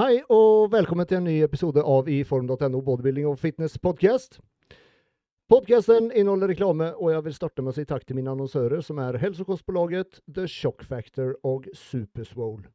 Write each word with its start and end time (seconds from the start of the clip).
Hei 0.00 0.22
og 0.32 0.70
velkommen 0.72 1.04
til 1.04 1.18
en 1.18 1.26
ny 1.28 1.34
episode 1.44 1.82
av 1.84 2.06
iform.no 2.08 2.78
bodybuilding 2.86 3.26
og 3.28 3.34
fitness 3.36 3.74
podcast. 3.76 4.38
Podcasten 5.52 6.06
inneholder 6.08 6.48
reklame, 6.48 6.86
og 6.96 7.10
jeg 7.12 7.24
vil 7.26 7.34
starte 7.36 7.60
med 7.60 7.74
å 7.74 7.76
si 7.76 7.84
takk 7.84 8.06
til 8.08 8.16
mine 8.16 8.32
annonsører, 8.32 8.80
som 8.80 8.96
er 9.04 9.18
Helsekostbolaget, 9.20 10.22
The 10.24 10.46
Shock 10.48 10.86
Factor 10.88 11.34
og 11.44 11.68
Superswole. 11.76 12.70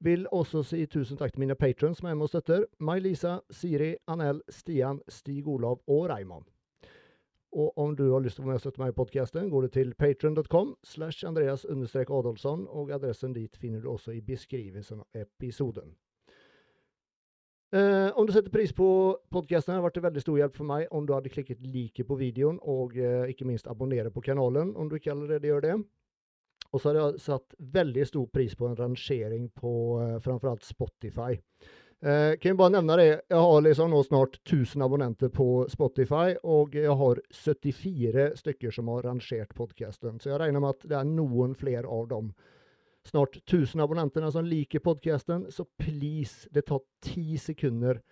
Vil 0.00 0.24
også 0.32 0.62
si 0.64 0.86
tusen 0.88 1.20
takk 1.20 1.34
til 1.34 1.44
mine 1.44 1.58
patrons 1.58 2.00
som 2.00 2.08
er 2.08 2.16
med 2.16 2.30
og 2.30 2.32
støtter. 2.32 2.64
May-Lisa, 2.80 3.42
Siri, 3.52 3.92
Anel, 4.08 4.40
Stian, 4.48 5.02
Stig 5.12 5.44
Olav 5.44 5.82
og 5.84 6.08
Raymond. 6.14 6.48
Og 7.52 7.76
om 7.76 7.92
du 7.96 8.06
har 8.14 8.24
lyst 8.24 8.40
til 8.40 8.46
å 8.46 8.48
være 8.48 8.54
med 8.54 8.62
og 8.62 8.64
støtte 8.64 8.84
meg 8.86 8.94
i 8.94 8.96
podkasten, 9.02 9.52
går 9.52 9.68
du 9.68 9.76
til 9.76 9.92
patron.com 10.00 10.74
slash 10.80 11.28
Andreas 11.28 11.68
Adolfsson, 11.68 12.64
og 12.72 12.96
adressen 12.96 13.36
dit 13.36 13.56
finner 13.60 13.84
du 13.84 13.92
også 13.92 14.16
i 14.16 14.24
beskrivelsen 14.24 15.04
av 15.04 15.26
episoden. 15.26 15.92
Eh, 17.74 18.18
om 18.18 18.26
du 18.26 18.32
setter 18.32 18.50
pris 18.50 18.72
på 18.72 18.88
podkasten, 19.34 19.74
har 19.74 19.80
det 19.80 19.88
vært 19.88 19.96
en 19.98 20.06
veldig 20.06 20.22
stor 20.22 20.36
hjelp 20.38 20.54
for 20.54 20.68
meg 20.68 20.92
om 20.94 21.06
du 21.06 21.12
hadde 21.16 21.32
klikket 21.32 21.64
like 21.66 22.04
på 22.06 22.18
videoen, 22.20 22.60
og 22.62 22.94
eh, 22.94 23.26
ikke 23.32 23.48
minst 23.48 23.66
abonnere 23.66 24.12
på 24.14 24.22
kanalen, 24.22 24.70
om 24.78 24.88
du 24.88 24.98
ikke 25.00 25.10
allerede 25.16 25.50
gjør 25.50 25.64
det. 25.64 25.78
Og 26.70 26.82
så 26.82 26.90
har 26.92 27.00
jeg 27.00 27.24
satt 27.24 27.56
veldig 27.58 28.06
stor 28.06 28.28
pris 28.30 28.54
på 28.54 28.68
en 28.68 28.78
rangering 28.78 29.48
på 29.56 29.72
eh, 30.02 30.14
framfor 30.22 30.52
alt 30.52 30.66
Spotify. 30.66 31.34
Eh, 32.06 32.36
kan 32.38 32.52
jeg 32.52 32.58
bare 32.60 32.76
nevne 32.76 32.98
det, 33.00 33.06
jeg 33.32 33.44
har 33.48 33.62
liksom 33.64 33.90
nå 33.90 34.02
snart 34.06 34.38
1000 34.44 34.86
abonnenter 34.86 35.30
på 35.32 35.64
Spotify, 35.72 36.36
og 36.46 36.76
jeg 36.76 36.92
har 37.00 37.22
74 37.34 38.28
stykker 38.42 38.74
som 38.74 38.92
har 38.94 39.08
rangert 39.08 39.56
podkasten. 39.58 40.20
Så 40.20 40.30
jeg 40.30 40.42
regner 40.44 40.62
med 40.62 40.76
at 40.76 40.86
det 40.92 41.00
er 41.00 41.08
noen 41.08 41.56
flere 41.58 41.90
av 41.90 42.06
dem 42.12 42.30
snart 43.06 43.38
1000 43.42 43.82
abonnentene 43.84 44.30
som 44.34 44.46
liker 44.46 44.82
podkasten. 44.84 45.46
Så 45.54 45.66
please, 45.78 46.48
det 46.54 46.66
tar 46.70 46.82
ti 47.04 47.38
sekunder 47.40 48.02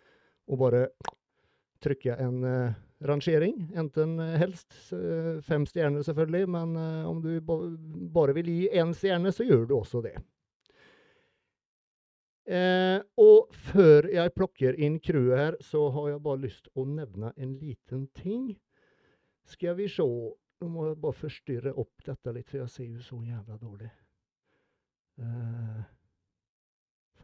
å 0.46 0.58
bare 0.60 0.88
trykke 1.84 2.16
en 2.20 2.44
uh, 2.44 2.76
rangering. 3.04 3.66
Enten 3.76 4.18
uh, 4.20 4.36
helst 4.40 4.72
uh, 4.92 5.40
fem 5.44 5.66
stjerner, 5.68 6.04
selvfølgelig, 6.06 6.46
men 6.54 6.78
om 7.08 7.20
du 7.24 7.34
ba 7.44 7.58
bare 8.14 8.36
vil 8.38 8.52
gi 8.52 8.70
én 8.72 8.94
stjerne, 8.96 9.32
så 9.34 9.46
gjør 9.46 9.66
du 9.68 9.76
også 9.80 10.04
det. 10.04 10.16
Eh, 12.44 13.00
og 13.16 13.54
før 13.70 14.10
jeg 14.12 14.32
plukker 14.36 14.76
inn 14.76 14.98
crewet 15.00 15.38
her, 15.38 15.54
så 15.64 15.86
har 15.94 16.10
jeg 16.10 16.24
bare 16.26 16.42
lyst 16.42 16.68
å 16.76 16.84
nevne 16.84 17.32
en 17.40 17.54
liten 17.56 18.06
ting. 18.16 18.50
Skal 19.48 19.78
vi 19.80 19.88
se 19.88 20.08
Nå 20.62 20.68
må 20.70 20.84
jeg 20.86 20.96
bare 21.02 21.16
forstyrre 21.18 21.72
opp 21.76 22.04
dette 22.06 22.32
litt, 22.32 22.46
for 22.48 22.62
jeg 22.62 22.70
ser 22.72 22.86
jo 22.86 23.00
så 23.02 23.16
jævla 23.20 23.56
dårlig. 23.60 23.88
Eh, 25.20 25.84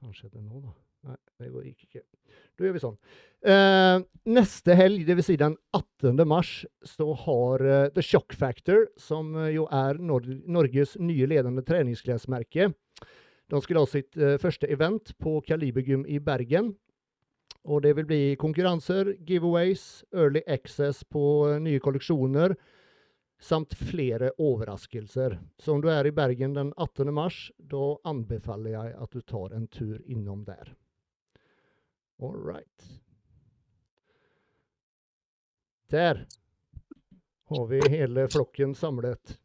Hva 0.01 0.13
skjedde 0.15 0.43
nå, 0.43 0.63
da? 0.65 0.77
Nei, 1.09 1.17
det 1.41 1.49
gikk 1.65 1.87
ikke. 1.87 2.03
Da 2.59 2.67
gjør 2.67 2.75
vi 2.77 2.83
sånn. 2.83 2.97
Eh, 3.49 4.03
neste 4.29 4.77
helg, 4.77 5.07
dvs. 5.09 5.31
Si 5.31 5.37
den 5.41 5.57
18. 5.77 6.21
mars, 6.29 6.51
så 6.85 7.09
har 7.25 7.65
uh, 7.65 7.89
The 7.95 8.05
Shock 8.05 8.37
Factor, 8.37 8.85
som 9.01 9.33
uh, 9.39 9.49
jo 9.49 9.65
er 9.73 10.01
Nor 10.05 10.29
Norges 10.45 10.99
nye 11.01 11.29
ledende 11.31 11.65
treningsklesmerke, 11.65 12.71
de 13.51 13.61
skulle 13.65 13.83
ha 13.83 13.89
sitt 13.91 14.19
uh, 14.21 14.37
første 14.41 14.69
event 14.71 15.15
på 15.19 15.39
Kalibergym 15.47 16.05
i 16.07 16.21
Bergen. 16.23 16.75
Og 17.65 17.83
det 17.85 17.95
vil 17.97 18.07
bli 18.09 18.21
konkurranser, 18.41 19.15
giveaways, 19.27 20.05
early 20.13 20.45
access 20.47 21.03
på 21.05 21.25
uh, 21.49 21.57
nye 21.65 21.81
kolleksjoner 21.83 22.55
samt 23.41 23.75
flere 23.75 24.31
overraskelser. 24.39 25.39
Så 25.59 25.73
om 25.73 25.81
du 25.81 25.89
er 25.91 26.07
i 26.07 26.13
Bergen 26.13 26.55
den 26.55 26.73
18. 26.77 27.15
mars, 27.15 27.51
da 27.57 27.97
anbefaler 28.05 28.71
jeg 28.71 28.95
at 29.01 29.13
du 29.17 29.21
tar 29.21 29.55
en 29.57 29.67
tur 29.69 30.01
innom 30.05 30.45
der. 30.45 30.75
All 32.21 32.37
right. 32.37 32.91
Der 35.91 36.27
har 37.49 37.67
vi 37.67 37.81
hele 37.89 38.29
flokken 38.29 38.75
samlet. 38.75 39.39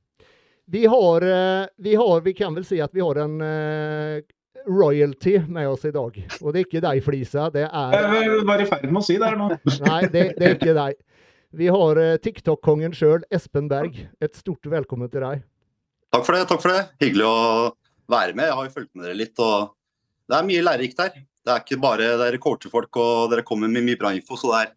Vi 0.66 0.85
har, 0.85 1.22
eh, 1.22 1.67
vi 1.78 1.95
har, 1.95 2.22
vi 2.22 2.34
kan 2.34 2.55
vel 2.55 2.66
si 2.66 2.81
at 2.81 2.94
vi 2.94 3.01
har 3.01 3.16
en 3.16 3.41
uh, 3.41 4.22
royalty 4.67 5.39
med 5.47 5.69
oss 5.69 5.85
i 5.85 5.91
dag. 5.91 6.28
Og 6.41 6.53
det 6.53 6.59
er 6.59 6.67
ikke 6.67 6.81
deg, 6.81 7.01
Flisa. 7.05 7.50
Det 7.53 7.66
er 7.66 7.97
Jeg 7.97 8.45
var 8.45 8.61
i 8.61 8.67
ferd 8.69 8.88
med 8.89 9.01
å 9.01 9.05
si 9.05 9.17
det 9.22 9.29
her 9.29 9.38
nå. 9.39 9.50
Nei, 9.85 10.00
det, 10.09 10.23
det 10.39 10.47
er 10.50 10.57
ikke 10.57 10.78
deg. 10.78 11.01
Vi 11.55 11.67
har 11.71 11.99
uh, 12.01 12.17
TikTok-kongen 12.19 12.91
sjøl, 12.95 13.21
Espen 13.31 13.69
Berg. 13.71 13.95
Et 14.19 14.33
stort 14.35 14.67
velkommen 14.67 15.07
til 15.11 15.23
deg. 15.23 15.43
Takk 16.11 16.25
for 16.27 16.35
det. 16.35 16.41
takk 16.49 16.63
for 16.63 16.73
det. 16.73 16.81
Hyggelig 16.99 17.27
å 17.29 17.38
være 18.11 18.35
med. 18.35 18.49
Jeg 18.49 18.57
har 18.57 18.67
jo 18.67 18.73
fulgt 18.73 18.91
med 18.91 19.05
dere 19.07 19.16
litt. 19.16 19.39
og 19.39 19.71
Det 20.27 20.35
er 20.35 20.49
mye 20.49 20.66
lærerikt 20.66 20.99
her. 20.99 21.13
Det 21.16 21.53
er 21.53 21.63
ikke 21.63 21.79
bare 21.79 22.09
dere 22.19 22.41
coacher 22.43 22.73
folk 22.73 22.99
og 22.99 23.31
dere 23.31 23.45
kommer 23.47 23.71
med 23.71 23.88
mye 23.88 23.99
bra 24.01 24.11
info. 24.17 24.35
så 24.35 24.51
det 24.51 24.59
er, 24.66 24.73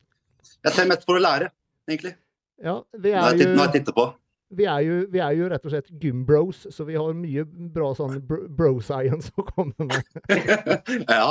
Jeg 0.68 0.76
ser 0.76 0.88
mest 0.92 1.02
for 1.08 1.18
å 1.18 1.24
lære, 1.24 1.50
egentlig. 1.88 2.14
Ja, 2.62 2.76
vi 2.94 3.10
er 3.10 3.42
jo... 3.42 3.50
når 3.56 3.64
jeg 3.64 3.74
titter 3.80 3.98
på. 3.98 4.06
Vi 4.48 4.64
er, 4.64 4.81
jo, 4.81 4.94
vi 5.12 5.20
er 5.20 5.34
jo 5.36 5.48
rett 5.53 5.64
og 5.66 5.72
slett 5.72 5.88
gymbros, 6.00 6.62
så 6.72 6.84
vi 6.88 6.97
har 6.97 7.16
mye 7.16 7.44
bra 7.44 7.91
sånn 7.97 8.16
bro-science 8.25 9.32
å 9.36 9.44
komme 9.44 9.88
med. 9.91 10.22
ja. 11.19 11.28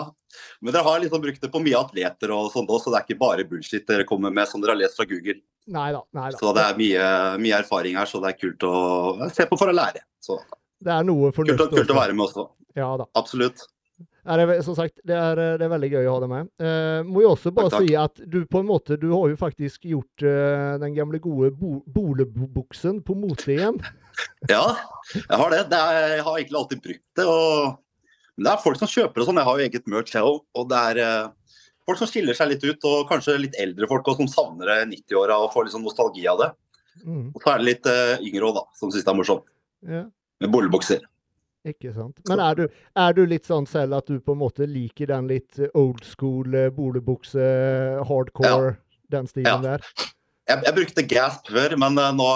Men 0.62 0.76
dere 0.76 0.84
har 0.86 1.02
liksom 1.02 1.24
brukt 1.24 1.42
det 1.42 1.50
på 1.54 1.62
mye 1.64 1.80
atleter 1.80 2.34
og 2.36 2.52
sånt 2.54 2.70
også, 2.70 2.88
så 2.88 2.94
det 2.94 3.00
er 3.00 3.08
ikke 3.08 3.22
bare 3.24 3.48
bullshit 3.50 3.88
dere 3.90 4.06
kommer 4.08 4.34
med 4.34 4.50
som 4.50 4.62
dere 4.62 4.76
har 4.76 4.82
lest 4.84 5.00
fra 5.00 5.08
Google. 5.10 5.40
Neida, 5.74 6.04
neida. 6.16 6.38
Så 6.38 6.54
det 6.56 6.68
er 6.68 6.78
mye, 6.78 7.08
mye 7.42 7.64
erfaring 7.64 7.98
her, 7.98 8.10
så 8.10 8.22
det 8.24 8.36
er 8.36 8.38
kult 8.38 8.68
å 8.70 8.76
se 9.34 9.48
på 9.50 9.58
for 9.60 9.74
å 9.74 9.76
lære. 9.76 10.06
Så 10.24 10.38
Det 10.78 10.94
er 10.94 11.08
noe 11.08 11.34
kult, 11.34 11.58
kult 11.74 11.96
å 11.96 11.98
være 11.98 12.14
med 12.14 12.28
også. 12.28 12.46
Ja 12.78 12.92
da. 13.02 13.10
Absolutt. 13.18 13.66
Nei, 14.28 14.36
det 14.42 14.46
er, 14.58 14.62
som 14.66 14.76
sagt, 14.76 14.98
det 15.08 15.16
er, 15.16 15.40
det 15.60 15.64
er 15.64 15.72
veldig 15.72 15.90
gøy 15.94 16.08
å 16.10 16.14
ha 16.18 16.22
deg 16.24 16.32
med. 16.34 16.50
Eh, 16.60 17.00
må 17.08 17.22
jo 17.24 17.30
også 17.32 17.54
bare 17.56 17.70
Takk, 17.72 17.80
takk. 17.80 17.88
si 17.88 17.96
at 17.96 18.20
du 18.28 18.42
på 18.50 18.60
en 18.60 18.68
måte, 18.68 18.98
du 19.00 19.08
har 19.14 19.30
jo 19.32 19.38
faktisk 19.40 19.88
gjort 19.88 20.26
eh, 20.28 20.74
den 20.84 20.96
gamle 20.98 21.22
gode 21.24 21.54
bo 21.56 21.78
bolebuksen 21.88 23.00
på 23.08 23.16
mote 23.16 23.56
igjen. 23.56 23.80
Ja, 24.50 24.64
jeg 25.14 25.38
har 25.38 25.52
det. 25.54 25.60
det 25.70 25.78
er, 25.78 25.98
jeg 26.16 26.24
har 26.26 26.38
egentlig 26.40 26.58
alltid 26.58 26.80
brukt 26.82 27.04
det. 27.20 27.26
og 27.30 27.76
men 28.38 28.46
det 28.48 28.52
er 28.52 28.62
folk 28.64 28.78
som 28.78 28.90
kjøper 28.90 29.22
og 29.22 29.28
sånn. 29.28 29.38
Jeg 29.42 29.46
har 29.48 29.58
jo 29.60 29.66
eget 29.68 29.88
merch 29.90 30.14
jeg 30.14 30.26
òg. 30.26 30.40
Og 30.58 30.66
det 30.70 30.80
er 30.92 31.00
eh, 31.02 31.60
folk 31.86 31.98
som 32.02 32.10
skiller 32.10 32.38
seg 32.38 32.50
litt 32.52 32.66
ut, 32.66 32.88
og 32.90 33.08
kanskje 33.10 33.36
litt 33.42 33.56
eldre 33.62 33.90
folk 33.90 34.10
og 34.10 34.20
som 34.20 34.28
savner 34.30 34.70
det 34.70 34.80
90-åra 34.92 35.38
og 35.42 35.50
får 35.54 35.66
litt 35.68 35.74
sånn 35.74 35.86
nostalgi 35.86 36.26
av 36.30 36.42
det. 36.44 36.50
Mm, 37.06 37.28
Og 37.34 37.42
så 37.42 37.54
er 37.54 37.62
det 37.62 37.68
litt 37.70 37.90
eh, 37.94 38.14
yngre 38.26 38.50
òg, 38.50 38.58
da, 38.58 38.64
som 38.78 38.90
syns 38.94 39.06
det 39.06 39.14
er 39.14 39.18
morsomt. 39.22 39.46
ja, 39.90 40.04
Med 40.42 40.54
bollebukser. 40.54 41.02
Ikke 41.74 41.94
sant. 41.96 42.20
Men 42.30 42.40
er 42.44 42.56
du, 42.60 42.66
er 42.96 43.14
du 43.18 43.24
litt 43.30 43.46
sånn 43.48 43.68
selv 43.70 43.98
at 44.00 44.08
du 44.12 44.20
på 44.24 44.34
en 44.36 44.42
måte 44.42 44.68
liker 44.70 45.10
den 45.12 45.28
litt 45.30 45.60
eh, 45.60 45.70
old 45.78 46.04
school 46.08 46.54
eh, 46.56 46.70
bolebukse, 46.74 47.48
hardcore, 48.08 48.76
den 49.14 49.28
stilen 49.28 49.52
Ja. 49.52 49.58
der? 49.78 49.90
Jeg, 50.48 50.62
jeg 50.64 50.76
brukte 50.78 51.04
Gasp 51.12 51.50
før, 51.52 51.74
men 51.82 51.98
eh, 52.00 52.14
nå, 52.16 52.28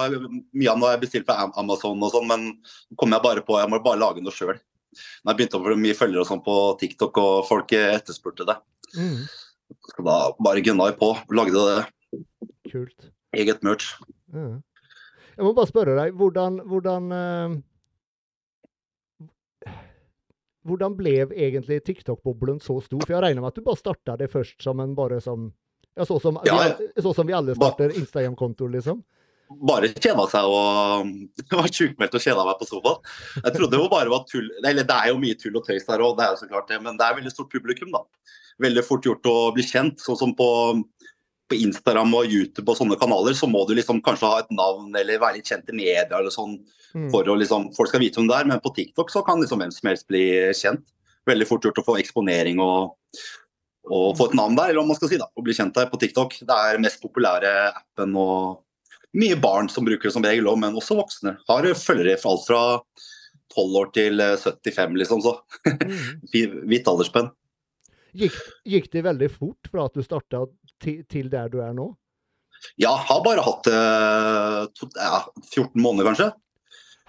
mye 0.51 0.71
av 0.73 0.81
det 0.81 0.87
har 0.89 0.97
jeg 0.97 1.03
bestilt 1.05 1.27
på 1.29 1.37
Amazon 1.61 2.01
og 2.03 2.11
sånn. 2.11 2.27
Men 2.27 2.47
nå 2.57 2.97
kom 2.99 3.15
jeg 3.15 3.23
bare 3.23 3.43
på 3.47 3.55
jeg 3.61 3.71
må 3.71 3.79
bare 3.85 4.01
lage 4.01 4.23
noe 4.25 4.35
sjøl. 4.35 4.57
Når 5.23 5.31
jeg 5.31 5.37
begynte 5.39 5.59
å 5.61 5.63
få 5.63 5.77
mye 5.79 5.95
følgere 5.95 6.25
og 6.25 6.27
sånn 6.27 6.41
på 6.43 6.55
TikTok, 6.81 7.21
og 7.21 7.45
folk 7.47 7.71
eh, 7.77 7.93
etterspurte 7.95 8.43
det. 8.49 8.57
Mm, 8.99 9.21
Så 9.95 10.03
da 10.03 10.17
bare 10.43 10.59
gunna 10.65 10.89
jeg 10.91 10.97
på. 10.99 11.13
Lagde 11.31 11.63
det 11.69 12.21
kult. 12.71 13.07
eget 13.39 13.63
merch. 13.63 13.93
Mm. 14.35 14.59
Jeg 15.37 15.45
må 15.47 15.53
bare 15.55 15.69
spørre 15.71 15.95
deg, 15.95 16.11
hvordan, 16.19 16.59
hvordan 16.67 17.07
eh, 17.15 17.55
Hvordan 20.67 20.93
ble 20.97 21.15
egentlig 21.25 21.79
TikTok-boblen 21.87 22.59
så 22.61 22.77
stor? 22.85 23.01
For 23.05 23.15
jeg 23.15 23.23
regner 23.25 23.41
med 23.41 23.53
at 23.53 23.57
du 23.57 23.65
bare 23.65 23.79
starta 23.79 24.17
det 24.19 24.29
først 24.31 24.61
som 24.61 24.81
en 24.83 24.93
bare 24.97 25.17
som 25.23 25.49
ja, 25.97 26.05
så, 26.05 26.19
som, 26.23 26.37
Ja, 26.47 26.59
vi, 26.79 27.01
så 27.01 27.13
som 27.13 27.27
vi 27.27 27.35
alle 27.35 27.55
starter 27.57 27.91
Instagram-konto, 27.99 28.67
liksom? 28.71 29.01
Bare 29.67 29.89
kjeda 29.91 30.23
seg 30.31 30.47
og 30.47 31.09
var 31.59 31.67
sjukmeldt 31.67 32.13
og 32.15 32.23
kjeda 32.23 32.45
meg 32.47 32.61
på 32.61 32.67
sofaen. 32.69 33.01
Jeg 33.41 33.55
trodde 33.57 33.81
jo 33.81 33.89
bare 33.91 34.13
var 34.13 34.23
tull 34.29 34.47
Eller 34.61 34.87
det 34.87 34.95
er 34.95 35.11
jo 35.11 35.19
mye 35.19 35.35
tull 35.39 35.57
og 35.59 35.65
tøys 35.67 35.87
der 35.89 36.05
òg, 36.05 36.15
det 36.19 36.27
er 36.27 36.35
jo 36.35 36.39
så 36.43 36.47
klart 36.51 36.71
det. 36.71 36.79
Men 36.85 36.99
det 36.99 37.07
er 37.07 37.17
veldig 37.17 37.33
stort 37.33 37.51
publikum, 37.51 37.91
da. 37.91 38.05
Veldig 38.61 38.85
fort 38.87 39.09
gjort 39.09 39.27
å 39.27 39.35
bli 39.55 39.65
kjent. 39.67 39.99
Sånn 40.05 40.19
som 40.19 40.35
på, 40.37 40.47
på 41.51 41.59
Instagram 41.59 42.13
og 42.17 42.31
YouTube 42.31 42.71
og 42.71 42.79
sånne 42.79 42.97
kanaler, 42.99 43.35
så 43.37 43.49
må 43.51 43.65
du 43.67 43.75
liksom 43.77 43.99
kanskje 44.05 44.29
ha 44.31 44.39
et 44.41 44.53
navn 44.55 44.89
eller 44.95 45.19
være 45.21 45.37
litt 45.39 45.51
kjent 45.51 45.69
i 45.69 45.77
media 45.83 46.07
eller 46.17 46.33
sånn 46.33 46.57
Mm. 46.91 47.05
for 47.07 47.23
å 47.23 47.37
liksom 47.39 47.69
Folk 47.71 47.87
skal 47.87 48.01
vite 48.03 48.19
hvem 48.19 48.27
det 48.27 48.35
er, 48.35 48.47
men 48.49 48.59
på 48.59 48.73
TikTok 48.75 49.07
så 49.13 49.21
kan 49.23 49.39
liksom 49.39 49.61
hvem 49.61 49.71
som 49.71 49.87
helst 49.87 50.09
bli 50.11 50.25
kjent. 50.51 50.81
Veldig 51.29 51.45
fort 51.47 51.63
gjort 51.63 51.79
å 51.79 51.85
få 51.87 51.93
eksponering 52.01 52.59
og, 52.59 52.97
og 53.87 54.17
få 54.19 54.27
et 54.27 54.35
navn 54.35 54.57
der, 54.57 54.73
eller 54.73 54.81
om 54.81 54.89
man 54.91 54.97
skal 54.99 55.07
si 55.07 55.19
da, 55.21 55.29
å 55.31 55.45
bli 55.45 55.55
kjent 55.55 55.71
der 55.77 55.87
på 55.87 55.99
TikTok. 56.01 56.35
Det 56.43 56.57
er 56.57 56.81
mest 56.83 56.99
populære 56.99 57.53
appen 57.69 58.17
og 58.19 58.59
mye 59.15 59.39
barn 59.39 59.71
som 59.71 59.87
bruker 59.87 60.09
det 60.09 60.15
som 60.17 60.27
regel 60.27 60.51
òg, 60.51 60.59
men 60.59 60.75
også 60.75 60.99
voksne. 60.99 61.37
Har 61.47 61.69
følgere 61.79 62.19
fra 62.19 62.33
alt 62.35 62.45
fra 62.49 62.61
12 63.55 63.79
år 63.79 63.93
til 63.95 64.19
eh, 64.27 64.35
75, 64.35 64.99
liksom. 64.99 65.23
Så 65.23 65.37
Mm. 65.71 66.27
Hvitt 66.67 66.87
aldersspenn. 66.91 67.31
Gikk, 68.17 68.37
gikk 68.67 68.87
det 68.91 69.03
veldig 69.05 69.29
fort 69.31 69.69
fra 69.71 69.85
at 69.87 69.95
du 69.95 70.03
starta 70.03 70.43
til, 70.83 71.01
til 71.09 71.29
der 71.31 71.51
du 71.51 71.59
er 71.63 71.73
nå? 71.77 71.89
Ja, 72.81 72.91
har 72.93 73.21
bare 73.25 73.41
hatt 73.45 73.65
det 73.65 73.77
to, 74.77 74.89
ja, 74.97 75.21
14 75.49 75.81
måneder, 75.81 76.11
kanskje. 76.11 76.27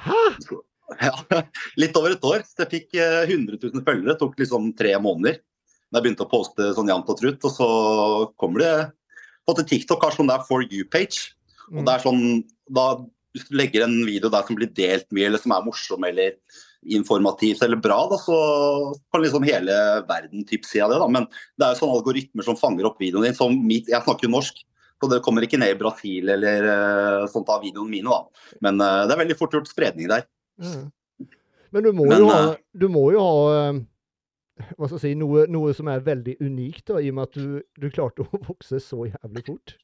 Hæ?! 0.06 0.20
Ja, 1.00 1.12
litt 1.80 1.96
over 1.96 2.14
et 2.14 2.24
år. 2.28 2.44
Så 2.48 2.64
jeg 2.64 2.70
fikk 2.72 2.96
eh, 3.00 3.22
100 3.28 3.58
000 3.60 3.84
følgere. 3.84 4.12
Det 4.12 4.18
tok 4.22 4.38
liksom 4.40 4.70
tre 4.78 4.94
måneder. 5.02 5.40
Da 5.92 6.00
jeg 6.00 6.06
begynte 6.06 6.24
å 6.26 6.30
poste 6.32 6.70
sånn 6.76 6.88
jevnt 6.88 7.10
og 7.12 7.18
trutt, 7.20 7.44
og 7.48 7.52
så 7.52 7.68
kommer 8.40 8.64
det 8.64 8.74
på 9.44 9.54
til 9.58 9.66
TikTok 9.74 10.04
har 10.06 10.14
sånn 10.16 10.30
der 10.30 10.44
For 10.48 10.64
you-page. 10.64 11.32
Og 11.72 11.80
Mm. 11.82 11.86
det 11.86 11.92
er 11.94 12.02
sånn, 12.04 12.22
da 12.68 12.84
Hvis 13.32 13.46
du 13.48 13.54
legger 13.56 13.86
en 13.86 14.02
video 14.04 14.28
der 14.28 14.44
som 14.44 14.56
blir 14.58 14.68
delt 14.76 15.06
mye, 15.08 15.24
eller 15.30 15.40
som 15.40 15.52
er 15.56 15.62
morsom 15.64 16.02
eller 16.04 16.34
informativt 16.82 17.62
eller 17.62 17.76
bra, 17.76 18.08
da, 18.10 18.18
så 18.18 18.36
kan 19.12 19.22
liksom 19.22 19.46
hele 19.46 19.74
verden 20.08 20.46
typ 20.46 20.64
si 20.66 20.80
av 20.82 20.90
det. 20.90 20.98
da, 20.98 21.08
Men 21.08 21.28
det 21.30 21.66
er 21.66 21.74
jo 21.74 21.82
sånne 21.82 21.98
algoritmer 22.00 22.46
som 22.46 22.58
fanger 22.58 22.88
opp 22.88 23.00
videoen 23.00 23.28
din. 23.28 23.38
som 23.38 23.54
mitt, 23.54 23.88
Jeg 23.88 24.02
snakker 24.02 24.26
jo 24.26 24.34
norsk, 24.34 24.64
så 25.02 25.10
det 25.10 25.22
kommer 25.22 25.46
ikke 25.46 25.60
ned 25.60 25.76
i 25.76 25.78
Brasil 25.78 26.28
eller 26.28 26.66
eh, 26.72 27.28
sånt 27.30 27.48
av 27.50 27.62
videoene 27.62 27.90
mine. 27.90 28.10
da. 28.10 28.58
Men 28.60 28.80
eh, 28.80 29.06
det 29.06 29.14
er 29.14 29.22
veldig 29.24 29.38
fort 29.38 29.54
gjort 29.54 29.70
spredning 29.70 30.10
der. 30.10 30.26
Mm. 30.62 30.90
Men 31.72 31.82
du 31.82 31.92
må 31.92 32.06
Men, 32.06 32.20
jo 32.20 32.28
ha, 32.28 32.42
eh, 32.50 32.60
du 32.74 32.88
må 32.90 33.06
jo 33.14 33.22
ha 33.22 33.72
hva 34.76 34.86
skal 34.86 34.98
jeg 34.98 35.02
si, 35.02 35.12
noe, 35.18 35.46
noe 35.50 35.72
som 35.74 35.88
er 35.90 36.02
veldig 36.04 36.36
unikt, 36.44 36.84
da, 36.90 37.00
i 37.00 37.08
og 37.10 37.16
med 37.16 37.30
at 37.30 37.38
du, 37.38 37.62
du 37.82 37.86
klarte 37.90 38.22
å 38.22 38.42
vokse 38.44 38.78
så 38.84 39.06
jævlig 39.08 39.42
fort. 39.46 39.74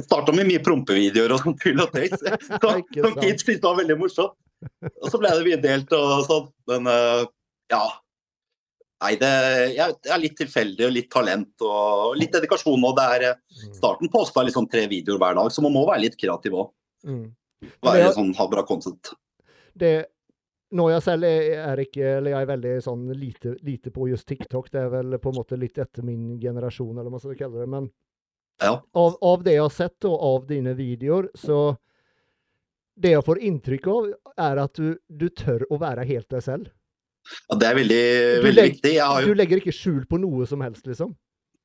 Starta 0.00 0.34
med 0.36 0.48
mye 0.50 0.62
prompevideoer 0.64 1.36
og 1.36 1.44
sånn 1.44 1.56
tull 1.62 1.84
og 1.84 1.94
tøys. 1.94 2.18
Som 2.18 3.16
kids 3.20 3.46
syntes 3.46 3.62
det 3.62 3.68
var 3.68 3.78
veldig 3.80 3.98
morsomt. 4.02 4.36
Og 5.02 5.08
så 5.12 5.20
ble 5.20 5.32
det 5.44 5.60
delt 5.64 5.94
og 5.96 6.24
sånn. 6.26 6.50
Men 6.72 6.90
eh, 6.92 7.22
ja. 7.72 7.84
Nei, 9.04 9.12
det 9.20 9.30
jeg, 9.76 9.94
er 10.08 10.20
litt 10.22 10.38
tilfeldig 10.38 10.86
og 10.86 10.94
litt 10.94 11.10
talent 11.12 11.64
og 11.66 12.16
litt 12.16 12.32
dedikasjon. 12.32 12.86
Og 12.88 12.96
det 12.96 13.06
er 13.16 13.26
starten 13.36 13.68
på 13.68 13.76
starten 13.76 14.12
posta 14.12 14.44
liksom 14.46 14.68
tre 14.72 14.86
videoer 14.88 15.20
hver 15.20 15.36
dag, 15.36 15.52
så 15.52 15.64
man 15.64 15.74
må 15.76 15.84
være 15.88 16.06
litt 16.06 16.16
kreativ 16.20 16.56
òg. 16.62 16.70
Mm. 17.06 17.26
Være 17.84 18.12
sånn, 18.16 18.32
ha 18.38 18.46
bra 18.48 18.64
content. 18.68 19.12
Det, 19.76 19.92
når 20.76 20.94
jeg 20.94 21.04
selv 21.04 21.28
er, 21.28 21.44
er 21.66 21.82
ikke, 21.84 22.06
eller 22.16 22.32
jeg 22.32 22.46
er 22.46 22.50
veldig 22.50 22.74
sånn 22.86 23.04
lite, 23.12 23.54
lite 23.66 23.92
på 23.92 24.08
just 24.10 24.26
TikTok, 24.28 24.70
det 24.72 24.86
er 24.86 24.92
vel 24.92 25.18
på 25.20 25.32
en 25.32 25.38
måte 25.42 25.58
litt 25.60 25.78
etter 25.82 26.06
min 26.06 26.38
generasjon, 26.40 26.94
eller 26.96 27.10
hva 27.10 27.18
man 27.18 27.22
skal 27.22 27.38
kalle 27.38 27.62
det. 27.62 27.70
Men 27.76 27.90
Ja. 28.64 28.78
av, 28.96 29.18
av 29.20 29.42
det 29.44 29.58
jeg 29.58 29.66
har 29.66 29.74
sett 29.76 30.08
og 30.08 30.16
av 30.16 30.46
dine 30.48 30.72
videoer, 30.74 31.28
så 31.36 31.76
det 32.96 33.12
jeg 33.12 33.26
får 33.26 33.42
inntrykk 33.50 33.86
av, 33.92 34.08
er 34.48 34.62
at 34.62 34.80
du, 34.80 34.96
du 35.08 35.28
tør 35.36 35.66
å 35.72 35.78
være 35.80 36.06
helt 36.08 36.28
deg 36.32 36.44
selv. 36.44 36.72
Ja, 37.48 37.58
det 37.58 37.68
er 37.68 37.78
veldig, 37.80 38.02
veldig 38.44 38.52
legger, 38.54 38.74
viktig. 38.76 38.92
Jo 38.96 39.32
Du 39.32 39.38
legger 39.38 39.62
ikke 39.62 39.74
skjul 39.74 40.04
på 40.08 40.20
noe 40.22 40.46
som 40.48 40.62
helst, 40.64 40.86
liksom. 40.86 41.14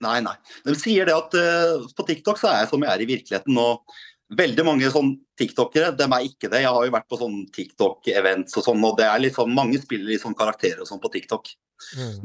Nei, 0.02 0.18
nei. 0.26 0.34
De 0.66 0.74
sier 0.78 1.06
det 1.06 1.14
at 1.14 1.36
uh, 1.38 1.84
på 1.94 2.06
TikTok 2.08 2.40
så 2.42 2.50
er 2.50 2.64
jeg 2.64 2.72
som 2.72 2.82
jeg 2.82 2.90
er 2.90 3.04
i 3.04 3.10
virkeligheten. 3.12 3.60
Og 3.62 4.00
veldig 4.40 4.66
mange 4.66 4.90
sånn 4.94 5.12
TikTokere, 5.38 5.92
dem 6.00 6.16
er 6.18 6.26
ikke 6.26 6.50
det. 6.50 6.64
Jeg 6.64 6.74
har 6.74 6.88
jo 6.88 6.96
vært 6.96 7.10
på 7.12 7.20
sånn 7.22 7.38
TikTok-events 7.54 8.58
og 8.58 8.66
sånn, 8.66 8.88
og 8.88 8.98
det 8.98 9.06
er 9.06 9.22
litt 9.22 9.38
sånn, 9.38 9.54
mange 9.54 9.78
spiller 9.84 10.10
litt 10.10 10.24
sånn 10.24 10.38
karakterer 10.40 10.82
og 10.82 10.90
sånn 10.90 11.04
på 11.04 11.14
TikTok. 11.14 11.54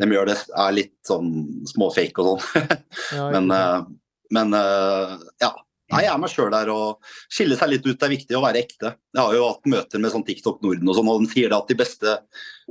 De 0.01 0.09
gjør 0.13 0.31
det, 0.31 0.41
er 0.65 0.75
litt 0.77 0.97
sånn 1.09 1.31
småfake 1.69 2.25
og 2.25 2.41
sånn. 2.41 2.75
Ja, 3.17 3.29
men 3.37 3.53
uh, 3.53 3.85
men 4.31 4.55
uh, 4.55 5.19
ja. 5.39 5.53
Nei, 5.93 6.03
jeg 6.03 6.11
er 6.11 6.19
meg 6.19 6.33
sjøl 6.33 6.51
der, 6.51 6.71
og 6.75 7.13
skille 7.31 7.57
seg 7.59 7.71
litt 7.71 7.87
ut 7.87 8.03
er 8.03 8.11
viktig, 8.11 8.35
å 8.35 8.43
være 8.43 8.63
ekte. 8.65 8.91
Jeg 9.15 9.23
har 9.23 9.37
jo 9.37 9.45
hatt 9.47 9.69
møter 9.71 10.03
med 10.03 10.11
sånn 10.15 10.25
TikTok 10.27 10.59
Norden 10.65 10.91
og 10.91 10.99
sånn, 10.99 11.11
og 11.13 11.23
de 11.23 11.31
sier 11.31 11.53
det 11.53 11.61
at 11.61 11.71
de 11.71 11.79
beste 11.79 12.17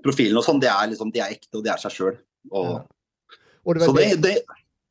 profilene 0.03 0.41
og 0.41 0.47
sånn, 0.47 0.59
de 0.63 0.67
er 0.71 0.89
liksom, 0.91 1.13
de 1.15 1.23
er 1.23 1.35
ekte, 1.37 1.53
og 1.55 1.63
de 1.63 1.71
er 1.71 1.79
seg 1.79 1.95
sjøl. 1.95 2.17
Ja. 2.51 2.81
Det 3.65 3.87
Så 3.87 3.95
det, 3.95 4.09
det, 4.21 4.33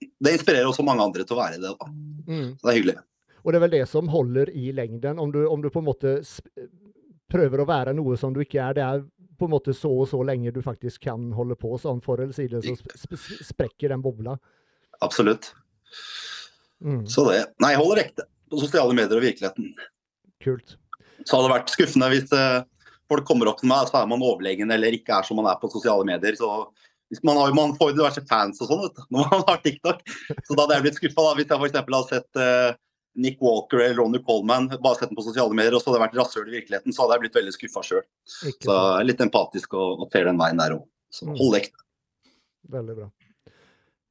det, 0.00 0.09
det 0.25 0.32
inspirerer 0.38 0.71
også 0.71 0.87
mange 0.87 1.05
andre 1.05 1.26
til 1.26 1.37
å 1.37 1.43
være 1.43 1.61
det. 1.61 1.75
da. 1.75 1.91
mm. 2.31 2.49
Så 2.56 2.65
det 2.65 2.73
er 2.73 2.79
hyggelig. 2.81 2.97
Og 3.44 3.53
det 3.53 3.59
er 3.59 3.65
vel 3.67 3.75
det 3.76 3.85
som 3.91 4.09
holder 4.09 4.50
i 4.56 4.70
lengden. 4.73 5.20
Om 5.20 5.32
du, 5.35 5.43
om 5.47 5.61
du 5.61 5.69
på 5.70 5.82
en 5.82 5.88
måte 5.91 6.17
prøver 7.31 7.61
å 7.61 7.69
være 7.69 7.94
noe 7.97 8.17
som 8.20 8.35
du 8.35 8.41
ikke 8.44 8.62
er. 8.62 8.77
Det 8.79 8.85
er 8.85 9.05
på 9.38 9.49
en 9.49 9.55
måte 9.55 9.75
så 9.77 9.91
og 9.91 10.09
så 10.11 10.20
lenge 10.27 10.53
du 10.55 10.62
faktisk 10.65 11.05
kan 11.09 11.31
holde 11.37 11.56
på 11.59 11.75
sånn. 11.81 12.00
for 12.05 12.23
eller 12.23 12.35
siden 12.37 12.62
så 12.62 12.77
sp 12.79 12.94
sp 12.94 13.44
sprekker 13.53 13.93
den 13.93 14.05
bobla. 14.05 14.38
Absolutt. 15.05 15.53
Mm. 16.82 17.03
Så 17.11 17.25
det 17.29 17.41
Nei, 17.62 17.75
jeg 17.75 17.81
holder 17.82 18.03
ekte 18.05 18.26
på 18.50 18.61
sosiale 18.61 18.94
medier 18.97 19.19
og 19.19 19.25
virkeligheten. 19.25 19.73
Kult. 20.44 20.76
Så 21.25 21.37
hadde 21.37 21.49
det 21.49 21.55
vært 21.55 21.73
skuffende 21.73 22.09
hvis 22.12 22.32
uh, 22.37 22.62
folk 23.11 23.26
kommer 23.29 23.49
opp 23.50 23.61
til 23.62 23.71
meg, 23.71 23.88
så 23.88 24.00
er 24.03 24.09
man 24.11 24.25
overlegen 24.25 24.73
eller 24.75 24.97
ikke 24.97 25.15
er 25.17 25.26
som 25.26 25.38
man 25.41 25.49
er 25.50 25.61
på 25.61 25.71
sosiale 25.73 26.05
medier. 26.09 26.37
Så 26.38 26.49
hvis 27.12 27.23
man, 27.25 27.38
har, 27.41 27.53
man 27.56 27.75
får 27.79 27.93
jo 27.93 27.99
diverse 28.00 28.25
fans 28.29 28.61
og 28.65 28.71
sånn 28.71 28.88
når 29.15 29.31
man 29.32 29.44
har 29.49 29.61
TikTok. 29.65 30.03
Så 30.44 30.56
da 30.56 30.65
hadde 30.65 30.79
jeg 30.81 30.87
blitt 30.88 31.00
skuffa 31.00 31.29
hvis 31.38 31.49
jeg 31.49 31.61
f.eks. 31.61 31.79
hadde 31.81 32.03
sett 32.11 32.41
uh, 32.43 32.77
Nick 33.15 33.38
Walker 33.44 33.79
eller 33.79 34.00
Ronny 34.03 34.19
Coleman, 34.27 34.67
bare 34.82 34.99
sett 34.99 35.12
den 35.12 35.19
på 35.19 35.23
sosiale 35.23 35.55
medier, 35.55 35.77
og 35.77 35.82
så 35.82 35.91
hadde 35.93 36.00
det 36.00 36.06
vært 36.09 36.17
rasshøl 36.19 36.49
i 36.50 36.56
virkeligheten, 36.56 36.94
så 36.94 37.05
hadde 37.05 37.15
jeg 37.15 37.23
blitt 37.25 37.37
veldig 37.38 37.53
skuffa 37.55 37.82
sjøl. 37.87 38.03
Så 38.27 38.49
jeg 38.67 38.75
er 38.75 39.06
litt 39.06 39.23
empatisk 39.23 39.77
og, 39.79 40.03
og 40.03 40.09
ser 40.11 40.27
den 40.27 40.41
veien 40.41 40.59
der 40.59 40.75
òg. 40.81 40.82
Så 41.15 41.29
Mm. 41.29 41.37
hold 41.38 41.55
ekte. 41.61 41.79
Veldig 42.75 42.97
bra. 42.99 43.06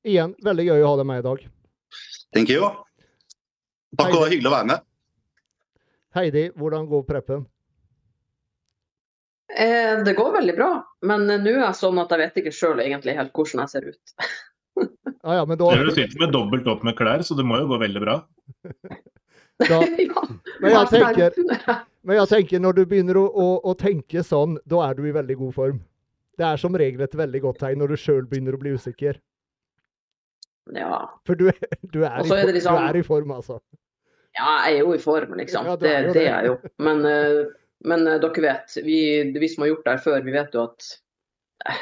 Igjen, 0.08 0.36
veldig 0.44 0.66
gøy 0.70 0.86
å 0.86 0.94
ha 0.94 0.96
deg 1.02 1.10
med 1.10 1.20
i 1.20 1.26
dag. 1.28 1.44
Thank 2.34 2.50
you. 2.50 2.70
Takk, 3.98 4.14
og 4.18 4.30
hyggelig 4.32 4.50
å 4.50 4.56
være 4.56 4.70
med. 4.72 4.86
Heidi, 6.18 6.48
hvordan 6.58 6.88
går 6.90 7.04
preppen? 7.10 7.46
Eh, 9.54 10.02
det 10.06 10.16
går 10.18 10.32
veldig 10.34 10.56
bra, 10.58 10.72
men 11.06 11.28
nå 11.30 11.52
er 11.54 11.62
jeg 11.68 11.78
sånn 11.78 12.02
at 12.02 12.14
jeg 12.14 12.24
vet 12.24 12.42
ikke 12.42 12.54
sjøl 12.58 12.82
egentlig 12.82 13.14
helt 13.18 13.34
hvordan 13.38 13.64
jeg 13.64 13.74
ser 13.74 13.90
ut. 13.92 14.16
Ah, 15.24 15.38
ja, 15.38 15.46
men 15.48 15.60
da, 15.60 15.70
Du 15.78 15.92
sitter 15.94 16.20
med 16.20 16.34
dobbelt 16.34 16.66
opp 16.68 16.82
med 16.84 16.98
klær, 16.98 17.22
så 17.24 17.38
det 17.38 17.46
må 17.48 17.62
jo 17.62 17.70
gå 17.70 17.78
veldig 17.80 18.02
bra. 18.02 18.16
da 19.70 19.78
ja. 20.02 20.24
Men 20.60 20.74
jeg 20.74 20.90
tenker, 20.90 21.38
tenker 21.38 21.78
men 22.04 22.18
jeg 22.20 22.32
tenker 22.34 22.64
når 22.64 22.80
du 22.80 22.82
begynner 22.90 23.20
å, 23.22 23.28
å, 23.30 23.46
å 23.72 23.76
tenke 23.80 24.26
sånn, 24.26 24.58
da 24.68 24.82
er 24.90 24.98
du 24.98 25.06
i 25.08 25.14
veldig 25.16 25.38
god 25.40 25.54
form. 25.56 25.78
Det 26.36 26.48
er 26.50 26.60
som 26.60 26.76
regel 26.76 27.06
et 27.06 27.16
veldig 27.16 27.44
godt 27.46 27.62
tegn 27.62 27.80
når 27.80 27.94
du 27.94 28.02
sjøl 28.02 28.26
begynner 28.28 28.58
å 28.58 28.60
bli 28.60 28.74
usikker. 28.74 29.22
Ja. 30.72 31.00
For 31.28 31.36
du, 31.36 31.50
du, 31.94 32.04
er, 32.06 32.22
i, 32.24 32.30
er 32.32 32.54
liksom- 32.56 32.78
du 32.80 32.88
er 32.88 33.00
i 33.00 33.04
form, 33.04 33.32
altså. 33.36 33.60
ja, 34.38 34.52
jeg 34.68 34.78
er 34.78 34.80
jo 34.86 34.94
i 34.96 35.02
form, 35.02 35.34
liksom. 35.40 35.68
Ja, 35.68 35.76
det, 35.76 35.96
det 36.16 36.24
er 36.24 36.30
jeg 36.30 36.52
jo. 36.52 36.58
Men, 36.80 37.04
eh, 37.06 37.42
men 37.84 38.08
eh, 38.08 38.20
dere 38.24 38.46
vet, 38.46 38.78
vi, 38.86 39.00
vi 39.36 39.50
som 39.52 39.66
har 39.66 39.74
gjort 39.74 39.84
det 39.86 39.96
her 39.98 40.06
før, 40.06 40.22
vi 40.24 40.36
vet 40.36 40.56
jo 40.56 40.64
at 40.70 40.88
eh, 41.68 41.82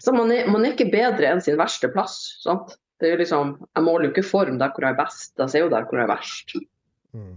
altså, 0.00 0.12
man, 0.16 0.32
er, 0.34 0.50
man 0.52 0.64
er 0.66 0.74
ikke 0.76 0.90
bedre 0.92 1.30
enn 1.32 1.40
sin 1.44 1.56
verste 1.60 1.88
plass. 1.94 2.18
sant? 2.44 2.76
Det 3.00 3.08
er 3.08 3.16
jo 3.16 3.22
liksom, 3.24 3.54
Jeg 3.76 3.84
måler 3.84 4.08
jo 4.08 4.12
ikke 4.14 4.28
form 4.28 4.60
der 4.60 4.70
hvor 4.72 4.86
jeg 4.86 4.94
er 4.94 5.00
best, 5.00 5.32
jeg 5.40 5.52
ser 5.52 5.66
jo 5.66 5.72
der 5.72 5.88
hvor 5.88 5.98
jeg 6.00 6.06
er 6.06 6.12
verst. 6.14 6.54
Mm. 7.16 7.34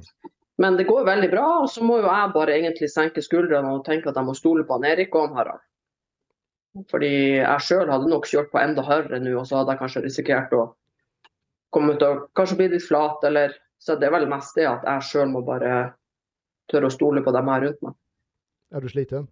Men 0.59 0.75
det 0.75 0.89
går 0.89 1.05
veldig 1.07 1.29
bra, 1.31 1.47
og 1.63 1.69
så 1.71 1.83
må 1.87 2.01
jo 2.01 2.07
jeg 2.07 2.31
bare 2.35 2.55
egentlig 2.57 2.91
senke 2.91 3.23
skuldrene 3.23 3.71
og 3.77 3.85
tenke 3.87 4.11
at 4.11 4.19
jeg 4.19 4.27
må 4.27 4.35
stole 4.35 4.65
på 4.67 4.75
han 4.75 4.87
Erik 4.91 5.15
og 5.15 5.29
han 5.29 5.37
Harald. 5.39 5.63
Fordi 6.91 7.11
jeg 7.39 7.65
sjøl 7.65 7.89
hadde 7.89 8.09
nok 8.11 8.27
kjørt 8.29 8.51
på 8.51 8.59
enda 8.61 8.83
hardere 8.85 9.19
nå, 9.23 9.33
og 9.39 9.47
så 9.49 9.59
hadde 9.59 9.73
jeg 9.73 9.81
kanskje 9.81 10.03
risikert 10.05 10.53
å 10.53 10.67
komme 11.73 11.95
ut 11.95 12.05
og 12.05 12.27
kanskje 12.37 12.59
bli 12.59 12.69
litt 12.75 12.85
flat, 12.85 13.25
eller 13.25 13.57
Så 13.79 13.95
det 13.95 14.09
er 14.09 14.11
vel 14.11 14.25
mest 14.27 14.57
det 14.59 14.65
at 14.67 14.81
jeg 14.83 15.05
sjøl 15.07 15.29
må 15.31 15.39
bare 15.47 15.93
tørre 16.67 16.89
å 16.89 16.91
stole 16.91 17.21
på 17.23 17.31
dem 17.31 17.47
her 17.47 17.61
rundt 17.63 17.85
meg. 17.85 17.93
Er 18.75 18.83
du 18.83 18.89
sliten? 18.91 19.29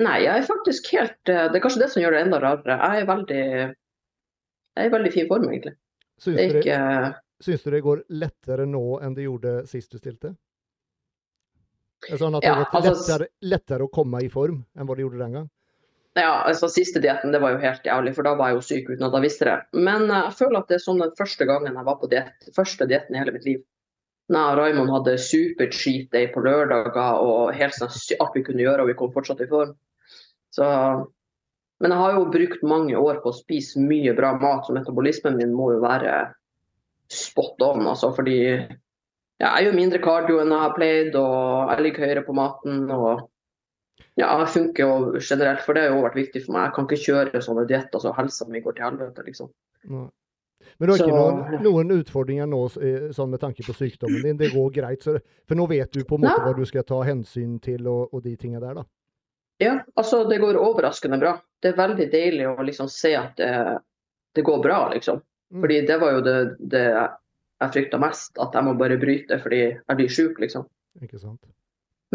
Nei, 0.00 0.22
jeg 0.24 0.32
er 0.32 0.46
faktisk 0.46 0.88
helt 0.94 1.28
eh, 1.28 1.44
Det 1.50 1.58
er 1.58 1.64
kanskje 1.66 1.82
det 1.82 1.90
som 1.92 2.00
gjør 2.00 2.16
det 2.16 2.22
enda 2.24 2.40
rarere. 2.40 2.78
Jeg 2.80 3.02
er 3.02 3.10
veldig 3.10 3.42
jeg 4.78 4.86
er 4.86 4.88
i 4.88 4.94
veldig 4.94 5.10
fin 5.12 5.28
form, 5.28 5.44
egentlig. 5.50 5.74
Syns 6.22 6.36
du, 6.36 6.40
det, 6.40 6.60
ikke 6.62 6.78
syns 7.42 7.64
du 7.64 7.70
det 7.74 7.80
går 7.84 8.02
lettere 8.14 8.66
nå 8.66 8.84
enn 9.02 9.14
det 9.16 9.26
gjorde 9.26 9.54
sist 9.70 9.92
du 9.92 9.98
stilte? 10.00 10.32
Sånn 12.06 12.36
at 12.38 12.42
det 12.42 12.48
Ja, 12.48 12.54
har 12.54 12.64
gått 12.64 12.84
altså- 12.84 13.18
lettere, 13.18 13.28
lettere 13.42 13.84
å 13.84 13.90
komme 13.90 14.22
i 14.22 14.28
form 14.28 14.64
enn 14.78 14.86
hva 14.86 14.94
det 14.96 15.02
gjorde 15.02 15.18
den 15.18 15.32
gang? 15.32 15.48
Ja, 16.18 16.42
altså 16.46 16.68
Siste 16.70 17.00
dietten 17.00 17.32
det 17.32 17.40
var 17.40 17.52
jo 17.52 17.58
helt 17.62 17.84
jævlig, 17.86 18.14
for 18.14 18.26
da 18.26 18.34
var 18.34 18.50
jeg 18.50 18.58
jo 18.58 18.66
syk 18.68 18.88
uten 18.90 19.06
at 19.06 19.12
jeg 19.12 19.22
visste 19.22 19.44
det. 19.44 19.56
Men 19.72 20.10
eh, 20.10 20.22
jeg 20.28 20.38
føler 20.38 20.58
at 20.58 20.68
det 20.68 20.78
er 20.78 20.84
sånn 20.84 21.02
den 21.02 21.12
første 21.18 21.46
gangen 21.46 21.74
jeg 21.74 21.84
var 21.84 21.98
på 22.00 22.10
diett, 22.10 22.48
første 22.56 22.88
dietten 22.90 23.14
i 23.14 23.18
hele 23.18 23.34
mitt 23.34 23.44
liv. 23.46 23.60
Jeg 24.28 24.44
og 24.44 24.58
Raymond 24.58 24.90
hadde 24.92 25.18
super 25.18 25.70
cheat 25.72 26.10
day 26.12 26.26
på 26.28 26.42
lørdager 26.44 27.20
og 27.24 27.54
helt 27.56 27.76
sånn 27.76 27.88
alt 28.20 28.34
vi 28.34 28.42
kunne 28.44 28.60
gjøre, 28.60 28.82
og 28.84 28.90
vi 28.90 28.96
kom 28.98 29.12
fortsatt 29.14 29.40
i 29.40 29.48
form. 29.48 29.72
Så, 30.52 30.66
men 31.80 31.94
jeg 31.94 32.02
har 32.02 32.12
jo 32.12 32.26
brukt 32.34 32.66
mange 32.66 32.98
år 32.98 33.22
på 33.22 33.32
å 33.32 33.38
spise 33.38 33.80
mye 33.80 34.12
bra 34.18 34.34
mat, 34.36 34.66
så 34.66 34.76
metabolismen 34.76 35.38
min 35.38 35.54
må 35.56 35.70
jo 35.72 35.80
være 35.80 36.34
spot 37.08 37.62
on. 37.64 37.86
altså, 37.88 38.12
fordi 38.16 38.36
ja, 39.38 39.50
jeg 39.54 39.68
gjør 39.68 39.76
mindre 39.78 40.02
cardio 40.02 40.38
enn 40.42 40.54
jeg 40.54 40.64
har 40.64 40.76
pleid, 40.76 41.18
og 41.18 41.72
jeg 41.72 41.84
ligger 41.86 42.06
høyere 42.06 42.24
på 42.26 42.36
maten. 42.36 42.86
og 42.90 43.26
ja, 44.18 44.32
jeg 44.42 44.48
funker 44.54 44.82
jo 44.82 45.20
generelt, 45.22 45.62
for 45.62 45.78
det 45.78 45.86
har 45.86 45.94
jo 45.94 46.02
vært 46.02 46.18
viktig 46.18 46.42
for 46.44 46.56
meg. 46.56 46.68
Jeg 46.68 46.74
kan 46.76 46.88
ikke 46.88 47.04
kjøre 47.04 47.42
sånne 47.44 47.66
dietter 47.70 48.02
så 48.02 48.14
helsa 48.16 48.48
mi 48.50 48.62
går 48.64 48.78
til 48.78 48.88
helvete, 48.88 49.26
liksom. 49.26 49.52
Nei. 49.92 50.08
Men 50.78 50.88
du 50.88 50.92
har 50.92 51.00
ikke 51.02 51.14
noen, 51.14 51.62
noen 51.62 51.92
utfordringer 51.94 52.46
nå 52.50 52.60
eh, 52.82 53.08
sånn 53.14 53.30
med 53.32 53.40
tanke 53.42 53.64
på 53.66 53.74
sykdommen 53.74 54.22
din? 54.26 54.38
Det 54.38 54.50
går 54.52 54.72
greit? 54.74 55.06
Så, 55.06 55.16
for 55.46 55.58
nå 55.58 55.66
vet 55.70 55.90
du 55.94 56.04
på 56.06 56.18
en 56.18 56.26
måte 56.26 56.42
hva 56.44 56.54
du 56.54 56.64
skal 56.68 56.86
ta 56.86 56.98
hensyn 57.06 57.56
til 57.62 57.86
og, 57.90 58.14
og 58.14 58.22
de 58.26 58.34
tingene 58.38 58.62
der, 58.62 58.80
da? 58.80 58.84
Ja, 59.62 59.72
altså 59.98 60.22
det 60.30 60.38
går 60.42 60.58
overraskende 60.60 61.18
bra. 61.18 61.36
Det 61.62 61.72
er 61.72 61.80
veldig 61.80 62.06
deilig 62.12 62.46
å 62.50 62.66
liksom 62.66 62.90
se 62.90 63.14
at 63.18 63.38
det, 63.38 63.50
det 64.38 64.44
går 64.46 64.60
bra, 64.62 64.84
liksom. 64.92 65.22
Mm. 65.50 65.62
Fordi 65.64 65.80
det 65.88 65.96
var 66.02 66.14
jo 66.14 66.22
det, 66.26 66.36
det 66.74 66.84
jeg 67.62 67.74
frykta 67.74 68.00
mest, 68.02 68.34
at 68.38 68.54
jeg 68.54 68.66
må 68.66 68.74
bare 68.78 68.98
bryte 69.00 69.38
fordi 69.42 69.62
jeg 69.68 69.98
blir 69.98 70.12
sjuk, 70.12 70.42
liksom. 70.42 70.66
Ikke 71.02 71.20
sant? 71.20 71.40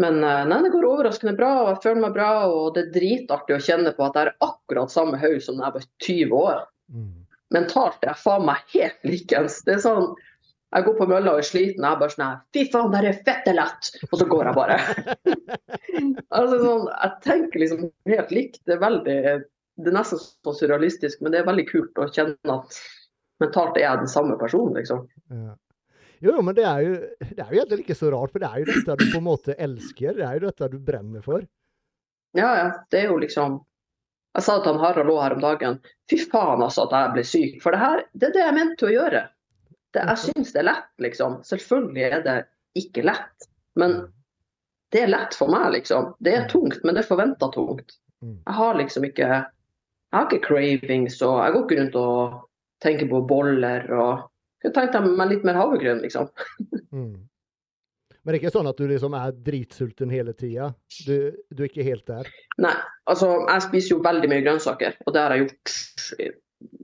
Men 0.02 0.24
eh, 0.26 0.44
nei, 0.50 0.60
det 0.64 0.72
går 0.74 0.86
overraskende 0.88 1.36
bra, 1.38 1.50
og 1.62 1.68
jeg 1.72 1.82
føler 1.84 2.02
meg 2.02 2.14
bra, 2.16 2.30
og 2.50 2.74
det 2.74 2.86
er 2.86 2.94
dritartig 2.96 3.56
å 3.56 3.62
kjenne 3.62 3.92
på 3.94 4.06
at 4.06 4.16
jeg 4.18 4.30
er 4.30 4.46
akkurat 4.46 4.92
samme 4.92 5.20
haug 5.20 5.36
som 5.44 5.60
da 5.60 5.68
jeg 5.68 5.76
var 5.76 5.88
20 6.08 6.38
år. 6.40 6.62
Mm. 6.94 7.12
Mentalt 7.54 8.02
er 8.02 8.12
jeg 8.12 8.22
faen 8.24 8.46
meg 8.48 8.74
helt 8.74 9.06
likens. 9.06 9.60
Det 9.66 9.76
er 9.76 9.84
sånn 9.84 10.14
Jeg 10.74 10.88
går 10.88 10.96
på 10.98 11.06
mølla 11.06 11.36
og 11.36 11.38
er 11.38 11.46
sliten, 11.46 11.84
og 11.84 11.92
jeg 11.92 12.00
bare 12.00 12.14
sånn 12.16 12.40
Fy 12.56 12.64
faen, 12.72 12.90
det 12.90 13.02
er 13.04 13.20
fette 13.28 13.54
lett! 13.54 13.90
Og 14.08 14.16
så 14.18 14.26
går 14.26 14.48
jeg 14.48 14.56
bare. 14.58 14.78
altså 16.40 16.58
sånn, 16.64 16.88
Jeg 16.90 17.12
tenker 17.28 17.62
liksom 17.62 17.84
helt 18.10 18.34
likt. 18.34 18.58
Det 18.66 18.74
er 18.74 18.82
veldig 18.82 19.18
Det 19.22 19.92
er 19.92 19.94
nesten 19.94 20.22
så 20.24 20.56
surrealistisk, 20.58 21.22
men 21.22 21.34
det 21.34 21.42
er 21.42 21.50
veldig 21.52 21.68
kult 21.70 22.02
å 22.02 22.10
kjenne 22.10 22.58
at 22.58 22.82
mentalt 23.44 23.76
er 23.78 23.86
jeg 23.86 24.02
den 24.02 24.10
samme 24.10 24.38
personen, 24.40 24.74
liksom. 24.78 25.04
Ja. 25.32 25.54
Jo, 26.24 26.38
men 26.40 26.56
det 26.56 26.64
er, 26.64 26.80
jo, 26.80 26.94
det 27.20 27.42
er 27.42 27.52
jo 27.52 27.60
egentlig 27.60 27.84
ikke 27.84 27.98
så 27.98 28.10
rart, 28.14 28.32
for 28.32 28.40
det 28.40 28.48
er 28.48 28.62
jo 28.62 28.70
dette 28.70 28.96
du 28.96 29.04
på 29.12 29.20
en 29.20 29.26
måte 29.26 29.56
elsker. 29.60 30.16
Det 30.16 30.24
er 30.24 30.38
jo 30.38 30.46
dette 30.46 30.68
du 30.72 30.78
brenner 30.80 31.24
for. 31.24 31.44
Ja, 32.34 32.50
ja. 32.58 32.68
Det 32.90 33.02
er 33.02 33.12
jo 33.12 33.20
liksom 33.22 33.60
Jeg 34.34 34.42
sa 34.42 34.56
til 34.58 34.72
han 34.72 34.80
Harald 34.82 35.12
òg 35.12 35.20
her 35.22 35.34
om 35.36 35.42
dagen 35.44 35.76
Fy 36.10 36.16
faen 36.18 36.62
altså 36.64 36.88
at 36.88 36.94
jeg 36.96 37.12
ble 37.14 37.24
syk. 37.28 37.58
For 37.62 37.74
det 37.74 37.82
her, 37.82 38.02
det 38.18 38.30
er 38.30 38.34
det 38.34 38.42
jeg 38.42 38.56
mente 38.56 38.88
å 38.88 38.94
gjøre. 38.94 39.20
Det, 39.94 40.02
jeg 40.02 40.22
syns 40.24 40.54
det 40.54 40.62
er 40.64 40.68
lett, 40.70 40.88
liksom. 41.04 41.36
Selvfølgelig 41.46 42.06
er 42.08 42.24
det 42.24 42.38
ikke 42.80 43.04
lett. 43.06 43.46
Men 43.78 44.00
det 44.94 45.04
er 45.04 45.12
lett 45.12 45.36
for 45.38 45.52
meg, 45.52 45.68
liksom. 45.76 46.10
Det 46.24 46.34
er 46.34 46.48
tungt, 46.50 46.80
men 46.82 46.96
det 46.96 47.04
er 47.04 47.10
forventa 47.12 47.50
tungt. 47.54 47.94
Mm. 48.24 48.40
Jeg 48.40 48.58
har 48.58 48.80
liksom 48.80 49.06
ikke 49.06 49.28
Jeg 49.28 50.18
har 50.18 50.26
ikke 50.28 50.46
cravings, 50.48 51.20
og 51.26 51.38
jeg 51.42 51.54
går 51.54 51.64
ikke 51.64 51.78
rundt 51.82 51.96
og 51.98 52.34
tenker 52.84 53.10
på 53.10 53.24
boller 53.28 53.90
og 53.94 54.30
Kunne 54.64 54.78
tenkt 54.78 55.16
meg 55.18 55.28
litt 55.28 55.42
mer 55.44 55.58
havregryn, 55.60 55.98
liksom. 56.00 56.30
Mm. 56.88 57.26
Men 58.24 58.32
det 58.32 58.38
er 58.38 58.38
ikke 58.38 58.52
sånn 58.54 58.68
at 58.70 58.78
du 58.80 58.86
liksom 58.88 59.12
er 59.18 59.34
dritsulten 59.44 60.08
hele 60.08 60.32
tida? 60.32 60.70
Du, 61.04 61.34
du 61.52 61.60
er 61.60 61.68
ikke 61.68 61.84
helt 61.84 62.06
der? 62.08 62.30
Nei, 62.64 62.72
altså 63.10 63.28
jeg 63.42 63.64
spiser 63.66 63.92
jo 63.92 64.04
veldig 64.06 64.30
mye 64.32 64.44
grønnsaker, 64.46 64.96
og 65.04 65.12
det 65.12 65.20
har 65.20 65.34
jeg 65.34 65.44
gjort 65.44 65.74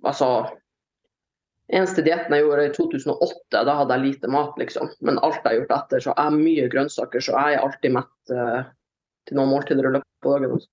altså 0.05 0.29
Eneste 1.71 2.03
dietten 2.03 2.35
jeg 2.35 2.43
gjorde 2.43 2.67
i 2.67 2.73
2008, 2.75 3.61
da 3.63 3.75
hadde 3.79 3.97
jeg 3.97 4.03
lite 4.09 4.29
mat, 4.35 4.57
liksom. 4.59 4.89
Men 5.07 5.21
alt 5.23 5.37
jeg 5.39 5.47
har 5.47 5.59
gjort 5.61 5.75
etter, 5.77 6.03
så 6.03 6.15
er 6.19 6.35
mye 6.35 6.65
grønnsaker, 6.73 7.23
så 7.23 7.37
jeg 7.37 7.57
er 7.57 7.63
alltid 7.63 7.95
mett 7.95 8.33
uh, 8.35 8.65
til 9.31 9.39
noen 9.39 9.53
måltider 9.53 9.87
i 9.87 9.93
løpet 9.95 10.27
av 10.27 10.35
dagen. 10.35 10.65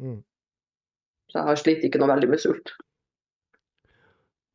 Mm. 0.00 0.14
Så 1.28 1.38
jeg 1.38 1.48
har 1.50 1.60
sliter 1.60 1.90
ikke 1.90 2.00
noe 2.00 2.08
veldig 2.14 2.30
med 2.32 2.40
sult. 2.40 2.72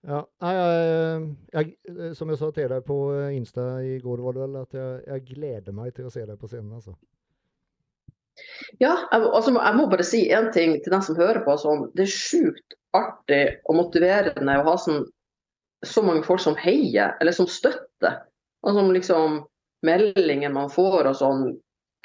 Ja, 0.02 0.24
nei, 0.42 0.52
jeg, 0.58 1.66
jeg, 1.86 2.14
som 2.18 2.32
jeg 2.32 2.40
sa 2.40 2.50
til 2.56 2.72
deg 2.72 2.86
på 2.88 2.98
Insta 3.36 3.66
i 3.86 4.00
går, 4.02 4.24
var 4.26 4.34
det 4.34 4.42
vel, 4.48 4.56
at 4.64 4.78
jeg, 4.78 5.02
jeg 5.06 5.26
gleder 5.28 5.76
meg 5.78 5.94
til 5.94 6.08
å 6.10 6.14
se 6.14 6.24
deg 6.26 6.40
på 6.42 6.50
scenen. 6.50 6.74
altså. 6.80 6.96
Ja, 8.80 8.96
jeg, 9.12 9.28
altså, 9.28 9.54
jeg 9.54 9.78
må 9.78 9.88
bare 9.92 10.06
si 10.08 10.24
én 10.34 10.50
ting 10.56 10.78
til 10.82 10.96
den 10.96 11.06
som 11.06 11.20
hører 11.20 11.44
på. 11.46 11.56
Sånn, 11.62 11.90
det 11.98 12.08
er 12.08 12.14
sjukt 12.16 12.78
artig 12.98 13.44
og 13.70 13.78
motiverende 13.78 14.58
å 14.60 14.66
ha 14.72 14.76
sånn, 14.80 15.04
så 15.86 16.04
mange 16.06 16.26
folk 16.26 16.42
som 16.44 16.58
heier, 16.60 17.16
eller 17.22 17.36
som 17.36 17.50
støtter. 17.50 18.22
Som 18.66 18.92
liksom 18.94 19.42
meldinger 19.86 20.54
man 20.54 20.70
får 20.74 21.10
og 21.10 21.18
sånn. 21.18 21.46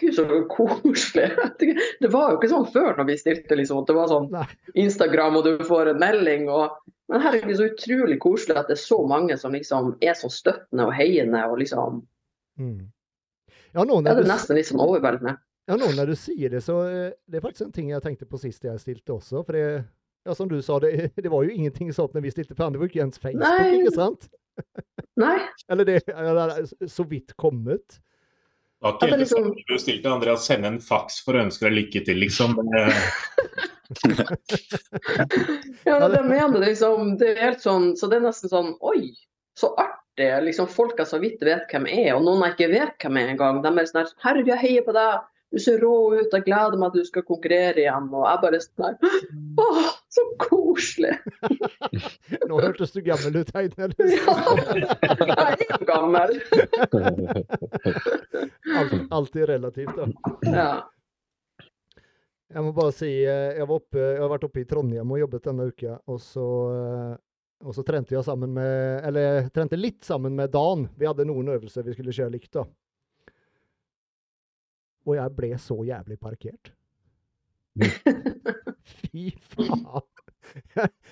Gud, 0.01 0.15
så 0.15 0.25
koselig. 0.53 1.31
Det 2.03 2.11
var 2.13 2.33
jo 2.33 2.41
ikke 2.41 2.51
sånn 2.53 2.67
før 2.73 2.99
når 2.99 3.07
vi 3.09 3.17
stilte, 3.21 3.57
liksom. 3.57 3.81
at 3.81 3.89
Det 3.91 3.97
var 3.97 4.11
sånn 4.13 4.29
Instagram, 4.77 5.39
og 5.41 5.47
du 5.47 5.65
får 5.65 5.93
en 5.95 6.03
melding. 6.03 6.51
og 6.53 6.77
men 7.09 7.23
herregud, 7.23 7.57
så 7.57 7.69
utrolig 7.71 8.17
koselig 8.19 8.57
at 8.59 8.67
det 8.67 8.75
er 8.75 8.83
så 8.83 8.97
mange 9.07 9.37
som 9.39 9.53
liksom 9.55 9.93
er 10.03 10.17
så 10.19 10.27
støttende 10.33 10.89
og 10.89 10.95
heiende. 10.97 11.45
og 11.47 11.59
liksom, 11.63 12.03
Mm. 12.59 12.89
Ja, 13.75 13.85
nå 13.85 14.01
Det 14.03 14.11
er 14.11 14.15
Det 14.17 14.25
du, 14.25 14.31
nesten 14.31 14.57
litt 14.57 14.67
sånn 14.67 14.81
overveldende. 14.81 15.37
ja, 15.69 15.77
nå 15.77 15.91
når 15.95 16.07
du 16.07 16.15
sier 16.17 16.49
det, 16.49 16.63
så 16.65 16.89
eh, 16.89 17.13
det 17.29 17.37
er 17.37 17.45
faktisk 17.45 17.67
en 17.67 17.73
ting 17.73 17.91
jeg 17.91 18.03
tenkte 18.03 18.25
på 18.25 18.39
sist 18.41 18.65
jeg 18.65 18.81
stilte 18.81 19.13
også. 19.13 19.45
For 19.45 19.53
det, 19.53 19.85
ja, 20.25 20.35
som 20.35 20.49
du 20.49 20.63
sa, 20.63 20.79
det, 20.81 21.13
det 21.23 21.31
var 21.31 21.45
jo 21.45 21.51
ingenting 21.51 21.93
sånt 21.93 22.15
når 22.15 22.23
vi 22.23 22.31
stilte, 22.31 22.55
for 22.57 22.71
det 22.71 22.81
var 22.81 22.89
ikke 22.89 23.05
ens 23.05 23.19
Facebook, 23.19 23.45
Nei. 23.45 23.81
ikke 23.83 23.95
sant? 23.95 24.29
Nei, 25.17 25.39
Eller 25.69 25.85
det 25.85 26.03
er 26.09 26.89
så 26.89 27.05
vidt 27.05 27.37
kommet. 27.37 28.01
Ja, 28.85 28.93
ikke 28.93 29.09
det 29.11 29.19
liksom- 29.23 29.55
du 29.67 29.79
stilte 29.81 30.11
Andreas 30.13 30.45
sende 30.47 30.69
en 30.69 30.81
faks 30.81 31.23
for 31.25 31.35
å 31.35 31.45
ønske 31.47 31.65
deg 31.69 31.73
lykke 31.79 32.05
til, 32.05 32.19
liksom. 32.21 32.59
Eh, 32.77 32.93
Ja, 35.85 36.09
det, 36.09 36.25
mener 36.25 36.59
liksom, 36.61 37.17
det 37.19 37.29
er 37.37 37.43
helt 37.51 37.63
sånn, 37.63 37.93
så 37.97 38.09
det 38.11 38.19
er 38.19 38.27
nesten 38.27 38.51
sånn 38.51 38.73
Oi, 38.81 39.13
så 39.59 39.73
artig. 39.79 40.29
liksom 40.47 40.69
Folk 40.73 40.99
jeg 40.99 41.07
så 41.11 41.21
vidt 41.23 41.43
vet 41.45 41.71
hvem 41.71 41.87
er, 41.93 42.15
og 42.17 42.25
noen 42.27 42.43
jeg 42.47 42.57
ikke 42.57 42.71
vet 42.73 42.99
hvem 43.05 43.19
er 43.21 43.33
engang. 43.35 43.63
De 43.63 43.69
er 43.73 43.89
sånn 43.89 44.03
her 44.03 44.13
Herregud, 44.25 44.53
jeg 44.55 44.63
heier 44.65 44.87
på 44.87 44.95
deg. 44.97 45.27
Du 45.55 45.61
ser 45.63 45.79
rå 45.81 45.93
ut. 46.17 46.33
Jeg 46.33 46.45
gleder 46.47 46.75
meg 46.81 46.91
at 46.91 46.97
du 46.99 47.07
skal 47.07 47.25
konkurrere 47.27 47.79
igjen. 47.85 48.09
Og 48.11 48.27
jeg 48.27 48.41
bare 48.43 48.61
sånn 48.65 48.87
her 48.87 48.97
Å, 49.63 49.67
så 50.17 50.25
koselig. 50.43 51.15
Nå 52.51 52.59
hørtes 52.61 52.95
du 52.97 53.01
gammel 53.07 53.41
ut, 53.43 53.53
Heine. 53.57 53.89
Ja, 54.17 55.47
jeg 55.53 55.69
er 55.69 55.71
jo 55.71 55.87
gammel. 55.89 56.37
Alt, 58.77 58.95
alltid 59.15 59.49
relativt, 59.49 59.97
da. 59.97 60.11
Ja. 60.51 60.71
Jeg 62.53 62.63
må 62.63 62.73
bare 62.77 62.95
si, 62.95 63.09
eh, 63.27 63.57
jeg, 63.59 63.67
var 63.67 63.81
oppe, 63.81 64.01
jeg 64.01 64.21
har 64.23 64.31
vært 64.31 64.45
oppe 64.47 64.63
i 64.63 64.67
Trondheim 64.69 65.11
og 65.13 65.19
jobbet 65.19 65.49
denne 65.49 65.67
uka, 65.67 65.97
og 66.07 66.21
så, 66.23 66.45
eh, 66.77 67.15
og 67.67 67.75
så 67.75 67.83
trente 67.87 68.15
jeg 68.15 68.27
sammen 68.27 68.53
med, 68.55 69.01
eller 69.09 69.49
trente 69.55 69.79
litt 69.79 70.07
sammen 70.07 70.37
med 70.39 70.53
Dan. 70.55 70.87
Vi 70.97 71.09
hadde 71.09 71.27
noen 71.27 71.51
øvelser 71.57 71.87
vi 71.87 71.97
skulle 71.97 72.15
kjøre 72.15 72.37
likt 72.37 72.53
da. 72.55 72.67
Og 75.07 75.15
jeg 75.17 75.35
ble 75.37 75.53
så 75.63 75.77
jævlig 75.87 76.19
parkert. 76.21 76.73
Fy 78.87 79.31
faen. 79.55 80.03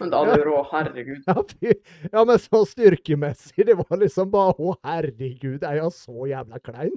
Men 0.00 0.10
da 0.12 0.20
hadde 0.22 0.36
du 0.40 0.44
rå. 0.48 0.60
Herregud. 0.70 1.22
Ja, 1.26 1.42
fy, 1.50 1.72
ja, 2.12 2.22
men 2.24 2.38
så 2.38 2.60
styrkemessig, 2.70 3.66
det 3.66 3.74
var 3.80 3.98
liksom 4.00 4.30
bare, 4.32 4.54
å 4.62 4.76
herregud, 4.86 5.62
er 5.66 5.80
jeg 5.80 5.90
så 5.96 6.26
jævla 6.30 6.60
klein? 6.64 6.94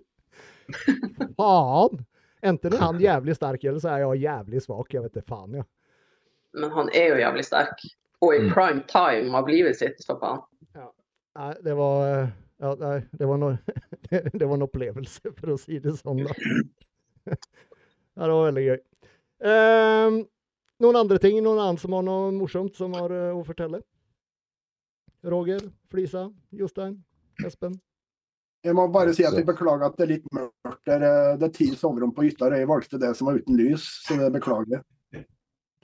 Faen! 1.38 2.04
Enten 2.46 2.75
er 2.77 2.84
han 2.84 3.00
jævlig 3.01 3.34
sterk, 3.36 3.63
eller 3.66 3.82
så 3.82 3.89
er 3.96 4.04
jeg 4.06 4.22
jævlig 4.27 4.62
svak. 4.62 4.94
Jeg 4.94 5.04
vet 5.08 5.16
det 5.18 5.24
faen, 5.27 5.58
ja. 5.58 5.66
Men 6.58 6.72
han 6.75 6.92
er 6.96 7.10
jo 7.16 7.22
jævlig 7.24 7.46
sterk. 7.50 7.82
Og 8.22 8.34
i 8.34 8.39
Mm. 8.46 8.51
prime 8.54 8.84
time 8.89 9.38
av 9.38 9.50
livet 9.50 9.77
sitt, 9.77 10.00
for 10.06 10.18
faen. 10.22 10.44
Nei, 11.38 11.51
det 11.66 11.74
var 11.77 12.06
eh, 12.08 12.30
ja, 12.60 12.74
nei, 12.82 12.98
det 13.12 13.30
var, 13.30 13.42
noe, 13.42 13.58
det, 14.10 14.46
var 14.46 14.56
en 14.56 14.66
opplevelse, 14.66 15.34
for 15.38 15.54
å 15.54 15.60
si 15.62 15.82
det 15.84 15.98
sånn, 16.00 16.24
da. 16.26 17.36
Ja, 18.18 18.26
det 18.26 18.34
var 18.34 18.48
veldig 18.48 18.64
gøy. 18.66 18.80
Um, 19.46 20.22
noen 20.82 20.98
andre 21.04 21.20
ting? 21.22 21.38
Noen 21.46 21.60
annen 21.62 21.78
som 21.78 21.94
har 21.94 22.06
noe 22.08 22.32
morsomt 22.34 22.80
som 22.80 22.96
har 22.98 23.14
uh, 23.14 23.36
å 23.38 23.44
fortelle? 23.46 23.84
Roger, 25.28 25.62
Flisa, 25.92 26.28
Jostein, 26.56 26.96
Espen? 27.46 27.76
Jeg 28.66 28.76
må 28.76 28.88
bare 28.92 29.14
si 29.16 29.26
at 29.28 29.36
jeg 29.38 29.46
beklager 29.48 29.86
at 29.88 29.96
det 30.00 30.06
er 30.08 30.14
litt 30.16 30.28
mørkt. 30.34 30.82
Det 30.88 30.96
er, 30.98 31.06
eh, 31.06 31.38
det 31.40 31.48
er 31.48 31.54
ti 31.56 31.68
soverom 31.78 32.12
på 32.16 32.26
hytta. 32.26 32.50
og 32.50 32.58
Jeg 32.58 32.68
valgte 32.68 33.00
det 33.00 33.14
som 33.16 33.30
var 33.30 33.38
uten 33.40 33.58
lys, 33.60 33.86
så 34.04 34.18
det 34.20 34.32
beklager 34.34 34.78
jeg. 34.78 35.24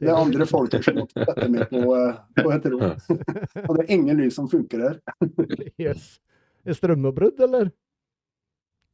Det 0.02 0.10
er 0.10 0.20
andre 0.20 0.46
folk 0.50 0.74
som 0.84 0.98
måtte 0.98 1.24
sette 1.24 1.48
meg 1.54 1.70
på, 1.70 1.82
eh, 1.96 2.18
på 2.42 2.52
et 2.52 2.66
rom. 2.74 2.96
Og 3.70 3.78
det 3.78 3.86
er 3.86 3.94
ingen 3.94 4.18
lys 4.20 4.36
som 4.36 4.50
funker 4.52 4.82
her. 4.84 4.98
Yes. 5.80 6.18
Strømavbrudd, 6.72 7.40
eller? 7.44 7.72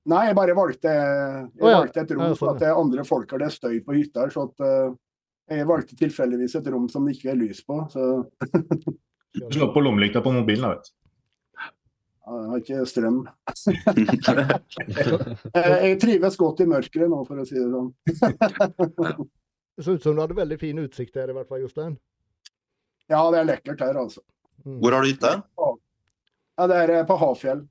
Nei, 0.09 0.23
jeg 0.29 0.35
bare 0.39 0.55
valgte, 0.57 0.89
jeg 0.89 1.59
ja. 1.59 1.73
valgte 1.75 2.01
et 2.01 2.11
rom 2.15 2.23
Ja, 2.25 2.35
sånn, 2.39 2.53
at 2.55 2.61
det 2.63 2.69
er 2.71 2.79
andre 2.81 3.03
folk 3.05 3.29
har 3.35 3.41
det 3.43 3.51
støy 3.53 3.75
på 3.85 3.93
hytta. 3.97 4.25
Så 4.33 4.47
at, 4.47 4.63
eh, 4.65 5.57
jeg 5.59 5.67
valgte 5.69 5.97
tilfeldigvis 5.99 6.55
et 6.57 6.69
rom 6.73 6.87
som 6.89 7.05
det 7.05 7.17
ikke 7.17 7.33
er 7.33 7.37
lys 7.41 7.59
på. 7.65 7.81
Så 7.93 8.07
Slå 9.53 9.67
på 9.75 9.83
lommelykta 9.85 10.23
på 10.25 10.31
mobilen, 10.33 10.65
da, 10.65 10.69
vet 10.79 10.87
du. 10.89 10.93
jeg 12.29 12.47
har 12.49 12.63
ikke 12.63 12.85
strøm. 12.89 13.19
Eh, 15.59 15.75
Jeg 15.89 15.99
trives 16.01 16.35
godt 16.39 16.63
i 16.63 16.69
mørket 16.69 17.05
nå, 17.09 17.19
for 17.27 17.41
å 17.41 17.45
si 17.47 17.57
det 17.57 17.69
sånn. 17.69 17.91
Det 19.79 19.85
så 19.85 19.95
ut 19.95 20.03
som 20.03 20.15
du 20.17 20.21
hadde 20.23 20.35
veldig 20.37 20.57
fin 20.59 20.79
utsikt 20.81 21.15
her, 21.21 21.29
i 21.31 21.35
hvert 21.37 21.47
fall, 21.49 21.61
Jostein. 21.63 21.93
Ja, 23.09 23.21
det 23.33 23.39
er 23.43 23.47
lekkert 23.47 23.79
her, 23.85 23.95
altså. 24.01 24.21
Mm. 24.65 24.79
Hvor 24.81 24.91
har 24.97 25.05
du 25.05 25.09
hytte? 25.13 25.31
Ja, 26.59 26.67
Det 26.67 26.75
er 26.75 26.91
eh, 26.97 27.05
på 27.07 27.15
Hafjell. 27.15 27.61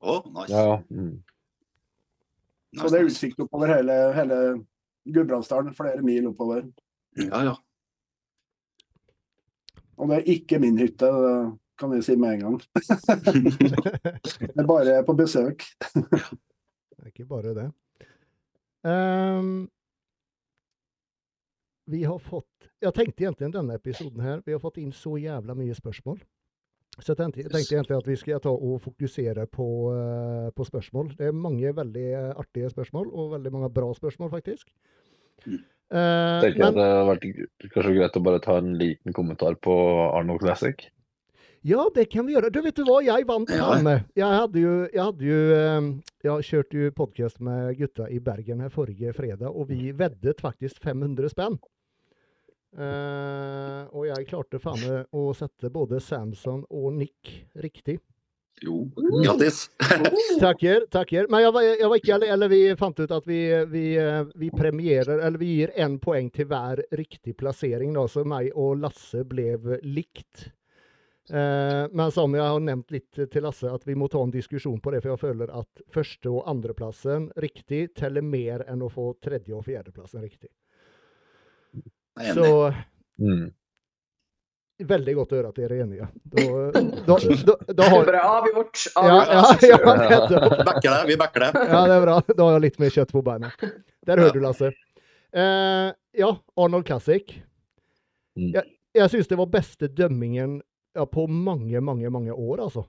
Å, 0.00 0.12
nice. 0.32 0.52
Ja. 0.54 0.78
Mm. 0.88 1.18
Så 2.78 2.88
det 2.88 2.98
er 2.98 3.08
utsikt 3.08 3.40
oppover 3.44 3.74
hele, 3.74 3.96
hele 4.16 4.38
Gudbrandsdalen, 5.08 5.74
flere 5.76 6.00
mil 6.04 6.30
oppover. 6.30 6.62
Ja, 7.18 7.42
ja. 7.50 7.54
Og 9.98 10.08
det 10.08 10.20
er 10.20 10.30
ikke 10.32 10.60
min 10.62 10.78
hytte, 10.80 11.10
det 11.10 11.34
kan 11.80 11.92
jeg 11.96 12.06
si 12.06 12.16
med 12.16 12.38
en 12.38 12.44
gang. 12.44 12.58
Det 14.38 14.62
er 14.62 14.66
bare 14.66 15.00
på 15.06 15.14
besøk. 15.18 15.64
Det 15.94 17.02
er 17.02 17.10
ikke 17.12 17.28
bare 17.28 17.54
det. 17.54 17.66
Um, 18.82 19.68
vi 21.90 22.04
har 22.04 22.18
fått 22.22 22.68
Jeg 22.80 22.94
tenkte 22.94 23.24
egentlig 23.24 23.50
denne 23.52 23.74
episoden 23.74 24.20
her 24.22 24.42
Vi 24.46 24.54
har 24.54 24.60
fått 24.62 24.78
inn 24.78 24.92
så 24.94 25.16
jævla 25.18 25.56
mye 25.58 25.74
spørsmål. 25.74 26.20
Så 26.98 27.14
jeg 27.14 27.18
tenkte, 27.20 27.46
tenkte 27.46 27.76
egentlig 27.76 27.96
at 27.96 28.08
vi 28.10 28.16
skal 28.18 28.40
ta 28.42 28.50
og 28.50 28.80
fokusere 28.82 29.46
på, 29.46 29.68
eh, 29.94 30.50
på 30.54 30.66
spørsmål. 30.66 31.12
Det 31.18 31.30
er 31.30 31.40
mange 31.46 31.70
veldig 31.74 32.06
eh, 32.10 32.30
artige 32.34 32.70
spørsmål, 32.72 33.10
og 33.12 33.32
veldig 33.36 33.52
mange 33.54 33.70
bra 33.70 33.92
spørsmål, 33.94 34.32
faktisk. 34.34 34.72
Mm. 35.46 35.60
Eh, 35.88 36.40
tenker 36.42 36.58
men 36.58 36.66
at 36.66 36.76
det 36.76 36.86
hadde 36.90 37.08
vært 37.08 37.26
kanskje 37.72 37.94
greit 37.96 38.18
å 38.18 38.24
bare 38.26 38.42
ta 38.44 38.58
en 38.58 38.74
liten 38.80 39.14
kommentar 39.14 39.54
på 39.62 39.74
Arnold 40.10 40.42
Classic. 40.42 40.88
ja, 41.62 41.86
det 41.94 42.08
kan 42.10 42.26
vi 42.26 42.34
gjøre. 42.34 42.50
Du, 42.50 42.60
vet 42.66 42.76
du 42.76 42.84
hva 42.88 42.98
jeg 43.06 43.26
vant 43.30 43.50
Ja. 43.54 43.70
Jeg 44.18 44.26
hadde 44.42 44.60
jo, 44.60 44.74
jeg 44.92 45.02
hadde 45.04 45.24
jo 45.24 45.38
Jeg 46.26 46.50
kjørte 46.50 46.82
jo 46.82 46.92
podkast 46.98 47.40
med 47.40 47.78
gutta 47.78 48.10
i 48.10 48.18
Bergen 48.18 48.60
her 48.60 48.74
forrige 48.74 49.14
fredag, 49.14 49.54
og 49.54 49.70
vi 49.70 49.92
veddet 49.92 50.42
faktisk 50.42 50.82
500 50.82 51.30
spenn. 51.30 51.60
Eh, 52.76 53.82
og 53.96 54.04
jeg 54.10 54.28
klarte 54.28 54.60
faen 54.60 54.82
meg 54.82 55.16
å 55.16 55.30
sette 55.36 55.70
både 55.72 56.00
Samson 56.04 56.64
og 56.68 56.92
Nick 56.98 57.32
riktig. 57.56 57.98
Jo, 58.60 58.88
grattis. 59.22 59.68
Takker, 60.40 60.88
takker. 60.90 61.28
Men 61.30 61.44
jeg 61.44 61.54
var, 61.54 61.66
jeg 61.68 61.88
var 61.90 62.00
ikke 62.00 62.14
alene. 62.16 62.32
Eller 62.34 62.50
vi 62.50 62.60
fant 62.80 63.00
ut 63.00 63.14
at 63.14 63.26
vi, 63.28 63.40
vi, 63.70 63.84
eh, 64.02 64.24
vi 64.34 64.50
premierer 64.50 65.22
Eller 65.22 65.38
vi 65.38 65.52
gir 65.60 65.74
én 65.78 65.98
poeng 66.02 66.30
til 66.34 66.48
hver 66.50 66.82
riktig 66.98 67.36
plassering, 67.38 67.94
da, 67.94 68.06
så 68.10 68.24
meg 68.26 68.50
og 68.58 68.80
Lasse 68.82 69.22
ble 69.28 69.52
likt. 69.86 70.48
Eh, 71.30 71.84
men 71.92 72.10
som 72.14 72.34
jeg 72.34 72.42
har 72.42 72.62
nevnt 72.64 72.90
litt 72.94 73.18
til 73.30 73.44
Lasse, 73.46 73.70
at 73.70 73.86
vi 73.86 73.94
må 73.98 74.08
ta 74.10 74.22
en 74.24 74.34
diskusjon 74.34 74.80
på 74.82 74.94
det. 74.94 75.04
For 75.04 75.14
jeg 75.14 75.22
føler 75.22 75.54
at 75.54 75.84
første- 75.94 76.32
og 76.32 76.48
andreplassen 76.50 77.30
riktig 77.38 77.92
teller 77.94 78.26
mer 78.26 78.66
enn 78.66 78.82
å 78.82 78.90
få 78.90 79.12
tredje- 79.22 79.54
og 79.54 79.66
fjerdeplassen 79.68 80.24
riktig. 80.24 80.50
Jeg 82.18 82.30
er 82.30 82.34
Så. 82.34 82.74
Mm. 83.18 83.46
veldig 84.88 85.14
godt 85.18 85.32
å 85.32 85.38
høre 85.40 85.48
at 85.50 85.56
dere 85.58 85.74
er 85.78 85.82
enige. 85.84 86.08
Da, 86.30 86.42
da, 87.08 87.16
da, 87.48 87.54
da 87.80 87.88
har 87.90 88.04
Bare 88.06 88.22
avgjort. 88.30 88.84
Ja, 88.94 89.04
ja, 89.06 89.40
avgjort. 89.48 89.86
ja, 89.86 89.94
nettopp. 90.04 90.64
Backer 90.68 90.90
det, 90.94 91.00
vi 91.10 91.16
backer 91.18 91.46
det. 91.46 91.50
Ja, 91.72 91.80
det 91.90 91.96
er 91.96 92.04
bra. 92.06 92.16
Da 92.30 92.44
har 92.46 92.52
jeg 92.58 92.64
litt 92.68 92.78
mer 92.82 92.94
kjøtt 92.94 93.12
på 93.16 93.22
beina. 93.26 93.50
Der 94.06 94.22
hører 94.22 94.36
du, 94.36 94.40
Lasse. 94.44 94.70
Eh, 95.34 95.88
ja, 96.22 96.30
Arnold 96.56 96.86
Classic. 96.88 97.34
Mm. 98.38 98.52
Jeg, 98.54 98.64
jeg 99.00 99.10
syns 99.12 99.28
det 99.28 99.38
var 99.40 99.50
beste 99.52 99.88
dømmingen 99.90 100.60
ja, 100.96 101.04
på 101.10 101.26
mange, 101.30 101.80
mange, 101.84 102.08
mange 102.14 102.32
år, 102.32 102.62
altså. 102.68 102.86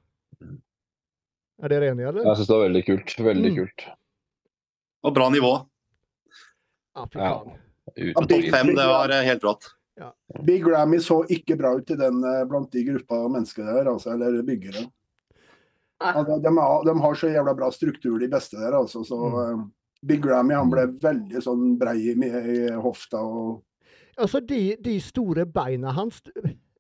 Er 1.60 1.74
dere 1.74 1.90
enige, 1.92 2.08
eller? 2.14 2.24
Jeg 2.30 2.38
syns 2.40 2.48
det 2.52 2.56
var 2.56 2.68
veldig 2.70 2.84
kult. 2.88 3.16
Veldig 3.32 3.50
Mm. 3.52 3.58
kult. 3.64 3.88
Og 5.10 5.14
bra 5.16 5.26
nivå. 5.34 5.52
Ja, 6.96 7.06
fy 7.12 7.20
Ja. 7.20 7.34
faen. 7.34 7.58
Uten 7.96 8.28
tvil. 8.28 8.50
fem, 8.54 8.74
det 8.76 8.88
var 8.88 9.14
eh, 9.16 9.26
helt 9.28 9.44
rått. 9.44 9.70
Big 10.48 10.64
Grammy 10.64 11.00
så 11.04 11.24
ikke 11.28 11.58
bra 11.60 11.74
ut 11.76 11.92
i 11.92 11.98
den 12.00 12.24
eh, 12.24 12.46
blant 12.48 12.72
de 12.72 12.84
gruppa 12.88 13.26
mennesker 13.28 13.66
der, 13.68 13.90
altså, 13.92 14.14
eller 14.14 14.42
byggere. 14.48 14.86
Altså, 16.00 16.38
de, 16.40 16.52
har, 16.56 16.86
de 16.88 16.96
har 17.04 17.18
så 17.20 17.28
jævla 17.28 17.54
bra 17.58 17.68
struktur, 17.76 18.20
de 18.22 18.30
beste 18.32 18.56
der, 18.60 18.78
altså. 18.78 19.04
Så 19.04 19.18
mm. 19.20 19.66
Big 20.08 20.22
Grammy 20.24 20.56
han 20.56 20.72
ble 20.72 20.86
veldig 21.04 21.42
sånn 21.44 21.74
brei 21.80 21.98
i, 22.14 22.16
i 22.16 22.62
hofta 22.80 23.24
og 23.26 23.66
Altså, 24.20 24.42
de, 24.44 24.76
de 24.84 24.98
store 25.00 25.46
beina 25.48 25.94
hans 25.96 26.18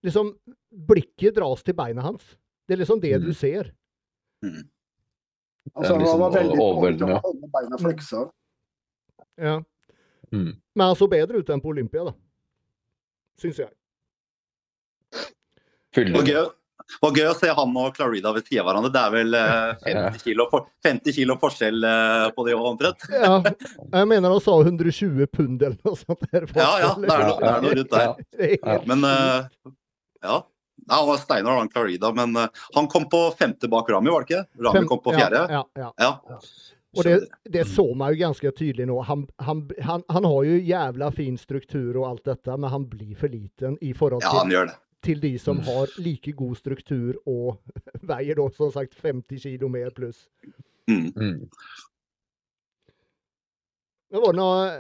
liksom, 0.03 0.33
Blikket 0.89 1.37
dras 1.37 1.63
til 1.63 1.75
beina 1.77 2.03
hans. 2.03 2.33
Det 2.67 2.75
er 2.75 2.81
liksom 2.81 2.99
det 2.99 3.13
Mm. 3.15 3.25
du 3.25 3.33
ser. 3.33 3.71
Altså, 5.75 5.95
liksom 5.97 6.09
han 6.09 6.19
var 6.19 6.31
veldig 6.35 6.57
dårlig 6.57 6.59
til 6.59 6.65
overveldende, 6.65 7.15
å 7.15 7.23
holde 7.23 7.49
beina 7.55 7.79
fleksa. 7.79 8.25
Ja. 9.39 9.55
Mm. 10.31 10.53
Men 10.75 10.91
han 10.91 10.97
så 10.99 11.09
bedre 11.11 11.41
ut 11.41 11.49
enn 11.49 11.61
på 11.63 11.73
Olympia, 11.73 12.05
da. 12.09 12.15
Syns 13.39 13.61
jeg. 13.61 13.71
Det 15.95 16.13
var 16.13 16.27
gøy, 16.27 16.43
det 16.89 16.99
var 17.03 17.15
gøy 17.17 17.27
å 17.29 17.37
se 17.37 17.49
han 17.53 17.77
og 17.81 17.95
Clarida 17.97 18.31
ved 18.35 18.45
siden 18.47 18.61
av 18.63 18.67
hverandre. 18.69 18.91
Det 18.93 19.01
er 19.01 19.15
vel 19.15 19.37
eh, 19.39 19.87
50 19.87 20.23
kilo, 20.23 20.45
for, 20.51 20.69
50 20.85 21.15
kilo 21.17 21.35
forskjell 21.41 21.89
eh, 21.89 22.27
på 22.35 22.45
de 22.47 22.55
omtrent. 22.57 23.05
Ja, 23.13 23.35
jeg 23.45 24.09
mener 24.09 24.33
han 24.35 24.43
sa 24.43 24.55
120 24.61 25.29
pund 25.33 25.65
eller 25.65 25.77
noe 25.85 25.99
sånt. 25.99 26.25
Der, 26.29 26.47
Ja, 26.57 26.69
ja, 26.81 26.93
det 26.97 27.11
er 27.13 27.25
noe, 27.27 27.35
det 27.41 27.51
er 27.51 27.65
noe 27.65 27.75
rundt 27.81 27.93
der. 27.93 28.07
Ja. 28.09 28.55
Er 28.73 28.87
Men 28.89 29.05
eh, 29.09 29.73
ja. 30.25 30.39
Nei, 30.89 30.97
han 30.97 31.05
var 31.11 31.19
Steinar 31.21 31.53
og 31.53 31.61
han 31.61 31.69
Clarida, 31.69 32.09
men 32.17 32.33
eh, 32.39 32.65
han 32.73 32.89
kom 32.89 33.05
på 33.11 33.21
femte 33.37 33.69
bak 33.69 33.89
Rami, 33.93 34.09
var 34.13 34.25
det 34.25 34.31
ikke? 34.31 34.63
Rami 34.65 34.85
kom 34.89 35.01
på 35.05 35.13
fjerde. 35.13 35.45
Ja, 35.53 35.63
ja, 35.77 35.91
ja. 36.01 36.39
Och 36.97 37.03
det, 37.03 37.27
det 37.43 37.65
såg 37.65 37.95
man 37.95 38.09
ju 38.11 38.15
ganska 38.15 38.51
tydligt 38.51 38.87
nå. 38.87 39.01
Han, 39.01 39.27
han, 39.35 39.69
han, 39.81 40.03
han 40.07 40.25
har 40.25 40.43
ju 40.43 40.61
jävla 40.63 41.11
fin 41.11 41.37
struktur 41.37 41.97
och 41.97 42.07
allt 42.07 42.23
detta, 42.23 42.57
men 42.57 42.69
han 42.69 42.89
blir 42.89 43.15
för 43.15 43.29
liten 43.29 43.77
i 43.81 43.93
förhållande 43.93 44.25
Ja, 44.25 44.37
han 44.37 44.47
till, 44.47 44.53
gjør 44.53 44.65
det. 44.65 44.75
till 45.01 45.19
de 45.21 45.39
som 45.39 45.57
Mm. 45.57 45.67
har 45.67 46.01
lika 46.01 46.31
god 46.31 46.57
struktur 46.57 47.19
och 47.29 47.61
väger 47.93 48.35
då 48.35 48.49
som 48.49 48.71
sagt 48.71 48.93
50 48.95 49.39
kilo 49.39 49.67
mer 49.67 49.89
plus. 49.89 50.25
Mm. 50.91 51.13
Mm. 51.15 51.49
Men 54.11 54.21
var 54.21 54.33
noe 54.33 54.45
några 54.45 54.71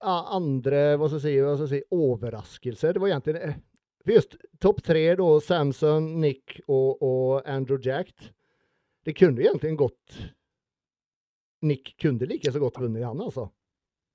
ja, 0.00 0.26
andra, 0.30 0.96
vad 0.96 1.10
ska 1.10 1.14
jag 1.14 1.22
säga, 1.22 1.44
vad 1.44 1.56
ska 1.56 1.62
jag 1.62 1.68
säga, 1.68 1.82
överraskelser? 1.90 2.92
Det 2.92 3.00
var 3.00 3.08
egentligen, 3.08 3.42
eh, 3.48 3.54
just 4.04 4.36
topp 4.58 4.84
tre 4.84 5.14
då, 5.14 5.40
Samson, 5.40 6.20
Nick 6.20 6.60
och, 6.66 7.02
och 7.02 7.48
Andrew 7.48 7.90
Jacked. 7.90 8.28
Det 9.04 9.12
kunde 9.12 9.42
egentligen 9.42 9.76
gått, 9.76 10.18
Nick 11.62 11.94
kunde 12.00 12.26
like 12.28 12.52
så 12.52 12.58
godt 12.60 12.74
vunnet, 12.80 13.04
han 13.04 13.20
altså. 13.20 13.50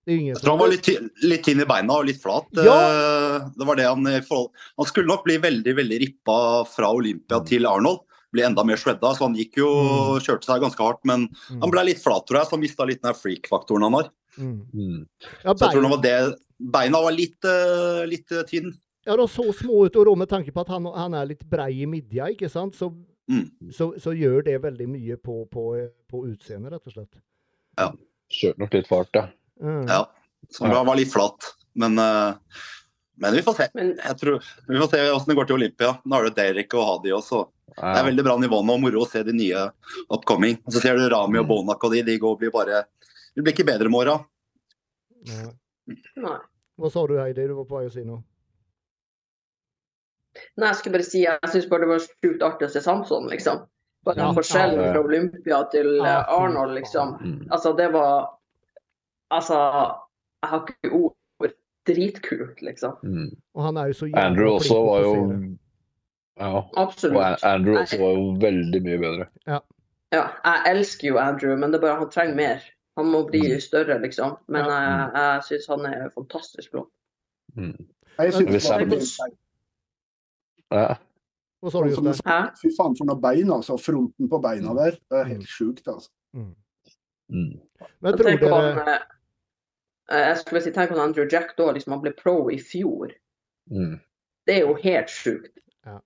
Det 0.05 0.13
är 0.13 0.17
ingen 0.17 0.33
Jeg 0.35 0.41
tror 0.41 0.49
han 0.57 0.59
var 0.59 0.67
litt, 0.71 0.87
litt 1.23 1.43
tynn 1.45 1.61
i 1.61 1.65
beina 1.65 1.93
og 1.93 2.05
litt 2.05 2.21
flat. 2.21 2.47
Ja. 2.57 2.73
Eh, 2.73 3.49
Det 3.55 3.65
var 3.67 3.75
det 3.75 3.85
han, 3.85 4.07
i 4.07 4.21
forhold- 4.21 4.49
han 4.77 4.85
skulle 4.85 5.05
nok 5.07 5.23
bli 5.23 5.37
veldig 5.37 5.75
veldig 5.77 5.99
rippa 6.01 6.65
fra 6.65 6.89
Olympia 6.91 7.39
til 7.45 7.65
Arnold. 7.69 7.99
Bli 8.33 8.41
enda 8.43 8.63
mer 8.65 8.77
shredda, 8.77 9.13
så 9.13 9.27
han 9.27 9.35
gikk 9.35 9.57
jo 9.57 9.67
Mm. 9.67 10.19
kjørte 10.25 10.45
seg 10.45 10.61
ganske 10.61 10.77
hardt. 10.81 10.99
Men 11.05 11.27
Mm. 11.27 11.61
han 11.61 11.69
ble 11.69 11.83
litt 11.85 11.99
flat, 12.01 12.25
tror 12.25 12.37
jeg, 12.39 12.45
så 12.47 12.51
han 12.51 12.61
mista 12.61 12.83
litt 12.85 13.01
den 13.03 13.13
freak-faktoren 13.13 13.83
han 13.83 13.93
har. 13.93 14.09
Mm. 14.39 14.65
Mm. 14.73 15.05
Ja, 15.45 15.53
Så 15.53 15.59
jeg 15.59 15.73
tror 15.75 15.81
det 15.81 15.89
var 15.91 16.01
det 16.01 16.35
Beina 16.71 17.01
var 17.01 17.11
litt, 17.11 17.43
eh, 17.43 18.05
litt 18.05 18.31
eh, 18.31 18.43
tynn. 18.43 18.73
ja, 19.05 19.15
de 19.15 19.23
så 19.27 19.51
små 19.53 19.85
ut, 19.85 19.95
og 19.95 20.05
da 20.05 20.15
med 20.15 20.29
tanke 20.29 20.51
på 20.53 20.61
at 20.61 20.67
han, 20.67 20.85
han 20.85 21.13
er 21.13 21.25
litt 21.25 21.47
brei 21.49 21.81
i 21.81 21.85
midja, 21.85 22.25
ikke 22.29 22.49
sant, 22.49 22.73
så, 22.75 22.91
Mm. 23.31 23.71
så, 23.71 23.85
så 24.01 24.11
gjør 24.17 24.41
det 24.43 24.57
veldig 24.63 24.87
mye 24.91 25.15
på, 25.23 25.37
på, 25.51 25.63
på 26.11 26.21
utseendet, 26.27 26.73
rett 26.73 26.87
og 26.89 26.95
slett. 26.97 27.21
Ja. 27.79 27.85
Kjørte 28.31 28.59
nok 28.63 28.73
litt 28.75 28.89
fart, 28.89 29.15
ja. 29.15 29.25
Mm. 29.63 29.85
Ja. 29.87 30.01
Som 30.51 30.73
var 30.73 30.97
litt 30.99 31.11
flatt. 31.13 31.47
Men, 31.79 31.95
eh, 32.01 32.59
men 33.21 33.35
vi 33.37 33.43
får 33.45 33.55
se. 33.61 33.67
Men 33.77 33.93
Jeg 34.01 34.17
tror, 34.19 34.43
vi 34.67 34.79
får 34.81 34.89
se 34.91 35.01
hvordan 35.05 35.29
det 35.31 35.37
går 35.39 35.47
til 35.49 35.57
Olympia. 35.59 35.91
Nå 36.03 36.17
er 36.19 36.27
det 36.27 36.33
Derek 36.41 36.75
og 36.75 36.87
Hadi 36.89 37.13
også. 37.15 37.43
Det 37.71 37.91
er 38.01 38.07
veldig 38.09 38.23
bra 38.27 38.35
nivå 38.41 38.59
nå. 38.67 38.75
Moro 38.83 39.05
å 39.05 39.07
se 39.07 39.21
de 39.23 39.35
nye 39.37 39.61
upcoming. 40.11 40.57
Og 40.65 40.75
så 40.75 40.81
ser 40.83 40.97
du 40.99 41.05
Rami 41.13 41.39
og 41.39 41.45
Mm. 41.45 41.51
Bonak 41.53 41.83
og 41.87 41.93
de. 41.95 42.01
De 42.03 42.17
går 42.19 42.37
blir 42.41 42.51
bare 42.51 42.83
Det 43.35 43.43
blir 43.45 43.53
ikke 43.53 43.67
bedre 43.69 43.87
med 43.87 44.01
åra. 44.01 44.17
Ja. 45.29 45.51
nei. 46.19 46.39
Hva 46.81 46.89
sa 46.91 47.05
du, 47.07 47.15
Heidi? 47.21 47.45
Du 47.47 47.53
var 47.55 47.67
på 47.69 47.77
vei 47.79 47.87
å 47.87 47.93
si 47.93 48.03
noe? 48.03 48.23
Nei, 50.57 50.67
jeg 50.67 50.75
skulle 50.75 50.93
bare 50.97 51.03
si 51.03 51.23
jeg 51.25 51.39
syns 51.51 51.69
bare 51.69 51.79
det 51.81 51.87
var 51.89 51.99
sjukt 51.99 52.41
artig 52.47 52.67
å 52.67 52.71
se 52.71 52.81
Samson, 52.81 53.27
liksom. 53.29 53.65
Bare 54.05 54.17
Ja. 54.17 54.31
forskjellen 54.33 54.93
fra 54.93 55.01
Olympia 55.03 55.63
til 55.71 55.95
Ja, 55.97 56.19
eh, 56.21 56.33
Arnold, 56.33 56.73
liksom. 56.75 57.17
Mm. 57.21 57.47
Altså, 57.51 57.73
det 57.77 57.91
var 57.93 58.37
Altså, 59.31 59.55
jeg 60.43 60.49
har 60.49 60.65
ikke 60.67 60.91
ord. 60.93 61.15
Dritkult, 61.87 62.61
liksom. 62.61 62.91
Mm. 63.03 63.29
Og 63.55 63.63
han 63.63 63.77
er 63.77 63.87
jo 63.87 63.93
så 63.93 64.09
Andrew 64.15 64.51
også 64.59 64.75
var 64.85 64.99
jo. 65.01 65.55
Ja. 66.37 66.61
Absolutt. 66.77 67.17
Og 67.17 67.39
Andrew 67.43 67.77
også 67.79 67.97
var 67.99 68.11
jo 68.11 68.27
veldig 68.43 68.81
mye 68.85 68.99
bedre. 69.01 69.25
Ja, 69.47 69.59
jeg 70.45 70.61
elsker 70.75 71.07
jo 71.07 71.17
Andrew, 71.17 71.55
men 71.57 71.71
det 71.71 71.79
er 71.79 71.87
bare 71.87 71.97
han 72.03 72.09
trenger 72.13 72.35
mer. 72.35 72.61
Han 72.97 73.05
må 73.07 73.23
bli 73.27 73.39
Mm. 73.39 73.59
større, 73.61 73.97
liksom. 74.01 74.37
Men 74.47 74.65
Ja. 74.65 74.69
jeg, 74.69 75.11
jeg 75.15 75.41
syns 75.49 75.67
han 75.67 75.85
er 75.93 76.09
fantastisk 76.09 76.71
bra 76.71 76.85
Mm. 77.57 77.85
Jeg 78.19 78.33
synes 78.33 79.17
Det 80.71 80.77
var 80.79 80.87
han- 80.95 81.07
Hva 81.61 81.71
sa 81.71 81.81
du, 81.85 81.93
som 81.93 82.05
Jostein? 82.09 82.45
Fy 82.57 82.69
faen 82.73 82.95
for 82.97 83.05
noen 83.05 83.21
bein, 83.21 83.49
altså. 83.53 83.75
Fronten 83.77 84.29
på 84.31 84.39
beina 84.41 84.73
der. 84.73 84.95
Det 85.11 85.17
er 85.19 85.27
helt 85.35 85.45
sjukt, 85.51 85.83
altså. 85.91 86.09
Mm. 86.33 86.55
Mm. 87.31 87.59
Men 88.01 88.11
Jeg 88.11 88.17
tror 88.17 88.29
tenker 88.31 88.45
dere 88.47 88.61
han, 88.61 88.87
eh, 90.09 90.23
jeg 90.25 90.37
skulle 90.41 90.61
si, 90.65 90.71
tenk 90.71 90.91
om 90.95 90.99
Andrew 91.03 91.27
Jack 91.29 91.53
da, 91.57 91.67
liksom, 91.75 91.93
han 91.93 92.01
ble 92.01 92.13
pro 92.17 92.49
i 92.49 92.57
fjor. 92.57 93.13
Mm. 93.71 93.99
Det 94.47 94.55
er 94.55 94.65
jo 94.65 94.73
helt 94.81 95.07
sjukt. 95.13 95.53
Ja. 95.85 95.99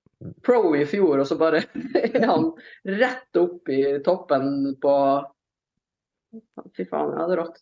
Pro 0.43 0.73
i 0.75 0.83
fjor, 0.85 1.19
og 1.23 1.25
så 1.29 1.37
bare 1.39 1.63
er 1.95 2.25
han 2.25 2.51
rett 2.85 3.39
opp 3.39 3.69
i 3.69 3.79
toppen 4.03 4.75
på 4.81 4.97
Fy 6.75 6.83
faen, 6.83 7.13
ja, 7.15 7.25
det 7.29 7.37
er 7.37 7.39
rått. 7.39 7.59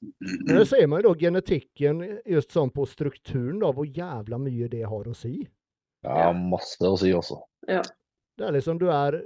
Men 0.48 0.56
så 0.58 0.66
ser 0.72 0.88
man 0.90 1.04
jo 1.04 1.12
da 1.14 1.20
genetikken 1.28 2.00
just 2.26 2.50
sånn 2.56 2.72
på 2.74 2.88
strukturen, 2.90 3.60
da, 3.62 3.70
hvor 3.72 3.86
jævla 3.86 4.40
mye 4.42 4.66
det 4.72 4.82
har 4.90 5.06
å 5.06 5.14
si. 5.14 5.44
Ja, 6.04 6.32
masse 6.36 6.84
å 6.84 6.98
si 7.00 7.14
også. 7.16 7.40
Det 7.68 8.44
er 8.48 8.52
liksom 8.56 8.80
du 8.82 8.90
er 8.92 9.18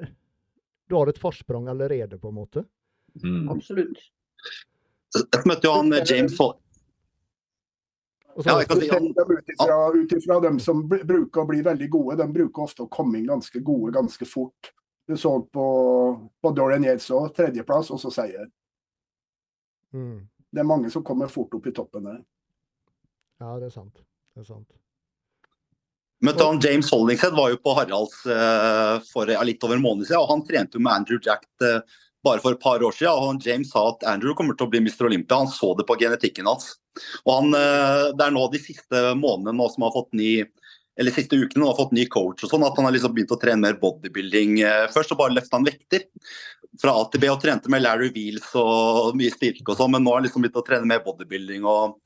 Du 0.87 0.95
har 0.95 1.09
et 1.11 1.17
forsprang 1.19 1.67
allerede, 1.67 2.17
på 2.21 2.29
en 2.29 2.35
måte. 2.37 2.63
Mm. 3.23 3.49
Absolutt. 3.51 3.97
Jeg 5.17 5.43
møtte 5.49 5.67
jo 5.67 5.73
han 5.73 5.91
eh, 5.95 6.03
James 6.05 6.35
Fol 6.37 6.53
Ja, 8.45 8.59
jeg 8.61 8.67
kan 8.69 8.81
si 8.83 8.89
han 8.91 9.07
Dem 9.17 9.31
ut 9.97 10.11
ifra- 10.13 10.41
dem 10.43 10.59
som 10.61 10.83
bruker 10.87 11.41
å 11.41 11.47
bli 11.49 11.61
veldig 11.65 11.89
gode, 11.89 12.17
de 12.21 12.27
bruker 12.33 12.61
ofte 12.67 12.83
å 12.85 12.89
komme 12.93 13.17
inn 13.17 13.25
ganske 13.27 13.59
gode 13.65 13.95
ganske 13.95 14.25
fort. 14.29 14.71
Du 15.07 15.15
så 15.17 15.31
på, 15.41 15.65
på 16.43 16.51
Dorian 16.53 16.83
Yates 16.85 17.09
òg, 17.15 17.31
tredjeplass, 17.35 17.89
og 17.95 17.99
så 18.03 18.11
seier. 18.13 18.49
mm. 19.95 20.27
Det 20.51 20.61
er 20.61 20.67
mange 20.67 20.89
som 20.91 21.03
kommer 21.03 21.27
fort 21.27 21.53
opp 21.57 21.65
i 21.67 21.71
toppen 21.75 22.05
der. 22.07 22.19
Ja, 23.41 23.57
det 23.59 23.65
er 23.67 23.73
sant. 23.73 24.03
Det 24.35 24.41
er 24.41 24.47
sant. 24.47 24.69
Men 26.21 26.39
han 26.39 26.59
James 26.59 26.91
Hollingshead 26.91 27.35
var 27.37 27.51
jo 27.53 27.59
på 27.61 27.73
Haralds 27.77 28.25
eh, 28.25 28.97
for 29.11 29.29
ja, 29.29 29.43
litt 29.45 29.63
over 29.63 29.77
en 29.77 29.85
måned 29.85 30.07
siden, 30.07 30.23
og 30.23 30.31
han 30.31 30.45
trente 30.47 30.79
jo 30.79 30.83
med 30.83 30.93
Andrew 30.93 31.21
Jack 31.21 31.45
eh, 31.61 31.81
bare 32.25 32.41
for 32.41 32.57
et 32.57 32.63
par 32.63 32.81
år 32.83 32.95
siden. 32.95 33.13
og 33.13 33.45
James 33.45 33.69
sa 33.71 33.83
at 33.91 34.05
Andrew 34.09 34.33
kommer 34.37 34.57
til 34.57 34.65
å 34.65 34.71
bli 34.71 34.81
Mr. 34.81 35.05
Olympia. 35.11 35.43
Han 35.43 35.51
så 35.53 35.75
det 35.77 35.85
på 35.87 35.97
genetikken 36.01 36.49
hans. 36.49 36.73
Og 37.23 37.33
han, 37.35 37.53
eh, 37.53 38.07
Det 38.17 38.25
er 38.25 38.33
nå 38.33 38.47
de 38.51 38.63
siste 38.63 39.03
månedene 39.19 39.69
som 39.73 39.85
har 39.85 39.93
fått 39.93 40.13
ny 40.17 40.31
eller 40.97 41.13
siste 41.13 41.37
ukene 41.37 41.61
nå 41.61 41.67
har 41.69 41.77
fått 41.77 41.91
ny 41.93 42.07
coach 42.09 42.41
og 42.41 42.49
sånn, 42.49 42.63
at 42.65 42.73
han 42.73 42.87
har 42.87 42.93
liksom 42.95 43.11
begynt 43.13 43.29
å 43.29 43.37
trene 43.37 43.61
mer 43.61 43.75
bodybuilding 43.77 44.63
først. 44.89 45.11
og 45.13 45.19
bare 45.19 45.35
løfta 45.35 45.53
han 45.53 45.67
vekter 45.67 46.07
fra 46.81 46.95
A 46.97 47.03
til 47.05 47.21
B 47.21 47.29
og 47.29 47.37
trente 47.43 47.69
med 47.69 47.83
Larry 47.83 48.09
Wheels 48.15 48.47
og 48.57 49.13
mye 49.13 49.29
styrke 49.29 49.69
og 49.69 49.77
sånn, 49.77 49.91
men 49.93 50.01
nå 50.01 50.09
har 50.09 50.17
han 50.17 50.25
liksom 50.25 50.41
begynt 50.41 50.57
å 50.57 50.65
trene 50.65 50.89
mer 50.89 51.03
bodybuilding. 51.05 51.69
og 51.69 52.01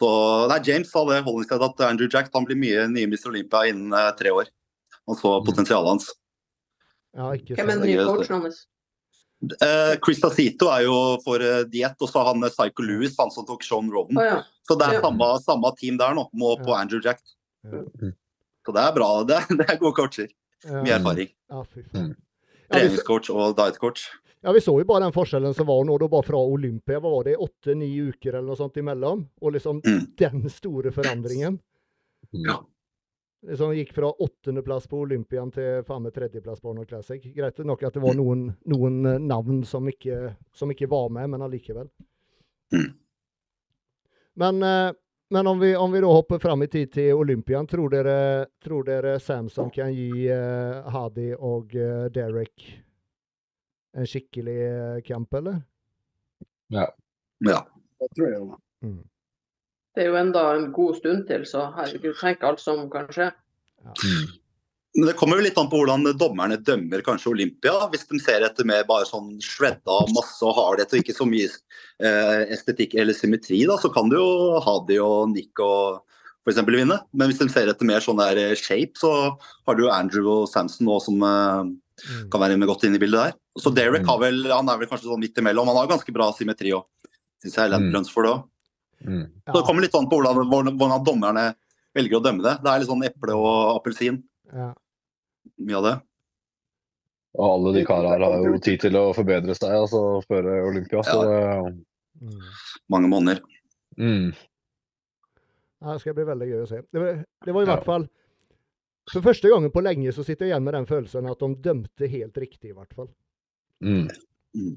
så 0.00 0.08
nei, 0.50 0.60
James 0.66 0.90
sa 0.92 1.02
det 1.08 1.22
Hollingshead 1.24 1.62
at 1.64 1.82
Andrew 1.88 2.08
Jack 2.12 2.28
han 2.34 2.44
blir 2.44 2.58
mye 2.60 2.86
nye 2.92 3.08
Mr. 3.08 3.30
Olympia 3.30 3.62
innen 3.70 3.94
uh, 3.96 4.10
tre 4.18 4.32
år. 4.34 4.50
Han 5.08 5.16
så 5.16 5.36
potensialet 5.46 5.88
hans. 5.94 6.08
Ja, 7.16 7.30
ikke 7.32 7.56
Hvem 7.56 7.70
er 7.72 7.78
den 7.80 7.88
nye 7.88 8.04
coachen 8.04 8.42
hans? 8.44 8.58
Uh, 9.46 9.94
Chris 10.04 10.20
Tacito 10.20 10.68
er 10.72 10.84
jo 10.86 10.96
for 11.24 11.40
uh, 11.44 11.62
diett, 11.68 11.96
og 12.02 12.08
så 12.10 12.20
har 12.22 12.30
han 12.32 12.44
eh, 12.44 12.52
Psycho 12.52 12.84
Lewis, 12.84 13.16
han 13.20 13.32
som 13.32 13.44
tok 13.48 13.64
Sean 13.64 13.88
Roden. 13.92 14.16
Oh, 14.20 14.24
ja. 14.24 14.38
Så 14.66 14.76
det 14.80 14.88
er 14.88 14.98
Ja. 14.98 15.02
samme, 15.04 15.28
samme 15.44 15.72
team 15.80 15.98
der 16.00 16.16
nå, 16.16 16.26
må 16.32 16.56
på 16.60 16.72
Ja. 16.72 16.80
Andrew 16.82 17.00
Jack. 17.04 17.20
Ja. 17.64 17.84
Så 18.66 18.72
det 18.74 18.82
er 18.82 18.92
bra. 18.96 19.10
Det 19.28 19.40
det 19.60 19.68
er 19.70 19.78
gode 19.80 19.94
coacher. 19.96 20.28
Ja, 20.64 20.82
Mye 20.82 20.96
erfaring. 20.96 21.28
ja, 21.52 21.62
fy 21.72 21.84
faen. 21.92 22.08
Mm. 22.12 22.16
Treningscoach 22.72 23.28
og 23.30 23.56
dietcoach. 23.60 24.08
Ja, 24.46 24.52
vi 24.52 24.60
så 24.60 24.78
jo 24.78 24.84
bare 24.86 25.02
den 25.02 25.12
forskjellen 25.12 25.54
som 25.54 25.66
var 25.66 25.80
nå, 25.84 25.96
da 25.98 26.06
bare 26.06 26.22
fra 26.22 26.38
Olympia. 26.38 27.00
Hva 27.02 27.10
var 27.10 27.24
det? 27.26 27.32
Åtte-ni 27.42 27.88
uker 27.98 28.36
eller 28.36 28.46
noe 28.46 28.58
sånt 28.60 28.76
imellom? 28.78 29.24
Og 29.42 29.52
liksom 29.56 29.80
Mm. 29.82 30.04
den 30.16 30.50
store 30.50 30.92
forandringen. 30.94 31.58
Ja. 32.30 32.60
Liksom 33.42 33.74
gikk 33.74 33.90
fra 33.92 34.12
åttendeplass 34.12 34.86
på 34.86 35.00
Olympian 35.00 35.50
til 35.50 35.82
faen 35.82 36.06
meg 36.06 36.14
tredjeplass 36.14 36.62
på 36.62 36.70
Arnold 36.70 36.88
Classic. 36.88 37.26
Greit 37.34 37.58
nok 37.58 37.82
at 37.82 37.98
det 37.98 38.04
var 38.06 38.14
noen, 38.14 38.46
noen 38.70 39.02
eh, 39.06 39.18
navn 39.18 39.64
som 39.64 39.90
ikke, 39.90 40.36
som 40.54 40.70
ikke 40.70 40.86
var 40.94 41.10
med, 41.10 41.30
men 41.34 41.42
allikevel. 41.42 41.90
Mm. 42.70 42.88
Men, 44.36 44.62
eh, 44.62 44.92
men 45.30 45.46
om, 45.46 45.58
vi, 45.58 45.74
om 45.74 45.90
vi 45.90 46.06
da 46.06 46.06
hopper 46.06 46.38
fram 46.38 46.62
i 46.62 46.70
tid 46.70 46.92
til 46.92 47.18
Olympian, 47.18 47.66
tror 47.66 47.90
dere, 47.90 48.46
tror 48.62 48.86
dere 48.86 49.18
Samson 49.18 49.74
kan 49.74 49.90
gi 49.90 50.30
uh, 50.30 50.86
Hadi 50.94 51.32
og 51.34 51.74
uh, 51.74 52.06
Derek 52.14 52.85
en 53.96 54.08
skikkelig 54.08 54.56
camp, 55.06 55.34
eller? 55.34 55.60
Ja. 56.72 56.86
ja. 57.48 57.60
Det 58.00 58.08
tror 58.14 58.26
jeg 58.28 58.38
jo. 58.38 58.58
Mm. 58.84 59.04
Det 59.96 60.04
er 60.04 60.10
jo 60.10 60.18
enda 60.20 60.42
en 60.52 60.66
god 60.76 60.98
stund 60.98 61.24
til, 61.30 61.46
så 61.48 61.70
herregud, 61.76 62.16
tenk 62.20 62.42
alt 62.44 62.60
som 62.60 62.82
kan 62.92 63.08
skje. 63.14 63.30
Ja. 63.86 63.94
Men 64.96 65.10
det 65.10 65.16
kommer 65.20 65.36
jo 65.36 65.44
litt 65.44 65.58
an 65.60 65.68
på 65.68 65.78
hvordan 65.80 66.06
dommerne 66.16 66.56
dømmer 66.64 67.02
kanskje 67.04 67.28
Olympia. 67.34 67.74
Hvis 67.92 68.06
de 68.08 68.20
ser 68.20 68.44
etter 68.46 68.64
med 68.68 68.86
bare 68.88 69.04
sånn 69.08 69.34
shredda 69.44 69.98
masse 70.16 70.40
og 70.44 70.56
hardhet 70.56 70.94
og 70.94 71.02
ikke 71.02 71.16
så 71.16 71.26
mye 71.28 71.48
eh, 71.48 72.44
estetikk 72.56 72.96
eller 72.96 73.16
symmetri, 73.16 73.60
da, 73.68 73.76
så 73.80 73.90
kan 73.92 74.08
det 74.08 74.16
jo 74.16 74.60
Hadi 74.64 74.96
og 75.04 75.34
Nick 75.34 75.60
og 75.60 76.00
f.eks. 76.46 76.62
vinne. 76.64 76.96
Men 77.12 77.28
hvis 77.28 77.42
de 77.42 77.50
ser 77.52 77.68
etter 77.68 77.88
mer 77.88 78.00
sånn 78.04 78.22
der 78.22 78.40
eh, 78.40 78.54
shape, 78.56 78.96
så 78.96 79.12
har 79.36 79.76
du 79.76 79.84
jo 79.84 79.92
Andrew 79.92 80.30
og 80.32 80.48
Samson 80.48 80.88
nå 80.88 80.96
som 81.04 81.20
eh, 81.28 81.74
Mm. 81.96 82.28
kan 82.30 82.40
være 82.42 82.58
med 82.60 82.68
godt 82.68 82.84
inn 82.84 82.94
i 82.94 82.98
bildet 83.00 83.20
der. 83.22 83.32
Så 83.58 83.72
Derek 83.74 84.02
Mm. 84.02 84.08
har 84.08 84.18
vel, 84.20 84.42
han 84.52 84.68
er 84.68 84.76
vel 84.78 84.86
kanskje 84.88 85.08
sånn 85.08 85.20
midt 85.20 85.38
imellom. 85.40 85.66
Han 85.66 85.76
har 85.76 85.86
ganske 85.88 86.12
bra 86.12 86.30
symmetri 86.32 86.72
òg, 86.76 86.84
syns 87.42 87.54
jeg. 87.56 87.70
Land 87.70 87.86
Mm. 87.88 87.92
Brunsford 87.92 88.26
òg. 88.26 88.44
Mm. 89.06 89.30
Så 89.48 89.52
det 89.56 89.64
kommer 89.64 89.80
litt 89.82 89.94
an 89.94 90.06
på 90.08 90.16
hvordan, 90.20 90.76
hvordan, 90.76 91.04
dommerne 91.04 91.54
velger 91.94 92.20
å 92.20 92.22
dømme 92.22 92.42
det. 92.42 92.62
Det 92.62 92.68
er 92.68 92.78
litt 92.80 92.88
sånn 92.88 93.04
eple 93.04 93.32
og 93.34 93.80
appelsin, 93.80 94.22
Ja. 94.52 94.74
mye 95.58 95.76
av 95.76 95.82
det. 95.84 96.02
Og 97.38 97.44
alle 97.52 97.72
de 97.74 97.84
karene 97.84 98.08
her 98.08 98.20
har 98.24 98.44
jo 98.44 98.58
tid 98.58 98.80
til 98.80 98.92
å 98.92 99.14
forbedre 99.14 99.54
seg 99.56 99.70
altså, 99.70 100.22
før 100.28 100.68
Olympia. 100.68 101.02
Så 101.02 101.22
det, 101.22 101.76
Mm. 102.20 102.40
Mange 102.88 103.08
måneder. 103.08 103.40
mm. 103.98 104.34
Det 105.84 106.00
skal 106.00 106.14
bli 106.14 106.24
veldig 106.24 106.46
gøy 106.48 106.62
å 106.64 106.68
se. 106.68 106.80
Det 106.92 107.00
var, 107.02 107.24
det 107.44 107.52
var 107.54 107.62
i 107.62 107.66
Ja. 107.66 107.76
hvert 107.76 107.84
fall 107.84 108.08
For 109.12 109.22
første 109.22 109.48
gangen 109.52 109.70
på 109.70 109.82
lenge 109.86 110.12
så 110.12 110.24
sitter 110.26 110.46
jeg 110.48 110.54
igjen 110.54 110.64
med 110.66 110.74
den 110.74 110.86
følelsen 110.88 111.28
at 111.30 111.38
de 111.42 111.48
dømte 111.62 112.08
helt 112.10 112.38
riktig, 112.42 112.72
i 112.72 112.74
hvert 112.76 112.94
fall. 112.96 113.08
Mm. 113.84 114.08
Mm. 114.56 114.72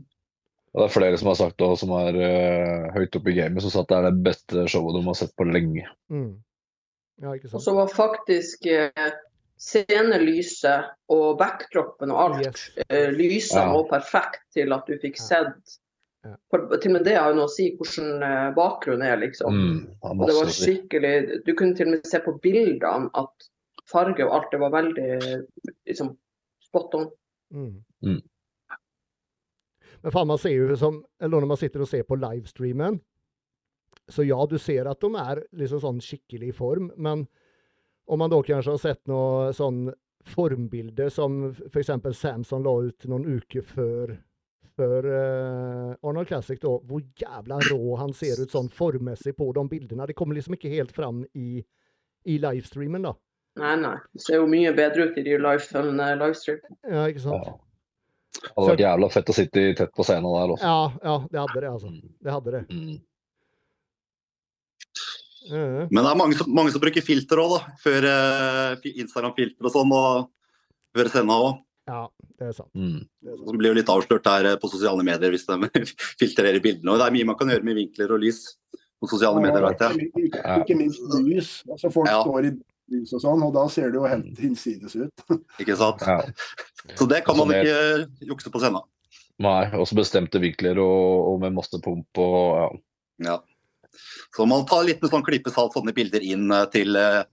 Og 0.70 0.82
det 0.82 0.86
er 0.86 0.94
flere 0.94 1.18
som 1.18 1.32
har 1.32 1.40
sagt 1.40 1.58
det, 1.58 1.70
som 1.82 1.94
er 1.98 2.18
uh, 2.20 2.92
høyt 2.94 3.16
oppe 3.18 3.32
i 3.32 3.40
gamet, 3.40 3.64
som 3.66 3.74
sa 3.74 3.82
at 3.82 3.90
det 3.90 3.98
er 3.98 4.06
det 4.12 4.24
beste 4.28 4.68
showet 4.70 5.00
de 5.00 5.02
har 5.08 5.18
sett 5.18 5.34
på 5.40 5.48
lenge. 5.50 5.88
Mm. 6.14 6.36
Ja, 7.24 7.34
ikke 7.36 7.50
Og 7.58 7.64
så 7.66 7.74
var 7.74 7.90
faktisk 7.90 8.70
uh, 8.70 9.10
scenelyset 9.60 10.94
og 11.12 11.40
backdropen 11.42 12.14
og 12.14 12.22
alt 12.28 12.46
Yes. 12.48 12.70
uh, 12.86 13.10
lysa 13.18 13.66
Ja. 13.66 13.74
og 13.76 13.90
perfekt 13.90 14.46
til 14.54 14.74
at 14.78 14.86
du 14.88 14.94
fikk 15.02 15.18
Ja. 15.18 15.26
sett 15.26 15.80
Ja. 16.26 16.36
for, 16.52 16.78
Til 16.78 16.92
og 16.92 16.94
med 17.00 17.06
det 17.06 17.16
har 17.18 17.30
jo 17.32 17.36
noe 17.38 17.48
å 17.48 17.52
si 17.54 17.70
hvordan 17.78 18.24
eh, 18.24 18.54
bakgrunnen 18.54 19.08
er, 19.08 19.16
liksom. 19.18 19.54
Mm. 19.56 19.86
Det 19.88 19.98
Og 20.04 20.28
det 20.28 20.36
var 20.36 20.50
skikkelig 20.52 21.46
Du 21.46 21.54
kunne 21.56 21.76
til 21.78 21.88
og 21.88 21.92
med 21.94 22.06
se 22.06 22.20
på 22.20 22.34
bildene 22.44 23.10
at 23.16 23.48
farge 23.90 24.26
og 24.26 24.36
alt, 24.36 24.52
det 24.52 24.62
var 24.62 24.76
veldig 24.76 25.10
liksom 25.90 26.14
spot 26.64 26.98
on. 27.00 27.08
Mm. 27.54 27.84
Mm. 28.06 28.22
Men 30.02 30.14
faen, 30.14 30.30
man 30.30 30.40
ser 30.40 30.54
jo 30.54 30.76
som 30.80 31.00
Eller 31.20 31.42
når 31.42 31.50
man 31.50 31.58
sitter 31.60 31.82
og 31.82 31.90
ser 31.90 32.04
på 32.08 32.16
livestreamen 32.16 33.00
Så 34.14 34.24
ja, 34.24 34.38
du 34.46 34.60
ser 34.62 34.88
at 34.88 35.02
de 35.02 35.10
er 35.18 35.42
liksom 35.58 35.82
sånn 35.82 36.04
skikkelig 36.04 36.52
i 36.52 36.56
form, 36.56 36.92
men 36.96 37.26
om 38.10 38.22
man 38.22 38.32
da 38.32 38.40
kanskje 38.42 38.74
har 38.74 38.82
sett 38.82 39.02
noe 39.10 39.52
sånn 39.54 39.92
formbilde 40.30 41.10
som 41.14 41.44
f.eks. 41.52 41.92
Samson 42.18 42.66
la 42.66 42.74
ut 42.88 43.06
noen 43.10 43.28
uker 43.38 43.66
før 43.66 44.16
før 44.80 45.06
uh, 45.12 46.08
Arnold 46.08 46.30
Classic, 46.30 46.60
da, 46.62 46.72
hvor 46.88 47.04
jævla 47.20 47.60
rå 47.68 47.98
han 48.00 48.14
ser 48.16 48.40
ut 48.42 48.54
sånn 48.54 48.70
formmessig 48.74 49.36
på 49.38 49.50
de 49.56 49.66
bildene. 49.72 50.08
Det 50.08 50.16
kommer 50.18 50.38
liksom 50.38 50.56
ikke 50.56 50.72
helt 50.72 50.94
fram 50.96 51.22
i, 51.38 51.60
i 52.32 52.38
livestreamen, 52.42 53.10
da. 53.10 53.14
Nei, 53.58 53.76
nei. 53.82 53.96
Det 54.14 54.22
ser 54.24 54.36
jo 54.40 54.46
mye 54.48 54.72
bedre 54.78 55.10
ut 55.10 55.18
i 55.18 55.24
de 55.26 55.38
live 55.42 55.80
enn 55.82 56.00
eh, 56.00 56.14
livestream. 56.20 56.60
Ja, 56.88 57.08
ikke 57.10 57.24
sant? 57.26 57.46
Ja. 57.50 57.56
Det 58.40 58.52
hadde 58.56 58.70
vært 58.70 58.84
jævla 58.86 59.08
fett 59.12 59.30
å 59.30 59.34
sitte 59.36 59.64
tett 59.76 59.94
på 59.98 60.04
scenen 60.06 60.30
der 60.32 60.52
også. 60.54 60.64
Ja, 60.64 60.92
ja, 61.04 61.16
det 61.32 61.40
hadde 61.42 61.62
det, 61.66 61.70
altså. 61.74 61.88
Mm. 61.92 62.12
Det 62.24 62.32
hadde 62.36 62.52
det. 62.56 62.62
Mm. 62.70 63.00
Ja, 65.50 65.88
Men 65.90 66.04
det 66.04 66.10
er 66.12 66.20
mange 66.20 66.36
som, 66.38 66.52
mange 66.54 66.72
som 66.74 66.82
bruker 66.84 67.02
filter 67.06 67.40
òg, 67.42 67.56
da. 67.58 67.74
Før 67.82 68.06
eh, 68.10 68.88
Instagram-filter 69.02 69.66
og 69.66 69.74
sånn. 69.74 69.94
Og 69.96 70.30
før 70.96 71.10
scenen 71.12 71.34
òg. 71.36 71.50
ja, 71.90 72.04
det 72.40 72.52
er 72.52 72.56
sant. 72.56 72.70
Mm. 72.78 73.00
Det 73.24 73.32
er 73.34 73.38
sant. 73.40 73.48
Så 73.50 73.58
blir 73.58 73.72
jo 73.74 73.78
litt 73.80 73.92
avslørt 73.92 74.28
der 74.30 74.52
eh, 74.54 74.58
på 74.62 74.70
sosiale 74.72 75.04
medier 75.08 75.34
hvis 75.34 75.48
de 75.50 75.58
filtrerer 76.22 76.62
bildene. 76.64 76.94
Og 76.94 77.02
det 77.02 77.08
er 77.10 77.16
mye 77.18 77.30
man 77.32 77.40
kan 77.40 77.52
gjøre 77.54 77.66
med 77.66 77.80
vinkler 77.82 78.14
og 78.16 78.22
lys 78.24 78.44
på 79.00 79.08
sosiale 79.10 79.42
medier, 79.44 79.64
vet 79.64 79.84
jeg. 79.88 80.10
Ikke, 80.28 80.44
ikke 80.64 80.76
minst 80.80 81.18
lys. 81.24 81.52
Altså 81.72 81.92
folk 81.98 82.12
Ja. 82.12 82.22
står 82.24 82.50
i 82.52 82.56
lys 82.94 83.14
og 83.18 83.24
sånn, 83.24 83.44
og 83.46 83.54
da 83.56 83.66
ser 83.72 83.92
det 83.92 84.00
jo 84.00 84.08
helt 84.10 84.40
hinsides 84.42 84.96
ut. 85.00 85.26
Ikke 85.62 85.78
sant? 85.80 86.06
Ja. 86.06 86.22
Så 86.96 87.08
det 87.10 87.24
kan 87.28 87.38
man 87.38 87.52
ikke 87.54 88.08
jukse 88.30 88.52
på 88.54 88.62
scenen. 88.62 88.86
Nei, 89.40 89.70
også 89.78 89.96
bestemte 89.96 90.42
vinkler 90.44 90.80
og, 90.84 91.34
og 91.34 91.38
med 91.44 91.56
masse 91.56 91.80
pump 91.84 92.20
og 92.20 92.40
ja. 92.60 92.70
Ja. 93.20 93.38
Så 94.36 94.46
man 94.46 94.66
tar 94.66 94.84
litt 94.88 95.02
med 95.02 95.12
sånn 95.12 95.26
klippesalt 95.26 95.76
sånne 95.76 95.94
bilder 95.96 96.24
inn 96.24 96.52
eh, 96.54 96.66
til, 96.74 96.96
eh, 97.00 97.24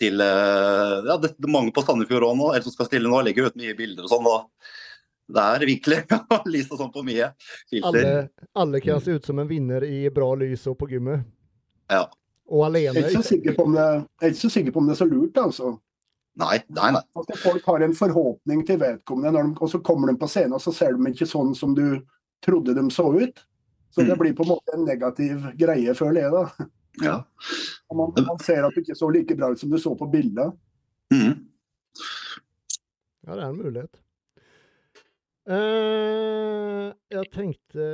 til 0.00 0.22
eh, 0.24 0.94
ja, 1.06 1.16
det, 1.20 1.34
det 1.36 1.48
er 1.48 1.52
mange 1.52 1.74
på 1.74 1.84
Sandefjord 1.84 2.26
òg 2.30 2.38
nå, 2.38 2.52
eller 2.52 2.66
som 2.66 2.74
skal 2.74 2.88
stille 2.88 3.10
nå, 3.10 3.20
legger 3.26 3.50
ut 3.50 3.58
mye 3.60 3.76
bilder 3.78 4.06
og 4.06 4.12
sånn. 4.14 4.30
og 4.30 5.34
Det 5.34 5.44
er 5.56 5.66
vinkler 5.70 6.06
og 6.38 6.48
lys 6.50 6.70
og 6.70 6.80
sånn 6.82 6.94
på 6.94 7.04
mye 7.06 7.32
filter. 7.70 7.90
Alle, 7.90 8.46
alle 8.64 8.82
kan 8.84 9.04
se 9.04 9.18
ut 9.18 9.28
som 9.30 9.42
en 9.42 9.50
vinner 9.50 9.86
i 9.86 10.02
bra 10.14 10.32
lys 10.40 10.66
og 10.70 10.78
på 10.80 10.90
gymmet. 10.94 11.26
Ja. 11.90 12.06
Og 12.50 12.74
Jeg 12.74 12.86
er 12.90 12.98
ikke 13.06 13.22
så 13.22 13.28
sikker 13.28 13.54
på 13.54 13.62
om 13.68 13.74
det, 13.76 13.84
jeg 14.20 14.26
er 14.26 14.32
ikke 14.34 14.40
så 14.42 14.50
sikker 14.50 14.72
på 14.74 14.80
om 14.82 14.86
det 14.90 14.94
er 14.96 15.00
så 15.04 15.06
lurt, 15.10 15.36
altså. 15.38 15.68
Nei, 16.40 16.56
nei, 16.74 16.88
nei. 16.96 17.02
At 17.20 17.30
folk 17.42 17.64
har 17.66 17.82
en 17.84 17.94
forhåpning 17.94 18.64
til 18.66 18.78
vedkommende, 18.80 19.32
når 19.36 19.48
de, 19.50 19.54
og 19.60 19.70
så 19.70 19.80
kommer 19.86 20.10
de 20.10 20.16
på 20.18 20.28
scenen 20.30 20.56
og 20.56 20.62
så 20.64 20.72
ser 20.74 20.96
de 20.96 21.10
ikke 21.12 21.28
sånn 21.30 21.54
som 21.58 21.74
du 21.76 22.00
trodde 22.42 22.74
de 22.74 22.84
så 22.90 23.06
ut. 23.14 23.42
Så 23.90 24.02
det 24.06 24.14
Mm. 24.14 24.18
blir 24.22 24.34
på 24.38 24.42
en 24.46 24.48
måte 24.54 24.74
en 24.74 24.84
negativ 24.86 25.46
greie, 25.58 25.94
føler 25.94 26.22
jeg. 26.22 26.30
da. 26.32 26.66
Ja. 27.02 27.16
Man, 27.94 28.12
man 28.16 28.38
ser 28.42 28.64
at 28.66 28.74
du 28.74 28.80
ikke 28.82 28.96
så 28.98 29.08
like 29.12 29.34
bra 29.38 29.50
ut 29.50 29.58
som 29.58 29.70
du 29.70 29.78
så 29.78 29.94
på 29.98 30.06
bildet. 30.10 30.52
Mm. 31.12 31.46
Ja, 33.26 33.34
det 33.34 33.42
er 33.42 33.48
en 33.48 33.58
mulighet. 33.58 34.00
Uh, 35.50 36.92
jeg 37.10 37.30
tenkte 37.34 37.86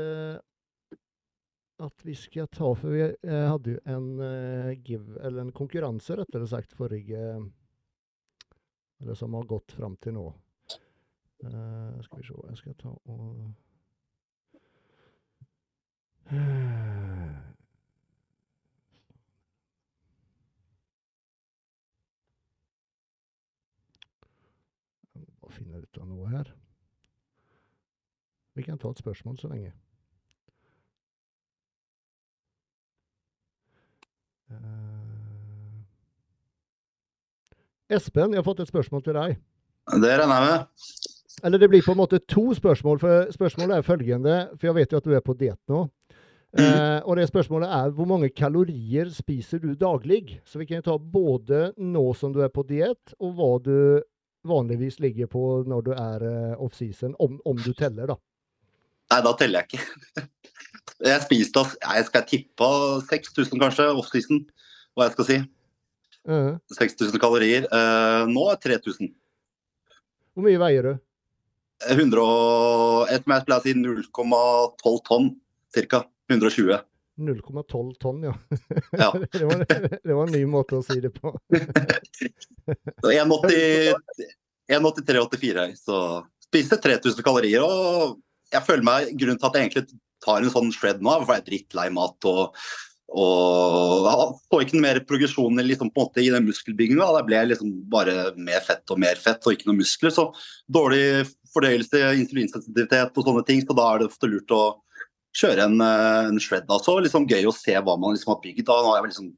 at 1.78 2.04
vi 2.04 2.14
skal 2.14 2.48
ta 2.48 2.74
For 2.74 2.88
vi 2.94 3.02
eh, 3.02 3.44
hadde 3.50 3.76
jo 3.76 3.82
en 3.84 4.08
eh, 4.20 4.72
give, 4.84 5.20
eller 5.20 5.44
en 5.44 5.52
konkurranse, 5.52 6.16
rettere 6.16 6.48
sagt, 6.48 6.72
forrige 6.76 7.22
Eller 9.00 9.14
som 9.14 9.34
har 9.34 9.44
gått 9.44 9.72
fram 9.76 9.96
til 10.00 10.16
nå. 10.16 10.26
Eh, 11.44 12.02
skal 12.06 12.22
vi 12.22 12.26
se 12.26 12.42
Jeg 12.48 12.60
skal 12.62 12.78
ta 12.80 12.96
og 13.04 13.54
må 25.46 25.52
finne 25.54 25.78
ut 25.78 25.98
av 26.00 26.08
noe 26.10 26.30
her. 26.32 26.54
Vi 28.56 28.64
kan 28.66 28.78
ta 28.80 28.90
et 28.90 28.98
spørsmål 29.04 29.38
så 29.38 29.52
lenge. 29.52 29.74
Espen, 37.86 38.32
jeg 38.34 38.40
har 38.42 38.46
fått 38.46 38.64
et 38.64 38.70
spørsmål 38.70 39.04
til 39.06 39.14
deg. 39.14 39.36
Det 40.02 40.14
regner 40.18 40.40
jeg 40.42 40.50
med. 40.50 40.96
Eller 41.46 41.60
det 41.62 41.68
blir 41.70 41.84
på 41.84 41.92
en 41.94 42.00
måte 42.00 42.18
to 42.26 42.48
spørsmål. 42.56 42.98
for 42.98 43.30
Spørsmålet 43.30 43.76
er 43.76 43.86
følgende, 43.86 44.36
for 44.56 44.66
jeg 44.66 44.74
vet 44.74 44.92
jo 44.92 44.98
at 44.98 45.04
du 45.06 45.14
er 45.14 45.22
på 45.22 45.36
diett 45.38 45.60
nå. 45.70 45.84
Eh, 46.56 47.00
og 47.04 47.18
det 47.18 47.26
spørsmålet 47.28 47.68
er 47.68 47.90
hvor 47.92 48.08
mange 48.08 48.30
kalorier 48.32 49.10
spiser 49.12 49.60
du 49.60 49.74
daglig? 49.74 50.40
Så 50.46 50.58
vi 50.58 50.66
kan 50.66 50.82
ta 50.82 50.96
både 50.98 51.72
nå 51.76 52.04
som 52.16 52.32
du 52.32 52.40
er 52.40 52.48
på 52.48 52.64
diett, 52.66 53.12
og 53.20 53.36
hva 53.36 53.50
du 53.62 54.02
vanligvis 54.46 55.00
ligger 55.02 55.28
på 55.28 55.42
når 55.68 55.84
du 55.84 55.92
er 55.92 56.24
eh, 56.24 56.62
off-season, 56.62 57.14
om, 57.20 57.36
om 57.44 57.60
du 57.60 57.72
teller, 57.76 58.14
da. 58.14 58.16
Nei, 59.12 59.20
da 59.22 59.34
teller 59.38 59.62
jeg 59.62 59.76
ikke. 59.76 60.26
Jeg 61.04 61.22
spiste 61.26 61.62
Jeg 61.82 62.06
skal 62.08 62.24
tippe 62.28 62.68
6000 63.10 63.60
kanskje, 63.60 63.88
off-season, 63.92 64.42
hva 64.96 65.08
jeg 65.08 65.16
skal 65.16 65.28
si. 65.28 65.38
Eh, 66.26 66.52
6000 66.78 67.22
kalorier. 67.22 67.68
Uh, 67.70 68.24
nå 68.30 68.48
er 68.52 68.60
3000. 68.62 69.12
hvor 70.34 70.46
mye 70.46 70.60
veier 70.60 70.88
du? 70.88 70.94
100 71.86 72.22
og, 72.22 73.10
jeg 73.12 73.22
pleier 73.26 73.52
å 73.52 73.62
si 73.64 73.74
0,12 73.76 75.00
tonn, 75.04 75.30
ca. 75.76 76.02
120. 76.32 76.80
0,12 77.16 77.92
tonn, 78.00 78.24
ja. 78.24 78.32
Ja. 78.96 79.10
det, 79.32 79.44
var, 79.44 79.62
det 79.68 80.16
var 80.16 80.24
en 80.24 80.34
ny 80.34 80.42
måte 80.48 80.80
å 80.80 80.84
si 80.84 80.98
det 81.04 81.12
på. 81.16 81.32
Så 83.04 83.12
1,80 83.12 83.94
1,83-84. 84.68 85.76
Så 85.76 86.26
spiste 86.46 86.76
3000 86.82 87.24
kalorier. 87.24 87.62
Og 87.62 88.18
jeg 88.54 88.66
føler 88.66 88.86
meg 88.86 89.14
Grunnen 89.18 89.38
til 89.40 89.48
at 89.48 89.56
jeg 89.56 89.68
egentlig 89.68 90.00
tar 90.24 90.42
en 90.42 90.52
sånn 90.52 90.74
shred 90.74 91.02
nå, 91.04 91.14
for 91.22 91.34
jeg 91.34 91.44
er 91.44 91.48
drittlei 91.50 91.88
mat. 91.94 92.28
og 92.28 92.56
og 93.06 94.34
får 94.50 94.64
ikke 94.64 94.74
noe 94.76 94.82
mer 94.82 94.98
progresjon 95.06 95.60
liksom, 95.62 95.92
måte, 95.94 96.20
i 96.24 96.30
den 96.32 96.46
muskelbygginga. 96.48 97.06
Da 97.14 97.22
ble 97.24 97.44
liksom 97.52 97.70
bare 97.90 98.32
mer 98.34 98.64
fett 98.66 98.82
og 98.90 98.98
mer 98.98 99.20
fett 99.20 99.46
og 99.46 99.54
ikke 99.54 99.68
noe 99.70 99.78
muskler. 99.78 100.10
Så 100.10 100.26
dårlig 100.66 101.28
fordøyelse, 101.54 102.02
insulinsensitivitet 102.18 103.14
og 103.14 103.28
sånne 103.28 103.44
ting. 103.46 103.62
Så 103.62 103.76
da 103.78 103.86
er 103.92 104.02
det 104.02 104.10
ofte 104.10 104.30
lurt 104.30 104.50
å 104.54 104.64
kjøre 105.36 105.68
en, 105.68 105.78
eh, 105.80 106.32
en 106.32 106.42
shred. 106.42 106.66
Altså. 106.66 106.96
Så 106.96 107.04
liksom 107.06 107.28
gøy 107.30 107.46
å 107.46 107.54
se 107.54 107.78
hva 107.78 107.96
man 107.96 108.16
liksom 108.16 108.34
har 108.34 108.42
bygd. 108.42 108.64
Da. 108.66 108.80
Nå 108.82 108.90
har 108.90 109.00
jeg 109.00 109.12
liksom 109.12 109.30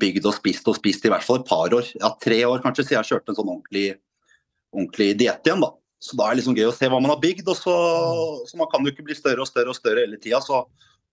bygd 0.00 0.30
og 0.30 0.36
spist 0.38 0.70
og 0.70 0.78
spist 0.78 1.04
i 1.04 1.10
hvert 1.10 1.26
fall 1.26 1.40
et 1.40 1.50
par 1.50 1.68
år. 1.68 1.90
Ja, 1.98 2.14
tre 2.22 2.40
år 2.46 2.62
kanskje 2.62 2.86
siden 2.86 3.02
jeg 3.02 3.10
kjørte 3.10 3.34
en 3.34 3.40
sånn 3.40 3.52
ordentlig, 3.56 3.98
ordentlig 4.72 5.18
diett 5.18 5.50
igjen. 5.50 5.66
da. 5.66 5.74
Så 6.00 6.16
da 6.16 6.26
er 6.26 6.34
det 6.34 6.40
liksom 6.40 6.56
gøy 6.56 6.70
å 6.70 6.76
se 6.76 6.88
hva 6.88 7.00
man 7.00 7.12
har 7.12 7.20
bygd. 7.20 7.48
og 7.52 7.58
så, 7.58 7.74
så 8.48 8.60
Man 8.60 8.70
kan 8.72 8.84
jo 8.84 8.92
ikke 8.92 9.04
bli 9.06 9.16
større 9.16 9.44
og 9.44 9.50
større 9.50 9.72
og 9.72 9.76
større 9.76 10.06
hele 10.06 10.20
tida. 10.20 10.40
Så 10.44 10.62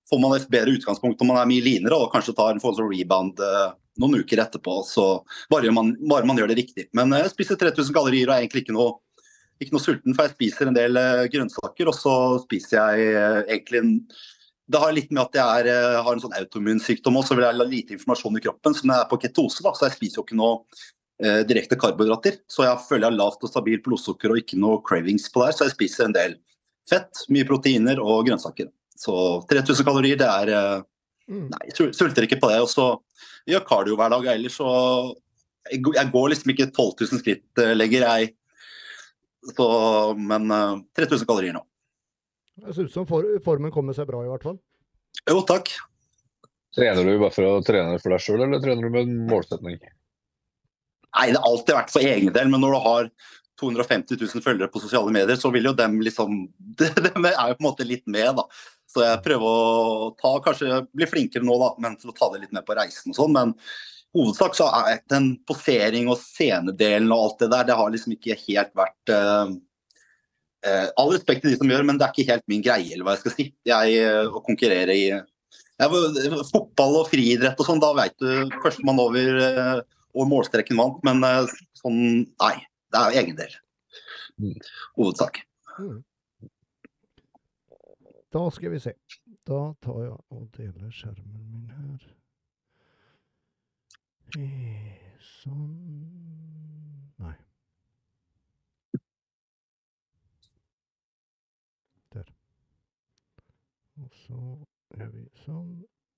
får 0.08 0.22
man 0.24 0.38
et 0.38 0.48
bedre 0.52 0.78
utgangspunkt 0.78 1.20
når 1.20 1.30
man 1.32 1.42
er 1.42 1.50
mye 1.50 1.66
linere 1.66 1.98
og 2.00 2.14
kanskje 2.14 2.36
tar 2.38 2.54
en 2.54 2.64
forhold 2.64 2.80
til 2.80 2.88
rebound 2.94 3.44
eh, 3.44 3.74
noen 4.00 4.22
uker 4.22 4.40
etterpå. 4.46 4.80
så 4.88 5.10
Bare 5.52 5.74
man, 5.76 5.92
bare 6.08 6.30
man 6.30 6.40
gjør 6.40 6.54
det 6.54 6.62
riktig. 6.62 6.88
Men 6.96 7.12
eh, 7.12 7.26
jeg 7.26 7.36
spiser 7.36 7.60
3000 7.60 7.98
gallerier 7.98 8.32
og 8.32 8.38
er 8.38 8.46
egentlig 8.46 8.64
ikke 8.64 8.78
noe, 8.78 8.96
ikke 9.60 9.76
noe 9.76 9.84
sulten, 9.84 10.16
for 10.16 10.28
jeg 10.28 10.38
spiser 10.38 10.72
en 10.72 10.80
del 10.80 11.02
eh, 11.02 11.28
grønnsaker. 11.36 11.92
Og 11.92 12.00
så 12.00 12.16
spiser 12.46 12.80
jeg 12.80 13.12
eh, 13.12 13.44
egentlig 13.58 13.84
en 13.84 13.94
det 14.68 14.80
har 14.84 14.92
litt 14.92 15.14
med 15.16 15.22
at 15.24 15.38
jeg 15.38 15.62
er, 15.62 15.68
eh, 15.72 15.98
har 16.04 16.12
en 16.12 16.20
sånn 16.20 16.36
autoimmunsykdom 16.36 17.16
og 17.16 17.24
så 17.24 17.38
vil 17.38 17.46
jeg 17.46 17.56
ha 17.56 17.68
lite 17.68 17.96
informasjon 17.96 18.40
i 18.40 18.44
kroppen. 18.44 18.76
Så 18.76 18.84
når 18.84 18.98
jeg 18.98 19.06
er 19.06 19.12
på 19.14 19.20
ketose, 19.24 19.64
da, 19.64 19.72
så 19.72 19.88
jeg 19.88 19.96
spiser 19.96 20.20
jo 20.20 20.26
ikke 20.26 20.40
noe 20.40 20.58
eh, 21.24 21.44
direkte 21.50 21.78
karbohydrater. 21.80 22.40
Så 22.50 22.66
jeg 22.68 22.82
føler 22.88 23.08
jeg 23.08 23.12
har 23.14 23.18
lavt 23.22 23.44
og 23.48 23.52
stabilt 23.52 23.84
blodsukker 23.86 24.34
og 24.34 24.42
ikke 24.44 24.60
noe 24.62 24.82
cravings 24.86 25.30
på 25.34 25.42
det 25.44 25.52
her. 25.52 25.58
Så 25.60 25.68
jeg 25.70 25.76
spiser 25.78 26.06
en 26.10 26.16
del 26.18 26.38
fett, 26.88 27.26
mye 27.34 27.46
proteiner 27.48 28.00
og 28.04 28.26
grønnsaker. 28.30 28.70
Så 28.98 29.14
3000 29.52 29.86
kalorier, 29.88 30.20
det 30.22 30.30
er 30.30 30.54
eh, 30.58 30.86
Mm. 31.28 31.50
Nei, 31.52 31.58
jeg 31.68 31.92
sulter 31.92 32.24
ikke 32.24 32.38
på 32.40 32.48
det. 32.48 32.62
Og 32.64 32.70
så 32.72 32.84
gjør 33.52 33.66
kardio 33.68 33.98
hver 34.00 34.14
dag. 34.14 34.28
Ellers 34.32 34.54
så 34.62 34.68
jeg, 35.68 35.82
går- 35.84 35.98
jeg 35.98 36.08
går 36.14 36.30
liksom 36.32 36.54
ikke 36.54 36.68
12 36.72 36.94
000 37.12 37.20
skritt 37.20 37.60
eh, 37.60 37.74
lenger, 37.76 38.06
jeg. 38.08 38.30
Så, 39.58 39.66
men 40.16 40.48
eh, 40.56 40.78
3000 40.96 41.28
kalorier 41.28 41.58
nå. 41.58 41.66
Det 42.64 42.78
ser 42.78 42.88
ut 42.88 42.96
som 42.96 43.10
for, 43.10 43.28
formen 43.44 43.74
kommer 43.76 43.92
seg 43.98 44.08
bra, 44.08 44.22
i 44.24 44.32
hvert 44.32 44.48
fall. 44.48 44.56
Jo, 45.28 45.42
takk. 45.52 45.74
Trener 46.78 47.04
du 47.04 47.18
bare 47.20 47.36
for 47.36 47.44
å 47.50 47.60
trene 47.68 48.00
for 48.00 48.16
deg 48.16 48.24
sjøl, 48.24 48.46
eller 48.48 48.64
trener 48.64 48.88
du 48.88 48.96
med 48.96 49.04
en 49.10 49.20
målsetning? 49.28 49.78
Nei, 51.16 51.32
det 51.32 51.40
har 51.40 51.50
alltid 51.50 51.78
vært 51.78 51.94
for 51.94 52.06
egen 52.06 52.34
del, 52.36 52.50
men 52.52 52.62
når 52.64 52.76
du 52.76 52.80
har 52.84 53.12
250 53.62 54.20
000 54.22 54.44
følgere 54.46 54.70
på 54.72 54.82
sosiale 54.84 55.12
medier, 55.14 55.38
så 55.40 55.50
vil 55.54 55.70
jo 55.70 55.76
dem 55.78 56.00
liksom 56.06 56.44
Dem 56.82 57.30
er 57.30 57.38
jo 57.52 57.58
på 57.58 57.64
en 57.64 57.70
måte 57.70 57.88
litt 57.88 58.06
med, 58.06 58.36
da. 58.38 58.46
Så 58.88 59.04
jeg 59.04 59.22
prøver 59.26 59.46
å 59.46 60.10
ta, 60.20 60.32
kanskje 60.46 60.82
bli 60.96 61.08
flinkere 61.10 61.46
nå, 61.46 61.58
da, 61.62 61.72
men 61.84 61.98
til 62.00 62.14
å 62.14 62.18
ta 62.18 62.30
det 62.34 62.44
litt 62.46 62.54
med 62.56 62.66
på 62.68 62.78
reisen 62.78 63.12
og 63.12 63.18
sånn. 63.20 63.36
Men 63.36 63.54
hovedsak 64.16 64.56
så 64.58 64.70
er 64.88 65.02
den 65.12 65.34
posering 65.50 66.08
og 66.12 66.20
scenedelen 66.22 67.12
og 67.12 67.24
alt 67.24 67.42
det 67.44 67.50
der, 67.54 67.68
det 67.68 67.80
har 67.80 67.92
liksom 67.94 68.16
ikke 68.16 68.38
helt 68.46 68.72
vært 68.78 69.14
uh, 69.14 69.52
uh, 70.66 70.88
All 71.02 71.12
respekt 71.14 71.44
til 71.44 71.54
de 71.54 71.60
som 71.60 71.74
gjør, 71.74 71.84
men 71.90 72.00
det 72.00 72.08
er 72.08 72.16
ikke 72.16 72.32
helt 72.32 72.48
min 72.52 72.64
greie, 72.66 72.94
eller 72.94 73.08
hva 73.08 73.18
jeg 73.18 73.26
skal 73.26 73.36
si. 73.36 73.50
Jeg 73.68 74.00
uh, 74.08 74.38
å 74.40 74.46
i 74.96 75.02
jeg, 75.78 76.40
Fotball 76.54 77.02
og 77.04 77.12
friidrett 77.12 77.60
og 77.60 77.68
sånn, 77.68 77.84
da 77.84 77.92
veit 77.98 78.16
du 78.24 78.56
førstemann 78.64 79.04
over 79.04 79.84
og 80.18 80.28
målstreken 80.32 80.80
vant, 80.80 81.00
men 81.08 81.24
eh, 81.28 81.56
sånn 81.78 82.02
Nei. 82.26 82.56
Det 82.94 83.00
er 83.04 83.18
egen 83.22 83.36
del. 83.36 83.56
Hovedsak. 84.96 85.42
Mm. 85.78 85.98
Da 88.32 88.44
skal 88.56 88.72
vi 88.72 88.80
se. 88.80 88.94
Da 89.48 89.60
tar 89.84 89.98
jeg 90.06 90.16
og 90.36 90.46
deler 90.56 90.94
skjermen 90.94 91.44
min 91.52 91.68
her. 91.74 92.08
Eh, 94.38 95.04
Sånn 95.24 95.76
Nei. 97.24 97.34
Der. 102.16 102.32
Og 104.04 104.10
så 104.24 104.40
gjør 104.98 105.14
vi 105.16 105.24
sånn. 105.46 105.72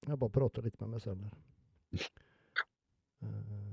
Jeg 0.07 0.19
bare 0.21 0.33
prater 0.33 0.65
litt 0.65 0.79
med 0.81 0.95
meg 0.95 1.03
selv 1.05 1.25
her. 1.27 2.09
Eh, 3.19 3.68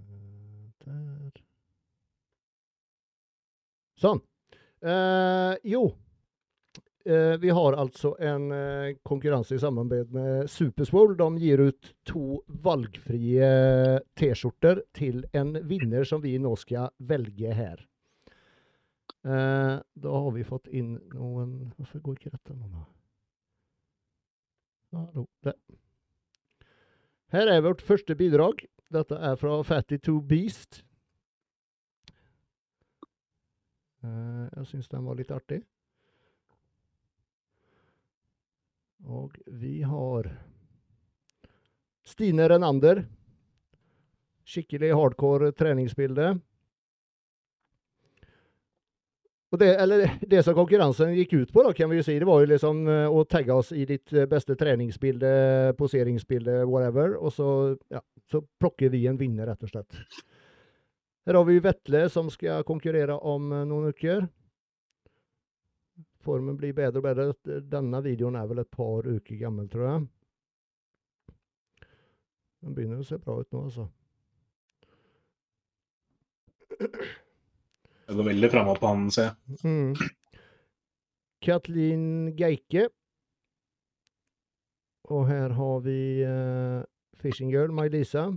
Sånn. 4.07 4.23
Eh, 4.87 5.55
jo, 5.67 5.89
Eh, 7.07 7.39
vi 7.39 7.51
har 7.51 7.73
altså 7.73 8.17
en 8.19 8.53
eh, 8.53 8.97
konkurranse 9.07 9.55
i 9.55 9.59
samarbeid 9.63 10.11
med 10.11 10.51
Superswole. 10.51 11.15
De 11.15 11.39
gir 11.39 11.61
ut 11.69 11.93
to 12.03 12.41
valgfrie 12.65 13.51
T-skjorter 14.19 14.81
til 14.97 15.23
en 15.31 15.53
vinner 15.71 16.03
som 16.09 16.25
vi 16.25 16.35
nå 16.43 16.57
skal 16.59 16.91
velge 16.99 17.53
her. 17.55 17.85
Eh, 19.23 19.77
da 19.79 20.17
har 20.17 20.35
vi 20.35 20.43
fått 20.47 20.67
inn 20.67 20.97
noen 21.15 21.71
Hvorfor 21.77 22.03
går 22.03 22.19
ikke 22.19 22.35
dette 22.35 22.59
nå. 22.59 22.83
Hallo. 24.97 25.29
Der. 25.47 25.55
Her 27.31 27.55
er 27.55 27.63
vårt 27.63 27.87
første 27.87 28.19
bidrag. 28.19 28.67
Dette 28.91 29.15
er 29.15 29.39
fra 29.39 29.61
Fatty 29.63 30.03
to 30.03 30.19
Beast. 30.27 30.83
Eh, 33.96 33.96
jeg 34.57 34.69
syns 34.71 34.91
den 34.93 35.07
var 35.07 35.19
litt 35.19 35.33
artig. 35.35 35.61
Og 39.07 39.37
vi 39.47 39.81
har 39.87 40.31
Stine 42.07 42.49
Renander. 42.49 43.05
Skikkelig 44.47 44.93
hardcore 44.95 45.51
treningsbilde. 45.59 46.37
Og 49.55 49.61
det, 49.63 49.69
eller 49.81 50.19
det 50.27 50.43
som 50.45 50.55
konkurransen 50.55 51.15
gikk 51.15 51.33
ut 51.37 51.53
på, 51.55 51.63
da, 51.63 51.73
kan 51.75 51.91
vi 51.91 52.01
jo 52.01 52.05
si, 52.07 52.17
det 52.19 52.27
var 52.29 52.43
jo 52.43 52.51
liksom 52.51 52.83
eh, 52.91 53.07
å 53.09 53.23
tagge 53.31 53.55
oss 53.55 53.71
i 53.73 53.87
ditt 53.89 54.13
eh, 54.13 54.27
beste 54.31 54.57
treningsbilde, 54.59 55.31
poseringsbilde, 55.79 56.65
whatever. 56.67 57.15
Og 57.17 57.33
så, 57.35 57.49
ja, 57.93 58.03
så 58.31 58.43
plukker 58.61 58.91
vi 58.93 59.05
en 59.07 59.19
vinner, 59.19 59.47
rett 59.49 59.63
og 59.63 59.71
slett. 59.71 60.03
Her 61.27 61.35
har 61.35 61.45
vi 61.45 61.59
Vetle 61.59 62.05
som 62.11 62.31
skal 62.31 62.65
konkurrere 62.65 63.17
om 63.19 63.51
eh, 63.53 63.65
noen 63.67 63.91
uker. 63.91 64.29
Formen 66.23 66.59
blir 66.59 66.75
bedre 66.75 67.03
og 67.03 67.07
bedre. 67.07 67.61
Denne 67.67 68.03
videoen 68.05 68.39
er 68.39 68.47
vel 68.51 68.63
et 68.63 68.71
par 68.71 69.07
uker 69.07 69.41
gammel, 69.41 69.67
tror 69.71 69.89
jeg. 69.89 70.05
Den 72.63 72.75
begynner 72.75 73.03
å 73.03 73.07
se 73.07 73.19
bra 73.23 73.41
ut 73.41 73.51
nå, 73.55 73.65
altså. 73.67 73.89
Det 78.07 78.15
går 78.15 78.29
veldig 78.31 78.51
framover 78.53 78.81
på 78.83 78.91
han, 78.91 79.05
ser 79.15 79.29
jeg. 79.31 79.59
Mm. 79.67 80.41
Katlin 81.47 82.09
Geike. 82.39 82.89
Og 85.11 85.27
her 85.29 85.55
har 85.59 85.83
vi 85.87 86.01
uh, 86.27 86.83
Fishing 87.19 87.51
Girl, 87.55 87.75
May-Lisa. 87.75 88.29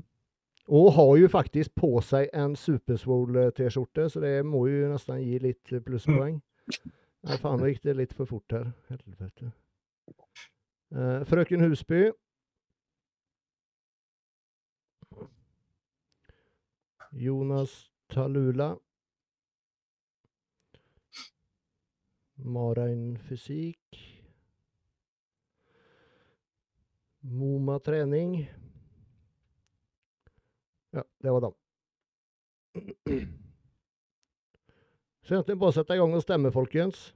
Och 0.69 0.93
har 0.93 1.17
ju 1.17 1.29
faktiskt 1.29 1.75
på 1.75 2.01
sig 2.01 2.29
en 2.33 2.55
supersvol 2.55 3.51
t-skjorte, 3.51 4.09
så 4.09 4.19
det 4.19 4.43
må 4.43 4.67
ju 4.67 4.89
nästan 4.89 5.23
ge 5.23 5.39
lite 5.39 5.81
pluspoäng. 5.81 6.41
Nei, 7.25 7.37
faen, 7.41 7.57
nå 7.57 7.71
gikk 7.71 7.81
det 7.83 7.95
litt 7.97 8.13
for 8.13 8.29
fort 8.29 8.53
her. 8.53 8.67
Helvete. 8.87 9.49
Eh, 10.93 11.23
frøken 11.25 11.65
Husby. 11.65 12.11
Jonas 17.17 17.73
Talula. 18.13 18.75
Marain 22.37 23.17
Fysik. 23.17 24.05
Moma 27.25 27.79
Träning. 27.79 28.45
Ja, 30.91 31.03
det 31.21 31.31
var 31.31 31.41
dem. 31.41 31.53
Så 35.21 35.33
egentlig 35.33 35.57
bare 35.57 35.73
sett 35.73 35.89
i 35.93 35.97
gang 35.99 36.13
og 36.17 36.23
stemme, 36.23 36.51
folkens. 36.51 37.11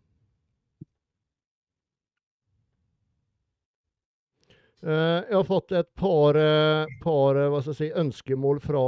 Eh, 4.84 5.20
Jeg 5.30 5.36
har 5.36 5.48
fått 5.48 5.72
et 5.72 5.96
par, 5.96 6.36
eh, 6.36 6.86
par 7.02 7.40
jeg 7.40 7.76
si, 7.76 7.92
ønskemål 7.92 8.60
fra, 8.62 8.84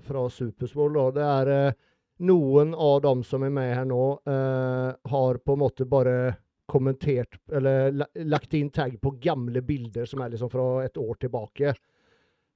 fra 0.00 0.28
Superswole. 0.30 1.10
Det 1.12 1.26
er 1.26 1.74
noen 2.22 2.72
av 2.74 3.02
dem 3.02 3.22
som 3.26 3.42
er 3.42 3.50
med 3.50 3.74
her 3.74 3.84
nå, 3.84 4.04
har 4.24 5.38
på 5.42 5.52
en 5.52 5.58
måte 5.58 5.84
bare 5.84 6.36
kommentert 6.70 7.36
eller 7.52 7.90
lagt 8.24 8.54
inn 8.54 8.70
tagg 8.70 9.00
på 9.02 9.16
gamle 9.20 9.60
bilder 9.66 10.06
som 10.06 10.22
er 10.22 10.30
liksom 10.30 10.50
fra 10.52 10.84
et 10.84 10.96
år 10.96 11.18
tilbake. 11.20 11.74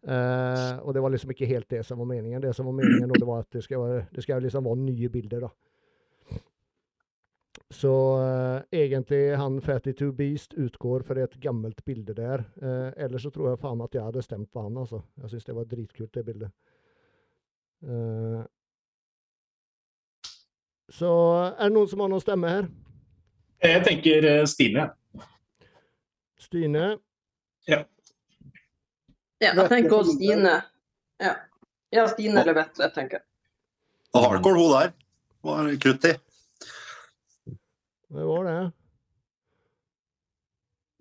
Eh, 0.07 0.79
og 0.87 0.95
det 0.95 1.03
var 1.03 1.11
liksom 1.11 1.31
ikke 1.35 1.49
helt 1.51 1.71
det 1.71 1.83
som 1.87 1.99
var 1.99 2.07
meningen. 2.07 2.43
Det 2.43 2.55
som 2.55 2.67
var 2.67 2.73
meningen, 2.79 3.11
det 3.11 3.27
var 3.27 3.43
at 3.43 3.53
det 3.53 3.65
skal, 3.65 3.81
være, 3.83 4.05
det 4.15 4.23
skal 4.23 4.43
liksom 4.43 4.65
være 4.65 4.77
nye 4.77 5.09
bilder. 5.09 5.41
da. 5.41 5.49
Så 7.71 8.23
eh, 8.23 8.81
egentlig 8.81 9.37
han 9.37 9.59
Fatty2 9.61 10.13
Beast 10.13 10.55
utgår 10.55 11.03
for 11.03 11.19
et 11.19 11.35
gammelt 11.43 11.85
bilde 11.85 12.15
der. 12.15 12.45
Eh, 12.63 13.05
ellers 13.05 13.23
så 13.23 13.31
tror 13.35 13.51
jeg 13.51 13.59
faen 13.59 13.83
at 13.83 13.95
jeg 13.95 14.05
hadde 14.07 14.23
stemt 14.23 14.53
på 14.53 14.63
han, 14.63 14.77
altså. 14.79 15.03
Jeg 15.23 15.31
syns 15.31 15.45
det 15.45 15.57
var 15.57 15.65
dritkult, 15.65 16.15
det 16.15 16.25
bildet. 16.25 16.51
Eh, 17.83 18.45
så 20.95 21.11
er 21.59 21.67
det 21.67 21.75
noen 21.75 21.91
som 21.91 22.05
har 22.05 22.15
noen 22.15 22.23
stemme 22.23 22.55
her? 22.55 22.71
Jeg 23.65 23.83
tenker 23.83 24.47
Stine. 24.47 24.87
Stine? 26.39 26.87
Ja, 27.67 27.83
jeg 29.45 29.69
tenker 29.69 29.97
også 29.99 30.15
Stine. 30.17 30.55
Ja, 31.23 31.35
ja 31.95 32.07
Stine 32.13 32.41
eller 32.43 32.57
Vetle, 32.57 32.89
tenker 32.95 33.19
jeg. 33.21 33.27
Hardcore 34.17 34.61
hun 34.63 34.73
der. 34.73 34.93
Var 35.47 35.71
krutt 35.83 36.05
i. 36.09 36.13
Det 38.17 38.25
var 38.27 38.45
det. 38.49 38.59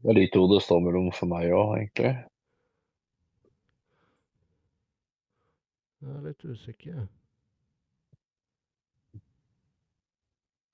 Det 0.04 0.12
er 0.12 0.18
de 0.20 0.26
to 0.34 0.46
det 0.52 0.62
står 0.62 0.82
mellom 0.86 1.12
for 1.16 1.32
meg 1.32 1.48
òg, 1.56 1.76
egentlig. 1.80 2.12
Jeg 6.06 6.12
er 6.14 6.26
litt 6.28 6.44
usikker. 6.46 6.98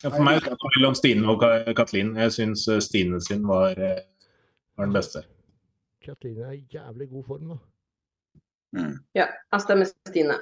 Ja, 0.02 0.10
for 0.10 0.24
meg 0.26 0.39
er 0.41 0.50
det 0.50 0.71
mellom 0.76 0.97
Stine 0.97 1.30
og 1.30 1.39
Ka- 1.43 1.76
Katlin. 1.78 2.15
Jeg 2.19 2.34
syns 2.36 2.65
eh, 2.74 2.82
Stine 2.84 3.21
sin 3.24 3.45
var, 3.47 3.78
eh, 3.78 4.02
var 4.76 4.89
den 4.89 4.97
beste. 4.97 5.21
Katrine 6.02 6.42
er 6.48 6.52
i 6.52 6.68
jævlig 6.74 7.10
god 7.10 7.24
form, 7.24 7.48
da. 7.50 7.58
Mm. 8.72 8.96
Ja, 9.16 9.26
jeg 9.54 9.62
stemmer 9.62 9.86
Stine. 10.08 10.38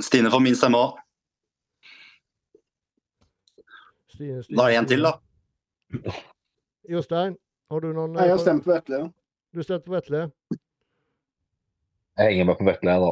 Stine 0.00 0.30
får 0.30 0.42
min 0.44 0.56
stemme 0.58 0.78
òg. 0.78 0.98
Da 4.22 4.66
er 4.66 4.68
det 4.70 4.78
en 4.78 4.86
til, 4.86 5.02
da. 5.02 5.12
Jostein, 6.92 7.34
har 7.70 7.80
du 7.82 7.88
noen 7.96 8.12
Nei, 8.14 8.28
jeg 8.28 8.36
har 8.36 8.42
stemt 8.42 8.64
på 8.64 8.70
Vetle. 8.74 9.00
ja. 9.02 9.08
Du 9.52 9.62
stemte 9.62 9.84
på 9.88 9.92
Vetle? 9.96 10.20
Jeg 12.18 12.28
henger 12.30 12.46
meg 12.48 12.58
på 12.60 12.64
Vetle, 12.68 12.92
jeg, 12.94 13.00
da. 13.02 13.10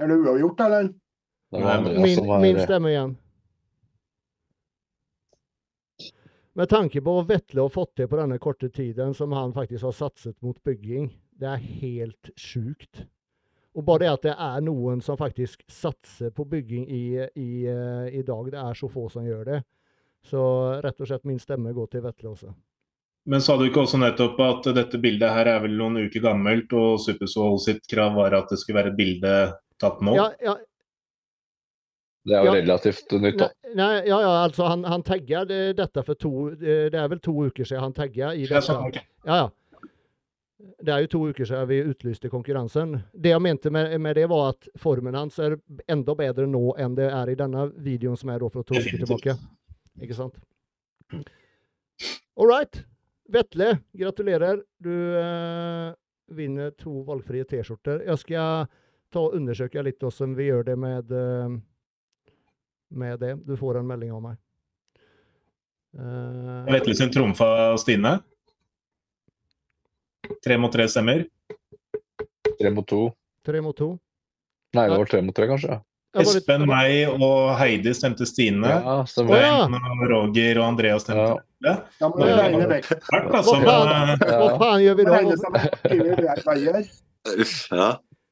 Er 0.00 0.06
det 0.08 0.18
uavgjort, 0.24 0.60
eller? 0.66 0.92
Det 1.50 1.62
var 1.64 1.80
Min, 2.04 2.26
var 2.28 2.40
min 2.40 2.60
stemme 2.60 2.88
igjen. 2.92 3.16
Med 6.60 6.68
tanke 6.68 7.00
på 7.00 7.12
hva 7.14 7.22
Vetle 7.24 7.62
har 7.64 7.70
fått 7.72 7.94
til 7.96 8.08
på 8.10 8.18
denne 8.18 8.36
korte 8.36 8.68
tiden, 8.68 9.14
som 9.16 9.32
han 9.32 9.54
faktisk 9.56 9.86
har 9.86 9.94
satset 9.96 10.34
mot 10.44 10.58
bygging, 10.60 11.06
det 11.40 11.48
er 11.48 11.62
helt 11.80 12.28
sjukt. 12.36 13.06
Og 13.72 13.86
bare 13.86 14.02
det 14.02 14.10
at 14.10 14.26
det 14.26 14.34
er 14.34 14.66
noen 14.66 15.00
som 15.00 15.16
faktisk 15.16 15.62
satser 15.72 16.34
på 16.36 16.44
bygging 16.50 16.84
i, 16.84 17.04
i, 17.16 17.64
eh, 17.64 18.10
i 18.12 18.20
dag, 18.28 18.50
det 18.52 18.60
er 18.60 18.76
så 18.76 18.90
få 18.92 19.06
som 19.08 19.24
gjør 19.24 19.46
det. 19.48 19.62
Så 20.20 20.42
rett 20.84 21.00
og 21.00 21.08
slett 21.08 21.24
min 21.30 21.40
stemme 21.40 21.72
går 21.72 21.88
til 21.94 22.04
Vetle 22.04 22.34
også. 22.34 22.52
Men 23.32 23.40
sa 23.40 23.56
du 23.56 23.64
ikke 23.64 23.86
også 23.86 24.02
nettopp 24.02 24.44
at 24.44 24.68
dette 24.76 25.00
bildet 25.00 25.32
her 25.32 25.48
er 25.54 25.64
vel 25.64 25.80
noen 25.80 25.96
uker 26.10 26.28
gammelt, 26.28 26.76
og 26.76 27.00
Supersol 27.00 27.56
sitt 27.64 27.88
krav 27.88 28.20
var 28.20 28.36
at 28.36 28.52
det 28.52 28.60
skulle 28.60 28.82
være 28.82 28.92
et 28.92 29.00
bilde 29.00 29.34
tatt 29.80 30.04
nå? 30.04 30.12
Ja, 30.18 30.28
ja, 30.44 30.60
Det 32.30 32.36
er 32.38 32.44
jo 32.46 32.50
Ja. 32.52 32.58
relativt 32.60 33.10
nytt, 33.20 33.38
da. 33.40 33.48
Nei, 33.74 33.92
ja, 34.06 34.18
ja, 34.22 34.30
altså 34.46 34.66
han, 34.70 34.84
han 34.86 35.02
tagga 35.06 35.44
dette 35.74 36.02
for 36.06 36.14
to 36.18 36.50
Det 36.58 36.94
er 36.94 37.08
vel 37.10 37.18
to 37.22 37.32
uker 37.48 37.66
siden 37.66 37.82
han 37.88 37.92
tagga 37.96 38.32
i 38.38 38.44
dette. 38.46 38.62
sånn. 38.68 38.94
Ja, 39.26 39.36
ja. 39.44 39.48
Det 40.80 40.92
er 40.92 41.00
jo 41.06 41.08
to 41.08 41.20
uker 41.32 41.48
siden 41.48 41.68
vi 41.70 41.78
utlyste 41.88 42.28
konkurransen. 42.32 42.98
Det 43.16 43.30
jeg 43.32 43.40
mente 43.42 43.70
med, 43.72 43.94
med 44.00 44.14
det, 44.16 44.26
var 44.28 44.50
at 44.52 44.68
formen 44.78 45.16
hans 45.16 45.38
er 45.40 45.56
enda 45.88 46.14
bedre 46.14 46.46
nå 46.46 46.74
enn 46.78 46.94
det 46.98 47.08
er 47.10 47.32
i 47.32 47.36
denne 47.38 47.66
videoen 47.80 48.16
som 48.20 48.30
er 48.30 48.38
da 48.42 48.48
fra 48.52 48.62
to 48.68 48.76
uker 48.76 49.00
tilbake. 49.02 49.36
Ikke 50.04 50.14
sant? 50.16 50.36
All 52.36 52.46
right. 52.48 52.84
Vetle, 53.30 53.78
gratulerer. 53.96 54.62
Du 54.82 54.92
eh, 55.16 55.92
vinner 56.34 56.70
to 56.80 57.02
valgfrie 57.06 57.44
T-skjorter. 57.48 58.04
Jeg 58.06 58.18
skal 58.24 58.66
ta 59.10 59.20
og 59.26 59.34
undersøke 59.38 59.82
litt 59.84 60.00
hvordan 60.02 60.36
vi 60.38 60.48
gjør 60.50 60.64
det 60.70 60.76
med, 60.78 61.10
eh, 61.14 61.56
med 62.90 63.20
det. 63.20 63.34
Du 63.46 63.56
får 63.56 63.78
en 63.80 63.86
melding 63.86 64.12
av 64.12 64.22
meg. 64.22 64.36
Uh, 65.98 66.64
Vetle 66.70 66.94
sin 66.94 67.10
trumfa 67.10 67.76
Stine. 67.82 68.18
Tre 70.44 70.56
mot 70.58 70.72
tre 70.72 70.86
stemmer. 70.88 71.24
Tre 72.60 72.70
mot 72.70 72.86
to. 72.86 73.10
tre 73.46 73.60
mot 73.64 73.76
to. 73.76 73.94
Nei, 74.76 74.84
det 74.88 74.98
var 75.00 75.08
tre 75.10 75.20
mot 75.26 75.34
tre, 75.34 75.46
kanskje. 75.50 75.80
Espen, 76.20 76.64
meg 76.66 77.06
og 77.22 77.52
Heidi 77.58 77.92
stemte 77.94 78.26
Stine. 78.26 78.66
Ja, 78.70 78.96
stemmer. 79.06 79.40
ja. 79.40 79.56
Svein 79.66 79.74
og 80.02 80.04
Roger 80.10 80.58
og 80.60 80.66
Andreas 80.72 81.02
stemte 81.06 81.36
Vetle. 81.60 81.74
Ja, 82.00 82.08
men 82.08 82.22
det 82.26 82.36
regner 82.38 82.70
vekk. 82.70 82.90
Altså, 83.34 83.56
Hva 83.60 83.76
faen? 83.82 84.10
eh, 84.10 84.16
Hva 84.30 84.48
faen 84.62 84.80
gjør 84.84 84.94
vi 84.96 85.04
da? 85.10 85.12
Uff, 87.36 87.54
ja. 87.70 87.90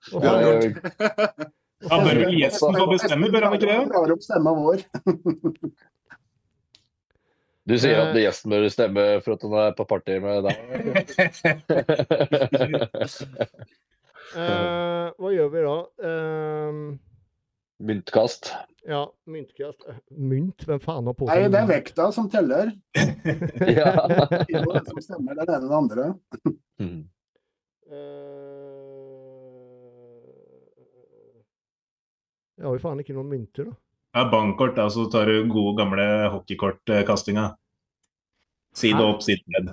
Hva 0.08 0.22
Ja, 0.22 0.30
faen 0.30 0.42
gjør- 0.44 0.62
jeg- 0.62 1.52
Da 1.84 1.98
bør 2.02 2.18
vel 2.24 2.34
gjesten 2.40 2.74
få 2.74 2.86
bestemme, 2.90 3.28
bør 3.30 3.44
han 3.46 3.54
ikke 3.54 3.68
det? 3.70 3.78
Drar 3.92 4.12
opp 4.16 4.22
stemma 4.24 4.50
vår. 4.58 4.80
Du 7.68 7.74
sier 7.78 7.98
at 8.00 8.14
Eh. 8.16 8.22
gjesten 8.24 8.48
bør 8.50 8.64
stemme 8.72 9.02
for 9.22 9.36
at 9.36 9.42
han 9.44 9.54
er 9.60 9.74
på 9.76 9.84
party 9.86 10.14
med 10.24 10.48
deg? 10.48 10.56
uh, 14.34 15.06
hva 15.18 15.30
gjør 15.34 15.50
vi 15.52 15.60
da? 15.66 15.76
Uh, 16.02 16.96
Myntkast. 17.78 18.50
ja, 18.88 19.04
myntkast. 19.30 19.84
Eh, 19.92 19.98
Mynt? 20.18 20.64
Hvem 20.66 20.80
faen 20.82 21.06
har 21.06 21.14
på 21.14 21.28
Nei, 21.28 21.44
det 21.52 21.60
er 21.60 21.68
vekta 21.70 22.08
som 22.16 22.26
teller. 22.32 22.72
Ja. 23.70 23.92
Kiloen 24.48 24.82
som 24.88 24.98
stemmer 25.04 25.38
den 25.38 25.44
ene 25.44 25.60
eller 25.60 25.68
den 25.68 25.76
andre. 25.78 26.04
Mm. 26.82 26.98
Eh, 27.92 28.47
Jeg 32.58 32.66
har 32.66 32.74
jo 32.74 32.82
faen 32.82 33.02
ikke 33.02 33.14
noen 33.16 33.30
mynter, 33.30 33.70
da. 33.70 33.78
Ja, 34.16 34.24
bankkort, 34.32 34.74
da, 34.78 34.88
så 34.90 35.04
tar 35.12 35.30
du 35.30 35.44
gode, 35.50 35.76
gamle 35.78 36.06
hockeykortkastinga. 36.32 37.52
Side 38.78 39.04
opp, 39.04 39.22
side 39.22 39.44
ned. 39.54 39.68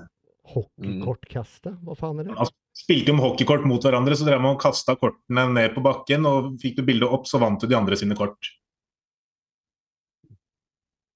Hockeykortkastet? 0.54 1.80
Hva 1.82 1.96
faen 1.98 2.22
er 2.22 2.30
det? 2.30 2.36
Altså, 2.36 2.54
spilte 2.76 3.16
om 3.16 3.24
hockeykort 3.24 3.66
mot 3.66 3.82
hverandre, 3.82 4.18
så 4.18 4.28
drev 4.28 4.44
man 4.44 4.58
og 4.58 4.62
kasta 4.62 4.98
kortene 5.00 5.48
ned 5.56 5.74
på 5.74 5.84
bakken. 5.86 6.28
Og 6.30 6.54
fikk 6.62 6.78
du 6.78 6.86
bildet 6.86 7.10
opp, 7.10 7.26
så 7.30 7.42
vant 7.42 7.58
du 7.62 7.68
de 7.72 7.78
andre 7.78 7.98
sine 7.98 8.18
kort. 8.20 8.52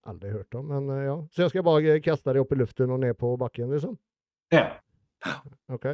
Aldri 0.10 0.34
hørt 0.34 0.56
om, 0.58 0.66
men 0.72 0.90
eh, 0.96 1.06
ja. 1.06 1.18
Så 1.30 1.46
jeg 1.46 1.54
skal 1.54 1.66
bare 1.68 2.00
kaste 2.02 2.34
dem 2.34 2.42
opp 2.42 2.54
i 2.56 2.58
luften 2.58 2.94
og 2.96 3.02
ned 3.04 3.18
på 3.20 3.36
bakken, 3.38 3.70
liksom? 3.76 3.98
Ja. 4.56 4.72
OK. 5.70 5.92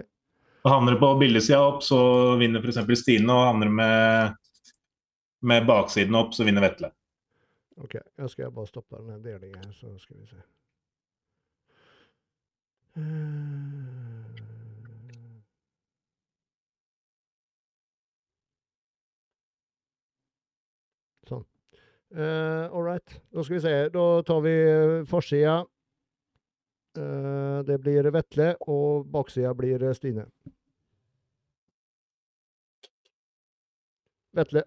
Og 0.66 0.72
havner 0.72 0.96
du 0.96 1.02
på 1.02 1.12
billedsida 1.20 1.60
opp, 1.62 1.84
så 1.86 2.00
vinner 2.40 2.64
f.eks. 2.64 2.80
Stine. 3.02 3.28
Og 3.34 3.50
havner 3.50 3.74
med, 3.82 4.38
med 5.46 5.66
baksiden 5.70 6.18
opp, 6.18 6.34
så 6.34 6.48
vinner 6.48 6.66
Vetle. 6.66 6.92
ok. 7.78 7.96
Jeg 7.96 8.30
skal 8.30 8.52
bare 8.52 8.68
stoppe 8.68 8.98
den 8.98 9.16
her 9.16 9.24
delingen 9.24 9.64
her, 9.64 9.72
så 9.74 9.94
skal 10.00 10.18
vi 10.20 10.26
se. 10.34 10.44
Sånn. 21.28 21.44
Uh, 22.16 22.72
All 22.72 22.86
right. 22.86 23.18
Da 23.34 23.44
skal 23.44 23.58
vi 23.58 23.64
se. 23.66 23.74
Da 23.92 24.06
tar 24.28 24.44
vi 24.46 24.54
eh, 24.56 25.00
forsida. 25.10 25.64
Uh, 26.96 27.60
det 27.68 27.82
blir 27.84 28.08
Vetle, 28.16 28.54
og 28.72 29.10
baksida 29.12 29.52
blir 29.58 29.84
eh, 29.84 29.96
Stine. 29.98 30.30
Vetle. 34.36 34.64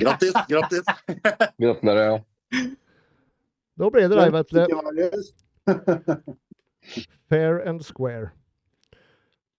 Grattis, 0.00 0.34
grattis. 0.48 0.84
Gratulerer. 1.58 2.04
Ja. 2.06 2.20
Da 3.76 3.90
ble 3.92 4.06
det 4.08 4.16
deg, 4.16 4.32
Vetle. 4.32 4.66
Fair 7.28 7.58
and 7.68 7.84
square. 7.84 8.30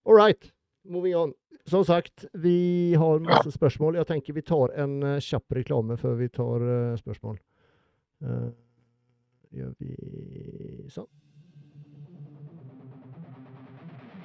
All 0.05 0.15
right. 0.15 0.51
Moving 0.87 1.15
on. 1.15 1.33
Som 1.67 1.85
sagt, 1.85 2.25
vi 2.33 2.95
har 2.95 3.19
masse 3.19 3.51
spørsmål. 3.51 3.99
Jeg 3.99 4.07
tenker 4.07 4.33
vi 4.33 4.41
tar 4.41 4.71
en 4.79 5.01
uh, 5.03 5.17
kjapp 5.19 5.51
reklame 5.57 5.97
før 5.99 6.15
vi 6.21 6.29
tar 6.31 6.63
uh, 6.63 6.95
spørsmål. 6.95 7.35
Uh, 8.23 8.49
gjør 9.51 9.73
vi 9.81 10.87
sånn. 10.93 11.09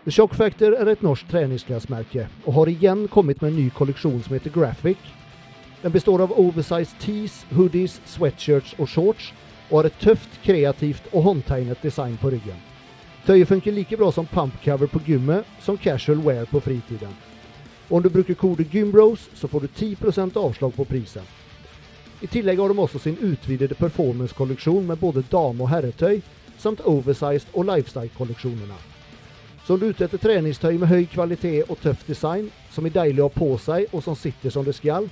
The 0.04 0.10
Shock 0.10 0.32
Factor 0.34 0.74
er 0.74 0.88
et 0.90 1.02
norsk 1.06 1.28
treningsklesmerke 1.30 2.24
og 2.42 2.56
har 2.56 2.70
igjen 2.72 3.04
kommet 3.06 3.38
med 3.38 3.52
en 3.52 3.58
ny 3.60 3.68
kolleksjon 3.70 4.18
som 4.24 4.32
heter 4.34 4.50
Graphic. 4.50 4.98
Den 5.84 5.94
består 5.94 6.24
av 6.24 6.32
oversized 6.34 6.96
tees, 6.98 7.36
hoodies, 7.54 8.00
sweatshirts 8.10 8.72
og 8.82 8.90
shorts, 8.90 9.28
og 9.70 9.76
har 9.76 9.90
et 9.92 10.00
tøft, 10.02 10.40
kreativt 10.42 11.06
og 11.12 11.22
håndtegnet 11.28 11.86
design 11.86 12.16
på 12.18 12.32
ryggen. 12.34 12.58
Tøyet 13.28 13.46
funker 13.46 13.76
like 13.76 13.96
bra 14.00 14.10
som 14.10 14.26
pumpcover 14.26 14.90
på 14.90 15.04
gymmet 15.06 15.46
som 15.62 15.78
casual 15.78 16.18
wear 16.26 16.50
på 16.50 16.58
fritiden. 16.60 17.14
Og 17.86 18.00
om 18.00 18.02
du 18.02 18.10
bruker 18.10 18.34
kode 18.34 18.66
GYMBROS, 18.66 19.28
så 19.38 19.46
får 19.46 19.60
du 19.60 19.68
10% 19.68 20.34
avslag 20.34 20.74
på 20.74 20.84
prisen. 20.84 21.22
I 22.20 22.26
tillegg 22.26 22.58
har 22.58 22.74
de 22.74 22.82
også 22.82 22.98
sin 22.98 23.22
utvidede 23.22 23.78
performance-kolleksjon 23.78 24.82
med 24.86 24.98
både 24.98 25.22
dame- 25.30 25.62
og 25.62 25.70
herretøy, 25.70 26.18
samt 26.58 26.82
oversized 26.82 27.54
og 27.54 27.70
lifestyle-kolleksjonene. 27.70 28.91
Så 29.72 29.76
om 29.76 29.80
du 29.80 29.86
er 29.86 29.94
ute 29.96 30.04
etter 30.04 30.20
treningstøy 30.20 30.74
med 30.76 30.90
høy 30.90 31.06
kvalitet 31.08 31.70
og 31.72 31.78
tøff 31.80 32.02
design, 32.04 32.50
som 32.74 32.84
er 32.84 32.92
deilig 32.92 33.22
å 33.24 33.30
ha 33.30 33.32
på 33.32 33.46
seg 33.56 33.94
og 33.96 34.02
som 34.04 34.12
sitter 34.12 34.52
som 34.52 34.66
det 34.66 34.74
skal, 34.76 35.06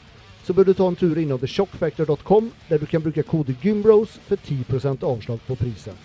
så 0.45 0.53
bør 0.53 0.69
du 0.69 0.75
ta 0.77 0.85
en 0.85 0.99
tur 1.01 1.17
innom 1.17 1.41
theshockfactor.com, 1.41 2.51
der 2.69 2.77
du 2.77 2.85
kan 2.85 3.01
bruke 3.01 3.25
kode 3.25 3.57
GYMBROS 3.63 4.19
for 4.29 4.37
10% 4.37 5.01
avslag 5.01 5.41
på 5.49 5.57
prisen. 5.57 5.97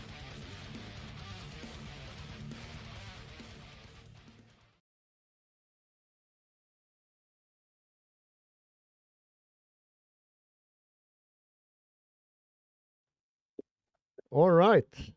All 14.31 14.51
right. 14.51 15.14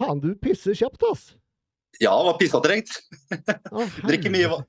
Faen, 0.00 0.20
du 0.22 0.32
pisser 0.40 0.76
kjapt, 0.76 1.02
ass. 1.10 1.30
Ja, 2.00 2.14
var 2.24 2.38
pissetrengt. 2.40 2.88
Drikker 4.08 4.32
mye, 4.32 4.62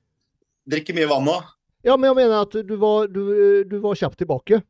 drikker 0.68 0.96
mye 0.96 1.08
vann 1.08 1.30
òg. 1.32 1.46
Ja, 1.82 1.96
men 1.96 2.10
jeg 2.10 2.18
mener 2.20 2.44
at 2.44 2.54
du 2.54 2.74
var, 2.78 3.08
du, 3.10 3.22
du 3.66 3.78
var 3.82 3.96
kjapt 3.98 4.20
tilbake. 4.20 4.60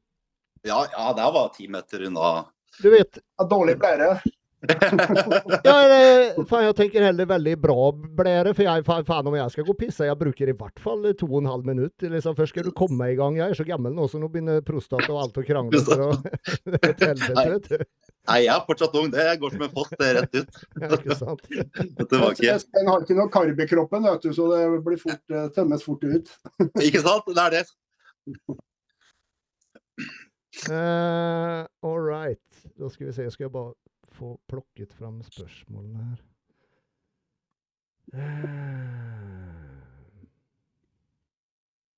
Ja, 0.63 0.85
ja, 0.93 1.09
det 1.19 1.27
var 1.35 1.51
ti 1.57 1.67
meter 1.69 2.07
unna. 2.07 2.45
Du 2.79 2.89
vet 2.93 3.19
Ja, 3.19 3.45
Dårlig 3.45 3.75
blære. 3.83 4.15
ja, 5.67 5.73
eller, 5.75 6.45
faen, 6.47 6.69
Jeg 6.69 6.77
tenker 6.79 7.03
heller 7.03 7.27
veldig 7.27 7.57
bra 7.61 7.89
blære, 7.93 8.53
for 8.55 8.63
jeg, 8.63 8.85
faen, 8.87 9.27
om 9.27 9.35
jeg 9.35 9.55
skal 9.57 9.67
gå 9.67 9.75
og 9.75 9.81
pisse, 9.81 10.07
jeg 10.07 10.19
bruker 10.21 10.53
i 10.53 10.55
hvert 10.55 10.83
fall 10.85 11.09
to 11.19 11.27
og 11.27 11.41
en 11.43 11.51
halv 11.51 11.67
minutt. 11.67 12.07
Liksom, 12.07 12.37
først 12.39 12.55
skal 12.55 12.69
du 12.69 12.73
komme 12.79 13.11
i 13.11 13.19
gang. 13.19 13.41
Jeg 13.41 13.51
er 13.51 13.59
så 13.59 13.67
gammel 13.67 13.97
nå, 13.97 14.07
så 14.09 14.23
nå 14.23 14.31
begynner 14.31 14.63
prostata 14.65 15.11
og 15.11 15.25
alt 15.25 15.43
å 15.43 15.47
krangle. 15.47 15.83
For 15.85 16.07
å, 16.07 16.11
et 16.79 17.03
helvete, 17.03 17.49
vet 17.57 17.71
du. 17.75 17.85
Nei, 18.31 18.39
jeg 18.45 18.53
er 18.55 18.65
fortsatt 18.67 18.95
ung. 18.99 19.09
Det 19.11 19.23
går 19.43 19.55
som 19.55 19.65
en 19.67 19.73
det 19.99 20.07
er 20.09 20.19
rett 20.21 20.37
ut. 20.37 20.59
Ja, 20.83 20.89
ikke 20.97 21.17
sant? 21.19 21.43
Den 21.49 22.91
har 22.91 23.03
ikke 23.03 23.17
noe 23.19 23.31
karb 23.35 23.63
i 23.63 23.67
kroppen, 23.71 24.07
vet 24.07 24.27
du, 24.27 24.31
så 24.37 24.47
det 24.53 24.61
blir 24.87 25.01
fort, 25.01 25.25
eh, 25.35 25.49
tømmes 25.57 25.83
fort 25.87 26.05
ut. 26.07 26.31
Ikke 26.87 27.03
sant? 27.03 27.27
Det 27.27 27.43
er 27.43 27.57
det. 27.57 27.65
Uh, 30.69 31.65
all 31.83 31.99
right. 31.99 32.63
Da 32.79 32.91
skal 32.93 33.09
vi 33.09 33.17
se. 33.17 33.27
Skal 33.35 33.49
jeg 33.49 33.55
bare 33.55 33.75
få 34.15 34.37
plukket 34.53 34.95
fram 34.95 35.19
spørsmålene 35.27 36.11
her. 36.13 36.23
Eh, 38.13 39.33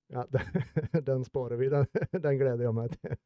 Ja, 0.07 0.25
den, 0.29 0.41
den 1.05 1.25
sparer 1.25 1.55
vi. 1.55 1.69
Den, 1.69 1.85
den 2.11 2.37
gleder 2.37 2.63
jeg 2.63 2.75
meg 2.77 2.93
til. 2.95 3.17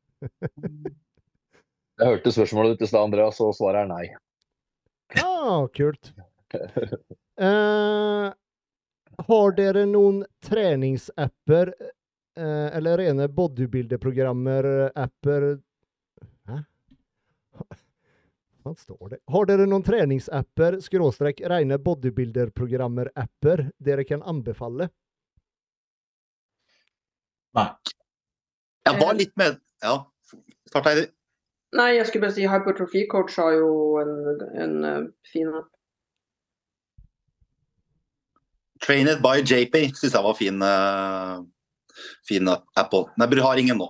Jeg 1.99 2.07
hørte 2.07 2.31
spørsmålet 2.31 2.77
ditt 2.77 2.85
i 2.85 2.87
stad, 2.93 3.03
Andreas, 3.09 3.41
og 3.43 3.49
svaret 3.57 3.81
er 3.83 3.89
nei. 3.89 4.05
Ah, 5.19 5.65
kult. 5.75 6.13
uh, 7.43 8.31
har 9.27 9.51
dere 9.57 9.83
noen 9.89 10.21
treningsapper 10.45 11.73
uh, 11.75 12.69
eller 12.77 12.97
rene 13.03 13.27
bodybuilder-programmer-apper 13.35 15.41
Hæ? 16.47 16.57
Hva 18.63 18.71
står 18.79 19.05
det? 19.11 19.19
Har 19.35 19.43
dere 19.51 19.67
noen 19.67 19.83
treningsapper, 19.83 20.79
skråstrek 20.85 21.43
rene 21.51 21.75
bodybuilder-programmer-apper 21.83 23.57
dere 23.75 24.07
kan 24.07 24.23
anbefale? 24.23 24.87
Nei. 27.59 27.67
Jeg 28.87 28.95
var 29.03 29.13
litt 29.19 29.35
med 29.35 29.59
Ja, 29.83 30.07
start 30.69 30.85
Heidi. 30.87 31.09
Nei, 31.77 31.89
jeg 31.99 32.07
skulle 32.09 32.25
bare 32.25 32.33
si 32.33 32.47
Hypertrofi 32.49 33.03
Coach 33.11 33.35
har 33.37 33.53
jo 33.59 33.73
en, 34.01 34.13
en 34.57 34.73
eh, 34.89 35.03
fin 35.29 35.51
app. 35.53 35.69
Trained 38.81 39.21
by 39.21 39.43
JP 39.43 39.75
syns 39.91 40.15
jeg 40.15 40.23
var 40.23 40.37
fin, 40.39 40.63
uh, 40.63 41.43
fin 42.25 42.47
app 42.49 42.95
òg. 42.95 43.11
du 43.19 43.41
har 43.43 43.59
ingen 43.59 43.77
nå. 43.77 43.89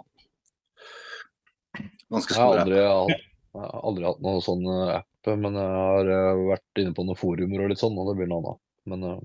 Ganske 2.09 2.33
Jeg 2.33 2.41
har 2.41 2.49
stor 2.49 2.63
aldri, 2.63 2.79
jeg 2.81 3.61
har 3.61 3.83
aldri 3.85 4.07
hatt 4.09 4.23
noen 4.25 4.41
sånn 4.43 4.65
eh, 4.65 4.95
app, 4.97 5.29
men 5.29 5.59
jeg 5.61 5.75
har 5.77 6.41
vært 6.49 6.81
inne 6.81 6.95
på 6.97 7.05
noen 7.05 7.21
forumer 7.21 7.63
og 7.63 7.71
litt 7.71 7.83
sånn, 7.83 7.95
og 8.01 8.09
det 8.09 8.17
blir 8.19 8.31
noe 8.31 8.41
annet. 8.41 8.63
Men 8.89 9.05
uh... 9.05 9.21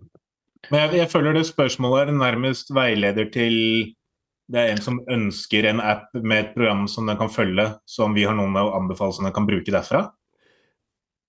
Men 0.70 0.86
jeg, 0.86 1.00
jeg 1.02 1.10
føler 1.12 1.34
det 1.36 1.46
spørsmålet 1.48 2.12
er 2.12 2.18
nærmest 2.20 2.70
veileder 2.76 3.26
til 3.32 3.56
det 4.52 4.60
er 4.60 4.74
en 4.74 4.82
som 4.84 5.00
ønsker 5.10 5.64
en 5.70 5.80
app 5.80 6.12
med 6.20 6.40
et 6.40 6.52
program 6.54 6.84
som 6.90 7.06
den 7.08 7.16
kan 7.20 7.32
følge, 7.32 7.64
som 7.88 8.14
vi 8.16 8.26
har 8.28 8.36
noen 8.36 8.56
å 8.60 8.70
anbefale 8.76 9.16
som 9.16 9.24
den 9.24 9.34
kan 9.36 9.48
bruke 9.48 9.72
derfra. 9.72 10.06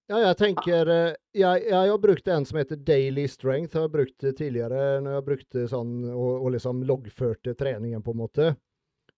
Ja, 0.05 0.19
jeg 0.21 0.37
tenker 0.37 0.89
eh, 0.91 1.13
jeg, 1.33 1.63
jeg 1.65 1.89
har 1.89 2.01
brukt 2.01 2.27
en 2.29 2.43
som 2.45 2.59
heter 2.59 2.77
Daily 2.77 3.23
Strength. 3.31 3.73
Jeg 3.73 3.87
har 3.87 3.93
brukt 3.93 4.17
det 4.21 4.35
tidligere 4.37 4.99
når 5.01 5.15
jeg 5.15 5.27
brukte 5.29 5.63
sånn 5.71 5.95
og, 6.11 6.43
og 6.43 6.51
liksom 6.53 6.83
loggførte 6.85 7.55
treningen, 7.57 8.03
på 8.05 8.13
en 8.13 8.19
måte. 8.19 8.51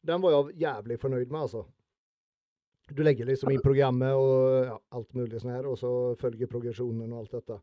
Den 0.08 0.24
var 0.24 0.38
jeg 0.38 0.62
jævlig 0.64 1.00
fornøyd 1.02 1.28
med, 1.34 1.42
altså. 1.42 1.66
Du 2.88 3.02
legger 3.04 3.28
liksom 3.28 3.52
inn 3.52 3.60
programmet 3.60 4.16
og 4.16 4.70
ja, 4.70 4.78
alt 4.96 5.10
mulig 5.18 5.42
sånn 5.42 5.58
her, 5.58 5.68
og 5.68 5.76
så 5.82 5.92
følger 6.22 6.48
progresjonen 6.48 7.12
og 7.12 7.26
alt 7.26 7.36
dette. 7.36 7.60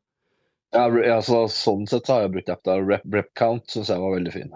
ja, 0.76 0.84
altså, 1.14 1.46
sånn 1.48 1.88
sett 1.88 2.10
har 2.12 2.26
jeg 2.26 2.34
brukt 2.34 2.52
app 2.52 2.66
der. 2.68 2.84
Rep, 2.84 3.06
rep 3.14 3.32
count 3.40 3.72
syns 3.72 3.88
jeg 3.88 4.04
var 4.04 4.18
veldig 4.18 4.34
fin. 4.34 4.52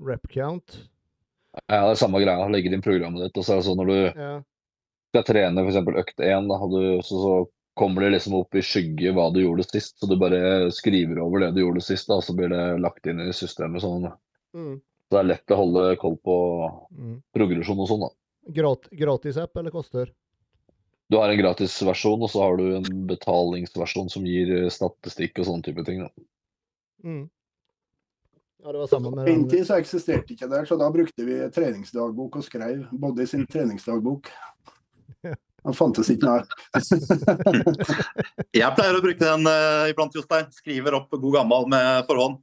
Rep 0.00 0.28
count. 0.32 0.78
Ja, 1.66 1.82
det 1.88 1.94
er 1.96 1.98
samme 2.00 2.20
greia. 2.22 2.48
Legger 2.48 2.74
inn 2.74 2.84
programmet 2.84 3.24
ditt, 3.26 3.38
og 3.40 3.46
så 3.46 3.54
er 3.54 3.60
det 3.60 3.66
sånn 3.68 3.80
når 3.82 3.90
du 3.90 4.20
Ja. 4.20 4.34
skal 5.10 5.26
trene 5.26 5.64
f.eks. 5.66 5.80
økt 6.02 6.22
én, 6.24 6.50
så, 7.02 7.16
så 7.24 7.34
kommer 7.78 8.04
det 8.04 8.14
liksom 8.14 8.36
opp 8.38 8.54
i 8.54 8.62
skygge 8.64 9.12
hva 9.16 9.28
du 9.34 9.40
gjorde 9.42 9.66
sist. 9.66 9.98
Så 9.98 10.08
du 10.10 10.16
bare 10.20 10.70
skriver 10.74 11.18
over 11.22 11.44
det 11.44 11.54
du 11.56 11.62
gjorde 11.64 11.82
sist, 11.84 12.08
da, 12.08 12.20
og 12.20 12.24
så 12.26 12.36
blir 12.36 12.52
det 12.52 12.80
lagt 12.82 13.06
inn 13.10 13.20
i 13.24 13.32
systemet 13.34 13.82
sånn. 13.82 14.08
Mm, 14.56 14.78
Så 14.80 15.16
det 15.16 15.20
er 15.20 15.30
lett 15.32 15.54
å 15.54 15.60
holde 15.60 15.84
koll 16.00 16.16
på 16.22 16.38
mm. 16.94 17.14
progresjon 17.36 17.82
og 17.82 17.90
sånn, 17.90 18.06
da. 18.06 18.10
Grat, 18.56 18.88
gratis 18.96 19.36
app, 19.40 19.56
eller 19.60 19.74
koster? 19.74 20.12
Du 21.10 21.18
har 21.18 21.28
en 21.28 21.40
gratisversjon, 21.40 22.22
og 22.22 22.30
så 22.30 22.44
har 22.44 22.56
du 22.56 22.76
en 22.76 23.06
betalingsversjon 23.10 24.10
som 24.12 24.26
gir 24.26 24.70
statistikk 24.70 25.40
og 25.42 25.48
sånne 25.48 25.66
type 25.66 25.82
ting. 25.88 26.04
Da. 26.06 26.26
Mm. 27.02 27.24
Ja, 28.60 28.72
det 28.72 28.78
var 28.78 28.86
samme 28.90 29.10
med 29.10 29.24
den 29.24 29.34
Inntil 29.34 29.62
så 29.64 29.78
eksisterte 29.80 30.34
ikke 30.34 30.48
det, 30.50 30.66
så 30.68 30.76
da 30.80 30.90
brukte 30.92 31.24
vi 31.24 31.38
treningsdagbok 31.54 32.36
og 32.40 32.44
skrev 32.44 32.82
både 32.92 33.24
i 33.24 33.28
sin 33.30 33.46
treningsdagbok. 33.48 34.28
Han 35.64 35.76
fantes 35.76 36.08
ikke 36.12 36.28
her. 36.28 36.44
Jeg 38.60 38.76
pleier 38.76 38.96
å 38.98 39.02
bruke 39.04 39.20
den 39.20 39.48
uh, 39.48 39.88
iblant, 39.92 40.14
Jostein. 40.16 40.48
Skriver 40.56 40.96
opp 40.96 41.12
god 41.12 41.34
gammel 41.36 41.66
med 41.72 42.04
forhånd. 42.08 42.38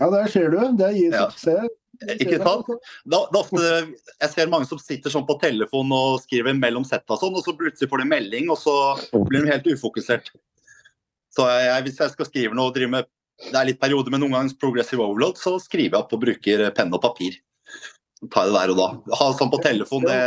Ja, 0.00 0.08
der 0.10 0.30
ser 0.30 0.50
du. 0.54 0.60
Det 0.78 0.90
gir 0.96 1.14
Ja. 1.14 1.24
suksess. 1.30 1.70
Ikke 2.16 2.38
sant? 2.42 2.66
Da, 3.06 3.18
da 3.30 3.38
ofte, 3.38 3.62
jeg 3.62 4.30
ser 4.32 4.48
mange 4.50 4.66
som 4.66 4.80
sitter 4.80 5.12
sånn 5.12 5.26
på 5.28 5.36
telefon 5.42 5.90
og 5.94 6.22
skriver 6.24 6.56
mellom 6.58 6.86
sett 6.88 7.04
og 7.12 7.20
sånn, 7.20 7.36
og 7.38 7.44
så 7.46 7.54
plutselig 7.54 7.90
får 7.92 8.02
de 8.02 8.06
melding, 8.10 8.48
og 8.50 8.58
så 8.58 8.74
blir 9.28 9.44
de 9.44 9.52
helt 9.52 9.68
ufokusert. 9.70 10.32
Så 11.30 11.46
jeg, 11.46 11.84
hvis 11.86 12.00
jeg 12.02 12.14
skal 12.14 12.26
skrive 12.26 12.58
noe 12.58 12.72
og 12.72 12.74
drive 12.74 12.90
med 12.96 13.10
det 13.48 13.58
er 13.58 13.68
litt 13.68 13.80
perioder 13.82 14.14
med 14.14 14.22
noen 14.22 14.36
ganger 14.36 14.58
progressive 14.60 15.04
overload, 15.04 15.40
så 15.40 15.56
skriver 15.62 15.96
jeg 15.96 16.00
opp 16.04 16.14
og 16.16 16.22
bruker 16.22 16.68
penn 16.76 16.94
og 16.94 17.02
papir. 17.02 17.38
Ta 18.30 18.44
det 18.46 18.54
der 18.54 18.70
og 18.70 18.78
da. 18.78 18.88
Ha 19.18 19.28
sånn 19.34 19.50
på 19.50 19.58
telefon, 19.64 20.06
det, 20.06 20.18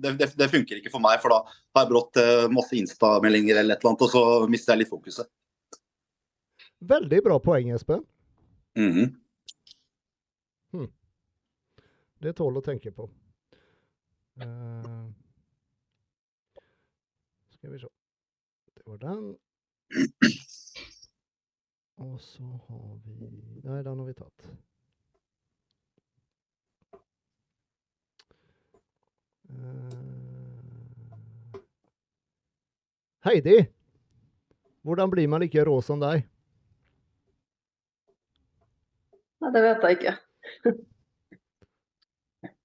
det, 0.00 0.30
det, 0.40 0.48
funker 0.48 0.80
ikke 0.80 0.92
for 0.94 1.04
meg, 1.04 1.20
for 1.20 1.34
da 1.34 1.42
har 1.44 1.84
jeg 1.84 1.90
brått 1.90 2.20
eh, 2.22 2.46
masse 2.52 2.78
Insta-meldinger 2.78 3.60
eller 3.60 3.76
et 3.76 3.82
eller 3.82 3.92
annet, 3.92 4.06
og 4.06 4.12
så 4.14 4.52
mister 4.52 4.72
jeg 4.72 4.84
litt 4.84 4.92
fokuset. 4.92 5.28
Veldig 6.92 7.20
bra 7.28 7.36
poeng, 7.44 7.74
Espen. 7.76 8.06
Mhm. 8.78 9.10
Det 12.22 12.36
tål 12.38 12.60
å 12.60 12.62
tenke 12.62 12.92
på. 12.94 13.08
Uh, 14.38 15.10
skal 17.56 17.74
vi 17.74 17.80
se. 17.82 17.90
Det 18.76 18.84
var 18.86 19.02
den. 19.02 19.24
Og 22.02 22.20
så 22.20 22.42
har 22.42 22.94
vi 23.06 23.28
Nei, 23.62 23.82
den 23.86 23.98
har 23.98 24.06
vi 24.06 24.14
tatt. 24.18 24.46
Uh, 29.52 30.02
Heidi, 33.22 33.58
hvordan 34.82 35.10
blir 35.12 35.28
man 35.30 35.44
like 35.44 35.64
rå 35.64 35.76
som 35.84 36.00
deg? 36.02 36.24
Nei, 39.42 39.52
det 39.54 39.62
vet 39.68 39.86
jeg 39.86 40.00
ikke. 40.00 40.16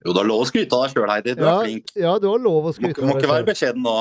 Jo, 0.05 0.13
det 0.13 0.21
er 0.21 0.27
lov 0.29 0.41
å 0.45 0.47
skryte 0.47 0.77
av 0.77 0.85
deg 0.85 0.93
sjøl, 0.93 1.09
Heidi. 1.11 1.33
Du 1.35 1.41
er 1.43 1.57
flink. 1.65 1.89
ja, 1.99 2.13
du 2.21 2.29
har 2.29 2.39
lov 2.39 2.69
å 2.69 2.71
skryte 2.71 2.93
av 2.93 2.95
deg 2.95 3.03
Du 3.03 3.09
må 3.09 3.17
ikke 3.19 3.31
være 3.33 3.47
beskjeden 3.49 3.83
nå. 3.83 3.95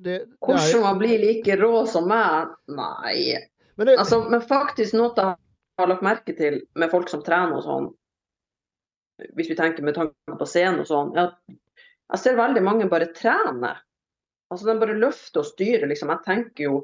Det, 0.00 0.18
det 0.18 0.36
Hvordan 0.40 0.82
man 0.82 0.98
blir 1.00 1.18
like 1.20 1.56
rå 1.60 1.86
som 1.86 2.06
meg? 2.08 2.54
Nei. 2.72 3.36
men 3.76 3.86
det, 3.86 3.98
Altså, 3.98 4.22
men 4.30 4.40
faktisk 4.40 4.96
noe 4.96 5.12
jeg 5.16 5.36
har 5.82 5.90
lagt 5.90 6.04
merke 6.04 6.36
til 6.36 6.62
med 6.76 6.92
folk 6.92 7.08
som 7.08 7.24
trener 7.24 7.56
og 7.56 7.64
sånn, 7.64 7.88
hvis 9.36 9.50
vi 9.50 9.56
tenker 9.56 9.84
med 9.84 9.96
tanke 9.96 10.36
på 10.40 10.48
scenen 10.48 10.82
og 10.82 10.88
sånn, 10.88 11.12
jeg 11.16 12.20
ser 12.20 12.40
veldig 12.40 12.62
mange 12.64 12.88
bare 12.90 13.10
trene. 13.16 13.74
Altså, 14.50 14.66
de 14.66 14.80
bare 14.80 14.98
løfter 14.98 15.44
og 15.44 15.46
styrer, 15.46 15.86
liksom. 15.88 16.10
Jeg 16.10 16.26
tenker 16.26 16.66
jo 16.66 16.80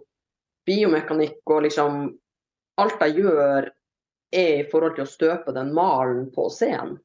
biomekanikk 0.69 1.43
og 1.51 1.67
liksom 1.67 2.07
Alt 2.77 3.01
jeg 3.01 3.23
gjør 3.23 3.71
er 4.37 4.59
i 4.61 4.65
forhold 4.69 4.99
til 4.99 5.07
å 5.07 5.09
støpe 5.09 5.53
den 5.57 5.71
malen 5.73 6.27
på 6.35 6.51
scenen. 6.53 6.99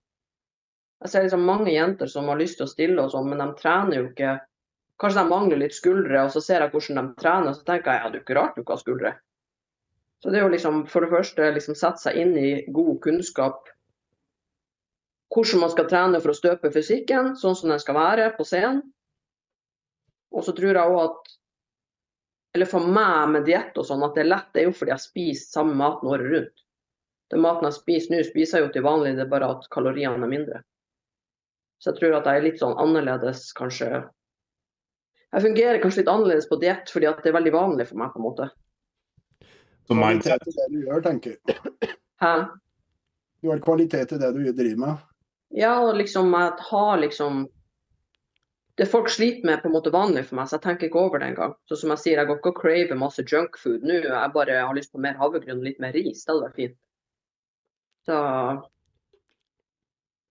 Jeg 1.00 1.14
ser 1.14 1.24
liksom 1.24 1.46
mange 1.48 1.72
jenter 1.72 2.10
som 2.12 2.28
har 2.28 2.42
lyst 2.42 2.60
til 2.60 2.68
å 2.68 2.72
stille 2.72 3.06
og 3.06 3.14
sånn, 3.14 3.30
men 3.32 3.40
de 3.40 3.48
trener 3.62 3.96
jo 3.96 4.10
ikke 4.10 4.34
Kanskje 5.02 5.24
de 5.24 5.32
mangler 5.32 5.60
litt 5.64 5.74
skuldre, 5.74 6.24
og 6.28 6.32
så 6.34 6.42
ser 6.46 6.62
jeg 6.62 6.72
hvordan 6.74 7.00
de 7.00 7.20
trener, 7.22 7.50
og 7.50 7.58
så 7.58 7.66
tenker 7.66 7.96
jeg 7.96 8.02
ja, 8.04 8.10
det 8.10 8.18
er 8.18 8.22
jo 8.22 8.26
ikke 8.28 8.38
rart 8.38 8.58
du 8.58 8.62
ikke 8.62 8.76
har 8.76 8.82
skuldre. 8.84 9.14
Så 10.22 10.30
det 10.30 10.38
er 10.38 10.46
jo 10.46 10.54
liksom, 10.54 10.84
for 10.92 11.02
det 11.02 11.10
første, 11.10 11.48
liksom 11.56 11.78
sette 11.78 12.04
seg 12.04 12.20
inn 12.22 12.36
i 12.38 12.50
god 12.70 13.00
kunnskap. 13.02 13.70
Hvordan 15.34 15.64
man 15.64 15.72
skal 15.74 15.88
trene 15.90 16.22
for 16.22 16.34
å 16.34 16.38
støpe 16.38 16.70
fysikken, 16.76 17.34
sånn 17.40 17.58
som 17.58 17.74
den 17.74 17.82
skal 17.82 17.98
være 17.98 18.30
på 18.38 18.46
scenen. 18.46 18.84
Og 20.32 20.46
så 20.46 20.54
tror 20.56 20.78
jeg 20.78 20.96
òg 20.96 21.00
at 21.08 21.38
Eller 22.52 22.68
for 22.68 22.84
meg 22.84 23.30
med 23.32 23.46
diett 23.48 23.78
og 23.80 23.86
sånn, 23.88 24.02
at 24.04 24.18
det 24.18 24.26
er 24.26 24.28
lett, 24.28 24.48
det 24.52 24.60
er 24.60 24.66
jo 24.66 24.74
fordi 24.76 24.92
jeg 24.92 25.04
spiser 25.06 25.54
samme 25.54 25.76
maten 25.80 26.10
året 26.12 26.28
rundt. 26.34 26.64
Den 27.32 27.40
maten 27.46 27.64
jeg 27.64 27.78
spiser 27.78 28.12
nå, 28.12 28.18
spiser 28.28 28.60
jeg 28.60 28.66
jo 28.66 28.72
til 28.74 28.84
vanlig, 28.84 29.14
det 29.16 29.24
er 29.24 29.30
bare 29.32 29.48
at 29.54 29.70
kaloriene 29.72 30.20
er 30.20 30.32
mindre. 30.34 30.60
Så 31.80 31.94
jeg 31.94 32.02
tror 32.02 32.18
at 32.18 32.28
jeg 32.28 32.42
er 32.42 32.44
litt 32.44 32.60
sånn 32.60 32.76
annerledes, 32.84 33.46
kanskje. 33.56 34.02
Jeg 35.32 35.46
fungerer 35.46 35.80
kanskje 35.80 36.02
litt 36.02 36.12
annerledes 36.12 36.50
på 36.50 36.60
diett 36.60 36.92
fordi 36.92 37.08
at 37.08 37.22
det 37.24 37.32
er 37.32 37.38
veldig 37.38 37.54
vanlig 37.56 37.88
for 37.92 38.02
meg, 38.02 38.12
på 38.12 38.20
en 38.20 38.26
måte. 38.26 38.50
Så 39.88 39.96
mindset. 39.96 40.44
Det 40.46 40.68
du 40.74 40.82
gjør, 40.84 41.02
tenker 41.06 41.38
jeg. 41.38 41.96
Hæ? 42.22 42.34
Du 43.42 43.50
har 43.50 43.64
kvalitet 43.64 44.12
i 44.14 44.20
det 44.22 44.30
du 44.36 44.44
driver 44.52 44.82
med. 44.84 45.08
Ja, 45.58 45.74
og 45.84 45.96
liksom 45.98 46.32
jeg 46.32 46.52
har 46.70 47.02
liksom 47.02 47.48
Det 48.78 48.86
folk 48.88 49.10
sliter 49.12 49.44
med, 49.46 49.58
er 49.58 49.62
på 49.62 49.68
en 49.68 49.74
måte 49.76 49.92
vanlig 49.94 50.24
for 50.30 50.38
meg, 50.40 50.48
så 50.48 50.56
jeg 50.56 50.64
tenker 50.64 50.88
ikke 50.88 51.02
over 51.02 51.20
det 51.20 51.28
engang. 51.28 51.52
Så 51.68 51.76
som 51.78 51.92
jeg 51.92 52.02
sier, 52.02 52.18
jeg 52.18 52.28
går 52.30 52.38
ikke 52.40 52.54
og 52.54 52.62
craver 52.62 52.98
masse 52.98 53.26
junkfood 53.28 53.84
nå. 53.86 53.98
Jeg 54.08 54.32
bare 54.34 54.62
har 54.64 54.78
lyst 54.78 54.94
på 54.94 55.02
mer 55.04 55.20
havregryn 55.20 55.60
og 55.60 55.68
litt 55.68 55.82
mer 55.84 55.92
ris. 55.94 56.24
Det 56.24 56.32
hadde 56.32 56.46
vært 56.46 56.56
fint. 56.62 56.78
Så 58.08 58.16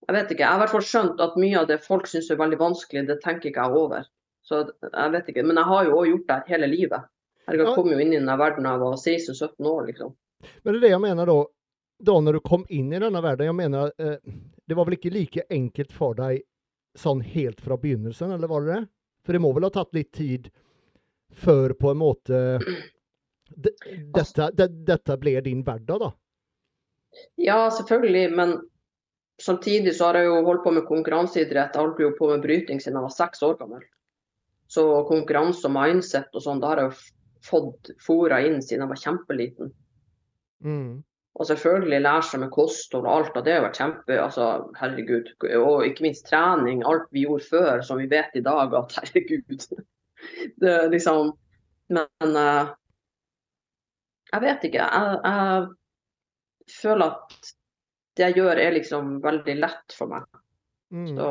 Jeg 0.09 0.17
vet 0.17 0.33
ikke. 0.33 0.43
Jeg 0.43 0.49
har 0.49 0.57
i 0.57 0.63
hvert 0.65 0.73
fall 0.73 0.89
skjønt 0.89 1.21
at 1.23 1.37
mye 1.39 1.61
av 1.61 1.69
det 1.69 1.79
folk 1.85 2.09
syns 2.11 2.31
er 2.33 2.41
veldig 2.41 2.59
vanskelig, 2.59 3.05
det 3.07 3.21
tenker 3.23 3.53
ikke 3.53 3.69
jeg 3.69 3.85
over. 3.85 4.09
Så 4.47 4.63
jeg 4.83 5.13
vet 5.15 5.31
ikke. 5.33 5.45
Men 5.47 5.61
jeg 5.61 5.69
har 5.71 5.89
jo 5.89 5.97
òg 6.01 6.11
gjort 6.11 6.29
det 6.31 6.43
hele 6.49 6.69
livet. 6.71 7.09
Jeg 7.47 7.59
Ja. 7.59 7.75
kom 7.75 7.91
jo 7.91 7.99
inn 7.99 8.13
i 8.13 8.19
denne 8.19 8.37
verden 8.39 8.65
da 8.65 8.75
jeg 8.77 8.81
var 8.81 8.97
16-17 8.97 9.67
år, 9.67 9.87
liksom. 9.87 10.15
Men 10.63 10.73
det 10.75 10.79
er 10.79 10.87
det 10.87 10.91
jeg 10.95 11.01
mener 11.01 11.27
da. 11.27 11.45
Da 12.03 12.13
når 12.21 12.33
du 12.33 12.41
kom 12.41 12.65
inn 12.71 12.93
i 12.93 12.99
denne 12.99 13.21
verden, 13.23 13.47
jeg 13.47 13.55
mener 13.55 13.93
eh, 13.99 14.17
det 14.67 14.77
var 14.77 14.87
vel 14.87 14.97
ikke 14.97 15.13
like 15.13 15.45
enkelt 15.51 15.93
for 15.93 16.15
deg 16.15 16.43
sånn 16.97 17.21
helt 17.21 17.61
fra 17.61 17.77
begynnelsen, 17.77 18.33
eller 18.33 18.49
var 18.49 18.65
det 18.65 18.75
det? 18.75 18.89
For 19.27 19.33
det 19.37 19.43
må 19.45 19.53
vel 19.55 19.67
ha 19.69 19.71
tatt 19.71 19.93
litt 19.95 20.13
tid 20.17 20.49
før 21.31 21.75
på 21.79 21.91
en 21.93 22.01
måte 22.01 22.59
det, 23.65 23.75
dette, 24.15 24.51
det, 24.57 24.69
dette 24.87 25.17
ble 25.21 25.37
din 25.45 25.63
hverdag, 25.67 26.01
da? 26.01 26.11
Ja, 27.37 27.69
selvfølgelig, 27.71 28.33
men 28.37 28.57
samtidig 29.43 29.95
så 29.97 30.11
har 30.11 30.21
jeg 30.21 30.31
jo 30.31 30.43
holdt 30.47 30.65
på 30.65 30.73
med 30.75 30.87
konkurranseidrett. 30.89 31.75
Jeg 31.75 31.83
holdt 31.83 32.01
jo 32.01 32.13
på 32.19 32.31
med 32.31 32.43
bryting 32.45 32.81
siden 32.81 32.99
jeg 33.01 33.07
var 33.09 33.15
seks 33.15 33.43
år 33.43 33.59
gammel. 33.61 33.83
Så 34.71 34.85
konkurranse 35.09 35.67
og 35.67 35.75
mindset 35.75 36.35
og 36.37 36.45
sånn, 36.45 36.61
det 36.63 36.71
har 36.71 36.83
jeg 36.83 36.91
jo 36.91 36.99
fått 37.47 37.91
fora 38.05 38.41
inn 38.45 38.61
siden 38.63 38.85
jeg 38.85 38.93
var 38.93 39.01
kjempeliten. 39.03 39.73
Mm. 40.63 41.01
Og 41.41 41.47
selvfølgelig 41.49 42.03
lære 42.05 42.27
seg 42.27 42.43
med 42.43 42.53
kosthold 42.55 43.07
og 43.07 43.13
alt, 43.15 43.37
og 43.39 43.47
det 43.47 43.55
har 43.55 43.65
vært 43.65 43.79
kjempe 43.81 44.19
altså, 44.21 44.49
Herregud. 44.79 45.31
Og 45.57 45.87
ikke 45.87 46.05
minst 46.05 46.27
trening. 46.29 46.83
Alt 46.87 47.07
vi 47.15 47.25
gjorde 47.25 47.47
før, 47.47 47.85
som 47.87 48.03
vi 48.03 48.11
vet 48.11 48.35
i 48.37 48.45
dag 48.45 48.75
at 48.77 48.95
herregud. 48.99 49.65
Det 50.61 50.75
liksom 50.93 51.33
Men 51.91 52.37
uh, 52.37 52.71
jeg 54.31 54.45
vet 54.45 54.67
ikke. 54.69 54.85
Jeg, 54.85 55.17
jeg 55.25 56.75
føler 56.77 57.17
at 57.17 57.55
det 58.19 58.27
jeg 58.29 58.37
gjør 58.39 58.61
er 58.63 58.77
liksom 58.77 59.17
veldig 59.25 59.57
lett 59.63 59.97
for 59.97 60.11
meg. 60.11 60.27
Mm. 60.95 61.15
Så 61.15 61.31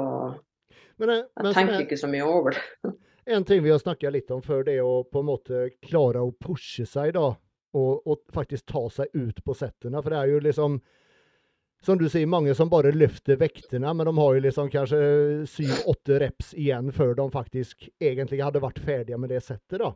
Men, 1.00 1.10
eh, 1.10 1.22
jeg 1.22 1.44
men 1.44 1.54
som 1.54 1.60
tenker 1.60 1.78
er, 1.78 1.86
ikke 1.86 2.00
så 2.00 2.10
mye 2.12 2.28
over 2.28 2.58
det. 2.58 2.64
en 3.30 3.46
ting 3.46 3.62
vi 3.64 3.72
har 3.72 3.82
snakket 3.82 4.16
litt 4.16 4.32
om 4.34 4.42
før, 4.42 4.64
det 4.66 4.80
er 4.80 4.88
å 4.88 5.04
på 5.06 5.22
en 5.22 5.30
måte 5.30 5.68
klare 5.86 6.24
å 6.26 6.34
pushe 6.34 6.86
seg, 6.90 7.14
da. 7.18 7.32
Og, 7.78 8.08
og 8.10 8.24
faktisk 8.34 8.66
ta 8.72 8.88
seg 8.90 9.14
ut 9.14 9.44
på 9.46 9.54
settene. 9.54 10.02
For 10.02 10.10
det 10.10 10.18
er 10.20 10.32
jo 10.32 10.40
liksom 10.42 10.80
som 11.82 12.00
du 12.00 12.10
sier, 12.12 12.28
mange 12.28 12.52
som 12.56 12.70
bare 12.70 12.92
løfter 12.92 13.38
vektene, 13.40 13.94
men 13.96 14.10
de 14.10 14.14
har 14.18 14.36
jo 14.36 14.44
liksom 14.44 14.70
kanskje 14.72 15.00
syv-åtte 15.48 16.18
reps 16.20 16.52
igjen 16.58 16.92
før 16.96 17.14
de 17.16 17.28
faktisk 17.32 17.88
egentlig 18.04 18.42
hadde 18.44 18.62
vært 18.64 18.82
ferdige 18.84 19.20
med 19.22 19.32
det 19.32 19.40
settet. 19.46 19.80
da. 19.80 19.94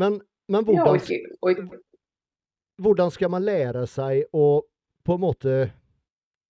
Men, 0.00 0.20
men 0.48 0.64
Ja, 0.72 0.86
og 0.86 0.96
hvordan, 0.96 1.26
og 1.42 1.74
hvordan 2.80 3.12
skal 3.12 3.34
man 3.34 3.44
lære 3.44 3.84
seg 3.90 4.24
å 4.32 4.62
på 5.04 5.18
en 5.18 5.24
måte 5.26 5.56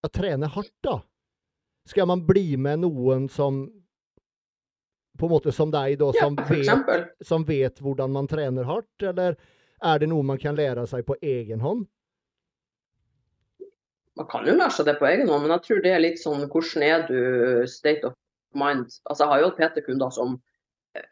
å 0.03 0.11
trene 0.13 0.51
hardt, 0.55 0.77
da? 0.85 1.01
Skal 1.89 2.07
man 2.07 2.23
bli 2.27 2.55
med 2.57 2.85
noen 2.85 3.27
som 3.33 3.65
på 5.19 5.27
en 5.27 5.33
måte 5.33 5.53
som 5.53 5.71
deg, 5.73 5.99
da, 6.01 6.13
som, 6.17 6.37
ja, 6.39 6.77
vet, 6.87 7.11
som 7.27 7.45
vet 7.45 7.83
hvordan 7.83 8.13
man 8.15 8.29
trener 8.31 8.69
hardt, 8.69 9.05
eller 9.05 9.37
er 9.83 9.99
det 10.01 10.09
noe 10.11 10.25
man 10.27 10.41
kan 10.41 10.57
lære 10.57 10.87
seg 10.91 11.05
på 11.07 11.17
egen 11.21 11.61
hånd? 11.61 11.85
Man 14.19 14.29
kan 14.29 14.47
jo 14.47 14.55
lære 14.57 14.75
seg 14.77 14.89
det 14.89 14.99
på 15.01 15.09
egen 15.09 15.31
hånd, 15.31 15.45
men 15.45 15.55
jeg 15.57 15.67
tror 15.67 15.85
det 15.85 15.93
er 15.93 16.03
litt 16.05 16.21
sånn 16.21 16.45
hvordan 16.47 16.85
er 16.87 17.07
du 17.09 17.21
state 17.71 18.09
of 18.09 18.17
mind. 18.59 18.93
Altså, 19.09 19.25
jeg 19.25 19.33
har 19.33 19.45
jo 19.45 19.55
PT-kunder 19.57 20.13
som 20.15 20.37
eh, 20.97 21.09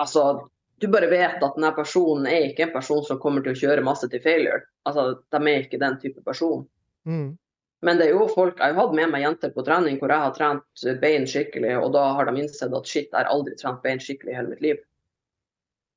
Altså, 0.00 0.48
du 0.82 0.88
bare 0.90 1.10
vet 1.10 1.42
at 1.44 1.56
denne 1.58 1.70
personen 1.76 2.26
er 2.26 2.48
ikke 2.48 2.66
en 2.66 2.74
person 2.74 3.02
som 3.06 3.20
kommer 3.22 3.44
til 3.44 3.54
å 3.54 3.60
kjøre 3.60 3.84
masse 3.86 4.08
til 4.10 4.22
failure. 4.24 4.64
Altså, 4.88 5.22
de 5.30 5.40
er 5.42 5.66
ikke 5.66 5.80
den 5.82 5.98
type 6.02 6.24
person. 6.26 6.64
Mm. 7.06 7.36
Men 7.82 7.98
det 7.98 8.06
er 8.06 8.12
jo 8.14 8.28
folk, 8.30 8.60
jeg 8.60 8.74
har 8.74 8.78
hatt 8.78 8.94
med 8.94 9.10
meg 9.10 9.24
jenter 9.24 9.50
på 9.50 9.64
trening 9.66 9.96
hvor 9.98 10.12
jeg 10.14 10.22
har 10.22 10.34
trent 10.36 10.84
bein 11.02 11.24
skikkelig, 11.26 11.72
og 11.80 11.88
da 11.96 12.04
har 12.14 12.28
de 12.28 12.44
innsett 12.44 12.74
at 12.78 12.86
shit, 12.88 13.08
jeg 13.08 13.18
har 13.18 13.30
aldri 13.32 13.56
trent 13.58 13.82
bein 13.82 14.02
skikkelig 14.02 14.30
i 14.30 14.36
hele 14.38 14.52
mitt 14.52 14.62
liv. 14.62 14.78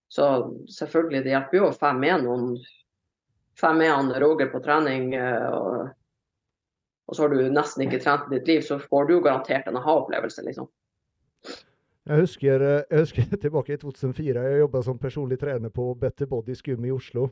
Så 0.10 0.26
selvfølgelig, 0.72 1.22
det 1.26 1.36
hjelper 1.36 1.60
jo 1.60 1.68
å 1.70 1.76
få 1.76 1.94
med 1.98 2.26
noen 2.26 2.56
Få 3.56 3.70
med 3.74 4.18
Roger 4.20 4.50
på 4.52 4.60
trening, 4.60 5.14
eh, 5.16 5.46
og, 5.48 5.86
og 7.08 7.16
så 7.16 7.24
har 7.24 7.32
du 7.32 7.46
nesten 7.48 7.86
ikke 7.86 8.02
trent 8.04 8.26
i 8.28 8.34
ditt 8.34 8.50
liv, 8.52 8.66
så 8.68 8.76
får 8.82 9.08
du 9.08 9.14
jo 9.14 9.22
garantert 9.24 9.70
en 9.72 9.78
aha-opplevelse, 9.80 10.44
liksom. 10.44 10.68
Jeg 12.06 12.20
husker, 12.20 12.62
eh, 12.62 12.82
jeg 12.92 13.06
husker 13.06 13.30
tilbake 13.46 13.78
i 13.78 13.80
2004, 13.80 14.44
jeg 14.44 14.60
jobba 14.60 14.82
som 14.84 15.00
personlig 15.00 15.40
trener 15.40 15.72
på 15.72 15.88
Better 16.02 16.28
Body 16.28 16.58
Skum 16.60 16.84
i 16.84 16.92
Oslo. 16.92 17.30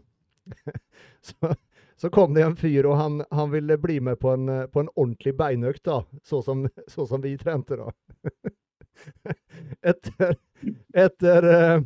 så, 1.28 1.51
så 1.96 2.10
kom 2.10 2.34
det 2.34 2.44
en 2.44 2.56
fyr, 2.60 2.88
og 2.89 2.98
han, 3.00 3.22
han 3.32 3.52
ville 3.54 3.78
bli 3.78 4.00
med 4.04 4.20
på 4.20 4.34
en, 4.34 4.50
på 4.72 4.84
en 4.84 4.91
ordentlig 4.96 5.36
beinøkt, 5.39 5.84
da. 5.86 6.02
Så 6.24 6.41
som, 6.46 6.66
så 6.88 7.06
som 7.08 7.24
vi 7.24 7.36
trente, 7.38 7.78
da. 7.80 7.91
etter 9.94 10.38
etter 10.94 11.50
eh, 11.50 11.82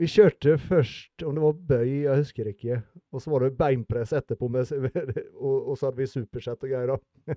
Vi 0.00 0.08
kjørte 0.08 0.56
først, 0.58 1.22
om 1.22 1.36
det 1.36 1.42
var 1.44 1.58
bøy, 1.68 1.90
jeg 2.06 2.22
husker 2.22 2.48
ikke. 2.50 2.80
Og 3.12 3.22
så 3.22 3.30
var 3.30 3.44
det 3.44 3.58
beinpress 3.58 4.14
etterpå, 4.16 4.48
med, 4.50 4.72
og, 5.46 5.56
og 5.68 5.76
så 5.76 5.88
hadde 5.88 6.00
vi 6.00 6.08
supersett 6.10 6.64
og 6.64 6.72
greier. 6.72 6.94
da. 6.96 7.36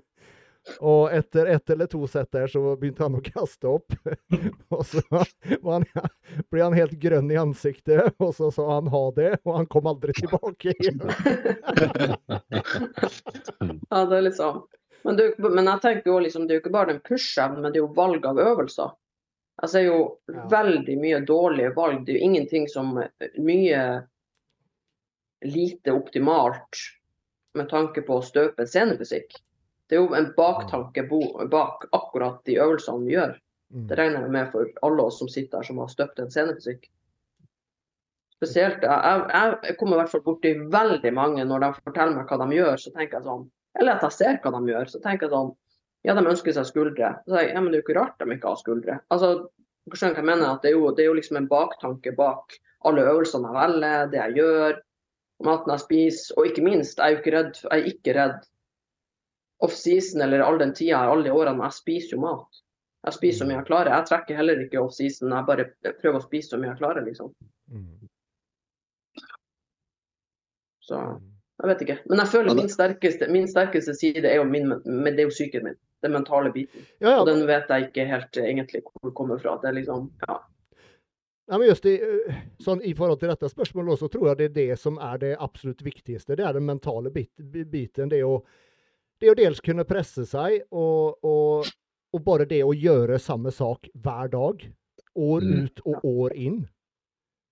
Og 0.80 1.12
etter 1.14 1.46
ett 1.46 1.70
eller 1.70 1.86
to 1.86 2.06
sett 2.10 2.32
der, 2.32 2.46
så 2.50 2.76
begynte 2.76 3.04
han 3.06 3.18
å 3.18 3.22
kaste 3.24 3.68
opp. 3.70 3.92
og 4.74 4.82
så 4.86 5.02
han, 5.12 5.84
ble 6.50 6.62
han 6.62 6.76
helt 6.76 6.96
grønn 7.02 7.30
i 7.30 7.38
ansiktet, 7.40 8.14
og 8.18 8.34
så 8.34 8.50
sa 8.54 8.66
han 8.74 8.90
ha 8.92 9.04
det, 9.16 9.32
og 9.44 9.60
han 9.60 9.68
kom 9.70 9.86
aldri 9.90 10.12
tilbake 10.16 10.74
igjen. 10.74 11.00
ja, 13.90 14.04
det 14.04 14.18
er 14.18 14.26
litt 14.26 14.40
sånn. 14.40 14.64
Men, 15.06 15.18
du, 15.20 15.24
men 15.38 15.70
jeg 15.70 15.82
tenker 15.84 16.10
jo 16.10 16.18
liksom, 16.24 16.46
det 16.46 16.54
er 16.54 16.58
jo 16.58 16.64
ikke 16.64 16.74
bare 16.74 16.90
den 16.94 17.02
push-evnen, 17.06 17.62
men 17.62 17.70
det 17.70 17.78
er 17.78 17.84
jo 17.84 17.94
valg 17.94 18.26
av 18.26 18.40
øvelser. 18.42 18.90
Altså, 19.62 19.78
det 19.78 19.84
er 19.84 19.88
jo 19.88 20.00
ja. 20.34 20.44
veldig 20.50 20.96
mye 21.00 21.20
dårlige 21.24 21.72
valg. 21.76 22.02
Det 22.04 22.12
er 22.12 22.18
jo 22.18 22.28
ingenting 22.28 22.66
som 22.68 22.98
Mye 23.38 23.82
lite 25.46 25.92
optimalt 25.94 26.82
med 27.56 27.68
tanke 27.70 28.02
på 28.04 28.18
å 28.18 28.24
støpe 28.24 28.66
scenefysikk. 28.68 29.38
Det 29.86 29.96
er 29.96 30.02
jo 30.02 30.14
en 30.18 30.32
baktanke 30.36 31.04
bak 31.50 31.86
akkurat 31.94 32.40
de 32.48 32.58
øvelsene 32.58 33.06
vi 33.06 33.14
gjør. 33.14 33.36
Mm. 33.74 33.86
Det 33.90 33.98
regner 33.98 34.24
jeg 34.24 34.34
med 34.34 34.52
for 34.52 34.70
alle 34.86 35.08
oss 35.08 35.18
som 35.20 35.30
sitter 35.30 35.60
her 35.60 35.68
som 35.68 35.82
har 35.82 35.90
støpt 35.90 36.22
en 36.22 36.30
scenefysikk. 36.30 36.88
Spesielt, 38.36 38.82
jeg, 38.84 39.20
jeg 39.64 39.76
kommer 39.80 39.96
i 39.96 40.00
hvert 40.02 40.12
fall 40.12 40.24
borti 40.26 40.52
veldig 40.72 41.12
mange 41.16 41.44
når 41.48 41.62
de 41.62 41.70
forteller 41.78 42.18
meg 42.18 42.30
hva 42.30 42.38
de 42.42 42.58
gjør, 42.58 42.82
så 42.82 42.92
tenker 42.92 43.18
jeg 43.18 43.28
sånn 43.28 43.46
Eller 43.80 43.96
at 43.96 44.04
jeg 44.04 44.16
ser 44.16 44.40
hva 44.42 44.52
de 44.52 44.72
gjør, 44.72 44.90
så 44.92 45.00
tenker 45.04 45.26
jeg 45.26 45.34
sånn 45.36 45.54
Ja, 46.06 46.14
de 46.14 46.22
ønsker 46.22 46.54
seg 46.54 46.68
skuldre. 46.68 47.14
Så 47.24 47.32
sier 47.32 47.46
jeg, 47.46 47.54
ja, 47.56 47.62
men 47.62 47.72
det 47.72 47.78
er 47.78 47.82
jo 47.82 47.86
ikke 47.86 47.98
rart 47.98 48.20
de 48.20 48.34
ikke 48.36 48.52
har 48.52 48.60
skuldre. 48.60 48.98
Altså, 49.14 49.30
skjønner 49.94 50.18
hva 50.18 50.22
jeg 50.22 50.28
mener? 50.28 50.50
at 50.50 50.62
det 50.62 50.70
er, 50.70 50.76
jo, 50.76 50.90
det 50.94 51.02
er 51.02 51.08
jo 51.08 51.16
liksom 51.16 51.40
en 51.40 51.48
baktanke 51.50 52.12
bak 52.18 52.58
alle 52.86 53.06
øvelsene 53.10 53.48
jeg 53.50 53.56
velger, 53.56 54.12
det 54.12 54.20
jeg 54.20 54.36
gjør, 54.36 54.76
maten 55.46 55.72
jeg 55.72 55.82
spiser, 55.82 56.36
og 56.36 56.50
ikke 56.50 56.66
minst, 56.66 57.00
jeg 57.00 57.06
er 57.06 57.16
jo 57.16 57.22
ikke 57.22 57.34
redd, 57.34 57.58
jeg 57.64 57.80
er 57.80 57.90
ikke 57.90 58.14
redd 58.20 58.46
offseason 59.64 60.20
eller 60.26 60.44
all 60.44 60.58
den 60.58 60.74
tida, 60.74 60.98
alle 60.98 61.26
de 61.26 61.32
årene, 61.32 61.64
jeg 61.64 61.78
spiser 61.78 62.16
jo 62.16 62.22
mat. 62.24 62.62
Jeg 63.06 63.14
spiser 63.14 63.38
så 63.38 63.46
mye 63.48 63.60
jeg 63.60 63.68
klarer. 63.68 63.92
Jeg 63.94 64.08
trekker 64.10 64.38
heller 64.40 64.60
ikke 64.64 64.82
offseason, 64.82 65.32
jeg 65.32 65.48
bare 65.48 65.68
prøver 66.02 66.18
å 66.18 66.24
spise 66.24 66.52
så 66.52 66.60
mye 66.60 66.72
jeg 66.72 66.80
klarer, 66.80 67.06
liksom. 67.06 67.32
Mm. 67.70 68.08
Så 70.86 70.98
jeg 71.56 71.70
vet 71.70 71.84
ikke. 71.86 71.96
Men 72.10 72.20
jeg 72.22 72.32
føler 72.34 72.58
min 72.58 72.68
sterkeste, 72.70 73.28
min 73.32 73.46
sterkeste 73.48 73.94
side 73.96 74.28
er 74.28 74.40
jo, 74.40 74.48
min, 74.50 74.74
det 74.84 75.14
er 75.16 75.28
jo 75.28 75.32
psyken 75.32 75.64
min. 75.70 75.78
Den 76.04 76.12
mentale 76.12 76.50
biten. 76.52 76.84
Ja, 77.00 77.14
ja. 77.14 77.16
Og 77.22 77.30
den 77.30 77.46
vet 77.48 77.70
jeg 77.72 77.88
ikke 77.88 78.04
helt 78.10 78.36
egentlig 78.42 78.82
hvor 78.84 79.08
det 79.08 79.14
kommer 79.16 79.40
fra. 79.40 79.56
Det 79.62 79.70
er 79.70 79.78
liksom, 79.78 80.10
ja. 80.26 80.36
Ja, 81.46 81.58
men 81.58 81.68
just 81.68 81.86
i, 81.86 81.94
eh, 82.02 82.38
sånn, 82.58 82.82
I 82.82 82.92
forhold 82.98 83.20
til 83.22 83.30
dette 83.30 83.48
spørsmålet 83.48 84.00
så 84.00 84.08
tror 84.10 84.32
jeg 84.32 84.38
det 84.40 84.46
er 84.48 84.54
det 84.56 84.78
som 84.82 84.98
er 84.98 85.20
det 85.22 85.32
absolutt 85.40 85.84
viktigste. 85.86 86.34
Det 86.36 86.44
er 86.44 86.56
den 86.58 86.66
mentale 86.66 87.12
bit, 87.14 87.30
biten. 87.70 88.10
Det 88.10 88.18
å 88.26 88.40
det 89.20 89.32
å 89.32 89.36
dels 89.38 89.60
kunne 89.64 89.86
presse 89.88 90.26
seg, 90.28 90.62
og, 90.70 91.18
og, 91.24 91.68
og, 92.12 92.22
bare 92.26 92.48
det 92.48 92.62
å 92.64 92.74
gjøre 92.76 93.20
samme 93.22 93.52
sak 93.54 93.88
hver 94.04 94.32
dag. 94.32 94.64
År 95.16 95.44
mm. 95.44 95.52
ut 95.64 95.84
og 95.88 96.08
år 96.10 96.34
inn. 96.36 96.58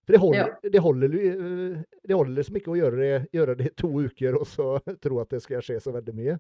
For 0.05 0.13
det 0.13 0.21
holder, 0.21 0.41
ja. 0.43 0.71
det, 0.73 0.81
holder, 0.85 1.15
eh, 1.17 1.77
det 2.05 2.17
holder, 2.17 2.35
liksom 2.37 2.59
ikke 2.61 2.75
å 2.75 2.77
gjøre 2.77 2.99
det, 3.01 3.13
gjøre 3.33 3.55
det 3.57 3.71
i 3.71 3.77
to 3.81 3.89
uker 4.05 4.37
og 4.37 4.45
så 4.49 4.75
tro 5.05 5.21
at 5.23 5.33
det 5.33 5.41
skal 5.41 5.65
skje 5.65 5.79
så 5.81 5.95
veldig 5.95 6.17
mye. 6.19 6.37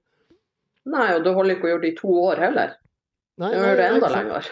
Nei, 0.93 1.07
og 1.15 1.23
det 1.25 1.33
holder 1.33 1.57
ikke 1.57 1.71
å 1.71 1.73
gjøre 1.73 1.85
det 1.87 1.93
i 1.95 2.01
to 2.03 2.17
år 2.27 2.43
heller. 2.45 2.75
Nei, 3.41 3.49
nei, 3.49 3.63
gjør 3.65 3.81
det 3.81 3.87
enda 3.89 4.09
lenger. 4.13 4.51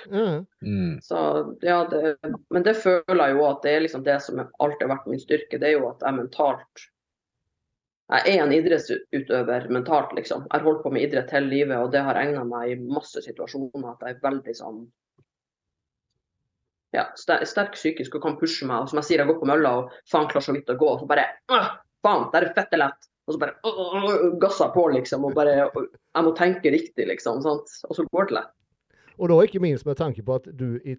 Mm. 0.65 0.95
Så, 1.05 1.19
ja, 1.63 1.77
det, 1.93 2.17
men 2.51 2.65
det 2.67 2.73
føler 2.81 3.21
jeg 3.29 3.37
jo 3.37 3.45
at 3.47 3.61
det 3.63 3.75
er 3.77 3.85
liksom 3.85 4.07
det 4.09 4.17
som 4.25 4.41
alltid 4.41 4.87
har 4.87 4.95
vært 4.97 5.13
min 5.13 5.23
styrke. 5.23 5.61
Det 5.61 5.69
er 5.69 5.77
jo 5.77 5.91
at 5.93 6.03
jeg 6.03 6.17
mentalt 6.17 6.87
jeg 8.11 8.35
er 8.35 8.43
en 8.43 8.53
idrettsutøver 8.53 9.69
mentalt, 9.73 10.11
liksom. 10.17 10.43
Jeg 10.49 10.59
har 10.59 10.67
holdt 10.67 10.83
på 10.85 10.91
med 10.93 11.07
idrett 11.07 11.31
hele 11.33 11.49
livet, 11.49 11.79
og 11.79 11.93
det 11.95 12.03
har 12.05 12.19
egna 12.21 12.43
meg 12.45 12.73
i 12.73 12.81
masse 12.81 13.23
situasjoner. 13.25 13.95
At 13.95 14.03
jeg 14.05 14.17
er 14.17 14.27
veldig 14.27 14.55
sånn 14.59 14.83
ja, 16.93 17.07
sterk 17.17 17.73
psykisk 17.77 18.19
og 18.19 18.27
kan 18.27 18.37
pushe 18.41 18.67
meg. 18.69 18.85
Og 18.85 18.91
som 18.91 19.01
jeg 19.01 19.09
sier, 19.09 19.23
jeg 19.23 19.31
går 19.31 19.39
på 19.41 19.49
mølla 19.49 19.73
og 19.81 19.95
faen 20.11 20.29
klarer 20.29 20.45
så 20.45 20.57
vidt 20.57 20.73
å 20.73 20.77
gå. 20.81 20.91
Og 20.93 21.01
så 21.03 21.09
bare 21.09 21.31
Faen, 22.03 22.27
der 22.33 22.49
er 22.49 22.55
fette 22.57 22.79
lett. 22.81 23.09
Og 23.31 23.37
så 23.37 23.39
bare 23.39 23.55
øh, 23.63 24.33
gasser 24.43 24.73
på, 24.75 24.89
liksom. 24.91 25.25
Og 25.29 25.37
bare 25.39 25.71
Jeg 25.71 26.25
må 26.27 26.35
tenke 26.37 26.75
riktig, 26.75 27.07
liksom. 27.09 27.41
Sant? 27.45 27.71
Og 27.89 27.97
så 27.97 28.05
går 28.11 28.29
det 28.29 28.39
lett. 28.41 28.53
Og 29.19 29.31
da 29.31 29.39
ikke 29.45 29.63
minst 29.63 29.87
med 29.87 30.01
tanke 30.01 30.25
på 30.27 30.35
at 30.41 30.49
du 30.59 30.81
i, 30.83 30.97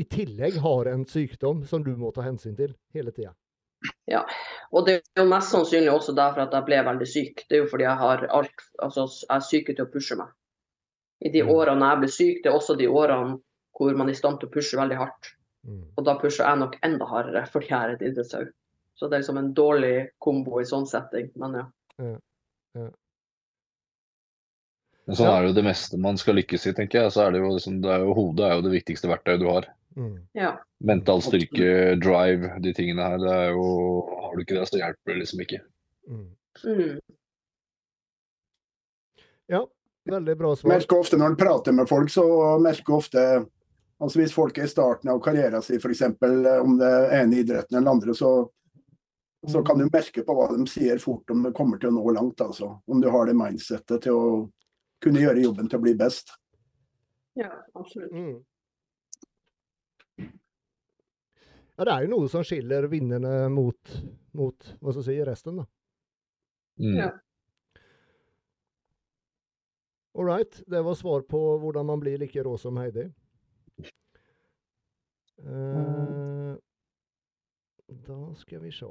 i 0.00 0.04
tillegg 0.08 0.56
har 0.64 0.88
en 0.88 1.04
sykdom 1.06 1.64
som 1.68 1.84
du 1.84 1.92
må 2.00 2.14
ta 2.14 2.24
hensyn 2.24 2.56
til 2.56 2.72
hele 2.96 3.12
tida. 3.12 3.34
Ja, 4.08 4.22
og 4.72 4.86
det 4.86 4.98
er 5.00 5.22
jo 5.22 5.28
mest 5.30 5.52
sannsynlig 5.52 5.92
også 5.92 6.14
derfor 6.16 6.44
at 6.44 6.54
jeg 6.56 6.66
ble 6.66 6.80
veldig 6.86 7.08
syk. 7.08 7.44
Det 7.48 7.58
er 7.58 7.62
jo 7.64 7.70
fordi 7.70 7.86
jeg 7.86 8.00
har 8.00 8.26
alt, 8.38 8.66
altså 8.84 9.06
jeg 9.08 9.30
er 9.36 9.46
syk 9.48 9.70
til 9.70 9.84
å 9.84 9.90
pushe 9.92 10.18
meg. 10.20 10.32
I 11.24 11.32
de 11.32 11.44
mm. 11.44 11.52
årene 11.54 11.92
jeg 11.92 12.02
ble 12.02 12.10
syk, 12.16 12.42
det 12.44 12.50
er 12.50 12.58
også 12.58 12.76
de 12.80 12.90
årene 12.90 13.38
hvor 13.74 13.96
man 13.98 14.10
er 14.10 14.14
i 14.14 14.18
stand 14.18 14.40
til 14.40 14.50
å 14.50 14.54
pushe 14.54 14.78
veldig 14.78 14.98
hardt. 15.00 15.30
Mm. 15.64 15.86
Og 15.96 16.04
da 16.06 16.16
pusher 16.20 16.44
jeg 16.44 16.60
nok 16.60 16.76
enda 16.86 17.08
hardere 17.08 17.46
fordi 17.52 17.72
jeg 17.72 17.78
er 17.80 17.94
et 17.94 18.04
idrettshaug. 18.10 18.52
Så 18.94 19.08
det 19.08 19.16
er 19.16 19.24
liksom 19.24 19.40
en 19.40 19.54
dårlig 19.56 19.94
kombo 20.22 20.60
i 20.60 20.68
sånn 20.68 20.86
setting, 20.86 21.32
men 21.40 21.56
ja. 21.58 21.64
ja, 21.98 22.12
ja. 22.78 22.90
Men 25.04 25.18
sånn 25.18 25.28
er 25.28 25.42
det 25.42 25.48
jo 25.50 25.56
det 25.58 25.64
meste 25.66 25.98
man 26.00 26.16
skal 26.20 26.38
lykkes 26.38 26.68
i, 26.70 26.72
tenker 26.76 27.02
jeg. 27.02 27.12
Så 27.12 27.24
er 27.24 27.34
det 27.34 27.42
jo 27.42 27.50
liksom, 27.52 27.80
det 27.84 27.90
er 27.92 28.04
jo, 28.06 28.14
hodet 28.16 28.46
er 28.46 28.54
jo 28.56 28.64
det 28.64 28.72
viktigste 28.72 29.10
verktøyet 29.10 29.42
du 29.42 29.48
har. 29.50 29.66
Mm. 29.96 30.26
Ja. 30.32 30.64
Mental 30.78 31.22
styrke, 31.22 31.94
drive, 32.02 32.50
de 32.60 32.74
tingene 32.74 33.02
her. 33.02 33.18
Det 33.22 33.34
er 33.34 33.50
jo, 33.54 33.66
har 34.22 34.34
du 34.34 34.42
ikke 34.42 34.58
det, 34.58 34.66
så 34.68 34.80
hjelper 34.80 35.12
det 35.12 35.20
liksom 35.22 35.44
ikke. 35.44 35.60
Mm. 36.10 36.24
Mm. 36.64 36.98
Ja, 39.46 39.66
veldig 40.04 40.36
bra 40.38 40.56
svar. 40.56 40.74
Merker 40.74 40.98
ofte 40.98 41.18
når 41.20 41.34
en 41.34 41.36
prater 41.36 41.76
med 41.76 41.88
folk, 41.88 42.10
så 42.10 42.24
merker 42.62 42.98
ofte 42.98 43.26
altså 44.02 44.18
Hvis 44.18 44.32
folk 44.34 44.58
er 44.58 44.66
i 44.66 44.68
starten 44.68 45.08
av 45.08 45.20
karrieren 45.22 45.62
sin, 45.62 45.78
f.eks. 45.78 46.02
om 46.60 46.74
det 46.76 46.90
ene 47.14 47.38
idretten 47.40 47.78
eller 47.78 47.90
andre, 47.94 48.14
så, 48.14 48.32
så 49.48 49.62
kan 49.64 49.78
du 49.78 49.86
merke 49.86 50.24
på 50.26 50.34
hva 50.34 50.48
de 50.50 50.66
sier 50.68 50.98
fort 51.00 51.30
om 51.30 51.44
det 51.46 51.54
kommer 51.56 51.78
til 51.80 51.92
å 51.92 51.94
nå 51.94 52.16
langt. 52.16 52.42
altså. 52.42 52.72
Om 52.84 53.00
du 53.00 53.08
har 53.14 53.30
det 53.30 53.36
mindsettet 53.38 54.02
til 54.04 54.18
å 54.18 54.26
kunne 55.00 55.22
gjøre 55.22 55.46
jobben 55.46 55.70
til 55.70 55.78
å 55.78 55.84
bli 55.86 55.94
best. 55.96 56.34
Ja, 57.38 57.52
absolutt. 57.72 58.12
Mm. 58.12 58.42
Ja, 61.76 61.84
det 61.84 61.92
er 61.92 62.04
jo 62.04 62.12
noe 62.12 62.30
som 62.30 62.44
skiller 62.46 62.86
vinnerne 62.90 63.48
mot, 63.50 63.94
mot 64.38 64.66
hva 64.78 64.92
skal 64.94 65.00
jeg 65.02 65.06
si, 65.08 65.22
resten, 65.26 65.58
da. 65.58 65.64
Mm. 66.78 66.98
Ja. 66.98 67.08
All 70.14 70.24
right. 70.28 70.62
Det 70.66 70.82
var 70.82 70.94
svar 70.94 71.20
på 71.26 71.40
hvordan 71.58 71.86
man 71.86 72.00
blir 72.00 72.18
like 72.18 72.42
rå 72.42 72.54
som 72.58 72.76
Heidi. 72.78 73.08
Uh, 75.42 76.54
da 78.06 78.34
skal 78.38 78.62
vi 78.62 78.70
se. 78.72 78.86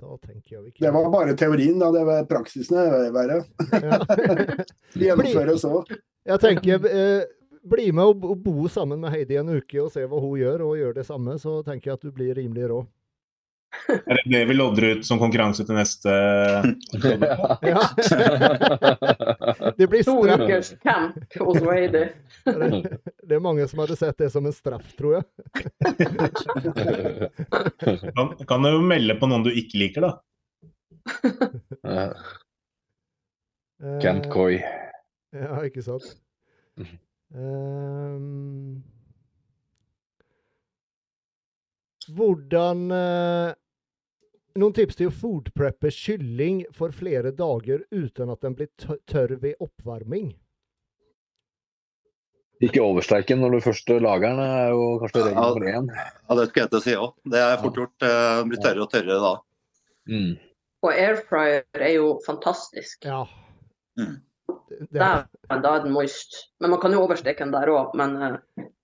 Da 0.00 0.16
tenker 0.22 0.54
jeg 0.54 0.62
vi 0.62 0.70
ikke 0.70 0.84
Det 0.86 0.92
var 0.94 1.10
bare 1.12 1.36
teorien, 1.36 1.76
da. 1.78 1.90
Det 1.92 2.06
var 2.08 2.24
praksisen 2.30 2.78
er 2.80 3.12
verre. 3.12 3.42
Ja. 3.76 4.00
Gjennomføres 5.02 5.68
òg. 5.68 5.92
Jeg 6.24 6.40
tenker 6.40 6.88
uh, 6.88 7.28
bli 7.70 7.90
med 7.96 8.24
og 8.26 8.38
bo 8.44 8.68
sammen 8.72 9.00
med 9.02 9.14
Heidi 9.14 9.38
en 9.40 9.52
uke 9.56 9.82
og 9.82 9.92
se 9.94 10.04
hva 10.06 10.20
hun 10.22 10.38
gjør, 10.40 10.64
og 10.66 10.78
gjør 10.80 10.96
det 11.00 11.06
samme, 11.08 11.36
så 11.40 11.60
tenker 11.66 11.92
jeg 11.92 12.00
at 12.00 12.08
du 12.08 12.14
blir 12.14 12.34
rimelig 12.38 12.70
rå. 12.72 12.80
Er 13.86 14.18
det 14.18 14.24
det 14.32 14.40
vi 14.48 14.54
lodder 14.56 14.84
ut 14.96 15.04
som 15.06 15.20
konkurranse 15.20 15.62
til 15.66 15.76
neste 15.78 16.10
Ja. 17.70 17.82
det 19.78 19.86
blir 19.86 20.08
ukers 20.10 20.72
camp 20.82 21.36
hos 21.38 21.60
Heidi. 21.62 22.02
det 22.44 23.36
er 23.36 23.44
mange 23.44 23.68
som 23.70 23.82
hadde 23.84 23.96
sett 24.00 24.18
det 24.18 24.30
som 24.34 24.46
en 24.46 24.56
straff, 24.56 24.90
tror 24.98 25.20
jeg. 25.20 25.24
kan, 28.16 28.34
kan 28.46 28.66
du 28.66 28.72
jo 28.74 28.82
melde 28.82 29.14
på 29.20 29.30
noen 29.30 29.46
du 29.46 29.52
ikke 29.54 29.84
liker, 29.84 30.08
da? 30.08 30.12
Kent 34.02 34.26
Coy. 34.34 34.58
Ja, 35.32 35.62
ikke 35.64 35.82
sant. 35.86 36.10
Um, 37.30 38.82
hvordan 42.10 42.90
uh, 42.90 43.52
Noen 44.58 44.74
tips 44.74 44.98
til 44.98 45.12
å 45.12 45.14
foodpreppe 45.14 45.92
kylling 45.94 46.64
for 46.74 46.90
flere 46.90 47.30
dager 47.30 47.84
uten 47.94 48.32
at 48.34 48.40
den 48.42 48.56
blir 48.58 48.70
tørr 49.06 49.36
ved 49.38 49.60
oppvarming? 49.62 50.32
Ikke 52.60 52.82
oversterken 52.82 53.40
når 53.40 53.54
du 53.54 53.60
først 53.64 53.92
lager 54.02 54.26
den, 54.26 54.40
er 54.44 54.72
jo 54.74 54.88
kanskje 55.00 55.22
regel 55.22 55.38
Ja. 55.38 55.44
nummer 55.54 55.70
én. 55.70 55.86
Ja, 55.94 56.34
det 56.34 56.48
skulle 56.48 56.64
jeg 56.64 56.70
til 56.70 56.80
å 56.80 56.84
si 56.84 56.96
òg. 56.98 57.14
Det 57.32 57.40
er 57.40 57.62
fort 57.62 57.78
gjort. 57.78 57.94
den 58.02 58.10
Det 58.10 58.48
blir 58.50 58.60
tørrere 58.64 58.82
og 58.82 58.90
tørrere 58.90 59.20
da. 59.22 59.32
Mm. 60.10 60.34
Og 60.82 60.90
airfryer 60.92 61.64
er 61.86 61.94
jo 61.94 62.10
fantastisk. 62.26 63.06
Ja. 63.06 63.22
Mm. 63.96 64.18
Det, 64.70 65.00
er... 65.02 65.24
Da 65.50 65.74
er 65.74 65.82
den 65.84 65.92
moist. 65.94 66.36
Men 66.62 66.70
man 66.74 66.80
kan 66.82 66.92
jo 66.94 67.02
oversteke 67.04 67.44
den 67.44 67.52
der 67.54 67.70
òg. 67.74 67.94
Men 67.98 68.16
eh, 68.22 68.36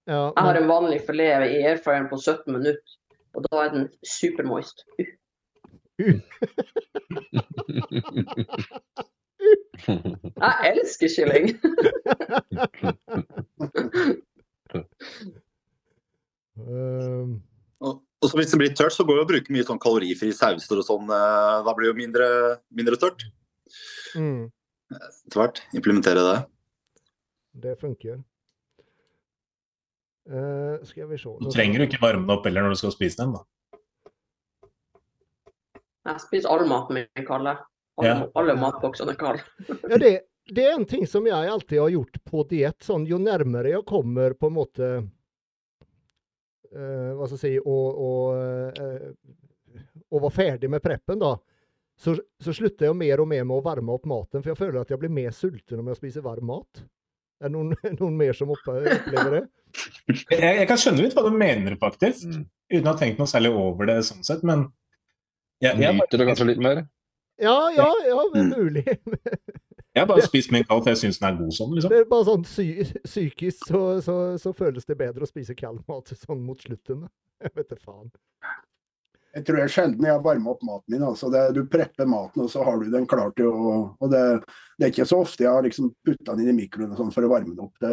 ja, 0.07 0.21
jeg 0.29 0.43
har 0.49 0.59
en 0.61 0.71
vanlig 0.71 1.01
filet 1.07 1.51
i 1.51 1.63
airfryeren 1.67 2.09
på 2.11 2.19
17 2.19 2.53
minutter, 2.53 2.97
og 3.37 3.41
da 3.47 3.65
er 3.65 3.71
den 3.75 3.89
supermoist. 4.07 4.85
Jeg 10.37 10.73
elsker 10.73 11.09
kylling! 11.13 11.47
um. 16.57 17.43
Og, 17.81 18.01
og 18.23 18.31
så 18.31 18.39
hvis 18.39 18.51
det 18.51 18.59
blir 18.61 18.73
tørt, 18.75 18.95
så 18.97 19.05
går 19.05 19.19
det 19.19 19.25
å 19.27 19.29
bruke 19.31 19.53
mye 19.53 19.67
sånn 19.69 19.81
kalorifri 19.83 20.31
sauser 20.35 20.81
og 20.81 20.87
sånn. 20.87 21.11
eh, 21.13 21.57
Da 21.67 21.75
blir 21.77 21.87
det 21.89 21.93
jo 21.93 21.99
mindre, 22.01 22.29
mindre 22.73 22.97
tørt. 23.01 23.27
mm, 24.17 24.47
Etter 24.95 25.41
hvert. 25.41 25.63
Implementere 25.75 26.23
det. 26.23 26.39
det 27.67 27.75
funker. 27.81 28.21
Uh, 30.27 30.83
skal 30.83 31.07
vi 31.07 31.19
se 31.23 31.31
Du 31.39 31.51
trenger 31.55 31.79
du 31.79 31.85
ikke 31.87 32.03
varme 32.03 32.27
det 32.27 32.35
opp 32.35 32.47
heller 32.49 32.63
når 32.67 32.75
du 32.75 32.81
skal 32.81 32.93
spise 32.95 33.21
den. 33.23 33.35
da. 33.37 33.43
Jeg 36.07 36.23
spiser 36.23 36.51
all 36.51 36.67
maten 36.71 36.95
min 37.01 37.27
kald. 37.27 37.47
Alle, 37.47 37.57
Ja. 38.05 38.27
alle 38.37 38.55
matboksene 38.61 39.15
er 39.15 39.19
kalde. 39.21 39.43
Ja, 39.91 39.97
det, 39.99 40.11
det 40.53 40.65
er 40.67 40.75
en 40.77 40.87
ting 40.87 41.07
som 41.09 41.27
jeg 41.27 41.49
alltid 41.51 41.81
har 41.81 41.89
gjort 41.95 42.19
på 42.25 42.45
diett. 42.51 42.83
Sånn, 42.85 43.07
jo 43.09 43.19
nærmere 43.19 43.73
jeg 43.73 43.87
kommer 43.89 44.35
på 44.39 44.47
en 44.51 44.57
måte 44.59 44.91
uh, 46.75 47.11
Hva 47.17 47.27
skal 47.27 47.39
jeg 47.39 47.43
si 47.43 47.55
eh, 47.57 47.63
å 50.07 50.21
være 50.21 50.35
ferdig 50.35 50.71
med 50.71 50.83
preppen, 50.85 51.19
da. 51.23 51.33
Så, 51.97 52.13
så 52.45 52.53
slutter 52.53 52.91
jeg 52.91 52.97
mer 52.99 53.23
og 53.23 53.29
mer 53.31 53.45
med 53.49 53.57
å 53.57 53.65
varme 53.65 53.95
opp 53.95 54.05
maten, 54.09 54.43
for 54.43 54.53
jeg 54.53 54.59
føler 54.59 54.83
at 54.83 54.91
jeg 54.93 55.01
blir 55.01 55.13
mer 55.17 55.33
sulten 55.33 55.81
om 55.81 55.87
jeg 55.89 55.97
spiser 56.01 56.25
varm 56.27 56.51
mat. 56.51 56.83
Er 57.41 57.49
det 57.49 57.55
noen, 57.55 57.73
noen 58.01 58.19
mer 58.19 58.37
som 58.37 58.53
opplever 58.53 59.33
det? 59.39 59.45
Jeg, 60.31 60.41
jeg 60.41 60.67
kan 60.69 60.81
skjønne 60.81 61.05
litt 61.07 61.17
hva 61.17 61.25
du 61.27 61.33
mener, 61.37 61.77
faktisk. 61.81 62.27
Mm. 62.29 62.45
Uten 62.73 62.89
å 62.89 62.93
ha 62.93 63.01
tenkt 63.01 63.21
noe 63.21 63.31
særlig 63.31 63.53
over 63.57 63.89
det 63.89 63.97
sånn 64.09 64.25
sett, 64.27 64.45
men 64.47 64.67
jeg, 65.65 65.79
jeg, 65.81 65.97
Nyter 65.97 66.21
du 66.21 66.27
kanskje 66.29 66.51
litt 66.51 66.61
mer? 66.61 66.85
Ja, 67.41 67.57
ja, 67.73 67.89
ja, 68.09 68.23
Mm. 68.37 68.51
mulig. 68.53 68.85
jeg 69.97 70.01
har 70.03 70.07
bare 70.09 70.25
spist 70.25 70.51
min 70.53 70.65
kald, 70.69 70.85
jeg 70.89 71.01
syns 71.01 71.21
den 71.21 71.29
er 71.31 71.39
god 71.41 71.57
sånn. 71.57 71.75
liksom. 71.77 71.93
Det 71.93 72.01
er 72.03 72.09
bare 72.11 72.29
sånn 72.29 72.45
psy 72.45 72.67
psykisk 73.05 73.69
så, 73.71 73.81
så, 74.05 74.17
så 74.41 74.53
føles 74.57 74.85
det 74.89 74.97
bedre 75.01 75.25
å 75.25 75.31
spise 75.31 75.57
kald 75.57 75.81
mat 75.89 76.13
sånn 76.13 76.45
mot 76.45 76.61
slutten. 76.61 77.07
Jeg 77.45 77.53
vet 77.57 77.73
da 77.73 77.77
faen. 77.81 78.13
Jeg 79.37 79.45
tror 79.45 79.59
jeg 79.61 79.73
sjelden 79.75 80.07
jeg 80.07 80.15
har 80.17 80.23
varma 80.25 80.55
opp 80.55 80.63
maten 80.65 80.95
min. 80.95 81.03
altså 81.05 81.29
det, 81.33 81.43
Du 81.57 81.67
prepper 81.69 82.09
maten, 82.09 82.47
og 82.47 82.53
så 82.53 82.63
har 82.65 82.79
du 82.81 82.89
den 82.93 83.09
klar 83.09 83.35
til 83.37 83.51
å 83.51 83.75
og 84.01 84.09
det, 84.13 84.23
det 84.79 84.87
er 84.87 84.95
ikke 84.95 85.09
så 85.09 85.19
ofte 85.25 85.45
jeg 85.45 85.53
har 85.53 85.67
liksom 85.67 85.91
putta 86.07 86.33
den 86.33 86.47
inn 86.47 86.55
i 86.55 86.63
mikroen 86.63 86.95
og 86.95 87.03
sånn 87.03 87.13
for 87.13 87.27
å 87.27 87.31
varme 87.35 87.53
den 87.53 87.67
opp. 87.67 87.77
Det, 87.83 87.93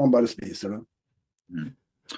man 0.00 0.14
bare 0.14 0.30
spiser 0.30 0.78
den. 0.78 1.68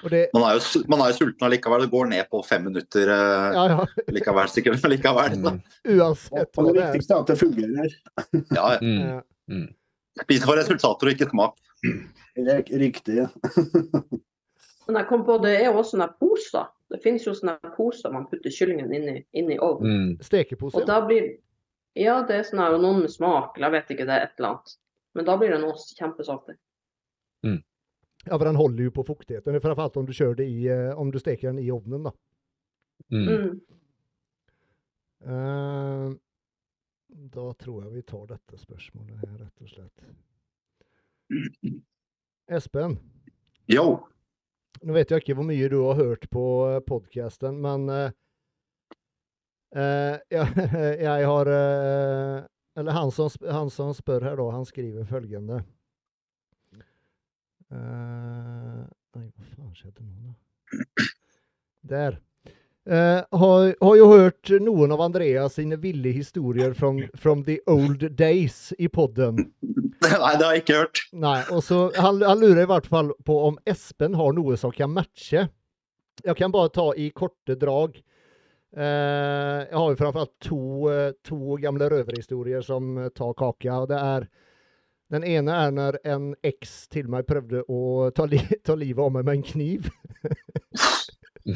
Og 0.00 0.08
det, 0.12 0.22
Man 0.32 0.46
er 0.46 0.56
jo, 0.56 0.82
man 0.88 1.02
er 1.04 1.10
jo 1.12 1.18
sulten 1.18 1.46
allikevel. 1.48 1.84
Det 1.84 1.92
går 1.92 2.08
ned 2.12 2.30
på 2.32 2.40
fem 2.46 2.64
minutter 2.70 3.10
eh, 3.12 3.58
ja, 3.58 3.64
ja, 3.74 4.06
likevel, 4.14 4.48
sikkert. 4.48 4.86
Likevel. 4.88 5.36
Mm. 5.42 5.60
uansett 5.98 6.56
Og 6.56 6.64
og 6.64 6.70
det 6.70 6.80
er. 6.80 6.92
viktigste 6.94 7.16
er 7.16 7.24
at 7.24 7.32
det 7.32 7.38
fungerer. 7.42 7.96
Ja, 8.56 8.66
ja. 8.76 8.80
Mm. 8.80 9.02
Ja. 9.58 10.22
Spise 10.22 10.48
for 10.48 10.60
resultater 10.60 11.08
og 11.10 11.16
ikke 11.16 11.28
smak. 11.32 11.58
Riktig. 12.36 13.26
Men 14.86 14.98
jeg 14.98 15.08
kom 15.08 15.22
på 15.26 15.36
det 15.42 15.56
er 15.58 15.68
jo 15.70 15.78
også 15.80 15.96
sånne 15.96 16.08
poser. 16.20 16.70
Det 16.93 17.01
finnes 17.03 17.24
jo 17.26 17.32
sånne 17.36 17.57
poser 17.76 18.12
man 18.12 18.28
putter 18.28 18.53
kyllingen 18.53 18.93
inn 18.93 19.09
i, 19.09 19.16
inn 19.38 19.51
i 19.53 19.59
ovnen. 19.59 19.93
Mm. 19.93 20.12
Stekepose. 20.24 20.80
Og 20.80 20.88
da 20.88 21.01
blir 21.07 21.34
Ja, 21.99 22.22
det 22.24 22.38
er 22.38 22.45
sånn 22.49 22.61
her, 22.62 22.72
og 22.72 22.80
noen 22.80 23.03
med 23.05 23.12
smak, 23.12 23.57
eller 23.57 23.68
jeg 23.68 23.74
vet 23.74 23.90
ikke, 23.93 24.05
det 24.09 24.14
er 24.14 24.22
et 24.24 24.38
eller 24.38 24.55
annet. 24.55 24.76
Men 25.12 25.26
da 25.28 25.34
blir 25.36 25.53
den 25.53 25.66
også 25.68 25.99
kjempesaftig. 25.99 26.55
Ja, 28.24 28.38
for 28.38 28.45
den 28.45 28.57
holder 28.57 28.84
jo 28.84 28.90
på 28.90 29.05
fuktigheten. 29.05 29.61
Framfor 29.61 29.99
om 29.99 30.07
du 30.07 30.12
kjører 30.12 30.34
det 30.38 30.47
i, 30.47 30.68
eh, 30.68 30.99
om 30.99 31.11
du 31.11 31.18
steker 31.18 31.51
den 31.51 31.59
i 31.59 31.70
ovnen. 31.70 32.03
da. 32.03 32.12
Mm. 33.11 33.28
Mm. 33.28 33.61
Eh, 35.26 36.12
da 37.34 37.53
tror 37.53 37.82
jeg 37.82 37.93
vi 37.93 38.03
tar 38.03 38.26
dette 38.26 38.59
spørsmålet 38.59 39.18
her, 39.20 39.38
rett 39.38 39.62
og 39.62 39.68
slett. 39.68 40.05
Espen, 42.57 42.99
Yo. 43.68 44.09
Nå 44.83 44.97
vet 44.97 45.12
jeg 45.12 45.22
ikke 45.22 45.37
hvor 45.39 45.47
mye 45.49 45.68
du 45.70 45.78
har 45.85 46.01
hørt 46.01 46.26
på 46.33 46.45
podkasten, 46.89 47.61
men 47.62 47.87
eh, 47.93 48.16
eh, 49.76 50.16
jeg, 50.37 50.64
jeg 51.03 51.28
har 51.30 51.53
eh, 51.59 52.41
Eller 52.80 52.97
han 52.97 53.11
som, 53.12 53.28
han 53.45 53.70
som 53.70 53.93
spør 53.95 54.24
her, 54.24 54.37
da, 54.41 54.51
han 54.55 54.68
skriver 54.68 55.09
følgende 55.09 55.62
Eh, 57.72 58.83
Nei, 59.16 59.26
hva 59.33 59.47
faen 59.55 59.72
skjedde 59.76 60.05
nå, 60.05 60.33
da? 60.33 61.07
Der. 61.93 62.18
Eh, 62.87 63.39
har, 63.39 63.85
har 63.85 63.97
jo 63.97 64.07
hørt 64.11 64.51
noen 64.61 64.91
av 64.91 65.01
Andreas 65.05 65.55
sine 65.55 65.76
ville 65.78 66.11
historier 66.11 66.74
from, 66.74 66.99
from 67.14 67.45
the 67.47 67.61
old 67.70 68.03
days 68.18 68.72
i 68.78 68.89
podden. 68.89 69.39
Nei, 70.03 70.33
det 70.35 70.45
har 70.45 70.57
jeg 70.57 70.64
ikke 70.64 70.78
hørt. 70.80 71.03
Nei, 71.14 71.39
og 71.55 71.62
så 71.62 71.85
han, 71.95 72.18
han 72.26 72.43
lurer 72.43 72.64
i 72.64 72.70
hvert 72.70 72.89
fall 72.91 73.12
på 73.22 73.37
om 73.47 73.59
Espen 73.70 74.18
har 74.18 74.35
noe 74.35 74.59
som 74.59 74.74
kan 74.74 74.91
matche. 74.91 75.47
Jeg 76.22 76.39
kan 76.39 76.55
bare 76.55 76.72
ta 76.74 76.89
i 76.99 77.12
korte 77.14 77.55
drag. 77.59 78.01
Uh, 78.72 79.68
jeg 79.68 79.76
har 79.76 79.91
jo 79.93 79.99
framfor 80.01 80.24
alt 80.24 80.35
to, 80.41 80.61
uh, 80.89 81.11
to 81.22 81.59
gamle 81.61 81.91
røverhistorier 81.93 82.64
som 82.64 82.97
eh, 82.97 83.11
tar 83.12 83.35
kaka. 83.37 83.83
og 83.83 83.91
det 83.91 83.99
er 84.01 84.26
Den 85.12 85.26
ene 85.28 85.59
er 85.66 85.74
når 85.76 85.99
en 86.09 86.30
eks 86.43 86.89
til 86.89 87.11
meg 87.12 87.28
prøvde 87.28 87.62
å 87.68 88.09
ta, 88.16 88.24
li 88.24 88.41
ta 88.64 88.74
livet 88.74 89.05
av 89.05 89.12
meg 89.12 89.28
med 89.28 89.39
en 89.39 89.47
kniv. 89.53 89.91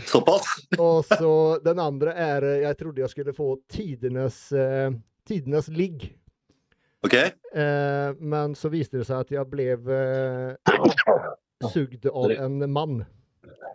Såpass. 0.06 0.46
Og 0.82 1.04
så 1.06 1.32
den 1.64 1.78
andre 1.82 2.14
er 2.18 2.46
eh, 2.46 2.62
Jeg 2.64 2.78
trodde 2.80 3.04
jeg 3.04 3.12
skulle 3.12 3.34
få 3.36 3.56
tidenes, 3.70 4.38
eh, 4.52 4.90
tidenes 5.28 5.68
ligg. 5.68 6.08
OK? 7.06 7.14
Eh, 7.14 8.10
men 8.18 8.56
så 8.58 8.70
viste 8.72 8.98
det 8.98 9.06
seg 9.08 9.22
at 9.22 9.34
jeg 9.36 9.46
ble 9.50 9.68
eh, 9.76 10.80
sugd 11.70 12.08
av 12.10 12.34
en 12.34 12.58
mann. 12.72 12.98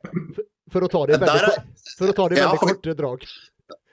For, 0.01 0.43
for 0.73 0.87
å 0.87 0.91
ta 0.91 1.05
det 1.07 1.19
i 1.19 1.21
veldig, 1.21 1.63
for 1.99 2.11
å 2.11 2.15
ta 2.17 2.27
det 2.31 2.39
i 2.39 2.43
veldig 2.43 2.61
korte 2.65 2.95
drag. 2.97 3.25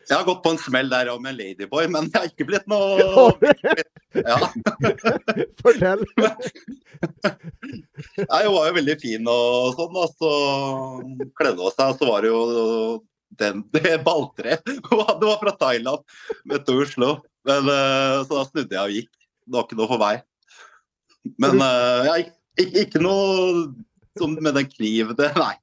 Jeg 0.08 0.16
har 0.18 0.24
gått 0.28 0.42
på 0.44 0.50
en 0.54 0.60
smell 0.62 0.88
der 0.92 1.10
òg 1.12 1.20
med 1.24 1.34
en 1.34 1.38
ladyboy, 1.40 1.86
men 1.92 2.06
jeg 2.08 2.16
har 2.20 2.28
ikke 2.30 2.46
blitt 2.48 2.68
noe 2.70 2.96
ja. 4.30 4.38
Fortell. 5.62 6.04
Nei, 7.08 8.40
Hun 8.46 8.54
var 8.54 8.68
jo 8.70 8.74
veldig 8.78 8.96
fin 9.02 9.28
og 9.30 9.76
sånn, 9.78 9.98
og 10.00 10.14
så 10.16 10.32
kledde 11.38 11.60
hun 11.62 11.74
seg, 11.74 11.92
og 11.92 11.98
så 12.00 12.08
var 12.08 12.24
det 12.24 12.32
jo 12.32 12.42
den, 13.38 13.62
det 13.76 13.98
balltreet. 14.06 14.64
Hun 14.88 15.04
hadde- 15.04 15.28
var 15.28 15.38
fra 15.42 15.54
Thailand, 15.60 16.04
vet 16.48 16.64
du, 16.66 16.74
Oslo. 16.82 17.10
Men, 17.48 17.68
eh, 17.70 18.16
så 18.24 18.32
da 18.40 18.44
snudde 18.48 18.74
jeg 18.74 18.82
og 18.84 18.96
gikk. 18.96 19.12
Det 19.48 19.56
var 19.56 19.66
ikke 19.68 19.78
noe 19.78 19.90
for 19.92 20.02
meg. 20.02 20.24
Men 21.40 21.60
eh, 21.64 22.08
ja, 22.08 22.14
ikke, 22.24 22.82
ikke 22.86 23.02
noe 23.04 24.32
med 24.40 24.54
den 24.56 24.66
kniven. 24.72 25.14
Det, 25.18 25.28
nei, 25.38 25.54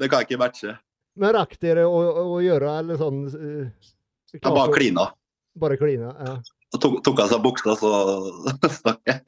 det 0.00 0.08
kan 0.10 0.22
jeg 0.24 0.30
ikke 0.30 0.40
matche. 0.42 0.74
Men 1.18 1.34
rakk 1.34 1.56
dere 1.62 1.86
å, 1.90 1.98
å 2.36 2.38
gjøre 2.44 2.76
eller 2.82 3.00
sånn 3.00 3.24
uh, 3.26 3.90
Jeg 4.32 4.42
bare 4.46 4.72
klina. 4.74 5.08
Bare 5.60 5.76
klina, 5.80 6.12
ja. 6.20 6.36
Så 6.70 6.78
tok, 6.82 7.00
tok 7.06 7.24
av 7.24 7.32
seg 7.32 7.42
buksa, 7.42 7.74
så 7.80 7.90
stakk 8.78 9.10
jeg. 9.10 9.20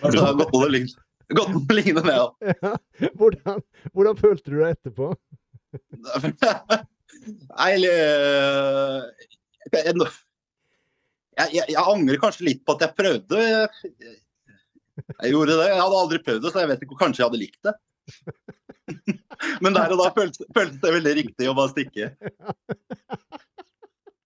Så 0.00 0.24
godt 0.40 0.56
å 0.56 0.68
lign- 0.72 0.94
gått 1.36 1.52
noe 1.52 1.76
lignende 1.76 2.04
med, 2.06 2.16
ja. 2.16 2.54
ja. 2.62 3.10
Hvordan, 3.20 3.62
hvordan 3.92 4.18
følte 4.20 4.52
du 4.52 4.58
deg 4.60 4.76
etterpå? 4.76 5.12
Nei, 7.52 7.68
eller 7.76 7.96
jeg, 9.72 9.84
jeg, 9.86 9.94
jeg, 11.38 11.66
jeg 11.68 11.84
angrer 11.84 12.20
kanskje 12.20 12.48
litt 12.48 12.64
på 12.66 12.74
at 12.76 12.84
jeg 12.86 12.96
prøvde. 12.98 13.44
Jeg 15.22 15.32
gjorde 15.32 15.56
det. 15.60 15.68
Jeg 15.70 15.80
hadde 15.80 16.00
aldri 16.02 16.20
prøvd 16.24 16.44
det, 16.44 16.52
så 16.52 16.64
jeg 16.64 16.70
vet 16.72 16.84
ikke 16.84 17.00
kanskje 17.00 17.22
jeg 17.22 17.28
hadde 17.30 17.40
likt 17.40 17.68
det. 17.68 17.74
Men 19.62 19.74
der 19.76 19.94
og 19.94 20.00
da 20.00 20.10
føltes 20.14 20.42
føltes 20.54 20.80
det 20.82 20.94
veldig 20.96 21.14
riktig 21.18 21.48
å 21.50 21.56
bare 21.56 21.72
stikke. 21.72 22.10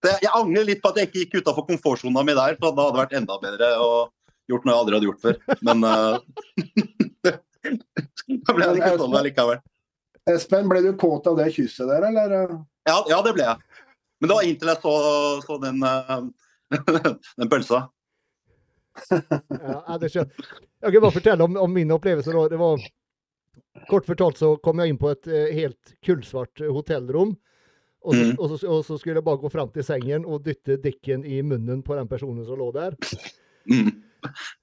Det, 0.04 0.10
jeg, 0.10 0.20
jeg 0.26 0.32
angrer 0.34 0.68
litt 0.68 0.82
på 0.82 0.92
at 0.92 1.00
jeg 1.00 1.10
ikke 1.10 1.22
gikk 1.24 1.38
utafor 1.42 1.66
komfortsona 1.68 2.24
mi 2.26 2.36
der, 2.36 2.58
for 2.60 2.76
da 2.76 2.86
hadde 2.86 2.96
det 2.96 3.02
vært 3.02 3.16
enda 3.20 3.38
bedre 3.42 3.70
og 3.82 3.96
gjort 4.50 4.66
noe 4.66 4.74
jeg 4.74 4.82
aldri 4.82 4.98
hadde 4.98 5.08
gjort 5.08 5.24
før. 5.24 5.36
Men 5.66 5.78
uh, 5.86 6.16
da 8.46 8.56
ble 8.56 8.68
det 8.68 8.82
ikke 8.82 9.00
sånn 9.00 9.18
likevel. 9.26 9.64
Espen, 10.30 10.70
ble 10.70 10.82
du 10.82 10.92
kåt 10.98 11.28
av 11.30 11.38
det 11.38 11.52
kysset 11.54 11.86
der, 11.90 12.08
eller? 12.10 12.56
Ja, 12.88 12.98
ja, 13.10 13.20
det 13.22 13.34
ble 13.36 13.46
jeg. 13.46 13.82
Men 14.20 14.30
det 14.30 14.38
var 14.38 14.46
inntil 14.48 14.72
jeg 14.72 14.82
så, 14.82 14.94
så 15.44 15.58
den, 15.62 15.82
uh, 15.84 16.22
den 17.40 17.50
pølsa. 17.52 17.86
Ja, 19.10 19.98
det 20.00 20.08
skjønner. 20.12 20.54
Jeg 20.86 20.94
kan 20.94 21.02
bare 21.02 21.14
fortelle 21.14 21.44
om, 21.44 21.56
om 21.60 21.72
min 21.72 21.92
opplevelse. 21.92 22.32
Då. 22.32 22.46
Det 22.48 22.58
var, 22.60 22.80
kort 23.90 24.06
fortalt 24.08 24.38
så 24.40 24.54
kom 24.62 24.80
jeg 24.82 24.92
inn 24.94 24.98
på 25.00 25.10
et 25.12 25.26
eh, 25.28 25.50
helt 25.56 25.94
kullsvart 26.04 26.60
eh, 26.64 26.72
hotellrom. 26.72 27.36
Og 28.06 28.14
så, 28.14 28.22
Mm. 28.22 28.36
og, 28.38 28.50
så, 28.52 28.68
og 28.70 28.84
så 28.86 28.96
skulle 29.00 29.16
jeg 29.18 29.24
bare 29.26 29.40
gå 29.42 29.48
fram 29.50 29.70
til 29.74 29.82
sengen 29.82 30.24
og 30.30 30.44
dytte 30.46 30.76
dikken 30.78 31.24
i 31.26 31.40
munnen 31.42 31.80
på 31.82 31.96
den 31.98 32.06
personen 32.06 32.44
som 32.46 32.58
lå 32.60 32.68
der. 32.76 32.94
Mm. 33.66 33.88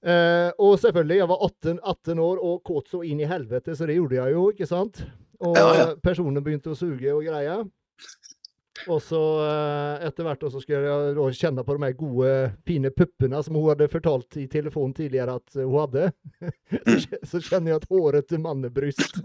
Eh, 0.03 0.49
og 0.59 0.77
selvfølgelig, 0.79 1.17
jeg 1.17 1.27
var 1.27 1.41
18, 1.43 1.79
18 1.83 2.19
år 2.23 2.39
og 2.43 2.61
kåt 2.67 2.87
så 2.91 3.01
inn 3.03 3.19
i 3.19 3.27
helvete, 3.27 3.75
så 3.75 3.85
det 3.87 3.97
gjorde 3.97 4.15
jeg 4.15 4.33
jo, 4.37 4.45
ikke 4.53 4.67
sant? 4.69 5.03
Og 5.43 5.57
Ja, 5.59 5.67
ja. 5.75 5.85
personen 6.03 6.43
begynte 6.43 6.71
å 6.71 6.77
suge 6.79 7.11
og 7.11 7.23
greie. 7.27 7.57
Og 8.89 8.99
så 9.05 9.19
eh, 9.45 10.05
etter 10.07 10.25
hvert 10.25 10.43
så 10.49 10.59
skulle 10.61 10.81
jeg 11.13 11.37
kjenne 11.37 11.63
på 11.65 11.75
de 11.77 11.85
her 11.85 11.93
gode, 11.97 12.31
fine 12.67 12.89
puppene 12.91 13.41
som 13.45 13.55
hun 13.57 13.69
hadde 13.69 13.87
fortalt 13.91 14.37
i 14.41 14.47
telefonen 14.51 14.95
tidligere 14.97 15.37
at 15.37 15.57
hun 15.59 15.75
hadde. 15.77 16.07
så, 16.73 16.97
kj- 17.05 17.21
så 17.29 17.41
kjenner 17.45 17.73
jeg 17.75 17.81
et 17.83 17.89
hårete 17.93 18.39
mannebryst. 18.41 19.19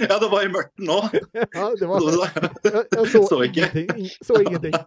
Ja, 0.00 0.16
det 0.18 0.30
var 0.32 0.46
i 0.46 0.52
mørket 0.52 0.86
nå. 0.88 0.98
ja, 1.60 1.66
det 1.78 1.90
var, 1.90 2.08
jeg, 2.08 2.86
jeg 2.96 3.10
så, 3.12 3.24
Så 3.28 3.42
ingenting. 3.50 4.08
Så 4.24 4.40
ingenting. 4.40 4.80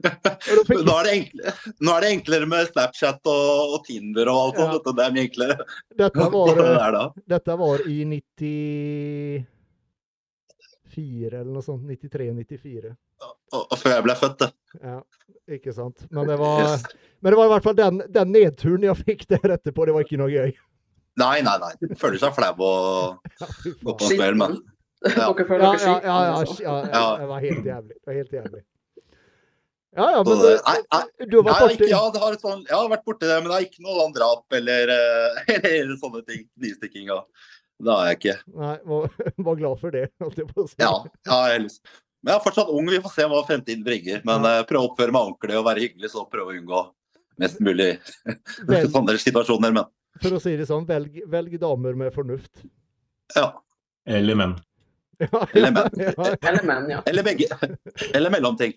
Og 0.00 0.82
da 0.84 0.96
er 1.06 1.30
nå 1.78 1.94
er 1.94 2.04
det 2.04 2.10
enklere 2.16 2.48
med 2.50 2.68
Snapchat 2.72 3.22
og, 3.30 3.76
og 3.76 3.86
Tinder 3.86 4.28
og 4.32 4.42
alt 4.42 4.58
sånt. 4.58 4.66
Ja. 4.66 4.76
Dette, 4.80 4.96
det 4.98 5.06
er 5.06 5.14
mye 5.14 5.26
enklere. 5.28 5.56
dette, 6.02 6.28
var, 6.34 6.98
det 6.98 7.34
dette 7.36 7.58
var 7.62 7.86
i 7.86 7.98
94 8.18 9.59
eller 10.98 11.52
noe 11.52 11.62
sånt. 11.62 11.82
93-94. 11.86 12.94
Og, 13.22 13.60
og 13.72 13.76
før 13.78 13.94
jeg 13.96 14.04
ble 14.06 14.14
født, 14.18 14.38
det. 14.42 14.50
Ja, 14.82 14.96
ikke 15.56 15.74
sant. 15.76 16.04
Men 16.10 16.26
det 16.30 16.38
var, 16.40 16.60
Yes. 16.64 16.84
men 17.20 17.32
det 17.32 17.38
var 17.40 17.46
i 17.46 17.52
hvert 17.54 17.66
fall 17.68 17.78
den, 17.78 18.02
den 18.14 18.32
nedturen 18.32 18.82
jeg 18.88 18.96
fikk 19.04 19.26
der 19.28 19.56
etterpå. 19.56 19.86
Det 19.86 19.94
var 19.96 20.06
ikke 20.06 20.20
noe 20.20 20.30
gøy. 20.32 20.52
Nei, 21.20 21.40
nei, 21.42 21.56
nei. 21.60 21.72
Føler 22.00 22.18
seg 22.22 22.34
flau 22.36 22.54
og 22.64 23.30
Ja, 23.40 23.46
gå 23.84 23.96
på 24.00 24.10
smell, 24.14 24.34
men 24.38 24.58
Ja. 24.60 24.76
Ja, 25.16 25.32
dere 25.32 25.56
ja, 25.56 25.70
ja, 26.04 26.74
ja. 26.92 27.04
Det 27.22 27.28
var 27.30 27.40
helt 27.40 27.64
jævlig. 27.64 27.94
Det 27.96 28.06
var 28.10 28.14
helt 28.20 28.32
jævlig. 28.36 28.60
Ja, 29.96 30.04
ja, 30.12 30.22
men 30.22 30.38
det- 30.38 30.58
du, 30.60 30.62
nei, 30.66 30.80
nei, 30.92 31.26
du 31.26 31.36
har 31.42 31.46
vært 31.48 31.62
borti 31.72 31.88
ja, 31.90 32.00
det 32.14 32.20
har 32.22 32.36
sånn, 32.38 32.60
jeg 32.68 32.76
har 32.76 32.88
vært 32.92 33.04
borti 33.08 33.26
det, 33.26 33.38
men 33.42 33.50
det 33.50 33.56
er 33.56 33.64
ikke 33.66 33.82
noe 33.82 34.04
drap 34.14 34.52
eller, 34.52 34.92
eh, 34.94 35.54
eller 35.80 35.96
sånne 35.98 36.20
ting. 36.28 36.44
Knivstikking 36.60 37.10
og 37.10 37.24
Det 37.80 37.96
har 37.96 38.08
jeg 38.10 38.18
ikke. 38.18 38.36
Nei, 38.60 38.76
var, 38.92 39.56
glad 39.62 39.80
for 39.80 39.94
det. 39.96 40.06
holdt 40.20 40.40
jeg 40.42 40.48
på 40.50 40.64
å 40.64 40.68
si. 40.68 40.78
Ja, 40.82 40.92
ja 41.28 41.38
jeg 41.48 41.58
har 41.58 41.62
lyst. 41.64 41.82
Men 42.20 42.34
jeg 42.34 42.38
er 42.40 42.44
fortsatt 42.44 42.72
ung, 42.74 42.88
vi 42.92 43.00
får 43.00 43.14
se 43.14 43.28
hva 43.32 43.40
fremtiden 43.48 43.84
bringer. 43.86 44.20
Men 44.28 44.44
ja. 44.44 44.64
prøve 44.68 44.84
å 44.84 44.90
oppføre 44.90 45.14
meg 45.16 45.30
ordentlig 45.30 45.56
og 45.56 45.68
være 45.70 45.86
hyggelig, 45.86 46.10
så 46.12 46.26
prøve 46.28 46.52
å 46.52 46.58
unngå 46.58 46.82
mest 47.40 47.62
mulig 47.64 47.94
Velg, 48.68 48.90
sånne 48.92 49.16
situasjoner. 49.22 49.72
Men 49.72 49.88
for 50.20 50.36
å 50.36 50.40
si 50.42 50.52
det 50.58 50.66
sånn, 50.68 50.84
velg, 50.88 51.22
velg 51.30 51.54
damer 51.62 51.96
med 51.98 52.12
fornuft. 52.14 52.66
ja. 53.36 53.52
Eller 54.08 54.34
menn. 54.34 54.56
Ja, 55.20 55.46
Eller 55.52 55.70
menn. 55.76 55.98
Eller 56.48 56.62
menn, 56.64 56.86
ja. 56.88 57.02
Eller 57.06 57.22
begge. 57.22 57.56
Eller 58.16 58.32
mellomting. 58.32 58.72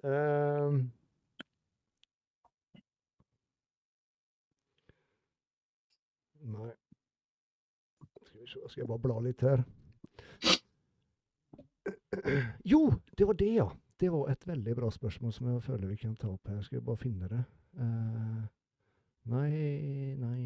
Ehm. 0.00 0.78
Nei. 6.54 6.72
Se, 8.64 8.70
skal 8.72 8.82
jeg 8.82 8.88
bare 8.88 9.02
bla 9.04 9.20
litt 9.20 9.42
her. 9.44 9.64
Jo, 12.64 12.92
det 13.16 13.26
var 13.28 13.34
det, 13.34 13.54
ja. 13.54 13.66
Det 14.00 14.08
var 14.10 14.30
et 14.30 14.46
veldig 14.48 14.74
bra 14.76 14.88
spørsmål 14.90 15.32
som 15.32 15.48
jeg 15.52 15.62
føler 15.62 15.90
vi 15.90 15.96
kan 16.00 16.16
ta 16.16 16.30
opp 16.32 16.48
her. 16.48 16.62
Skal 16.64 16.80
vi 16.80 16.86
bare 16.86 17.02
finne 17.02 17.28
det. 17.28 17.42
Uh, 17.76 18.40
nei, 19.34 19.50
nei 20.18 20.40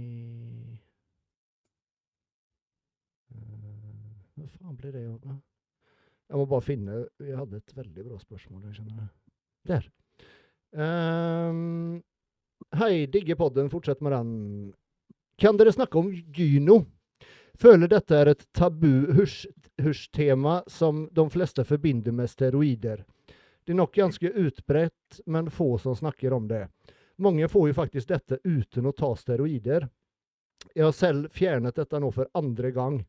uh, 3.37 4.17
Hva 4.35 4.49
faen 4.57 4.77
ble 4.81 4.93
det 4.95 5.05
av? 5.13 5.39
Jeg 6.29 6.41
må 6.41 6.47
bare 6.49 6.65
finne 6.65 7.03
Vi 7.21 7.35
hadde 7.37 7.61
et 7.61 7.77
veldig 7.77 8.07
bra 8.11 8.21
spørsmål. 8.21 8.67
Jeg 8.67 8.81
skjønner 8.81 9.01
det. 9.01 9.09
Der. 9.71 9.89
Um, 10.75 12.03
hei, 12.83 13.07
digger 13.07 13.39
podden. 13.41 13.71
Fortsett 13.71 14.03
med 14.03 14.17
den. 14.17 14.31
Kan 15.39 15.61
dere 15.61 15.73
snakke 15.73 16.03
om 16.03 16.11
gyno? 16.11 16.83
Føler 17.59 17.91
dette 17.91 18.15
er 18.15 18.31
et 18.31 18.45
tabu 18.55 19.09
husj-tema 19.83 20.61
som 20.71 21.09
de 21.13 21.25
fleste 21.31 21.65
forbinder 21.67 22.15
med 22.15 22.31
steroider. 22.31 23.03
Det 23.65 23.75
er 23.75 23.81
nok 23.81 23.97
ganske 23.99 24.31
utbredt, 24.31 25.21
men 25.27 25.51
få 25.51 25.75
som 25.83 25.97
snakker 25.99 26.33
om 26.33 26.47
det. 26.49 26.69
Mange 27.19 27.49
får 27.51 27.69
jo 27.69 27.75
faktisk 27.75 28.09
dette 28.13 28.39
uten 28.45 28.87
å 28.87 28.95
ta 28.95 29.11
steroider. 29.19 29.89
Jeg 30.75 30.87
har 30.87 30.95
selv 30.95 31.33
fjernet 31.35 31.77
dette 31.77 31.99
nå 31.99 32.13
for 32.15 32.31
andre 32.39 32.71
gang. 32.75 33.01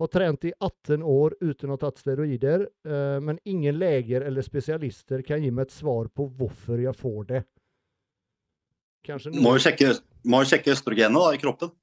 Har 0.00 0.08
trent 0.08 0.46
i 0.48 0.52
18 0.54 1.02
år 1.02 1.34
uten 1.40 1.68
å 1.68 1.76
ha 1.76 1.82
tatt 1.82 1.98
steroider, 2.00 2.68
eh, 2.86 3.18
men 3.20 3.40
ingen 3.44 3.76
leger 3.78 4.22
eller 4.24 4.46
spesialister 4.46 5.22
kan 5.26 5.42
gi 5.42 5.50
meg 5.50 5.66
et 5.66 5.74
svar 5.74 6.08
på 6.08 6.28
hvorfor 6.38 6.80
jeg 6.80 6.96
får 6.96 7.26
det. 7.34 7.42
Kanskje 9.04 9.34
Må 9.34 9.56
jo 9.58 9.64
sjekke, 9.66 9.90
må 10.24 10.40
sjekke 10.46 10.72
østrogenet 10.72 11.20
da, 11.20 11.34
i 11.34 11.42
kroppen. 11.42 11.74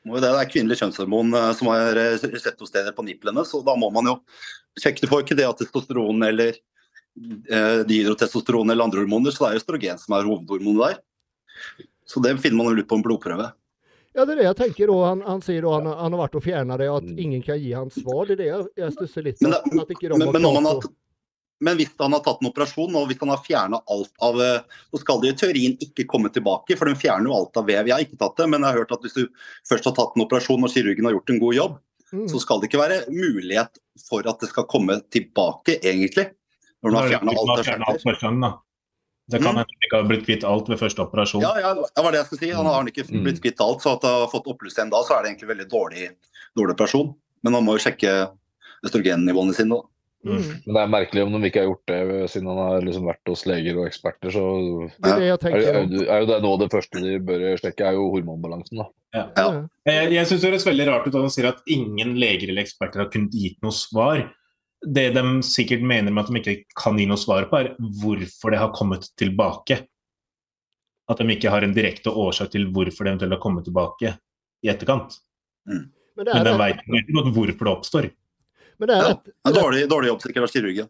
Det, 0.00 0.24
er 0.24 0.48
kvinnelig 0.48 0.78
kjønnshormon 0.80 1.34
eh, 1.36 1.50
som 1.58 1.68
har 1.68 1.98
eh, 2.00 2.16
reseptorsteder 2.32 2.94
på 2.96 3.04
nipplene, 3.04 3.44
så 3.44 3.60
da 3.64 3.74
må 3.76 3.90
man 3.92 4.08
jo 4.08 4.16
sjekke. 4.80 5.04
Du 5.04 5.10
får 5.10 5.26
ikke 5.26 5.36
det 5.36 5.48
av 5.48 5.56
testosteron 5.58 6.24
eller 6.24 6.56
eh, 6.56 7.82
dihydrotestosteron 7.88 8.72
eller 8.72 8.86
andre 8.86 9.04
hormoner, 9.04 9.34
så 9.34 9.44
det 9.44 9.50
er 9.50 9.60
østrogen 9.60 10.00
som 10.00 10.16
er 10.16 10.28
hovedhormonet 10.28 10.86
der. 10.86 11.84
Så 12.08 12.22
det 12.24 12.38
finner 12.40 12.62
man 12.62 12.72
jo 12.72 12.80
ut 12.80 12.88
på 12.88 12.98
en 12.98 13.04
blodprøve. 13.04 13.50
Ja, 14.16 14.24
det 14.24 14.34
er 14.34 14.40
det 14.40 14.46
jeg 14.48 14.58
tenker. 14.58 14.90
Og 14.90 15.04
han, 15.06 15.20
han 15.26 15.44
sier 15.44 15.66
at 15.68 15.76
han, 15.78 15.92
han 16.00 16.16
har 16.16 16.22
vært 16.24 16.40
og 16.40 16.42
fjerna 16.42 16.78
det, 16.80 16.88
og 16.90 17.04
at 17.04 17.20
ingen 17.22 17.44
kan 17.44 17.60
gi 17.60 17.74
hans 17.76 18.00
svar. 18.00 18.24
Det 18.26 18.38
er 18.38 18.40
det 18.40 18.48
jeg, 18.80 18.94
stusser 18.96 19.26
litt 19.28 19.44
Men 19.44 19.54
på. 19.54 19.84
At 19.84 19.92
ikke 19.94 20.08
de 20.08 20.16
Men, 20.16 20.32
men, 20.32 20.42
når 20.42 20.56
man 20.56 20.70
har, 20.70 20.88
men 21.60 21.76
hvis 21.76 21.90
han 22.00 22.14
har 22.16 22.22
tatt 22.24 22.40
en 22.40 22.48
operasjon, 22.48 22.94
og 22.96 23.06
hvis 23.10 23.20
han 23.20 23.32
har 23.32 23.42
fjerna 23.44 23.82
alt 23.92 24.10
av 24.24 24.40
eh, 24.40 24.62
Så 24.90 25.00
skal 25.02 25.20
det 25.20 25.34
i 25.34 25.36
teorien 25.42 25.76
ikke 25.84 26.06
komme 26.08 26.30
tilbake, 26.32 26.76
for 26.78 26.88
den 26.88 26.96
fjerner 26.96 27.28
jo 27.28 27.36
alt 27.36 27.60
av 27.60 27.66
vev. 27.68 27.86
Jeg 27.86 27.94
har 27.94 28.06
ikke 28.06 28.18
tatt 28.20 28.40
det, 28.40 28.48
men 28.48 28.64
jeg 28.64 28.72
har 28.72 28.80
hørt 28.82 28.94
at 28.96 29.04
hvis 29.04 29.18
du 29.18 29.26
først 29.68 29.84
har 29.90 29.94
tatt 29.98 30.16
en 30.16 30.24
operasjon 30.24 30.64
og 30.64 30.72
kirurgen 30.72 31.04
har 31.04 31.14
gjort 31.18 31.30
en 31.34 31.42
god 31.42 31.54
jobb, 31.58 31.76
mm. 32.12 32.26
så 32.32 32.40
skal 32.40 32.60
det 32.62 32.70
ikke 32.70 32.80
være 32.82 32.98
mulighet 33.12 33.78
for 34.08 34.26
at 34.30 34.40
det 34.40 34.48
skal 34.50 34.68
komme 34.72 34.98
tilbake, 35.12 35.76
egentlig. 35.82 36.30
Når 36.80 36.90
du 36.90 36.96
har 36.96 37.12
fjerna 37.12 37.36
alt 37.36 37.54
av 37.54 37.64
skjerter. 37.64 38.58
Det 39.30 39.38
kan 39.38 39.54
Mm. 39.54 39.58
hende 39.60 39.70
du 39.70 39.86
ikke 39.86 39.96
har 40.00 40.08
blitt 40.08 40.24
kvitt 40.26 40.44
alt 40.44 40.68
ved 40.68 40.78
første 40.80 41.02
operasjon. 41.04 41.42
Ja, 41.44 41.52
ja, 41.60 41.74
det 41.74 42.02
var 42.02 42.10
det 42.10 42.18
jeg 42.18 42.26
skulle 42.26 42.40
si. 42.40 42.50
Han 42.50 42.66
har 42.66 42.82
ikke 42.84 43.04
Mm. 43.06 43.22
blitt 43.22 43.40
kvitt 43.44 43.60
alt, 43.60 43.78
så 43.78 43.92
at 43.94 44.02
han 44.02 44.24
har 44.24 44.32
fått 44.32 44.48
opplyst 44.50 44.78
igjen 44.80 44.90
da, 44.90 45.04
så 45.04 45.14
er 45.14 45.22
det 45.22 45.30
egentlig 45.36 45.50
veldig 45.54 45.68
dårlig, 45.70 46.10
dårlig 46.56 46.74
operasjon. 46.74 47.14
Men 47.44 47.54
han 47.54 47.64
må 47.64 47.78
jo 47.78 47.84
sjekke 47.84 48.32
østrogennivåene 48.84 49.54
sine. 49.54 49.76
da. 49.76 49.82
Mm. 50.20 50.40
Men 50.66 50.76
det 50.76 50.80
er 50.82 50.90
merkelig 50.92 51.22
om 51.24 51.32
de 51.32 51.48
ikke 51.48 51.62
har 51.62 51.68
gjort 51.70 51.88
det, 51.88 52.00
siden 52.28 52.48
han 52.50 52.58
har 52.60 52.82
liksom 52.84 53.06
vært 53.08 53.30
hos 53.30 53.44
leger 53.48 53.78
og 53.80 53.86
eksperter. 53.88 54.32
Så 54.34 54.42
Det 55.00 55.12
er 55.14 55.22
det 55.40 55.52
er, 55.54 55.78
er, 56.04 56.18
jo 56.20 56.28
det 56.28 56.40
nå 56.44 56.50
det 56.60 56.68
første 56.74 57.00
de 57.04 57.14
bør 57.24 57.44
sjekke, 57.60 57.86
er 57.88 57.96
jo 57.96 58.10
hormonbalansen. 58.12 58.82
da. 58.82 58.88
Ja. 59.16 59.24
Ja. 59.38 59.46
Jeg, 59.88 60.10
jeg 60.14 60.28
syns 60.28 60.42
det 60.42 60.50
høres 60.52 60.68
veldig 60.68 60.86
rart 60.90 61.08
ut 61.08 61.14
at 61.14 61.24
han 61.24 61.32
sier 61.32 61.48
at 61.50 61.64
ingen 61.72 62.12
leger 62.20 62.52
eller 62.52 62.66
eksperter 62.66 63.04
har 63.04 63.08
kunnet 63.14 63.34
gitt 63.34 63.58
noe 63.64 63.74
svar. 63.74 64.26
Det 64.80 65.06
de 65.16 65.24
sikkert 65.44 65.82
mener 65.84 66.12
med 66.12 66.24
at 66.24 66.32
de 66.32 66.40
ikke 66.40 66.78
kan 66.78 67.00
gi 67.00 67.08
noe 67.08 67.20
svar 67.20 67.48
på, 67.48 67.62
er 67.62 67.72
hvorfor 68.02 68.52
det 68.52 68.60
har 68.60 68.76
kommet 68.76 69.08
tilbake. 69.20 69.80
At 71.10 71.18
de 71.18 71.32
ikke 71.34 71.50
har 71.52 71.64
en 71.64 71.74
direkte 71.74 72.12
årsak 72.12 72.52
til 72.52 72.68
hvorfor 72.70 73.06
det 73.06 73.14
eventuelt 73.14 73.38
har 73.38 73.42
kommet 73.42 73.66
tilbake 73.66 74.14
i 74.60 74.70
etterkant. 74.70 75.16
Men 75.66 75.88
det 76.28 76.34
Men 76.34 76.44
er, 76.44 76.50
de 76.52 76.58
veit 76.60 76.80
ikke 76.84 77.32
hvorfor 77.32 77.66
det 77.66 77.72
oppstår. 77.72 78.10
Men 78.80 78.88
det 78.90 78.96
er, 78.96 79.08
Ja. 79.10 79.20
En 79.46 79.54
dårlig, 79.56 79.84
dårlig 79.90 80.08
jobb 80.10 80.22
sikkert 80.24 80.42
av 80.48 80.52
kirurgen. 80.54 80.88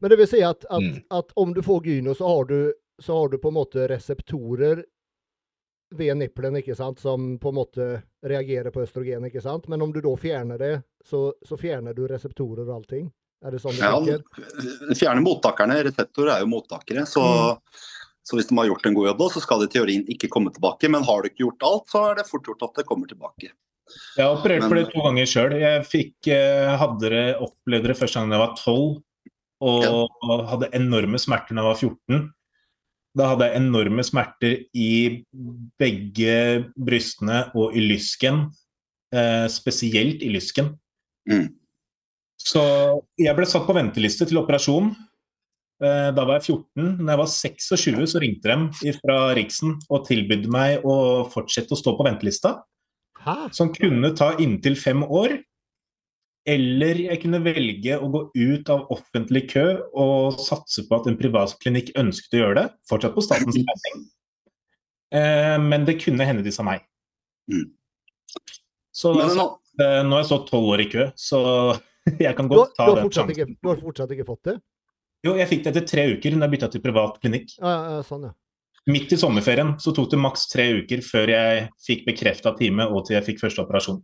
Men 0.00 0.10
det 0.10 0.18
vil 0.18 0.26
si 0.30 0.40
at, 0.42 0.64
at, 0.70 0.82
Mm. 0.82 1.02
at 1.10 1.32
om 1.36 1.52
du 1.54 1.62
får 1.62 1.84
gyno, 1.86 2.14
så 2.14 2.26
har 2.28 2.44
du, 2.48 2.72
så 3.00 3.16
har 3.20 3.28
du 3.32 3.38
på 3.38 3.48
en 3.48 3.54
måte 3.58 3.88
reseptorer 3.90 4.84
ved 5.94 6.16
nippelen 6.16 6.56
ikke 6.56 6.74
sant, 6.76 6.98
som 7.00 7.38
på 7.38 7.48
en 7.52 7.54
måte 7.58 7.86
reagerer 8.24 8.70
på 8.72 8.82
østrogen. 8.82 9.24
ikke 9.28 9.42
sant? 9.44 9.68
Men 9.68 9.82
om 9.82 9.92
du 9.92 10.00
da 10.00 10.14
fjerner 10.16 10.58
det, 10.58 10.82
så, 11.04 11.32
så 11.46 11.58
fjerner 11.60 11.94
du 11.94 12.06
reseptorer 12.08 12.64
og 12.68 12.76
allting? 12.80 13.10
Er 13.44 13.50
det 13.50 13.60
sånn 13.60 13.74
du 13.76 13.82
Ja, 13.82 13.98
tenker? 13.98 14.94
fjerne 14.96 15.20
mottakerne. 15.24 15.82
Reseptorer 15.84 16.36
er 16.36 16.40
jo 16.44 16.46
mottakere. 16.52 17.04
Så, 17.06 17.20
Mm. 17.20 17.58
så 18.24 18.36
hvis 18.38 18.48
de 18.48 18.56
har 18.56 18.66
gjort 18.70 18.86
en 18.86 18.94
god 18.94 19.06
jobb, 19.10 19.22
så 19.34 19.40
skal 19.42 19.60
det 19.60 19.68
i 19.70 19.78
teorien 19.78 20.04
ikke 20.08 20.30
komme 20.30 20.50
tilbake. 20.54 20.88
Men 20.90 21.02
har 21.04 21.22
du 21.22 21.28
ikke 21.28 21.44
gjort 21.44 21.62
alt, 21.68 21.86
så 21.90 22.10
er 22.10 22.14
det 22.16 22.26
fort 22.30 22.44
gjort 22.46 22.62
at 22.62 22.74
det 22.80 22.86
kommer 22.86 23.06
tilbake. 23.10 23.50
Jeg 24.16 24.24
har 24.24 24.36
operert 24.36 24.66
for 24.66 24.78
det 24.78 24.88
to 24.92 25.02
ganger 25.04 25.28
sjøl. 25.28 25.56
Jeg 25.60 25.86
fikk, 25.88 26.14
eh, 26.32 26.70
hadde 26.80 27.10
det, 27.12 27.24
opplevde 27.42 27.92
det 27.92 27.98
første 27.98 28.20
gang 28.20 28.32
jeg 28.32 28.42
var 28.42 28.54
12, 28.56 29.02
og 29.62 30.46
hadde 30.50 30.70
enorme 30.76 31.20
smerter 31.22 31.54
da 31.54 31.62
jeg 31.62 31.70
var 31.70 31.80
14. 31.80 32.22
Da 33.12 33.28
hadde 33.28 33.48
jeg 33.48 33.60
enorme 33.60 34.04
smerter 34.06 34.54
i 34.72 34.92
begge 35.80 36.36
brystene 36.80 37.44
og 37.58 37.76
i 37.76 37.84
lysken, 37.84 38.46
eh, 39.12 39.46
spesielt 39.52 40.24
i 40.24 40.30
lysken. 40.32 40.72
Mm. 41.28 41.50
Så 42.40 42.62
jeg 43.20 43.36
ble 43.36 43.46
satt 43.46 43.68
på 43.68 43.76
venteliste 43.76 44.26
til 44.26 44.40
operasjon. 44.40 44.94
Eh, 45.82 46.10
Da 46.14 46.24
var 46.24 46.40
jeg 46.40 46.56
14. 46.56 46.98
Når 47.02 47.12
jeg 47.12 47.20
var 47.20 47.30
26, 47.30 48.06
så 48.06 48.22
ringte 48.22 48.56
de 48.82 48.92
fra 48.98 49.34
Riksen 49.34 49.76
og 49.90 50.06
tilbød 50.06 50.48
meg 50.50 50.82
å 50.84 51.28
fortsette 51.30 51.74
å 51.74 51.78
stå 51.78 51.96
på 51.98 52.06
ventelista, 52.06 52.62
Hæ? 53.22 53.36
som 53.54 53.70
kunne 53.74 54.12
ta 54.18 54.32
inntil 54.42 54.76
fem 54.78 55.02
år. 55.02 55.38
Eller 56.48 56.98
jeg 57.04 57.20
kunne 57.22 57.38
velge 57.44 57.98
å 58.02 58.08
gå 58.10 58.22
ut 58.34 58.70
av 58.74 58.88
offentlig 58.90 59.44
kø 59.52 59.66
og 59.94 60.40
satse 60.42 60.82
på 60.88 60.98
at 60.98 61.06
en 61.06 61.18
privat 61.20 61.54
klinikk 61.62 61.92
ønsket 62.00 62.34
å 62.34 62.40
gjøre 62.40 62.56
det, 62.58 62.64
fortsatt 62.90 63.14
på 63.14 63.22
statens 63.22 63.60
regning. 63.60 64.02
Eh, 65.14 65.58
men 65.62 65.86
det 65.86 66.00
kunne 66.02 66.26
hende 66.26 66.42
de 66.42 66.50
sa 66.54 66.66
nei. 66.66 66.80
Mm. 67.52 67.68
Så 68.90 69.14
Men 69.14 69.22
en 69.22 69.30
altså, 69.30 69.46
eh, 69.78 70.02
nå 70.02 70.16
har 70.16 70.24
jeg 70.24 70.30
stått 70.32 70.50
tolv 70.50 70.74
år 70.74 70.82
i 70.82 70.90
kø, 70.90 71.06
så 71.14 71.40
jeg 72.26 72.34
kan 72.38 72.50
godt 72.50 72.74
ta 72.74 72.90
den 72.90 73.06
sjansen. 73.06 73.34
ikke, 73.36 73.58
du 73.62 73.70
har 73.70 73.82
fortsatt 73.86 74.14
ikke 74.16 74.28
fått 74.32 74.50
det? 74.50 74.58
Jo, 75.22 75.36
jeg 75.38 75.46
fikk 75.52 75.62
det 75.62 75.76
etter 75.76 75.86
tre 75.86 76.04
uker 76.16 76.34
da 76.34 76.48
jeg 76.48 76.54
bytta 76.56 76.72
til 76.72 76.82
privat 76.82 77.20
klinikk. 77.22 77.54
Ja, 77.60 77.70
ja, 77.70 77.98
ja, 78.00 78.06
sånn, 78.06 78.26
ja. 78.26 78.34
Midt 78.90 79.12
i 79.14 79.16
sommerferien 79.20 79.76
så 79.78 79.92
tok 79.94 80.08
det 80.10 80.18
maks 80.18 80.48
tre 80.50 80.64
uker 80.80 81.02
før 81.06 81.30
jeg 81.30 81.68
fikk 81.86 82.06
bekrefta 82.08 82.50
time 82.58 82.88
og 82.90 83.04
til 83.06 83.14
jeg 83.18 83.26
fikk 83.28 83.44
første 83.44 83.62
operasjon. 83.62 84.00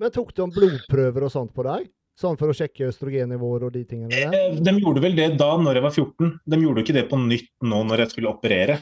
Men 0.00 0.10
tok 0.14 0.32
de 0.34 0.46
blodprøver 0.54 1.26
og 1.26 1.32
sånt 1.34 1.52
på 1.54 1.66
deg? 1.66 1.90
Sånn 2.18 2.38
for 2.38 2.48
å 2.50 2.54
sjekke 2.54 2.86
østrogennivåer 2.88 3.66
og 3.66 3.72
de 3.74 3.82
tingene 3.90 4.08
der? 4.14 4.32
Eh, 4.38 4.56
De 4.62 4.72
gjorde 4.78 5.02
vel 5.02 5.16
det 5.18 5.32
da 5.38 5.50
når 5.58 5.80
jeg 5.80 5.84
var 5.84 5.94
14. 5.98 6.32
De 6.46 6.58
gjorde 6.62 6.84
ikke 6.84 6.94
det 6.96 7.04
på 7.10 7.18
nytt 7.20 7.50
nå 7.66 7.80
når 7.90 8.04
jeg 8.04 8.14
skulle 8.14 8.30
operere. 8.32 8.78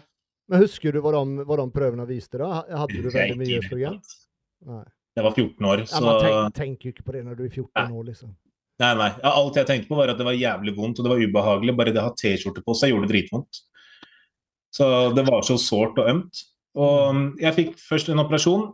Men 0.52 0.62
husker 0.66 0.92
du 0.92 1.00
hva 1.00 1.14
de, 1.16 1.44
hva 1.48 1.56
de 1.62 1.66
prøvene 1.72 2.06
viste 2.08 2.38
da? 2.42 2.62
Hadde 2.68 3.00
du 3.02 3.08
veldig 3.08 3.38
mye 3.40 3.58
østrogen? 3.62 3.98
Nei. 4.68 4.84
Jeg 5.16 5.24
var 5.26 5.34
14 5.36 5.66
år, 5.68 5.82
Ja, 5.82 5.88
så 5.90 6.04
man 6.04 6.20
tenker, 6.22 6.52
tenker 6.56 6.88
jo 6.88 6.92
ikke 6.94 7.04
på 7.08 7.12
det 7.16 7.24
når 7.26 7.36
du 7.36 7.42
er 7.44 7.50
14 7.52 7.90
år, 7.98 8.04
liksom. 8.08 8.30
Nei, 8.80 8.92
nei. 8.96 9.08
Ja, 9.20 9.32
alt 9.36 9.58
jeg 9.60 9.68
tenkte 9.68 9.90
på, 9.90 9.96
var 9.98 10.08
at 10.12 10.20
det 10.20 10.24
var 10.28 10.36
jævlig 10.38 10.72
vondt 10.76 11.00
og 11.00 11.04
det 11.06 11.12
var 11.12 11.20
ubehagelig. 11.26 11.74
Bare 11.76 11.92
det 11.92 12.00
å 12.00 12.06
ha 12.08 12.14
T-skjorte 12.16 12.62
på 12.64 12.74
seg 12.78 12.92
gjorde 12.92 13.08
det 13.10 13.12
dritvondt. 13.16 13.60
Så 14.72 14.86
det 15.16 15.24
var 15.28 15.44
så 15.44 15.58
sårt 15.60 15.98
og 16.00 16.08
ømt. 16.08 16.44
Og 16.80 17.16
mm, 17.16 17.26
jeg 17.42 17.56
fikk 17.58 17.74
først 17.80 18.08
en 18.08 18.22
operasjon. 18.22 18.70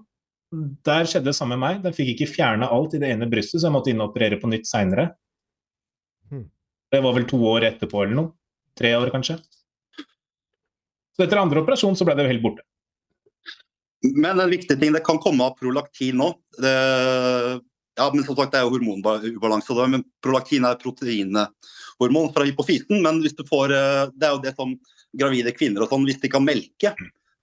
Der 0.87 1.09
skjedde 1.09 1.33
det 1.33 1.37
samme 1.37 1.59
med 1.59 1.65
meg. 1.65 1.81
Den 1.85 1.97
fikk 1.97 2.15
ikke 2.15 2.31
fjerna 2.31 2.71
alt 2.73 2.95
i 2.95 3.03
det 3.03 3.11
ene 3.13 3.29
brystet, 3.31 3.61
så 3.61 3.69
jeg 3.69 3.75
måtte 3.75 3.93
innoperere 3.93 4.39
på 4.41 4.51
nytt 4.51 4.69
seinere. 4.71 5.11
Hmm. 6.31 6.47
Det 6.93 7.03
var 7.05 7.17
vel 7.19 7.27
to 7.29 7.41
år 7.51 7.67
etterpå 7.73 8.05
eller 8.05 8.21
noe. 8.21 8.33
Tre 8.79 8.95
år, 8.97 9.11
kanskje. 9.13 9.41
Så 11.19 11.25
etter 11.25 11.41
andre 11.41 11.65
operasjon 11.65 11.99
så 11.99 12.07
ble 12.07 12.15
det 12.15 12.29
helt 12.31 12.45
borte. 12.45 12.63
Men 14.07 14.39
en 14.39 14.53
viktig 14.53 14.77
ting, 14.79 14.95
det 14.95 15.03
kan 15.07 15.19
komme 15.19 15.43
av 15.49 15.57
prolaktin 15.59 16.21
nå. 16.21 16.31
Det, 16.63 16.75
ja, 17.99 18.07
men 18.15 18.23
som 18.23 18.39
sagt, 18.39 18.55
det 18.55 18.61
er 18.61 18.69
jo 18.69 18.77
hormonubalanse. 18.77 19.75
Men 19.91 20.07
prolaktin 20.23 20.69
er 20.69 20.79
proteinhormon 21.99 22.33
fra 22.35 22.47
hypofysen. 22.49 23.03
Men 23.05 23.21
hvis 23.25 23.37
du 23.37 23.45
får, 23.49 23.75
eh, 23.75 24.03
det 24.15 24.29
er 24.29 24.35
jo 24.37 24.43
det 24.45 24.55
som 24.57 24.75
gravide 25.19 25.55
kvinner 25.57 25.85
og 25.85 25.93
sånn, 25.93 26.07
hvis 26.09 26.21
de 26.23 26.31
kan 26.33 26.45
melke, 26.47 26.95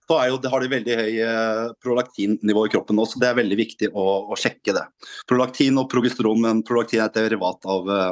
så 0.08 0.20
er 0.22 0.30
jo, 0.30 0.38
det 0.42 0.52
har 0.54 0.62
de 0.62 0.70
veldig 0.70 0.96
høy 1.00 1.16
eh, 1.26 1.62
prolaktinnivå 1.82 2.66
i 2.68 2.72
kroppen 2.74 2.98
nå. 3.00 3.08
Så 3.10 3.22
det 3.22 3.32
er 3.32 3.40
veldig 3.40 3.58
viktig 3.58 3.90
å, 3.90 4.06
å 4.30 4.38
sjekke 4.38 4.76
det. 4.78 4.84
Prolaktin 5.30 5.80
og 5.82 5.90
progesteron, 5.92 6.44
men 6.44 6.62
prolaktin 6.66 7.02
er 7.02 7.10
et 7.10 7.18
derivat 7.18 7.66
av 7.70 7.90
eh, 7.90 8.12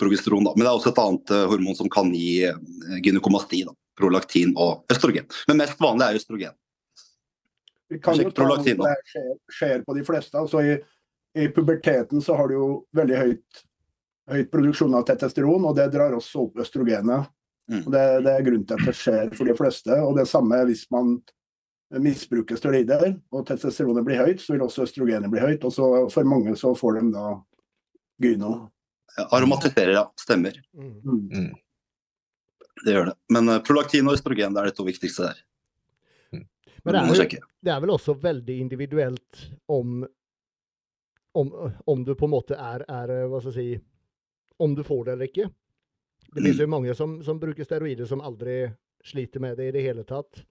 progesteron. 0.00 0.48
Da. 0.48 0.56
Men 0.56 0.66
det 0.66 0.72
er 0.72 0.80
også 0.80 0.90
et 0.90 1.02
annet 1.04 1.34
hormon 1.52 1.78
som 1.78 1.90
kan 1.92 2.10
gi 2.14 2.32
eh, 2.48 2.58
gynekomasti. 2.98 3.62
Da. 3.68 3.76
Prolaktin 4.00 4.56
og 4.58 4.90
østrogen. 4.90 5.28
Men 5.50 5.62
mest 5.62 5.78
vanlig 5.82 6.08
er 6.08 6.18
østrogen. 6.22 6.58
Vi 7.90 7.98
kan 8.02 8.18
jo 8.18 8.30
ta 8.30 8.42
prolaktin, 8.42 8.78
om 8.78 8.86
det 8.86 8.98
skjer, 9.10 9.30
skjer 9.54 9.86
på 9.86 9.96
de 9.98 10.06
fleste. 10.06 10.38
Altså 10.38 10.62
i, 10.66 10.76
I 11.38 11.48
puberteten 11.54 12.22
så 12.22 12.36
har 12.38 12.50
du 12.50 12.54
jo 12.58 12.68
veldig 12.96 13.18
høyt, 13.18 13.64
høyt 14.30 14.50
produksjon 14.52 14.94
av 14.98 15.04
testosteron, 15.08 15.66
og 15.68 15.76
det 15.78 15.90
drar 15.94 16.16
også 16.16 16.46
opp 16.46 16.62
østrogenet. 16.64 17.28
Mm. 17.70 17.84
Og 17.84 17.92
det, 17.94 18.04
det 18.26 18.32
er 18.32 18.46
grunnen 18.46 18.66
til 18.66 18.80
at 18.80 18.88
det 18.88 18.96
skjer 18.98 19.30
for 19.36 19.50
de 19.50 19.54
fleste. 19.58 20.00
Og 20.02 20.16
det 20.18 20.26
samme 20.30 20.58
hvis 20.68 20.86
man 20.94 21.18
misbruker 22.02 22.58
steroider 22.58 23.16
og 23.34 23.46
testosteronet 23.48 24.06
blir 24.06 24.22
høyt, 24.22 24.42
så 24.42 24.54
vil 24.54 24.66
også 24.66 24.86
østrogenet 24.86 25.30
bli 25.30 25.42
høyt. 25.42 25.66
Og 25.66 25.74
så 25.74 25.88
for 26.12 26.28
mange 26.28 26.54
så 26.58 26.72
får 26.78 27.00
de 27.00 27.06
da 27.14 27.26
gyno. 28.22 28.54
Aromatiserer, 29.30 29.94
ja. 29.98 30.04
Stemmer. 30.18 30.58
Mm. 30.74 31.28
Mm. 31.30 31.50
Det 32.84 32.94
gjør 32.94 33.10
det. 33.10 33.16
Men 33.34 33.48
eh, 33.52 33.62
prolaktin 33.66 34.08
og 34.08 34.18
østrogen 34.18 34.54
det 34.54 34.62
er 34.62 34.70
de 34.70 34.76
to 34.76 34.86
viktigste 34.86 35.30
der. 35.30 35.46
Men 36.80 36.96
det 36.96 37.00
er, 37.00 37.26
jo, 37.28 37.48
det 37.60 37.72
er 37.74 37.80
vel 37.82 37.90
også 37.92 38.14
veldig 38.16 38.54
individuelt 38.56 39.40
om, 39.68 39.98
om, 41.36 41.50
om 41.84 42.04
du 42.06 42.14
på 42.16 42.24
en 42.24 42.32
måte 42.32 42.56
er, 42.56 42.86
er 42.88 43.12
hva 43.28 43.40
skal 43.42 43.52
jeg 43.52 43.58
si, 43.58 43.82
om 44.60 44.74
du 44.76 44.84
får 44.86 45.04
det 45.06 45.16
eller 45.16 45.30
ikke. 45.30 45.48
Det 46.30 46.42
finnes 46.42 46.62
jo 46.62 46.70
mange 46.70 46.94
som, 46.94 47.18
som 47.26 47.40
bruker 47.42 47.66
steroider 47.66 48.06
som 48.06 48.22
aldri 48.22 48.62
sliter 49.04 49.42
med 49.42 49.56
det 49.58 49.70
i 49.70 49.74
det 49.74 49.82
hele 49.82 50.04
tatt. 50.06 50.42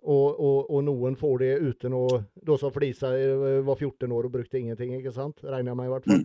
Og, 0.00 0.28
og, 0.40 0.70
og 0.70 0.84
noen 0.86 1.16
får 1.18 1.34
det 1.42 1.50
uten 1.60 1.92
å 1.92 2.04
Da 2.46 2.54
som 2.56 2.72
Flisa 2.72 3.10
eh, 3.18 3.58
var 3.66 3.76
14 3.76 4.08
år 4.08 4.28
og 4.28 4.32
brukte 4.32 4.56
ingenting, 4.56 4.94
ikke 4.96 5.12
sant? 5.12 5.42
Regner 5.44 5.74
jeg 5.74 5.80
med 5.80 5.90
i 5.90 5.92
hvert 5.94 6.08
fall. 6.08 6.24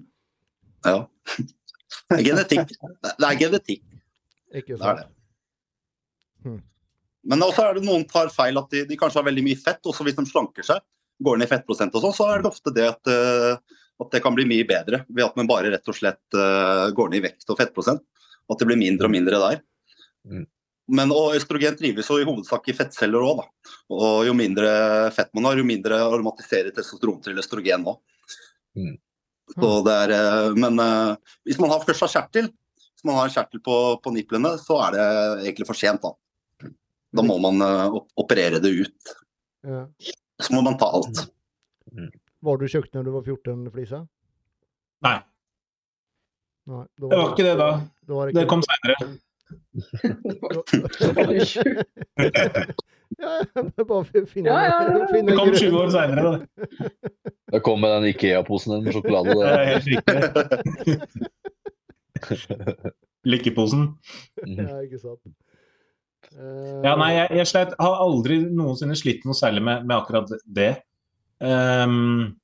Ja. 0.86 0.98
Det 2.06 2.18
er 2.18 2.24
genetikk. 2.26 2.72
Det 3.06 3.26
er 3.26 3.38
genetikk. 3.40 3.84
Ikke 4.54 4.76
Det 4.76 4.80
er 4.80 4.82
sant? 4.84 5.04
det. 5.04 5.12
Hmm. 6.46 6.62
Men 7.26 7.42
også 7.46 7.64
er 7.66 7.78
det 7.78 7.86
noen 7.86 8.04
tar 8.10 8.30
feil 8.34 8.60
at 8.62 8.70
de, 8.74 8.84
de 8.90 8.98
kanskje 9.00 9.22
har 9.22 9.28
veldig 9.28 9.44
mye 9.46 9.58
fett. 9.58 9.82
Også 9.90 10.06
hvis 10.06 10.18
de 10.18 10.26
slanker 10.30 10.66
seg, 10.66 10.84
går 11.26 11.40
ned 11.40 11.48
i 11.48 11.52
fettprosent 11.54 11.96
og 11.98 12.04
sånn, 12.04 12.16
så 12.18 12.28
er 12.34 12.44
det 12.44 12.52
ofte 12.52 12.74
det 12.76 12.86
at, 12.90 13.12
eh, 13.12 13.80
at 14.02 14.12
det 14.12 14.22
kan 14.24 14.36
bli 14.36 14.46
mye 14.50 14.66
bedre 14.68 15.04
ved 15.08 15.24
at 15.24 15.38
man 15.40 15.48
bare 15.50 15.72
rett 15.72 15.88
og 15.92 15.96
slett 15.96 16.38
uh, 16.38 16.92
går 16.96 17.14
ned 17.14 17.22
i 17.22 17.26
vekt 17.30 17.50
og 17.50 17.60
fettprosent. 17.60 18.04
At 18.52 18.60
det 18.62 18.68
blir 18.70 18.80
mindre 18.80 19.08
og 19.08 19.14
mindre 19.14 19.40
der. 19.42 19.62
Mm. 20.28 20.44
Men 20.96 21.14
og 21.16 21.34
østrogen 21.34 21.78
trives 21.80 22.10
jo 22.12 22.20
i 22.22 22.26
hovedsak 22.28 22.68
i 22.70 22.76
fettceller 22.78 23.24
òg. 23.26 23.42
Og 23.94 24.28
jo 24.28 24.36
mindre 24.38 24.70
fett 25.16 25.32
man 25.34 25.48
har, 25.50 25.58
jo 25.58 25.66
mindre 25.66 25.98
aromatiserer 26.04 26.76
testosteron 26.76 27.24
til 27.26 27.42
østrogen 27.42 27.88
òg. 27.90 27.98
Mm. 28.78 28.94
Så 29.56 29.72
det 29.86 29.96
er, 30.04 30.14
eh, 30.14 30.52
men 30.58 30.82
uh, 30.82 31.16
hvis 31.46 31.60
man 31.62 31.72
har 31.72 31.84
først 31.86 32.06
har 32.06 32.14
kjertel, 32.16 32.50
hvis 32.50 33.06
man 33.08 33.18
har 33.20 33.30
en 33.30 33.34
kjertel 33.34 33.62
på, 33.66 33.76
på 34.02 34.14
nipplene, 34.14 34.56
så 34.62 34.80
er 34.88 34.96
det 34.96 35.08
egentlig 35.46 35.70
for 35.70 35.78
sent. 35.78 36.06
Da 36.06 36.14
Da 37.16 37.24
må 37.24 37.38
man 37.40 37.62
uh, 37.64 37.98
operere 38.20 38.60
det 38.60 38.74
ut. 38.76 39.16
Ja. 39.66 39.86
Så 40.42 40.54
må 40.54 40.62
man 40.66 40.78
ta 40.82 40.90
alt. 40.92 41.24
Var 42.46 42.60
du 42.62 42.68
tjukk 42.70 42.92
når 42.94 43.08
du 43.08 43.12
var 43.16 43.24
14, 43.26 43.72
Flisa? 43.74 44.00
Nei, 45.06 45.18
Nei, 46.66 46.86
var 46.98 47.10
det 47.10 47.18
var 47.18 47.30
ikke 47.34 47.44
det 47.46 47.58
da. 47.60 47.70
Det, 48.02 48.14
ikke... 48.16 48.40
Det 48.40 48.46
kom 48.50 48.62
seinere. 48.66 48.96
ja, 53.22 53.84
bare 53.86 54.06
finne, 54.26 54.50
Ja, 54.50 54.56
ja, 54.66 54.78
ja. 54.90 55.06
finne 55.12 55.30
Det 55.30 55.38
kom 55.38 55.50
grunn. 55.52 55.60
20 55.62 55.78
år 55.78 55.90
seinere, 55.94 56.22
da. 56.26 56.32
Da 57.54 57.58
kom 57.68 57.78
med 57.86 57.94
den 57.94 58.06
Ikea-posen 58.10 58.74
din 58.74 58.84
med 58.88 58.94
sjokolade. 58.98 59.30
Det 59.38 59.46
er 59.52 59.66
helt 59.76 59.88
riktig. 59.94 60.16
Lykkeposen. 63.36 63.82
Mhm. 64.42 64.58
Ja, 64.66 64.82
ikke 64.88 65.00
sant. 65.04 65.22
Uh... 66.34 66.82
Ja, 66.82 66.96
nei, 66.98 67.12
jeg, 67.14 67.28
jeg 67.44 67.48
sleit, 67.54 67.78
har 67.78 67.96
aldri 68.02 68.42
noensinne 68.50 68.98
slitt 68.98 69.22
noe 69.30 69.38
særlig 69.38 69.62
med, 69.70 69.86
med 69.86 69.96
akkurat 70.00 70.34
det. 70.50 70.74
Ehm, 71.44 72.36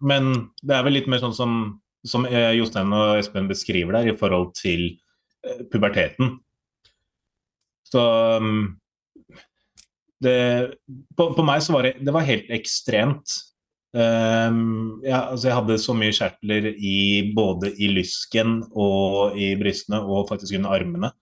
men 0.00 0.32
det 0.62 0.76
er 0.76 0.86
vel 0.86 0.98
litt 0.98 1.10
mer 1.10 1.22
sånn 1.22 1.36
som, 1.36 1.58
som 2.06 2.26
eh, 2.28 2.54
Jostein 2.58 2.92
og 2.94 3.18
Espen 3.20 3.50
beskriver 3.50 3.98
der, 3.98 4.12
i 4.12 4.18
forhold 4.18 4.52
til 4.58 4.88
eh, 5.46 5.64
puberteten. 5.72 6.36
Så 7.86 8.02
um, 8.42 8.76
det, 10.22 10.38
på, 11.16 11.28
på 11.36 11.44
meg 11.46 11.62
så 11.62 11.76
var 11.76 11.86
det, 11.86 11.96
det 12.02 12.14
var 12.14 12.26
helt 12.26 12.48
ekstremt. 12.54 13.38
Um, 13.96 14.98
ja, 15.06 15.22
altså 15.30 15.48
jeg 15.48 15.56
hadde 15.56 15.78
så 15.80 15.94
mye 15.96 16.12
kjertler 16.12 16.66
i, 16.74 16.98
både 17.36 17.70
i 17.80 17.88
lysken 17.94 18.58
og 18.74 19.38
i 19.40 19.54
brystene 19.56 20.02
og 20.04 20.26
faktisk 20.28 20.58
under 20.58 20.74
armene 20.76 21.12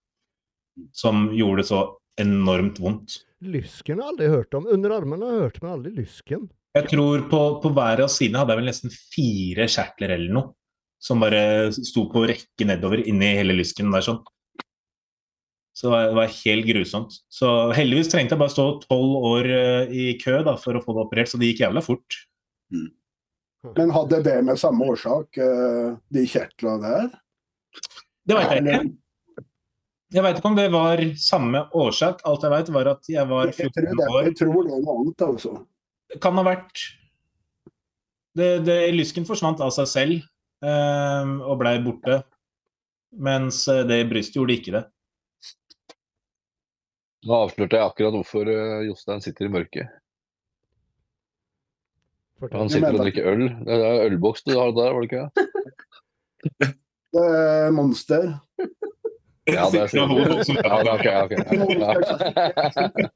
som 0.96 1.28
gjorde 1.36 1.62
det 1.62 1.68
så 1.68 1.82
enormt 2.20 2.80
vondt. 2.82 3.20
Lysken 3.44 4.00
har 4.00 4.08
jeg 4.08 4.14
aldri 4.14 4.30
hørt 4.32 4.56
om. 4.58 4.66
Under 4.70 4.94
armene 4.96 5.26
har 5.26 5.36
jeg 5.36 5.44
hørt, 5.44 5.60
men 5.62 5.74
aldri 5.74 5.92
lysken. 6.00 6.48
Jeg 6.74 6.90
tror 6.90 7.24
på, 7.30 7.40
på 7.62 7.70
hver 7.70 8.02
av 8.02 8.10
sidene 8.10 8.40
hadde 8.40 8.54
jeg 8.54 8.60
vel 8.60 8.70
nesten 8.70 8.94
fire 9.14 9.66
kjertler 9.70 10.16
eller 10.16 10.32
noe. 10.34 10.52
Som 11.04 11.20
bare 11.22 11.68
sto 11.76 12.06
på 12.10 12.24
rekke 12.26 12.66
nedover 12.66 13.02
inni 13.04 13.34
hele 13.36 13.54
lysken 13.58 13.92
der 13.94 14.02
sånn. 14.06 14.22
Så 15.74 15.90
det 15.90 16.14
var, 16.16 16.30
helt 16.30 16.66
grusomt. 16.68 17.16
Så 17.34 17.48
heldigvis 17.74 18.08
trengte 18.12 18.36
jeg 18.36 18.40
bare 18.40 18.54
stå 18.54 18.66
tolv 18.86 19.26
år 19.26 19.48
eh, 19.50 19.90
i 19.90 20.04
kø 20.22 20.38
da, 20.46 20.54
for 20.60 20.78
å 20.78 20.82
få 20.82 20.94
det 20.94 21.02
operert, 21.02 21.30
så 21.30 21.40
det 21.40 21.50
gikk 21.50 21.64
jævla 21.64 21.82
fort. 21.82 22.18
Men 23.74 23.90
hadde 23.94 24.20
det 24.22 24.36
med 24.46 24.60
samme 24.60 24.86
årsak, 24.94 25.38
eh, 25.42 25.88
de 26.14 26.24
kjertlene 26.30 26.78
der? 26.84 27.08
Det 28.24 28.38
veit 28.38 28.54
jeg 28.54 28.62
ikke. 28.70 28.94
Jeg 30.14 30.22
veit 30.22 30.38
ikke 30.38 30.50
om 30.52 30.58
det 30.60 30.68
var 30.70 31.00
samme 31.18 31.64
årsak. 31.74 32.22
Alt 32.30 32.46
jeg 32.46 32.54
veit, 32.54 32.72
var 32.78 32.90
at 32.94 33.08
jeg 33.10 33.30
var 33.34 33.50
Jeg 33.50 33.58
tror 33.58 33.74
14 33.74 33.98
det, 33.98 34.08
år. 34.08 34.20
jeg 34.28 34.36
tror 34.38 34.54
det 34.54 34.76
noe 34.78 34.94
annet, 34.94 35.26
altså. 35.26 35.56
Kan 36.22 36.38
ha 36.38 36.44
vært 36.46 36.84
det, 38.34 38.64
det, 38.66 38.78
Lysken 38.94 39.26
forsvant 39.26 39.62
av 39.62 39.70
seg 39.74 39.90
selv 39.90 40.14
eh, 40.66 41.34
og 41.46 41.58
blei 41.60 41.76
borte. 41.82 42.22
Mens 43.14 43.62
eh, 43.70 43.84
det 43.86 44.00
i 44.02 44.08
brystet 44.10 44.40
gjorde 44.40 44.56
ikke 44.58 44.74
det. 44.74 44.84
Nå 47.24 47.36
avslørte 47.46 47.78
jeg 47.78 47.88
akkurat 47.88 48.16
hvorfor 48.18 48.50
eh, 48.50 48.86
Jostein 48.88 49.22
sitter 49.24 49.48
i 49.48 49.52
mørket. 49.54 50.00
Fortell. 52.42 52.64
Han 52.64 52.72
sitter 52.72 52.96
og 52.96 53.04
drikker 53.04 53.30
øl. 53.30 53.46
Det 53.64 53.78
er 53.78 54.08
ølboks 54.08 54.42
du 54.44 54.56
har 54.58 54.74
der, 54.76 54.96
var 54.96 55.04
det 55.04 55.10
ikke? 55.10 56.72
Det 57.14 57.28
er 57.38 57.70
Monster. 57.72 58.34
Ja, 59.44 59.68
det 59.72 59.80
er 59.80 59.86
sikkert. 59.92 60.48
Ja, 60.64 60.74
det 60.80 60.88
er 60.88 60.94
ok, 60.94 61.06
ok. 61.24 61.32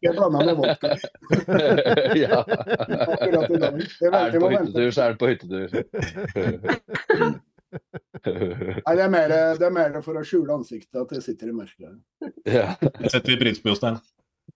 Jeg 0.05 0.13
blanda 0.17 0.39
med 0.45 0.55
vodka 0.59 0.89
Ja. 2.23 2.39
Er 3.19 3.31
den 3.33 3.45
på 4.43 4.49
hyttetur, 4.53 4.91
så 4.91 5.01
er 5.03 5.09
den 5.15 5.21
på 5.23 5.27
hyttetur. 5.31 5.69
Nei, 8.85 8.95
det 8.97 9.03
er, 9.05 9.09
mer, 9.13 9.29
det 9.59 9.67
er 9.67 9.71
mer 9.73 9.97
for 10.05 10.15
å 10.21 10.25
skjule 10.27 10.53
ansiktet 10.57 11.01
at 11.01 11.13
jeg 11.17 11.23
sitter 11.25 11.49
i 11.49 11.53
mørket. 11.57 11.93
Ja. 12.49 12.75
Det 12.81 13.11
setter 13.13 13.31
vi 13.33 13.37
pris 13.41 13.63
på, 13.63 13.69
Jostein. 13.73 13.97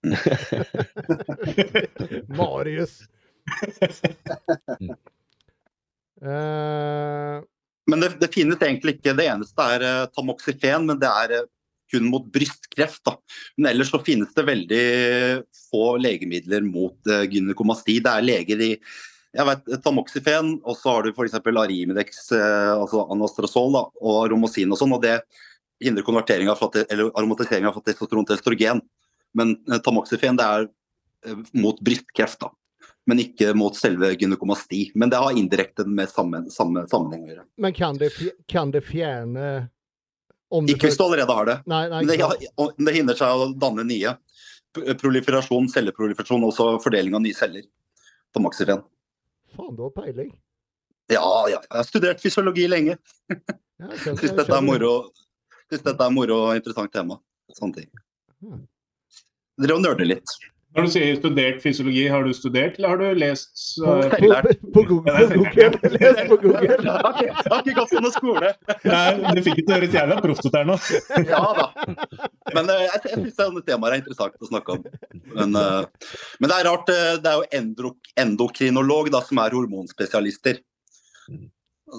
Marius. 2.37 2.93
Eh, 6.23 7.37
Men 7.85 7.99
det, 7.99 8.09
det 8.21 8.29
finnes 8.31 8.61
egentlig 8.63 8.93
ikke 8.97 9.13
Det 9.17 9.25
eneste 9.27 9.61
er 9.75 9.81
uh, 9.83 10.05
tamoxifen, 10.15 10.85
men 10.87 10.99
det 11.01 11.09
er 11.09 11.31
eh, 11.35 11.43
kun 11.93 12.09
mot 12.11 12.27
brystkreft. 12.33 13.03
Da. 13.05 13.15
Men 13.57 13.71
ellers 13.71 13.93
så 13.93 14.01
finnes 14.03 14.33
det 14.35 14.47
veldig 14.49 14.83
få 15.69 15.95
legemidler 16.01 16.65
mot 16.65 16.97
uh, 17.11 17.23
gynekomasti. 17.29 17.99
Det 18.03 18.13
er 18.13 18.29
leger 18.29 18.67
i 18.71 18.71
jeg 19.33 19.49
vet, 19.49 19.71
tamoxifen, 19.81 20.51
og 20.61 20.77
så 20.77 20.91
har 20.93 21.05
du 21.05 21.13
f.eks. 21.13 21.39
Arimidex, 21.41 22.27
uh, 22.35 22.75
altså 22.77 23.07
anastrazol 23.13 23.71
da, 23.73 23.87
og 24.01 24.19
aromasin 24.27 24.73
og 24.73 24.79
sånn. 24.79 24.93
og 24.93 25.01
Det 25.05 25.17
hindrer 25.83 26.05
konvertering 26.05 26.51
av 26.51 26.61
eller 26.83 27.09
aromatisering 27.09 27.67
av 27.69 27.79
testosteron 27.81 28.27
til 28.29 28.37
estrogen. 28.37 28.83
Men 29.37 29.55
uh, 29.71 29.79
tamoxifen 29.83 30.37
det 30.37 30.45
er 30.45 30.67
eh, 31.25 31.39
mot 31.57 31.79
brystkreft, 31.81 32.43
da. 32.43 32.51
men 33.09 33.23
ikke 33.23 33.55
mot 33.57 33.75
selve 33.77 34.13
gynekomasti. 34.13 34.91
Men 34.99 35.09
det 35.09 35.21
har 35.23 35.39
indirekte 35.39 35.87
med 35.89 36.11
samme, 36.13 36.45
samme 36.53 36.85
sammenheng 36.91 37.25
å 37.25 37.31
gjøre. 37.33 37.47
men 37.57 37.77
kan 37.77 37.97
det, 37.97 38.13
kan 38.47 38.73
det 38.75 38.85
fjerne 38.85 39.47
Ikke 40.69 40.87
hvis 40.89 40.97
du 40.99 41.03
allerede 41.05 41.33
har 41.33 41.45
det. 41.49 41.55
Nei, 41.71 41.83
nei, 41.89 42.01
det, 42.05 42.17
det 42.85 42.93
hindrer 42.95 43.17
seg 43.17 43.41
å 43.43 43.47
danne 43.59 43.83
nye. 43.89 44.13
Proliferasjon, 44.73 45.67
celleproliferasjon, 45.73 46.45
også 46.49 46.67
fordeling 46.83 47.13
av 47.17 47.21
nye 47.25 47.33
celler. 47.37 47.65
på 48.33 48.41
maxifen. 48.41 48.79
Faen, 49.55 49.75
du 49.77 49.83
har 49.85 49.91
peiling. 49.93 50.31
Ja, 51.11 51.21
ja, 51.51 51.59
jeg 51.61 51.69
har 51.77 51.83
studert 51.85 52.21
fysiologi 52.23 52.63
lenge. 52.69 52.95
Ja, 53.29 53.89
jeg 53.91 53.99
skjønner- 53.99 54.21
Syns 54.23 54.35
dette 54.39 54.55
er 54.57 54.61
moro 54.65 54.93
dette 55.73 55.93
er 56.05 56.09
moro 56.13 56.35
og 56.47 56.55
interessant 56.55 56.91
tema. 56.93 57.19
Sånne 57.57 57.75
ting. 57.81 57.89
Dere 59.61 59.77
nerder 59.81 60.05
litt. 60.05 60.33
Når 60.73 60.87
du 60.87 60.89
sier 60.89 61.17
studert 61.19 61.59
fysiologi, 61.61 62.03
har 62.09 62.23
du 62.25 62.31
studert, 62.33 62.77
eller 62.79 62.89
har 62.93 62.97
du 63.01 63.19
lest 63.21 63.51
På, 63.77 63.93
eh, 64.01 64.15
på, 64.17 64.53
på 64.73 64.83
Google. 64.89 65.13
På 65.29 65.37
Google. 65.43 65.91
Les 65.93 66.21
på 66.31 66.37
Google. 66.41 66.63
Jeg 66.71 66.79
har 66.89 67.19
ikke- 67.21 67.59
ikke 67.59 67.75
gått 67.77 67.93
på 67.93 68.01
noen 68.01 68.15
skole. 68.15 68.49
Nei, 68.89 69.33
du 69.37 69.41
fikk 69.45 69.61
ikke 69.61 69.75
høres 69.77 69.93
jævla 69.99 70.17
proft 70.25 70.47
ut 70.49 70.57
her 70.57 70.65
nå. 70.71 70.77
Ja 71.29 71.43
da. 71.59 71.67
Men 72.55 72.69
uh, 72.73 72.79
jeg, 72.81 72.89
jeg 73.05 73.19
syns 73.19 73.37
sånne 73.37 73.63
temaer 73.67 73.95
er 73.97 74.01
interessant 74.01 74.33
å 74.41 74.49
snakke 74.49 74.77
om. 74.79 74.83
Men, 75.37 75.55
uh, 75.55 76.09
men 76.41 76.49
det 76.49 76.57
er 76.57 76.67
rart. 76.71 76.89
Det 77.23 77.29
er 77.29 77.37
jo 77.37 77.93
endokrinolog 78.25 79.11
da, 79.13 79.21
som 79.25 79.43
er 79.45 79.53
hormonspesialister. 79.59 80.57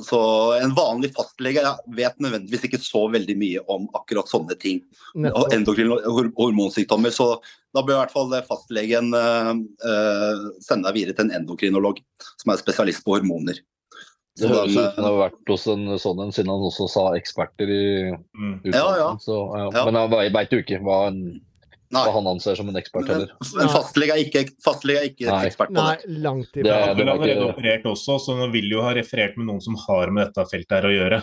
Så 0.03 0.18
en 0.59 0.72
vanlig 0.74 1.12
fastlege 1.14 1.62
vet 1.95 2.16
nødvendigvis 2.18 2.64
ikke 2.66 2.80
så 2.82 3.05
veldig 3.12 3.36
mye 3.38 3.61
om 3.70 3.84
akkurat 3.95 4.26
sånne 4.30 4.57
ting. 4.59 4.80
Og 5.14 5.20
Nettopp. 5.28 5.53
endokrin 5.55 5.92
hor- 5.92 6.32
hormonsykdommer. 6.38 7.14
Så 7.14 7.28
da 7.74 7.82
bør 7.82 7.95
i 7.95 8.01
hvert 8.03 8.14
fall 8.14 8.34
fastlegen 8.49 9.14
uh, 9.14 9.53
eh, 9.86 10.42
sende 10.64 10.88
deg 10.90 10.99
videre 10.99 11.14
til 11.18 11.28
en 11.28 11.36
endokrinolog 11.42 12.03
som 12.42 12.53
er 12.55 12.61
spesialist 12.62 13.05
på 13.07 13.14
hormoner. 13.18 13.61
Det 14.34 14.49
høres 14.51 14.72
ut 14.74 14.74
som 14.74 14.97
han 14.99 15.05
har 15.07 15.20
vært 15.30 15.51
hos 15.53 15.64
en 15.70 15.84
sånn 16.03 16.20
en, 16.24 16.32
siden 16.34 16.51
han 16.51 16.64
også 16.66 16.88
sa 16.90 17.05
eksperter 17.14 17.70
i 17.70 17.84
Mm. 18.34 18.57
utdanningen. 18.64 18.74
Ja, 18.74 18.97
ja. 18.99 19.11
Så, 19.22 19.36
ja. 19.55 19.68
Ja. 19.78 19.84
Men 19.86 19.95
han 19.95 20.11
veit 20.34 20.51
jo 20.51 20.59
ikke 20.59 20.80
hva, 20.82 21.07
en, 21.12 21.20
nei, 21.95 22.05
hva 22.09 22.12
han 22.18 22.26
anser 22.34 22.57
som 22.59 22.68
en 22.70 22.76
ekspert 22.80 23.09
heller. 23.09 23.30
en 23.62 23.70
fastlege 23.72 24.14
er 24.16 24.22
ikke, 24.26 24.42
fastlege 24.64 25.01
er 25.01 25.09
ikke 25.12 25.26
Nei. 25.30 25.40
ekspert 25.49 25.70
på 25.72 25.78
Nei, 25.78 25.97
det. 26.03 26.18
langt 26.26 26.53
Det 26.53 26.64
ifra. 26.64 26.74
er- 26.74 26.80
Han 26.80 26.88
har 26.88 26.95
vel 26.99 27.09
allerede 27.14 27.40
ikke- 27.40 27.55
operert 27.55 27.84
også, 27.95 28.18
så 28.20 28.36
han 28.40 28.53
vil 28.53 28.68
jo 28.70 28.82
ha 28.82 28.92
referert 28.95 29.36
med 29.38 29.47
noen 29.47 29.62
som 29.62 29.76
har 29.86 30.11
med 30.11 30.26
dette 30.34 30.45
feltet 30.51 30.76
her 30.80 30.88
å 30.90 30.95
gjøre. 30.99 31.20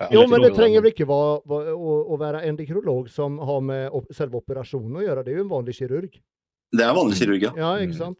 Ja, 0.00 0.08
Jo, 0.12 0.26
men 0.26 0.40
det 0.40 0.54
trenger 0.56 0.80
vel 0.80 0.92
ikke 0.94 1.06
være, 1.06 1.42
å, 1.76 1.94
å 2.08 2.18
være 2.18 2.42
endokrolog 2.48 3.10
som 3.12 3.36
har 3.38 3.60
med 3.60 3.92
selve 4.16 4.40
operasjonen 4.40 4.96
å 4.96 5.02
gjøre. 5.04 5.24
Det 5.24 5.32
er 5.34 5.36
jo 5.36 5.44
en 5.44 5.50
vanlig 5.52 5.74
kirurg. 5.76 6.14
Det 6.72 6.80
er 6.86 6.94
vanlig 6.96 7.18
kirurg, 7.20 7.42
ja. 7.42 7.52
Ja, 7.56 7.74
Mm. 7.76 7.84
ikke 7.90 7.98
sant? 7.98 8.18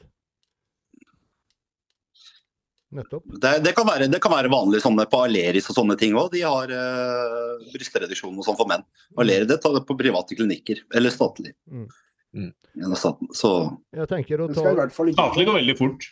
Nettopp. 2.90 3.22
Det, 3.38 3.52
det, 3.62 3.72
kan 3.76 3.86
være, 3.86 4.08
det 4.10 4.18
kan 4.22 4.32
være 4.34 4.50
vanlig 4.50 4.80
sånne 4.82 5.04
på 5.10 5.20
Aleris 5.22 5.68
og 5.70 5.76
sånne 5.76 5.94
ting 5.98 6.16
òg. 6.18 6.32
De 6.32 6.42
har 6.42 6.72
eh, 6.74 7.68
brystreduksjon 7.70 8.34
og 8.34 8.46
sånn 8.46 8.58
for 8.58 8.70
menn. 8.70 8.82
Aleris 9.20 9.46
det 9.50 9.60
tar 9.62 9.76
det 9.76 9.84
på 9.86 9.94
private 9.98 10.38
klinikker, 10.38 10.82
eller 10.98 11.14
statlig. 11.14 11.54
Mm. 11.70 11.86
Mm. 12.34 12.50
Staten. 12.98 13.30
Så 13.34 13.52
Jeg 13.94 14.10
tenker 14.10 14.42
å 14.42 14.50
ta 14.50 14.60
skal 14.60 14.76
i 14.76 14.78
hvert 14.78 14.94
fall 14.94 15.08
Statlig 15.14 15.46
går 15.48 15.58
veldig 15.58 15.74
fort. 15.78 16.04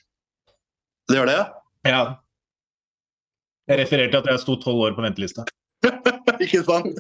det 1.11 1.19
gjør 1.19 1.31
det? 1.31 1.39
Ja. 1.87 2.03
Jeg 3.69 3.83
refererte 3.83 4.15
til 4.15 4.23
at 4.23 4.31
jeg 4.33 4.43
sto 4.43 4.57
tolv 4.63 4.87
år 4.87 4.97
på 4.97 5.05
ventelista. 5.05 5.45
ikke 6.45 6.63
sant? 6.67 6.99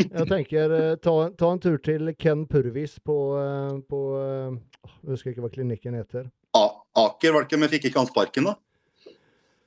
Jeg 0.00 0.28
tenker 0.30 0.72
eh, 0.76 0.94
ta, 1.02 1.14
ta 1.36 1.50
en 1.52 1.62
tur 1.62 1.76
til 1.84 2.12
Ken 2.20 2.44
Purvis 2.48 2.96
på, 3.04 3.16
eh, 3.40 3.80
på 3.88 4.02
eh, 4.20 4.56
Jeg 4.84 5.12
husker 5.14 5.32
ikke 5.32 5.44
hva 5.46 5.52
klinikken 5.52 5.98
heter. 5.98 6.28
A 6.56 6.64
Aker 6.96 7.34
var 7.34 7.44
det 7.44 7.50
ikke, 7.50 7.60
men 7.60 7.72
fikk 7.72 7.90
ikke 7.90 8.00
han 8.00 8.08
sparken, 8.08 8.48
da? 8.48 8.56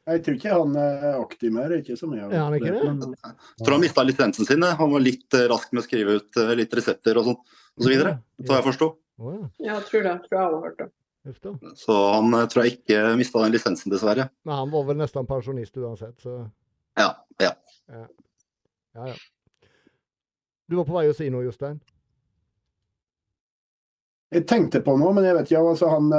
Jeg 0.10 0.24
tror 0.26 0.36
ikke 0.40 0.54
han 0.56 0.76
er 0.82 1.18
aktiv 1.20 1.52
mer. 1.54 1.74
Ikke 1.80 1.96
så 2.00 2.08
mye. 2.10 2.26
av 2.26 2.34
Er 2.34 2.58
ikke 2.60 2.72
det? 2.76 2.84
men- 3.00 3.16
Jeg 3.24 3.66
tror 3.66 3.76
han 3.76 3.82
mista 3.84 4.04
lisensen 4.06 4.46
sin. 4.48 4.62
Han 4.64 4.92
var 4.92 5.00
litt 5.06 5.34
eh, 5.38 5.48
rask 5.52 5.72
med 5.74 5.84
å 5.84 5.88
skrive 5.88 6.16
ut 6.20 6.38
eh, 6.38 6.54
litt 6.60 6.74
resepter 6.74 7.18
og 7.22 7.26
sånn, 7.30 7.38
osv. 7.78 7.84
så 7.84 7.90
videre. 7.94 8.14
Så 8.46 8.56
jeg 8.56 8.64
forsto. 8.70 8.90
Ja. 9.20 9.50
Ja, 9.60 9.74
jeg 9.80 9.86
tror 9.90 10.04
det. 10.08 10.14
Jeg 10.16 10.30
tror 10.30 10.40
jeg 10.40 10.46
har 10.48 10.62
hørt 10.64 10.80
det. 10.80 10.90
Så 11.78 11.96
han 12.16 12.34
eh, 12.34 12.46
tror 12.50 12.64
jeg 12.66 12.78
ikke 12.80 13.02
mista 13.20 13.44
den 13.44 13.52
lisensen, 13.54 13.92
dessverre. 13.92 14.30
Men 14.48 14.56
han 14.64 14.72
var 14.72 14.84
vel 14.88 14.98
nesten 14.98 15.28
pensjonist 15.28 15.76
uansett, 15.78 16.18
så 16.24 16.40
Ja, 16.98 17.12
ja. 17.40 17.52
ja, 17.92 18.06
ja. 18.96 19.14
Du 20.70 20.76
var 20.78 20.86
på 20.86 20.94
vei 20.98 21.08
å 21.10 21.16
si 21.16 21.30
noe, 21.30 21.44
Jostein? 21.46 21.80
Jeg 24.32 24.46
tenkte 24.46 24.82
på 24.86 24.94
noe, 25.00 25.14
men 25.18 25.26
jeg 25.26 25.36
vet 25.40 25.48
ikke. 25.50 25.62
Altså, 25.72 25.88
han, 25.90 26.12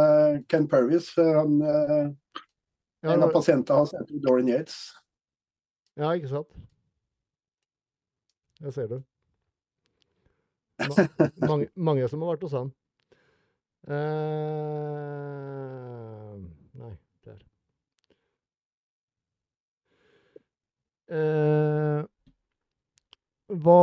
Ken 0.50 0.66
Purvis, 0.70 1.12
eh, 1.18 1.32
han, 1.36 1.60
Ja, 3.00 3.14
en 3.14 3.22
av 3.24 3.32
pasientene 3.32 3.78
har 3.80 3.86
sett 3.88 4.10
Dorian 4.22 4.48
Yates. 4.48 4.76
ja 5.96 6.10
ikke 6.16 6.28
sant? 6.28 6.50
Jeg 8.60 8.72
ser 8.76 8.90
det. 8.90 9.00
Mange, 11.48 11.66
mange 11.76 12.06
som 12.08 12.22
har 12.24 12.34
vært 12.34 12.44
hos 12.46 12.54
han. 12.56 12.68
Eh, 13.88 13.96
nei, 16.80 16.92
der. 17.24 17.38
Eh, 21.10 22.00
hva 23.60 23.78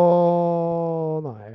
Nei, 1.28 1.50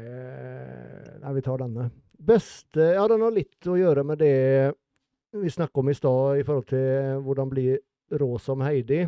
nei, 1.23 1.33
vi 1.39 1.43
tar 1.47 1.63
denne. 1.63 1.89
Beste 2.23 2.93
Ja, 2.99 3.07
den 3.11 3.23
har 3.25 3.33
litt 3.35 3.67
å 3.71 3.79
gjøre 3.79 4.03
med 4.07 4.19
det 4.23 4.35
vi 5.33 5.51
snakka 5.51 5.81
om 5.81 5.89
i 5.89 5.95
stad 5.95 6.39
i 6.39 6.45
forhold 6.45 6.69
til 6.69 7.21
hvordan 7.25 7.51
bli 7.51 7.67
rå 8.21 8.31
som 8.41 8.61
Heidi. 8.61 9.07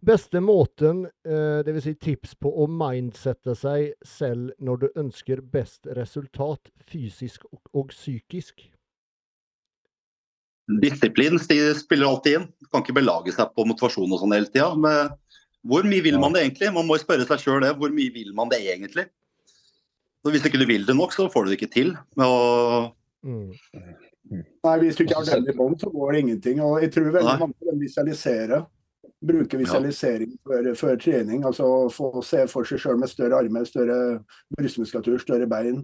Beste 0.00 0.40
måten, 0.40 1.04
eh, 1.28 1.60
dvs. 1.64 1.84
Si 1.84 1.94
tips 1.94 2.34
på 2.40 2.52
å 2.62 2.66
mindsette 2.68 3.54
seg 3.56 3.94
selv 4.04 4.54
når 4.58 4.80
du 4.80 4.86
ønsker 5.02 5.42
best 5.44 5.88
resultat 5.96 6.70
fysisk 6.88 7.44
og, 7.52 7.60
og 7.76 7.92
psykisk. 7.92 8.64
Disiplin 10.80 11.36
spiller 11.40 12.06
alltid 12.06 12.38
inn. 12.38 12.46
Du 12.60 12.68
kan 12.70 12.84
ikke 12.84 12.96
belage 12.96 13.34
seg 13.34 13.52
på 13.52 13.66
motivasjon 13.68 14.12
og 14.12 14.22
sånn 14.22 14.36
hele 14.36 14.48
tida. 14.48 14.70
Men 14.78 15.12
hvor 15.68 15.84
mye 15.84 16.04
vil 16.06 16.20
man 16.22 16.32
det 16.32 16.46
egentlig? 16.46 16.72
Man 16.72 16.88
må 16.88 16.96
jo 16.96 17.04
spørre 17.04 17.26
seg 17.28 17.42
sjøl 17.42 17.60
det. 17.64 17.74
Hvor 17.76 17.92
mye 17.92 18.14
vil 18.14 18.32
man 18.36 18.48
det 18.52 18.62
egentlig? 18.62 19.08
Så 20.20 20.32
Hvis 20.32 20.46
ikke 20.46 20.60
du 20.60 20.68
vil 20.68 20.86
det 20.86 20.96
nok, 20.96 21.12
så 21.12 21.28
får 21.32 21.44
du 21.44 21.50
det 21.50 21.60
ikke 21.60 21.74
til. 21.74 21.94
Og 22.16 22.94
Mm. 23.20 23.52
Nei, 24.30 24.78
Hvis 24.78 24.96
du 24.96 25.04
ikke 25.04 25.16
har 25.18 25.24
den 25.26 25.48
i 25.50 25.56
bånn, 25.56 25.76
så 25.80 25.90
går 25.90 26.12
det 26.12 26.20
ingenting. 26.24 26.60
Og 26.62 26.80
jeg 26.82 26.92
tror 26.94 27.10
veldig 27.10 27.38
mange 27.40 27.54
vil 27.66 27.80
visualisere. 27.82 28.66
Bruke 29.20 29.58
visualisering 29.60 30.30
før, 30.46 30.68
før 30.78 30.96
trening. 30.96 31.42
altså 31.44 31.90
Få 31.92 32.22
se 32.24 32.46
for 32.48 32.64
seg 32.64 32.78
sjøl 32.80 32.98
med 32.98 33.10
større 33.10 33.36
armer, 33.42 33.66
større 33.68 33.96
brystmuskulatur, 34.56 35.18
større 35.20 35.46
bein. 35.50 35.82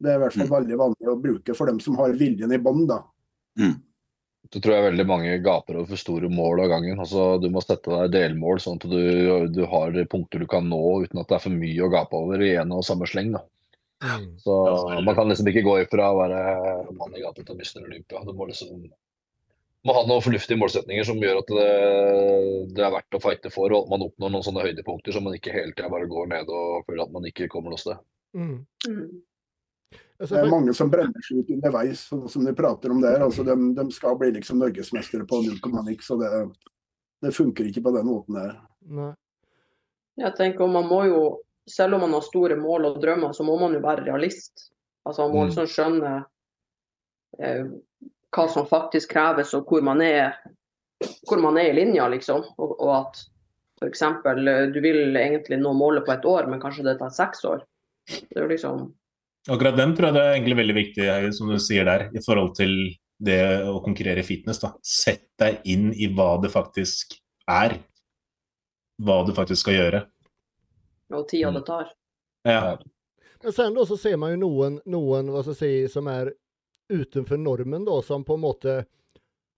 Det 0.00 0.08
er 0.12 0.16
i 0.16 0.22
hvert 0.22 0.32
fall 0.32 0.46
Mm. 0.48 0.54
veldig 0.56 0.78
vanlig 0.80 1.08
å 1.12 1.20
bruke 1.20 1.54
for 1.56 1.66
dem 1.66 1.80
som 1.80 1.96
har 1.96 2.12
viljen 2.16 2.52
i 2.54 2.58
bånn. 2.58 2.86
da. 2.86 3.02
Så 4.50 4.58
tror 4.62 4.72
jeg 4.74 4.86
veldig 4.96 5.06
mange 5.06 5.42
gaper 5.44 5.76
over 5.76 5.86
for 5.92 5.96
store 6.00 6.28
mål 6.32 6.62
av 6.64 6.70
gangen. 6.72 6.98
Altså, 6.98 7.40
du 7.40 7.50
må 7.50 7.60
sette 7.62 7.84
deg 7.90 8.10
delmål, 8.16 8.58
sånn 8.58 8.80
at 8.80 8.88
du, 8.88 9.48
du 9.52 9.66
har 9.66 9.92
punkter 10.10 10.40
du 10.40 10.46
kan 10.46 10.64
nå 10.66 10.80
uten 11.04 11.20
at 11.20 11.28
det 11.28 11.36
er 11.36 11.44
for 11.44 11.50
mye 11.54 11.84
å 11.86 11.90
gape 11.92 12.16
over 12.16 12.40
i 12.42 12.54
en 12.56 12.72
og 12.72 12.82
samme 12.82 13.06
sleng. 13.06 13.32
Da. 13.36 13.44
Mm. 14.00 14.26
Så 14.40 14.54
Ja, 14.66 14.76
så 14.76 14.96
det- 14.96 15.04
man 15.04 15.14
kan 15.14 15.28
liksom 15.28 15.46
ikke 15.48 15.64
gå 15.66 15.76
ifra 15.84 16.08
å 16.08 16.18
være 16.20 16.92
mann 16.96 17.14
i 17.14 17.20
gata 17.20 17.42
til 17.44 17.56
Mr. 17.56 17.84
Olympia. 17.84 18.24
Du 18.24 18.32
må 18.32 18.46
liksom 18.48 18.90
må 19.84 19.94
ha 19.96 20.04
noen 20.04 20.20
fornuftige 20.20 20.58
målsetninger 20.60 21.04
som 21.04 21.20
gjør 21.22 21.38
at 21.40 21.46
det, 21.56 22.74
det 22.76 22.84
er 22.84 22.92
verdt 22.92 23.16
å 23.16 23.20
fighte 23.22 23.50
for, 23.52 23.72
og 23.72 23.86
at 23.86 23.92
man 23.92 24.04
oppnår 24.04 24.32
noen 24.34 24.44
sånne 24.44 24.64
høydepunkter 24.66 25.14
så 25.14 25.22
man 25.24 25.36
ikke 25.38 25.54
hele 25.54 25.72
tida 25.72 25.88
bare 25.88 26.08
går 26.10 26.28
ned 26.28 26.52
og 26.52 26.84
føler 26.84 27.06
at 27.06 27.14
man 27.14 27.28
ikke 27.30 27.48
kommer 27.48 27.72
noe 27.72 27.80
sted. 27.80 27.96
Mm. 28.36 28.66
Mm. 28.86 29.22
Altså, 30.20 30.34
Det 30.34 30.42
er 30.44 30.52
mange 30.52 30.74
som 30.76 30.90
brenner 30.92 31.24
seg 31.24 31.40
ut 31.40 31.54
underveis, 31.56 32.02
sånn 32.10 32.28
som 32.28 32.44
de 32.44 32.52
prater 32.52 32.92
om 32.92 33.00
der. 33.00 33.22
Altså, 33.24 33.44
de, 33.46 33.56
de 33.78 33.86
skal 33.96 34.18
bli 34.20 34.28
liksom 34.36 34.60
norgesmestere 34.60 35.24
på 35.28 35.40
null 35.46 35.60
komma 35.64 35.80
niks, 35.86 36.10
så 36.12 36.18
det, 36.20 36.28
det 37.24 37.32
funker 37.32 37.70
ikke 37.70 37.86
på 37.86 37.94
den 37.96 38.10
måten 38.10 38.36
der. 38.36 38.58
Nei. 38.84 39.14
Jeg 40.20 40.36
tenker 40.36 40.68
man 40.68 40.84
må 40.90 41.06
jo, 41.08 41.22
Selv 41.68 41.94
om 41.94 42.00
man 42.00 42.12
har 42.16 42.24
store 42.24 42.56
mål 42.56 42.84
og 42.88 43.00
drømmer, 43.02 43.32
så 43.36 43.44
må 43.46 43.58
man 43.60 43.74
jo 43.76 43.80
være 43.84 44.04
realist. 44.06 44.70
Altså 45.06 45.26
Man 45.26 45.34
må 45.36 45.42
Mm. 45.44 45.48
liksom 45.50 45.66
skjønne 45.66 46.24
eh, 47.40 47.64
hva 48.30 48.46
som 48.50 48.66
faktisk 48.66 49.10
kreves, 49.10 49.54
og 49.54 49.66
hvor 49.66 49.82
man 49.82 50.00
er, 50.02 50.36
hvor 51.28 51.40
man 51.42 51.58
er 51.58 51.70
i 51.70 51.76
linja, 51.76 52.08
liksom. 52.08 52.44
Og, 52.58 52.76
og 52.80 52.94
at 53.00 53.20
f.eks. 53.80 54.02
du 54.74 54.80
vil 54.80 55.16
egentlig 55.16 55.58
nå 55.58 55.72
målet 55.72 56.04
på 56.06 56.12
et 56.12 56.24
år, 56.24 56.46
men 56.50 56.60
kanskje 56.60 56.84
det 56.84 56.98
tar 56.98 57.10
seks 57.10 57.44
år. 57.44 57.62
Det 58.06 58.36
er 58.36 58.42
jo 58.42 58.48
liksom 58.48 58.88
Akkurat 59.48 59.76
den 59.76 59.94
tror 59.96 60.10
jeg 60.10 60.14
det 60.14 60.20
er 60.22 60.34
egentlig 60.34 60.56
veldig 60.58 60.74
viktig, 60.76 61.04
som 61.32 61.48
du 61.48 61.56
sier 61.58 61.86
der, 61.88 62.10
i 62.12 62.20
forhold 62.20 62.50
til 62.58 62.74
det 63.24 63.40
å 63.64 63.78
konkurrere 63.80 64.20
i 64.20 64.26
fitness. 64.26 64.58
da. 64.60 64.74
Sett 64.84 65.24
deg 65.40 65.62
inn 65.64 65.94
i 65.96 66.10
hva 66.12 66.34
det 66.42 66.50
faktisk 66.52 67.14
er. 67.48 67.78
Hva 69.00 69.24
du 69.24 69.32
faktisk 69.32 69.62
skal 69.64 69.78
gjøre. 69.78 70.02
Og 71.10 71.26
tida 71.28 71.50
det 71.54 71.64
tar. 71.66 71.90
Ja. 72.46 72.78
Men 73.42 73.52
sen 73.52 73.74
da 73.74 73.86
så 73.86 73.96
ser 73.96 74.16
man 74.20 74.34
jo 74.34 74.40
noen, 74.44 74.78
noen 74.84 75.30
hva 75.32 75.42
skal 75.42 75.56
jeg 75.56 75.60
si, 75.60 75.92
som 75.92 76.08
er 76.12 76.32
utenfor 76.90 77.40
normen, 77.40 77.84
da, 77.86 78.00
som 78.02 78.24
på 78.26 78.36
en 78.36 78.44
måte 78.44 78.76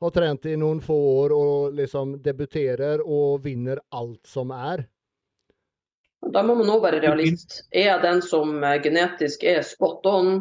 har 0.02 0.10
trent 0.10 0.46
i 0.46 0.56
noen 0.58 0.80
få 0.82 0.96
år 1.24 1.34
og 1.36 1.76
liksom 1.78 2.16
debuterer 2.22 3.02
og 3.04 3.42
vinner 3.44 3.80
alt 3.94 4.26
som 4.26 4.50
er. 4.54 4.84
Da 6.32 6.42
må 6.46 6.54
man 6.58 6.70
òg 6.70 6.82
være 6.84 7.00
realist. 7.02 7.62
Er 7.70 7.88
jeg 7.88 8.02
den 8.04 8.22
som 8.22 8.62
eh, 8.62 8.78
genetisk 8.82 9.42
er 9.46 9.62
spot 9.66 10.06
on, 10.06 10.34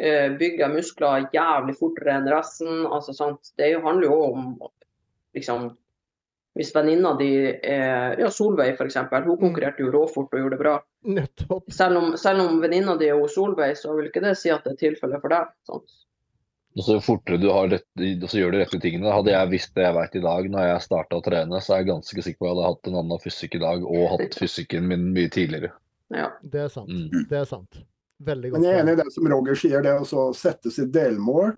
eh, 0.00 0.32
bygger 0.36 0.72
muskler 0.72 1.26
jævlig 1.34 1.76
fortere 1.76 2.16
enn 2.16 2.30
resten? 2.32 2.86
Altså, 2.86 3.12
sant? 3.16 3.52
Det 3.56 3.68
er 3.68 3.84
handler 3.84 4.08
jo 4.08 4.20
om 4.30 4.46
liksom 5.36 5.68
Hvis 6.56 6.72
venninna 6.72 7.12
di 7.18 7.30
er 7.52 8.16
Ja, 8.20 8.30
Solveig 8.32 8.78
f.eks. 8.78 8.96
Hun 9.12 9.36
konkurrerte 9.40 9.84
jo 9.84 9.92
råfort 9.92 10.32
og 10.32 10.40
gjorde 10.40 10.56
det 10.56 10.62
bra. 10.62 10.74
Nettopp. 11.04 11.68
Selv 11.72 12.00
om, 12.00 12.14
selv 12.20 12.46
om 12.46 12.60
venninna 12.62 12.96
di 12.96 13.10
er 13.12 13.26
Solveig, 13.28 13.76
så 13.76 13.92
vil 13.98 14.08
ikke 14.08 14.24
det 14.24 14.36
si 14.40 14.52
at 14.52 14.64
det 14.64 14.74
er 14.74 14.82
tilfellet 14.86 15.20
for 15.20 15.34
deg. 15.34 15.50
Sånn. 15.68 15.84
Og 16.76 16.84
så 16.84 16.96
fortere 17.00 17.40
du 17.40 17.48
har 17.48 17.70
rett, 17.72 17.86
så 18.28 18.40
gjør 18.40 18.52
de 18.52 18.60
rette 18.60 18.80
tingene. 18.80 19.12
Hadde 19.12 19.32
jeg 19.32 19.52
visst 19.52 19.72
det 19.76 19.86
jeg 19.86 19.96
vet 19.96 20.16
i 20.18 20.24
dag 20.24 20.48
når 20.52 20.66
jeg 20.66 20.84
starta 20.84 21.18
å 21.18 21.24
trene, 21.24 21.60
så 21.64 21.72
er 21.72 21.82
jeg 21.82 21.90
ganske 21.90 22.24
sikker 22.26 22.40
på 22.40 22.48
at 22.48 22.50
jeg 22.50 22.56
hadde 22.56 22.70
hatt 22.70 22.90
en 22.90 22.98
annen 23.00 23.22
fysikk 23.22 23.56
i 23.56 23.60
dag 23.62 23.84
og 23.84 24.08
hatt 24.12 24.36
fysikken 24.36 24.88
min 24.90 25.06
mye 25.16 25.30
tidligere. 25.32 25.72
Ja. 26.12 26.30
Det 26.42 26.66
er 26.66 26.72
sant. 26.72 26.92
Mm. 26.92 27.28
Det 27.30 27.38
er 27.40 27.46
sant. 27.48 27.80
Veldig 28.28 28.50
godt. 28.52 28.60
Men 28.60 28.68
jeg 28.68 28.76
er 28.76 28.84
enig 28.84 28.96
i 28.96 29.00
det 29.00 29.08
som 29.14 29.28
Roger 29.32 29.60
sier, 29.60 29.84
det 29.84 29.94
å 29.96 30.26
sette 30.36 30.72
sitt 30.72 30.92
delmål. 30.92 31.54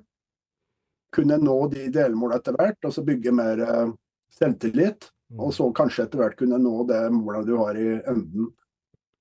Kunne 1.14 1.38
nå 1.42 1.56
de 1.72 1.88
delmålene 1.92 2.38
etter 2.38 2.58
hvert, 2.58 2.78
og 2.86 2.94
så 2.94 3.02
bygge 3.06 3.34
mer 3.34 3.62
eh, 3.64 3.90
selvtillit. 4.34 5.10
Mm. 5.28 5.42
Og 5.44 5.52
så 5.54 5.66
kanskje 5.76 6.06
etter 6.06 6.22
hvert 6.22 6.38
kunne 6.38 6.58
nå 6.60 6.86
det 6.88 7.02
målet 7.12 7.48
du 7.48 7.56
har 7.60 7.76
i 7.76 7.90
enden. 7.98 8.48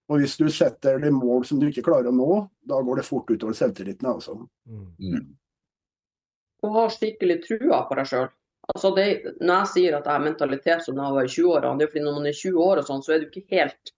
Og 0.08 0.22
hvis 0.22 0.38
du 0.40 0.48
setter 0.54 1.02
deg 1.04 1.12
mål 1.12 1.44
som 1.48 1.60
du 1.60 1.68
ikke 1.68 1.84
klarer 1.90 2.10
å 2.12 2.16
nå, 2.16 2.40
da 2.68 2.80
går 2.84 3.02
det 3.02 3.08
fort 3.08 3.28
utover 3.28 3.58
selvtilliten. 3.58 4.08
altså. 4.08 4.38
Mm. 4.68 5.36
Og 6.64 6.76
ha 6.78 6.86
skikkelig 6.92 7.42
trua 7.44 7.84
på 7.90 7.98
deg 8.00 8.10
sjøl. 8.10 8.30
Altså 8.68 8.92
det, 8.96 9.08
når 9.40 9.54
jeg 9.54 9.72
sier 9.74 9.96
at 9.96 10.08
jeg 10.08 10.14
har 10.14 10.24
mentalitet 10.24 10.84
som 10.84 10.98
da 10.98 11.08
jeg 11.08 11.18
var 11.18 11.28
i 11.28 11.34
20-årene, 11.36 11.80
det 11.80 11.86
er 11.86 11.92
fordi 11.92 12.06
når 12.08 12.18
man 12.18 12.28
er 12.28 12.40
20 12.40 12.64
år 12.64 12.82
og 12.82 12.90
sånn, 12.90 13.04
så 13.04 13.14
er 13.14 13.22
du 13.22 13.28
ikke 13.30 13.56
helt 13.56 13.94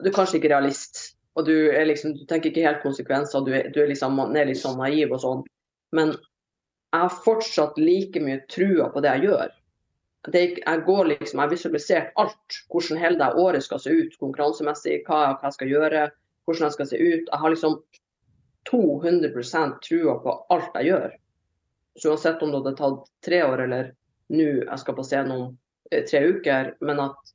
Du 0.00 0.08
er 0.08 0.16
kanskje 0.16 0.38
ikke 0.38 0.50
realist. 0.52 1.00
Og 1.36 1.46
du, 1.48 1.54
er 1.72 1.86
liksom, 1.88 2.12
du 2.16 2.24
tenker 2.28 2.50
ikke 2.50 2.64
helt 2.64 2.82
konsekvenser, 2.84 3.44
du 3.44 3.54
er, 3.56 3.68
du 3.72 3.80
er 3.80 3.88
liksom 3.88 4.16
man 4.16 4.36
er 4.36 4.48
litt 4.48 4.60
sånn 4.60 4.78
naiv 4.80 5.12
og 5.12 5.20
sånn. 5.20 5.42
Men 5.96 6.14
jeg 6.16 7.00
har 7.04 7.20
fortsatt 7.24 7.80
like 7.80 8.20
mye 8.20 8.42
trua 8.52 8.88
på 8.92 9.00
det 9.04 9.12
jeg 9.14 9.30
gjør. 9.30 9.52
Det, 10.30 10.42
jeg 10.60 10.82
går 10.86 11.08
liksom, 11.10 11.38
jeg 11.38 11.42
har 11.42 11.50
visualisert 11.50 12.12
alt. 12.20 12.58
Hvordan 12.70 13.00
hele 13.02 13.18
det 13.18 13.30
året 13.42 13.64
skal 13.64 13.80
se 13.82 13.90
ut 13.90 14.18
konkurransemessig, 14.20 15.00
hva, 15.08 15.32
hva 15.34 15.48
jeg 15.48 15.56
skal 15.56 15.72
gjøre, 15.72 16.04
hvordan 16.46 16.68
jeg 16.68 16.76
skal 16.76 16.90
se 16.92 17.00
ut. 17.00 17.26
Jeg 17.32 17.40
har 17.42 17.54
liksom 17.54 17.80
200% 18.70 19.80
trua 19.82 20.14
på 20.22 20.36
alt 20.54 20.78
jeg 20.78 20.92
gjør. 20.92 21.16
Så 21.98 22.12
uansett 22.12 22.42
om 22.42 22.52
det 22.52 22.62
hadde 22.62 22.76
tatt 22.78 23.10
tre 23.26 23.42
år 23.44 23.64
eller 23.66 23.90
nå 24.32 24.48
jeg 24.62 24.80
skal 24.80 24.96
på 24.96 25.04
scenen 25.04 25.32
om 25.34 25.46
eh, 25.90 26.04
tre 26.08 26.22
uker, 26.30 26.74
men 26.80 27.02
at 27.02 27.32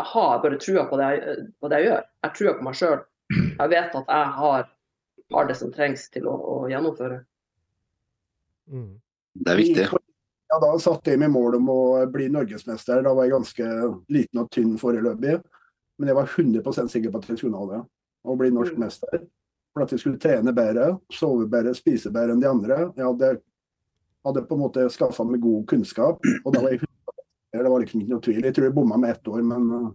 jeg 0.00 0.08
har 0.14 0.40
bare 0.42 0.58
trua 0.58 0.86
på 0.88 0.98
det 0.98 1.10
jeg, 1.12 1.36
på 1.60 1.68
det 1.68 1.80
jeg 1.80 1.90
gjør. 1.90 2.06
Jeg 2.24 2.36
tror 2.38 2.56
på 2.56 2.66
meg 2.66 2.78
sjøl. 2.78 3.02
Jeg 3.32 3.72
vet 3.72 3.98
at 4.00 4.14
jeg 4.16 4.32
har, 4.38 4.64
har 5.36 5.48
det 5.48 5.58
som 5.60 5.72
trengs 5.74 6.08
til 6.12 6.26
å, 6.28 6.34
å 6.34 6.56
gjennomføre. 6.72 7.20
Mm. 8.72 8.90
Det 9.44 9.52
er 9.52 9.60
viktig. 9.60 9.86
Ja, 10.52 10.58
da 10.60 10.70
satte 10.82 11.14
jeg 11.14 11.20
meg 11.22 11.30
mål 11.32 11.54
om 11.56 11.68
å 11.72 11.78
bli 12.12 12.26
norgesmester. 12.28 13.00
Da 13.06 13.14
var 13.16 13.24
jeg 13.24 13.32
ganske 13.32 13.68
liten 14.12 14.40
og 14.42 14.50
tynn 14.52 14.74
foreløpig. 14.80 15.38
Men 15.98 16.10
jeg 16.10 16.16
var 16.18 16.28
100% 16.28 16.92
sikker 16.92 17.12
på 17.14 17.22
at 17.22 17.30
jeg 17.30 17.40
skulle 17.40 17.56
nå 17.56 17.68
det. 17.70 17.78
Å 18.28 18.36
bli 18.38 18.50
norsk 18.52 18.74
Mm. 18.76 18.80
mester. 18.84 19.22
For 19.72 19.82
at 19.86 19.90
jeg 19.94 20.00
skulle 20.02 20.18
trene 20.20 20.52
bedre, 20.52 20.98
sove 21.10 21.46
bedre, 21.48 21.72
spise 21.74 22.12
bedre 22.12 22.34
enn 22.34 22.40
de 22.42 22.48
andre. 22.50 22.76
Jeg 22.96 23.06
hadde, 23.06 23.30
hadde 24.26 24.42
på 24.46 24.54
en 24.58 24.60
måte 24.66 24.84
skaffa 24.92 25.24
meg 25.24 25.40
god 25.40 25.64
kunnskap. 25.66 26.20
Og 26.44 26.52
da 26.52 26.60
var 26.60 26.70
jeg 26.74 26.80
100 26.82 26.88
Det 27.52 27.70
var 27.70 27.80
liksom 27.80 28.00
ikke 28.00 28.12
noe 28.12 28.20
tvil. 28.24 28.42
Jeg 28.44 28.54
tror 28.54 28.64
jeg 28.64 28.74
bomma 28.74 28.96
med 28.96 29.10
ett 29.10 29.28
år, 29.28 29.42
men 29.44 29.72
uh, 29.72 29.90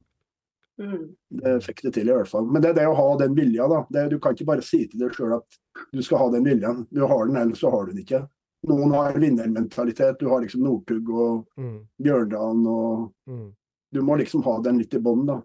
Mm. 0.80 1.08
det 1.32 1.64
fikk 1.66 1.82
det 1.82 1.94
til 1.96 2.10
i 2.10 2.14
hvert 2.14 2.28
fall. 2.30 2.46
Men 2.46 2.62
det 2.62 2.70
er 2.70 2.74
det 2.78 2.84
å 2.88 2.94
ha 2.94 3.18
den 3.18 3.34
vilja, 3.34 3.66
da. 3.68 3.80
Det, 3.90 4.10
du 4.12 4.20
kan 4.20 4.36
ikke 4.36 4.46
bare 4.46 4.62
si 4.62 4.86
til 4.88 5.00
deg 5.00 5.10
sjøl 5.16 5.34
at 5.40 5.56
du 5.92 6.04
skal 6.06 6.20
ha 6.22 6.28
den 6.30 6.44
viljen. 6.46 6.84
Du 6.94 7.02
har 7.08 7.26
den, 7.26 7.36
ellers 7.36 7.60
så 7.64 7.72
har 7.74 7.86
du 7.88 7.94
den 7.96 8.04
ikke. 8.04 8.20
Noen 8.68 8.91
har 8.94 9.14
vinnermentalitet. 9.19 10.19
Du 10.19 10.27
har 10.30 10.41
liksom 10.44 10.64
Northug 10.65 11.10
og 11.10 11.45
Mm. 11.57 11.88
Bjørndalen 12.03 12.68
og 12.68 13.14
Mm. 13.27 13.53
Du 13.94 14.02
må 14.02 14.18
liksom 14.19 14.44
ha 14.44 14.60
den 14.61 14.77
litt 14.80 14.94
i 14.94 14.99
bånn, 14.99 15.26
da. 15.26 15.41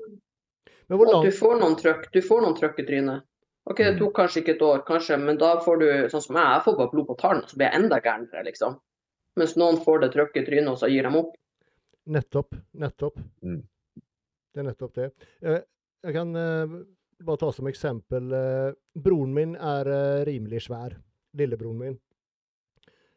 Men 0.89 0.99
hvor 0.99 1.15
Og 1.15 1.25
du 1.25 1.31
får 1.31 1.61
noen 1.61 1.77
trøkk, 1.79 2.11
du 2.13 2.21
får 2.21 2.41
noen 2.43 2.57
trøkk 2.59 2.81
i 2.81 2.87
trynet. 2.87 3.23
OK, 3.71 3.77
det 3.79 3.99
tok 3.99 4.15
kanskje 4.17 4.41
ikke 4.43 4.55
et 4.57 4.63
år, 4.67 4.81
kanskje, 4.85 5.17
men 5.25 5.39
da 5.39 5.61
får 5.63 5.79
du 5.79 5.87
sånn 6.11 6.23
som 6.25 6.37
jeg, 6.37 6.45
jeg 6.57 6.63
får 6.65 6.77
bare 6.77 6.91
blod 6.91 7.07
på 7.07 7.17
tann, 7.19 7.43
så 7.47 7.57
blir 7.57 7.71
jeg 7.71 7.79
enda 7.81 8.01
gærnere, 8.03 8.43
liksom. 8.45 8.75
Mens 9.39 9.55
noen 9.57 9.79
får 9.85 10.01
det 10.01 10.13
trøkket 10.17 10.43
i 10.43 10.47
trynet, 10.51 10.69
og 10.69 10.79
så 10.79 10.91
gir 10.91 11.07
de 11.07 11.17
opp. 11.21 11.37
Nettopp. 12.11 12.57
Nettopp. 12.75 13.21
Mm. 13.45 13.63
Det 14.53 14.59
er 14.61 14.67
nettopp 14.67 14.95
det. 14.95 15.13
Eh, 15.43 15.61
Jeg 16.05 16.15
kan 16.15 16.35
eh, 16.37 16.67
bare 17.23 17.39
ta 17.39 17.53
som 17.53 17.67
eksempel 17.71 18.33
eh, 18.35 18.73
Broren 18.99 19.33
min 19.33 19.55
er 19.55 19.85
rimelig 20.27 20.65
svær. 20.67 20.97
Lillebroren 21.39 21.79
min. 21.79 21.99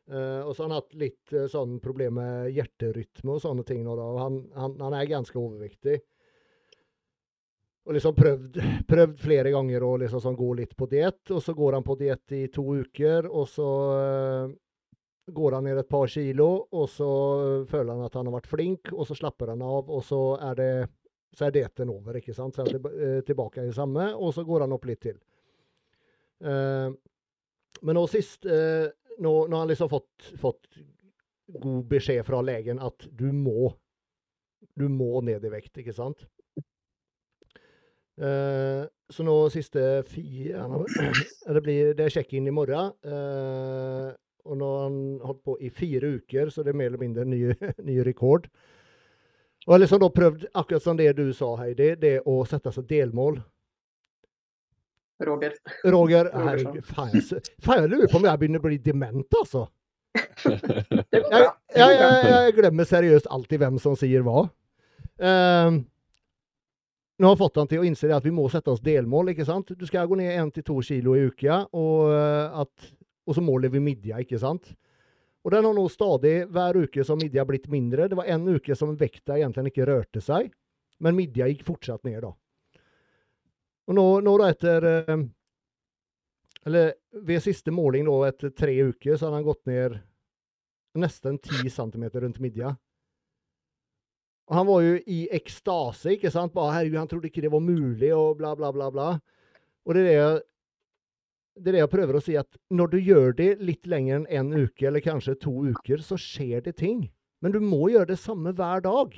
Eh, 0.06 0.42
og 0.46 0.56
så 0.56 0.64
har 0.64 0.70
han 0.70 0.78
hatt 0.78 0.98
litt 1.02 1.32
uh, 1.34 1.48
sånn 1.50 1.80
problem 1.82 2.20
med 2.20 2.52
hjerterytme 2.54 3.38
og 3.38 3.42
sånne 3.42 3.64
ting. 3.66 3.82
nå 3.84 3.96
da, 3.98 4.04
og 4.06 4.20
han, 4.22 4.36
han, 4.54 4.76
han 4.82 4.96
er 4.98 5.08
ganske 5.10 5.40
overvektig. 5.40 5.98
Og 7.86 7.98
liksom 7.98 8.18
prøvd, 8.18 8.60
prøvd 8.92 9.16
flere 9.22 9.54
ganger 9.56 9.86
å 9.86 9.96
liksom 10.04 10.22
sånn 10.22 10.38
gå 10.38 10.52
litt 10.62 10.76
på 10.78 10.90
diett, 10.92 11.24
og 11.34 11.42
så 11.42 11.56
går 11.58 11.80
han 11.80 11.88
på 11.88 11.98
diett 11.98 12.36
i 12.38 12.44
to 12.54 12.68
uker, 12.84 13.30
og 13.32 13.50
så 13.50 13.72
uh, 13.96 14.54
går 15.34 15.58
han 15.58 15.66
ned 15.66 15.82
et 15.82 15.90
par 15.90 16.06
kilo, 16.12 16.50
og 16.70 16.86
så 16.92 17.10
føler 17.66 17.96
han 17.96 18.06
at 18.06 18.14
han 18.14 18.30
har 18.30 18.38
vært 18.38 18.52
flink, 18.52 18.94
og 18.94 19.10
så 19.10 19.18
slapper 19.18 19.56
han 19.56 19.66
av, 19.66 19.90
og 19.90 20.06
så 20.06 20.22
er 20.52 20.62
det 20.62 20.70
så 21.36 21.48
er 21.48 21.56
dietten 21.58 21.90
over, 21.92 22.16
ikke 22.16 22.32
sant? 22.32 22.56
Så 22.56 22.62
er 22.62 22.70
han 22.70 22.78
tilba- 22.78 23.24
tilbake 23.28 23.66
i 23.66 23.74
samme, 23.76 24.06
og 24.14 24.30
så 24.38 24.46
går 24.48 24.64
han 24.64 24.76
opp 24.78 24.86
litt 24.88 25.02
til. 25.04 25.18
Men 26.40 27.98
nå 27.98 28.04
sist, 28.08 28.46
nå, 29.20 29.34
nå 29.48 29.56
har 29.56 29.64
han 29.64 29.72
liksom 29.72 29.90
fått, 29.92 30.32
fått 30.42 30.68
god 31.62 31.86
beskjed 31.90 32.26
fra 32.26 32.42
legen 32.46 32.82
at 32.84 33.08
du 33.12 33.28
må, 33.34 33.72
du 34.76 34.88
må 34.92 35.22
ned 35.26 35.46
i 35.46 35.54
vekt, 35.54 35.78
ikke 35.82 35.96
sant? 35.96 36.26
Uh, 38.16 38.88
så 39.12 39.26
nå 39.28 39.34
siste 39.52 39.82
fire 40.08 40.64
Det, 40.72 41.62
blir, 41.62 41.92
det 41.98 42.06
er 42.06 42.14
check-in 42.14 42.48
i 42.48 42.54
morgen. 42.56 42.94
Uh, 43.04 44.16
og 44.46 44.60
nå 44.60 44.70
har 44.72 44.86
han 44.86 45.00
holdt 45.26 45.44
på 45.46 45.58
i 45.66 45.72
fire 45.74 46.16
uker, 46.20 46.50
så 46.54 46.64
det 46.64 46.72
er 46.72 46.80
mer 46.80 46.92
eller 46.92 47.02
mindre 47.02 47.26
en 47.26 47.34
ny, 47.34 47.42
ny 47.90 48.00
rekord. 48.06 48.48
Og 49.66 49.72
jeg 49.72 49.74
har 49.74 49.82
liksom 49.82 50.02
da 50.04 50.12
prøvd, 50.14 50.48
akkurat 50.54 50.84
som 50.86 50.98
det 50.98 51.10
du 51.18 51.26
sa, 51.34 51.56
Heidi, 51.58 51.96
det 51.98 52.20
å 52.30 52.38
sette 52.46 52.72
seg 52.74 52.86
delmål. 52.90 53.40
Roger. 55.24 55.54
Roger, 55.94 56.30
herregud, 56.34 56.86
faen, 56.90 57.16
jeg, 57.16 57.90
lurer 57.92 58.10
på 58.12 58.20
om 58.20 58.28
jeg 58.28 58.40
begynner 58.42 58.60
å 58.60 58.68
bli 58.68 58.80
dement, 58.84 59.40
altså. 59.42 59.68
Jeg, 61.12 61.24
jeg, 61.76 61.96
jeg, 62.00 62.52
glemmer 62.56 62.88
seriøst 62.88 63.28
alltid 63.36 63.60
hvem 63.60 63.80
som 63.84 63.98
sier 64.00 64.24
hva. 64.24 64.46
Ehm, 65.20 65.82
Nå 67.16 67.30
har 67.30 67.36
jeg 67.36 67.40
fått 67.40 67.60
han 67.62 67.70
til 67.72 67.80
å 67.82 67.86
innse 67.88 68.10
det 68.10 68.16
at 68.18 68.26
vi 68.28 68.34
må 68.36 68.46
sette 68.52 68.72
oss 68.74 68.84
delmål. 68.84 69.32
ikke 69.32 69.48
sant? 69.48 69.72
Du 69.76 69.86
skal 69.88 70.08
gå 70.08 70.18
ned 70.20 70.34
1-2 70.36 70.76
kilo 70.84 71.16
i 71.16 71.26
uka, 71.30 71.62
og, 71.72 72.12
eh, 72.12 72.62
at, 72.64 72.90
og 73.28 73.38
så 73.38 73.44
måler 73.44 73.72
vi 73.72 73.84
midja, 73.84 74.20
ikke 74.24 74.40
sant? 74.40 74.74
Og 75.46 75.54
den 75.54 75.68
har 75.68 75.76
nå 75.78 75.86
stadig, 75.94 76.34
hver 76.52 76.82
uke 76.84 77.06
som 77.08 77.20
midja 77.22 77.46
blitt 77.48 77.70
mindre. 77.72 78.10
Det 78.10 78.18
var 78.20 78.28
en 78.34 78.48
uke 78.50 78.76
som 78.76 78.96
vekta 79.00 79.38
egentlig 79.38 79.72
ikke 79.72 79.88
rørte 79.88 80.24
seg, 80.24 80.50
men 81.00 81.16
midja 81.16 81.48
gikk 81.48 81.64
fortsatt 81.68 82.04
ned 82.08 82.24
da. 82.26 82.34
Og 83.86 83.98
nå, 83.98 84.06
nå 84.26 84.34
da 84.42 84.50
etter 84.54 84.88
eh, 84.90 85.20
Eller 86.66 86.96
ved 87.26 87.44
siste 87.46 87.74
måling 87.74 88.08
da, 88.08 88.18
etter 88.30 88.54
tre 88.58 88.74
uker, 88.90 89.16
så 89.16 89.28
hadde 89.28 89.40
han 89.40 89.48
gått 89.48 89.66
ned 89.70 90.00
nesten 90.96 91.38
10 91.38 91.70
cm 91.70 92.06
rundt 92.24 92.40
midja. 92.40 92.72
Og 94.46 94.56
han 94.56 94.68
var 94.68 94.82
jo 94.86 94.98
i 95.10 95.20
ekstase, 95.34 96.16
ikke 96.16 96.32
sant? 96.34 96.54
Bare, 96.56 96.78
herregud, 96.78 97.00
han 97.02 97.10
trodde 97.12 97.30
ikke 97.30 97.44
det 97.44 97.52
var 97.54 97.64
mulig, 97.64 98.12
og 98.16 98.38
bla, 98.40 98.54
bla, 98.58 98.72
bla. 98.74 98.92
bla. 98.94 99.08
Og 99.86 99.96
det 99.96 100.04
er 100.04 100.08
det, 100.08 100.16
jeg, 100.16 100.42
det 101.60 101.70
er 101.70 101.78
det 101.78 101.84
jeg 101.84 101.94
prøver 101.94 102.18
å 102.18 102.24
si, 102.24 102.36
at 102.40 102.60
når 102.74 102.94
du 102.94 102.98
gjør 103.00 103.38
det 103.38 103.50
litt 103.66 103.90
lenger 103.90 104.22
enn 104.22 104.28
en 104.54 104.66
uke, 104.66 104.86
eller 104.88 105.04
kanskje 105.06 105.38
to 105.42 105.54
uker, 105.74 106.02
så 106.06 106.18
skjer 106.22 106.64
det 106.66 106.78
ting. 106.82 107.08
Men 107.44 107.56
du 107.56 107.60
må 107.62 107.90
gjøre 107.92 108.14
det 108.14 108.22
samme 108.22 108.54
hver 108.56 108.86
dag. 108.86 109.18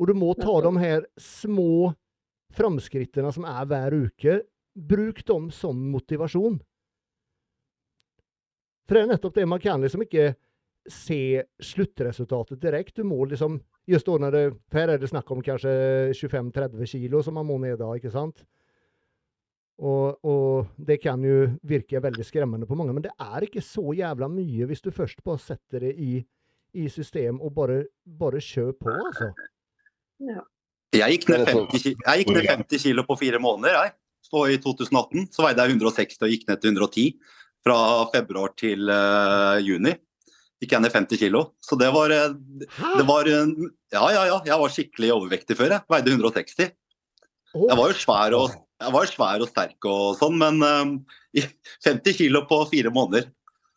Og 0.00 0.08
du 0.08 0.14
må 0.18 0.32
ta 0.38 0.54
de 0.64 0.72
her 0.80 1.04
små 1.20 1.92
framskrittene 2.56 3.32
som 3.34 3.46
er 3.48 3.66
hver 3.70 3.96
uke. 4.06 4.38
Bruk 4.72 5.24
dem 5.28 5.50
som 5.52 5.78
motivasjon. 5.92 6.60
For 8.86 8.96
det 8.96 9.02
er 9.02 9.12
nettopp 9.12 9.36
det, 9.36 9.48
man 9.48 9.62
kan 9.62 9.82
liksom 9.82 10.04
ikke 10.04 10.32
se 10.90 11.42
sluttresultatet 11.62 12.60
direkte. 12.60 13.02
Du 13.02 13.08
må 13.08 13.24
liksom 13.24 13.60
Just 13.86 14.06
da 14.06 14.14
når 14.14 14.30
det 14.30 14.42
her 14.76 14.92
er 14.92 15.00
det 15.02 15.08
snakk 15.10 15.30
om 15.34 15.40
kanskje 15.42 15.70
25-30 16.14 16.86
kilo 16.86 17.18
som 17.22 17.34
man 17.34 17.48
må 17.48 17.56
ned 17.58 17.80
da, 17.80 17.88
ikke 17.98 18.12
sant? 18.14 18.44
Og, 19.82 20.20
og, 20.22 20.68
det 20.78 21.00
kan 21.02 21.22
jo 21.26 21.48
virke 21.66 21.98
veldig 22.04 22.22
skremmende 22.22 22.68
på 22.68 22.76
mange, 22.78 22.94
men 22.94 23.02
det 23.02 23.10
er 23.18 23.42
ikke 23.42 23.64
så 23.64 23.90
jævla 23.98 24.28
mye 24.30 24.68
hvis 24.70 24.84
du 24.84 24.92
først 24.94 25.24
bare 25.26 25.42
setter 25.42 25.88
det 25.88 25.96
i, 25.98 26.20
i 26.78 26.86
system 26.92 27.40
og 27.42 27.50
bare, 27.56 27.80
bare 28.06 28.38
kjør 28.38 28.70
på, 28.78 28.92
altså. 28.92 29.32
Ja. 30.22 30.44
Jeg 30.92 31.16
gikk 31.16 31.30
ned 31.32 31.46
50, 31.48 31.84
jeg 31.96 32.20
gikk 32.20 32.30
ned 32.36 32.46
50 32.50 32.82
kilo 32.84 33.04
på 33.08 33.16
fire 33.20 33.40
måneder. 33.40 33.78
Jeg. 33.78 33.94
Så 34.28 34.44
I 34.52 34.58
2018 34.60 35.30
så 35.32 35.44
veide 35.44 35.64
jeg 35.64 35.76
160 35.78 36.24
og 36.24 36.32
gikk 36.32 36.48
ned 36.48 36.60
til 36.60 36.74
110 36.74 37.06
fra 37.62 37.76
februar 38.12 38.52
til 38.58 38.90
uh, 38.92 39.56
juni. 39.62 39.94
Gikk 40.62 40.76
jeg 40.76 40.84
ned 40.84 40.94
50 40.94 41.20
kilo. 41.20 41.42
Så 41.64 41.78
det 41.80 41.88
var, 41.94 42.12
eh, 42.14 42.36
det 42.78 43.06
var 43.08 43.26
Ja, 43.26 44.04
ja, 44.14 44.22
ja. 44.28 44.36
Jeg 44.46 44.58
var 44.60 44.70
skikkelig 44.70 45.10
overvektig 45.16 45.56
før. 45.58 45.74
Jeg 45.74 45.90
veide 45.90 46.12
160. 46.12 46.70
Jeg 47.52 47.78
var 47.80 47.90
jo 47.90 47.96
svær 47.98 48.36
og, 48.38 48.54
jo 48.80 49.02
svær 49.10 49.42
og 49.42 49.50
sterk 49.50 49.88
og 49.90 50.14
sånn, 50.20 50.38
men 50.38 50.62
eh, 51.34 51.42
50 51.88 52.14
kilo 52.20 52.44
på 52.46 52.60
fire 52.70 52.94
måneder. 52.94 53.26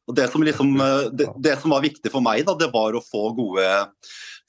Og 0.05 0.13
det 0.13 0.27
som, 0.29 0.43
liksom, 0.45 0.75
det, 1.17 1.25
det 1.41 1.55
som 1.57 1.73
var 1.73 1.81
viktig 1.81 2.11
for 2.13 2.21
meg, 2.21 2.43
da, 2.45 2.53
det 2.53 2.69
var 2.69 2.93
å 2.93 3.01
få 3.01 3.31
gode 3.33 3.65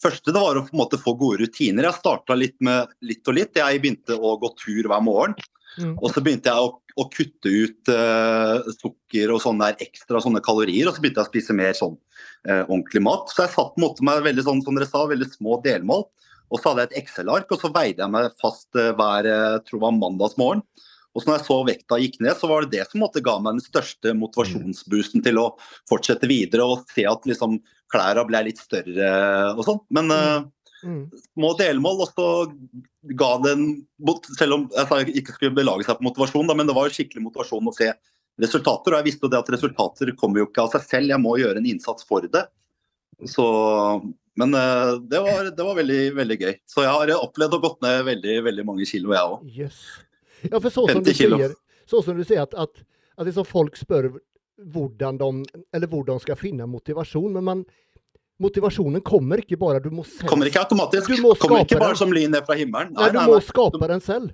første 0.03 0.33
det 0.33 0.43
var 0.43 0.59
å 0.59 0.65
på 0.67 0.75
en 0.75 0.81
måte 0.83 1.01
få 1.01 1.15
gode 1.19 1.45
rutiner. 1.45 1.89
Jeg 1.89 2.01
starta 2.01 2.37
litt 2.39 2.57
med 2.65 2.91
litt 3.07 3.29
og 3.29 3.39
litt. 3.39 3.57
Jeg 3.59 3.83
begynte 3.83 4.17
å 4.17 4.37
gå 4.41 4.51
tur 4.61 4.91
hver 4.91 5.05
morgen. 5.05 5.37
Mm. 5.77 5.95
Og 6.01 6.11
så 6.13 6.23
begynte 6.25 6.53
jeg 6.53 6.67
å, 6.67 6.73
å 6.77 7.07
kutte 7.13 7.53
ut 7.53 7.93
uh, 7.93 8.69
sukker 8.79 9.33
og 9.35 9.43
sånne 9.45 9.71
der 9.71 9.87
ekstra 9.87 10.23
sånne 10.25 10.43
kalorier. 10.45 10.89
Og 10.89 10.97
så 10.97 11.05
begynte 11.05 11.23
jeg 11.23 11.29
å 11.29 11.33
spise 11.33 11.57
mer 11.57 11.77
sånn 11.77 11.97
uh, 12.49 12.63
ordentlig 12.63 13.05
mat. 13.05 13.33
Så 13.33 13.45
jeg 13.45 13.55
satt 13.57 13.81
måte 13.83 14.07
med 14.07 14.25
veldig 14.27 14.47
sånn, 14.47 14.63
som 14.65 14.79
dere 14.79 14.89
sa, 14.89 15.05
veldig 15.11 15.31
små 15.35 15.61
delmål. 15.65 16.07
Og 16.47 16.61
så 16.61 16.71
hadde 16.71 16.87
jeg 16.87 16.93
et 16.93 17.01
Excel-ark, 17.03 17.51
og 17.51 17.59
så 17.59 17.73
veide 17.75 18.05
jeg 18.05 18.15
meg 18.15 18.29
fast 18.41 18.69
uh, 18.79 18.93
hver 18.97 19.29
jeg 19.33 19.65
tror 19.67 19.81
det 19.81 19.87
var 19.89 19.99
mandagsmorgen. 20.01 20.67
Og 21.17 21.23
så 21.23 21.31
når 21.31 21.39
jeg 21.39 21.47
så 21.47 21.57
vekta 21.65 22.01
gikk 22.03 22.19
ned, 22.21 22.37
så 22.37 22.51
var 22.51 22.67
det 22.67 22.77
det 22.77 22.85
som 22.91 23.01
måtte 23.01 23.23
ga 23.25 23.39
meg 23.41 23.57
den 23.57 23.65
største 23.65 24.13
motivasjonsboosten 24.21 25.25
til 25.25 25.41
å 25.41 25.47
fortsette 25.89 26.29
videre 26.29 26.67
og 26.69 26.85
se 26.93 27.07
at 27.09 27.25
liksom 27.29 27.57
klærne 27.93 28.27
ble 28.29 28.43
litt 28.51 28.61
større 28.61 29.09
og 29.55 29.65
sånn. 29.65 29.81
Men 29.97 30.13
eh, 30.13 30.45
Mm. 30.85 31.07
små 31.35 31.53
delmål, 31.59 32.03
og 32.05 32.11
så 32.13 32.27
ga 33.17 33.31
det 33.43 33.55
en 33.57 33.69
Selv 34.37 34.55
om 34.55 34.67
jeg 34.77 35.15
ikke 35.23 35.35
skulle 35.35 35.57
belage 35.57 35.87
seg 35.87 35.99
på 35.99 36.05
motivasjon, 36.05 36.47
da, 36.47 36.55
men 36.55 36.69
det 36.69 36.77
var 36.77 36.93
skikkelig 36.93 37.25
motivasjon 37.25 37.71
å 37.71 37.75
se 37.75 37.89
resultater. 38.43 38.93
Og 38.93 39.01
jeg 39.01 39.07
visste 39.09 39.27
jo 39.27 39.33
det 39.33 39.41
at 39.41 39.51
resultater 39.55 40.13
kommer 40.21 40.43
jo 40.43 40.47
ikke 40.51 40.67
av 40.67 40.75
seg 40.75 40.85
selv, 40.85 41.11
jeg 41.15 41.23
må 41.23 41.33
gjøre 41.41 41.63
en 41.63 41.69
innsats 41.73 42.07
for 42.07 42.27
det. 42.29 42.45
Så 43.25 43.47
Men 44.37 44.53
eh, 44.53 44.93
det 45.09 45.23
var, 45.25 45.49
det 45.49 45.65
var 45.65 45.79
veldig, 45.79 46.01
veldig 46.19 46.37
gøy. 46.43 46.55
Så 46.69 46.85
jeg 46.85 46.93
har 46.93 47.15
opplevd 47.17 47.57
å 47.57 47.63
gått 47.63 47.81
ned 47.81 48.03
veldig, 48.05 48.35
veldig 48.45 48.67
mange 48.69 48.85
kilo, 48.85 49.15
jeg 49.17 49.33
òg. 49.33 49.47
Yes. 49.57 49.79
Ja, 50.51 50.61
for 50.61 50.71
så 50.71 50.87
som 50.91 51.03
du 51.03 51.13
kilo. 51.15 51.39
sier, 51.41 51.55
så 51.89 52.03
som 52.05 52.17
du 52.19 52.25
sier 52.25 52.43
at, 52.45 52.55
at, 52.55 52.83
at 53.17 53.27
liksom 53.29 53.47
folk 53.49 53.77
spør 53.77 54.11
hvordan 54.73 55.19
de, 55.21 55.31
eller 55.75 55.91
hvor 55.93 56.05
de 56.09 56.17
skal 56.23 56.37
finne 56.41 56.67
motivasjon, 56.71 57.33
men 57.37 57.45
man, 57.45 57.65
motivasjonen 58.43 59.03
kommer 59.05 59.41
ikke 59.43 59.59
bare, 59.61 59.81
du 59.85 59.91
må 59.93 60.05
selv 60.09 60.29
Kommer 60.31 60.49
ikke 60.51 60.63
automatisk. 60.65 61.09
Du 61.13 61.23
må 61.25 61.35
Kommer 61.41 61.65
ikke 61.65 61.79
bare 61.81 61.95
den. 61.95 62.01
som 62.03 62.13
lyn 62.13 62.31
ned 62.33 62.45
fra 62.49 62.57
himmelen. 62.59 62.93
Nei, 62.97 63.11
du 63.15 63.21
må 63.25 63.39
skape 63.45 63.89
den 63.93 64.01
selv. 64.05 64.33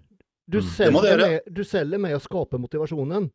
Du 0.51 0.59
Mm. 0.59 0.63
Du 0.63 0.69
selger, 0.69 1.17
med, 1.23 1.41
du 1.55 1.63
selger 1.65 1.99
med 2.03 2.17
å 2.17 2.21
skape 2.21 2.59
motivasjonen. 2.59 3.31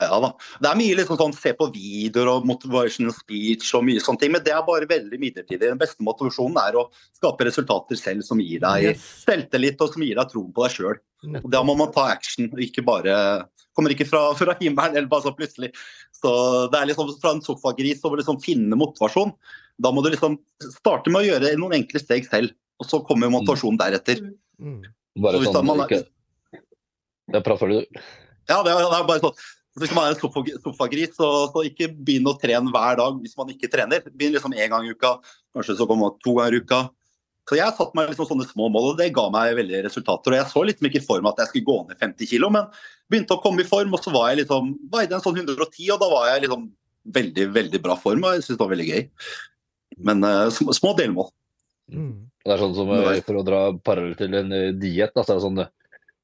Ja 0.00 0.18
da. 0.22 0.32
Det 0.62 0.68
er 0.70 0.76
mye 0.78 0.94
liksom 0.98 1.18
sånn 1.18 1.34
se 1.36 1.52
på 1.58 1.66
videoer 1.74 2.28
og 2.38 2.46
motivational 2.48 3.12
speech 3.14 3.68
og 3.76 3.84
mye 3.86 4.00
sånne 4.02 4.18
ting, 4.22 4.32
men 4.32 4.42
det 4.42 4.54
er 4.54 4.62
bare 4.66 4.86
veldig 4.88 5.18
midlertidig. 5.20 5.60
Den 5.68 5.78
beste 5.78 6.02
motivasjonen 6.02 6.56
er 6.62 6.78
å 6.80 6.86
skape 7.18 7.44
resultater 7.46 7.98
selv 7.98 8.22
som 8.26 8.40
gir 8.42 8.62
deg 8.62 8.82
Yes. 8.94 9.04
selvtillit 9.26 9.78
og 9.82 9.92
som 9.92 10.02
gir 10.02 10.16
deg 10.18 10.30
troen 10.32 10.52
på 10.54 10.64
deg 10.64 10.74
sjøl. 10.74 10.96
Nettopp. 11.22 11.50
Da 11.54 11.62
må 11.66 11.74
man 11.78 11.92
ta 11.94 12.08
action, 12.10 12.48
og 12.52 12.62
ikke 12.62 12.84
bare 12.86 13.16
Kommer 13.72 13.94
ikke 13.94 14.04
fra, 14.04 14.20
fra 14.36 14.52
himmelen 14.60 14.98
eller 14.98 15.08
bare 15.08 15.24
så 15.24 15.30
plutselig. 15.32 15.70
Så 16.12 16.30
det 16.68 16.76
er 16.76 16.90
liksom 16.90 17.08
fra 17.22 17.30
en 17.32 17.40
sofagris 17.40 18.02
å 18.04 18.10
liksom 18.18 18.36
finne 18.44 18.76
motivasjon. 18.76 19.32
Da 19.80 19.88
må 19.96 20.02
du 20.04 20.10
liksom 20.12 20.36
starte 20.74 21.08
med 21.08 21.22
å 21.22 21.28
gjøre 21.30 21.54
noen 21.56 21.78
enkle 21.78 22.02
steg 22.02 22.28
selv, 22.28 22.52
og 22.76 22.90
så 22.90 23.00
kommer 23.08 23.32
motivasjonen 23.32 23.80
deretter. 23.80 24.20
Mm. 24.60 24.82
Bare 25.24 25.40
Så 25.40 25.44
hvis 25.46 25.56
sånn, 25.56 25.70
man 25.70 25.80
ikke... 25.86 26.02
Prater 27.32 27.58
ferdig, 27.62 27.80
du. 27.80 28.04
Ja, 28.50 28.60
det 28.60 28.74
er, 28.74 28.84
det 28.84 28.98
er 28.98 29.08
bare 29.08 29.24
sånn. 29.24 29.42
Hvis 29.80 29.92
man 29.96 30.04
er 30.04 30.12
en 30.12 30.20
sofa- 30.20 30.58
sofagris, 30.66 31.14
så, 31.16 31.28
så 31.54 31.62
ikke 31.64 31.88
begynn 31.96 32.28
å 32.28 32.36
trene 32.40 32.72
hver 32.74 32.98
dag 33.00 33.20
hvis 33.22 33.38
man 33.40 33.52
ikke 33.54 33.70
trener. 33.72 34.04
Begynn 34.12 34.36
liksom 34.36 34.52
én 34.52 34.68
gang 34.72 34.84
i 34.84 34.92
uka, 34.92 35.14
kanskje 35.56 35.78
så 35.78 35.88
kommer 35.88 36.10
man 36.10 36.18
to 36.20 36.36
ganger 36.36 36.58
i 36.58 36.60
uka. 36.60 36.82
Så 37.48 37.58
jeg 37.58 37.74
satte 37.74 37.98
meg 37.98 38.10
liksom 38.12 38.28
sånne 38.28 38.46
små 38.46 38.68
mål, 38.70 38.92
og 38.92 39.00
det 39.00 39.10
ga 39.16 39.24
meg 39.34 39.56
veldig 39.58 39.80
resultater. 39.88 40.34
Og 40.34 40.38
jeg 40.38 40.50
så 40.52 40.62
liksom 40.68 40.88
ikke 40.88 41.02
for 41.04 41.24
meg 41.24 41.32
at 41.32 41.42
jeg 41.42 41.50
skulle 41.50 41.68
gå 41.68 41.78
ned 41.88 41.98
50 41.98 42.30
kg, 42.30 42.48
men 42.54 42.68
begynte 43.10 43.34
å 43.36 43.42
komme 43.42 43.64
i 43.64 43.68
form, 43.68 43.94
og 43.96 44.04
så 44.04 44.12
var 44.14 44.30
jeg 44.30 44.44
liksom 44.44 44.74
veide 44.92 45.18
en 45.18 45.24
sånn 45.24 45.40
110, 45.42 45.88
og 45.90 45.98
da 46.02 46.10
var 46.12 46.28
jeg 46.30 46.44
liksom 46.46 46.68
veldig, 47.18 47.48
veldig 47.56 47.80
bra 47.82 47.96
form, 47.98 48.22
og 48.22 48.36
jeg 48.36 48.44
syntes 48.44 48.58
det 48.60 48.62
var 48.62 48.74
veldig 48.76 48.88
gøy. 48.92 49.02
Men 50.08 50.24
uh, 50.24 50.74
små 50.78 50.94
delmål. 50.98 51.32
Mm. 51.92 52.12
Det 52.42 52.54
er 52.54 52.62
sånn 52.62 52.74
som 52.74 52.90
eh, 52.94 53.18
For 53.26 53.38
å 53.38 53.44
dra 53.46 53.58
parallell 53.84 54.14
til 54.18 54.34
en 54.38 54.54
eh, 54.56 54.70
diett, 54.74 55.12
da, 55.14 55.22
så 55.22 55.34
er 55.34 55.38
det 55.38 55.44
sånn 55.44 55.60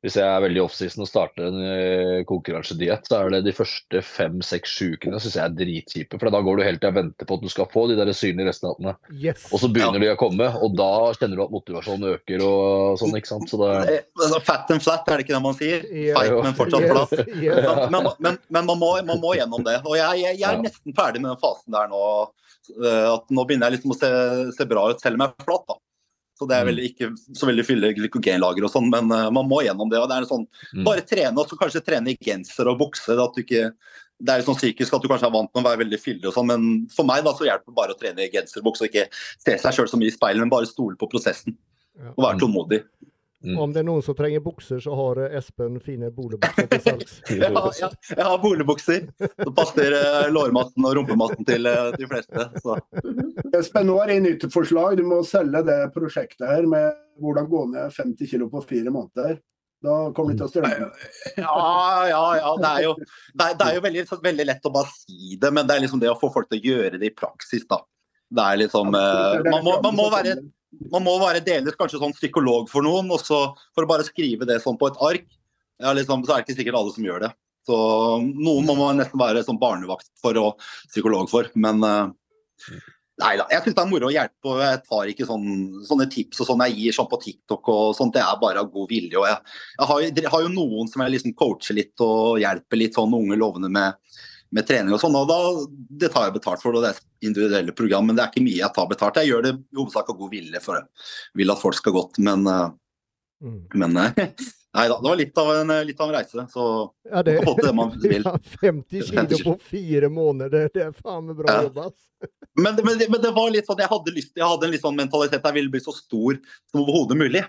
Hvis 0.09 0.17
jeg 0.17 0.25
er 0.25 0.41
veldig 0.41 0.63
offseason 0.65 1.05
og 1.05 1.09
starter 1.11 1.47
en 1.51 1.59
uh, 1.61 2.25
konkurransediett, 2.29 3.05
så 3.05 3.19
er 3.21 3.35
det 3.37 3.41
de 3.45 3.53
første 3.53 4.01
fem-seks 4.09 4.73
sju 4.79 4.87
ukene 4.97 5.21
synes 5.21 5.37
jeg 5.37 5.45
er 5.45 5.57
dritkjipe. 5.59 6.17
For 6.19 6.33
da 6.33 6.41
går 6.47 6.59
du 6.59 6.65
helt 6.65 6.81
til 6.81 6.89
å 6.89 6.97
vente 6.97 7.29
på 7.29 7.37
at 7.37 7.45
du 7.45 7.51
skal 7.53 7.69
få 7.69 7.85
de 7.93 7.99
der 8.01 8.11
synlige 8.17 8.49
resultatene. 8.49 8.95
Yes. 9.13 9.45
Og 9.53 9.61
så 9.61 9.69
begynner 9.73 10.01
de 10.01 10.09
å 10.15 10.17
komme, 10.21 10.49
og 10.57 10.75
da 10.81 10.89
kjenner 11.19 11.37
du 11.37 11.45
at 11.45 11.53
motivasjonen 11.53 12.15
øker 12.17 12.45
og 12.49 12.97
sånn, 13.03 13.15
ikke 13.21 13.33
sant. 13.35 13.53
Så 13.53 13.61
det 13.61 13.75
Eh, 13.99 14.39
Fat 14.49 14.71
and 14.73 14.81
flat, 14.83 15.05
er 15.13 15.21
det 15.21 15.27
ikke 15.27 15.37
det 15.37 15.43
man 15.45 15.57
sier? 15.59 15.85
Ja. 15.93 16.17
Feit, 16.19 16.33
men 16.45 16.57
fortsatt 16.59 16.89
flat. 16.89 17.13
Yes. 17.19 17.35
Yes. 17.49 17.65
Men, 17.93 18.03
men, 18.03 18.13
men, 18.25 18.39
men 18.49 18.67
man, 18.73 18.79
må, 18.81 18.89
man 19.07 19.21
må 19.23 19.35
gjennom 19.37 19.63
det. 19.67 19.77
Og 19.85 19.95
jeg, 19.99 20.23
jeg, 20.25 20.39
jeg 20.41 20.49
er 20.49 20.57
Ja. 20.57 20.63
nesten 20.65 20.95
ferdig 20.97 21.21
med 21.23 21.31
den 21.35 21.41
fasen 21.43 21.75
der 21.77 21.91
nå. 21.93 22.01
eh, 22.79 23.07
At 23.13 23.29
nå 23.35 23.45
begynner 23.49 23.69
jeg 23.69 23.79
liksom 23.79 23.93
å 23.95 23.99
se, 23.99 24.11
se 24.57 24.67
bra 24.71 24.89
ut, 24.91 25.01
selv 25.05 25.19
om 25.19 25.25
jeg 25.27 25.35
er 25.37 25.47
flat. 25.47 25.65
da. 25.69 25.77
Så 26.39 26.47
det 26.47 26.55
er 26.55 26.67
vel 26.69 26.77
veldig, 26.77 26.89
ikke 26.93 27.37
så 27.37 27.49
veldig 27.49 27.65
fylle 27.67 27.89
glykogenlager 27.97 28.67
og 28.67 28.71
sånn, 28.71 28.89
men 28.93 29.11
uh, 29.11 29.27
man 29.35 29.49
må 29.51 29.59
gjennom 29.67 29.91
det. 29.91 29.99
og 29.99 30.11
det 30.11 30.21
er 30.21 30.29
sånn, 30.31 30.47
Mm. 30.69 30.85
Bare 30.85 31.03
trene, 31.03 31.35
og 31.41 31.49
så 31.49 31.57
kanskje 31.59 31.81
trene 31.83 32.13
i 32.13 32.19
genser 32.21 32.69
og 32.71 32.79
bukse. 32.79 33.15
At 33.19 33.35
du 33.35 33.41
ikke, 33.43 33.73
det 34.21 34.35
er 34.35 34.45
sånn 34.47 34.59
psykisk 34.59 34.95
at 34.95 35.03
du 35.03 35.09
kanskje 35.11 35.27
er 35.31 35.35
vant 35.35 35.51
med 35.51 35.63
å 35.63 35.69
være 35.69 35.81
veldig 35.83 35.99
fyldig 36.03 36.29
og 36.29 36.35
sånn, 36.37 36.51
men 36.51 36.67
for 36.93 37.09
meg 37.09 37.25
da 37.27 37.33
så 37.35 37.47
hjelper 37.49 37.73
det 37.73 37.79
bare 37.79 37.97
å 37.97 37.99
trene 37.99 38.27
i 38.27 38.31
genser 38.33 38.61
og 38.61 38.69
bukse 38.69 38.85
og 38.85 38.91
ikke 38.93 39.09
se 39.15 39.57
seg 39.59 39.75
sjøl 39.75 39.91
så 39.91 40.01
mye 40.01 40.13
i 40.13 40.15
speilet, 40.15 40.43
men 40.45 40.53
bare 40.53 40.69
stole 40.71 40.99
på 41.01 41.09
prosessen. 41.11 41.57
Og 42.15 42.23
være 42.23 42.39
tålmodig. 42.45 42.83
Mm. 43.45 43.59
Om 43.63 43.73
det 43.73 43.85
er 43.85 43.87
noen 43.87 44.03
som 44.03 44.17
trenger 44.19 44.43
bukser, 44.43 44.81
så 44.83 44.95
har 44.99 45.21
eh, 45.23 45.35
Espen 45.39 45.77
fine 45.83 46.09
boligbukser 46.15 46.67
til 46.73 46.81
salgs. 46.83 47.19
Jeg 47.31 47.53
har, 47.55 47.69
jeg, 47.79 47.99
jeg 48.11 48.25
har 48.27 48.41
boligbukser 48.43 49.05
som 49.21 49.53
passer 49.55 49.95
eh, 49.95 50.31
lårmassen 50.35 50.89
og 50.89 50.97
rumpemassen 50.99 51.47
til 51.47 51.69
eh, 51.71 51.93
de 51.95 52.09
fleste. 52.11 52.49
Så. 52.65 52.75
Espen, 53.55 53.87
nå 53.87 54.01
er 54.03 54.11
det 54.11 54.17
nytt 54.25 54.49
forslag. 54.51 54.97
Du 54.99 55.05
må 55.07 55.21
selge 55.27 55.63
det 55.69 55.79
prosjektet 55.95 56.49
her 56.51 56.67
med 56.67 56.99
hvordan 57.23 57.47
gå 57.51 57.63
ned 57.77 57.95
50 57.95 58.33
kg 58.33 58.49
på 58.51 58.65
fire 58.73 58.95
måneder. 58.95 59.39
Da 59.87 59.99
kommer 60.11 60.35
det 60.35 60.41
til 60.41 60.49
å 60.49 60.51
strømme. 60.51 60.89
Ja, 61.39 62.09
ja, 62.11 62.23
ja. 62.41 62.51
Det 62.59 62.71
er 62.73 62.85
jo, 62.89 62.97
det 62.99 63.45
er, 63.45 63.55
det 63.61 63.69
er 63.69 63.77
jo 63.77 63.85
veldig, 63.85 64.05
veldig 64.25 64.47
lett 64.49 64.67
å 64.67 64.75
bare 64.75 64.91
si 64.91 65.39
det, 65.39 65.53
men 65.55 65.69
det 65.69 65.77
er 65.77 65.85
liksom 65.87 66.03
det 66.03 66.11
å 66.11 66.19
få 66.19 66.33
folk 66.35 66.51
til 66.51 66.59
å 66.59 66.73
gjøre 66.73 66.99
det 66.99 67.13
i 67.13 67.15
praksis, 67.15 67.63
da. 67.71 67.79
Det 68.29 68.45
er 68.45 68.59
liksom 68.65 68.91
eh, 68.99 69.47
man, 69.47 69.63
må, 69.65 69.79
man, 69.85 69.95
må 69.97 70.09
være, 70.13 70.35
man 70.93 71.05
må 71.05 71.17
være 71.23 71.45
delvis 71.45 71.77
kanskje 71.79 72.01
sånn 72.03 72.17
psykolog 72.17 72.69
for 72.71 72.85
noen, 72.85 73.09
og 73.15 73.23
så 73.23 73.41
for 73.75 73.85
å 73.85 73.91
bare 73.91 74.07
skrive 74.07 74.49
det 74.49 74.61
sånn 74.65 74.79
på 74.81 74.91
et 74.91 75.01
ark, 75.05 75.29
ja, 75.79 75.95
liksom, 75.95 76.25
så 76.27 76.35
er 76.35 76.43
det 76.43 76.49
ikke 76.49 76.59
sikkert 76.61 76.79
alle 76.81 76.95
som 76.95 77.07
gjør 77.07 77.25
det. 77.27 77.33
Så 77.69 77.79
noen 78.25 78.67
må 78.67 78.75
man 78.79 78.97
nesten 78.99 79.21
være 79.21 79.45
sånn 79.45 79.61
barnevakt 79.61 80.09
for 80.23 80.39
og 80.41 80.63
psykolog 80.89 81.29
for. 81.31 81.51
Men 81.61 81.83
uh, 81.85 82.09
nei 83.23 83.35
da. 83.39 83.45
Jeg 83.53 83.65
syns 83.65 83.77
det 83.77 83.85
er 83.85 83.91
moro 83.91 84.09
å 84.09 84.15
hjelpe, 84.15 84.55
og 84.55 84.63
jeg 84.65 84.81
tar 84.87 85.13
ikke 85.13 85.29
sånn, 85.29 85.47
sånne 85.87 86.09
tips 86.13 86.43
og 86.43 86.49
sånn 86.49 86.65
jeg 86.67 86.79
gir 86.79 86.97
sånn 86.97 87.11
på 87.13 87.21
TikTok 87.23 87.71
og 87.75 87.93
sånt. 87.99 88.17
Det 88.17 88.25
er 88.25 88.41
bare 88.41 88.65
av 88.65 88.73
god 88.73 88.89
vilje. 88.91 89.21
Og 89.21 89.29
jeg, 89.29 89.39
jeg, 89.77 89.91
har, 89.93 90.33
har, 90.33 90.47
jo 90.47 90.55
noen 90.55 90.91
som 90.91 91.05
jeg 91.05 91.15
liksom 91.19 91.37
coacher 91.39 91.79
litt 91.79 92.05
og 92.05 92.41
hjelper 92.43 92.83
litt 92.83 92.99
sånn 92.99 93.17
unge 93.21 93.39
lovende 93.39 93.71
med, 93.75 94.19
med 94.55 94.67
trening 94.69 94.95
og 94.97 95.01
sånn. 95.03 95.17
Og 95.19 95.29
da, 95.29 95.39
det 96.03 96.13
tar 96.15 96.29
jeg 96.29 96.37
betalt 96.39 96.63
for, 96.65 96.77
og 96.77 96.85
det 96.85 96.93
er 96.95 97.01
individuelle 97.29 97.75
program. 97.77 98.09
Men 98.09 98.19
det 98.19 98.25
er 98.25 98.33
ikke 98.33 98.45
mye 98.47 98.61
jeg 98.61 98.75
tar 98.77 98.91
betalt. 98.91 99.21
Jeg 99.21 99.33
gjør 99.33 99.49
det 99.49 99.55
i 99.57 99.81
hovedsak 99.81 100.13
av 100.13 100.21
god 100.21 100.35
vilje, 100.35 100.63
for 100.65 100.81
jeg 100.81 101.43
vil 101.43 101.55
at 101.55 101.63
folk 101.63 101.79
skal 101.79 101.97
godt. 101.97 102.21
Men, 102.25 102.47
uh, 102.49 102.71
mm. 103.45 103.61
men 103.77 104.01
Nei 104.79 104.85
da, 104.85 104.99
det 105.01 105.09
var 105.09 105.17
litt 105.17 105.39
av 105.41 105.49
en, 105.57 105.71
litt 105.89 106.01
av 106.01 106.11
en 106.11 106.15
reise. 106.15 106.43
Så 106.53 106.65
ja, 107.09 107.23
det, 107.25 107.39
man 107.47 107.63
det 107.63 107.71
man 107.75 107.95
vil. 108.03 108.27
Ja, 108.27 108.35
50 108.61 109.07
kilo 109.09 109.39
på 109.47 109.55
fire 109.71 110.11
måneder, 110.13 110.69
det 110.75 110.85
er 110.91 110.93
faen 110.97 111.31
meg 111.31 111.39
bra 111.41 111.55
ja. 111.57 111.69
jobba. 111.69 111.89
Men, 112.59 112.77
men, 112.83 112.99
men, 112.99 113.21
det 113.23 113.31
var 113.35 113.49
litt 113.55 113.69
sånn, 113.69 113.81
jeg 113.81 113.91
hadde, 113.91 114.13
lyst, 114.17 114.35
jeg 114.37 114.45
hadde 114.45 114.67
en 114.67 114.75
litt 114.75 114.83
sånn 114.83 114.99
mentalitet 114.99 115.45
jeg 115.47 115.57
ville 115.57 115.73
bli 115.73 115.81
så 115.83 115.95
stor 115.95 116.39
som 116.71 116.83
overhodet 116.83 117.19
mulig. 117.19 117.45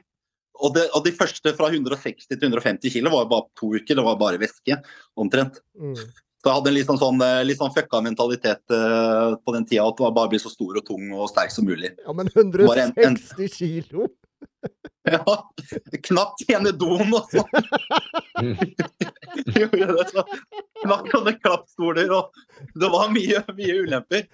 Og, 0.60 0.74
det, 0.76 0.88
og, 0.94 1.04
de 1.06 1.14
første 1.16 1.54
fra 1.56 1.70
160 1.72 2.28
til 2.28 2.50
150 2.50 2.94
kilo 2.94 3.12
var 3.14 3.30
bare 3.32 3.48
to 3.60 3.72
uker, 3.76 3.96
det 3.96 4.06
var 4.06 4.20
bare 4.20 4.42
væske 4.42 4.80
omtrent. 5.20 5.62
Mm. 5.80 5.96
Så 6.40 6.48
jeg 6.48 6.56
hadde 6.56 6.72
en 6.72 6.76
litt 6.78 6.88
sånn, 6.88 6.99
sånn, 7.02 7.24
litt 7.44 7.60
sånn 7.60 7.74
fucka 7.76 7.99
mentalitet 8.03 8.61
uh, 8.72 9.36
på 9.44 9.56
den 9.57 9.66
tida 9.68 9.84
at 9.84 9.98
det 9.98 10.06
var 10.06 10.14
bare 10.16 10.32
bli 10.32 10.40
så 10.40 10.52
stor 10.52 10.80
og 10.80 10.86
tung 10.88 11.10
og 11.11 11.28
sterk 11.28 11.52
som 11.52 11.68
mulig. 11.68 11.91
Ja, 12.06 12.16
men 12.16 12.32
160 12.32 12.86
en, 12.86 12.94
en, 13.10 13.49
kilo? 13.52 14.07
Ja. 15.10 15.52
Knapt 16.03 16.44
ene 16.52 16.72
doen 16.76 17.14
og 17.16 17.30
sånn. 17.32 17.48
Gjorde 19.56 19.88
det 19.95 20.06
så. 20.11 20.24
Knakk 20.84 21.10
sånne 21.11 21.34
klappstoler, 21.40 22.11
og 22.14 22.76
det 22.80 22.90
var 22.91 23.11
mye, 23.14 23.41
mye 23.56 23.76
ulemper. 23.84 24.26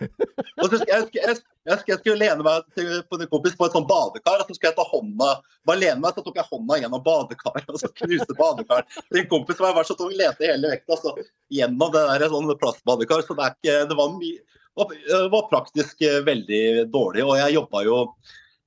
Og 0.61 0.72
så 0.72 0.80
jeg, 0.82 1.07
jeg, 1.15 1.38
jeg, 1.68 1.80
jeg 1.90 1.99
skulle 1.99 2.18
lene 2.22 2.45
meg 2.45 2.65
til, 2.77 2.91
på 3.10 3.19
en 3.19 3.30
kompis 3.32 3.57
på 3.57 3.68
et 3.68 3.76
sånt 3.77 3.90
badekar, 3.90 4.41
og 4.41 4.49
så 4.49 4.57
skulle 4.57 4.72
jeg 4.72 4.77
ta 4.80 4.88
hånda 4.90 5.32
bare 5.68 5.82
lene 5.82 6.02
meg, 6.03 6.15
så 6.15 6.26
tok 6.26 6.40
jeg 6.41 6.49
hånda 6.52 6.80
gjennom 6.82 7.03
badekaret 7.06 7.72
og 7.72 7.82
så 7.82 7.91
knuste 8.02 8.38
badekar. 8.38 8.86
En 9.15 9.30
kompis 9.32 9.61
var 9.61 9.77
vært 9.77 9.91
så 9.91 9.98
tung, 9.99 10.14
lente 10.15 10.48
hele 10.48 10.73
vekta 10.73 10.99
så 11.02 11.15
gjennom 11.53 11.94
det 11.94 12.06
der 12.11 12.30
sånn 12.34 12.56
plastbadekar. 12.61 13.26
Så 13.26 13.38
det, 13.38 13.48
er 13.48 13.60
ikke, 13.60 13.77
det 13.91 13.99
var, 13.99 14.18
mye, 14.18 14.64
det 15.11 15.22
var 15.34 15.52
praktisk 15.52 16.03
eh, 16.06 16.22
veldig 16.26 16.65
dårlig. 16.94 17.26
Og 17.26 17.38
jeg 17.41 17.57
jobba 17.57 17.86
jo 17.88 18.02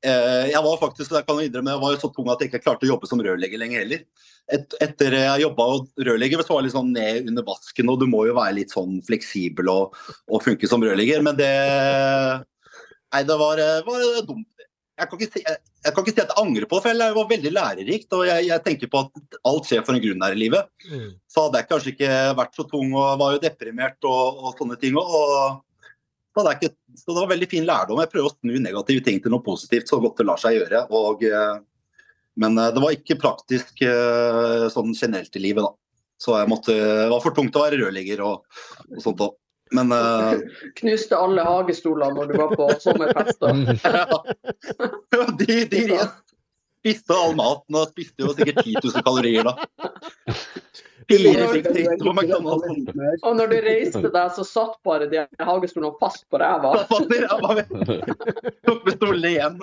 jeg 0.04 0.60
var 0.62 0.76
faktisk 0.78 1.10
jeg 1.16 1.26
kan 1.26 1.40
innrømme, 1.42 1.72
jeg 1.74 1.82
var 1.82 1.96
så 1.98 2.10
tung 2.14 2.28
at 2.30 2.42
jeg 2.42 2.52
ikke 2.52 2.60
klarte 2.62 2.86
å 2.86 2.92
jobbe 2.92 3.08
som 3.10 3.22
rørlegger 3.24 3.58
lenger 3.58 3.82
heller. 3.82 4.04
Et, 4.48 4.76
etter 4.84 5.16
jeg 5.18 5.42
jobba 5.42 5.66
rørlegger, 6.08 6.44
så 6.44 6.54
var 6.54 6.62
jeg 6.62 6.68
litt 6.68 6.76
sånn 6.76 6.92
ned 6.94 7.32
under 7.32 7.46
vasken, 7.48 7.90
og 7.90 7.98
du 8.00 8.06
må 8.08 8.22
jo 8.28 8.36
være 8.38 8.60
litt 8.60 8.72
sånn 8.72 9.00
fleksibel 9.04 9.72
og, 9.72 9.98
og 10.30 10.44
funke 10.44 10.70
som 10.70 10.84
rørlegger. 10.84 11.24
Men 11.26 11.40
det 11.40 11.50
Nei, 13.08 13.22
det 13.24 13.36
var, 13.40 13.60
var 13.86 14.02
dumt. 14.28 14.48
Jeg 14.98 15.06
kan, 15.08 15.20
si, 15.22 15.40
jeg, 15.44 15.60
jeg 15.86 15.94
kan, 15.94 16.02
ikke 16.02 16.12
si, 16.12 16.22
at 16.24 16.32
jeg 16.32 16.42
angrer 16.42 16.66
på 16.66 16.76
det, 16.76 16.82
for 16.84 17.00
det 17.00 17.06
var 17.14 17.28
veldig 17.30 17.52
lærerikt. 17.54 18.08
Og 18.16 18.24
jeg, 18.26 18.48
jeg, 18.48 18.62
tenker 18.64 18.90
på 18.90 19.02
at 19.04 19.38
alt 19.48 19.68
skjer 19.68 19.84
for 19.86 19.94
en 19.94 20.02
grunn 20.02 20.24
her 20.26 20.34
i 20.34 20.40
livet. 20.42 20.68
Mm. 20.90 21.12
Så 21.30 21.44
hadde 21.46 21.62
jeg 21.62 21.68
kanskje 21.70 21.92
ikke 21.94 22.18
vært 22.40 22.58
så 22.58 22.66
tung 22.68 22.92
og 22.96 23.20
var 23.22 23.36
jo 23.36 23.42
deprimert 23.44 24.08
og, 24.10 24.42
og 24.42 24.58
sånne 24.58 24.78
ting. 24.82 24.98
Og, 24.98 25.62
så 26.38 26.44
det, 26.46 26.54
ikke, 26.58 26.74
så 26.94 27.10
det, 27.10 27.18
var 27.18 27.30
veldig 27.32 27.48
fin 27.50 27.66
lærdom. 27.66 27.98
Jeg 28.04 28.12
prøver 28.12 28.30
å 28.30 28.36
snu 28.36 28.60
negative 28.62 29.02
ting 29.08 29.18
til 29.22 29.32
noe 29.34 29.42
positivt 29.42 29.90
så 29.90 29.98
godt 30.02 30.20
det 30.20 30.26
lar 30.28 30.38
seg 30.38 30.54
gjøre. 30.54 30.84
Og, 30.94 31.24
eh, 31.26 31.56
men 32.38 32.60
eh, 32.62 32.70
det 32.74 32.82
var 32.84 32.94
ikke 32.94 33.18
praktisk 33.18 33.82
eh, 33.82 34.68
sånn 34.70 34.94
generelt 34.94 35.34
i 35.34 35.42
livet, 35.42 35.66
da. 35.66 35.74
Så 36.18 36.34
jeg 36.38 36.50
måtte, 36.50 36.74
det 36.74 37.10
var 37.10 37.22
for 37.22 37.34
tungt 37.34 37.58
å 37.58 37.64
være 37.64 37.78
rørlegger 37.82 38.22
og, 38.26 38.46
og 38.94 39.02
sånt 39.02 39.22
òg. 39.26 39.34
Men 39.74 39.92
uh, 39.92 40.38
Knuste 40.80 41.18
alle 41.18 41.44
hagestoler 41.44 42.14
når 42.16 42.30
du 42.30 42.38
var 42.40 42.54
på 42.56 42.68
sommerfester? 42.80 43.58
ja. 43.84 45.26
De, 45.42 45.58
de 45.68 45.82
spiste 46.78 47.18
all 47.18 47.36
maten 47.38 47.76
og 47.76 47.90
spiste 47.92 48.24
jo 48.24 48.32
sikkert 48.32 48.62
10 48.64 48.78
000 48.80 49.04
kalorier 49.04 49.50
da. 49.50 49.58
Og 53.22 53.36
når 53.38 53.46
du 53.48 53.56
reiste 53.64 54.10
deg, 54.12 54.32
så 54.36 54.44
satt 54.44 54.74
bare 54.84 55.06
de 55.08 55.22
hagestolene 55.40 55.94
fast 56.00 56.26
på 56.28 56.40
ræva. 56.42 56.74
Tok 56.88 58.84
med 58.84 58.92
stolene 58.98 59.30
igjen. 59.32 59.56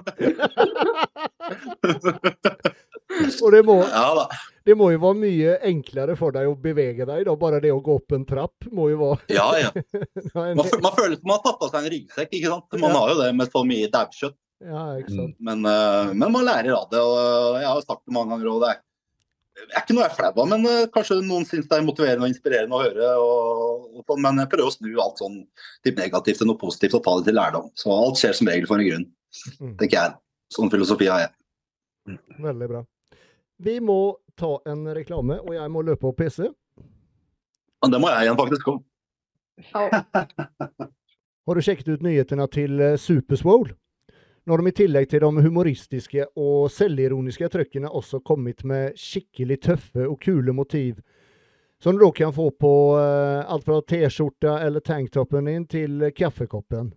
Og 3.46 3.52
det 3.54 3.62
må, 3.68 3.76
det 4.66 4.76
må 4.78 4.90
jo 4.92 5.02
være 5.04 5.20
mye 5.22 5.52
enklere 5.70 6.16
for 6.20 6.36
deg 6.36 6.50
å 6.50 6.56
bevege 6.60 7.06
deg, 7.08 7.26
da. 7.28 7.36
Bare 7.40 7.62
det 7.64 7.72
å 7.74 7.84
gå 7.84 8.00
opp 8.00 8.16
en 8.18 8.26
trapp 8.28 8.66
må 8.74 8.90
jo 8.92 8.98
være 9.04 9.38
Ja, 9.38 9.46
ja. 9.62 9.70
Man, 10.36 10.58
man 10.58 10.96
føler 10.98 11.16
som 11.20 11.30
man 11.30 11.38
har 11.38 11.46
tatt 11.46 11.62
av 11.68 11.70
seg 11.70 11.80
en 11.84 11.94
ryggsekk, 11.94 12.34
ikke 12.40 12.52
sant. 12.52 12.82
Man 12.82 12.98
har 12.98 13.14
jo 13.14 13.22
det 13.22 13.30
med 13.38 13.54
så 13.54 13.62
mye 13.68 13.92
daukjøtt. 13.94 14.38
Ja. 14.66 14.84
Men, 15.38 15.66
eh, 15.68 16.12
men, 16.16 16.32
man 16.32 16.46
lærer 16.48 16.74
av 16.74 16.90
det. 16.92 17.02
og 17.04 17.60
Jeg 17.60 17.70
har 17.70 17.82
sagt 17.86 18.04
det 18.08 18.16
mange 18.16 18.34
ganger. 18.34 18.52
og 18.52 18.62
det 18.64 18.74
er 18.74 18.82
det 18.82 18.95
er 19.64 19.82
ikke 19.82 19.96
noe 19.96 20.04
jeg 20.04 20.12
er 20.12 20.18
flau 20.18 20.32
av, 20.32 20.50
men 20.52 20.68
uh, 20.68 20.88
kanskje 20.94 21.18
noen 21.24 21.46
syns 21.48 21.70
det 21.70 21.78
er 21.78 21.86
motiverende 21.86 22.28
og 22.28 22.32
inspirerende 22.32 22.76
å 22.76 22.82
høre. 22.84 23.12
Og, 23.22 23.86
og, 23.96 24.02
sånn, 24.04 24.22
men 24.26 24.42
jeg 24.44 24.52
prøver 24.52 24.72
å 24.72 24.76
snu 24.76 24.92
alt 25.04 25.22
sånn 25.22 25.38
til 25.86 25.96
negativt 26.00 26.42
til 26.42 26.50
noe 26.50 26.62
positivt 26.62 26.98
og 27.00 27.06
ta 27.06 27.16
det 27.20 27.30
til 27.30 27.40
lærdom. 27.40 27.70
Så 27.80 27.94
alt 27.94 28.20
skjer 28.22 28.36
som 28.38 28.52
regel 28.52 28.68
for 28.70 28.82
en 28.82 28.90
grunn, 28.90 29.08
mm. 29.62 29.78
tenker 29.80 29.98
jeg. 29.98 30.18
Sånn 30.56 30.72
filosofi 30.74 31.08
har 31.12 31.26
jeg. 31.26 31.34
Mm. 32.12 32.20
Veldig 32.50 32.70
bra. 32.74 32.84
Vi 33.66 33.78
må 33.84 34.00
ta 34.36 34.52
en 34.68 34.84
reklame, 34.96 35.40
og 35.40 35.56
jeg 35.56 35.72
må 35.72 35.86
løpe 35.88 36.12
og 36.12 36.18
PC. 36.20 36.44
Ja, 36.46 37.90
det 37.92 38.02
må 38.02 38.12
jeg 38.12 38.28
igjen 38.28 38.40
faktisk 38.40 38.74
òg. 38.74 38.84
Har 41.46 41.56
du 41.56 41.62
sjekket 41.64 41.94
ut 41.94 42.04
nyhetene 42.04 42.48
til 42.52 42.82
eh, 42.82 42.98
Superswole? 43.00 43.76
Nå 44.46 44.54
har 44.54 44.62
de 44.62 44.70
i 44.70 44.78
tillegg 44.78 45.08
til 45.10 45.24
de 45.24 45.42
humoristiske 45.42 46.28
og 46.38 46.68
selvironiske 46.70 47.48
trykkene 47.50 47.90
også 47.90 48.20
kommet 48.22 48.62
med 48.64 48.94
skikkelig 49.00 49.58
tøffe 49.66 50.06
og 50.06 50.20
kule 50.22 50.54
motiv. 50.54 51.00
Som 51.82 51.98
du 51.98 52.06
da 52.06 52.12
kan 52.14 52.34
få 52.34 52.52
på 52.54 52.74
uh, 52.94 53.42
alt 53.42 53.66
fra 53.66 53.80
T-skjorta 53.82 54.60
eller 54.68 54.86
tanktoppen 54.86 55.50
din 55.50 55.66
til 55.66 56.12
kaffekoppen. 56.16 56.94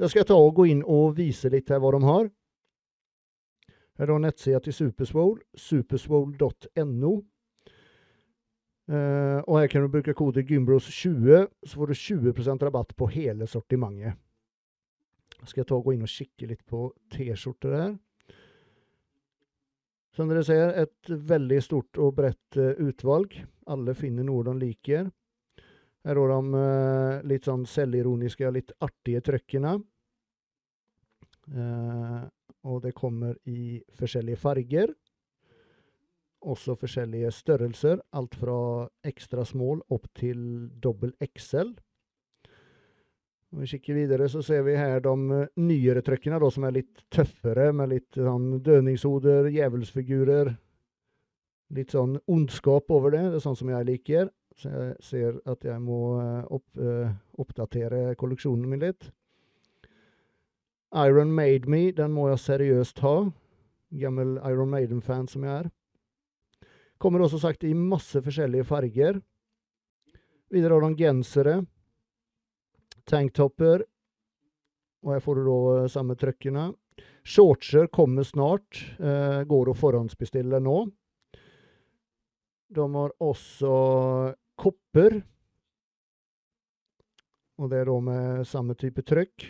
Jeg 0.00 0.12
skal 0.14 0.24
ta 0.24 0.38
og 0.40 0.54
gå 0.56 0.70
inn 0.72 0.80
og 0.80 1.18
vise 1.18 1.52
litt 1.52 1.68
her 1.68 1.82
hva 1.84 1.92
de 1.92 2.00
har. 2.06 2.30
Her 4.00 4.14
er 4.14 4.24
nettsida 4.24 4.62
til 4.64 4.72
Superswole, 4.72 5.42
superswole.no. 5.52 7.12
Eh, 8.90 9.38
og 9.44 9.58
her 9.60 9.68
kan 9.68 9.84
du 9.84 9.90
bruke 9.92 10.14
kode 10.16 10.42
Gymbros20, 10.48 11.44
så 11.68 11.76
får 11.76 11.92
du 11.92 11.98
20% 12.32 12.64
rabatt 12.64 12.96
på 12.96 13.10
hele 13.12 13.46
sortimentet. 13.46 14.16
Skal 15.46 15.62
jeg 15.62 15.68
ta 15.70 15.78
og 15.78 15.86
gå 15.86 15.96
inn 15.96 16.04
og 16.04 16.12
kikke 16.12 16.48
litt 16.50 16.64
på 16.68 16.86
T-skjorter 17.12 17.76
her. 17.76 17.94
Som 20.16 20.30
dere 20.30 20.42
ser, 20.44 20.74
et 20.74 21.10
veldig 21.30 21.60
stort 21.62 21.98
og 22.02 22.16
bredt 22.18 22.58
uh, 22.58 22.74
utvalg. 22.82 23.36
Alle 23.70 23.94
finner 23.96 24.26
noe 24.26 24.44
de 24.48 24.56
liker. 24.58 25.06
Her 26.04 26.18
har 26.18 26.32
de 26.32 26.58
uh, 26.58 27.20
litt 27.30 27.46
sånn 27.46 27.66
selvironiske 27.68 28.50
litt 28.52 28.74
artige 28.82 29.22
trøkkene. 29.30 29.76
Uh, 31.50 32.26
og 32.66 32.82
det 32.84 32.92
kommer 32.98 33.38
i 33.48 33.78
forskjellige 33.96 34.40
farger. 34.42 34.92
Også 36.40 36.74
forskjellige 36.80 37.30
størrelser. 37.36 38.02
Alt 38.16 38.34
fra 38.40 38.58
ekstra 39.06 39.46
small 39.46 39.84
opp 39.94 40.10
til 40.18 40.42
dobbel 40.82 41.14
XL. 41.24 41.72
Om 43.50 43.60
vi 43.60 43.66
kikker 43.66 43.94
videre, 43.94 44.28
så 44.30 44.42
ser 44.46 44.62
vi 44.62 44.76
her 44.78 45.00
de 45.02 45.12
eh, 45.34 45.46
nyere 45.58 46.02
trykkene, 46.06 46.38
da, 46.38 46.50
som 46.54 46.66
er 46.68 46.76
litt 46.76 47.00
tøffere, 47.10 47.72
med 47.74 47.90
litt 47.90 48.18
sånn 48.18 48.60
dødningshoder, 48.62 49.48
djevelsfigurer. 49.50 50.52
Litt 51.74 51.94
sånn 51.94 52.16
ondskap 52.30 52.90
over 52.94 53.14
det. 53.14 53.24
Det 53.32 53.40
er 53.40 53.42
sånn 53.42 53.58
som 53.58 53.72
jeg 53.72 53.88
liker. 53.88 54.30
Så 54.58 54.70
jeg 54.70 54.94
ser 55.02 55.40
at 55.50 55.66
jeg 55.66 55.82
må 55.82 55.98
eh, 56.20 56.46
opp, 56.52 56.66
uh, 56.78 57.10
oppdatere 57.42 58.14
kolleksjonen 58.20 58.70
min 58.70 58.82
litt. 58.82 59.08
Iron 61.00 61.30
Made 61.34 61.70
Me, 61.70 61.88
den 61.94 62.14
må 62.14 62.28
jeg 62.30 62.42
seriøst 62.44 63.02
ha. 63.06 63.14
Gammel 63.98 64.36
Iron 64.46 64.70
Maiden-fan 64.70 65.26
som 65.30 65.46
jeg 65.46 65.64
er. 65.64 65.70
Kommer 67.02 67.22
også 67.24 67.40
sagt 67.42 67.64
i 67.66 67.74
masse 67.74 68.20
forskjellige 68.22 68.66
farger. 68.68 69.20
Videre 70.50 70.76
har 70.76 70.86
de 70.86 70.98
gensere 70.98 71.60
tanktopper. 73.10 73.84
Og 75.04 75.14
her 75.14 75.24
får 75.24 75.38
du 75.38 75.44
da 75.48 75.58
eh, 75.74 75.90
samme 75.92 76.16
trøkkene. 76.18 76.70
Shortser 77.26 77.88
kommer 77.92 78.26
snart. 78.26 78.80
Eh, 78.98 79.42
går 79.48 79.72
å 79.72 79.76
forhåndsbestille 79.76 80.60
nå. 80.64 80.78
De 82.70 82.86
har 82.94 83.16
også 83.18 83.74
kopper. 84.60 85.20
Og 87.60 87.68
det 87.72 87.82
er 87.82 87.90
da 87.90 87.96
med 88.04 88.46
samme 88.48 88.76
type 88.78 89.04
trykk. 89.04 89.48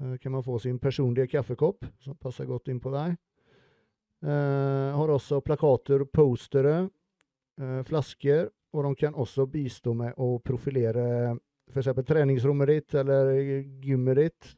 Eh, 0.00 0.16
kan 0.22 0.32
man 0.32 0.44
få 0.44 0.58
sin 0.58 0.78
personlige 0.78 1.26
kaffekopp, 1.36 1.86
som 2.00 2.16
passer 2.16 2.48
godt 2.48 2.68
inn 2.68 2.80
på 2.80 2.92
deg. 2.94 3.16
Eh, 4.26 4.96
har 4.96 5.12
også 5.12 5.40
plakater, 5.44 6.04
postere, 6.04 6.88
eh, 7.60 7.82
flasker, 7.82 8.50
og 8.72 8.84
de 8.84 8.94
kan 8.94 9.14
også 9.14 9.46
bistå 9.46 9.94
med 9.94 10.14
å 10.16 10.38
profilere 10.42 11.38
f.eks. 11.72 12.06
treningsrommet 12.06 12.68
ditt 12.68 12.94
eller 13.02 13.32
gymmet 13.84 14.16
ditt. 14.20 14.52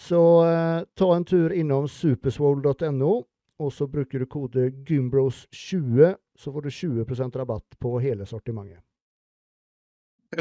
Så 0.00 0.20
eh, 0.46 0.82
ta 0.96 1.08
en 1.16 1.24
tur 1.28 1.52
innom 1.52 1.88
superswole.no, 1.88 3.14
og 3.60 3.72
så 3.72 3.86
bruker 3.90 4.22
du 4.22 4.28
kode 4.30 4.70
gymbros20, 4.88 6.14
så 6.38 6.52
får 6.54 6.62
du 6.64 6.70
20% 6.70 7.36
rabatt 7.36 7.76
på 7.78 7.98
hele 8.00 8.24
sortimentet. 8.26 8.80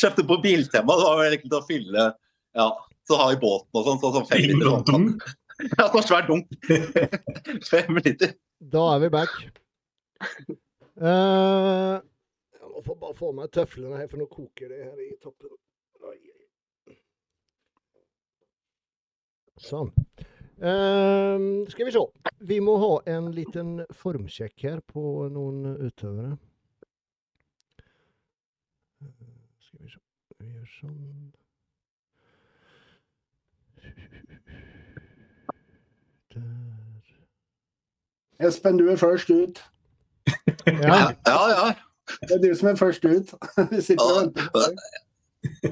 Kjøpte 0.00 0.26
på 0.26 0.40
Biltema, 0.42 0.96
det 0.98 1.06
var 1.06 1.20
jo 1.20 1.26
egentlig 1.28 1.50
til 1.52 1.60
å 1.60 1.66
fylle 1.68 2.06
Ja, 2.58 2.66
så 3.06 3.18
har 3.20 3.30
vi 3.30 3.38
båten 3.44 3.78
og 3.78 3.84
sånn, 3.86 4.00
sånn 4.02 4.16
som 4.16 4.26
fem 4.28 4.48
liter. 4.50 4.80
Sånn. 4.88 5.12
Ja, 5.58 5.88
så 5.90 6.04
svær 6.06 6.22
dunk. 6.28 6.52
fem 7.72 7.96
liter. 7.98 8.36
Da 8.62 8.82
er 8.92 9.00
vi 9.02 9.08
back. 9.10 9.32
Eh, 11.02 11.94
jeg 12.78 12.84
får 12.86 12.98
bare 13.00 13.16
få 13.18 13.32
meg 13.34 13.50
tøflene 13.54 13.98
her, 13.98 14.06
for 14.10 14.20
nå 14.22 14.26
koker 14.30 14.70
det 14.70 14.84
her 14.84 14.98
i 15.02 15.08
toppen. 15.22 15.54
Oi. 16.06 16.18
Sånn. 19.58 19.90
Uh, 20.58 21.66
skal 21.70 21.86
vi 21.88 21.94
se. 21.94 22.02
Vi 22.50 22.58
må 22.62 22.76
ha 22.82 22.92
en 23.10 23.32
liten 23.34 23.80
formsjekk 23.94 24.62
her 24.66 24.82
på 24.86 25.02
noen 25.34 25.64
utøvere. 25.88 26.36
Eh, 29.02 29.10
Skal 29.66 29.82
vi 29.82 29.90
se. 29.92 30.02
Vi 30.38 30.52
gjør 30.54 30.70
sånn. 30.76 31.02
Der. 36.34 37.12
Espen, 38.46 38.78
du 38.78 38.86
er 38.90 39.02
først 39.02 39.30
ut. 39.34 39.64
Ja. 40.68 41.14
Ja, 41.26 41.38
ja. 41.48 41.87
Det 42.22 42.36
er 42.36 42.42
du 42.42 42.50
som 42.58 42.70
er 42.70 42.78
først 42.80 43.04
ut. 43.04 43.32
Vi 43.72 43.80
sitter 43.84 44.04
og 44.04 44.20
venter 44.22 44.50
på 44.54 44.64
deg. 44.64 44.84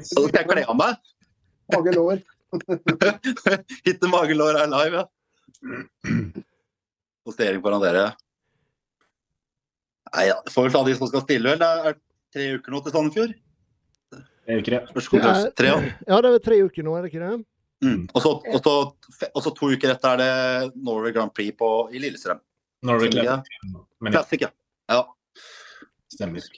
Så 0.04 0.26
skal 0.28 0.42
jeg 0.42 0.48
kle 0.50 0.64
av 0.66 0.78
meg. 0.78 1.00
Mage 1.74 1.94
lår. 1.96 2.22
Hitte 3.86 4.10
magelår 4.10 4.60
er 4.62 4.70
live, 4.70 5.02
ja. 5.02 5.06
Postering 7.26 7.62
foran 7.64 7.82
dere. 7.82 8.04
Nei, 10.14 10.28
ja. 10.30 10.36
Får 10.52 10.68
vi 10.68 10.76
ta 10.76 10.84
de 10.86 10.94
som 10.98 11.10
skal 11.10 11.24
stille, 11.24 11.54
vel. 11.54 11.60
Det 11.60 11.90
er 11.90 11.98
tre 12.36 12.46
uker 12.60 12.74
nå 12.74 12.82
til 12.84 12.94
Sandefjord. 12.94 13.34
Er 14.46 14.60
jo 14.60 14.62
ikke 14.62 14.76
det. 14.76 14.80
Tre, 15.58 15.68
ja. 15.72 15.76
ja, 16.06 16.20
det 16.22 16.30
er 16.36 16.42
tre 16.44 16.60
uker 16.62 16.86
nå, 16.86 16.94
er 16.94 17.04
det 17.04 17.10
ikke 17.10 17.24
det? 17.24 17.32
Mm. 17.84 18.04
Og 18.14 18.22
så 19.42 19.52
to 19.58 19.68
uker 19.74 19.92
etter 19.92 20.14
er 20.14 20.20
det 20.22 20.76
Norway 20.78 21.12
Grand 21.12 21.34
Prix 21.34 21.56
på, 21.58 21.70
i 21.92 22.00
Lillestrøm. 22.02 22.38
Norway 22.86 23.10
Ja. 23.16 23.40
Classic. 23.42 23.98
Men 24.00 24.14
ja, 24.14 24.94
ja. 24.94 25.02
Stemmer. 26.16 26.48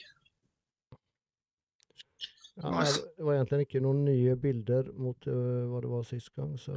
Ja, 2.59 2.71
det 3.17 3.23
var 3.23 3.37
egentlig 3.37 3.67
ikke 3.67 3.81
noen 3.83 4.01
nye 4.03 4.35
bilder 4.35 4.89
mot 4.99 5.27
øh, 5.31 5.67
hva 5.71 5.79
det 5.83 5.91
var 5.93 6.07
sist 6.07 6.33
gang, 6.35 6.57
så 6.59 6.75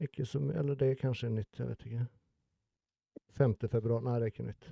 Ikke 0.00 0.24
så 0.26 0.40
mye 0.40 0.56
Eller 0.58 0.76
det 0.80 0.88
er 0.90 1.00
kanskje 1.00 1.30
nytt, 1.32 1.58
jeg 1.58 1.68
vet 1.68 1.84
ikke. 1.86 2.06
5. 3.36 3.54
februar 3.68 4.02
Nei, 4.04 4.16
det 4.20 4.26
er 4.26 4.32
ikke 4.32 4.48
nytt. 4.48 4.70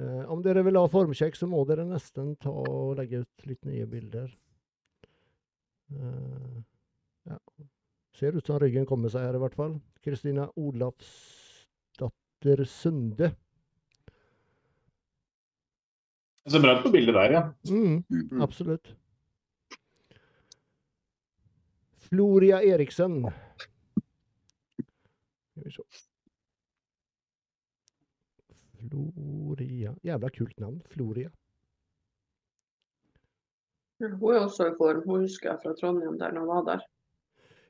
Eh, 0.00 0.24
om 0.30 0.42
dere 0.42 0.64
vil 0.66 0.78
ha 0.78 0.88
formsjekk, 0.90 1.36
så 1.38 1.46
må 1.50 1.62
dere 1.68 1.86
nesten 1.86 2.34
ta 2.42 2.50
og 2.50 2.96
legge 2.98 3.22
ut 3.22 3.46
litt 3.46 3.64
nye 3.68 3.86
bilder. 3.90 4.32
Eh, 5.94 6.58
ja. 7.30 7.38
Ser 8.18 8.36
ut 8.38 8.46
som 8.46 8.58
ryggen 8.62 8.86
kommer 8.86 9.12
seg 9.12 9.26
her, 9.28 9.38
i 9.38 9.42
hvert 9.42 9.58
fall. 9.58 9.78
Kristina 10.04 10.48
Olafsdatter 10.56 11.43
Sunde. 12.66 13.30
Det 16.44 16.52
ser 16.52 16.60
bra 16.60 16.74
ut 16.76 16.82
på 16.84 16.90
bildet 16.92 17.14
der, 17.16 17.32
ja. 17.32 17.42
Mm. 17.70 18.04
Mm. 18.10 18.42
Absolutt. 18.44 18.90
Floria 22.04 22.60
Eriksen. 22.62 23.24
Floria 28.76 29.94
Jævla 30.04 30.28
kult 30.28 30.60
navn. 30.60 30.82
Floria. 30.92 31.30
Hun 34.04 34.34
er 34.34 34.44
også 34.44 34.68
i 34.68 34.76
form. 34.76 35.00
Hun 35.06 35.24
husker 35.24 35.50
jeg 35.50 35.60
fra 35.62 35.72
Trondheim 35.80 36.18
der 36.20 36.38
hun 36.38 36.48
var 36.48 36.62
der. 36.68 36.84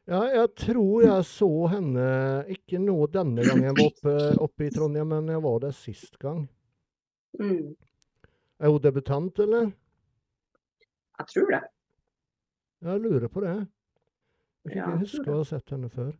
Ja, 0.06 0.18
jeg 0.28 0.50
tror 0.60 1.00
jeg 1.06 1.24
så 1.24 1.48
henne 1.72 2.06
ikke 2.52 2.76
nå 2.82 2.96
denne 3.08 3.44
gangen 3.46 3.64
jeg 3.70 3.76
var 3.78 3.86
oppe, 3.88 4.16
oppe 4.44 4.66
i 4.66 4.72
Trondheim, 4.74 5.08
men 5.08 5.30
jeg 5.32 5.40
var 5.46 5.62
der 5.62 5.72
sist 5.72 6.18
gang. 6.20 6.42
Mm. 7.40 7.70
Er 8.60 8.68
hun 8.74 8.82
debutant, 8.84 9.38
eller? 9.40 9.70
Jeg 11.18 11.26
tror 11.32 11.48
det. 11.54 11.62
Jeg 12.84 13.00
lurer 13.00 13.28
på 13.32 13.40
det. 13.46 13.54
Jeg 14.64 14.74
kan 14.74 14.76
Ja, 14.76 14.84
ikke 14.84 14.92
jeg 14.92 15.00
huske 15.06 15.32
å 15.32 15.38
ha 15.40 15.48
sett 15.48 15.72
henne 15.72 15.88
før. 15.92 16.12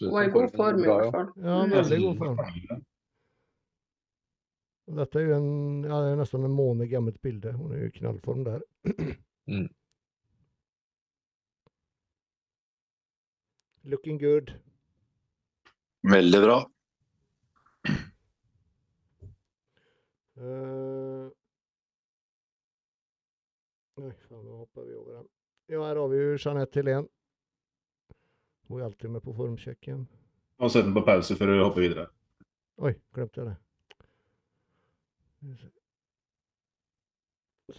Hun 0.00 0.12
var 0.14 0.28
i 0.28 0.30
god 0.36 0.54
form 0.56 0.78
i 0.84 0.86
hvert 0.88 1.10
fall. 1.16 1.32
Ja, 1.40 1.56
Mm. 1.64 1.70
veldig 1.78 1.98
god 2.04 2.16
form. 2.20 2.38
Dette 5.00 5.18
er 5.20 5.26
jo 5.28 5.34
en, 5.36 5.82
ja, 5.84 5.98
det 6.02 6.12
er 6.12 6.16
nesten 6.20 6.44
en 6.44 6.50
måned 6.56 6.88
gammelt 6.90 7.20
bilde. 7.22 7.52
Hun 7.56 7.72
er 7.72 7.78
jo 7.84 7.86
i 7.90 7.98
knallform 7.98 8.44
der. 8.44 8.60
Mm. 9.46 9.68
Looking 13.84 14.18
good. 14.18 14.52
Veldig 16.02 16.40
bra. 16.42 16.58
Uh, 20.40 21.28
Nei, 24.00 24.14
faen, 24.28 24.44
nå 24.46 24.62
hopper 24.62 24.86
vi 24.88 24.94
over 24.96 25.18
den. 25.18 25.26
Ja, 25.68 25.82
her 25.84 25.98
har 26.00 26.08
vi 26.08 26.20
jo 26.20 26.36
Jeanette 26.40 26.80
Helen. 26.80 27.08
Hun 28.68 28.80
er 28.80 28.84
alltid 28.86 29.10
med 29.10 29.22
på 29.22 29.34
formsjekken. 29.36 30.06
Og 30.60 30.70
sett 30.72 30.86
den 30.86 30.94
på 30.96 31.02
pause 31.04 31.36
før 31.36 31.52
du 31.52 31.60
hopper 31.60 31.84
videre. 31.84 32.06
Oi, 32.80 32.94
glemte 33.12 33.40
jeg 33.42 33.50
det. 33.50 33.56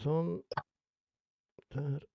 Sånn. 0.03 0.36
Der. 1.73 2.06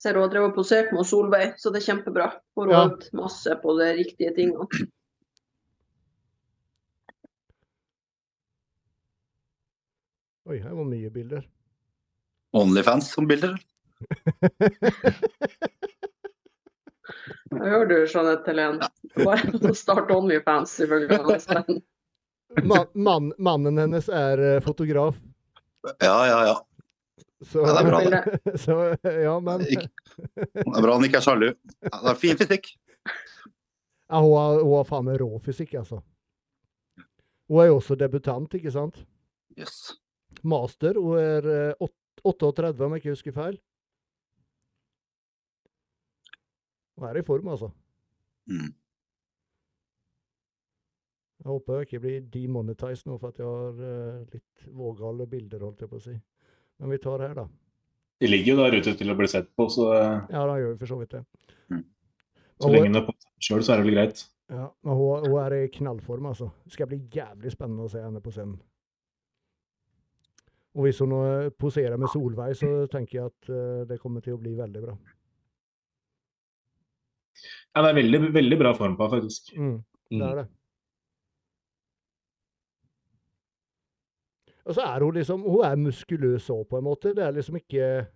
Ser 0.00 0.16
hun 0.16 0.24
har 0.24 0.30
drevet 0.32 0.54
og 0.54 0.56
posert 0.56 0.92
med 0.96 1.04
Solveig, 1.04 1.58
så 1.60 1.72
det 1.72 1.82
er 1.82 1.86
kjempebra. 1.90 2.30
Får 2.56 2.72
har 2.72 2.88
Ja. 2.88 3.08
masse 3.12 3.56
på 3.62 3.74
de 3.78 3.88
riktige 3.98 4.32
tingene. 4.36 4.64
Oi, 10.48 10.58
her 10.58 10.72
var 10.74 10.84
mye 10.88 11.10
bilder. 11.10 11.44
Onlyfans 12.56 13.12
som 13.12 13.28
bilder. 13.28 13.58
Jeg 17.50 17.66
hører 17.66 17.86
du, 17.86 17.94
Jeanette 18.06 18.50
Helen. 18.50 18.80
Bare 19.20 19.74
start 19.76 20.10
Onlyfans, 20.10 20.72
ifølge 20.80 21.20
Espen. 21.36 21.82
Ma 22.66 22.80
mann, 22.94 23.32
mannen 23.38 23.78
hennes 23.78 24.08
er 24.08 24.40
eh, 24.42 24.62
fotograf. 24.64 25.14
Ja, 26.00 26.16
ja, 26.26 26.40
ja. 26.48 26.56
Så, 27.40 27.62
Ja, 27.64 27.72
det 27.72 27.80
er 27.80 27.88
bra, 27.88 28.00
det. 28.04 28.58
så 28.64 28.76
ja, 29.24 29.34
men 29.40 29.62
Det 29.64 29.80
er 30.60 30.84
bra 30.84 30.92
han 30.92 31.06
ikke 31.06 31.20
er 31.22 31.24
sjalu. 31.24 31.48
Ja, 31.86 31.92
det 31.94 32.10
er 32.12 32.18
fin 32.20 32.36
fysikk. 32.40 32.68
ja, 34.10 34.20
hun, 34.20 34.34
har, 34.36 34.60
hun 34.60 34.74
har 34.76 34.88
faen 34.88 35.06
meg 35.08 35.20
rå 35.22 35.30
fysikk, 35.44 35.78
altså. 35.80 36.02
Hun 37.50 37.62
er 37.62 37.70
jo 37.70 37.78
også 37.80 37.96
debutant, 37.98 38.52
ikke 38.54 38.72
sant? 38.74 39.00
Yes. 39.58 39.96
Master. 40.44 41.00
Hun 41.00 41.16
er 41.18 41.48
eh, 41.54 41.88
38, 42.24 42.84
om 42.84 42.92
jeg 42.94 43.02
ikke 43.02 43.14
husker 43.16 43.34
feil. 43.34 43.56
Hun 47.00 47.08
er 47.08 47.16
i 47.16 47.24
form, 47.24 47.48
altså. 47.48 47.70
Mm. 48.50 48.74
Jeg 51.40 51.48
håper 51.48 51.78
jeg 51.78 51.86
ikke 51.88 52.00
blir 52.04 52.24
demonetized 52.34 53.08
nå 53.08 53.16
for 53.16 53.32
at 53.32 53.38
jeg 53.40 53.48
har 53.48 53.78
eh, 53.88 54.24
litt 54.34 54.66
vågale 54.76 55.24
bilder, 55.30 55.62
holdt 55.64 55.80
jeg 55.80 55.88
på 55.88 55.96
å 55.96 56.04
si. 56.04 56.16
Men 56.80 56.90
vi 56.94 56.98
tar 57.02 57.20
her, 57.20 57.34
da. 57.36 57.46
De 58.20 58.28
ligger 58.28 58.54
jo 58.54 58.58
der 58.64 58.76
ute 58.80 58.92
til 58.98 59.10
å 59.12 59.16
bli 59.16 59.28
sett 59.32 59.48
på, 59.56 59.66
så 59.72 59.86
eh, 59.96 60.18
Ja, 60.32 60.42
da 60.48 60.56
gjør 60.60 60.74
vi 60.74 60.78
for 60.82 60.90
så 60.94 60.98
vidt 61.00 61.14
det. 61.16 61.22
Mm. 61.72 61.84
så 62.60 62.66
Og 62.68 62.74
lenge 62.74 62.88
hun, 62.90 62.96
er 63.00 63.06
på 63.06 63.14
sjøl, 63.40 63.62
så 63.64 63.72
er 63.74 63.80
det 63.80 63.86
vel 63.88 63.94
greit. 63.98 64.24
ja, 64.50 64.66
men 64.84 64.96
hun, 64.98 65.28
hun 65.28 65.38
er 65.44 65.56
i 65.60 65.68
knallform, 65.76 66.26
altså. 66.32 66.50
Det 66.64 66.72
skal 66.76 66.90
bli 66.90 66.98
jævlig 67.14 67.52
spennende 67.54 67.86
å 67.86 67.92
se 67.92 68.02
henne 68.02 68.20
på 68.24 68.32
scenen. 68.34 68.58
Og 70.78 70.84
hvis 70.86 71.00
hun 71.02 71.12
eh, 71.18 71.48
poserer 71.58 71.96
med 71.98 72.12
Solveig, 72.12 72.54
så 72.56 72.86
tenker 72.92 73.18
jeg 73.18 73.26
at 73.32 73.48
eh, 73.50 73.80
det 73.90 74.00
kommer 74.00 74.22
til 74.22 74.36
å 74.36 74.40
bli 74.42 74.52
veldig 74.58 74.82
bra. 74.84 74.96
Ja, 77.74 77.82
det 77.84 77.90
er 77.92 77.98
veldig, 78.00 78.20
veldig 78.34 78.58
bra 78.60 78.72
form 78.76 78.96
på 78.98 79.06
henne, 79.06 79.20
faktisk. 79.20 79.52
Mm, 79.56 79.76
det 80.10 80.18
Mm. 80.20 80.22
er 80.30 80.34
det. 80.42 80.46
Og 84.64 84.74
så 84.76 84.80
er 84.84 85.00
hun 85.04 85.14
liksom 85.14 85.42
Hun 85.42 85.64
er 85.64 85.76
muskuløs 85.76 86.50
òg, 86.50 86.66
på 86.68 86.78
en 86.78 86.84
måte. 86.84 87.14
Det 87.16 87.24
er 87.24 87.30
liksom 87.32 87.56
ikke 87.56 88.06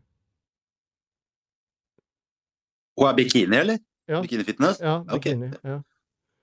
Hun 2.99 3.09
er 3.09 3.17
bikini, 3.17 3.57
eller? 3.57 3.79
Ja. 4.09 4.21
Bikini 4.23 4.45
fitness? 4.45 4.81
Ja, 4.81 4.99
bikini, 5.09 5.49
okay. 5.49 5.71
Ja. 5.71 5.81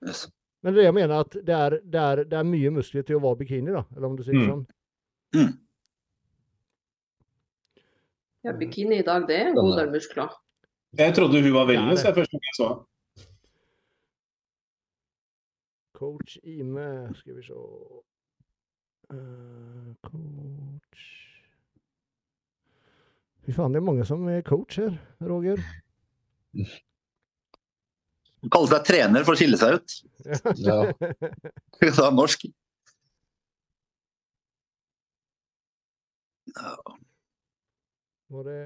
Yes. 0.08 0.26
Men 0.62 0.74
det 0.74 0.84
jeg 0.84 0.94
mener 0.94 1.20
at 1.24 1.32
det 1.32 1.54
er, 1.54 1.70
det, 1.82 2.00
er, 2.00 2.22
det 2.24 2.38
er 2.38 2.42
mye 2.46 2.70
muskler 2.70 3.02
til 3.06 3.16
å 3.16 3.22
være 3.22 3.38
bikini, 3.40 3.72
da. 3.74 3.82
Eller 3.96 4.06
om 4.08 4.16
du 4.18 4.22
sier 4.26 4.34
Mm. 4.38 4.48
sånn. 4.50 4.66
Mm. 5.34 5.52
Ja, 8.44 8.52
bikini 8.58 8.98
i 8.98 9.02
dag, 9.06 9.24
det 9.28 9.36
er 9.38 9.46
en 9.48 9.54
god 9.54 9.76
del 9.78 9.90
muskler. 9.94 10.28
Jeg 10.98 11.14
trodde 11.14 11.40
hun 11.42 11.52
var 11.54 11.66
Det 11.66 11.76
wellness 11.76 12.02
det. 12.02 12.06
jeg 12.08 12.14
første 12.14 12.36
gang 12.36 12.48
jeg 12.50 12.56
så 12.58 12.68
henne. 12.68 12.84
Coach 15.94 16.36
Ime, 16.42 17.14
skal 17.14 17.34
vi 17.36 17.42
se 17.46 17.54
Coach 20.06 21.02
Fy 23.42 23.52
faen, 23.56 23.74
det 23.74 23.80
er 23.80 23.86
mange 23.86 24.04
som 24.06 24.22
er 24.30 24.44
coach 24.46 24.78
her, 24.78 24.94
Roger. 25.26 25.58
Hun 28.42 28.50
kaller 28.54 28.70
seg 28.70 28.84
trener 28.86 29.24
for 29.26 29.34
å 29.34 29.38
skille 29.40 29.58
seg 29.58 29.80
ut. 29.80 29.96
Ja. 30.62 30.78
Sa 31.96 32.10
norsk. 32.14 32.46
Var 38.32 38.44
det 38.46 38.60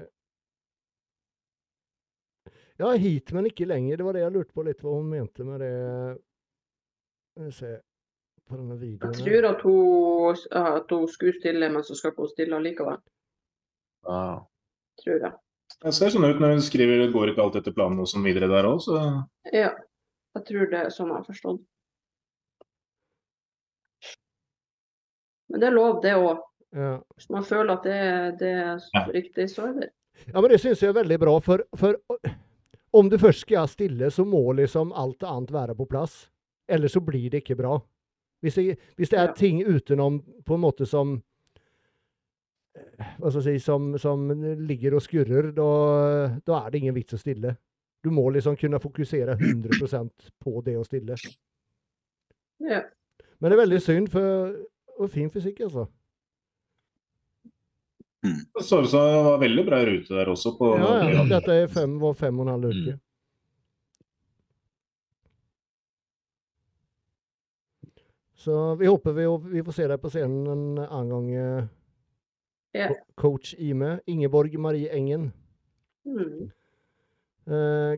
Ja, 2.77 2.91
hit, 2.93 3.31
men 3.33 3.49
ikke 3.49 3.65
lenger. 3.65 3.97
Det 3.97 4.05
var 4.05 4.13
det 4.13 4.21
jeg 4.21 4.33
lurte 4.35 4.53
på 4.53 4.65
litt 4.67 4.83
hva 4.85 4.93
hun 4.99 5.07
mente 5.09 5.45
med 5.45 5.63
det. 5.65 5.73
Skal 7.33 7.47
vi 7.47 7.53
se 7.57 7.71
på 8.47 8.57
denne 8.59 8.77
videoen. 8.79 9.13
Jeg 9.13 9.23
tror 9.25 9.47
at 9.49 9.61
hun, 9.67 10.37
at 10.61 10.93
hun 10.95 11.07
skulle 11.11 11.35
stille, 11.39 11.69
men 11.73 11.83
så 11.83 11.95
skal 11.97 12.11
ikke 12.13 12.25
hun 12.25 12.31
stille 12.33 12.59
likevel. 12.63 12.97
Ah. 14.07 14.39
Tror 15.03 15.19
jeg. 15.21 15.33
Det 15.83 15.93
ser 15.93 16.09
sånn 16.13 16.25
ut 16.25 16.39
når 16.41 16.55
hun 16.55 16.63
skriver 16.63 17.01
det 17.03 17.11
går 17.13 17.33
ikke 17.33 17.43
alt 17.43 17.57
etter 17.59 17.75
planen 17.75 17.99
og 18.01 18.07
sånn 18.09 18.23
videre 18.25 18.47
der 18.51 18.69
òg, 18.69 18.79
så 18.85 19.01
Ja. 19.53 19.73
Jeg 20.37 20.45
tror 20.45 20.69
det 20.71 20.79
er 20.85 20.89
sånn 20.93 21.09
jeg 21.09 21.17
har 21.17 21.25
forstått. 21.25 21.61
Men 25.49 25.59
det 25.61 25.67
er 25.69 25.75
lov, 25.75 26.01
det 26.03 26.13
òg. 26.17 26.41
Ja. 26.75 26.97
Hvis 27.15 27.29
man 27.33 27.45
føler 27.47 27.77
at 27.77 27.83
det, 27.87 27.99
det 28.41 28.51
er 28.53 28.81
Ja. 28.93 29.05
riktig, 29.13 29.49
så 29.49 29.69
er 29.69 29.79
det 29.79 29.89
ja, 30.33 30.41
men 30.41 30.49
det 30.49 30.59
syns 30.59 30.79
jeg 30.81 30.89
er 30.89 30.97
veldig 31.03 31.19
bra, 31.21 31.39
for, 31.39 31.61
for 31.77 31.95
om 32.91 33.09
du 33.09 33.17
først 33.21 33.41
skal 33.45 33.67
stille, 33.69 34.09
så 34.11 34.25
må 34.25 34.41
liksom 34.57 34.91
alt 34.97 35.21
annet 35.23 35.51
være 35.53 35.75
på 35.77 35.85
plass. 35.87 36.29
Eller 36.67 36.87
så 36.89 36.99
blir 36.99 37.29
det 37.29 37.43
ikke 37.43 37.55
bra. 37.59 37.77
Hvis 38.43 38.59
det, 38.59 38.77
hvis 38.97 39.09
det 39.09 39.19
er 39.19 39.33
ting 39.37 39.63
utenom 39.65 40.19
på 40.45 40.57
en 40.57 40.61
måte 40.61 40.85
som 40.85 41.15
eh, 42.77 43.15
hva 43.17 43.31
skal 43.31 43.41
jeg 43.41 43.61
si, 43.61 43.65
som, 43.65 43.95
som 44.01 44.27
ligger 44.61 44.97
og 44.97 45.03
skurrer, 45.05 45.51
da, 45.57 45.69
da 46.45 46.61
er 46.61 46.71
det 46.71 46.83
ingen 46.83 46.97
vits 46.97 47.17
å 47.17 47.21
stille. 47.21 47.55
Du 48.05 48.11
må 48.13 48.27
liksom 48.29 48.55
kunne 48.59 48.79
fokusere 48.79 49.35
100% 49.39 50.31
på 50.43 50.61
det 50.65 50.77
å 50.77 50.85
stille. 50.85 51.17
Ja. 52.63 52.83
Men 53.37 53.51
det 53.51 53.57
er 53.57 53.63
veldig 53.65 53.81
synd, 53.83 54.11
for 54.13 54.53
og 54.97 55.09
fin 55.13 55.29
fysikk, 55.29 55.59
altså. 55.67 55.85
det 58.23 58.63
så 58.65 58.81
ut 58.81 58.89
som 58.89 59.03
det 59.05 59.19
var 59.27 59.41
veldig 59.43 59.65
bra 59.65 59.81
rute 59.85 60.15
der 60.15 60.31
også. 60.31 60.55
på 60.57 60.71
Ja, 60.79 60.93
ja. 61.11 61.25
Dette 61.29 61.53
er 61.53 61.67
fem, 61.71 61.99
var 62.01 62.15
fem 62.17 62.39
og 62.39 62.47
en 62.47 62.53
halv 62.55 62.71
uke. 62.71 62.95
Så 68.47 68.75
vi 68.75 68.87
håper 68.87 69.11
vi, 69.11 69.25
vi 69.51 69.63
får 69.63 69.71
se 69.75 69.85
deg 69.91 69.99
på 69.99 70.07
scenen 70.09 70.45
en 70.47 70.77
annen 70.85 71.09
gang. 71.09 71.33
eh, 71.35 71.65
Ja. 72.71 72.85
Coach 73.19 73.55
Ime. 73.57 73.99
Ingeborg 74.05 74.55
Marie 74.59 74.87
Engen. 74.95 75.33
Mm. 76.05 76.47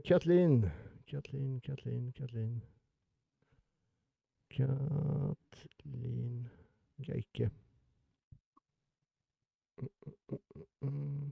Katlin, 0.03 0.71
Kathleen. 1.05 1.07
Kathleen, 1.61 1.61
Kathleen, 1.61 2.11
Kathleen. 2.17 2.61
Kathleen 4.49 6.49
Geike. 6.97 7.51
Mm. 10.81 11.29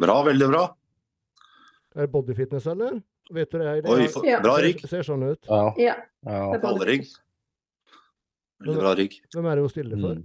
Bra, 0.00 0.22
veldig 0.24 0.48
bra. 0.48 0.76
Er 2.00 2.06
det 2.06 2.12
bodyfitness, 2.14 2.66
eller? 2.66 2.94
Vet 3.30 3.50
du 3.52 3.58
det? 3.58 3.72
Det 3.84 3.90
Oi, 3.92 4.06
for, 4.08 4.24
Ja. 4.24 4.38
bra 4.40 4.54
ser, 4.56 4.64
rygg. 4.64 4.78
ser 4.88 5.02
sånn 5.04 5.24
ut. 5.26 5.42
Ja. 5.44 5.74
ja. 5.76 5.96
bare 6.62 6.94
Veldig 8.60 8.78
bra 8.80 8.94
rygg. 8.96 9.18
Hvem 9.34 9.48
er 9.50 9.58
det 9.58 9.64
hun 9.66 9.72
stiller 9.72 10.00
for? 10.00 10.14
Mm. 10.16 10.24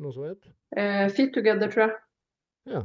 Noen 0.00 0.14
som 0.14 0.24
vet? 0.24 0.48
Uh, 0.72 1.10
fit 1.12 1.34
together, 1.34 1.68
tror 1.68 1.82
jeg. 1.84 1.98
Ja. 2.72 2.80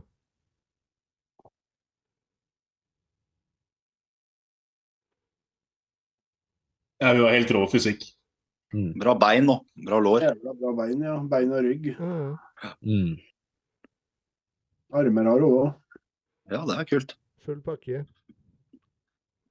Ja, 7.00 7.14
hun 7.14 7.24
har 7.24 7.38
helt 7.38 7.56
rå 7.56 7.64
fysikk. 7.72 8.04
Mm. 8.76 8.98
Bra 9.00 9.14
bein 9.16 9.48
og 9.52 9.64
bra 9.88 10.02
lår. 10.04 10.28
Jævla 10.28 10.58
bra 10.60 10.74
bein, 10.82 11.08
ja. 11.08 11.16
Bein 11.32 11.56
og 11.56 11.64
rygg. 11.64 11.88
Mm. 12.84 13.16
Armer 14.92 15.32
har 15.32 15.48
hun 15.48 15.56
òg. 15.62 15.72
Ja, 16.52 16.66
det 16.68 16.78
er 16.82 16.92
kult. 16.92 17.16
full 17.46 17.64
pakke. 17.64 18.04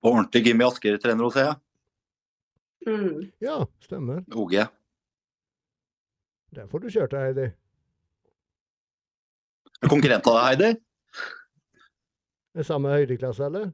Og 0.04 0.10
ordentlig 0.12 0.44
Jimmy 0.46 0.66
Asker-trener 0.66 1.24
hos 1.24 1.36
deg. 1.38 1.54
Mm. 2.84 3.30
Ja, 3.40 3.62
stemmer. 3.80 4.20
OG. 4.36 4.58
Der 6.54 6.66
får 6.68 6.82
du 6.82 6.90
kjørt 6.92 7.14
deg, 7.14 7.30
Heidi. 7.30 7.46
Konkurrent 9.88 10.28
av 10.28 10.36
deg, 10.36 10.44
Heidi? 10.50 10.68
Det 12.54 12.66
samme 12.68 12.92
høydeklasse, 12.92 13.48
eller? 13.48 13.72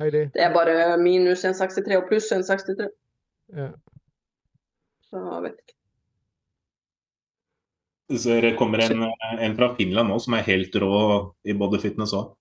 Heidi? 0.00 0.26
Det 0.36 0.44
er 0.44 0.52
bare 0.54 0.96
minus 1.00 1.44
1,63 1.48 1.96
og 1.98 2.06
pluss 2.12 2.28
1,63. 2.36 2.88
Ja. 3.56 3.70
Så 5.08 5.24
jeg 5.24 5.46
vet 5.48 5.56
ikke. 5.64 5.76
Så 8.20 8.36
det 8.42 8.56
kommer 8.58 8.82
en, 8.82 9.06
en 9.38 9.56
fra 9.56 9.72
Finland 9.78 10.10
nå 10.10 10.16
som 10.22 10.34
er 10.34 10.46
helt 10.48 10.76
rå 10.82 10.94
i 11.46 11.54
både 11.56 11.80
fitness 11.82 12.14
òg. 12.16 12.32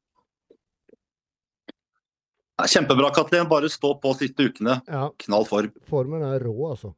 Kjempebra, 2.68 3.11
Katlin. 3.15 3.48
Bare 3.49 3.69
stå 3.69 3.94
på 4.02 4.11
siste 4.18 4.49
ukene. 4.49 4.81
ja. 4.88 5.10
Knall 5.23 5.45
form. 5.45 5.72
Formen 5.88 6.23
er 6.23 6.40
rå, 6.44 6.56
altså. 6.72 6.94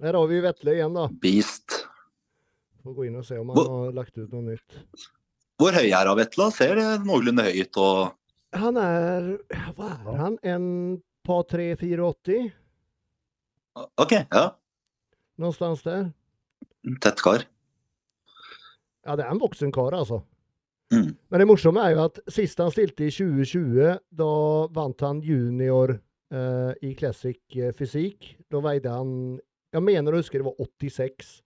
Her 0.00 0.12
har 0.14 0.26
vi 0.28 0.40
Vetle 0.44 0.74
igjen, 0.76 0.94
da. 0.96 1.06
Beast. 1.08 1.86
Får 2.84 2.94
gå 2.94 3.06
inn 3.08 3.16
og 3.16 3.24
se 3.24 3.38
om 3.40 3.48
Hvor- 3.48 3.68
han 3.68 3.84
har 3.86 3.92
lagt 3.92 4.18
ut 4.18 4.32
noe 4.32 4.42
nytt. 4.42 4.76
Hvor 5.58 5.72
høy 5.72 5.88
er 5.88 6.06
han, 6.06 6.16
Vetle? 6.16 6.50
Ser 6.52 6.74
det 6.76 7.04
noenlunde 7.04 7.42
høy 7.44 7.60
ut? 7.62 7.76
og 7.76 8.14
Han 8.52 8.76
er 8.76 9.38
Hva 9.74 9.88
er 10.06 10.16
han? 10.18 10.38
En 10.42 11.02
par 11.24 11.42
tre, 11.44 11.74
84? 11.76 12.52
OK, 13.98 14.12
ja. 14.32 14.50
Noenstans 15.38 15.82
der. 15.82 16.12
Tett 17.00 17.20
kar. 17.20 17.44
Ja, 19.04 19.16
det 19.16 19.24
er 19.26 19.30
en 19.30 19.38
voksen 19.40 19.72
kar, 19.72 19.90
altså. 19.92 20.22
Mm. 20.94 21.16
Men 21.28 21.42
det 21.42 21.48
morsomme 21.50 21.82
er 21.82 21.96
jo 21.96 22.04
at 22.04 22.20
sist 22.30 22.60
han 22.62 22.70
stilte 22.70 23.08
i 23.08 23.10
2020, 23.10 23.96
da 24.20 24.30
vant 24.76 25.02
han 25.02 25.22
junior 25.24 25.96
eh, 25.96 26.72
i 26.86 26.92
classic 26.98 27.40
eh, 27.58 27.74
fysikk. 27.74 28.36
Da 28.50 28.62
veide 28.64 28.94
han 28.94 29.10
Jeg 29.74 29.82
mener 29.82 30.14
å 30.14 30.20
huske 30.22 30.38
det 30.38 30.46
var 30.46 30.56
86. 30.62 31.40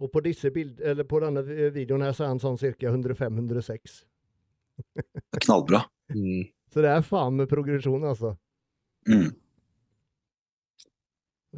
Og 0.00 0.10
på, 0.10 0.22
disse 0.24 0.50
bild, 0.54 0.80
eller 0.80 1.06
på 1.06 1.20
denne 1.22 1.42
videoen 1.74 2.02
her 2.06 2.14
så 2.16 2.24
er 2.24 2.32
han 2.32 2.42
sånn 2.42 2.58
ca. 2.58 2.90
105-106. 2.90 4.00
Knallbra. 5.44 5.84
Mm. 6.14 6.46
Så 6.72 6.82
det 6.82 6.90
er 6.90 7.04
faen 7.06 7.36
med 7.38 7.50
progresjon, 7.50 8.06
altså. 8.08 8.32
Mm. 9.06 9.28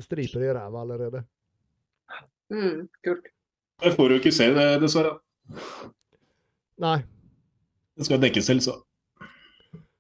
Striper 0.04 0.44
i 0.44 0.52
ræva 0.52 0.82
allerede. 0.82 1.22
Mm, 2.52 2.88
kult. 3.04 3.30
Det 3.80 3.92
får 3.96 4.08
du 4.08 4.16
ikke 4.18 4.34
se, 4.34 4.50
det, 4.54 4.66
dessverre. 4.82 5.16
Nei. 6.82 6.98
Det 7.96 8.06
skal 8.08 8.20
dekkes 8.22 8.48
selv, 8.50 8.60
så. 8.64 8.74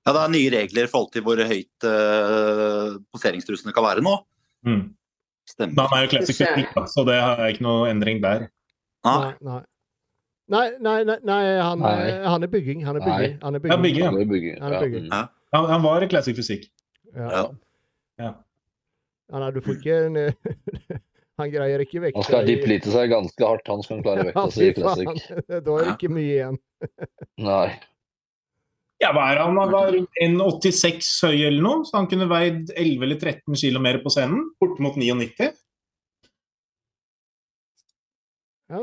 Ja, 0.06 0.12
det 0.14 0.20
er 0.22 0.32
nye 0.34 0.50
regler 0.54 0.86
i 0.86 0.90
forhold 0.90 1.10
til 1.14 1.24
hvor 1.26 1.40
høyt 1.40 1.86
uh, 1.88 2.98
poseringstrusene 3.14 3.72
kan 3.74 3.86
være 3.86 4.04
nå. 4.06 4.12
Mm. 4.68 4.82
Stemmer. 5.46 5.88
han 5.90 5.98
er 5.98 6.04
jo 6.06 6.10
classic 6.16 6.36
fysikk, 6.42 6.70
da, 6.74 6.84
så 6.90 7.04
det 7.06 7.16
er 7.22 7.42
ikke 7.52 7.64
noe 7.66 7.88
endring 7.90 8.20
der. 8.22 8.48
Nei, 9.06 9.32
nei. 9.46 9.60
Nei, 10.46 10.66
nei, 10.78 11.00
nei, 11.02 11.40
han, 11.58 11.80
Nei. 11.82 11.94
eh, 12.06 12.24
han 12.30 12.46
er 12.46 12.50
bygging. 12.50 12.84
Han 12.86 13.00
er 13.00 13.02
bygging. 13.02 13.32
Han 13.42 13.56
er 13.58 13.64
Ja, 13.66 13.76
bygging. 13.78 13.82
bygging, 13.82 14.02
ja. 14.04 14.10
han, 14.10 14.20
er 14.20 14.30
bygging. 14.30 14.56
Ja, 14.60 14.68
det 14.70 14.76
er 14.76 14.84
bygging. 14.84 15.06
Ja. 15.10 15.20
Han, 15.56 15.64
han 15.72 15.82
var 15.82 16.06
classic 16.12 16.36
fysikk. 16.38 16.68
Ja. 17.16 17.26
Ja. 17.32 17.42
Ja. 18.22 18.30
Ja, 19.32 19.40
nei, 19.42 19.50
du 19.50 19.58
får 19.64 19.80
ikke 19.80 19.96
en, 20.06 20.18
Han 21.40 21.50
greier 21.52 21.82
ikke 21.82 22.00
vekta 22.00 22.20
Han 22.22 22.24
skal 22.28 22.46
diplite 22.48 22.92
seg 22.94 23.10
ganske 23.10 23.44
hardt, 23.44 23.66
han 23.68 23.82
skal 23.84 23.98
klare 24.06 24.28
vekta 24.28 24.44
si 24.54 24.68
i 24.70 24.74
classic. 24.76 25.26
Da 25.50 25.58
er 25.58 25.82
det 25.88 25.94
ikke 25.96 26.12
mye 26.14 26.30
igjen. 26.30 26.60
Nei. 27.48 27.68
Ja, 29.02 29.10
hva 29.12 29.26
er 29.28 29.42
han? 29.42 29.58
Han 29.60 29.72
var 29.74 29.96
1,86 30.24 31.08
høy 31.28 31.34
eller 31.50 31.62
noe, 31.64 31.84
så 31.84 31.98
han 31.98 32.08
kunne 32.08 32.28
veid 32.30 32.72
11 32.72 33.04
eller 33.04 33.18
13 33.20 33.58
kilo 33.60 33.82
mer 33.84 34.00
på 34.04 34.12
scenen. 34.12 34.46
Bortimot 34.60 34.96
99. 34.96 35.50
Ja, 38.72 38.80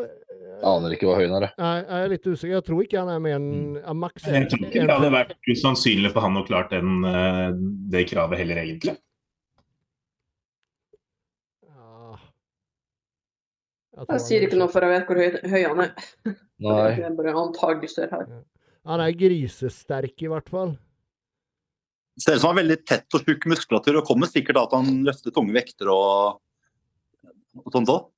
Aner 0.64 0.94
ikke 0.96 1.10
hva 1.10 1.18
høyen 1.18 1.34
er, 1.36 1.48
jeg. 1.50 1.60
Nei, 1.60 1.72
jeg 1.82 2.04
er 2.06 2.12
litt 2.14 2.28
usikker. 2.30 2.54
Jeg 2.54 2.66
tror 2.68 2.84
ikke 2.86 3.02
han 3.02 3.10
er 3.12 3.24
mer 3.24 3.40
enn 3.40 3.80
ja, 3.82 3.96
maks 3.98 4.28
Jeg 4.30 4.48
tror 4.52 4.68
ikke 4.68 4.86
det 4.86 4.96
hadde 4.96 5.10
vært 5.12 5.50
usannsynlig 5.50 6.14
for 6.14 6.24
han 6.24 6.40
å 6.40 6.46
klart 6.48 6.72
den, 6.72 7.02
eh, 7.10 7.50
det 7.92 8.06
kravet 8.14 8.40
heller, 8.40 8.62
egentlig. 8.64 8.96
Jeg 13.94 14.10
Jeg 14.10 14.22
sier 14.26 14.46
ikke 14.48 14.58
noe 14.58 14.72
for 14.74 14.82
jeg 14.86 14.90
vet 14.96 15.10
hvor 15.10 15.20
høy, 15.22 15.36
høy 15.54 15.64
han 15.68 15.84
er. 15.86 15.92
Nei. 16.64 16.96
Det 16.98 17.06
er 17.06 17.18
bare 17.20 17.34
antakelser 17.44 18.10
her. 18.14 18.26
Han 18.90 19.00
er 19.04 19.14
grisesterk, 19.16 20.16
i 20.26 20.32
hvert 20.32 20.50
fall. 20.52 20.74
Ser 22.20 22.36
ut 22.38 22.42
som 22.44 22.50
han 22.52 22.58
har 22.58 22.64
veldig 22.64 22.78
tett 22.86 23.16
og 23.18 23.24
tjukk 23.26 23.46
muskulatur, 23.50 24.00
og 24.02 24.08
kommer 24.08 24.30
sikkert 24.30 24.58
av 24.60 24.68
at 24.68 24.74
han 24.80 25.00
løfter 25.08 25.34
tunge 25.34 25.54
vekter 25.56 25.90
og, 25.94 26.40
og 27.62 27.70
sånt 27.74 27.90
òg. 27.94 28.10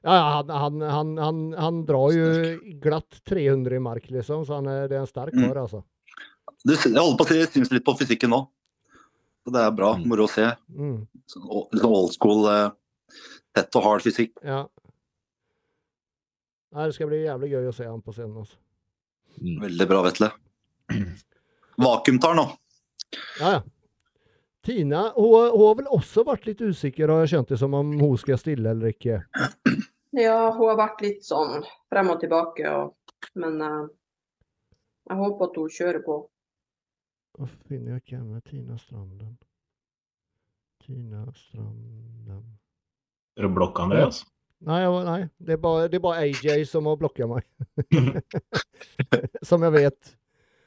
Ja, 0.00 0.14
ja, 0.16 0.28
han, 0.40 0.50
han, 0.50 0.80
han, 0.88 1.10
han, 1.20 1.40
han 1.60 1.82
drar 1.86 2.14
jo 2.16 2.28
glatt 2.80 3.18
300 3.28 3.76
i 3.76 3.82
mark, 3.84 4.06
liksom, 4.10 4.46
så 4.48 4.56
han 4.58 4.70
er, 4.72 4.86
det 4.88 4.96
er 4.96 5.04
en 5.04 5.10
sterk 5.10 5.34
Mm. 5.36 5.44
kar, 5.50 5.60
altså. 5.66 5.82
Jeg 6.64 6.96
holder 6.96 7.18
på 7.20 7.24
å 7.26 7.28
si 7.28 7.36
jeg 7.38 7.50
syns 7.52 7.70
litt 7.74 7.84
på 7.86 7.94
fysikken 8.00 8.32
nå. 8.32 8.40
Så 9.44 9.52
det 9.54 9.60
er 9.64 9.70
bra. 9.76 9.94
Mm. 9.96 10.08
Moro 10.10 10.26
å 10.26 10.30
se. 10.32 10.46
Mm, 10.76 10.96
Sånn 11.30 11.44
sånn 11.76 11.86
old 11.88 12.12
school, 12.16 12.42
eh, 12.50 13.20
tett 13.56 13.76
og 13.78 13.84
hard 13.86 14.04
fysikk. 14.04 14.32
ja. 14.44 14.64
Nei, 16.70 16.86
det 16.86 16.94
skal 16.94 17.10
bli 17.10 17.24
jævlig 17.24 17.50
gøy 17.50 17.68
å 17.70 17.74
se 17.74 17.86
han 17.88 18.02
på 18.04 18.14
scenen. 18.14 18.44
Altså. 18.44 18.58
Mm. 19.40 19.58
Veldig 19.64 19.86
bra, 19.90 20.02
Vetle. 20.06 20.30
Vakuumtar 21.84 22.36
nå. 22.38 22.46
Ja, 23.40 23.52
ja. 23.58 23.60
Tina 24.60 25.06
hun, 25.16 25.32
hun 25.54 25.62
har 25.64 25.76
vel 25.78 25.86
også 25.88 26.22
vært 26.28 26.44
litt 26.46 26.60
usikker, 26.60 27.08
har 27.08 27.24
jeg 27.24 27.32
skjønte 27.32 27.56
som 27.56 27.72
om 27.78 27.94
hun 27.96 28.18
skal 28.20 28.38
stille 28.40 28.74
eller 28.74 28.94
ikke. 28.94 29.22
Ja, 30.10 30.50
hun 30.50 30.66
har 30.66 30.74
vært 30.74 31.04
litt 31.04 31.20
sånn 31.22 31.60
frem 31.86 32.08
og 32.10 32.16
tilbake, 32.18 32.66
og, 32.66 33.20
men 33.38 33.60
uh, 33.62 33.84
jeg 35.06 35.18
håper 35.20 35.46
at 35.46 35.58
hun 35.60 35.70
kjører 35.70 36.02
på. 36.02 36.16
Hva 37.38 37.46
finner 37.68 37.92
jeg 37.92 38.02
ikke 38.02 38.16
henne? 38.16 38.40
Tina 38.42 38.78
Stranden. 38.82 39.36
Tina 40.82 41.22
Stranden 41.30 42.42
Er 43.38 43.46
det 43.46 43.52
blokke 43.54 43.86
Andreas. 43.86 44.24
Nei, 44.68 44.80
nei. 45.04 45.20
Det, 45.38 45.54
er 45.56 45.60
bare, 45.60 45.88
det 45.88 45.96
er 45.96 46.04
bare 46.04 46.24
AJ 46.26 46.66
som 46.68 46.88
har 46.90 46.98
blokka 47.00 47.28
meg. 47.30 47.46
som 49.48 49.62
jeg 49.64 49.76
vet. 49.76 50.16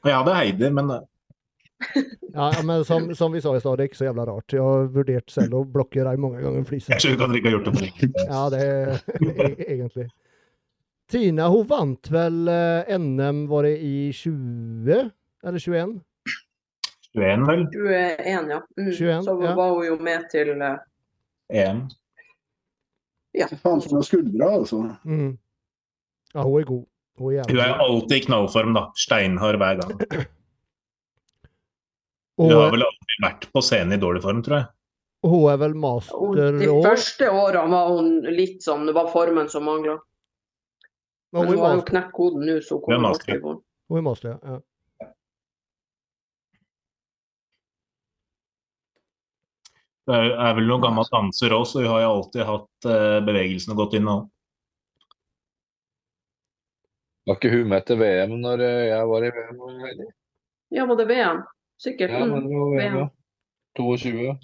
Jeg 0.04 0.16
hadde 0.18 0.34
Heidi, 0.34 0.70
men 0.74 0.90
eh, 0.96 1.04
Ja, 2.34 2.48
ja, 2.56 2.62
men 2.66 2.84
som, 2.84 3.06
som 3.14 3.32
vi 3.32 3.42
sa 3.44 3.54
i 3.54 3.62
stad, 3.62 3.78
det 3.78 3.84
er 3.84 3.90
ikke 3.92 4.00
så 4.00 4.08
jævla 4.08 4.26
rart. 4.26 4.52
Jeg 4.52 4.64
har 4.64 4.88
vurdert 4.94 5.30
selv 5.30 5.60
å 5.60 5.62
blokke 5.76 6.02
deg 6.06 6.20
mange 6.20 6.42
ganger. 6.42 6.66
Flise. 6.66 6.90
jeg 6.96 7.04
skjønner 7.04 7.22
at 7.22 7.30
dere 7.30 7.40
ikke 7.40 7.50
har 7.50 7.56
gjort 7.56 7.68
det 7.68 7.74
på 7.76 7.84
lenge. 7.84 8.10
Ja, 8.26 8.42
det 8.50 8.62
er 8.66 9.66
egentlig. 9.76 10.08
Tina 11.14 11.50
hun 11.52 11.66
vant 11.68 12.10
vel 12.10 12.48
eh, 12.50 12.96
NM, 12.98 13.44
var 13.50 13.68
det 13.68 13.76
i 13.84 14.10
20? 14.16 15.10
Eller 15.44 15.62
21? 15.62 15.98
21, 17.14 17.44
vel? 17.46 17.66
21, 17.70 18.50
ja. 18.50 18.62
Mm. 18.80 18.90
21, 18.90 19.22
så 19.22 19.36
ja. 19.44 19.52
var 19.54 19.76
hun 19.76 19.86
jo 19.86 19.98
med 20.02 20.24
til 20.32 20.56
eh, 20.56 20.80
EM. 21.62 21.84
Faen 23.34 23.82
for 23.82 23.96
noen 23.96 24.06
skuldre, 24.06 24.48
altså. 24.60 24.80
Mm. 25.04 25.32
Ja, 26.34 26.42
hun 26.42 26.60
er 26.60 26.68
god. 26.68 26.84
Hun 27.18 27.34
er 27.38 27.50
Hun 27.50 27.60
er 27.62 27.82
alltid 27.82 28.16
i 28.16 28.24
knallform, 28.26 28.74
da. 28.76 28.84
Steinhard 28.98 29.58
hver 29.62 29.80
gang. 29.82 29.92
Og 32.38 32.48
Hun 32.50 32.56
har 32.58 32.72
vel 32.74 32.82
aldri 32.82 33.20
vært 33.22 33.44
på 33.54 33.62
scenen 33.62 33.94
i 33.94 34.00
dårlig 34.02 34.22
form, 34.24 34.40
tror 34.42 34.56
jeg. 34.58 34.66
hun 35.24 35.44
er 35.52 35.56
vel 35.62 35.74
master 35.78 36.18
master 36.18 36.58
De 36.58 36.66
første 36.84 37.28
årene 37.30 37.70
var 37.70 37.92
hun 37.94 38.08
litt 38.34 38.64
sånn, 38.66 38.82
det 38.88 38.94
var 38.96 39.06
formen 39.12 39.46
som 39.48 39.64
mangla. 39.64 39.94
Men 41.32 41.44
Men 41.44 41.48
hun 41.48 41.56
hun 41.58 41.64
har 41.64 41.76
jo 41.78 41.84
knekt 41.90 42.12
koden 42.12 42.42
nå, 42.48 42.56
så 42.62 42.80
Hun 42.80 42.92
er 42.92 42.98
kommer 42.98 43.22
tilbake. 43.22 43.60
Hun 43.88 43.98
er 43.98 44.02
master, 44.08 44.34
ja. 44.42 44.58
Det 50.04 50.16
er 50.20 50.34
er 50.36 50.56
vel 50.58 50.66
noen 50.68 50.82
gammel 50.84 51.06
danser 51.08 51.54
òg, 51.56 51.64
så 51.68 51.80
vi 51.80 51.88
har 51.88 52.02
jo 52.04 52.10
alltid 52.18 52.44
hatt 52.44 52.88
eh, 52.92 53.20
bevegelsene 53.24 53.76
godt 53.78 53.96
inn. 53.96 54.10
òg. 54.12 54.26
Var 57.24 57.38
ikke 57.38 57.52
hun 57.54 57.70
med 57.72 57.86
til 57.88 57.96
VM 58.02 58.34
når 58.42 58.64
eh, 58.66 58.82
jeg 58.90 59.08
var 59.08 59.24
i 59.24 59.30
VM? 59.32 59.62
Ja, 60.76 60.84
var 60.90 61.00
det 61.00 61.08
VM? 61.08 61.40
Sikkert. 61.80 62.12
Ja, 62.12 62.26
men 62.28 62.44
det 62.44 62.58
var 62.60 62.74
VM, 62.74 62.98
ja. 63.00 63.06
22. 63.80 64.36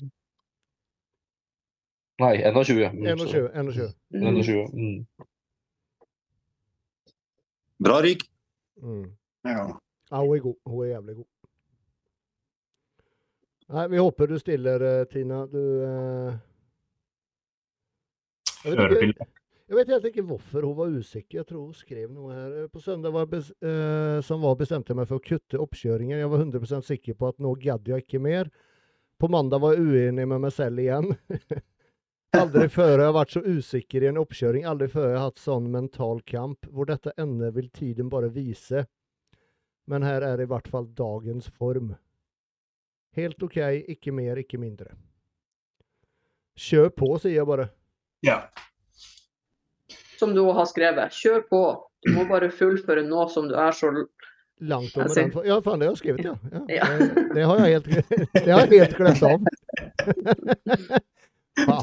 Nei, 2.20 2.35
21. 2.45 2.89
Mm, 2.93 3.05
21. 3.07 3.51
21. 3.55 3.93
Mm. 4.11 4.24
21. 4.27 4.65
Mm. 4.73 5.27
Bra 7.85 8.01
Rik. 8.05 8.24
Mm. 8.82 9.07
Ja. 9.45 9.69
Ja, 10.11 10.16
hun 10.24 10.37
er 10.37 10.41
god. 10.41 10.57
Hun 10.66 10.85
er 10.85 10.89
jævlig 10.95 11.16
god. 11.16 11.28
Nei, 13.70 13.88
vi 13.88 13.98
håper 13.98 14.26
du 14.26 14.38
stiller, 14.38 14.80
eh, 14.80 15.05
Tina. 15.05 15.44
Du 15.47 15.60
eh... 15.84 16.34
jeg, 18.64 18.76
vet 18.76 19.05
ikke, 19.06 19.26
jeg 19.70 19.78
vet 19.78 19.92
helt 19.94 20.09
ikke 20.10 20.24
hvorfor 20.26 20.66
hun 20.66 20.74
var 20.80 20.97
usikker. 20.98 21.36
Jeg 21.38 21.47
tror 21.47 21.68
hun 21.68 21.76
skrev 21.78 22.09
noe 22.10 22.34
her. 22.34 22.56
Eh, 22.64 22.66
På 22.72 22.82
søndag 22.82 23.14
var 23.14 23.28
bes 23.30 23.52
eh, 23.62 24.18
som 24.26 24.42
var 24.42 24.59
bestemte 24.59 24.90
jeg 24.90 24.98
meg 24.98 25.06
for 25.06 25.22
å 25.22 25.26
kutte 25.28 25.62
oppkjøringen. 25.62 26.18
Jeg 26.18 26.32
var 26.32 26.42
100% 26.42 26.88
sikker 26.90 27.18
på 27.20 27.30
at 27.30 27.38
nå 27.38 27.55
gadd 27.62 27.92
jeg 27.92 28.09
ikke 28.09 28.22
mer. 28.26 28.51
På 29.22 29.30
mandag 29.30 29.62
var 29.62 29.78
jeg 29.78 29.86
uenig 29.86 30.26
med 30.26 30.42
meg 30.48 30.56
selv 30.56 30.82
igjen. 30.82 31.14
Aldri 32.42 32.66
før 32.74 32.97
har 32.97 33.06
jeg 33.06 33.18
vært 33.20 33.38
så 33.38 33.47
usikker 33.47 34.02
i 34.02 34.10
en 34.10 34.22
oppkjøring. 34.24 34.66
Aldri 34.66 34.90
før 34.90 35.12
jeg 35.12 35.18
har 35.20 35.30
hatt 35.30 35.47
sånn 35.47 35.70
mental 35.70 36.26
kamp. 36.26 36.66
Hvor 36.74 36.90
dette 36.90 37.14
ender 37.22 37.55
vil 37.55 37.70
tiden 37.70 38.10
bare 38.10 38.34
vise. 38.34 38.88
Men 39.86 40.02
her 40.02 40.26
er 40.26 40.42
i 40.42 40.51
hvert 40.51 40.66
fall 40.70 40.90
dagens 40.98 41.47
form. 41.55 41.94
Helt 43.19 43.43
OK, 43.43 43.57
ikke 43.91 44.12
mer, 44.15 44.39
ikke 44.39 44.59
mindre. 44.61 44.93
Kjør 46.61 46.91
på, 46.95 47.12
sier 47.19 47.41
jeg 47.41 47.49
bare. 47.49 47.70
Ja. 48.27 48.43
Som 50.20 50.35
du 50.37 50.45
har 50.53 50.69
skrevet. 50.69 51.15
Kjør 51.16 51.47
på. 51.51 51.62
Du 52.05 52.12
må 52.15 52.24
bare 52.28 52.51
fullføre 52.53 53.03
nå 53.07 53.27
som 53.32 53.49
du 53.49 53.57
er 53.59 53.74
så 53.77 53.91
Langt 54.61 54.97
over 54.97 55.09
den. 55.16 55.31
Ja, 55.49 55.57
faen, 55.65 55.81
det 55.81 55.87
har 55.89 55.95
jeg 55.95 56.01
skrevet, 56.03 56.24
ja. 56.24 56.35
ja. 56.53 56.61
Ja. 56.69 56.89
Det, 57.01 57.23
det 57.32 57.45
har 57.49 57.61
jeg 57.62 57.78
helt, 57.78 57.87
det 58.45 58.51
har 58.53 58.66
jeg 58.66 58.82
helt 58.82 58.97
glemt 59.01 59.23
av. 59.24 59.41
Ja. 61.59 61.82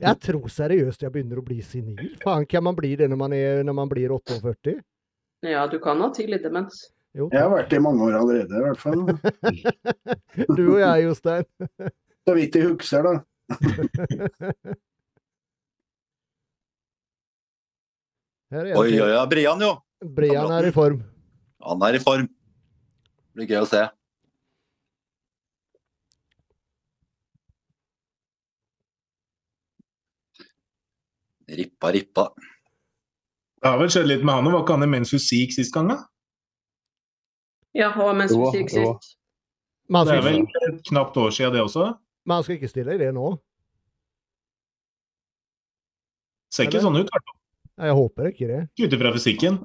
Jeg 0.00 0.18
tror 0.22 0.46
seriøst 0.48 1.02
jeg 1.02 1.12
begynner 1.12 1.40
å 1.40 1.44
bli 1.44 1.58
senil. 1.66 1.98
Faen, 2.22 2.46
kan 2.48 2.62
man 2.64 2.76
bli 2.78 2.94
det 2.96 3.08
når 3.10 3.18
man, 3.18 3.34
er, 3.36 3.62
når 3.66 3.74
man 3.76 3.90
blir 3.90 4.14
48? 4.14 4.76
Ja, 5.44 5.66
du 5.68 5.76
kan 5.82 6.00
ha 6.00 6.08
tidlig 6.14 6.38
demens. 6.44 6.91
Jo, 7.12 7.26
Jeg 7.28 7.42
har 7.44 7.50
vært 7.52 7.68
det 7.68 7.76
i 7.76 7.82
mange 7.84 8.04
år 8.06 8.14
allerede, 8.16 8.56
i 8.56 8.62
hvert 8.64 8.80
fall. 8.80 9.02
du 10.56 10.62
og 10.64 10.78
jeg, 10.80 11.02
Jostein. 11.04 11.44
Så 12.24 12.34
vidt 12.38 12.54
jeg 12.56 12.70
husker, 12.70 13.04
da. 13.04 13.12
Her 18.52 18.68
er 18.68 18.76
Oi, 18.76 18.92
oi, 19.00 19.10
oi. 19.16 19.26
Brian, 19.28 19.60
jo. 19.64 19.74
Brian 20.16 20.52
er 20.52 20.68
i 20.68 20.72
form. 20.72 21.02
Han 21.64 21.84
er 21.88 21.96
i 21.96 22.00
form. 22.02 22.28
Det 22.28 23.36
blir 23.40 23.48
gøy 23.48 23.60
å 23.62 23.68
se. 23.68 23.82
Rippa, 31.52 31.92
rippa. 31.92 32.24
Det 33.60 33.68
har 33.68 33.78
vel 33.80 33.92
skjedd 33.92 34.08
litt 34.08 34.24
med 34.24 34.34
han. 34.38 34.48
og 34.48 34.56
Var 34.56 34.64
ikke 34.64 34.76
han 34.78 34.86
i 34.88 34.90
Mensus 34.96 35.28
Seek 35.28 35.52
sist 35.54 35.72
gang, 35.74 35.92
da? 35.92 35.98
Ja, 37.76 37.88
og 37.96 38.12
mens 38.18 38.34
Jo, 38.34 38.44
musikk 38.46 38.72
sist. 38.72 39.14
Det 39.92 40.14
er 40.14 40.24
vel 40.24 40.42
et 40.44 40.84
knapt 40.88 41.16
år 41.20 41.32
siden, 41.34 41.54
det 41.56 41.62
også? 41.64 41.92
men 42.24 42.36
han 42.38 42.44
skal 42.46 42.58
ikke 42.58 42.70
stille 42.70 42.94
i 42.94 43.00
det 43.00 43.10
nå? 43.16 43.32
Ser 46.52 46.68
ikke 46.68 46.82
sånn 46.84 47.00
ut, 47.00 47.08
i 47.08 47.10
hvert 47.10 47.26
fall. 47.26 47.38
Nei, 47.80 47.88
Jeg 47.88 47.96
håper 47.98 48.28
ikke 48.28 48.48
det. 48.50 48.60
Ut 48.78 48.94
ifra 48.98 49.12
fysikken. 49.16 49.58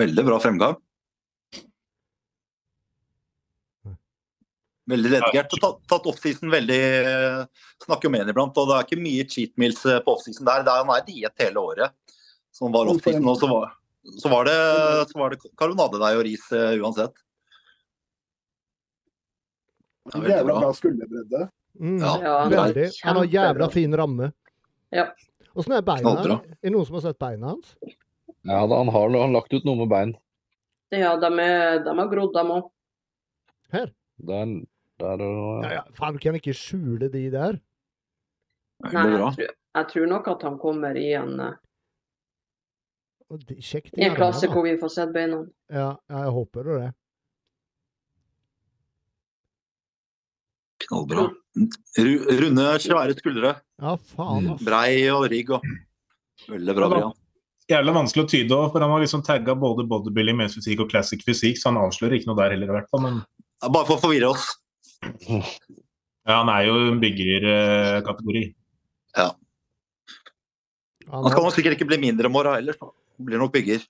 Veldig 0.00 0.24
bra 0.28 0.38
fremgang. 0.42 0.76
Veldig 4.90 5.20
og 5.20 5.58
Tatt, 5.62 5.80
tatt 5.86 6.06
offseason 6.10 6.50
veldig 6.50 6.78
eh, 6.82 7.42
Snakker 7.84 8.08
jo 8.08 8.12
med 8.12 8.24
ham 8.24 8.32
iblant, 8.32 8.56
og 8.58 8.70
det 8.70 8.76
er 8.76 8.86
ikke 8.88 9.02
mye 9.02 9.26
cheat 9.30 9.52
meals 9.60 9.84
eh, 9.86 10.00
på 10.04 10.16
offseason 10.16 10.46
der. 10.48 10.64
Det 10.66 10.72
er, 10.72 10.82
han 10.82 10.94
er 10.94 11.04
diett 11.06 11.44
hele 11.44 11.62
året. 11.62 12.16
Som 12.54 12.74
var 12.74 12.90
offseason, 12.90 13.28
og 13.30 13.38
så 13.38 13.50
var, 13.50 13.76
så 14.20 14.28
var 14.32 14.44
det, 14.48 14.56
så 15.10 15.18
var 15.20 15.30
det 15.34 15.40
karbonadedeig 15.60 16.16
og 16.20 16.24
ris 16.26 16.46
eh, 16.56 16.76
uansett. 16.80 17.12
Ja, 20.14 20.20
Jævla 20.28 20.54
bra. 20.60 20.70
skulderbredde. 20.74 21.48
Mm, 21.80 21.98
Ja, 22.02 22.48
veldig. 22.50 22.88
Han 23.04 23.16
har 23.16 23.24
jævla 23.30 23.68
fin 23.70 23.96
ramme. 23.96 24.32
Ja. 24.90 25.04
Åssen 25.54 25.72
er 25.76 25.82
beina? 25.86 26.10
Er 26.22 26.40
det 26.62 26.72
noen 26.72 26.86
som 26.88 26.96
har 26.98 27.04
sett 27.04 27.18
beina 27.20 27.52
hans? 27.52 27.76
Ja, 28.42 28.64
da, 28.66 28.76
han 28.80 28.88
har 28.88 29.10
han 29.20 29.32
lagt 29.36 29.52
ut 29.52 29.64
noe 29.68 29.76
med 29.82 29.88
bein. 29.92 30.16
Ja, 30.90 31.12
de, 31.20 31.30
er, 31.44 31.82
de 31.84 31.94
har 31.98 32.08
grodd, 32.10 32.32
de 32.34 32.44
òg. 32.56 32.70
Her. 33.70 33.92
Der, 34.26 34.54
der 35.00 35.22
og 35.22 35.64
Ja, 35.64 35.72
ja. 35.78 35.82
Faen, 35.94 36.16
du 36.16 36.22
kan 36.24 36.34
ikke 36.40 36.54
skjule 36.56 37.10
de 37.12 37.26
der. 37.30 37.60
Nei, 38.80 38.90
jeg 38.96 39.12
tror, 39.36 39.36
jeg 39.76 39.88
tror 39.92 40.06
nok 40.10 40.28
at 40.32 40.42
han 40.48 40.58
kommer 40.58 40.96
i 40.96 41.10
en, 41.14 41.36
Og 43.30 43.38
det- 43.46 43.60
Kjekt. 43.62 43.92
i 43.96 44.02
en 44.08 44.16
klasse 44.16 44.48
hvor 44.50 44.64
vi 44.66 44.76
får 44.80 44.90
sett 44.90 45.12
beina. 45.14 45.44
Ja, 45.70 45.96
jeg 46.10 46.32
håper 46.34 46.64
det. 46.66 46.92
Knallbra. 50.88 51.28
Runde, 52.00 52.66
svære 52.82 53.14
skuldre. 53.18 53.54
Ja, 53.80 53.94
faen, 54.14 54.48
altså. 54.50 54.64
Brei 54.66 55.08
og 55.12 55.26
rigg 55.30 55.50
og 55.56 55.62
Veldig 56.48 56.74
bra, 56.74 56.86
Brian. 56.88 57.12
Jævla 57.70 57.92
vanskelig 57.94 58.24
å 58.24 58.28
tyde 58.32 58.56
òg, 58.56 58.70
for 58.72 58.80
han 58.82 58.90
har 58.90 59.02
liksom 59.02 59.22
tagga 59.22 59.54
både 59.54 59.84
bodybuilding, 59.86 60.38
men's 60.40 60.56
fysikk 60.56 60.80
og 60.86 60.88
classic 60.90 61.20
fysikk, 61.22 61.58
så 61.60 61.68
han 61.70 61.76
avslører 61.78 62.16
ikke 62.16 62.30
noe 62.30 62.38
der 62.40 62.54
heller, 62.56 62.70
i 62.72 62.74
hvert 62.78 62.88
fall. 62.90 63.02
Men 63.04 63.20
Ja, 63.62 63.68
Bare 63.68 63.84
for 63.86 63.98
å 63.98 64.00
forvirre 64.00 64.30
oss. 64.32 64.46
ja, 65.28 66.32
han 66.40 66.48
er 66.48 66.64
jo 66.64 66.78
en 66.94 66.98
byggerkategori. 67.02 68.42
Ja. 69.20 69.28
Han 71.12 71.28
skal 71.30 71.44
nok 71.44 71.54
sikkert 71.54 71.76
ikke 71.76 71.90
bli 71.92 72.00
mindre 72.00 72.30
i 72.30 72.32
morgen 72.32 72.56
heller. 72.56 72.80
Blir 73.26 73.38
nok 73.42 73.52
bygger. 73.54 73.80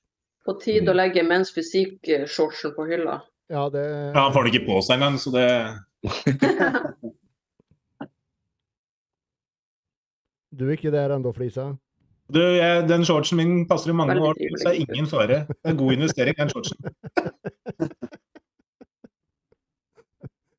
På 0.47 0.55
tide 0.61 0.90
å 0.90 0.97
legge 0.97 1.23
menns 1.27 1.51
fysikk-shortsen 1.55 2.73
på 2.77 2.86
hylla. 2.89 3.19
ja, 3.51 3.69
det 3.70 3.85
Ja, 4.15 4.20
han 4.27 4.32
får 4.32 4.44
det 4.47 4.55
ikke 4.55 4.66
på 4.70 4.81
seg 4.86 4.94
engang, 4.98 5.19
så 5.20 5.31
det 5.35 5.47
Du 10.59 10.65
er 10.66 10.73
ikke 10.74 10.90
der 10.93 11.12
ennå, 11.15 11.31
Flisa? 11.36 11.69
du, 12.31 12.39
jeg, 12.40 12.89
Den 12.89 13.05
shortsen 13.07 13.36
min 13.39 13.66
passer 13.69 13.90
i 13.90 13.94
mange 13.94 14.16
år 14.23 14.35
så 14.39 14.43
er 14.70 14.74
trivelig. 14.74 14.89
ingen 14.94 15.07
fare. 15.11 15.39
Det 15.51 15.70
er 15.73 15.77
god 15.78 15.93
investering, 15.97 16.35
den 16.39 16.48
shortsen. 16.51 16.77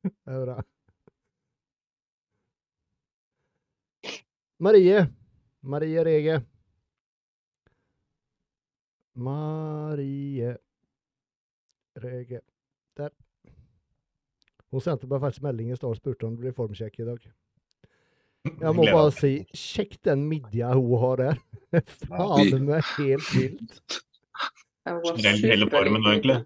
Det 0.02 0.32
er 0.34 0.40
bra. 0.44 0.56
Marie. 4.62 5.06
Marie 5.62 6.04
Rege. 6.06 6.40
Marie 9.14 10.56
Rege. 12.02 12.40
Der. 12.96 13.10
Hun 14.72 14.80
sendte 14.80 15.08
meg 15.08 15.20
faktisk 15.20 15.44
melding 15.44 15.72
i 15.72 15.76
stad 15.76 15.92
og 15.92 15.98
spurte 16.00 16.26
om 16.26 16.36
det 16.36 16.46
blir 16.46 16.56
formsjekk 16.56 17.02
i 17.02 17.08
dag. 17.10 17.24
Jeg 18.48 18.74
må 18.74 18.86
bare 18.88 19.12
si, 19.14 19.32
sjekk 19.54 19.98
den 20.08 20.24
midja 20.30 20.72
hun 20.74 20.96
har 21.02 21.20
der. 21.20 21.42
Faen 22.08 22.66
meg 22.66 22.88
helt 22.96 23.28
vilt. 23.36 23.98
Generelt 24.82 25.46
hele 25.46 25.68
formen 25.70 26.08
egentlig. 26.10 26.40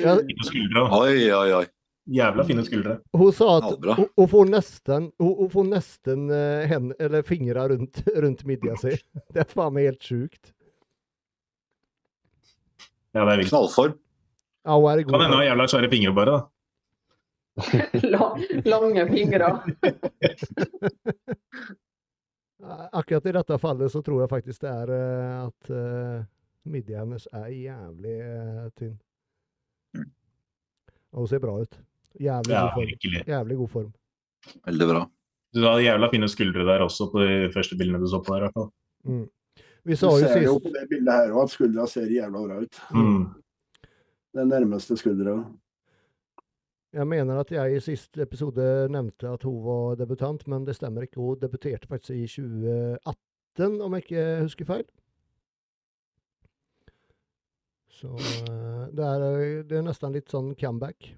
Ja, 0.00 0.16
Fine 0.22 0.46
skuldre. 0.48 0.86
Oi, 0.96 1.18
oi, 1.34 1.48
oi. 1.60 1.66
Jævla 2.14 2.44
fine 2.44 2.64
skuldre. 2.66 2.98
Hun 3.16 3.30
sa 3.32 3.46
at 3.58 3.86
hun, 3.96 4.08
hun 4.16 4.28
får 4.28 4.48
nesten, 4.50 5.06
hun, 5.22 5.30
hun 5.38 5.50
får 5.52 5.68
nesten 5.70 6.26
eh, 6.36 6.66
hen, 6.68 6.90
eller 7.00 7.24
fingra 7.24 7.68
rundt, 7.72 8.02
rundt 8.24 8.44
midja 8.48 8.76
si. 8.80 8.92
Det 9.32 9.44
er 9.44 9.48
faen 9.48 9.72
meg 9.76 9.88
helt 9.88 10.04
sjukt. 10.04 10.53
Ja, 13.14 13.24
det 13.24 13.32
er 13.32 13.40
vilt. 13.42 13.50
Knallform. 13.52 13.94
Ja, 14.64 14.74
hun 14.80 14.90
er 14.90 14.98
i 14.98 15.04
Kan 15.04 15.20
hende 15.20 15.36
hun 15.36 15.40
har 15.42 15.48
jævla 15.50 15.66
svære 15.70 15.90
fingre, 15.92 16.14
bare. 16.16 16.34
da. 16.34 16.38
La- 18.12 18.36
Lange 18.66 19.04
fingre. 19.12 19.50
Akkurat 22.92 23.26
i 23.26 23.32
dette 23.36 23.58
fallet 23.60 23.92
så 23.92 24.00
tror 24.02 24.22
jeg 24.24 24.30
faktisk 24.30 24.62
det 24.64 24.70
er 24.72 24.92
eh, 24.94 25.40
at 25.44 25.70
uh, 25.74 26.22
midja 26.72 27.02
hennes 27.02 27.26
er 27.36 27.50
jævlig 27.52 28.14
uh, 28.24 28.68
tynn. 28.78 28.94
Og 31.14 31.18
hun 31.24 31.28
ser 31.30 31.42
bra 31.44 31.58
ut. 31.60 31.76
Jævlig 32.18 32.54
Ja, 32.54 32.62
god 32.72 32.78
form. 32.78 33.28
Jævlig 33.28 33.56
god 33.60 33.68
form. 33.74 33.90
Veldig 34.64 34.88
bra. 34.90 35.02
Du 35.54 35.60
hadde 35.66 35.84
jævla 35.84 36.08
fine 36.10 36.28
skuldre 36.32 36.64
der 36.66 36.82
også 36.86 37.10
på 37.12 37.20
de 37.22 37.50
første 37.54 37.76
bildene 37.78 38.00
du 38.02 38.08
så 38.10 38.22
på 38.24 38.32
der. 38.34 38.38
i 38.40 38.44
hvert 38.48 38.56
fall. 38.56 38.70
Mm. 39.04 39.26
Vi 39.84 39.92
Du 39.92 39.96
sa 40.00 40.06
jo 40.06 40.28
ser 40.28 40.42
jo 40.42 40.58
på 40.58 40.70
det 40.72 40.86
bildet 40.88 41.12
her 41.12 41.34
òg 41.34 41.42
at 41.44 41.52
skuldra 41.52 41.84
ser 41.86 42.08
jævla 42.08 42.40
bra 42.46 42.60
ut. 42.62 42.80
Mm. 42.94 43.24
Den 44.34 44.48
nærmeste 44.48 44.96
skuldra. 44.96 45.36
Jeg 46.94 47.06
mener 47.06 47.40
at 47.40 47.50
jeg 47.52 47.76
i 47.76 47.80
siste 47.80 48.22
episode 48.22 48.88
nevnte 48.90 49.28
at 49.28 49.42
hun 49.42 49.64
var 49.64 49.94
debutant, 49.94 50.46
men 50.48 50.66
det 50.66 50.76
stemmer 50.76 51.02
ikke. 51.02 51.20
Hun 51.20 51.40
debuterte 51.40 51.88
faktisk 51.88 52.10
i 52.10 52.26
2018, 52.26 53.80
om 53.80 53.94
jeg 53.94 54.04
ikke 54.04 54.42
husker 54.42 54.64
feil. 54.64 54.84
Så 57.88 58.08
eh, 58.08 58.86
det 58.96 59.04
er, 59.04 59.62
det 59.62 59.78
er 59.78 59.84
nesten 59.86 60.14
litt 60.14 60.30
sånn 60.30 60.54
comeback. 60.58 61.12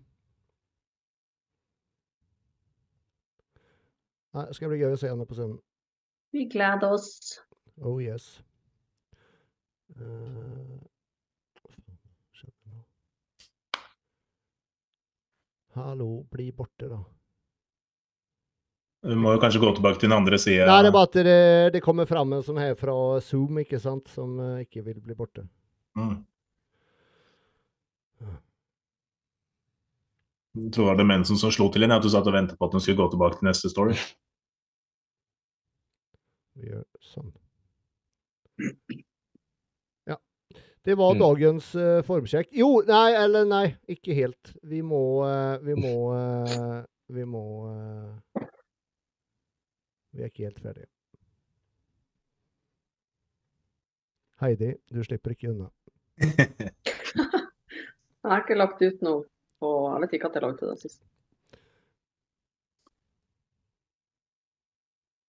Nei, 4.36 4.44
det 4.48 4.56
skal 4.58 4.72
bli 4.72 4.80
gøy 4.82 4.96
å 4.96 5.00
se 5.00 5.08
henne 5.12 5.24
på 5.28 5.36
scenen. 5.38 5.60
Vi 6.36 6.44
gleder 6.52 6.92
oss. 6.92 7.38
Oh 7.80 8.00
yes. 8.02 8.42
Eh? 9.94 10.78
Hallo, 15.76 16.24
bli 16.30 16.52
borte, 16.52 16.88
da. 16.88 17.02
Du 19.06 19.14
må 19.20 19.34
jo 19.34 19.40
kanskje 19.42 19.60
gå 19.60 19.74
tilbake 19.76 20.00
til 20.00 20.08
den 20.08 20.16
andre 20.16 20.38
sida. 20.40 20.64
Nei, 20.66 20.78
det 20.82 20.88
er 20.88 20.94
bare 20.94 21.08
at 21.10 21.18
det, 21.28 21.40
det 21.76 21.82
kommer 21.84 22.08
fram 22.08 22.32
en 22.32 22.42
sånn 22.42 22.58
her 22.58 22.72
fra 22.80 22.94
Zoom, 23.22 23.60
ikke 23.60 23.78
sant, 23.82 24.08
som 24.10 24.38
eh, 24.40 24.64
ikke 24.64 24.82
vil 24.88 25.02
bli 25.04 25.14
borte. 25.18 25.44
Mm. 26.00 26.16
Jeg 30.56 30.72
tror 30.72 30.86
det 30.86 30.90
var 30.94 31.00
demensen 31.02 31.36
som 31.36 31.52
slo 31.52 31.68
til 31.68 31.84
igjen, 31.84 31.92
at 31.92 32.04
du 32.04 32.08
satt 32.08 32.26
og 32.26 32.34
ventet 32.34 32.56
på 32.56 32.66
at 32.66 32.72
hun 32.72 32.80
skulle 32.80 33.02
gå 33.02 33.10
tilbake 33.12 33.38
til 33.38 33.50
neste 33.50 33.68
story. 33.68 33.98
Vi 36.56 36.70
gjør 36.72 36.86
sånn. 37.04 37.34
Det 40.86 40.94
var 40.94 41.14
Mm. 41.14 41.18
dagens 41.18 41.74
uh, 41.74 42.02
formsjekk. 42.06 42.48
Jo, 42.54 42.68
nei, 42.86 43.08
eller 43.18 43.44
nei, 43.44 43.64
ikke 43.90 44.14
helt. 44.14 44.52
Vi 44.62 44.82
må 44.86 45.00
uh, 45.26 45.58
Vi 45.66 45.74
må 45.74 45.94
uh, 46.14 46.84
Vi 47.10 47.24
må 47.26 47.42
eh, 47.70 48.44
Vi 50.14 50.22
er 50.22 50.30
ikke 50.30 50.46
helt 50.46 50.60
ferdige. 50.62 50.86
Heidi, 54.40 54.72
du 54.92 55.02
slipper 55.04 55.30
ikke 55.34 55.50
unna. 55.52 55.68
Jeg 58.26 58.30
har 58.32 58.42
ikke 58.42 58.56
lagt 58.58 58.82
ut 58.82 59.02
noe. 59.06 59.24
Og 59.64 59.84
jeg 59.92 60.00
vet 60.02 60.14
ikke 60.18 60.28
at 60.28 60.34
jeg 60.36 60.42
lagde 60.42 60.66
det 60.68 60.80
sist. 60.82 61.02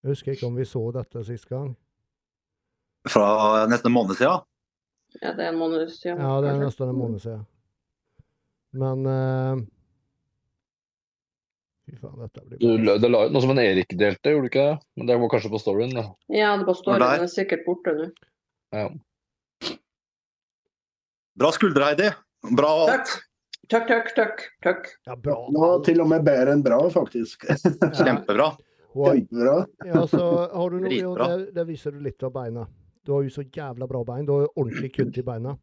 Jeg 0.04 0.10
husker 0.12 0.32
ikke 0.34 0.48
om 0.50 0.58
vi 0.58 0.66
så 0.68 0.82
dette 0.96 1.22
sist 1.30 1.46
gang. 1.48 1.70
Fra 3.08 3.66
nesten 3.72 3.88
en 3.92 3.96
måned 3.96 4.18
siden. 4.20 4.44
Ja, 5.22 5.32
det 5.34 5.46
er 5.46 5.50
en 5.50 5.60
måned 5.60 5.90
siden. 5.94 6.22
Ja, 6.22 6.36
det 6.44 6.52
er 6.52 6.62
nesten 6.62 6.92
en 6.92 7.00
måned 7.00 7.24
siden. 7.24 7.46
Men 8.78 9.08
uh, 9.08 9.66
Fy 11.88 11.96
faen, 12.02 12.18
dette 12.20 12.44
blir 12.44 12.60
Du, 12.60 12.90
det 13.00 13.10
la 13.10 13.24
ut 13.26 13.34
noe 13.34 13.44
som 13.44 13.54
en 13.54 13.62
Erik 13.64 13.94
delte, 14.00 14.34
gjorde 14.34 14.50
du 14.50 14.52
ikke 14.52 14.66
det? 14.66 14.80
Men 15.00 15.10
det 15.10 15.20
var 15.22 15.32
kanskje 15.32 15.52
på 15.54 15.62
storyen, 15.62 15.94
da. 15.96 16.04
Ja, 16.36 16.52
det 16.60 16.68
var 16.68 16.78
storyen. 16.78 17.06
Den 17.06 17.28
er 17.30 17.32
sikkert 17.32 17.64
borte 17.68 17.94
nå. 17.96 18.10
Ja. 18.76 18.90
Bra 21.38 21.52
skuldre, 21.56 21.88
Heidi. 21.88 22.12
Bra 22.58 22.74
alt. 22.84 23.14
Takk, 23.72 23.88
takk, 23.88 24.12
takk. 24.16 24.44
takk. 24.64 24.92
Ja, 25.08 25.16
bra. 25.20 25.38
Nå 25.54 25.70
til 25.88 26.04
og 26.04 26.10
med 26.12 26.28
bedre 26.28 26.56
enn 26.56 26.64
bra, 26.66 26.80
faktisk. 26.92 27.48
Kjempebra. 27.48 28.52
Kjempebra. 28.96 29.56
Ja, 29.88 30.04
så 30.10 30.24
har 30.52 30.74
du 30.74 30.78
noe, 30.82 30.92
jo, 30.92 31.14
Dritbra. 31.16 31.28
det 31.38 31.56
der 31.56 31.68
viser 31.68 31.96
du 31.96 32.04
litt 32.04 32.24
av 32.24 32.34
beina. 32.36 32.68
Du 33.08 33.14
har 33.16 33.24
jo 33.24 33.32
så 33.32 33.44
jævla 33.48 33.88
bra 33.88 34.04
bein. 34.04 34.26
Du 34.28 34.34
har 34.36 34.46
jo 34.46 34.54
ordentlig 34.60 34.92
kutt 34.98 35.18
i 35.18 35.24
beina. 35.24 35.56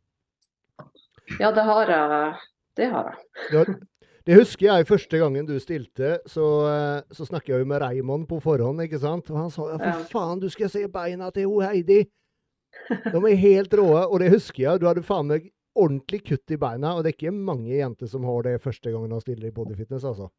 Ja, 1.41 1.51
det 1.53 1.65
har 1.69 1.91
jeg. 1.93 2.35
Det 2.77 2.89
har 2.91 3.11
jeg. 3.53 3.75
Det 4.25 4.39
husker 4.39 4.67
jeg 4.71 4.87
første 4.89 5.19
gangen 5.21 5.45
du 5.47 5.59
stilte, 5.61 6.15
så, 6.27 6.45
eh, 6.71 7.03
så 7.13 7.27
snakket 7.29 7.53
jeg 7.53 7.61
jo 7.61 7.69
med 7.69 7.83
Raymond 7.83 8.25
på 8.31 8.39
forhånd, 8.41 8.81
ikke 8.81 8.99
sant? 9.03 9.29
Og 9.31 9.37
han 9.37 9.51
sa 9.53 9.67
ja, 9.69 9.77
Ja. 9.77 9.93
for 9.99 10.09
faen, 10.15 10.41
du 10.41 10.49
skal 10.49 10.71
se 10.73 10.87
beina 10.89 11.29
til 11.31 11.45
hun 11.51 11.63
Heidi. 11.63 12.07
De 12.89 13.17
er 13.21 13.37
helt 13.37 13.75
rå, 13.77 13.91
Og 14.11 14.19
det 14.21 14.31
husker 14.33 14.63
jeg. 14.63 14.81
Du 14.81 14.87
hadde 14.87 15.03
faen 15.05 15.29
meg 15.29 15.51
ordentlig 15.77 16.23
kutt 16.25 16.51
i 16.51 16.57
beina. 16.57 16.95
Og 16.97 17.05
det 17.05 17.13
er 17.13 17.19
ikke 17.19 17.37
mange 17.37 17.77
jenter 17.77 18.07
som 18.09 18.25
har 18.25 18.43
det 18.43 18.63
første 18.63 18.91
gangen 18.91 19.11
de 19.11 19.21
stiller 19.21 19.49
i 19.49 19.55
bodyfitness, 19.55 20.05
altså. 20.05 20.31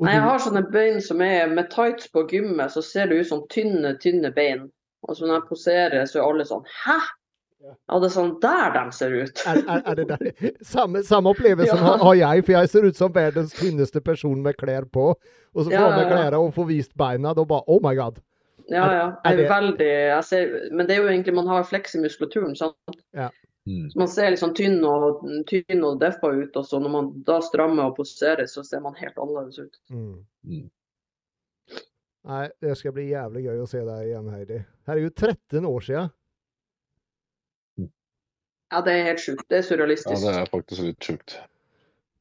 Og 0.00 0.06
Nei, 0.06 0.14
jeg 0.14 0.22
har 0.22 0.38
sånne 0.38 0.62
bein 0.72 1.00
som 1.04 1.20
er 1.20 1.46
med 1.52 1.68
tights 1.70 2.08
på 2.08 2.24
gymmet, 2.26 2.72
så 2.72 2.82
ser 2.82 3.06
det 3.06 3.20
ut 3.20 3.28
som 3.28 3.44
tynne, 3.52 3.98
tynne 4.00 4.32
bein. 4.34 4.70
Og 5.02 5.16
så 5.18 5.26
når 5.26 5.34
jeg 5.40 5.48
poserer, 5.48 6.06
så 6.06 6.20
er 6.20 6.28
alle 6.30 6.44
sånn 6.46 6.64
Hæ? 6.84 6.98
Ja, 7.62 7.98
det 8.02 8.08
er 8.08 8.14
sånn 8.16 8.32
der 8.42 8.72
de 8.74 8.80
ser 8.96 9.12
ut. 9.22 9.42
Er, 9.46 9.58
er, 9.70 9.82
er 9.86 9.94
det 10.00 10.06
der? 10.08 10.50
Samme, 10.66 11.02
samme 11.06 11.30
opplevelsen 11.30 11.78
Ja. 11.78 11.82
har, 11.84 11.98
har 12.02 12.14
jeg, 12.18 12.44
for 12.48 12.52
jeg 12.56 12.70
ser 12.72 12.86
ut 12.88 12.96
som 12.98 13.12
verdens 13.14 13.52
tynneste 13.54 14.00
person 14.02 14.40
med 14.42 14.56
klær 14.58 14.82
på. 14.90 15.12
Og 15.54 15.60
så 15.62 15.68
får 15.70 15.76
Ja, 15.76 15.84
jeg 15.86 15.98
ja, 16.00 16.02
ja. 16.02 16.10
klærne 16.16 16.40
og 16.42 16.54
får 16.56 16.66
vist 16.72 16.96
beina, 16.98 17.34
da 17.38 17.44
bare 17.46 17.62
Oh 17.70 17.78
my 17.84 17.94
god. 17.94 18.18
Ja, 18.70 18.82
ja. 18.94 19.06
er 19.24 19.36
Det 19.36 19.38
det- 19.38 19.46
er 19.46 19.54
veldig 19.54 19.90
jeg 19.92 20.24
ser, 20.24 20.68
Men 20.72 20.86
det 20.86 20.96
er 20.96 21.02
jo 21.02 21.08
egentlig 21.12 21.34
man 21.34 21.46
har 21.46 21.62
fleks 21.64 21.94
i 21.94 22.02
muskulaturen, 22.02 22.56
sant. 22.56 22.74
Mm. 23.62 23.86
Så 23.92 23.96
man 23.96 24.08
ser 24.10 24.34
sånn 24.34 24.54
tynn 24.58 24.80
og, 24.84 25.22
tynn 25.46 25.84
og 25.86 26.00
deffa 26.00 26.32
ut, 26.34 26.56
og 26.56 26.64
så 26.66 26.80
når 26.82 26.90
man 26.90 27.12
da 27.26 27.38
strammer 27.40 27.84
og 27.92 27.96
poserer, 27.96 28.48
så 28.50 28.64
ser 28.66 28.80
man 28.82 28.94
helt 28.98 29.14
annerledes 29.22 29.58
ut. 29.62 29.78
Mm. 29.92 30.70
Nei, 32.28 32.42
det 32.62 32.76
skal 32.78 32.94
bli 32.94 33.08
jævlig 33.10 33.42
gøy 33.48 33.62
å 33.64 33.68
se 33.70 33.80
deg 33.82 34.10
igjen, 34.10 34.28
Heidi. 34.30 34.58
Her 34.86 34.98
er 34.98 35.02
jo 35.02 35.10
13 35.10 35.64
år 35.66 35.86
siden. 35.86 36.12
Ja, 38.72 38.80
det 38.86 38.92
er 38.94 39.08
helt 39.10 39.20
sjukt. 39.20 39.42
Det 39.50 39.58
er 39.58 39.66
surrealistisk. 39.66 40.14
Ja, 40.14 40.20
det 40.22 40.36
er 40.44 40.52
faktisk 40.52 40.84
litt 40.86 41.04
sjukt. 41.04 41.34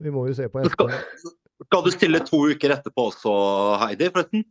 Vi 0.02 0.12
må 0.12 0.26
jo 0.28 0.34
se 0.36 0.50
på 0.52 0.64
Skal, 0.66 0.90
Espen. 0.92 1.36
skal 1.68 1.86
du 1.86 1.92
stille 1.94 2.20
to 2.28 2.42
uker 2.50 2.74
etterpå 2.76 3.06
også, 3.12 3.32
Heidi, 3.86 4.10
forresten? 4.12 4.44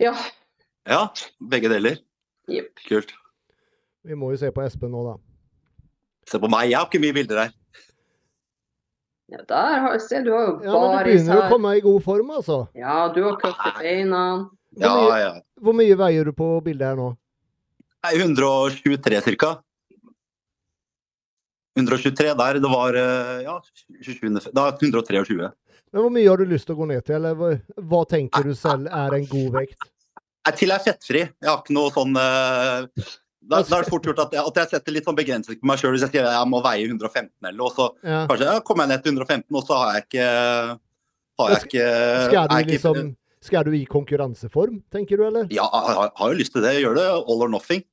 Ja. 0.00 0.14
Ja, 0.86 1.02
begge 1.52 1.72
deler. 1.72 1.98
Yep. 2.48 2.84
Kult. 2.86 3.12
Vi 4.06 4.14
må 4.14 4.30
jo 4.30 4.38
se 4.40 4.52
på 4.54 4.62
Espen 4.62 4.94
nå, 4.94 5.02
da. 5.08 5.16
Se 6.30 6.38
på 6.42 6.48
meg, 6.50 6.70
jeg 6.70 6.78
har 6.78 6.86
ikke 6.88 7.02
mye 7.02 7.16
bilder 7.18 7.42
her. 7.42 7.52
Ja, 9.26 9.40
der 9.48 9.78
har, 9.82 9.98
se, 9.98 10.20
du 10.22 10.30
har 10.30 10.42
jo 10.46 10.52
Ja, 10.62 10.72
men 10.80 10.92
Du 10.92 11.10
begynner 11.10 11.40
å 11.42 11.50
komme 11.50 11.74
i 11.74 11.82
god 11.82 12.02
form, 12.04 12.30
altså. 12.30 12.58
Ja, 12.78 13.08
du 13.14 13.24
har 13.24 13.40
i 13.42 13.72
beina. 13.80 14.22
Ja, 14.78 14.92
ja. 15.18 15.30
hvor 15.58 15.74
mye 15.74 15.96
veier 15.98 16.28
du 16.28 16.34
på 16.36 16.50
bildet 16.62 16.92
her 16.92 16.98
nå? 16.98 17.08
Nei, 18.06 18.12
123 18.20 19.22
ca. 19.40 19.56
123 21.76 22.34
der, 22.38 22.60
det 22.62 22.70
var 22.72 22.96
eh, 22.96 23.42
ja, 23.44 23.56
27, 24.04 24.28
det 24.30 24.66
123. 24.86 25.50
Men 25.92 26.04
hvor 26.04 26.12
mye 26.12 26.28
har 26.28 26.40
du 26.40 26.48
lyst 26.48 26.68
til 26.68 26.76
å 26.76 26.80
gå 26.80 26.88
ned 26.92 27.04
til, 27.06 27.18
eller 27.18 27.36
hva, 27.40 27.52
hva 27.90 28.02
tenker 28.08 28.46
du 28.46 28.54
selv 28.56 28.88
er 28.92 29.16
en 29.18 29.28
god 29.30 29.52
vekt? 29.58 29.90
Til 30.54 30.70
jeg 30.70 30.78
er 30.78 30.84
fettfri. 30.84 31.22
Jeg 31.26 31.50
har 31.50 31.58
ikke 31.64 31.74
noe 31.74 31.90
sånn 31.90 32.14
eh, 32.20 33.08
Da, 33.46 33.60
da 33.62 33.78
er 33.78 33.84
det 33.84 33.92
fort 33.92 34.06
gjort 34.08 34.20
at 34.24 34.32
jeg, 34.34 34.42
at 34.42 34.56
jeg 34.58 34.70
setter 34.72 34.94
litt 34.96 35.06
sånn 35.06 35.18
begrensning 35.18 35.58
på 35.60 35.68
meg 35.70 35.78
sjøl. 35.78 35.92
Hvis 35.94 36.02
jeg 36.08 36.16
sier 36.16 36.26
jeg 36.26 36.48
må 36.50 36.58
veie 36.64 36.86
115 36.88 37.30
eller 37.46 37.58
noe, 37.60 37.70
så 37.74 37.90
Ja. 38.02 38.24
kanskje 38.30 38.48
ja, 38.48 38.56
kommer 38.66 38.86
jeg 38.86 38.92
ned 38.96 39.04
til 39.04 39.12
115, 39.14 39.44
og 39.54 39.66
så 39.68 39.78
har 39.78 39.92
jeg 39.94 40.06
ikke 40.08 40.26
har 41.36 41.52
jeg 41.52 41.62
ikke, 41.68 41.86
Skal 42.26 42.48
du 42.48 42.70
liksom 42.72 43.16
Skal 43.46 43.64
du 43.68 43.76
i 43.76 43.84
konkurranseform, 43.86 44.80
tenker 44.90 45.20
du, 45.20 45.26
eller? 45.28 45.46
Ja, 45.54 45.68
jeg 45.70 45.94
har, 46.00 46.10
har 46.16 46.32
jo 46.32 46.38
lyst 46.40 46.52
til 46.56 46.64
det. 46.64 46.72
Jeg 46.74 46.86
gjør 46.88 46.96
det 46.98 47.06
all 47.12 47.44
or 47.46 47.52
nothing. 47.52 47.84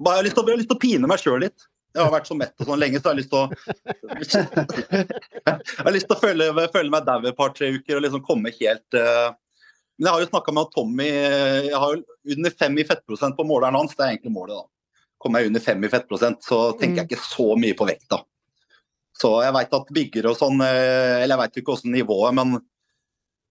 Bare, 0.00 0.16
jeg, 0.16 0.22
har 0.22 0.24
lyst 0.30 0.36
til, 0.38 0.46
jeg 0.48 0.56
har 0.56 0.62
lyst 0.62 0.70
til 0.70 0.78
å 0.78 0.84
pine 0.86 1.10
meg 1.10 1.20
sjøl 1.20 1.42
litt. 1.44 1.66
Jeg 1.92 2.00
har 2.06 2.12
vært 2.14 2.30
så 2.30 2.36
mett 2.38 2.54
og 2.56 2.70
sånn 2.70 2.80
lenge, 2.80 3.02
så 3.02 3.10
jeg 3.10 3.12
har 3.12 3.20
lyst 3.20 3.32
til 3.34 3.42
å 3.42 3.46
Jeg 5.52 5.84
har 5.84 5.92
lyst 5.92 6.08
til 6.08 6.16
å 6.16 6.20
føle, 6.22 6.48
føle 6.72 6.94
meg 6.94 7.04
dau 7.04 7.18
et 7.28 7.36
par-tre 7.36 7.68
uker 7.76 7.98
og 7.98 8.04
liksom 8.06 8.24
komme 8.24 8.54
helt 8.56 8.96
eh, 8.96 9.28
Men 10.02 10.08
jeg 10.08 10.16
har 10.16 10.22
jo 10.24 10.30
snakka 10.32 10.52
med 10.56 10.70
Tommy 10.74 11.04
Jeg 11.06 11.78
har 11.78 11.92
jo 11.94 12.34
under 12.34 12.54
fem 12.58 12.78
i 12.82 12.84
fettprosent 12.88 13.36
på 13.38 13.44
måleren 13.46 13.76
hans. 13.78 13.94
Det 13.94 14.02
er 14.02 14.16
egentlig 14.16 14.32
målet, 14.34 14.58
da. 14.58 14.98
Kommer 15.22 15.38
jeg 15.38 15.52
under 15.52 15.62
fem 15.62 15.86
i 15.86 15.90
fettprosent, 15.92 16.40
så 16.42 16.58
tenker 16.74 17.04
jeg 17.04 17.12
ikke 17.12 17.22
så 17.22 17.52
mye 17.54 17.76
på 17.78 17.86
vekta. 17.86 18.18
Så 19.14 19.30
jeg 19.44 19.54
veit 19.54 19.76
at 19.78 19.92
bygger 19.94 20.26
og 20.32 20.34
sånn 20.40 20.58
eh, 20.64 21.20
Eller 21.20 21.36
jeg 21.36 21.42
veit 21.44 21.60
ikke 21.60 21.74
åssen 21.76 21.94
nivået, 21.94 22.34
men 22.34 22.58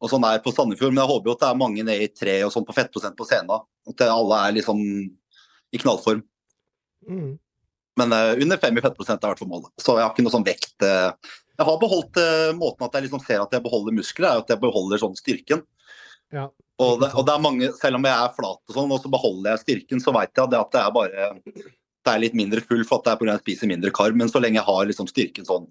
og 0.02 0.10
sånn 0.10 0.26
er 0.26 0.42
på 0.42 0.50
Sandefjord, 0.50 0.96
men 0.96 1.04
jeg 1.04 1.12
håper 1.12 1.30
jo 1.30 1.34
at 1.36 1.44
det 1.44 1.48
er 1.52 1.58
mange 1.62 1.84
ned 1.86 2.04
i 2.04 2.10
tre 2.10 2.40
og 2.42 2.50
sånn 2.50 2.66
på 2.66 2.74
fettprosent 2.74 3.14
på 3.20 3.28
scenen. 3.30 3.68
At 3.86 4.02
alle 4.08 4.40
er 4.48 4.56
liksom 4.56 4.80
i 4.82 5.82
knallform. 5.82 6.24
Mm. 7.06 7.36
Men 8.02 8.16
uh, 8.16 8.34
under 8.34 8.58
fem 8.58 8.80
i 8.80 8.82
fettprosent 8.82 9.22
er 9.22 9.30
i 9.30 9.36
hvert 9.36 9.44
fall 9.44 9.52
målet. 9.52 9.70
Så 9.78 10.00
jeg 10.00 10.08
har 10.08 10.16
ikke 10.16 10.26
noe 10.26 10.34
sånn 10.34 10.48
vekt. 10.48 10.74
uh, 10.82 11.14
jeg 11.54 11.68
har 11.68 11.78
beholdt 11.84 12.18
uh, 12.18 12.50
måten 12.58 12.88
at 12.88 12.98
jeg 12.98 13.06
liksom 13.06 13.22
ser 13.22 13.44
at 13.44 13.54
jeg 13.54 13.62
beholder 13.62 13.94
muskler, 13.94 14.32
er 14.32 14.42
at 14.42 14.50
jeg 14.50 14.62
beholder 14.64 15.04
sånn 15.04 15.20
styrken. 15.20 15.62
Ja. 16.32 16.48
Og 16.82 16.98
det, 17.02 17.12
og 17.14 17.28
det 17.28 17.34
er 17.36 17.44
mange, 17.44 17.70
selv 17.78 18.00
om 18.00 18.08
jeg 18.08 18.16
er 18.16 18.34
flat 18.34 18.62
og 18.72 18.74
sånn, 18.74 18.92
og 18.96 19.04
så 19.04 19.12
beholder 19.14 19.54
jeg 19.54 19.64
styrken, 19.66 20.02
så 20.02 20.14
vet 20.16 20.32
jeg 20.34 20.50
det, 20.50 20.62
at 20.62 20.74
det 20.74 20.82
er 20.82 20.96
bare 20.96 21.28
det 22.02 22.10
er 22.10 22.22
litt 22.24 22.38
mindre 22.38 22.64
full 22.66 22.82
for 22.88 23.02
at 23.02 23.06
det 23.06 23.12
er 23.14 23.20
pga. 23.20 23.34
jeg 23.36 23.44
spiser 23.46 23.70
mindre 23.70 23.92
karb. 23.94 24.18
Men 24.18 24.32
så 24.32 24.42
lenge 24.42 24.58
jeg 24.58 24.68
har 24.68 24.88
liksom 24.90 25.10
styrken 25.12 25.48
sånn 25.48 25.70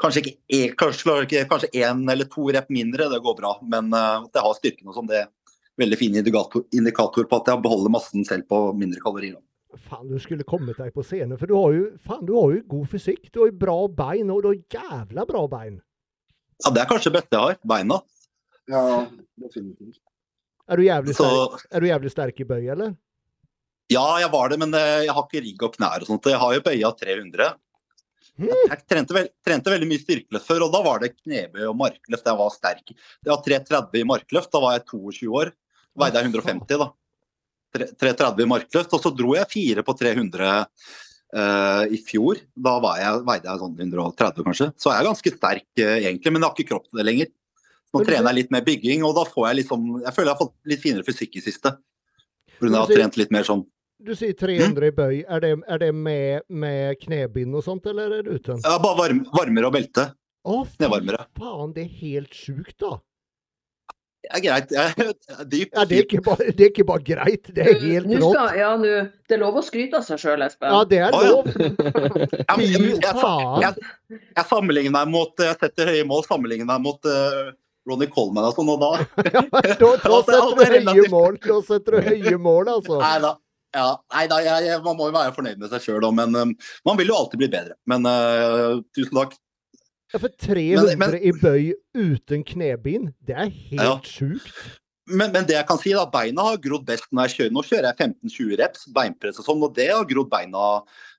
Kanskje 0.00 0.22
ikke 0.22 0.32
e- 0.56 0.72
kanskje, 0.80 1.42
kanskje 1.44 1.68
en 1.84 2.06
eller 2.08 2.24
to 2.32 2.46
rep 2.48 2.70
mindre, 2.72 3.04
det 3.12 3.18
går 3.20 3.34
bra. 3.36 3.50
Men 3.60 3.90
eh, 3.92 4.22
at 4.24 4.38
jeg 4.38 4.44
har 4.46 4.54
styrken 4.56 4.88
og 4.88 4.94
sånn, 4.96 5.10
det 5.10 5.18
er 5.18 5.26
veldig 5.76 5.98
fin 6.00 6.16
indikator, 6.16 6.64
indikator 6.72 7.26
på 7.28 7.40
at 7.42 7.50
jeg 7.52 7.60
beholder 7.66 7.92
massen 7.92 8.24
selv 8.24 8.46
på 8.48 8.62
mindre 8.72 9.02
kalorier. 9.04 9.36
Faen, 9.90 10.08
du 10.08 10.16
skulle 10.18 10.46
kommet 10.48 10.80
deg 10.80 10.94
på 10.96 11.04
scenen, 11.04 11.36
for 11.36 11.52
du 11.52 11.52
har 11.54 11.76
jo, 11.76 11.84
faen, 12.00 12.24
du 12.24 12.32
har 12.38 12.56
jo 12.56 12.62
god 12.72 12.88
fysikk. 12.94 13.28
Du 13.28 13.42
har 13.42 13.52
jo 13.52 13.58
bra 13.60 13.76
bein, 14.00 14.32
og 14.32 14.40
du 14.40 14.48
har 14.54 14.78
jævla 14.78 15.26
bra 15.28 15.44
bein. 15.52 15.76
Ja, 16.64 16.72
Det 16.72 16.80
er 16.80 16.88
kanskje 16.90 17.12
det 17.12 17.20
beste 17.20 17.36
jeg 17.36 17.44
har. 17.44 17.60
Beina. 17.76 18.00
Ja, 18.70 18.82
definitivt. 19.42 20.00
Er 20.70 20.78
du 20.78 20.84
jævlig 20.86 21.14
Så 21.18 21.26
sterk, 21.26 21.64
er 21.74 21.82
du 21.82 21.88
jævlig 21.88 22.12
sterk 22.12 22.42
i 22.42 22.46
bøy, 22.46 22.60
eller? 22.76 22.94
ja, 23.90 24.04
jeg 24.22 24.30
var 24.30 24.52
det, 24.52 24.60
men 24.62 24.76
eh, 24.78 25.06
jeg 25.06 25.16
har 25.16 25.26
ikke 25.26 25.42
rigg 25.42 25.66
og 25.66 25.74
knær 25.74 26.04
og 26.04 26.10
sånt. 26.12 26.30
Jeg 26.30 26.38
har 26.40 26.54
jo 26.54 26.62
bøya 26.66 26.92
300. 27.00 27.50
Jeg 28.40 28.78
trente, 28.88 29.12
veld, 29.12 29.32
trente 29.44 29.72
veldig 29.72 29.88
mye 29.90 30.00
styrkeløft 30.00 30.46
før, 30.46 30.64
og 30.66 30.72
da 30.72 30.80
var 30.84 31.02
det 31.02 31.12
knebøy 31.16 31.66
og 31.68 31.76
markløft. 31.76 32.30
Jeg 32.30 32.38
var 32.38 32.54
sterk. 32.54 32.94
Det 32.94 33.32
var 33.32 33.42
330 33.44 34.00
i 34.00 34.06
markløft, 34.08 34.52
da 34.54 34.62
var 34.62 34.78
jeg 34.78 34.86
22 34.92 35.28
år. 35.42 35.52
Veide 36.00 36.22
jeg 36.22 36.30
150, 36.30 36.80
da. 36.80 36.88
330 37.74 38.46
i 38.46 38.50
markløft, 38.50 38.96
og 38.96 39.02
så 39.02 39.12
dro 39.14 39.34
jeg 39.36 39.50
fire 39.50 39.84
på 39.86 39.94
300 39.98 40.54
uh, 40.54 41.84
i 41.90 42.00
fjor. 42.06 42.40
Da 42.54 42.78
var 42.82 43.02
jeg, 43.02 43.20
veide 43.26 43.50
jeg 43.50 43.62
sånn 43.64 43.76
130 43.76 44.48
kanskje. 44.48 44.70
Så 44.78 44.94
jeg 44.94 45.02
er 45.02 45.10
ganske 45.10 45.34
sterk 45.36 45.68
uh, 45.82 45.96
egentlig, 45.98 46.32
men 46.32 46.40
jeg 46.40 46.48
har 46.48 46.56
ikke 46.56 46.70
kropp 46.70 46.88
til 46.88 47.02
det 47.02 47.08
lenger. 47.10 47.34
Nå 47.92 48.00
du- 48.00 48.06
trener 48.06 48.28
jeg 48.30 48.38
litt 48.44 48.50
mer 48.54 48.62
bygging, 48.62 49.02
og 49.04 49.16
da 49.16 49.24
får 49.26 49.48
jeg 49.48 49.56
liksom 49.64 49.86
Jeg 50.04 50.14
føler 50.14 50.30
jeg 50.30 50.36
har 50.36 50.40
fått 50.44 50.54
litt 50.72 50.80
finere 50.84 51.06
fysikk 51.08 51.36
i 51.36 51.44
siste. 51.48 51.72
Men 52.60 52.74
at 52.74 52.76
jeg 52.76 52.80
har 52.84 52.94
trent 53.02 53.16
litt 53.18 53.30
mer 53.34 53.42
sånn 53.48 53.64
Du 54.04 54.14
sier 54.16 54.32
300 54.32 54.86
i 54.86 54.94
bøy. 54.96 55.24
Er 55.28 55.40
det, 55.40 55.50
er 55.68 55.78
det 55.82 55.90
med, 55.94 56.42
med 56.48 56.96
knebind 57.02 57.54
og 57.54 57.64
sånt, 57.66 57.84
eller 57.90 58.10
er 58.20 58.22
det 58.24 58.38
uten? 58.40 58.60
ja, 58.64 58.78
Bare 58.80 58.96
varm, 58.96 59.24
varmere 59.36 59.66
og 59.68 59.74
belte. 59.76 60.06
Å, 60.46 60.62
Knevarmere. 60.78 61.26
faen, 61.36 61.74
det 61.76 61.82
er 61.84 61.90
helt 62.00 62.32
sjukt, 62.32 62.78
da. 62.80 62.94
Det 64.24 64.30
er 64.36 64.40
greit. 64.44 64.70
Jeg 64.72 64.94
er 64.96 65.44
dypt 65.52 65.74
Ja, 65.76 65.84
det, 65.84 65.98
er 65.98 66.04
ikke 66.06 66.22
bare, 66.24 66.46
det 66.56 66.64
er 66.64 66.70
ikke 66.70 66.86
bare 66.88 67.04
greit, 67.04 67.50
det 67.56 67.66
er 67.66 67.78
helt 67.80 68.06
rått. 68.22 68.56
ja, 68.56 68.70
det 68.80 69.36
er 69.36 69.40
lov 69.42 69.56
å 69.60 69.62
skryte 69.64 69.96
av 70.00 70.04
seg 70.08 70.20
sjøl, 70.20 70.44
Espen. 70.46 70.68
Ja, 70.72 70.80
det 70.88 70.98
er 71.04 71.16
lov. 71.16 71.48
Ja, 72.48 72.56
men, 72.56 72.66
jeg, 72.66 73.00
jeg, 73.00 73.16
jeg, 73.64 74.20
jeg 74.36 74.44
sammenligner 74.48 74.92
meg 74.96 75.08
mot 75.12 75.40
Jeg 75.44 75.56
setter 75.60 75.88
høye 75.92 76.04
mål, 76.08 76.24
sammenligner 76.28 76.68
meg 76.72 76.80
mot 76.84 77.04
eh, 77.08 77.52
Ronny 77.90 78.08
Coleman 78.14 78.48
og 78.48 78.56
sånn, 78.56 78.70
og 78.72 78.80
da 78.82 78.90
Ja, 79.34 79.44
da, 79.52 79.92
da 80.00 80.22
setter 80.24 80.56
du 80.56 80.64
høye 80.96 81.06
mål. 81.12 81.38
Da 81.44 81.60
setter 81.68 81.98
du 81.98 82.08
høye 82.10 82.38
mål, 82.40 82.72
altså. 82.78 82.98
Nei 83.02 83.14
da. 83.26 83.34
Ja, 83.76 83.86
nei 84.16 84.24
da, 84.26 84.40
jeg, 84.42 84.64
jeg, 84.66 84.80
man 84.82 84.96
må 84.98 85.06
jo 85.10 85.14
være 85.14 85.34
fornøyd 85.36 85.60
med 85.62 85.70
seg 85.70 85.84
sjøl, 85.84 86.08
men 86.16 86.34
um, 86.34 86.56
man 86.88 86.96
vil 86.98 87.12
jo 87.12 87.20
alltid 87.20 87.38
bli 87.44 87.50
bedre. 87.52 87.76
Men 87.90 88.02
uh, 88.08 88.80
tusen 88.98 89.14
takk. 89.20 89.36
Ja, 90.10 90.18
for 90.18 90.32
300 90.42 90.96
Men- 90.98 91.12
men- 91.12 91.22
i 91.22 91.30
bøy 91.38 91.68
uten 91.94 92.42
knebind, 92.48 93.12
det 93.22 93.36
er 93.38 93.50
helt 93.52 93.84
Ja. 93.84 93.92
sjukt. 94.02 94.50
Men, 95.10 95.32
men 95.34 95.42
det 95.46 95.56
jeg 95.56 95.66
kan 95.66 95.78
si 95.82 95.90
da, 95.94 96.04
beina 96.06 96.44
har 96.46 96.58
grodd 96.62 96.84
best 96.86 97.06
når 97.10 97.26
jeg 97.26 97.32
kjører. 97.36 97.52
Nå 97.56 97.62
kjører 97.66 97.86
jeg 97.88 97.96
15-20 98.30 98.58
reps, 98.60 98.84
beinpress 98.94 99.40
og 99.42 99.46
sånn, 99.48 99.62
og 99.66 99.72
det 99.74 99.88
har 99.90 100.04
grodd 100.06 100.28
beina 100.30 100.66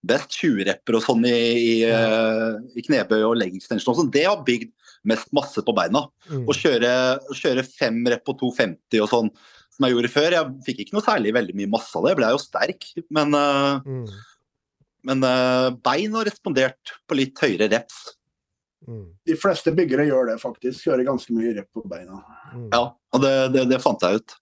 best. 0.08 0.32
20 0.40 0.64
repper 0.70 0.96
og 1.00 1.04
sånn 1.04 1.26
i, 1.28 1.34
i, 1.60 1.74
eh, 1.88 2.60
i 2.80 2.84
knebøy 2.88 3.18
og 3.28 3.36
leg 3.42 3.58
extension 3.58 3.92
og 3.92 4.00
sånn. 4.00 4.12
Det 4.14 4.24
har 4.30 4.44
bygd 4.48 4.72
mest 5.08 5.32
masse 5.34 5.64
på 5.66 5.74
beina. 5.76 6.04
Mm. 6.30 6.44
Og 6.46 6.54
kjøre, 6.58 6.92
kjøre 7.38 7.64
fem 7.68 8.02
rep 8.12 8.24
på 8.28 8.36
250 8.40 9.02
og 9.02 9.10
sånn, 9.10 9.30
som 9.72 9.88
jeg 9.88 9.96
gjorde 9.96 10.12
før. 10.14 10.36
Jeg 10.38 10.56
fikk 10.68 10.82
ikke 10.84 10.98
noe 10.98 11.06
særlig 11.06 11.34
veldig 11.34 11.56
mye 11.58 11.72
masse 11.74 11.96
av 11.98 12.04
det, 12.06 12.14
jeg 12.14 12.20
ble 12.22 12.32
jo 12.36 12.42
sterk. 12.44 12.90
Men, 13.10 13.34
eh, 13.34 13.80
Mm. 13.88 14.06
men 15.10 15.24
eh, 15.24 15.70
bein 15.82 16.14
har 16.14 16.26
respondert 16.30 16.94
på 17.08 17.16
litt 17.18 17.40
høyere 17.42 17.70
reps. 17.72 18.16
Mm. 18.88 19.08
De 19.26 19.36
fleste 19.38 19.72
byggere 19.78 20.08
gjør 20.10 20.32
det 20.32 20.40
faktisk. 20.42 20.84
Kjører 20.86 21.06
ganske 21.06 21.34
mye 21.34 21.56
rep 21.58 21.70
på 21.74 21.84
beina. 21.90 22.22
Mm. 22.54 22.70
Ja, 22.74 22.84
og 23.14 23.22
det, 23.22 23.34
det, 23.54 23.66
det 23.70 23.82
fant 23.82 24.02
jeg 24.02 24.22
ut. 24.22 24.38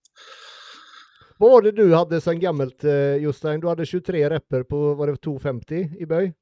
Hva 1.40 1.54
var 1.54 1.62
det 1.64 1.76
du 1.78 1.86
hadde 1.96 2.20
som 2.20 2.36
gammelt, 2.40 2.84
eh, 2.84 3.16
Jostein? 3.24 3.62
Du 3.64 3.70
hadde 3.72 3.86
23 3.88 4.26
repper 4.34 4.66
på 4.68 4.80
var 5.00 5.08
det 5.08 5.22
250 5.24 5.96
i 6.04 6.06
bøy? 6.08 6.34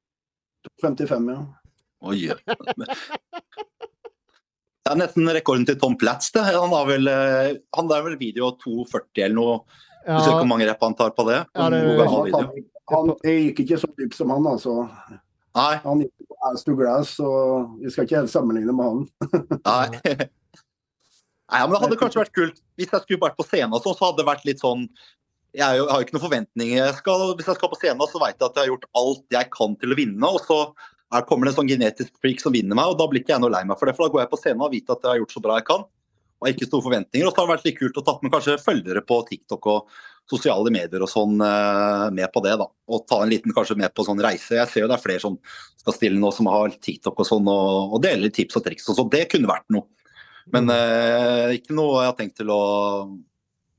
55, 0.82 1.28
ja. 1.30 1.44
Oi. 2.02 2.30
Det 4.88 4.94
er 4.96 5.00
nesten 5.02 5.28
rekorden 5.36 5.66
til 5.68 5.76
Tom 5.76 5.98
Platz. 6.00 6.30
Det. 6.32 6.40
Han 6.48 6.72
har 6.72 6.86
vel, 6.88 7.08
eh, 7.12 7.58
han 7.76 7.90
er 7.92 8.04
vel 8.06 8.14
video 8.16 8.48
240 8.56 9.24
eller 9.26 9.34
noe. 9.36 9.58
Du 10.06 10.14
ser 10.24 10.30
Ja, 10.32 10.38
hvor 10.38 10.46
mange 10.48 10.64
rep 10.64 10.80
han 10.80 10.94
tar 10.96 11.10
på 11.12 11.26
det? 11.28 11.42
Ja, 11.54 11.68
det- 11.68 12.08
Han, 12.08 12.54
han 12.88 13.16
jeg 13.22 13.42
gikk 13.54 13.58
ikke 13.66 13.78
så 13.82 13.90
dypt 13.98 14.14
som 14.16 14.30
han, 14.30 14.46
altså. 14.48 14.88
Nei, 15.54 15.74
Han 15.84 16.00
gikk 16.00 16.12
på 16.30 16.36
ass 16.48 16.64
to 16.64 16.74
glass, 16.74 17.16
så 17.18 17.28
vi 17.82 17.90
skal 17.90 18.06
ikke 18.06 18.16
helt 18.22 18.30
sammenligne 18.32 18.72
med 18.72 18.86
han. 18.88 19.60
nei. 19.66 20.00
Nei, 21.50 21.60
men 21.64 21.72
Det 21.72 21.80
hadde 21.82 21.96
kanskje 22.00 22.20
vært 22.24 22.34
kult 22.36 22.58
hvis 22.76 22.90
jeg 22.92 23.00
skulle 23.04 23.20
vært 23.20 23.36
på 23.36 23.44
scenen, 23.48 23.76
sånn, 23.80 23.96
så 23.96 24.08
hadde 24.08 24.20
det 24.22 24.26
vært 24.28 24.44
litt 24.44 24.60
sånn 24.60 24.88
Jeg 25.56 25.64
har 25.64 25.76
jo 25.80 26.04
ikke 26.04 26.12
noen 26.16 26.24
forventninger. 26.28 26.76
Jeg 26.76 26.94
skal, 27.00 27.34
hvis 27.36 27.46
jeg 27.48 27.56
skal 27.56 27.70
på 27.72 27.78
scenen, 27.80 28.08
så 28.08 28.20
vet 28.20 28.36
jeg 28.36 28.48
at 28.48 28.54
jeg 28.56 28.64
har 28.64 28.72
gjort 28.72 28.88
alt 29.00 29.24
jeg 29.36 29.50
kan 29.50 29.76
til 29.80 29.92
å 29.92 29.96
vinne. 29.96 30.28
Og 30.28 30.40
så 30.44 30.58
er, 31.14 31.24
kommer 31.28 31.48
det 31.48 31.54
en 31.54 31.60
sånn 31.62 31.70
genetisk 31.70 32.12
freak 32.20 32.42
som 32.42 32.52
vinner 32.52 32.76
meg, 32.76 32.90
og 32.90 32.98
da 33.00 33.06
blir 33.08 33.22
ikke 33.22 33.34
jeg 33.34 33.42
noe 33.44 33.52
lei 33.54 33.64
meg 33.68 33.80
for 33.80 33.88
det. 33.88 33.96
For 33.96 34.06
da 34.06 34.14
går 34.14 34.24
jeg 34.24 34.32
på 34.32 34.40
scenen 34.42 34.64
og 34.66 34.74
vet 34.74 34.92
at 34.92 35.04
jeg 35.04 35.10
har 35.10 35.22
gjort 35.22 35.34
så 35.36 35.42
bra 35.44 35.56
jeg 35.58 35.68
kan. 35.70 35.86
Og 36.38 36.52
ikke 36.52 36.68
store 36.68 36.84
forventninger. 36.84 37.26
Og 37.26 37.34
så 37.34 37.40
har 37.40 37.48
det 37.48 37.54
vært 37.56 37.66
litt 37.66 37.78
kult 37.80 37.98
å 37.98 38.04
tatt 38.06 38.20
med 38.22 38.32
kanskje 38.34 38.58
følgere 38.62 39.02
på 39.06 39.18
TikTok 39.26 39.68
og 39.72 39.94
sosiale 40.28 40.70
medier 40.70 41.02
og 41.02 41.10
sånn 41.10 41.40
eh, 41.42 42.04
med 42.14 42.30
på 42.34 42.42
det. 42.44 42.54
da, 42.60 42.68
Og 42.92 43.06
ta 43.08 43.22
en 43.24 43.32
liten 43.32 43.54
kanskje 43.56 43.78
med 43.80 43.94
på 43.96 44.04
sånn 44.06 44.20
reise. 44.22 44.58
Jeg 44.60 44.70
ser 44.70 44.84
jo 44.84 44.90
det 44.90 44.98
er 44.98 45.04
flere 45.06 45.24
som 45.24 45.38
skal 45.80 45.96
stille 45.96 46.20
nå 46.20 46.30
som 46.36 46.50
har 46.52 46.76
TikTok 46.76 47.24
og 47.24 47.28
sånn, 47.28 47.48
og, 47.48 47.96
og 47.96 48.04
deler 48.04 48.32
tips 48.34 48.60
og 48.60 48.66
triks 48.68 48.86
og 48.92 49.00
sånn. 49.00 49.10
Det 49.14 49.24
kunne 49.32 49.50
vært 49.50 49.66
noe. 49.74 49.88
Men 50.54 50.70
eh, 50.72 51.56
ikke 51.58 51.76
noe 51.76 52.04
jeg 52.04 52.12
har 52.12 52.20
tenkt 52.20 52.38
til 52.40 52.52
å 52.54 52.60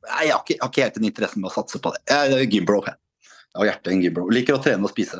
Nei, 0.09 0.23
jeg 0.25 0.31
har 0.31 0.41
ikke, 0.41 0.55
jeg 0.55 0.61
har 0.63 0.69
ikke 0.71 0.83
helt 0.85 0.95
den 0.95 1.07
interessen 1.09 1.41
med 1.43 1.49
å 1.49 1.53
satse 1.53 1.79
på 1.83 1.91
det. 1.93 1.99
Jeg 2.09 2.33
er 2.33 2.45
gymbro. 2.49 2.79
Jeg 2.87 2.95
Jeg 3.49 3.59
har 3.59 3.67
hjertet 3.67 3.89
en 3.93 4.01
gymbro. 4.01 4.23
Liker 4.31 4.55
å 4.55 4.61
trene 4.63 4.87
og 4.87 4.93
spise. 4.93 5.19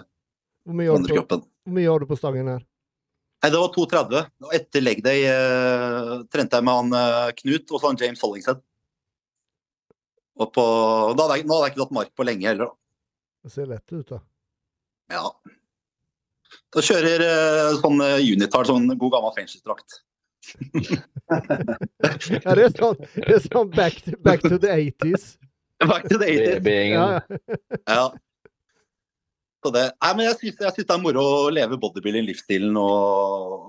Hvor 0.69 0.77
mye 0.77 0.91
har 0.93 1.01
du 1.01 1.09
på, 1.09 1.37
hvor 1.41 1.73
mye 1.73 1.89
har 1.89 2.03
du 2.03 2.05
på 2.05 2.15
stangen 2.19 2.49
her? 2.51 2.65
Nei, 3.41 3.49
det 3.49 3.61
var 3.61 3.71
2,30. 3.73 4.27
Og 4.45 4.51
etter 4.53 4.83
leg 4.83 4.99
day 5.01 5.23
eh, 5.25 6.11
trente 6.29 6.59
jeg 6.59 6.67
med 6.67 6.75
han 6.77 6.97
eh, 6.99 7.31
Knut 7.39 7.71
og 7.73 7.79
så 7.79 7.89
han 7.89 7.97
James 7.97 8.21
Hollingshead. 8.21 8.61
Og 10.39 10.51
på, 10.53 10.65
da 11.17 11.25
hadde 11.25 11.39
jeg, 11.39 11.47
nå 11.49 11.57
hadde 11.57 11.69
jeg 11.71 11.73
ikke 11.73 11.81
tatt 11.81 11.95
mark 11.97 12.13
på 12.13 12.27
lenge 12.27 12.45
heller, 12.45 12.69
da. 12.69 12.77
Det 13.47 13.55
ser 13.55 13.71
lett 13.71 13.95
ut, 13.95 14.13
da. 14.13 14.21
Ja. 15.15 15.25
Da 16.75 16.85
kjører 16.85 17.25
eh, 17.25 17.73
sånn 17.81 18.05
eh, 18.05 18.29
unitar, 18.29 18.69
sånn 18.69 18.87
god 18.93 19.17
gammel 19.17 19.35
fengselsdrakt. 19.39 19.99
Ja, 21.29 22.53
det 22.57 22.63
er 22.63 22.71
sånn, 22.73 22.95
det 23.17 23.33
er 23.35 23.41
sånn 23.43 23.67
back, 23.73 23.99
to, 24.05 24.15
back 24.25 24.41
to 24.45 24.57
the 24.57 24.71
80s. 24.71 25.31
Back 25.81 26.07
to 26.09 26.17
the 26.17 26.29
80s. 26.29 26.69
Ja, 26.93 27.03
ja. 27.17 27.59
Ja. 27.85 28.05
Så 29.60 29.72
det, 29.76 29.86
nei, 29.99 30.11
men 30.15 30.26
jeg 30.30 30.38
syns, 30.56 30.76
det 30.80 30.86
er 30.95 31.02
moro 31.03 31.23
å 31.23 31.49
leve 31.52 31.76
bodybuilding-livsstilen, 31.81 32.72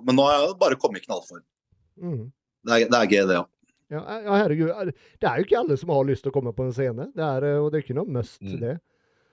men 0.07 0.15
nå 0.17 0.27
har 0.29 0.37
jeg 0.45 0.59
bare 0.61 0.79
kommet 0.79 1.03
i 1.03 1.07
knallform. 1.09 1.43
Mm. 1.99 2.29
Det 2.67 2.77
er, 2.77 2.85
det 2.93 3.01
er 3.01 3.11
gøy, 3.11 3.25
det, 3.27 3.39
ja. 3.41 3.47
Ja, 3.91 4.01
ja, 4.23 4.37
herregud. 4.39 4.93
Det 5.19 5.27
er 5.27 5.41
jo 5.41 5.49
ikke 5.49 5.59
alle 5.59 5.77
som 5.81 5.91
har 5.91 6.07
lyst 6.07 6.23
til 6.23 6.31
å 6.31 6.35
komme 6.37 6.53
på 6.55 6.63
en 6.63 6.71
scene. 6.77 7.09
Det 7.17 7.25
er, 7.27 7.47
eh, 7.49 7.59
og 7.59 7.73
det 7.73 7.81
er 7.81 7.85
ikke 7.89 7.97
noe 7.99 8.07
must, 8.21 8.39
Mm. 8.45 8.61
det. 8.61 8.77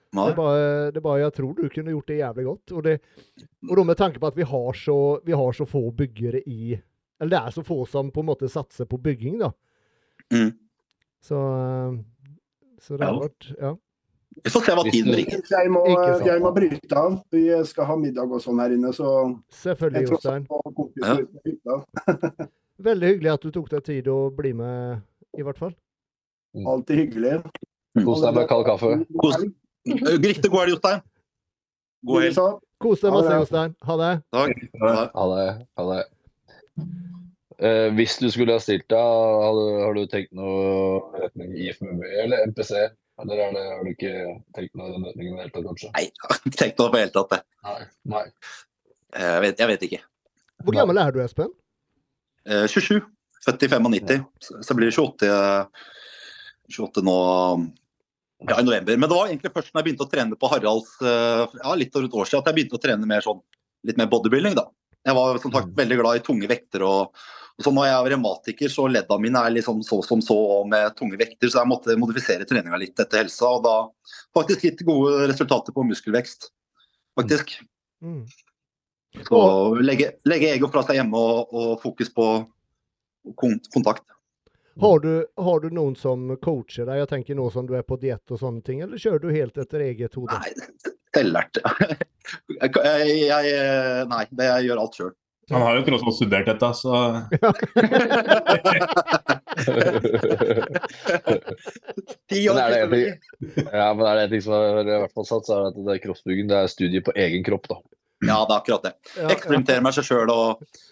Det 0.07 0.23
er, 0.23 0.35
bare, 0.37 0.91
det 0.95 0.97
er 0.97 1.03
bare 1.03 1.19
jeg 1.19 1.33
tror 1.35 1.53
du 1.53 1.65
kunne 1.69 1.91
gjort 1.93 2.07
det 2.07 2.17
jævlig 2.21 2.45
godt. 2.47 2.71
Og, 2.73 2.83
det, 2.87 2.93
og 3.69 3.81
med 3.85 3.97
tanke 3.99 4.21
på 4.23 4.29
at 4.31 4.37
vi 4.39 4.45
har, 4.47 4.69
så, 4.73 4.95
vi 5.27 5.35
har 5.35 5.51
så 5.53 5.67
få 5.67 5.81
byggere 5.93 6.41
i 6.47 6.77
Eller 7.19 7.29
det 7.33 7.39
er 7.41 7.51
så 7.51 7.63
få 7.65 7.83
som 7.89 8.09
på 8.13 8.21
en 8.23 8.29
måte 8.29 8.49
satser 8.49 8.85
på 8.89 8.97
bygging, 9.03 9.37
da. 9.41 9.51
Mm. 10.33 10.51
Så, 11.21 11.37
eh, 11.37 11.99
så 12.81 12.97
det 12.97 13.05
har 13.05 13.19
vært 13.19 13.51
Ja. 13.59 13.75
Vi 14.43 14.51
får 14.53 14.61
se 14.65 14.75
hva 14.77 14.83
tiden 14.85 15.11
bringer. 15.13 15.41
Jeg 15.51 15.71
må, 15.73 15.81
jeg 16.25 16.41
må 16.43 16.51
bryte 16.55 16.99
av. 16.99 17.17
Vi 17.33 17.43
skal 17.69 17.87
ha 17.89 17.95
middag 17.99 18.31
og 18.31 18.43
sånn 18.43 18.59
her 18.61 18.75
inne, 18.75 18.91
så 18.95 19.07
Selvfølgelig, 19.63 20.11
Jostein. 20.11 20.45
Veldig 22.87 23.09
hyggelig 23.13 23.31
at 23.33 23.47
du 23.47 23.49
tok 23.55 23.71
deg 23.73 23.85
tid 23.87 24.09
å 24.13 24.17
bli 24.37 24.51
med, 24.57 25.01
i 25.37 25.45
hvert 25.45 25.57
fall. 25.61 25.73
Alltid 26.57 27.01
hyggelig. 27.01 27.39
Kos 28.05 28.21
deg 28.21 28.37
med 28.37 28.45
kald 28.49 28.67
kaffe. 28.67 28.93
Riktig 30.21 30.51
god 30.51 30.61
helg, 30.61 30.75
Jostein. 30.75 31.01
God 32.05 32.27
helg. 32.27 32.37
Så, 32.37 32.47
Kos 32.83 33.01
deg 33.01 33.15
masse. 33.15 33.33
Jostein. 33.41 33.73
Ha 33.89 33.97
det. 34.03 34.13
Takk. 34.37 34.63
Ha 35.17 35.25
det. 35.33 35.47
Ha 35.79 35.87
det. 35.89 36.03
Eh, 37.57 37.87
hvis 37.97 38.19
du 38.21 38.27
skulle 38.29 38.53
ha 38.53 38.61
stilt 38.61 38.85
deg, 38.93 39.01
har 39.01 39.97
du 39.97 40.03
tenkt 40.11 40.29
noe 40.37 41.01
retning 41.17 41.55
IFMB 41.57 42.03
eller 42.05 42.45
MPC? 42.51 42.73
Eller 43.23 43.39
er 43.47 43.53
det, 43.55 43.63
har 43.73 43.83
du 43.83 43.91
ikke 43.91 44.13
tenkt 44.53 44.75
noe 44.77 44.91
i 44.91 44.93
den 44.93 45.05
retningen 45.07 45.33
i 45.33 45.37
det 45.37 45.45
hele 45.47 45.53
tatt, 45.55 45.67
kanskje? 45.67 45.91
Nei, 45.95 46.03
jeg 46.05 46.27
har 46.27 46.41
ikke 46.41 46.59
tenkt 46.61 46.81
noe 46.81 46.91
på 46.91 46.97
det 46.97 47.03
hele 47.05 47.15
tatt. 47.15 47.31
det. 47.33 47.39
Nei. 47.67 47.79
Nei. 48.13 48.25
Jeg 49.17 49.43
vet, 49.45 49.61
jeg 49.63 49.71
vet 49.71 49.85
ikke. 49.87 50.01
Hvor 50.67 50.77
gammel 50.77 50.99
er 51.01 51.15
du, 51.15 51.21
Espen? 51.23 51.53
Eh, 52.47 52.67
27. 52.69 52.99
Født 53.45 53.65
i 53.65 53.69
95. 53.71 54.25
Så 54.43 54.61
så 54.65 54.77
blir 54.77 54.91
det 54.91 54.95
28, 54.97 55.29
eh, 55.31 55.87
28 56.77 57.03
nå 57.07 57.17
ja, 58.45 58.59
i 58.59 58.65
november. 58.67 58.97
Men 58.97 59.09
det 59.09 59.15
var 59.17 59.31
egentlig 59.31 59.53
først 59.55 59.71
når 59.71 59.81
jeg 59.81 59.87
begynte 59.87 60.05
å 60.05 60.11
trene 60.11 60.37
på 60.37 60.51
Haralds 60.51 60.93
eh, 61.01 61.57
ja, 61.63 61.73
litt 61.79 61.95
over 61.95 62.09
et 62.09 62.19
år 62.21 62.29
siden, 62.29 62.43
at 62.43 62.51
jeg 62.51 62.59
begynte 62.59 62.77
å 62.77 62.83
trene 62.83 63.09
mer 63.09 63.25
sånn, 63.25 63.41
litt 63.87 63.97
mer 63.97 64.11
bodybuilding. 64.11 64.57
da. 64.57 64.67
Jeg 65.07 65.17
var 65.17 65.41
som 65.41 65.53
sagt 65.55 65.73
veldig 65.77 65.99
glad 66.01 66.19
i 66.19 66.25
tunge 66.25 66.49
vekter. 66.51 66.85
og 66.85 67.25
så 67.63 67.71
Når 67.73 67.87
jeg 67.87 67.93
er 67.97 68.11
revmatiker, 68.13 68.69
så 68.69 68.83
ledda 68.85 69.15
mine 69.17 69.41
er 69.41 69.53
liksom 69.55 69.79
så 69.85 69.97
som 70.05 70.19
så 70.21 70.35
og 70.59 70.67
med 70.69 70.93
tunge 70.97 71.17
vekter, 71.17 71.49
så 71.49 71.63
jeg 71.63 71.69
måtte 71.71 71.95
modifisere 71.97 72.45
treninga 72.45 72.77
litt 72.77 72.99
etter 73.01 73.23
helsa. 73.23 73.49
Og 73.49 73.63
da 73.65 73.77
faktisk 74.37 74.67
gitt 74.67 74.83
gode 74.85 75.25
resultater 75.31 75.73
på 75.73 75.85
muskelvekst. 75.89 76.51
Faktisk. 77.17 77.55
Mm. 78.05 78.27
Så 79.25 79.39
legge, 79.81 80.11
legge 80.29 80.51
ego 80.53 80.69
fra 80.69 80.85
seg 80.85 80.99
hjemme 80.99 81.17
og, 81.17 81.49
og 81.57 81.73
fokus 81.81 82.13
på 82.13 82.27
kontakt. 83.73 84.05
Har 84.77 84.99
du, 84.99 85.25
har 85.41 85.59
du 85.59 85.71
noen 85.73 85.95
som 85.97 86.29
coacher 86.37 86.85
deg? 86.85 87.01
Jeg 87.01 87.09
tenker 87.09 87.37
nå 87.37 87.49
som 87.49 87.65
du 87.65 87.73
er 87.73 87.85
på 87.87 87.97
diett 87.97 88.33
og 88.33 88.41
sånne 88.41 88.61
ting, 88.61 88.83
eller 88.85 89.01
kjører 89.01 89.23
du 89.23 89.31
helt 89.33 89.57
etter 89.57 89.81
eget 89.87 90.13
hode? 90.19 90.37
Nei, 90.37 90.53
selvlært. 91.17 91.57
Jeg, 92.57 92.73
jeg, 92.75 93.51
nei, 94.11 94.23
jeg 94.35 94.63
gjør 94.65 94.79
alt 94.81 94.97
sjøl. 94.97 95.11
Han 95.51 95.61
har 95.63 95.75
jo 95.77 95.83
tross 95.87 96.03
alt 96.03 96.15
studert 96.17 96.45
dette, 96.49 96.69
så 96.75 96.93
Men 102.47 102.57
er 102.57 102.69
det 102.71 102.79
en 102.81 102.91
ting, 102.91 103.07
ja, 103.71 103.93
men 103.93 104.05
er 104.05 104.15
det 104.19 104.23
en 104.27 104.31
ting 104.33 104.41
som 104.43 104.53
er 104.57 104.81
i 104.83 104.99
hvert 105.03 105.13
fall 105.15 105.25
satt, 105.27 105.45
så 105.47 105.51
er 105.55 105.59
det 105.63 105.69
at 105.71 105.77
det 105.87 105.93
er 105.95 106.03
kroppsbygging 106.03 106.47
det 106.51 106.57
er 106.59 106.67
studie 106.71 107.01
på 107.05 107.11
egen 107.17 107.43
kropp. 107.47 107.65
da. 107.71 107.75
Ja, 108.25 108.37
det 108.49 108.53
er 108.53 108.59
akkurat 108.61 108.83
det. 108.87 108.93
Eksperimentere 109.29 109.81
med 109.85 109.93
seg 109.93 110.05
sjøl. 110.07 110.29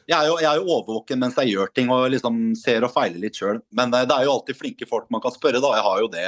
Jeg, 0.07 0.17
er 0.19 0.25
jo- 0.29 0.37
jeg 0.41 0.49
er 0.51 0.57
jo 0.61 0.69
overvåken 0.75 1.19
mens 1.23 1.35
jeg 1.41 1.51
gjør 1.55 1.67
ting 1.73 1.87
og 1.93 2.01
liksom 2.13 2.35
ser 2.59 2.83
og 2.85 2.91
feiler 2.93 3.19
litt 3.23 3.35
sjøl. 3.39 3.59
Men 3.73 3.87
eh, 3.93 4.05
det 4.05 4.13
er 4.15 4.23
jo 4.27 4.35
alltid 4.37 4.55
flinke 4.59 4.85
folk 4.89 5.05
man 5.09 5.21
kan 5.23 5.31
spørre, 5.33 5.61
da. 5.63 5.69
Jeg 5.79 5.83
har 5.87 5.97
jo 6.03 6.07
det. 6.13 6.27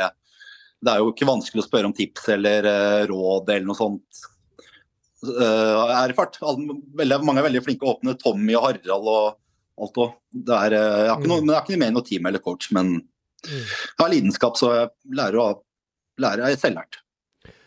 Det 0.81 0.91
er 0.93 0.99
jo 1.03 1.11
ikke 1.13 1.29
vanskelig 1.29 1.61
å 1.63 1.67
spørre 1.67 1.85
om 1.89 1.93
tips 1.97 2.23
eller 2.33 2.61
eh, 2.65 3.03
råd 3.09 3.49
eller 3.53 3.65
noe 3.69 3.77
sånt. 3.77 4.09
Uh, 5.29 5.91
er 6.03 6.13
i 6.13 6.15
fart. 6.17 6.37
Veldig, 6.41 7.19
mange 7.27 7.41
er 7.43 7.47
veldig 7.49 7.63
flinke 7.65 7.85
å 7.87 7.95
åpne. 7.97 8.15
Tommy 8.21 8.55
og 8.57 8.63
Harald 8.69 9.11
og 9.11 9.37
alt 9.77 9.99
òg. 10.01 10.13
Det 10.33 10.55
er, 10.57 10.73
eh, 10.73 11.03
jeg 11.03 11.09
har 11.11 11.19
ikke 11.19 11.29
noe, 11.29 11.41
men 11.45 11.53
jeg 11.55 11.63
ikke 11.67 11.79
med 11.83 11.91
i 11.91 11.95
noe 11.97 12.05
team 12.07 12.25
eller 12.31 12.39
coach, 12.43 12.71
men 12.73 12.95
Mm. 13.45 13.59
jeg 13.61 13.99
har 14.01 14.09
lidenskap, 14.09 14.55
så 14.57 14.71
jeg 14.73 14.89
lærer 15.13 15.37
å 15.37 15.61
lære. 16.19 16.47
Jeg 16.47 16.55
er 16.57 16.61
selvlært. 16.63 16.97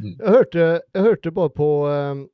Jeg 0.02 0.16
hørte, 0.26 0.64
jeg 0.94 1.02
hørte 1.04 1.30
bare 1.32 1.52
på, 1.54 1.68
eh, 1.88 2.24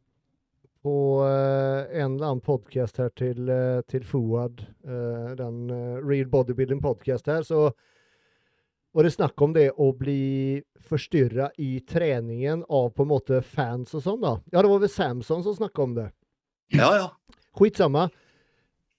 på 0.82 0.94
eh, 1.26 2.00
en 2.00 2.16
eller 2.16 2.30
annen 2.30 2.40
podkast 2.40 2.96
her 2.96 3.10
til, 3.14 3.48
eh, 3.50 3.82
til 3.92 4.00
Fouad, 4.08 4.64
eh, 4.88 5.34
den 5.36 5.68
eh, 5.70 6.00
Real 6.02 6.26
Bodybuilding 6.32 6.80
podcast 6.80 7.26
her, 7.26 7.42
så 7.42 7.72
var 8.96 9.04
det 9.04 9.12
snakk 9.12 9.42
om 9.44 9.52
det 9.52 9.66
å 9.76 9.90
bli 9.92 10.62
forstyrra 10.88 11.50
i 11.60 11.80
treningen 11.84 12.62
av 12.72 12.90
på 12.96 13.04
en 13.04 13.10
måte 13.10 13.42
fans 13.44 13.92
og 13.98 14.02
sånn, 14.04 14.22
da. 14.22 14.36
Ja, 14.54 14.62
det 14.64 14.70
var 14.72 14.80
vel 14.84 14.92
Samson 14.92 15.42
som 15.44 15.56
snakka 15.58 15.82
om 15.84 15.94
det. 15.98 16.06
Ja, 16.72 16.88
ja. 16.96 17.08
Skitsamme. 17.58 18.06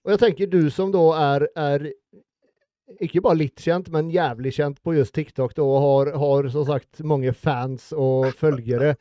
Og 0.06 0.14
jeg 0.14 0.22
tenker 0.22 0.48
du 0.54 0.70
som 0.72 0.92
da 0.94 1.02
er, 1.20 1.48
er 1.60 1.88
ikke 3.04 3.20
bare 3.26 3.42
litt 3.42 3.60
kjent, 3.60 3.90
men 3.92 4.12
jævlig 4.14 4.54
kjent 4.56 4.78
på 4.86 4.94
just 4.96 5.16
TikTok 5.18 5.56
da, 5.58 5.66
og 5.66 5.82
har, 5.84 6.14
har 6.22 6.48
som 6.54 6.64
sagt 6.70 7.02
mange 7.04 7.34
fans 7.36 7.90
og 7.98 8.30
følgere. 8.40 8.94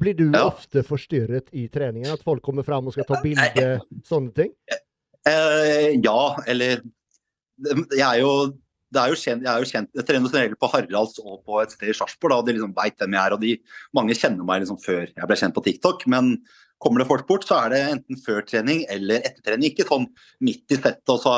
Blir 0.00 0.14
du 0.18 0.24
Ja. 0.32 0.46
ofte 0.48 0.82
forstyrret 0.86 1.50
i 1.52 1.66
treningen? 1.68 2.10
At 2.14 2.22
folk 2.24 2.42
kommer 2.42 2.64
fram 2.66 2.86
og 2.88 2.94
skal 2.96 3.04
ta 3.10 3.18
bilde? 3.22 3.66
Sånne 4.08 4.32
ting? 4.34 4.54
Eh, 5.26 5.92
ja, 6.02 6.34
eller 6.46 6.80
Jeg 7.64 8.02
er 8.02 8.18
jo 8.18 8.32
det 8.94 9.02
er 9.02 9.12
jo 9.12 9.20
kjent, 9.20 9.44
jeg 9.44 9.50
er 9.52 9.62
jo 9.64 9.70
kjent, 9.70 9.90
jeg 9.98 10.06
trener 10.08 10.30
som 10.30 10.40
regel 10.40 10.58
på 10.60 10.70
Haralds 10.72 11.18
og 11.22 11.40
på 11.46 11.62
et 11.62 11.74
sted 11.74 11.90
i 11.90 11.96
Sarpsborg. 11.98 12.32
da, 12.32 12.42
og 12.42 12.46
De 12.48 12.54
liksom 12.56 12.76
vet 12.76 13.00
hvem 13.02 13.16
jeg 13.18 13.22
er. 13.24 13.34
og 13.36 13.42
de, 13.42 13.56
Mange 13.96 14.16
kjenner 14.18 14.46
meg 14.46 14.62
liksom 14.64 14.78
før 14.82 15.08
jeg 15.08 15.30
ble 15.30 15.40
kjent 15.40 15.56
på 15.56 15.64
TikTok. 15.66 16.06
Men 16.14 16.36
kommer 16.84 17.00
det 17.00 17.06
folk 17.08 17.26
bort, 17.28 17.46
så 17.48 17.56
er 17.64 17.72
det 17.72 17.80
enten 17.94 18.18
før 18.20 18.42
trening 18.44 18.82
eller 18.92 19.22
etter 19.24 19.40
trening. 19.46 19.70
Ikke 19.70 19.86
sånn 19.88 20.04
midt 20.44 20.74
i 20.74 20.78
settet 20.78 21.12
og 21.12 21.22
så 21.22 21.32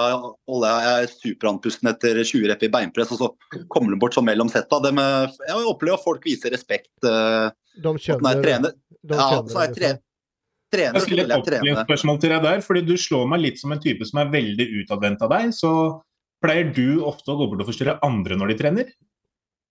holder 0.48 0.86
jeg 0.86 1.12
superandpusten 1.12 1.90
etter 1.92 2.18
20 2.22 2.48
rep 2.50 2.64
i 2.66 2.72
beinpress, 2.72 3.12
og 3.14 3.20
så 3.20 3.60
kommer 3.72 3.94
de 3.94 4.00
bort 4.02 4.16
sånn 4.16 4.26
mellom 4.26 4.50
setta. 4.52 4.80
Det 4.82 4.92
med, 4.96 5.36
jeg 5.46 5.68
opplever 5.70 6.00
at 6.00 6.06
folk 6.06 6.26
viser 6.26 6.54
respekt 6.54 6.90
Uh, 7.06 7.52
De 7.76 7.92
jeg 8.00 8.18
trener. 8.42 8.72
de 9.04 9.14
Ja, 9.14 9.42
så 9.46 9.60
er 9.60 9.68
jeg 9.68 9.76
liksom. 9.76 10.02
trener, 10.72 10.96
Jeg 10.96 11.04
skulle 11.04 11.22
et 11.22 11.30
spørsmål 11.30 11.42
oppfølgingsspørsmål 11.44 12.20
til 12.20 12.32
deg 12.32 12.42
der, 12.42 12.62
fordi 12.64 12.82
du 12.88 12.96
slår 12.98 13.28
meg 13.30 13.42
litt 13.44 13.60
som 13.60 13.72
en 13.72 13.82
type 13.84 14.08
som 14.08 14.18
er 14.22 14.32
veldig 14.32 14.66
utadvendt 14.80 15.22
av 15.22 15.30
deg. 15.30 15.52
Så 15.54 15.70
pleier 16.44 16.72
du 16.76 17.02
ofte 17.06 17.32
å 17.32 17.38
gå 17.38 17.48
bort 17.50 17.62
og 17.64 17.70
forstyrre 17.70 17.98
andre 18.06 18.38
når 18.38 18.52
de 18.52 18.56
trener? 18.60 18.90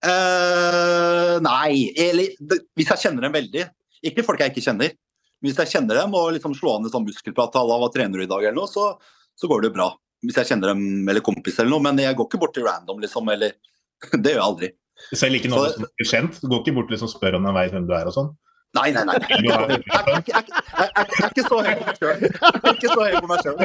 Uh, 0.06 1.36
nei, 1.44 1.90
eller 1.98 2.34
hvis 2.76 2.90
jeg 2.92 3.02
kjenner 3.06 3.26
dem 3.26 3.36
veldig. 3.36 3.66
Ikke 4.06 4.24
folk 4.26 4.42
jeg 4.42 4.52
ikke 4.52 4.64
kjenner. 4.68 4.92
Men 5.40 5.50
hvis 5.50 5.60
jeg 5.62 5.72
kjenner 5.74 6.00
dem 6.02 6.14
og 6.16 6.32
liksom 6.36 6.54
slår 6.56 6.78
an 6.78 6.88
en 6.88 6.92
sånn 6.92 7.06
muskelprat 7.06 7.56
la 7.56 7.78
hva 7.80 7.90
trener 7.92 8.20
du 8.20 8.24
i 8.26 8.30
dag, 8.30 8.44
eller 8.44 8.58
noe, 8.58 8.70
så, 8.70 8.92
så 9.36 9.50
går 9.50 9.66
det 9.66 9.74
bra. 9.76 9.90
Hvis 10.24 10.38
jeg 10.40 10.50
kjenner 10.52 10.72
dem 10.72 11.08
eller 11.08 11.24
kompis 11.24 11.58
eller 11.60 11.74
noe. 11.74 11.84
Men 11.84 12.00
jeg 12.02 12.16
går 12.18 12.28
ikke 12.28 12.40
bort 12.42 12.54
til 12.56 12.66
random, 12.66 13.02
liksom. 13.04 13.28
Eller 13.34 13.56
Det 14.22 14.32
gjør 14.34 14.40
jeg 14.40 14.46
aldri. 14.48 14.72
Selv 15.12 15.38
ikke 15.38 15.52
noen 15.52 15.68
Så- 15.68 15.76
som 15.76 15.86
er 15.88 16.10
kjent? 16.12 16.40
Du 16.40 16.48
går 16.50 16.62
ikke 16.64 16.76
bort 16.78 16.90
og 16.90 16.96
liksom 16.96 17.12
spør 17.12 17.38
om 17.38 17.48
de 17.48 17.54
vet 17.58 17.74
hvem 17.74 17.88
du 17.88 17.94
er 17.96 18.08
og 18.08 18.16
sånn? 18.16 18.30
Nei, 18.76 18.90
nei, 18.94 19.02
nei. 19.08 19.16
Jeg 19.26 19.50
er 19.56 21.28
ikke- 21.30 21.46
så 21.48 21.60
høy 21.64 21.72
på 21.78 21.86
meg 21.86 21.98
sjøl. 22.00 22.24
Ikke 22.72 22.92
så 22.92 23.00
høy 23.00 23.16
på 23.16 23.30
meg 23.30 23.40
selv. 23.46 23.56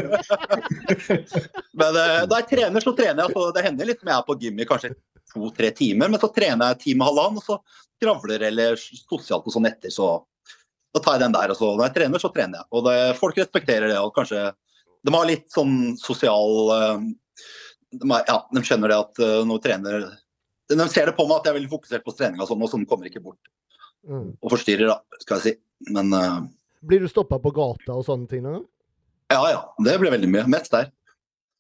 Men 1.81 1.99
eh, 2.03 2.25
da 2.29 2.41
jeg 2.41 2.49
trener, 2.51 2.83
så 2.83 2.95
trener 2.97 3.25
jeg. 3.25 3.35
Så 3.35 3.45
det 3.55 3.65
hender 3.67 3.89
litt 3.89 4.03
når 4.03 4.13
jeg 4.13 4.19
er 4.19 4.27
på 4.27 4.38
gym 4.41 4.59
i 4.61 4.67
kanskje 4.69 4.93
to-tre 5.31 5.71
timer, 5.75 6.11
men 6.11 6.19
så 6.19 6.29
trener 6.33 6.71
jeg 6.71 6.77
en 6.77 6.83
time 6.85 7.05
og 7.05 7.11
halvannen, 7.11 7.39
og 7.39 7.45
så 7.45 7.59
skravler 7.95 8.47
eller 8.49 8.75
sosialt 8.79 9.47
og 9.47 9.53
sånn 9.53 9.69
etter, 9.69 9.93
så 9.93 10.09
da 10.91 10.99
tar 10.99 11.15
jeg 11.15 11.25
den 11.25 11.35
der. 11.38 11.53
Og 11.53 11.59
så 11.59 11.69
når 11.71 11.88
jeg 11.88 11.95
trener, 11.99 12.23
så 12.23 12.31
trener 12.33 12.61
jeg. 12.61 12.69
Og 12.75 12.85
det, 12.88 12.97
folk 13.19 13.39
respekterer 13.39 13.91
det. 13.91 13.99
og 14.01 14.13
kanskje 14.15 14.51
De 15.01 15.13
har 15.15 15.25
litt 15.25 15.47
sånn 15.49 15.95
sosial 15.97 16.73
eh, 16.75 17.05
de, 17.91 18.11
har, 18.11 18.23
ja, 18.27 18.38
de 18.51 18.63
skjønner 18.63 18.91
det 18.91 18.99
at 19.03 19.19
uh, 19.23 19.39
når 19.47 19.63
trener 19.63 20.03
De 20.71 20.85
ser 20.91 21.09
det 21.09 21.15
på 21.17 21.25
meg 21.27 21.39
at 21.41 21.47
jeg 21.47 21.51
er 21.51 21.57
veldig 21.59 21.71
fokusert 21.73 22.05
på 22.05 22.13
trening 22.15 22.43
sånn, 22.47 22.61
og 22.63 22.71
sånn 22.71 22.85
kommer 22.88 23.09
ikke 23.09 23.23
bort 23.23 23.39
Mm. 24.07 24.31
og 24.41 24.53
forstyrrer, 24.53 24.89
da, 24.89 25.19
skal 25.21 25.37
jeg 25.37 25.43
si. 25.43 25.91
Men 25.93 26.13
uh, 26.15 26.39
Blir 26.81 27.03
du 27.03 27.09
stoppa 27.11 27.37
på 27.41 27.51
gata 27.53 27.93
og 27.93 28.05
sånne 28.07 28.29
ting? 28.29 28.45
Da? 28.45 28.57
ja, 29.35 29.43
ja. 29.53 29.61
Det 29.85 29.99
blir 30.01 30.13
veldig 30.13 30.29
mye. 30.31 30.47
Mest 30.51 30.73
der. 30.73 30.89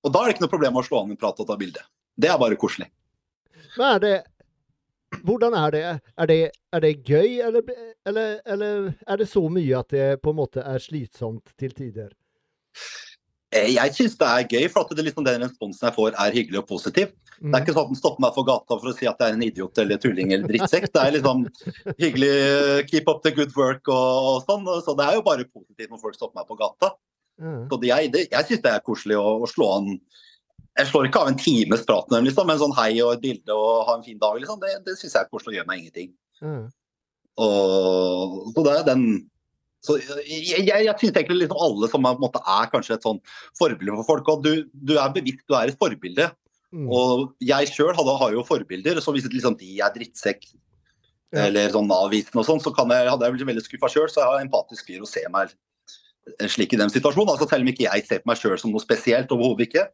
Og 0.01 0.13
da 0.13 0.23
er 0.23 0.29
det 0.29 0.35
ikke 0.35 0.45
noe 0.47 0.55
problem 0.55 0.79
å 0.79 0.85
slå 0.85 1.03
an 1.03 1.13
en 1.13 1.19
prat 1.21 1.39
og 1.43 1.47
ta 1.49 1.57
bilde. 1.59 1.83
Det 2.17 2.29
er 2.31 2.39
bare 2.41 2.57
koselig. 2.59 2.89
Men 3.77 3.87
er 3.95 4.05
det 4.05 4.17
Hvordan 5.27 5.53
er 5.59 5.71
det? 5.75 5.81
Er 6.23 6.27
det, 6.29 6.39
er 6.71 6.79
det 6.79 6.91
gøy, 7.03 7.41
eller, 7.43 7.65
eller, 8.07 8.37
eller 8.47 8.93
er 9.03 9.17
det 9.19 9.27
så 9.27 9.41
mye 9.51 9.81
at 9.81 9.89
det 9.91 10.05
på 10.23 10.31
en 10.31 10.37
måte 10.37 10.63
er 10.63 10.79
slitsomt 10.79 11.51
til 11.59 11.73
tider? 11.75 12.13
Eh, 13.51 13.73
Jeg 13.75 13.91
syns 13.97 14.13
det 14.17 14.27
er 14.27 14.47
gøy, 14.47 14.67
for 14.71 14.85
at 14.85 14.93
det 14.95 15.03
liksom 15.09 15.25
den 15.27 15.41
responsen 15.43 15.87
jeg 15.89 15.95
får 15.97 16.13
er 16.15 16.31
hyggelig 16.37 16.59
og 16.61 16.67
positiv. 16.69 17.11
Det 17.11 17.41
Mm. 17.41 17.55
er 17.55 17.61
ikke 17.65 17.73
sånn 17.73 17.83
at 17.87 17.89
den 17.91 17.97
stopper 17.97 18.21
meg 18.21 18.33
for 18.35 18.45
gata 18.45 18.75
for 18.77 18.87
å 18.91 18.93
si 18.95 19.07
at 19.09 19.17
jeg 19.19 19.31
er 19.31 19.33
en 19.33 19.41
idiot 19.43 19.77
eller 19.81 19.97
tulling 19.97 20.31
eller 20.31 20.47
drittsekk. 20.47 20.85
Det 20.93 21.01
er 21.01 21.11
liksom 21.17 21.39
hyggelig 21.97 22.87
keep 22.91 23.07
up 23.09 23.23
the 23.23 23.31
good 23.31 23.51
work 23.57 23.81
og, 23.89 24.27
og 24.29 24.43
sånn. 24.45 24.63
Så 24.85 24.95
det 24.95 25.07
er 25.07 25.15
jo 25.17 25.23
bare 25.25 25.45
positivt 25.49 25.89
når 25.89 26.01
folk 26.03 26.15
stopper 26.15 26.37
meg 26.39 26.47
på 26.47 26.57
gata. 26.59 26.91
Ja. 27.41 27.55
Så 27.71 27.79
det, 27.81 27.87
jeg, 27.89 28.11
det, 28.13 28.21
jeg 28.31 28.45
syns 28.45 28.61
det 28.61 28.71
er 28.75 28.83
koselig 28.85 29.17
å, 29.17 29.41
å 29.41 29.49
slå 29.49 29.71
an 29.79 29.87
Jeg 30.77 30.87
slår 30.87 31.07
ikke 31.09 31.19
av 31.23 31.27
en 31.31 31.39
times 31.41 31.81
prat 31.83 32.05
med 32.11 32.19
dem, 32.19 32.25
liksom, 32.29 32.47
men 32.47 32.59
sånn 32.61 32.75
hei 32.77 32.91
og 33.03 33.15
et 33.17 33.21
bilde 33.25 33.51
og 33.57 33.87
ha 33.89 33.95
en 33.97 34.03
fin 34.05 34.19
dag, 34.21 34.37
liksom. 34.39 34.59
Det, 34.61 34.75
det 34.85 34.93
syns 35.01 35.17
jeg 35.17 35.25
er 35.25 35.31
koselig 35.33 35.51
og 35.51 35.57
gjør 35.59 35.67
meg 35.67 35.81
ingenting. 35.81 36.13
Ja. 36.39 36.53
Og, 37.41 38.53
så 38.53 38.63
det 38.67 38.75
er 38.77 38.85
den 38.87 39.03
så 39.81 39.97
jeg, 39.97 40.61
jeg, 40.67 40.85
jeg 40.85 40.93
synes 40.99 41.15
egentlig 41.15 41.39
liksom 41.41 41.61
alle 41.65 41.89
som 41.89 42.05
er, 42.05 42.19
måte, 42.21 42.41
er 42.45 42.69
kanskje 42.69 42.99
et 42.99 43.05
sånn 43.05 43.21
forbilde 43.57 43.95
for 44.01 44.09
folk. 44.11 44.29
og 44.29 44.43
Du, 44.45 44.67
du 44.71 44.93
er 45.01 45.13
bevisst 45.15 45.41
du 45.49 45.57
er 45.57 45.71
et 45.71 45.79
forbilde. 45.81 46.27
Mm. 46.71 46.85
Og 46.87 47.31
jeg 47.43 47.71
sjøl 47.73 47.97
har 47.97 48.35
jo 48.35 48.43
forbilder, 48.47 49.01
så 49.03 49.13
hvis 49.15 49.25
liksom 49.27 49.57
de 49.59 49.79
er 49.81 49.93
drittsekk 49.95 50.51
Ja. 51.31 51.45
eller 51.47 51.71
sånn 51.71 51.87
avvisende 51.95 52.41
og 52.41 52.47
sånn, 52.47 52.59
så 52.59 52.73
kan 52.75 52.89
jeg, 52.91 53.07
hadde 53.07 53.23
jeg 53.23 53.33
blitt 53.37 53.47
veldig 53.47 53.61
skuffa 53.63 53.89
sjøl. 53.91 54.09
Så 54.11 54.19
jeg 54.19 54.27
har 54.27 54.43
empatisk 54.43 54.87
fyr 54.89 55.03
og 55.03 55.07
ser 55.09 55.29
meg 55.31 55.53
slik 56.51 56.75
i 56.75 56.79
den 56.79 56.91
situasjonen. 56.91 57.33
Altså 57.33 57.47
Selv 57.49 57.65
om 57.65 57.71
ikke 57.71 57.87
jeg 57.87 58.05
ser 58.07 58.21
på 58.21 58.31
meg 58.31 58.39
sjøl 58.39 58.57
som 58.59 58.73
noe 58.73 58.83
spesielt, 58.83 59.31
overhodet 59.31 59.69
ikke, 59.69 59.85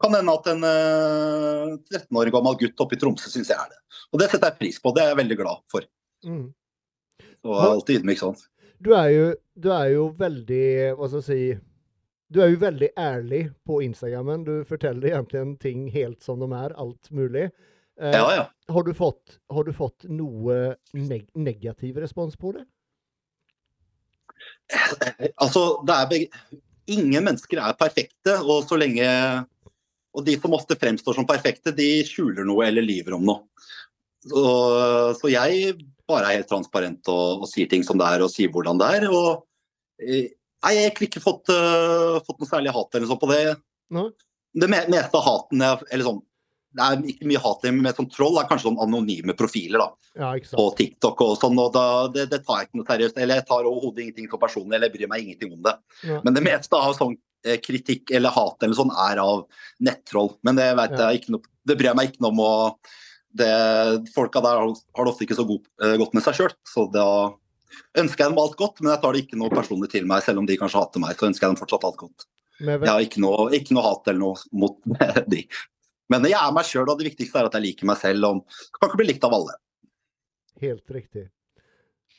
kan 0.00 0.16
hende 0.16 0.34
at 0.34 0.46
en 0.48 0.64
uh, 0.64 1.76
13 1.92 2.18
år 2.18 2.30
gammel 2.32 2.56
gutt 2.60 2.82
oppe 2.82 2.96
i 2.96 3.00
Tromsø 3.00 3.30
syns 3.32 3.52
jeg 3.52 3.58
er 3.58 3.72
det. 3.72 3.80
Og 4.10 4.22
det 4.22 4.30
setter 4.32 4.50
jeg 4.50 4.60
pris 4.60 4.80
på. 4.80 4.92
Det 4.96 5.04
er 5.04 5.12
jeg 5.12 5.20
veldig 5.20 5.38
glad 5.40 5.62
for. 5.72 5.86
Mm. 6.26 6.46
Og 7.44 7.54
jeg 7.54 7.66
er 7.66 7.74
alltid 7.74 8.00
ydmyk 8.00 8.22
sånn. 8.22 8.40
Du 8.80 8.92
er 8.96 9.08
jo, 9.12 9.24
du 9.60 9.68
er 9.74 9.90
jo 9.92 10.06
veldig 10.16 10.64
Hva 10.96 11.08
skal 11.10 11.20
jeg 11.20 11.26
si 11.26 11.40
Du 12.32 12.40
er 12.40 12.52
jo 12.54 12.60
veldig 12.62 12.88
ærlig 12.98 13.42
på 13.66 13.80
Instagrammen. 13.84 14.44
Du 14.46 14.64
forteller 14.68 15.10
egentlig 15.12 15.42
ting 15.60 15.88
helt 15.92 16.22
som 16.24 16.40
de 16.40 16.48
er, 16.54 16.76
alt 16.78 17.10
mulig. 17.10 17.48
Eh, 18.00 18.14
Ja, 18.14 18.26
ja. 18.36 18.44
har, 18.72 18.86
du 18.86 18.94
fått, 18.94 19.40
har 19.50 19.66
du 19.66 19.72
fått 19.76 20.06
noe 20.08 20.76
neg 20.94 21.26
negativ 21.34 21.98
respons 22.00 22.38
på 22.40 22.54
det? 22.56 22.64
Altså, 25.36 25.82
det 25.84 25.96
er 25.96 26.40
Ingen 26.90 27.22
mennesker 27.26 27.60
er 27.62 27.76
perfekte, 27.78 28.38
og 28.40 28.64
så 28.66 28.78
lenge 28.80 29.04
Og 30.16 30.24
de 30.26 30.34
som 30.40 30.54
ofte 30.56 30.78
fremstår 30.78 31.18
som 31.18 31.26
perfekte, 31.28 31.74
de 31.76 32.00
skjuler 32.06 32.46
noe 32.46 32.64
eller 32.66 32.82
lyver 32.82 33.14
om 33.18 33.26
noe. 33.28 33.68
Så, 34.26 34.40
så 35.20 35.30
jeg 35.30 35.76
bare 36.10 36.28
er 36.30 36.40
helt 36.40 36.50
transparent 36.50 37.08
og, 37.12 37.44
og 37.44 37.48
sier 37.50 37.68
ting 37.70 37.84
som 37.86 37.98
det 38.00 38.08
er, 38.10 38.24
og 38.26 38.32
sier 38.32 38.50
hvordan 38.52 38.80
det 38.82 38.88
er. 38.98 39.06
Og 39.10 39.44
eh, 40.02 40.30
nei, 40.64 40.72
jeg 40.76 40.90
har 40.90 41.06
ikke 41.08 41.22
fått, 41.24 41.48
uh, 41.54 42.18
fått 42.26 42.42
noe 42.42 42.50
særlig 42.50 42.74
hat 42.76 42.98
eller 42.98 43.08
sånn 43.10 43.20
på 43.22 43.30
det. 43.32 43.44
Nei. 43.96 44.08
Det 44.60 44.66
me 44.70 44.82
meste 44.90 45.14
av 45.14 45.24
haten 45.28 45.62
jeg, 45.62 45.86
eller 45.94 46.08
sånn, 46.08 46.20
Det 46.74 46.84
er 46.86 47.00
ikke 47.10 47.26
mye 47.26 47.40
hat, 47.42 47.64
men 47.66 47.80
med 47.82 47.96
sånn 47.98 48.06
troll 48.14 48.36
er 48.38 48.44
kanskje 48.46 48.68
sånn 48.68 48.76
anonyme 48.82 49.34
profiler. 49.34 49.80
da 49.82 49.88
Ja, 50.20 50.28
på? 50.54 50.68
TikTok 50.78 51.20
og 51.26 51.32
sånn, 51.40 51.58
og 51.58 51.72
da, 51.74 51.82
det, 52.14 52.28
det 52.30 52.44
tar 52.46 52.60
jeg 52.60 52.68
ikke 52.68 52.78
noe 52.78 52.86
seriøst. 52.86 53.16
Eller 53.18 53.40
jeg 53.40 53.46
tar 53.48 53.66
overhodet 53.66 54.04
ingenting 54.04 54.28
for 54.30 54.38
personlig, 54.38 54.76
eller 54.76 54.86
jeg 54.86 54.94
bryr 54.98 55.10
meg 55.10 55.24
ingenting 55.24 55.56
om 55.56 55.62
det. 55.66 55.74
Ja. 56.06 56.20
Men 56.22 56.36
det 56.38 56.44
meste 56.46 56.78
av 56.78 56.94
sånn 56.94 57.16
eh, 57.42 57.58
kritikk 57.58 58.12
eller 58.14 58.30
hat 58.30 58.62
eller 58.62 58.78
sånn 58.78 58.94
er 59.08 59.18
av 59.22 59.46
nettroll. 59.82 60.30
Men 60.46 60.58
det 60.62 60.68
vet 60.78 60.94
Ja. 60.94 61.10
jeg 61.10 61.22
ikke 61.24 61.34
noe 61.34 61.42
Det 61.66 61.76
bryr 61.76 61.90
jeg 61.90 61.96
meg 61.98 62.12
ikke 62.12 62.22
noe 62.22 62.30
om. 62.36 62.40
og 62.46 62.94
det, 63.36 63.50
Folka 64.14 64.40
der 64.42 64.58
har 64.58 64.66
har 64.70 65.04
det 65.06 65.12
ofte 65.12 65.24
ikke 65.26 65.36
så 65.38 65.46
god, 65.46 65.62
eh, 65.84 65.96
godt 66.00 66.14
med 66.16 66.24
seg 66.24 66.34
sjøl, 66.40 66.54
så 66.66 66.86
da 66.92 67.04
ønsker 68.00 68.24
jeg 68.24 68.32
dem 68.32 68.38
alt 68.42 68.56
godt. 68.58 68.80
Men 68.82 68.92
jeg 68.94 69.02
tar 69.02 69.12
det 69.14 69.22
ikke 69.24 69.38
noe 69.38 69.50
personlig 69.54 69.90
til 69.92 70.06
meg, 70.10 70.22
selv 70.26 70.42
om 70.42 70.46
de 70.48 70.56
kanskje 70.58 70.80
hater 70.82 71.02
meg. 71.04 71.16
Så 71.18 71.28
ønsker 71.30 71.46
jeg 71.46 71.54
dem 71.54 71.60
fortsatt 71.60 71.84
alt 71.86 72.00
godt. 72.00 72.26
Jeg 72.60 72.90
har 72.90 73.00
ikke 73.06 73.20
noe, 73.22 73.46
ikke 73.56 73.72
noe 73.76 73.84
hat 73.86 74.08
eller 74.10 74.20
noe 74.20 74.36
mot 74.52 74.76
de. 75.32 75.44
Men 76.10 76.24
jeg 76.26 76.34
er 76.36 76.52
meg 76.52 76.66
sjøl, 76.66 76.88
og 76.90 76.98
det 76.98 77.06
viktigste 77.12 77.38
er 77.38 77.46
at 77.48 77.54
jeg 77.56 77.62
liker 77.68 77.86
meg 77.88 77.96
selv. 78.02 78.24
og 78.26 78.42
kan 78.80 78.90
ikke 78.90 78.98
bli 79.04 79.06
likt 79.12 79.24
av 79.24 79.36
alle. 79.38 79.54
Helt 80.60 80.90
riktig. 80.92 81.28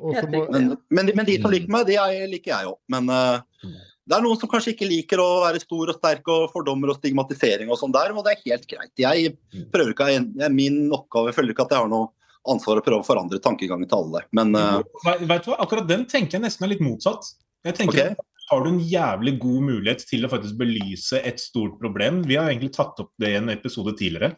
Må. 0.01 0.15
Men, 0.49 0.77
men, 0.89 1.05
de- 1.05 1.13
men 1.19 1.27
de 1.27 1.35
som 1.43 1.51
liker 1.53 1.69
meg, 1.69 1.85
de 1.91 1.97
er, 1.99 2.23
liker 2.31 2.55
jeg 2.55 2.71
òg. 2.71 2.77
Men 2.89 3.09
eh, 3.13 3.75
det 4.11 4.17
er 4.17 4.23
noen 4.25 4.39
som 4.39 4.49
kanskje 4.51 4.73
ikke 4.73 4.89
liker 4.89 5.21
å 5.23 5.27
være 5.45 5.61
stor 5.63 5.93
og 5.93 5.95
sterk 5.95 6.25
og 6.33 6.49
fordommer 6.51 6.91
og 6.91 6.97
stigmatisering 6.97 7.69
og 7.71 7.77
sånn 7.79 7.93
der, 7.95 8.11
og 8.11 8.25
det 8.25 8.33
er 8.33 8.41
helt 8.49 8.65
greit. 8.67 8.91
Jeg 8.99 9.35
prøver 9.71 9.93
ikke, 9.93 10.07
er 10.11 10.51
min 10.51 10.81
oppgave, 10.91 11.31
jeg 11.31 11.37
føler 11.37 11.55
ikke 11.55 11.63
at 11.63 11.77
jeg 11.77 11.85
har 11.85 11.91
noe 11.91 12.09
ansvar 12.51 12.81
å 12.81 12.83
prøve 12.83 13.05
å 13.05 13.07
forandre 13.07 13.39
tankegangen 13.39 13.87
til 13.87 14.01
alle. 14.01 14.25
Men 14.35 14.51
uh... 14.57 14.81
Vet 15.05 15.45
du 15.45 15.53
hva, 15.53 15.61
akkurat 15.63 15.87
den 15.87 16.03
tenker 16.11 16.39
jeg 16.39 16.43
nesten 16.43 16.67
er 16.67 16.73
litt 16.73 16.83
motsatt. 16.83 17.29
Jeg 17.63 17.77
tenker 17.77 17.95
okay. 17.95 18.17
at 18.17 18.49
Har 18.51 18.65
du 18.65 18.71
en 18.73 18.81
jævlig 18.83 19.37
god 19.39 19.67
mulighet 19.69 20.03
til 20.09 20.27
å 20.27 20.31
faktisk 20.33 20.59
belyse 20.59 21.21
et 21.23 21.39
stort 21.39 21.77
problem? 21.79 22.23
Vi 22.27 22.35
har 22.35 22.49
egentlig 22.51 22.73
tatt 22.75 22.99
opp 22.99 23.13
det 23.21 23.31
i 23.31 23.39
en 23.39 23.53
episode 23.53 23.95
tidligere. 23.95 24.33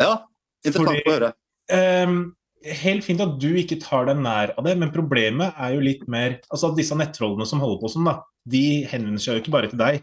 ja, 0.00 0.14
interessant 0.64 0.94
Fordi- 0.94 1.04
å 1.04 1.16
høre. 1.18 1.32
Ehm, 1.68 2.20
helt 2.64 3.04
fint 3.06 3.22
at 3.22 3.36
du 3.40 3.50
ikke 3.60 3.78
tar 3.82 4.08
deg 4.08 4.20
nær 4.22 4.52
av 4.58 4.66
det, 4.66 4.74
men 4.80 4.92
problemet 4.94 5.56
er 5.60 5.74
jo 5.76 5.82
litt 5.84 6.06
mer 6.10 6.38
altså 6.48 6.70
at 6.70 6.78
Disse 6.78 6.96
nettrollene 6.98 7.46
som 7.48 7.62
holder 7.62 7.82
på 7.82 7.90
sånn, 7.92 8.08
da, 8.08 8.20
de 8.50 8.64
henvender 8.90 9.22
seg 9.22 9.36
jo 9.36 9.44
ikke 9.44 9.54
bare 9.54 9.70
til 9.72 9.80
deg. 9.80 10.00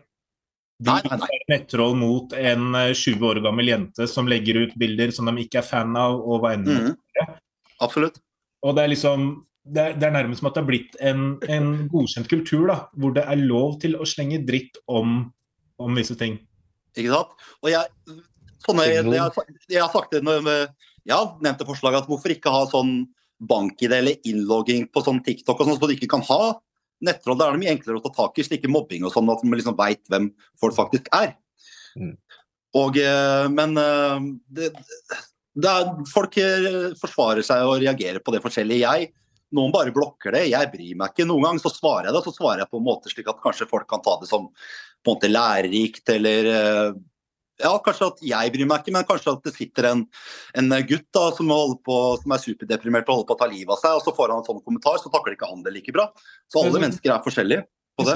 De 0.84 0.92
Nei, 0.92 1.00
nei, 1.08 1.18
nei. 1.22 1.28
er 1.32 1.52
nettroll 1.54 1.94
mot 1.96 2.34
en 2.36 2.76
eh, 2.76 2.92
20 2.92 3.28
år 3.30 3.40
gammel 3.46 3.70
jente 3.72 4.08
som 4.12 4.28
legger 4.28 4.60
ut 4.66 4.74
bilder 4.80 5.14
som 5.16 5.30
de 5.30 5.46
ikke 5.46 5.62
er 5.62 5.68
fan 5.68 5.96
av, 6.00 6.18
og 6.20 6.44
hva 6.44 6.56
enn. 6.58 6.66
Mhm. 6.68 7.36
Absolutt. 7.84 8.20
Og 8.66 8.76
det 8.76 8.84
er 8.84 8.92
liksom 8.92 9.30
det 9.66 9.82
er, 9.82 9.96
det 9.98 10.06
er 10.06 10.14
nærmest 10.14 10.44
som 10.44 10.50
at 10.52 10.58
det 10.58 10.62
har 10.62 10.68
blitt 10.68 10.98
en, 11.02 11.22
en 11.50 11.70
godkjent 11.90 12.28
kultur, 12.30 12.68
da, 12.70 12.76
hvor 13.02 13.16
det 13.16 13.24
er 13.26 13.40
lov 13.42 13.80
til 13.82 13.96
å 13.98 14.06
slenge 14.06 14.44
dritt 14.46 14.78
om, 14.86 15.24
om 15.82 15.98
visse 15.98 16.14
ting. 16.20 16.38
Ikke 16.94 17.16
sant? 17.16 17.48
Og 17.64 17.72
jeg, 17.72 18.20
sånne, 18.68 18.86
jeg, 18.92 19.08
jeg, 19.16 19.56
jeg 19.74 19.82
har 19.82 19.90
sagt 19.96 20.14
det 20.14 20.22
når 20.28 20.46
jeg 20.46 20.68
har 21.14 21.36
nevnte 21.44 21.68
forslaget 21.68 22.04
at 22.04 22.10
hvorfor 22.10 22.34
ikke 22.34 22.54
ha 22.54 22.64
sånn 22.72 23.04
bank-ID 23.46 23.94
eller 23.94 24.28
innlogging 24.28 24.88
på 24.94 25.04
sånn 25.04 25.22
TikTok 25.26 25.60
og 25.60 25.68
sånn, 25.70 25.78
så 25.80 25.90
du 25.90 25.96
ikke 25.96 26.12
kan 26.16 26.24
ha 26.30 26.56
nettroll. 27.06 27.38
Da 27.38 27.50
er 27.50 27.56
det 27.56 27.64
mye 27.64 27.74
enklere 27.76 28.00
å 28.00 28.06
ta 28.06 28.14
tak 28.16 28.40
i 28.40 28.46
slike 28.48 28.72
mobbing 28.72 29.06
og 29.06 29.14
sånn, 29.14 29.30
at 29.32 29.44
man 29.44 29.60
liksom 29.60 29.78
veit 29.78 30.04
hvem 30.12 30.30
folk 30.62 30.78
faktisk 30.78 31.10
er. 31.16 31.36
Mm. 32.00 32.16
Og, 32.80 32.98
eh, 33.00 33.46
men 33.52 33.78
eh, 33.80 34.26
det, 34.58 34.72
det 35.56 35.72
er, 35.72 35.92
folk 36.12 36.40
eh, 36.42 36.96
forsvarer 37.00 37.46
seg 37.46 37.68
og 37.68 37.80
reagerer 37.84 38.24
på 38.24 38.36
det 38.36 38.42
forskjellige. 38.44 38.84
Jeg, 38.84 39.12
noen 39.56 39.74
bare 39.76 39.94
blokker 39.96 40.36
det, 40.36 40.48
jeg 40.52 40.72
bryr 40.74 41.00
meg 41.00 41.14
ikke. 41.14 41.28
Noen 41.30 41.50
ganger 41.50 41.64
så 41.64 41.72
svarer 41.76 42.10
jeg 42.10 42.18
det, 42.18 42.24
så 42.28 42.36
svarer 42.36 42.64
jeg 42.64 42.72
på 42.72 42.82
en 42.82 42.88
måte 42.88 43.12
slik 43.12 43.32
at 43.32 43.44
kanskje 43.44 43.70
folk 43.72 43.88
kan 43.92 44.04
ta 44.04 44.18
det 44.22 44.32
som 44.32 44.50
på 44.50 45.14
en 45.14 45.20
måte 45.20 45.30
lærerikt, 45.30 46.08
eller 46.16 46.96
ja, 47.62 47.72
kanskje 47.86 48.10
at 48.12 48.24
jeg 48.26 48.52
bryr 48.54 48.68
meg 48.70 48.84
ikke, 48.84 48.94
men 48.96 49.08
kanskje 49.08 49.36
at 49.36 49.46
det 49.48 49.54
sitter 49.56 49.90
en, 49.92 50.04
en 50.60 50.76
gutt 50.90 51.08
da, 51.16 51.30
som, 51.38 51.54
på, 51.86 52.00
som 52.22 52.36
er 52.36 52.44
superdeprimert 52.44 53.08
og 53.08 53.22
holder 53.22 53.30
på 53.30 53.38
å 53.38 53.42
ta 53.44 53.48
livet 53.52 53.74
av 53.78 53.82
seg, 53.82 54.00
og 54.00 54.04
så 54.04 54.16
får 54.18 54.34
han 54.34 54.44
en 54.44 54.50
sånn 54.50 54.64
kommentar, 54.66 55.00
så 55.02 55.12
takler 55.14 55.38
ikke 55.38 55.50
han 55.50 55.64
det 55.66 55.74
like 55.78 55.96
bra. 55.96 56.10
Så 56.52 56.66
alle 56.66 56.84
mennesker 56.84 57.16
er 57.16 57.24
forskjellige 57.26 57.66
på 57.96 58.08
det. 58.10 58.16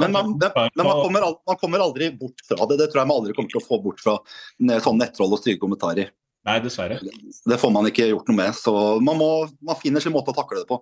Men 0.00 0.12
man, 0.12 0.36
det, 0.40 0.50
men, 0.56 0.86
man, 0.86 1.00
kommer, 1.02 1.26
aldri, 1.28 1.40
man 1.46 1.58
kommer 1.60 1.86
aldri 1.86 2.10
bort 2.16 2.44
fra 2.48 2.68
det. 2.70 2.78
Det 2.80 2.90
tror 2.92 3.02
jeg 3.02 3.10
man 3.10 3.20
aldri 3.20 3.36
kommer 3.36 3.52
til 3.52 3.60
å 3.60 3.64
få 3.64 3.80
bort 3.84 4.00
fra 4.00 4.18
sånne 4.24 4.78
sånn 4.84 5.00
nettroll 5.02 5.36
og 5.36 5.42
stygge 5.42 5.60
kommentarer. 5.62 6.12
Nei, 6.44 6.58
dessverre. 6.60 6.98
Det 7.00 7.56
får 7.60 7.72
man 7.72 7.88
ikke 7.88 8.10
gjort 8.10 8.28
noe 8.28 8.38
med. 8.42 8.56
Så 8.56 8.72
man, 9.00 9.16
må, 9.20 9.28
man 9.64 9.80
finner 9.80 10.04
sin 10.04 10.12
måte 10.12 10.32
å 10.32 10.36
takle 10.36 10.60
det 10.60 10.68
på. 10.68 10.80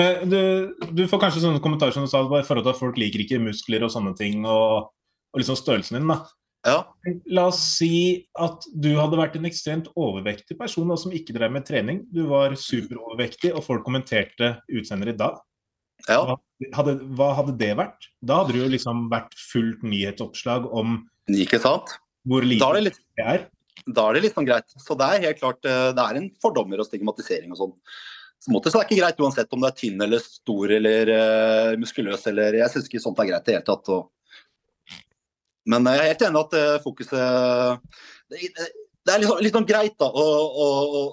Men 0.00 0.30
du, 0.32 0.38
du 0.88 1.02
får 1.08 1.20
kanskje 1.20 1.42
sånne 1.44 1.60
kommentarer 1.64 1.92
som 1.92 2.06
du 2.06 2.10
sa, 2.12 2.22
i 2.24 2.46
forhold 2.46 2.64
til 2.64 2.72
at 2.72 2.80
folk 2.80 3.00
liker 3.00 3.24
ikke 3.24 3.42
muskler 3.44 3.84
og 3.84 3.92
sånne 3.92 4.14
ting, 4.16 4.46
og, 4.48 4.88
og 5.32 5.42
liksom 5.42 5.58
størrelsen 5.60 5.98
din. 5.98 6.08
da. 6.08 6.22
Ja, 6.62 6.76
La 7.34 7.48
oss 7.50 7.58
si 7.74 8.28
at 8.38 8.62
du 8.70 8.92
hadde 8.94 9.18
vært 9.18 9.34
en 9.34 9.48
ekstremt 9.48 9.88
overvektig 9.98 10.54
person 10.60 10.86
da, 10.92 10.98
som 11.00 11.14
ikke 11.14 11.34
drev 11.34 11.50
med 11.56 11.66
trening. 11.66 12.04
Du 12.14 12.22
var 12.30 12.54
superovervektig, 12.54 13.50
og 13.50 13.64
folk 13.66 13.82
kommenterte 13.86 14.54
utseendet 14.70 15.10
ditt 15.10 15.18
da. 15.24 15.32
ja, 16.06 16.36
Hadde, 16.76 17.00
hva 17.18 17.32
hadde 17.38 17.56
det 17.58 17.72
vært? 17.78 18.06
Da 18.22 18.40
hadde 18.40 18.54
det 18.54 18.62
jo 18.62 18.70
liksom 18.70 19.08
vært 19.10 19.34
fullt 19.38 19.82
nyhetsoppslag 19.86 20.70
om 20.70 21.00
ikke 21.30 21.60
sant? 21.62 21.96
hvor 22.28 22.46
Da 22.46 22.50
lite 22.52 22.68
er 22.68 22.78
det 22.78 22.86
litt 22.86 23.02
det 23.18 23.26
er. 23.34 23.44
da 23.86 24.06
er 24.06 24.14
det 24.16 24.24
litt 24.26 24.38
sånn 24.38 24.46
greit. 24.46 24.74
Så 24.78 24.94
det 24.98 25.08
er 25.08 25.26
helt 25.26 25.42
klart 25.42 25.66
eh, 25.66 25.90
det 25.96 26.06
er 26.06 26.18
en 26.18 26.30
fordommer 26.42 26.82
og 26.82 26.86
stigmatisering 26.86 27.54
og 27.54 27.58
sånn. 27.58 27.76
Så 28.42 28.50
måte, 28.50 28.70
så 28.70 28.78
det 28.78 28.84
er 28.84 28.88
ikke 28.88 29.02
greit 29.02 29.22
uansett 29.22 29.54
om 29.54 29.62
du 29.62 29.68
er 29.68 29.74
tynn 29.78 30.02
eller 30.02 30.22
stor 30.22 30.72
eller 30.74 31.10
uh, 31.14 31.74
muskuløs 31.78 32.24
eller 32.26 32.56
Jeg 32.58 32.72
syns 32.72 32.88
ikke 32.88 33.02
sånt 33.04 33.20
er 33.22 33.28
greit 33.28 33.44
i 33.46 33.52
det 33.52 33.54
hele 33.54 33.66
tatt. 33.68 33.90
Og... 33.94 34.08
Men 35.68 35.86
jeg 35.90 36.00
er 36.00 36.10
helt 36.12 36.24
enig 36.26 36.42
at 36.42 36.56
uh, 36.58 36.82
fokuset 36.82 37.18
det, 38.32 38.38
er 39.12 39.20
litt, 39.20 39.28
sånn, 39.28 39.42
litt 39.44 39.56
sånn 39.56 39.68
greit 39.68 39.94
da, 40.00 40.08
å, 40.08 40.26
å, 40.64 40.66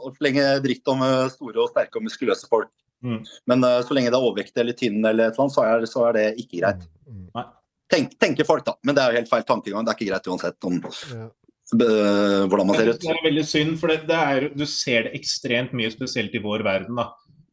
å, 0.08 0.12
slenge 0.18 0.46
dritt 0.64 0.90
om 0.92 1.04
uh, 1.06 1.28
store 1.34 1.66
og 1.66 1.72
sterke 1.74 2.00
og 2.00 2.06
muskuløse 2.08 2.50
folk. 2.50 2.72
Mm. 3.06 3.22
Men 3.48 3.64
så 3.88 3.96
lenge 3.96 4.12
det 4.12 4.18
er 4.18 4.26
overvekt 4.28 4.58
eller 4.60 4.76
tynn 4.76 5.00
eller 5.00 5.30
et 5.30 5.38
eller 5.38 5.46
annet, 5.46 5.56
så 5.56 5.64
er, 5.64 5.86
så 5.88 6.02
er 6.10 6.18
det 6.18 6.26
ikke 6.42 6.60
greit. 6.60 6.82
Mm. 7.08 7.30
mm. 7.30 7.56
Tenk, 7.90 8.12
tenker 8.22 8.46
folk, 8.46 8.66
da. 8.68 8.76
Men 8.86 8.94
det 8.94 9.02
er 9.02 9.14
jo 9.14 9.18
helt 9.18 9.32
feil 9.32 9.46
tankegang. 9.48 9.86
Det 9.86 9.94
er 9.94 9.98
ikke 9.98 10.10
greit 10.12 10.28
uansett 10.30 10.68
om 10.68 10.76
ja. 10.84 11.24
hvordan 11.74 12.68
man 12.70 12.78
ser 12.78 12.92
ut. 12.92 13.00
Det 13.02 13.16
er 13.16 13.24
veldig 13.24 13.46
synd, 13.50 13.72
for 13.82 13.90
det, 13.90 14.04
det 14.12 14.20
er, 14.20 14.46
du 14.54 14.66
ser 14.70 15.08
det 15.08 15.16
ekstremt 15.18 15.74
mye, 15.78 15.90
spesielt 15.96 16.36
i 16.38 16.44
vår 16.44 16.66
verden. 16.68 17.00
da. 17.00 17.08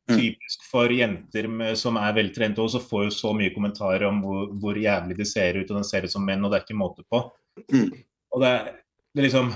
Mm. 0.06 0.18
Typisk 0.20 0.66
for 0.70 0.92
jenter 0.94 1.48
med, 1.50 1.74
som 1.78 1.96
er 1.98 2.12
veltrente 2.14 2.62
og 2.62 2.70
så 2.70 2.78
får 2.78 3.08
jo 3.08 3.14
så 3.14 3.32
mye 3.34 3.50
kommentarer 3.50 4.04
om 4.06 4.20
hvor, 4.22 4.44
hvor, 4.62 4.78
jævlig 4.78 5.16
de 5.18 5.26
ser 5.26 5.58
ut, 5.58 5.70
og 5.70 5.80
de 5.80 5.88
ser 5.88 6.06
ut 6.06 6.12
som 6.12 6.22
menn, 6.22 6.44
og 6.46 6.52
det 6.52 6.60
er 6.60 6.66
ikke 6.66 6.78
måte 6.78 7.02
på. 7.10 7.24
Mm. 7.72 7.88
Og 8.36 8.44
det 8.44 8.52
er, 8.52 8.68
det 9.10 9.22
er 9.22 9.26
liksom 9.26 9.50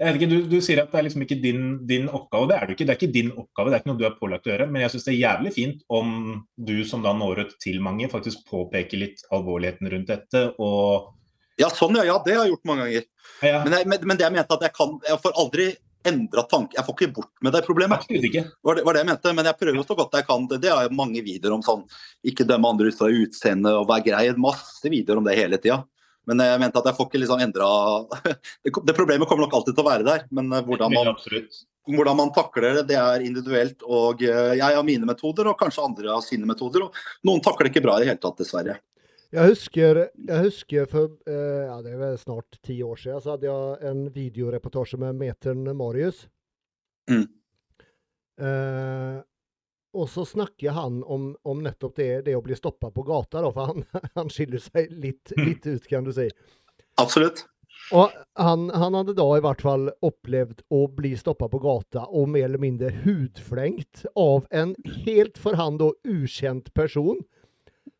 ikke, 0.00 0.28
du, 0.30 0.36
du, 0.48 0.56
sier 0.64 0.80
at 0.80 0.92
det 0.92 0.96
er 0.96 1.04
liksom 1.04 1.24
ikke 1.26 1.36
din, 1.42 1.64
din, 1.88 2.06
oppgave. 2.08 2.48
Det 2.48 2.56
er 2.56 2.66
det 2.66 2.74
ikke. 2.76 2.84
Det 2.88 2.92
er 2.92 2.98
ikke 3.00 3.14
din 3.16 3.32
oppgave, 3.36 3.68
det 3.68 3.76
er 3.76 3.82
ikke 3.82 3.90
noe 3.90 4.00
du 4.00 4.06
er 4.08 4.18
pålagt 4.20 4.46
å 4.48 4.52
gjøre. 4.52 4.66
Men 4.72 4.84
jeg 4.84 4.94
syns 4.94 5.06
det 5.06 5.12
er 5.12 5.18
jævlig 5.18 5.52
fint 5.56 5.82
om 5.92 6.14
du 6.56 6.76
som 6.88 7.04
da 7.04 7.12
når 7.16 7.42
ut 7.44 7.56
til 7.60 7.80
mange, 7.84 8.08
faktisk 8.12 8.46
påpeker 8.48 9.02
litt 9.02 9.24
alvorligheten 9.34 9.90
rundt 9.92 10.12
dette. 10.12 10.44
og 10.62 11.16
ja, 11.60 11.68
sånn 11.68 11.98
ja. 12.00 12.06
ja 12.08 12.16
det 12.24 12.36
har 12.36 12.46
jeg 12.46 12.54
gjort 12.54 12.68
mange 12.70 12.86
ganger. 12.86 13.06
Ja. 13.44 13.60
Men, 13.66 13.76
jeg, 13.76 13.90
men, 13.92 14.06
men, 14.08 14.20
det 14.20 14.24
jeg 14.24 14.36
mente 14.36 14.56
at 14.56 14.64
jeg 14.64 14.76
kan 14.76 14.96
Jeg 15.04 15.20
får 15.20 15.36
aldri 15.40 15.66
endra 16.06 16.44
tanke. 16.48 16.76
Jeg 16.78 16.86
får 16.86 16.96
ikke 16.96 17.14
bort 17.20 17.30
med 17.44 17.54
det 17.54 17.62
problemet. 17.66 18.04
Ikke. 18.08 18.44
Var 18.64 18.78
det, 18.78 18.84
var 18.86 18.96
det 18.96 19.02
jeg 19.02 19.10
mente. 19.10 19.32
Men 19.36 19.48
jeg 19.50 19.58
prøver 19.60 19.86
så 19.86 19.96
godt 19.98 20.18
jeg 20.18 20.28
kan. 20.28 20.46
Det, 20.50 20.60
det 20.64 20.72
er 20.72 20.92
mange 20.96 21.22
videoer 21.24 21.56
om 21.58 21.64
sånn 21.64 21.86
ikke 22.26 22.46
dømme 22.48 22.72
andre 22.72 22.90
ut 22.90 22.98
fra 22.98 23.10
utseende 23.12 23.74
og 23.78 23.88
være 23.90 24.06
grei. 24.10 24.26
Masse 24.40 24.92
videoer 24.92 25.20
om 25.20 25.28
det 25.28 25.38
hele 25.38 25.60
tida. 25.60 25.82
Men 26.28 26.42
jeg 26.44 26.60
mente 26.62 26.78
at 26.78 26.86
jeg 26.90 26.96
får 26.98 27.08
ikke 27.08 27.22
liksom 27.22 27.40
endra 27.42 27.68
Det 28.86 28.94
problemet 28.94 29.28
kommer 29.28 29.46
nok 29.46 29.56
alltid 29.56 29.74
til 29.74 29.82
å 29.82 29.88
være 29.88 30.06
der, 30.06 30.26
men 30.36 30.52
eh, 30.52 30.62
hvordan 30.66 30.92
man, 30.92 31.08
hvordan 31.88 32.18
man 32.18 32.32
takler 32.36 32.76
det, 32.76 32.84
det 32.92 32.98
er 33.00 33.24
individuelt. 33.24 33.82
Og 33.88 34.22
eh, 34.26 34.52
jeg 34.60 34.76
har 34.76 34.86
mine 34.86 35.08
metoder, 35.08 35.50
og 35.50 35.58
kanskje 35.60 35.86
andre 35.86 36.12
har 36.12 36.22
sine 36.24 36.48
metoder. 36.48 36.86
og 36.86 37.26
Noen 37.26 37.42
takler 37.44 37.66
det 37.66 37.74
ikke 37.74 37.86
bra 37.88 37.98
i 37.98 38.04
det 38.04 38.12
hele 38.12 38.22
tatt, 38.22 38.38
dessverre. 38.42 38.78
Jeg 39.30 39.52
husker, 39.52 39.98
jeg 40.26 40.42
husker 40.42 40.86
for 40.90 41.12
eh, 41.30 41.66
ja, 41.68 41.76
det 41.84 41.92
er 41.94 42.16
snart 42.18 42.56
ti 42.66 42.80
år 42.82 42.98
siden 42.98 43.22
så 43.22 43.36
hadde 43.36 43.46
jeg 43.46 43.90
en 43.92 44.00
videoreportasje 44.14 44.98
med 44.98 45.20
Meteren 45.20 45.70
Marius. 45.78 46.24
Mm. 47.10 47.28
Eh, 48.42 49.20
og 49.94 50.10
så 50.10 50.24
snakker 50.26 50.74
han 50.74 51.00
om, 51.06 51.30
om 51.46 51.62
nettopp 51.62 51.94
det, 51.98 52.10
det, 52.26 52.34
å 52.38 52.42
bli 52.42 52.58
stoppa 52.58 52.90
på 52.94 53.06
gata, 53.06 53.42
da, 53.44 53.54
for 53.54 53.70
han, 53.70 53.86
han 54.18 54.34
skiller 54.34 54.62
seg 54.62 54.90
litt, 54.90 55.30
mm. 55.36 55.46
litt, 55.46 55.66
ut, 55.66 55.88
kan 55.90 56.06
du 56.06 56.12
si. 56.14 56.26
Absolutt. 56.98 57.46
Og 57.94 58.10
han, 58.38 58.68
han, 58.74 58.94
hadde 58.98 59.14
da 59.18 59.26
i 59.34 59.42
hvert 59.42 59.62
fall 59.62 59.88
opplevd 60.06 60.62
å 60.74 60.84
bli 60.94 61.14
stoppa 61.18 61.48
på 61.50 61.62
gata 61.62 62.04
og 62.06 62.28
mer 62.34 62.48
eller 62.48 62.62
mindre 62.62 62.90
hudflengt 63.04 64.04
av 64.18 64.46
en 64.50 64.74
helt 65.06 65.38
for 65.38 65.58
han 65.58 65.78
da 65.80 65.90
ukjent 66.06 66.70
person. 66.74 67.22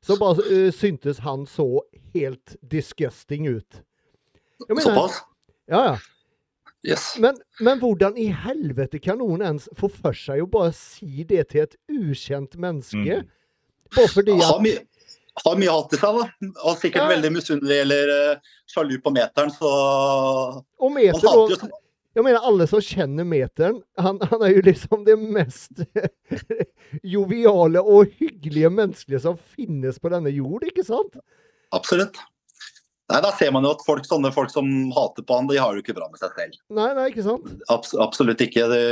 Så 0.07 0.17
bare 0.21 0.45
uh, 0.47 0.71
syntes 0.73 1.21
han 1.25 1.47
så 1.47 1.83
helt 2.15 2.57
disgusting 2.61 3.49
ut. 3.49 3.83
Såpass? 4.83 5.21
Ja, 5.67 5.85
ja. 5.85 5.99
Yes. 6.83 7.17
Men, 7.19 7.37
men, 7.61 7.79
hvordan 7.79 8.17
i 8.17 8.31
helvete 8.33 8.99
kan 9.05 9.19
noen 9.21 9.43
ens 9.45 9.67
få 9.77 9.91
for 9.93 10.17
seg 10.17 10.41
å 10.41 10.47
bare 10.49 10.73
si 10.73 11.27
det 11.29 11.51
til 11.53 11.67
et 11.67 11.77
ukjent 11.93 12.57
menneske? 12.57 13.21
Mm. 13.21 13.29
Bare 13.97 14.09
fordi 14.09 14.37
at 14.39 14.47
Har 14.49 14.63
mye, 14.65 14.81
har 15.45 15.59
mye 15.61 15.75
hatt 15.75 15.93
i 15.93 16.01
seg, 16.01 16.21
da. 16.23 16.49
Og 16.65 16.79
sikkert 16.81 17.05
ja. 17.05 17.11
veldig 17.13 17.33
misunnelig 17.37 17.79
eller 17.85 18.15
uh, 18.15 18.55
sjalu 18.71 18.97
på 19.05 19.13
meteren, 19.13 19.53
så 19.53 19.71
Og 20.81 20.95
meter, 20.95 21.29
og, 21.29 21.53
jeg 22.17 22.27
mener, 22.27 22.43
alle 22.43 22.67
som 22.67 22.83
kjenner 22.83 23.27
meteren, 23.29 23.79
han, 24.01 24.19
han 24.33 24.43
er 24.43 24.57
jo 24.57 24.65
liksom 24.67 25.05
det 25.07 25.15
mest 25.21 25.85
joviale 27.15 27.83
og 27.83 28.11
hyggelige 28.19 28.71
menneskelige 28.75 29.23
som 29.29 29.39
finnes 29.55 30.01
på 30.03 30.11
denne 30.11 30.33
jord, 30.35 30.67
ikke 30.67 30.85
sant? 30.87 31.21
Absolutt. 31.77 32.19
Nei, 33.11 33.21
Da 33.23 33.31
ser 33.35 33.51
man 33.55 33.67
jo 33.67 33.73
at 33.75 33.83
folk, 33.87 34.07
sånne 34.07 34.31
folk 34.35 34.51
som 34.53 34.67
hater 34.95 35.25
på 35.27 35.39
han, 35.39 35.49
de 35.51 35.59
har 35.59 35.75
jo 35.75 35.83
ikke 35.83 35.95
bra 35.97 36.07
med 36.11 36.21
seg 36.23 36.35
selv. 36.37 36.59
Nei, 36.75 36.89
nei, 36.99 37.09
ikke 37.11 37.27
sant? 37.27 37.47
Abs 37.73 37.95
absolutt 37.99 38.43
ikke. 38.43 38.67
Det, 38.71 38.83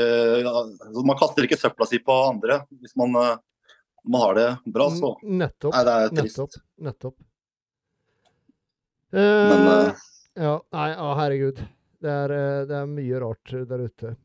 altså, 0.47 1.05
man 1.07 1.19
kaster 1.19 1.47
ikke 1.47 1.59
søpla 1.59 1.87
si 1.91 2.01
på 2.03 2.17
andre 2.27 2.61
hvis 2.81 2.95
man, 2.99 3.15
uh, 3.15 3.75
man 4.07 4.25
har 4.27 4.39
det 4.39 4.49
bra, 4.75 4.91
så 4.95 5.15
Nettopp. 5.23 5.75
Nei, 5.75 5.83
det 5.87 5.97
er 5.97 6.15
trist. 6.19 6.39
Nettopp. 6.39 6.63
Nettopp. 6.89 7.19
Uh, 9.09 9.19
Men, 9.19 9.67
uh, 9.67 10.07
ja, 10.39 10.55
nei, 10.77 10.89
å, 10.99 11.13
herregud. 11.19 11.63
Det 11.99 12.11
er, 12.15 12.35
det 12.69 12.75
er, 12.79 12.91
mye 12.91 13.21
rart 13.23 13.55
der 13.71 13.87
ute. 13.89 14.17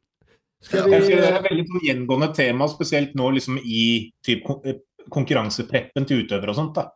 Skal 0.64 0.90
vi... 0.92 1.00
Det 1.10 1.20
er 1.20 1.40
et 1.40 1.48
veldig 1.48 1.64
sånn 1.70 1.86
gjengående 1.88 2.30
tema, 2.38 2.68
spesielt 2.72 3.16
nå 3.20 3.32
liksom 3.36 3.58
i 3.60 3.86
typ, 4.26 4.46
konkurransepreppen 5.12 6.06
til 6.08 6.24
utøvere 6.24 6.54
og 6.54 6.60
sånt. 6.60 6.78
da 6.78 6.92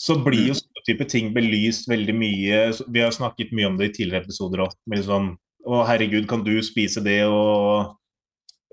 så 0.00 0.16
blir 0.24 0.46
jo 0.48 0.54
mm. 0.54 0.58
sånne 0.62 0.82
type 0.88 1.06
ting 1.12 1.26
belyst 1.36 1.88
veldig 1.90 2.14
mye. 2.16 2.60
Vi 2.88 3.02
har 3.04 3.12
snakket 3.12 3.50
mye 3.52 3.68
om 3.68 3.74
det 3.76 3.90
i 3.90 3.94
tidligere 3.98 4.24
episoder 4.24 4.62
òg. 4.64 4.76
Liksom, 4.88 5.34
å 5.68 5.80
herregud, 5.84 6.24
kan 6.30 6.44
du 6.46 6.54
spise 6.64 7.02
det? 7.04 7.18
Og 7.28 7.90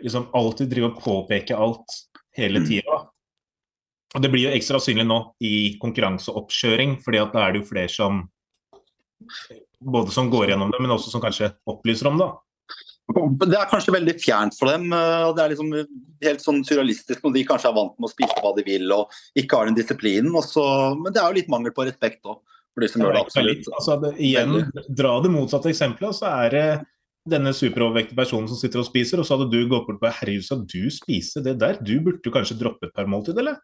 liksom 0.05 0.29
alltid 0.37 0.71
drive 0.71 0.93
og 0.93 1.01
påpeke 1.03 1.57
alt 1.57 1.97
hele 2.37 2.61
mm. 2.63 2.67
tida. 2.69 3.01
Og 4.15 4.23
det 4.23 4.31
blir 4.31 4.45
jo 4.45 4.53
ekstra 4.55 4.79
synlig 4.79 5.03
nå 5.09 5.19
i 5.43 5.53
konkurranseoppkjøring, 5.81 6.95
fordi 7.03 7.19
at 7.19 7.35
da 7.35 7.43
er 7.43 7.53
det 7.53 7.65
jo 7.65 7.69
flere 7.73 7.91
som 7.91 8.23
både 9.83 10.11
som 10.11 10.29
går 10.31 10.51
gjennom 10.51 10.73
det, 10.73 10.81
men 10.81 10.93
også 10.93 11.13
som 11.13 11.23
kanskje 11.23 11.51
opplyser 11.69 12.09
om 12.09 12.19
det. 12.21 12.29
Det 13.07 13.55
er 13.55 13.69
kanskje 13.71 13.93
veldig 13.95 14.17
fjernt 14.19 14.57
for 14.57 14.71
dem. 14.71 14.89
Eh, 14.91 15.23
og 15.29 15.35
Det 15.37 15.43
er 15.43 15.53
liksom 15.53 15.71
helt 16.25 16.43
sånn 16.43 16.59
surrealistisk 16.67 17.23
når 17.23 17.37
de 17.37 17.45
kanskje 17.47 17.69
er 17.71 17.77
vant 17.77 17.95
med 17.95 18.09
å 18.09 18.11
spise 18.11 18.41
hva 18.43 18.51
de 18.57 18.65
vil 18.67 18.91
og 18.91 19.15
ikke 19.39 19.59
har 19.59 19.69
den 19.69 19.77
disiplinen. 19.77 20.35
Også, 20.35 20.65
men 20.99 21.15
det 21.15 21.21
er 21.21 21.29
jo 21.29 21.39
litt 21.39 21.51
mangel 21.53 21.75
på 21.75 21.87
respekt 21.87 22.27
òg. 22.27 22.41
Altså, 22.77 23.95
igjen, 24.21 24.59
dra 24.93 25.15
det 25.23 25.31
motsatte 25.33 25.71
eksempelet, 25.71 26.13
så 26.13 26.29
er 26.43 26.51
det 26.53 26.67
denne 27.27 27.49
superovervektige 27.55 28.19
personen 28.19 28.45
som 28.51 28.59
sitter 28.59 28.83
og 28.83 28.85
spiser, 28.87 29.17
og 29.17 29.25
så 29.25 29.35
hadde 29.35 29.49
du 29.49 29.63
gått 29.65 29.87
bort 29.87 29.97
på 30.03 30.11
herregud, 30.19 30.45
skal 30.45 30.61
du 30.69 30.83
spise 30.93 31.41
det 31.43 31.57
der? 31.63 31.79
Du 31.81 31.97
burde 32.05 32.21
jo 32.23 32.33
kanskje 32.35 32.59
droppe 32.59 32.87
et 32.87 32.93
par 32.95 33.09
måltid, 33.09 33.39
eller? 33.41 33.57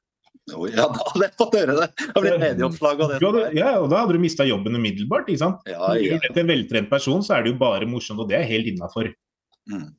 Jo, 0.51 0.65
ja, 0.67 0.89
da 0.91 1.05
hadde 1.07 1.27
jeg 1.27 1.35
fått 1.39 1.53
høre 1.55 1.75
det. 1.77 1.85
Det 2.01 2.21
blitt 2.23 2.41
medieoppslag 2.41 3.01
og 3.03 3.11
det. 3.13 3.19
Hadde, 3.23 3.43
ja, 3.55 3.69
og 3.79 3.85
da 3.93 4.01
hadde 4.01 4.17
du 4.17 4.23
mista 4.23 4.47
jobben 4.47 4.75
umiddelbart. 4.75 5.29
ikke 5.31 5.43
sant? 5.45 5.61
Ja, 5.69 5.93
ja. 5.95 6.17
Til 6.25 6.41
en 6.43 6.51
veltrent 6.51 6.89
person 6.91 7.23
så 7.23 7.37
er 7.37 7.45
det 7.45 7.53
jo 7.53 7.59
bare 7.61 7.87
morsomt, 7.87 8.19
og 8.19 8.31
det 8.31 8.41
er 8.41 8.49
helt 8.49 8.67
innafor. 8.73 9.07
Mm. 9.71 9.93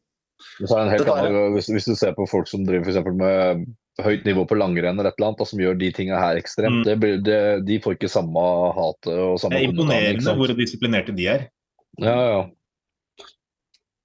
Hvis, 0.58 1.70
hvis, 1.72 1.88
du 1.88 1.94
ser 1.96 2.12
på 2.18 2.26
folk 2.28 2.50
som 2.50 2.66
driver 2.68 2.90
f.eks. 2.90 3.08
med 3.16 3.64
høyt 4.04 4.26
nivå 4.28 4.44
på 4.50 4.58
langrenn 4.58 4.98
eller 4.98 5.12
et 5.12 5.16
eller 5.20 5.32
annet, 5.32 5.48
som 5.48 5.62
gjør 5.62 5.78
de 5.80 5.90
tingene 5.96 6.20
her 6.20 6.40
ekstremt, 6.40 6.82
mm. 6.82 6.90
det, 6.90 7.12
det, 7.24 7.40
de 7.70 7.80
får 7.80 7.96
ikke 7.96 8.12
samme 8.12 8.44
hatet 8.76 9.14
og 9.14 9.40
samme 9.40 9.56
Det 9.56 9.62
er 9.62 9.72
imponerende 9.72 10.36
hvor 10.36 10.54
disiplinerte 10.58 11.16
de 11.16 11.30
er. 11.30 11.48
Ja, 12.02 12.18
ja. 12.20 12.44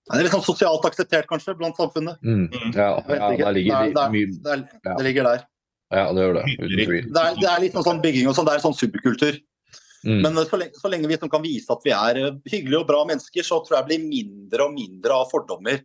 Det 0.10 0.18
er 0.18 0.26
litt 0.26 0.34
sånn 0.34 0.46
sosialt 0.46 0.86
akseptert, 0.88 1.28
kanskje, 1.30 1.54
blant 1.58 1.78
samfunnet. 1.78 2.18
Mm. 2.26 2.48
mm. 2.48 2.72
Ja, 2.74 2.92
ja 3.12 3.28
det, 3.36 3.52
ligger, 3.60 3.92
det, 3.92 4.24
det, 4.48 4.56
det, 4.88 5.04
ligger 5.06 5.28
der. 5.34 5.44
Ja, 5.90 6.10
det 6.14 6.22
gjør 6.26 6.38
det. 6.38 6.46
Det 7.10 7.22
er, 7.22 7.38
det 7.40 7.50
er 7.50 7.64
litt 7.64 7.76
sånn, 7.78 7.88
sånn 7.88 8.02
bygging 8.04 8.30
og 8.30 8.36
sånn, 8.38 8.48
det 8.48 8.58
er 8.58 8.64
sånn 8.66 8.78
subkultur. 8.78 9.40
Mm. 10.06 10.22
Men 10.24 10.38
så 10.48 10.60
lenge, 10.60 10.80
så 10.80 10.92
lenge, 10.92 11.10
vi 11.12 11.18
kan 11.20 11.44
vise 11.44 11.74
at 11.74 11.84
vi 11.84 11.92
er 11.96 12.22
eh, 12.22 12.38
hyggelige 12.48 12.84
og 12.84 12.88
bra 12.88 13.02
mennesker, 13.10 13.44
så 13.44 13.60
tror 13.66 13.80
jeg 13.80 13.84
det 13.84 13.90
blir 13.90 14.06
mindre 14.06 14.68
og 14.70 14.78
mindre 14.78 15.18
av 15.18 15.32
fordommer. 15.32 15.82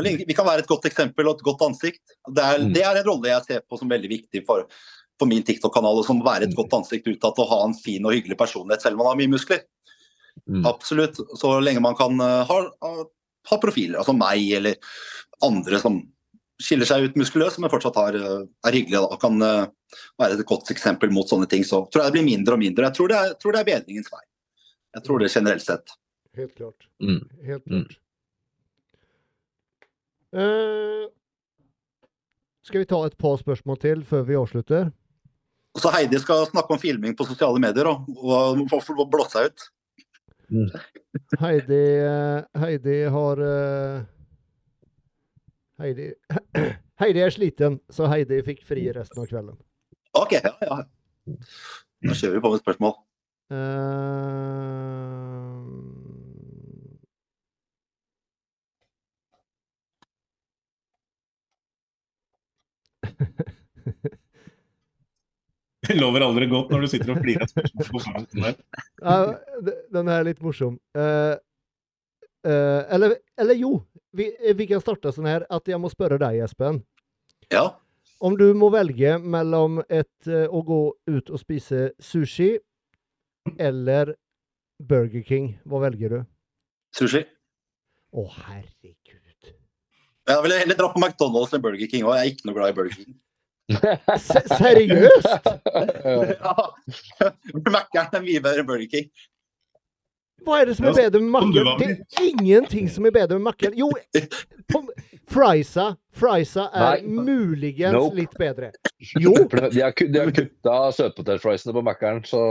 Vi 0.00 0.36
kan 0.36 0.46
være 0.46 0.62
et 0.62 0.70
godt 0.70 0.86
eksempel 0.88 1.28
og 1.28 1.40
et 1.40 1.44
godt 1.44 1.66
ansikt. 1.66 2.14
Det 2.30 2.44
er, 2.46 2.62
mm. 2.62 2.72
det 2.76 2.86
er 2.86 3.00
en 3.00 3.08
rolle 3.10 3.32
jeg 3.32 3.46
ser 3.48 3.66
på 3.66 3.80
som 3.80 3.90
veldig 3.90 4.10
viktig 4.12 4.44
for, 4.46 4.64
for 5.18 5.28
min 5.28 5.44
TikTok-kanal. 5.44 6.00
Som 6.06 6.22
å 6.22 6.28
være 6.28 6.48
et 6.48 6.56
godt 6.56 6.78
ansikt 6.78 7.10
utad 7.10 7.42
og 7.42 7.50
ha 7.50 7.60
en 7.66 7.76
fin 7.76 8.06
og 8.06 8.14
hyggelig 8.16 8.38
personlighet, 8.40 8.86
selv 8.86 8.96
om 8.96 9.04
man 9.04 9.12
har 9.12 9.20
mye 9.20 9.34
muskler. 9.34 9.66
Mm. 10.46 10.62
Absolutt. 10.70 11.18
Så 11.36 11.52
lenge 11.60 11.82
man 11.84 11.98
kan 11.98 12.22
ha, 12.22 12.46
ha, 12.48 12.94
ha, 13.50 13.60
profiler, 13.60 13.98
altså 14.00 14.14
meg 14.16 14.46
eller 14.60 14.78
andre 15.44 15.82
som 15.82 16.00
skiller 16.60 16.88
seg 16.88 17.08
ut 17.08 17.18
muskuløst, 17.18 17.60
men 17.62 17.72
fortsatt 17.72 17.98
har, 17.98 18.16
eh, 18.16 18.42
er 18.68 18.76
hyggelig 18.76 19.00
og 19.00 19.16
kan 19.22 19.38
uh, 19.42 19.70
være 20.20 20.38
et 20.38 20.46
godt 20.48 20.70
eksempel 20.74 21.12
mot 21.14 21.28
sånne 21.28 21.48
ting, 21.50 21.64
så 21.66 21.82
tror 21.88 22.04
jeg 22.04 22.12
det 22.12 22.18
blir 22.18 22.28
mindre 22.28 22.56
og 22.56 22.62
mindre. 22.62 22.90
Jeg 22.90 22.98
tror 22.98 23.10
det 23.12 23.18
er, 23.18 23.34
tror 23.40 23.56
det 23.56 23.62
er 23.62 23.70
bedringens 23.70 24.12
vei. 24.12 24.22
Jeg 24.98 25.06
tror 25.06 25.22
det 25.22 25.32
generelt 25.32 25.64
sett. 25.64 25.96
Helt 26.38 26.54
klart. 26.54 26.86
Mm. 27.02 27.24
Helt 27.46 27.66
mm. 27.66 27.82
klart. 27.82 27.96
Mm. 27.96 28.06
Uh, 30.30 31.08
skal 32.62 32.84
vi 32.84 32.90
ta 32.92 33.02
et 33.02 33.18
par 33.18 33.36
spørsmål 33.40 33.80
til 33.82 34.04
før 34.06 34.26
vi 34.28 34.38
avslutter? 34.38 34.90
Så 35.78 35.90
Heidi 35.94 36.18
skal 36.22 36.46
snakke 36.50 36.74
om 36.74 36.80
filming 36.82 37.14
på 37.18 37.26
sosiale 37.26 37.58
medier 37.62 37.86
og, 37.90 38.06
og, 38.18 38.62
og 38.70 39.10
blåse 39.10 39.38
seg 39.38 39.50
ut. 39.50 39.68
Heidi, 41.40 41.82
eh, 42.02 42.42
Heidi 42.58 42.96
har 43.14 43.42
eh, 43.46 44.00
Heidi, 45.80 46.10
Heidi 47.00 47.22
er 47.24 47.32
sliten, 47.32 47.78
så 47.92 48.08
Heidi 48.12 48.42
fikk 48.44 48.64
fri 48.68 48.84
resten 48.92 49.22
av 49.22 49.30
kvelden. 49.30 49.56
OK, 50.18 50.36
ja, 50.36 50.52
ja. 50.66 50.82
Da 52.04 52.16
kjører 52.16 52.36
vi 52.36 52.42
på 52.44 52.52
med 52.54 52.64
spørsmål. 52.64 52.98
Uh... 53.50 54.20
Det 65.90 65.96
lover 65.98 66.22
aldri 66.22 66.46
godt 66.46 66.70
når 66.70 66.84
du 66.84 66.88
sitter 66.92 67.10
og 67.10 67.22
flirer 67.24 67.42
av 67.42 67.70
spørsmål. 67.72 68.26
Ja, 69.02 69.16
den 69.90 70.10
er 70.12 70.26
litt 70.28 70.42
morsom. 70.44 70.76
Eh, 70.94 71.34
eh, 72.46 72.82
eller, 72.94 73.16
eller 73.40 73.58
jo, 73.58 73.76
vi, 74.16 74.30
vi 74.56 74.66
kan 74.70 74.82
starte 74.82 75.12
sånn 75.14 75.28
her 75.30 75.46
at 75.50 75.68
jeg 75.68 75.80
må 75.80 75.90
spørre 75.92 76.20
deg, 76.20 76.40
Espen. 76.44 76.82
Ja. 77.52 77.66
Om 78.20 78.36
du 78.36 78.50
må 78.54 78.68
velge 78.74 79.16
mellom 79.18 79.80
et, 79.88 80.12
uh, 80.28 80.44
å 80.52 80.60
gå 80.66 80.80
ut 81.08 81.30
og 81.32 81.40
spise 81.40 81.88
sushi 82.04 82.52
eller 83.56 84.12
Burger 84.80 85.24
King, 85.24 85.54
hva 85.64 85.80
velger 85.86 86.12
du? 86.12 86.20
Sushi. 86.96 87.24
Å, 88.10 88.26
herregud. 88.42 89.20
Jeg 90.30 90.44
ville 90.44 90.60
heller 90.60 90.78
dra 90.78 90.90
på 90.92 91.00
McDonald's 91.00 91.54
enn 91.56 91.62
Burger 91.64 91.90
King. 91.90 92.04
Og 92.06 92.14
jeg 92.14 92.22
er 92.22 92.32
ikke 92.34 92.48
noe 92.48 92.56
glad 92.56 92.72
i 92.72 92.76
Burger 92.76 92.96
King. 93.00 93.18
Seriøst? 94.58 95.28
Ja. 96.40 96.54
Mac-eren 97.70 98.16
er 98.18 98.24
mye 98.24 98.42
bedre 98.42 98.62
enn 98.62 98.68
Burger 98.68 98.90
King. 98.90 99.08
Hva 100.46 100.60
er 100.60 100.70
det 100.70 100.76
som 100.78 100.86
er 100.90 100.96
bedre 100.96 101.20
med 101.22 101.32
var 101.64 101.78
Det 101.80 101.88
er 101.90 102.26
ingenting 102.26 102.88
som 102.92 103.06
er 103.06 103.14
bedre 103.14 103.38
med 103.38 103.46
makken. 103.50 103.76
Jo, 103.78 103.90
friesa, 105.34 105.96
friesa 106.16 106.68
er 106.72 107.00
Nei. 107.02 107.22
muligens 107.30 107.94
Nope. 107.94 108.16
litt 108.18 108.36
bedre. 108.38 108.72
Jo. 109.20 109.34
De 109.72 109.82
har, 109.82 109.94
de 109.94 110.18
har 110.18 110.30
kutta 110.34 110.76
søtpotetfriesene 110.96 111.74
på 111.76 111.82
Mækkern, 111.86 112.22
så 112.26 112.44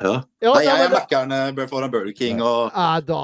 Ja. 0.00 0.20
Ja, 0.40 0.52
Nei, 0.54 0.62
jeg 0.68 0.84
er 0.86 1.52
men, 1.52 1.68
foran 1.68 1.90
Burger 1.90 2.12
King. 2.14 2.38
Og 2.46 2.70
ja, 2.70 3.00
da, 3.02 3.22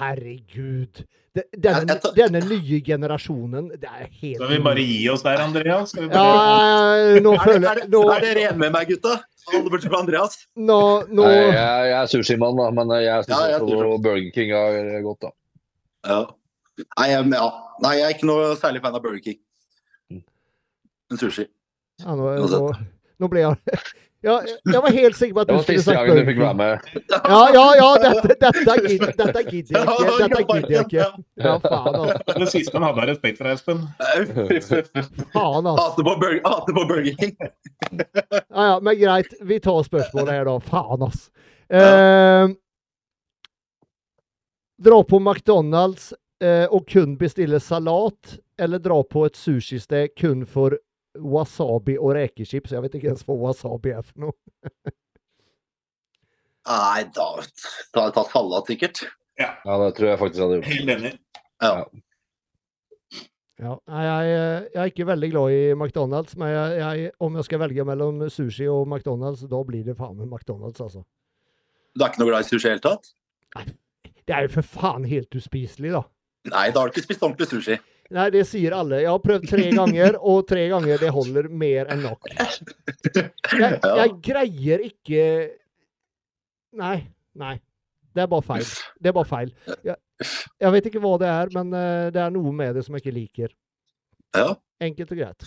herregud. 0.00 1.04
Det- 1.34 1.46
Denne, 1.62 1.94
denne 2.16 2.40
nye 2.42 2.80
generasjonen, 2.82 3.68
det 3.78 3.86
er 3.86 4.08
helt 4.20 4.36
Skal 4.40 4.48
vi 4.50 4.58
bare 4.64 4.82
gi 4.82 4.96
oss 5.12 5.22
der, 5.22 5.38
Andreas? 5.44 5.92
Ja, 5.94 6.24
nå 7.22 7.34
er, 7.36 7.44
føler 7.44 7.66
jeg 7.78 7.88
nå, 7.92 8.00
er 8.10 8.24
dere 8.24 8.40
enige 8.48 8.56
med 8.58 8.72
meg, 8.74 8.88
gutta? 8.90 9.20
Andreas? 9.94 10.40
nå, 10.56 10.80
nå 11.06 11.22
Nei, 11.22 11.36
jeg, 11.36 11.54
jeg 11.54 11.94
er 12.00 12.10
sushimann, 12.10 12.58
da, 12.58 12.66
men 12.74 12.90
jeg 12.98 13.24
syns 13.28 13.30
Ja, 13.36 13.60
også 13.60 14.02
Burger 14.02 14.30
King 14.34 14.50
er 14.58 15.00
godt, 15.06 15.20
da. 15.28 15.30
Ja. 16.10 16.20
Nei, 16.98 17.08
jeg, 17.12 17.30
ja. 17.36 17.46
Nei, 17.84 17.94
jeg 18.00 18.04
er 18.08 18.14
ikke 18.16 18.28
noe 18.30 18.50
særlig 18.58 18.82
fan 18.82 18.98
av 18.98 19.02
Burger 19.06 19.22
King. 19.22 19.38
Men 20.10 21.18
sushi. 21.18 21.46
ja, 22.02 22.14
nå, 22.14 22.34
nå, 22.50 22.60
nå 23.20 23.28
ble 23.30 23.46
jeg 23.46 23.78
ja, 24.22 24.34
Jeg 24.72 24.82
var 24.84 24.92
helt 24.92 25.16
sikker 25.16 25.34
på 25.34 25.40
at 25.40 25.48
Det 25.48 25.54
du 25.54 25.56
var 25.56 25.62
skulle 25.64 25.78
siste 25.78 25.90
sagt 25.90 25.98
gangen 25.98 26.16
du 26.16 26.20
Burger 26.20 26.28
fikk 26.28 26.40
være 26.42 26.56
med. 26.58 26.72
Ja, 27.10 27.40
ja, 27.54 27.66
ja, 27.78 27.88
dette, 28.04 28.34
dette, 28.42 28.74
gidder, 28.86 29.12
dette 29.20 29.42
gidder 29.48 29.78
jeg 29.78 29.84
ikke. 29.86 30.18
Dette 30.20 30.42
gidder 30.50 30.74
jeg 30.74 30.84
ikke. 30.84 31.06
Ja, 31.40 31.54
faen, 31.64 31.98
altså. 32.00 32.36
Det 32.42 32.48
siste 32.52 32.74
han 32.76 32.86
hadde 32.88 33.04
av 33.04 33.08
respekt 33.10 33.40
for 33.40 33.48
deg, 33.48 33.54
Espen. 33.56 33.80
Faen, 35.32 35.70
altså. 35.72 35.86
Hater 35.86 36.08
på, 36.10 36.16
Burger, 36.20 36.42
på 36.68 36.84
Burger 36.90 37.14
King. 37.22 37.36
Ja, 37.40 38.66
ja, 38.74 38.74
men 38.84 38.98
greit. 39.00 39.32
Vi 39.40 39.60
tar 39.64 39.80
spørsmålet 39.88 40.34
her, 40.36 40.44
da. 40.50 40.58
Faen, 40.68 41.06
altså. 41.08 41.30
Eh, 41.70 42.52
dra 44.84 45.02
på 45.04 45.18
McDonald's 45.22 46.12
eh, 46.44 46.66
og 46.68 46.88
kun 46.88 47.16
bestille 47.20 47.60
salat, 47.60 48.36
eller 48.60 48.82
dra 48.82 49.00
på 49.04 49.24
et 49.28 49.36
sushisted 49.38 50.12
kun 50.18 50.44
for 50.44 50.76
wasabi 51.18 51.96
og 51.98 52.14
rekechips? 52.16 52.74
Jeg 52.74 52.84
vet 52.84 52.98
ikke 52.98 53.10
ens 53.14 53.24
hva 53.26 53.36
wasabi 53.40 53.94
er 53.96 54.04
for 54.06 54.26
noe. 54.26 54.36
Nei, 56.70 57.02
da 57.16 57.26
hadde 57.40 58.04
jeg 58.04 58.14
tatt 58.14 58.30
salat, 58.30 58.68
sikkert. 58.68 59.02
Ja, 59.40 59.54
det 59.64 59.94
tror 59.96 60.12
jeg 60.12 60.20
faktisk 60.20 60.44
hadde 60.44 60.60
gjort. 60.60 60.70
Helt 60.70 60.94
enig. 60.94 61.12
Ja. 61.64 61.74
Ja, 63.60 63.74
jeg, 63.92 64.28
jeg 64.72 64.80
er 64.80 64.88
ikke 64.88 65.04
veldig 65.08 65.28
glad 65.34 65.52
i 65.52 65.60
McDonald's, 65.74 66.36
men 66.40 66.48
jeg, 66.48 66.76
jeg, 66.80 67.10
om 67.20 67.34
jeg 67.36 67.44
skal 67.44 67.60
velge 67.60 67.84
mellom 67.84 68.22
sushi 68.32 68.68
og 68.72 68.86
McDonald's, 68.88 69.42
da 69.50 69.60
blir 69.68 69.84
det 69.84 69.98
faen 69.98 70.16
meg 70.16 70.30
McDonald's, 70.30 70.80
altså. 70.80 71.02
Du 71.92 72.04
er 72.04 72.12
ikke 72.12 72.22
noe 72.22 72.30
glad 72.30 72.46
i 72.46 72.48
sushi 72.48 72.62
i 72.62 72.70
det 72.70 72.78
hele 72.78 72.84
tatt? 72.86 73.10
Det 74.24 74.36
er 74.36 74.46
jo 74.46 74.54
for 74.54 74.70
faen 74.78 75.04
helt 75.10 75.36
uspiselig, 75.36 75.92
da. 75.92 76.04
Nei, 76.48 76.70
da 76.72 76.80
har 76.80 76.88
du 76.88 76.94
ikke 76.94 77.04
spist 77.04 77.24
ordentlig 77.26 77.50
sushi. 77.50 77.76
Nei, 78.10 78.26
det 78.34 78.42
sier 78.48 78.74
alle. 78.74 78.98
Jeg 79.04 79.10
har 79.10 79.22
prøvd 79.22 79.46
tre 79.52 79.68
ganger, 79.70 80.16
og 80.18 80.42
tre 80.50 80.64
ganger 80.72 80.98
det 80.98 81.12
holder 81.14 81.46
mer 81.62 81.90
enn 81.94 82.02
nok. 82.02 82.30
Jeg, 82.34 83.78
jeg 83.82 84.14
greier 84.24 84.82
ikke 84.86 85.24
Nei. 86.80 86.96
Nei. 87.38 87.56
Det 88.14 88.24
er 88.24 88.30
bare 88.30 88.42
feil. 88.46 88.66
Det 88.98 89.10
er 89.10 89.14
bare 89.14 89.28
feil. 89.30 89.50
Jeg, 89.86 89.96
jeg 90.60 90.72
vet 90.74 90.88
ikke 90.90 91.02
hva 91.02 91.14
det 91.22 91.30
er, 91.30 91.50
men 91.54 91.74
eh, 91.74 92.08
det 92.14 92.22
er 92.22 92.32
noe 92.34 92.52
med 92.54 92.74
det 92.78 92.84
som 92.86 92.96
jeg 92.96 93.04
ikke 93.04 93.16
liker. 93.16 93.52
Ja. 94.34 94.54
Enkelt 94.82 95.14
og 95.14 95.20
greit. 95.22 95.46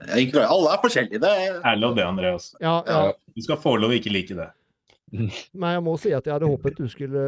Alle 0.00 0.72
er 0.72 0.80
forskjellige. 0.80 1.20
Det 1.20 1.30
er... 1.42 1.60
Ærlig 1.68 1.92
det, 1.98 2.06
Andreas. 2.06 2.48
Ja, 2.60 2.78
ja. 2.88 3.12
Du 3.36 3.44
skal 3.44 3.60
få 3.60 3.76
lov 3.80 3.92
å 3.92 3.98
ikke 4.00 4.12
like 4.12 4.36
det. 4.36 4.48
Men 5.60 5.76
jeg 5.76 5.84
må 5.84 5.96
si 6.00 6.12
at 6.16 6.26
jeg 6.26 6.36
hadde 6.36 6.48
håpet 6.48 6.78
du 6.78 6.88
skulle 6.88 7.22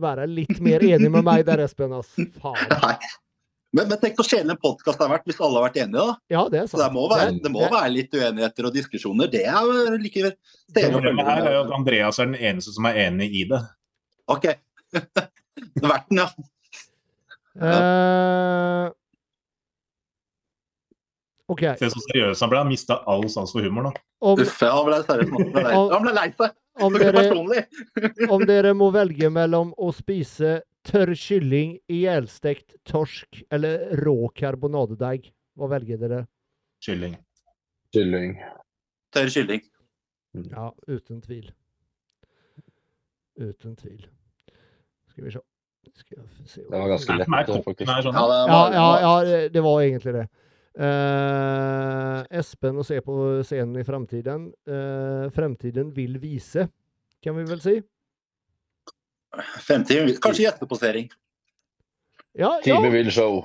være 0.00 0.28
litt 0.28 0.60
mer 0.64 0.84
enig 0.84 1.10
med 1.12 1.24
meg 1.24 1.46
der, 1.48 1.64
Espen. 1.64 1.96
Ass. 1.96 2.12
Faen. 2.42 2.76
Nei. 2.76 2.96
Men, 3.72 3.86
men 3.88 3.98
tenk 4.02 4.16
så 4.18 4.24
kjedelig 4.26 4.50
en 4.56 4.58
podkast 4.64 4.98
har 4.98 5.08
vært 5.12 5.28
hvis 5.30 5.38
alle 5.40 5.60
har 5.60 5.68
vært 5.68 5.76
enige. 5.84 6.02
da. 6.02 6.14
Ja, 6.34 6.40
det 6.50 6.58
er 6.58 6.66
sant. 6.66 6.72
Så 6.74 6.78
det 6.82 6.88
må 6.96 7.04
være, 7.10 7.26
Det- 7.36 7.42
det 7.44 7.52
må 7.54 7.60
være 7.70 7.90
litt 7.94 8.10
uenigheter 8.18 8.66
og 8.66 8.74
diskusjoner. 8.74 9.30
Det 9.30 9.44
er 9.46 9.60
jo 9.62 9.96
like 9.96 10.32
Problemet 10.74 11.26
her 11.28 11.44
er 11.46 11.52
jo 11.54 11.60
at. 11.68 11.70
Andreas 11.78 12.18
er 12.18 12.26
den 12.32 12.34
eneste 12.50 12.72
som 12.74 12.86
er 12.90 12.94
enig 13.06 13.28
i 13.30 13.44
det. 13.52 13.60
OK. 14.28 14.48
Det 15.60 15.84
har 15.84 15.90
vært 15.92 16.08
den, 16.10 16.18
ja. 16.18 16.28
Uh, 17.60 18.90
okay. 21.50 21.74
Se 21.78 21.90
så 21.92 22.00
seriøs 22.08 22.40
han 22.40 22.50
ble. 22.52 22.58
Han 22.62 22.70
mista 22.70 23.00
all 23.10 23.26
sans 23.32 23.52
for 23.52 23.62
humor 23.66 23.88
nå. 23.88 23.92
Om, 24.22 24.40
Uff, 24.44 24.60
han 24.62 24.86
ble 24.86 25.00
seriøs. 25.04 25.30
Han 25.30 25.52
ble 25.52 25.62
lei- 25.62 25.74
Han 25.92 26.02
ble 26.06 26.14
lei 26.16 26.28
seg. 26.38 26.56
om, 26.80 26.92
dere, 27.52 28.30
om 28.30 28.44
dere 28.48 28.72
må 28.78 28.90
velge 28.94 29.28
mellom 29.32 29.74
å 29.76 29.90
spise 29.94 30.60
tørr 30.86 31.12
kylling, 31.18 31.78
ihjelstekt 31.90 32.76
torsk 32.88 33.42
eller 33.52 33.90
rå 34.00 34.28
karbonadedeig, 34.34 35.30
hva 35.58 35.68
velger 35.74 35.98
dere? 36.00 36.22
Kylling. 36.84 37.16
Kylling. 37.94 38.36
Tørr 39.12 39.28
kylling. 39.34 39.62
Ja, 40.50 40.70
uten 40.88 41.20
tvil. 41.24 41.50
Uten 43.40 43.76
tvil. 43.80 44.04
Skal 45.10 45.24
vi 45.26 45.32
se. 45.34 45.40
Skal 45.96 46.18
jeg 46.20 46.48
se 46.48 46.60
Det 46.62 46.70
var 46.78 46.88
ganske 46.92 47.16
lett, 47.18 47.30
faktisk. 47.64 47.88
sånn? 47.90 48.14
Ja, 48.14 48.26
det 48.30 48.38
Ja, 48.46 48.52
var, 48.54 48.72
ja, 48.72 49.00
ja, 49.00 49.24
det- 49.24 49.52
det 49.52 49.62
var 49.62 49.80
egentlig 49.82 50.12
det. 50.14 50.28
Uh, 50.78 52.22
Espen 52.30 52.76
å 52.78 52.84
se 52.86 53.00
på 53.00 53.42
scenen 53.42 53.76
i 53.80 53.82
fremtiden. 53.84 54.52
Uh, 54.68 55.28
fremtiden 55.34 55.92
vil 55.92 56.18
vise, 56.22 56.68
kan 57.22 57.34
vi 57.36 57.44
vel 57.44 57.60
si. 57.60 57.82
Fremtiden. 59.66 60.16
Kanskje 60.22 60.44
gjesteposering. 60.46 61.10
Ja, 62.32 62.60
ja 62.64 62.76
Time 62.76 62.90
vil 62.90 63.10
show. 63.12 63.44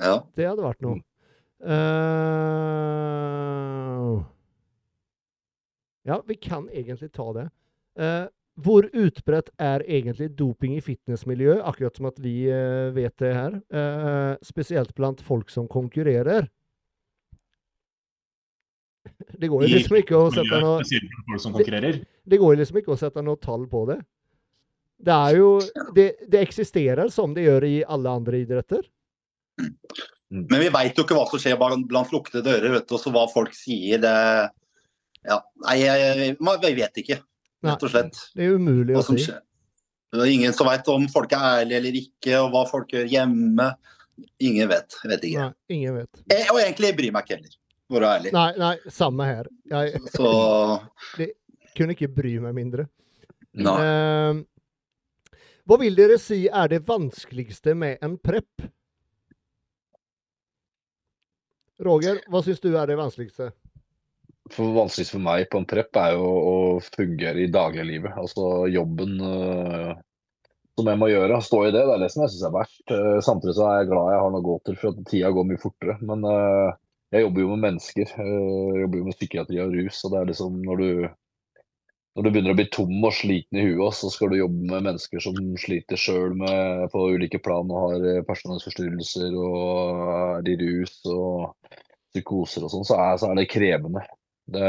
Ja. 0.00 0.20
det 0.38 0.46
hadde 0.48 0.62
vært 0.64 0.80
noe. 0.84 1.00
Uh... 1.60 1.74
ja, 6.08 6.22
vi 6.26 6.34
kan 6.40 6.68
egentlig 6.72 7.12
ta 7.12 7.32
det. 7.36 7.46
Uh, 8.00 8.26
hvor 8.60 8.86
utbredt 8.92 9.50
er 9.60 9.82
egentlig 9.88 10.30
doping 10.38 10.76
i 10.76 10.80
fitnessmiljøet? 10.84 11.62
Akkurat 11.64 11.96
som 11.96 12.06
at 12.10 12.18
vi 12.22 12.50
uh, 12.52 12.94
vet 12.96 13.14
det 13.22 13.34
her. 13.34 13.52
Eh, 13.72 14.34
spesielt 14.44 14.94
blant 14.96 15.20
folk 15.24 15.50
som 15.50 15.68
konkurrerer. 15.68 16.48
Det 19.40 19.48
går 19.48 19.62
jo 19.64 19.68
liksom 19.70 19.96
ikke 19.96 20.16
å 20.18 20.30
sette 20.34 20.60
noe 20.60 20.82
det 22.30 22.38
går 22.38 22.52
jo 22.52 22.58
liksom 22.60 22.78
ikke 22.80 22.92
å 22.94 22.98
sette 23.00 23.22
noe 23.24 23.40
tall 23.40 23.64
på 23.70 23.86
det. 23.88 23.96
Det 25.00 25.16
er 25.16 25.36
jo 25.38 25.50
Det, 25.96 26.06
det 26.28 26.40
eksisterer 26.44 27.08
som 27.12 27.32
det 27.36 27.46
gjør 27.46 27.64
i 27.68 27.74
alle 27.88 28.12
andre 28.20 28.40
idretter. 28.42 28.84
Men 30.30 30.60
vi 30.62 30.68
veit 30.72 30.98
jo 30.98 31.04
ikke 31.04 31.16
hva 31.18 31.26
som 31.28 31.40
skjer 31.42 31.58
blant 31.58 31.86
blant 31.90 32.12
lukkede 32.14 32.42
dører, 32.46 32.70
vet 32.76 32.88
du, 32.88 32.94
også 32.96 33.12
hva 33.14 33.26
folk 33.32 33.54
sier. 33.56 34.00
Det 34.02 34.16
Ja. 35.26 35.40
Nei, 35.66 35.76
jeg, 35.82 36.36
vi 36.40 36.74
vet 36.78 37.00
ikke, 37.02 37.18
rett 37.66 37.82
og 37.84 37.92
slett. 37.92 38.20
Det 38.36 38.46
er 38.46 38.54
umulig 38.56 38.96
å 38.96 39.02
si. 39.04 39.18
skjer. 39.26 39.40
Det 40.10 40.22
er 40.24 40.30
ingen 40.32 40.54
som 40.56 40.66
veit 40.66 40.88
om 40.90 41.04
folk 41.12 41.32
er 41.36 41.60
ærlige 41.60 41.78
eller 41.78 41.98
ikke, 42.00 42.36
og 42.40 42.54
hva 42.54 42.62
folk 42.70 42.94
gjør 42.94 43.10
hjemme. 43.10 43.66
Ingen 44.42 44.68
vet. 44.70 44.96
Jeg 45.02 45.10
vet 45.12 45.26
ikke. 45.28 45.44
Nei, 45.44 45.76
ingen 45.76 45.98
vet. 46.00 46.22
Jeg, 46.32 46.46
og 46.50 46.60
egentlig 46.60 46.94
bryr 46.98 47.12
meg 47.14 47.26
ikke 47.26 47.36
heller, 47.38 47.52
for 47.88 47.96
å 47.96 48.00
være 48.06 48.16
ærlig. 48.18 48.32
Nei, 48.36 48.48
nei, 48.60 48.72
samme 48.92 49.28
her. 49.28 49.50
Jeg 49.70 50.00
Så 50.14 50.32
kunne 51.78 51.94
ikke 51.96 52.10
bry 52.16 52.34
meg 52.42 52.56
mindre. 52.58 52.88
nei. 53.54 53.76
Eh, 53.84 54.40
Hva 55.70 55.76
vil 55.78 55.94
dere 55.94 56.16
si 56.18 56.48
er 56.50 56.66
det 56.66 56.80
vanskeligste 56.82 57.76
med 57.78 58.00
en 58.02 58.16
prep? 58.18 58.64
Roger, 61.86 62.18
hva 62.26 62.40
syns 62.42 62.58
du 62.64 62.72
er 62.74 62.90
det 62.90 62.96
vanskeligste? 62.98 63.52
For 64.50 64.74
vanskeligst 64.74 65.14
for 65.14 65.22
meg 65.22 65.46
på 65.52 65.60
en 65.60 65.68
prep 65.70 65.94
er 66.02 66.16
jo 66.16 66.26
å 66.26 66.56
fungere 66.82 67.44
i 67.44 67.52
dagliglivet. 67.54 68.18
Altså 68.18 68.66
jobben 68.66 69.14
øh, 69.22 69.94
som 70.74 70.90
jeg 70.90 71.00
må 71.04 71.12
gjøre. 71.12 71.38
Stå 71.46 71.62
i 71.68 71.70
det. 71.70 71.86
Det 71.86 71.94
er 71.94 72.02
det 72.02 72.10
som 72.16 72.26
jeg 72.26 72.34
syns 72.34 72.48
er 72.50 72.56
verst. 72.58 72.82
Uh, 72.90 73.22
samtidig 73.30 73.56
så 73.60 73.70
er 73.70 73.78
jeg 73.78 73.92
glad 73.92 74.10
jeg 74.10 74.22
har 74.24 74.34
noe 74.34 74.42
å 74.42 74.48
gå 74.50 74.58
til, 74.66 74.82
for 74.82 74.90
at 74.90 75.08
tida 75.12 75.32
går 75.38 75.50
mye 75.52 75.64
fortere. 75.68 75.98
Men 76.02 76.26
uh, 76.26 76.74
jeg 77.14 77.28
jobber 77.28 77.46
jo 77.46 77.54
med 77.54 77.66
mennesker. 77.68 78.14
Jeg 78.18 78.84
jobber 78.88 79.04
jo 79.04 79.06
med 79.06 79.20
psykiatri 79.20 79.62
og 79.62 79.78
rus. 79.78 80.02
og 80.02 80.16
det 80.16 80.18
er 80.24 80.30
liksom 80.34 80.58
når 80.66 80.82
du 80.82 80.90
når 82.20 82.26
du 82.26 82.34
begynner 82.34 82.52
å 82.52 82.58
bli 82.58 82.66
tom 82.68 83.04
og 83.08 83.14
sliten 83.16 83.56
i 83.56 83.62
huet, 83.64 83.94
så 83.96 84.10
skal 84.12 84.28
du 84.28 84.42
jobbe 84.42 84.66
med 84.68 84.84
mennesker 84.90 85.22
som 85.24 85.36
sliter 85.56 85.96
sjøl 85.96 86.34
på 86.92 87.04
ulike 87.14 87.38
plan 87.40 87.70
og 87.72 87.94
har 87.94 88.26
personlighetsforstyrrelser 88.28 89.36
og 89.40 90.02
er 90.42 90.50
i 90.52 90.56
rus 90.60 90.98
og 91.08 91.70
psykoser 92.12 92.66
og 92.66 92.74
sånn, 92.74 92.84
så, 92.84 92.98
så, 93.22 93.30
er 93.30 93.38
det 93.38 93.46
krevende. 93.48 94.02
Det, 94.50 94.66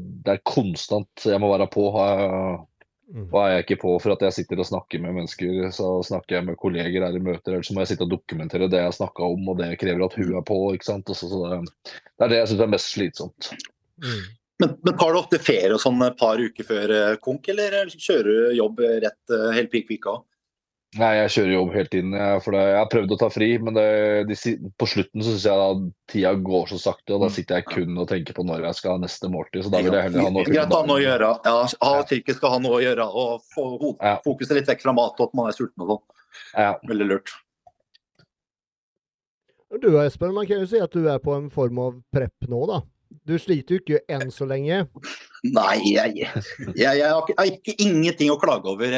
det, 0.00 0.32
er 0.32 0.42
konstant 0.42 1.28
jeg 1.28 1.38
må 1.38 1.52
være 1.52 1.68
på. 1.70 1.84
Mm. 3.14 3.28
Og 3.28 3.36
er 3.38 3.52
jeg 3.52 3.66
ikke 3.66 3.78
på 3.84 3.92
for 4.02 4.16
at 4.16 4.24
jeg 4.26 4.34
sitter 4.40 4.64
og 4.64 4.66
snakker 4.66 5.04
med 5.04 5.14
mennesker, 5.20 5.68
så 5.76 5.92
snakker 6.08 6.40
jeg 6.40 6.48
med 6.48 6.58
kolleger 6.58 7.06
her 7.06 7.14
i 7.14 7.22
møter, 7.22 7.52
eller 7.54 7.68
så 7.68 7.76
må 7.76 7.84
jeg 7.84 7.92
sitte 7.92 8.08
og 8.08 8.16
dokumentere 8.16 8.66
det 8.72 8.80
jeg 8.82 8.96
snakka 8.96 9.28
om, 9.36 9.46
og 9.52 9.60
det 9.60 9.76
krever 9.78 10.02
at 10.08 10.18
hun 10.18 10.34
er 10.34 10.42
på. 10.50 10.58
ikke 10.74 10.88
sant? 10.88 11.14
Så, 11.14 11.30
så 11.30 11.44
det, 11.44 11.60
det, 12.16 12.26
er 12.26 12.34
det 12.34 12.40
jeg 12.40 12.50
syns 12.50 12.64
er 12.66 12.74
mest 12.74 12.90
slitsomt. 12.96 13.52
Mm. 14.02 14.26
Men, 14.62 14.72
men, 14.82 14.94
tar 14.96 15.12
du 15.12 15.18
ofte 15.20 15.40
ferie 15.42 15.74
og 15.74 15.82
sånn 15.82 16.00
et 16.06 16.16
par 16.16 16.40
uker 16.40 16.64
før 16.64 16.94
eh, 16.94 17.18
konk, 17.20 17.50
eller 17.52 17.90
kjører 17.92 18.30
du 18.30 18.56
jobb 18.56 18.80
rett 19.04 19.36
eh, 19.36 19.52
helt 19.58 19.72
pikk 19.72 19.90
pikk 19.90 20.08
av? 20.14 20.24
Nei, 20.96 21.10
jeg 21.18 21.32
kjører 21.34 21.52
jobb 21.52 21.72
helt 21.74 21.94
inn. 21.98 22.14
For 22.40 22.56
det, 22.56 22.62
jeg 22.70 22.78
har 22.78 22.88
prøvd 22.88 23.12
å 23.12 23.18
ta 23.20 23.28
fri, 23.28 23.48
men 23.60 23.76
det, 23.76 23.86
de, 24.30 24.36
på 24.80 24.88
slutten 24.88 25.24
så 25.24 25.34
syns 25.34 25.44
jeg 25.44 25.60
da 25.60 25.66
tida 26.12 26.32
går 26.46 26.70
så 26.70 26.78
sakte. 26.80 27.12
Og 27.12 27.20
da 27.20 27.28
mm. 27.28 27.34
sitter 27.36 27.60
jeg 27.60 27.66
kun 27.68 28.00
og 28.00 28.08
tenker 28.08 28.36
på 28.36 28.44
når 28.46 28.64
jeg 28.68 28.78
skal 28.78 28.94
ha 28.94 29.02
neste 29.02 29.28
måltid. 29.32 29.66
Så 29.66 29.72
da 29.74 29.82
vil 29.84 29.92
jeg 29.92 30.06
heller 30.08 30.24
ha 30.24 30.32
noe 30.32 30.46
Greit 30.48 30.72
å 30.72 30.80
ha 30.80 30.88
noe 30.88 30.96
å 30.96 31.04
gjøre. 31.04 31.32
Ja, 31.44 31.56
ha 31.84 32.06
cirkus 32.08 32.38
skal 32.38 32.54
ha 32.54 32.60
noe 32.64 32.78
å 32.78 32.84
gjøre. 32.84 33.08
Og 33.12 33.44
få 33.52 33.66
fokuset 34.24 34.56
litt 34.56 34.70
vekk 34.72 34.86
fra 34.86 34.96
mat 34.96 35.20
og 35.20 35.28
at 35.28 35.36
man 35.36 35.50
er 35.50 35.58
sulten 35.58 35.84
og 35.84 35.92
sånn. 35.92 36.04
Ja. 36.54 36.70
Veldig 36.88 37.10
lurt. 37.10 37.34
Du 39.82 39.90
Espen, 40.00 40.32
man 40.32 40.46
kan 40.48 40.62
jo 40.62 40.70
si 40.70 40.80
at 40.80 40.94
du 40.94 41.08
er 41.10 41.20
på 41.20 41.34
en 41.36 41.50
form 41.52 41.82
av 41.82 41.96
prep 42.14 42.48
nå, 42.48 42.62
da. 42.70 42.80
Du 43.26 43.36
sliter 43.42 43.76
jo 43.76 43.82
ikke 43.82 44.02
enn 44.12 44.30
så 44.34 44.46
lenge. 44.48 44.84
Nei, 45.58 45.78
jeg, 45.94 46.26
har 47.06 47.46
ikke 47.46 47.76
ingenting 47.82 48.32
å 48.34 48.40
klage 48.42 48.70
over. 48.70 48.96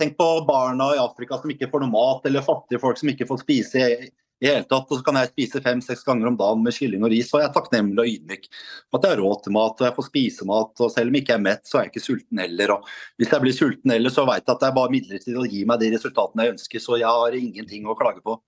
Tenk 0.00 0.16
på 0.18 0.28
barna 0.48 0.92
i 0.96 1.00
Afrika 1.02 1.38
som 1.38 1.52
ikke 1.52 1.68
får 1.70 1.84
noe 1.84 1.92
mat, 1.92 2.26
eller 2.26 2.44
fattige 2.46 2.82
folk 2.82 2.98
som 2.98 3.12
ikke 3.12 3.28
får 3.28 3.42
spise 3.44 3.82
i, 3.82 4.10
hele 4.42 4.64
tatt. 4.66 4.88
Og 4.90 4.98
så 4.98 5.04
kan 5.06 5.18
jeg 5.20 5.30
spise 5.32 5.62
fem-seks 5.62 6.04
ganger 6.06 6.30
om 6.30 6.38
dagen 6.38 6.62
med 6.64 6.74
kylling 6.76 7.04
og 7.06 7.12
ris, 7.12 7.30
og 7.32 7.42
jeg 7.42 7.48
er 7.48 7.54
takknemlig 7.54 8.02
og 8.02 8.12
ydmyk 8.12 8.48
for 8.50 8.98
at 8.98 9.06
jeg 9.06 9.14
har 9.14 9.22
råd 9.22 9.44
til 9.44 9.56
mat 9.56 9.82
og 9.82 9.86
jeg 9.86 9.96
får 9.98 10.08
spise 10.08 10.48
mat. 10.48 10.72
Og 10.82 10.94
selv 10.94 11.12
om 11.12 11.18
jeg 11.18 11.26
ikke 11.26 11.36
er 11.36 11.44
mett, 11.46 11.66
så 11.68 11.78
er 11.78 11.86
jeg 11.86 11.92
ikke 11.92 12.06
sulten 12.06 12.42
heller. 12.42 12.74
Og 12.76 12.88
hvis 13.20 13.34
jeg 13.34 13.44
blir 13.44 13.56
sulten 13.56 13.94
heller, 13.94 14.14
så 14.14 14.26
vet 14.28 14.42
jeg 14.42 14.54
at 14.56 14.64
det 14.64 14.70
er 14.70 14.78
bare 14.80 14.94
midlertidig 14.96 15.38
å 15.38 15.50
gi 15.52 15.62
meg 15.68 15.82
de 15.82 15.92
resultatene 15.94 16.46
jeg 16.46 16.56
ønsker. 16.56 16.84
Så 16.86 16.98
jeg 17.02 17.20
har 17.22 17.38
ingenting 17.38 17.86
å 17.86 17.98
klage 17.98 18.24
på. 18.24 18.38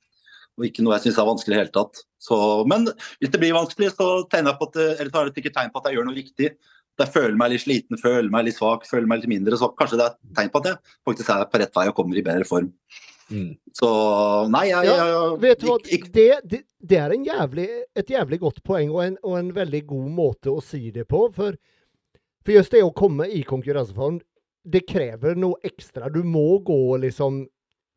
Og 0.55 0.69
ikke 0.69 0.85
noe 0.87 0.97
jeg 0.97 1.09
syns 1.09 1.19
er 1.19 1.27
vanskelig 1.27 1.57
i 1.57 1.61
hele 1.63 1.75
tatt. 1.75 2.05
Så, 2.23 2.37
men 2.71 2.87
hvis 3.19 3.33
det 3.33 3.41
blir 3.43 3.57
vanskelig, 3.57 3.91
så, 3.97 4.09
tegner 4.31 4.53
jeg 4.53 4.61
på 4.61 4.71
at, 4.71 4.81
eller 4.85 5.11
så 5.11 5.21
er 5.21 5.29
det 5.29 5.39
sikkert 5.39 5.57
tegn 5.59 5.75
på 5.75 5.83
at 5.83 5.91
jeg 5.91 5.99
gjør 5.99 6.09
noe 6.09 6.19
riktig 6.19 6.55
jeg 7.03 7.11
føler 7.11 7.35
meg 7.39 7.51
litt 7.51 7.65
sliten, 7.65 7.99
føler 7.99 8.31
meg 8.31 8.47
litt 8.47 8.59
svak, 8.59 8.85
føler 8.87 9.09
meg 9.11 9.23
litt 9.23 9.33
mindre, 9.33 9.59
så 9.59 9.71
kanskje 9.75 9.99
det 9.99 10.05
er 10.07 10.15
et 10.15 10.37
tegn 10.39 10.53
på 10.53 10.61
at 10.63 10.69
jeg 10.71 10.93
faktisk 11.09 11.33
er 11.35 11.49
på 11.51 11.61
rett 11.63 11.75
vei 11.75 11.89
og 11.91 11.97
kommer 11.97 12.21
i 12.21 12.25
bedre 12.27 12.47
form. 12.49 12.69
Mm. 13.33 13.55
Så 13.75 13.89
nei, 14.53 14.67
jeg, 14.69 14.91
ja, 14.91 15.07
Vet 15.41 15.63
du 15.63 15.71
hva, 15.71 15.79
det, 15.83 16.27
det, 16.45 16.61
det 16.85 16.99
er 17.01 17.15
jævlig, 17.17 17.69
et 17.97 18.13
jævlig 18.13 18.39
godt 18.43 18.61
poeng 18.67 18.93
og 18.93 19.01
en, 19.07 19.17
og 19.25 19.39
en, 19.41 19.51
veldig 19.57 19.81
god 19.89 20.13
måte 20.21 20.53
å 20.53 20.63
si 20.63 20.93
det 20.95 21.07
på. 21.11 21.25
For, 21.35 21.57
for 22.45 22.55
just 22.55 22.77
det 22.77 22.85
å 22.85 22.93
komme 22.95 23.27
i 23.33 23.43
konkurranseform, 23.49 24.21
det 24.65 24.85
krever 24.89 25.37
noe 25.41 25.59
ekstra. 25.67 26.13
Du 26.13 26.23
må 26.25 26.61
gå 26.65 26.97
liksom 27.03 27.43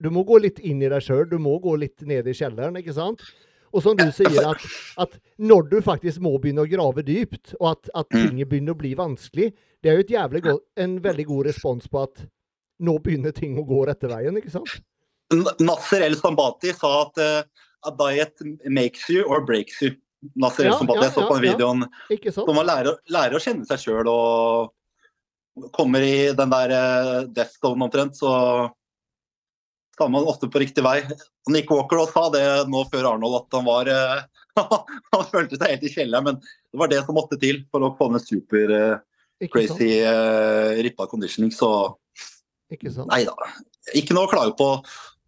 Du 0.04 0.10
må 0.14 0.24
gå 0.28 0.38
litt 0.44 0.60
inn 0.60 0.82
i 0.84 0.90
deg 0.92 1.02
sjøl, 1.02 1.26
du 1.30 1.38
må 1.42 1.56
gå 1.62 1.74
litt 1.82 2.04
ned 2.06 2.28
i 2.30 2.36
kjelleren, 2.38 2.78
ikke 2.78 2.94
sant? 2.94 3.24
Og 3.76 3.84
som 3.84 3.98
du 3.98 4.06
sier, 4.16 4.38
at, 4.48 4.64
at, 5.02 5.18
når 5.38 5.68
du 5.72 5.78
faktisk 5.84 6.22
må 6.24 6.36
begynne 6.42 6.64
å 6.64 6.70
grave 6.70 7.04
dypt, 7.06 7.56
og 7.60 7.74
at, 7.74 7.90
at 8.02 8.10
ting 8.14 8.40
begynner 8.40 8.76
å 8.76 8.80
bli 8.80 8.94
vanskelig, 8.98 9.52
det 9.84 9.92
er 9.92 10.00
jo 10.00 10.06
et 10.06 10.44
god, 10.46 10.62
en 10.80 10.96
veldig 11.04 11.26
god 11.30 11.50
respons 11.50 11.90
på 11.92 12.06
at 12.06 12.24
nå 12.84 12.98
begynner 13.04 13.34
ting 13.36 13.58
å 13.58 13.66
gå 13.68 13.84
rette 13.90 14.10
veien, 14.10 14.38
ikke 14.40 14.54
sant? 14.54 14.78
Nasser 15.60 16.06
El 16.06 16.16
Sambati 16.16 16.72
sa 16.76 16.92
at 17.04 17.20
uh, 17.20 17.92
diet 18.00 18.44
makes 18.66 19.10
you 19.12 19.26
or 19.28 19.44
breaks 19.46 19.82
you. 19.84 19.92
Nasser 20.40 20.70
ja, 20.70 20.72
El 20.72 20.80
Sambati, 20.80 21.02
ja, 21.02 21.10
jeg 21.10 21.16
så 21.18 21.28
på 21.28 21.38
den 21.38 21.46
videoen. 21.50 21.86
Ja, 22.14 22.34
så 22.38 22.48
man 22.54 22.70
lærer, 22.70 23.00
lærer, 23.12 23.38
å 23.38 23.44
kjenne 23.44 23.68
seg 23.68 23.84
sjøl 23.84 24.10
og 24.12 25.72
kommer 25.76 26.06
i 26.06 26.30
den 26.38 26.54
der 26.54 26.74
uh, 26.74 27.22
death 27.34 27.58
zone 27.60 27.90
omtrent, 27.90 28.16
så 28.18 28.32
er 30.04 30.12
man 30.14 30.28
ofte 30.30 30.50
på 30.52 30.62
riktig 30.62 30.84
vei. 30.86 31.00
Nick 31.54 31.72
Walker 31.74 32.04
sa 32.12 32.28
det 32.34 32.46
nå 32.72 32.84
før 32.92 33.14
Arnold 33.14 33.42
at 33.42 33.58
han 33.58 33.68
var 33.68 33.92
eh, 33.92 34.26
Han 35.14 35.28
følte 35.30 35.60
seg 35.60 35.76
helt 35.76 35.86
i 35.86 35.94
kjelleren, 35.94 36.26
men 36.26 36.40
det 36.42 36.82
var 36.82 36.92
det 36.92 37.04
som 37.06 37.18
måtte 37.18 37.38
til 37.42 37.62
for 37.72 37.86
å 37.86 37.94
få 37.98 38.10
ned 38.10 38.24
super 38.26 38.74
uh, 38.74 38.96
crazy 39.54 39.92
uh, 40.02 40.74
rippa 40.82 41.06
conditioning. 41.12 41.52
Så 41.54 41.70
nei 43.06 43.22
da. 43.28 43.36
Ikke 43.98 44.18
noe 44.18 44.26
å 44.26 44.32
klage 44.32 44.56
på. 44.58 44.72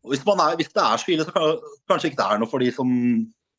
Hvis, 0.10 0.24
er, 0.26 0.56
hvis, 0.58 0.72
det 0.74 0.82
er 0.82 1.02
så 1.02 1.14
ille, 1.14 1.28
så 1.28 1.36
kan, 1.36 1.62
kanskje 1.92 2.10
ikke 2.10 2.22
det 2.22 2.30
er 2.32 2.42
noe 2.42 2.50
for 2.50 2.64
de 2.64 2.72
som 2.74 2.90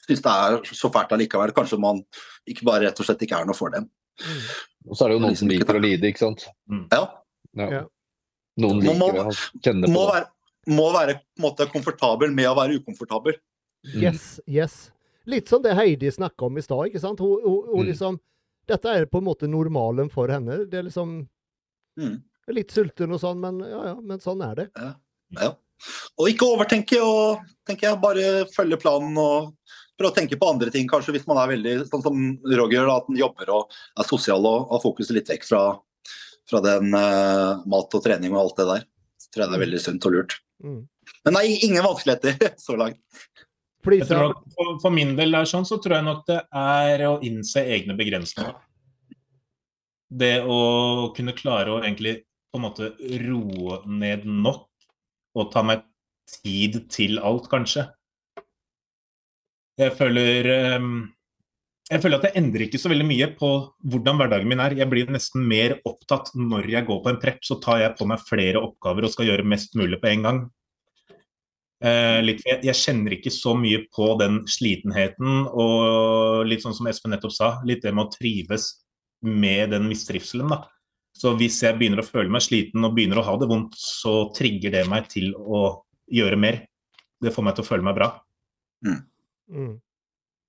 syns 0.06 0.24
det 0.24 0.34
er 0.34 0.74
så 0.80 0.90
fælt 0.92 1.14
allikevel. 1.14 1.54
Kanskje 1.56 1.78
man 1.80 2.02
ikke 2.50 2.66
bare 2.66 2.88
rett 2.88 3.00
og 3.00 3.06
slett 3.06 3.22
ikke 3.24 3.38
er 3.38 3.48
noe 3.48 3.56
for 3.56 3.72
dem. 3.74 3.86
Mm. 4.20 4.42
Og 4.88 4.96
så 4.96 5.04
er 5.04 5.12
det 5.12 5.16
jo 5.18 5.24
noen 5.24 5.38
som 5.38 5.50
liker 5.50 5.78
å 5.78 5.82
lide, 5.82 6.10
ikke 6.10 6.24
sant. 6.24 6.46
Mm. 6.70 6.84
Ja. 6.92 7.02
ja. 7.60 7.82
Noen 8.60 8.82
liker 8.84 9.30
å 9.30 9.34
kjenne 9.62 9.86
på 9.86 9.94
det. 9.94 10.06
Være, 10.10 10.26
må 10.68 10.90
være 10.92 11.16
på 11.20 11.40
en 11.40 11.46
måte 11.46 11.68
komfortabel 11.72 12.32
med 12.34 12.50
å 12.50 12.56
være 12.58 12.80
ukomfortabel. 12.80 13.38
Mm. 13.86 14.00
Yes, 14.02 14.24
yes. 14.46 14.80
Litt 15.30 15.48
som 15.48 15.62
det 15.62 15.76
Heidi 15.76 16.10
snakka 16.12 16.48
om 16.48 16.58
i 16.58 16.64
stad. 16.64 16.86
ikke 16.88 17.00
sant? 17.00 17.20
Hun, 17.20 17.40
hun, 17.44 17.62
hun 17.70 17.84
mm. 17.84 17.88
liksom, 17.92 18.18
Dette 18.68 18.92
er 18.92 19.08
på 19.10 19.18
en 19.18 19.26
måte 19.26 19.48
normalen 19.50 20.10
for 20.12 20.30
henne. 20.30 20.64
Det 20.70 20.78
er 20.78 20.86
liksom 20.86 21.22
mm. 21.98 22.16
Litt 22.54 22.72
sulten 22.74 23.14
og 23.14 23.20
sånn, 23.22 23.40
men 23.42 23.60
ja, 23.62 23.80
ja, 23.92 23.96
men 24.02 24.22
sånn 24.22 24.40
er 24.42 24.56
det. 24.58 24.64
Ja, 24.74 24.92
ja. 25.38 25.50
Og 26.20 26.28
ikke 26.28 26.48
overtenke, 26.50 26.98
og 27.00 27.44
tenker 27.68 27.88
jeg, 27.88 28.00
bare 28.02 28.24
følge 28.52 28.78
planen 28.80 29.14
og 29.20 29.52
prøve 30.00 30.10
å 30.10 30.16
tenke 30.16 30.38
på 30.40 30.48
andre 30.50 30.72
ting, 30.74 30.88
kanskje, 30.90 31.14
hvis 31.14 31.28
man 31.28 31.38
er 31.40 31.52
veldig 31.52 31.74
sånn 31.86 32.02
som 32.04 32.18
Roger, 32.42 32.88
da, 32.88 32.98
at 32.98 33.08
han 33.08 33.20
jobber 33.20 33.52
og 33.54 33.78
er 34.00 34.08
sosial 34.08 34.48
og 34.50 34.72
har 34.72 34.82
fokuset 34.82 35.14
litt 35.16 35.30
vekk 35.30 35.46
fra, 35.46 35.62
fra 36.50 36.62
den 36.64 36.90
uh, 36.90 37.62
mat 37.70 37.96
og 37.96 38.04
trening 38.04 38.34
og 38.34 38.42
alt 38.42 38.60
det 38.60 38.68
der. 38.72 38.86
Så 39.20 39.30
tror 39.30 39.44
jeg 39.44 39.52
det 39.52 39.54
er 39.54 39.60
mm. 39.60 39.66
veldig 39.68 39.82
sunt 39.86 40.08
og 40.08 40.16
lurt. 40.16 40.38
Mm. 40.64 40.80
Men 41.24 41.36
nei, 41.36 41.46
ingen 41.66 41.84
vanskeligheter 41.84 42.54
så 42.66 42.76
langt. 42.76 43.00
Nok, 43.80 44.42
for, 44.52 44.74
for, 44.82 44.92
min 44.92 45.14
del 45.16 45.32
er 45.38 45.46
sånn, 45.48 45.64
så 45.64 45.78
tror 45.80 45.96
jeg 45.96 46.04
nok 46.04 46.26
det 46.28 46.40
er 46.60 47.04
å 47.08 47.14
innse 47.24 47.62
egne 47.64 47.96
begrensninger. 47.96 48.58
Det 50.10 50.34
å 50.44 50.58
kunne 51.16 51.32
klare 51.38 51.72
å 51.72 51.78
egentlig 51.80 52.18
på 52.50 52.58
en 52.58 52.66
måte 52.66 52.90
roe 53.22 53.78
ned 53.88 54.26
nok 54.28 54.66
og 55.38 55.48
ta 55.54 55.62
meg 55.64 55.86
tid 56.42 56.82
til 56.92 57.22
alt, 57.24 57.48
kanskje. 57.50 57.86
Jeg 59.80 59.94
føler 59.96 60.50
um, 60.76 61.08
jeg 61.90 62.02
føler 62.04 62.20
at 62.20 62.28
det 62.28 62.38
endrer 62.38 62.64
ikke 62.66 62.78
så 62.78 62.90
veldig 62.92 63.06
mye 63.08 63.26
på 63.34 63.48
hvordan 63.90 64.20
hverdagen 64.20 64.48
min 64.50 64.62
er. 64.62 64.76
Jeg 64.78 64.90
blir 64.90 65.10
nesten 65.10 65.42
mer 65.50 65.74
opptatt 65.88 66.30
når 66.38 66.68
jeg 66.70 66.86
går 66.86 67.00
på 67.02 67.10
en 67.10 67.20
prep, 67.22 67.40
så 67.46 67.58
tar 67.62 67.80
jeg 67.82 67.96
på 67.98 68.06
meg 68.06 68.22
flere 68.22 68.62
oppgaver 68.62 69.06
og 69.06 69.14
skal 69.14 69.26
gjøre 69.26 69.46
mest 69.50 69.74
mulig 69.78 69.98
på 70.02 70.10
en 70.12 70.26
gang. 70.26 70.40
Eh, 71.80 72.20
litt, 72.22 72.44
jeg, 72.44 72.60
jeg, 72.68 72.76
kjenner 72.76 73.16
ikke 73.16 73.32
så 73.32 73.56
mye 73.56 73.82
på 73.90 74.12
den 74.20 74.42
slitenheten 74.52 75.46
og 75.48 76.44
litt 76.46 76.62
sånn 76.62 76.76
som 76.76 76.90
Espen 76.90 77.14
nettopp 77.14 77.32
sa, 77.32 77.50
litt 77.66 77.82
det 77.86 77.94
med 77.96 78.04
å 78.04 78.12
trives 78.12 78.68
med 79.24 79.72
den 79.74 79.88
mistrivselen. 79.90 80.52
da. 80.52 80.62
Så 81.16 81.34
hvis 81.40 81.58
jeg 81.64 81.78
begynner 81.80 82.04
å 82.04 82.06
føle 82.06 82.30
meg 82.30 82.44
sliten 82.44 82.84
og 82.86 82.94
begynner 82.94 83.18
å 83.20 83.26
ha 83.26 83.38
det 83.40 83.48
vondt, 83.50 83.74
så 83.80 84.28
trigger 84.36 84.76
det 84.76 84.86
meg 84.92 85.08
til 85.10 85.32
å 85.34 85.80
gjøre 86.12 86.38
mer. 86.38 86.66
Det 87.20 87.32
får 87.34 87.48
meg 87.48 87.56
til 87.56 87.66
å 87.66 87.70
føle 87.72 87.86
meg 87.86 87.98
bra. 87.98 88.12
Mm. 88.86 89.00
Mm. 89.50 89.72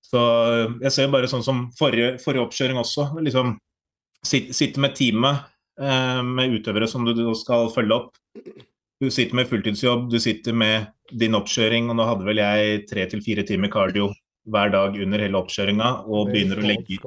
Så 0.06 0.22
eh, 0.22 0.74
jeg 0.88 0.96
ser 0.96 1.14
bare 1.14 1.30
sånn 1.32 1.46
som 1.46 1.68
forrige, 1.78 2.16
forrige 2.24 2.48
oppkjøring 2.48 2.82
også. 2.82 3.12
liksom 3.26 3.58
Sitte 4.22 4.78
med 4.78 4.94
teamet 4.94 5.48
eh, 5.82 6.20
med 6.22 6.54
utøvere 6.54 6.86
som 6.90 7.08
du, 7.08 7.16
skal 7.40 7.72
følge 7.74 7.96
opp. 7.98 8.12
Du 9.02 9.08
sitter 9.10 9.40
med 9.40 9.50
fulltidsjobb, 9.50 10.12
du 10.14 10.20
sitter 10.22 10.54
med 10.54 10.92
din 11.18 11.34
oppkjøring, 11.34 11.90
og 11.90 11.98
nå 11.98 12.06
hadde 12.06 12.28
vel 12.28 12.42
jeg 12.44 12.84
tre 12.92 13.08
til 13.10 13.24
fire 13.26 13.46
timer 13.48 13.72
cardio 13.74 14.12
hver 14.52 14.70
dag 14.74 14.94
under 15.02 15.24
hele 15.26 15.42
oppkjøringa, 15.42 15.90
og 16.06 16.30
begynner 16.30 16.62
å 16.62 16.68
legge 16.70 17.02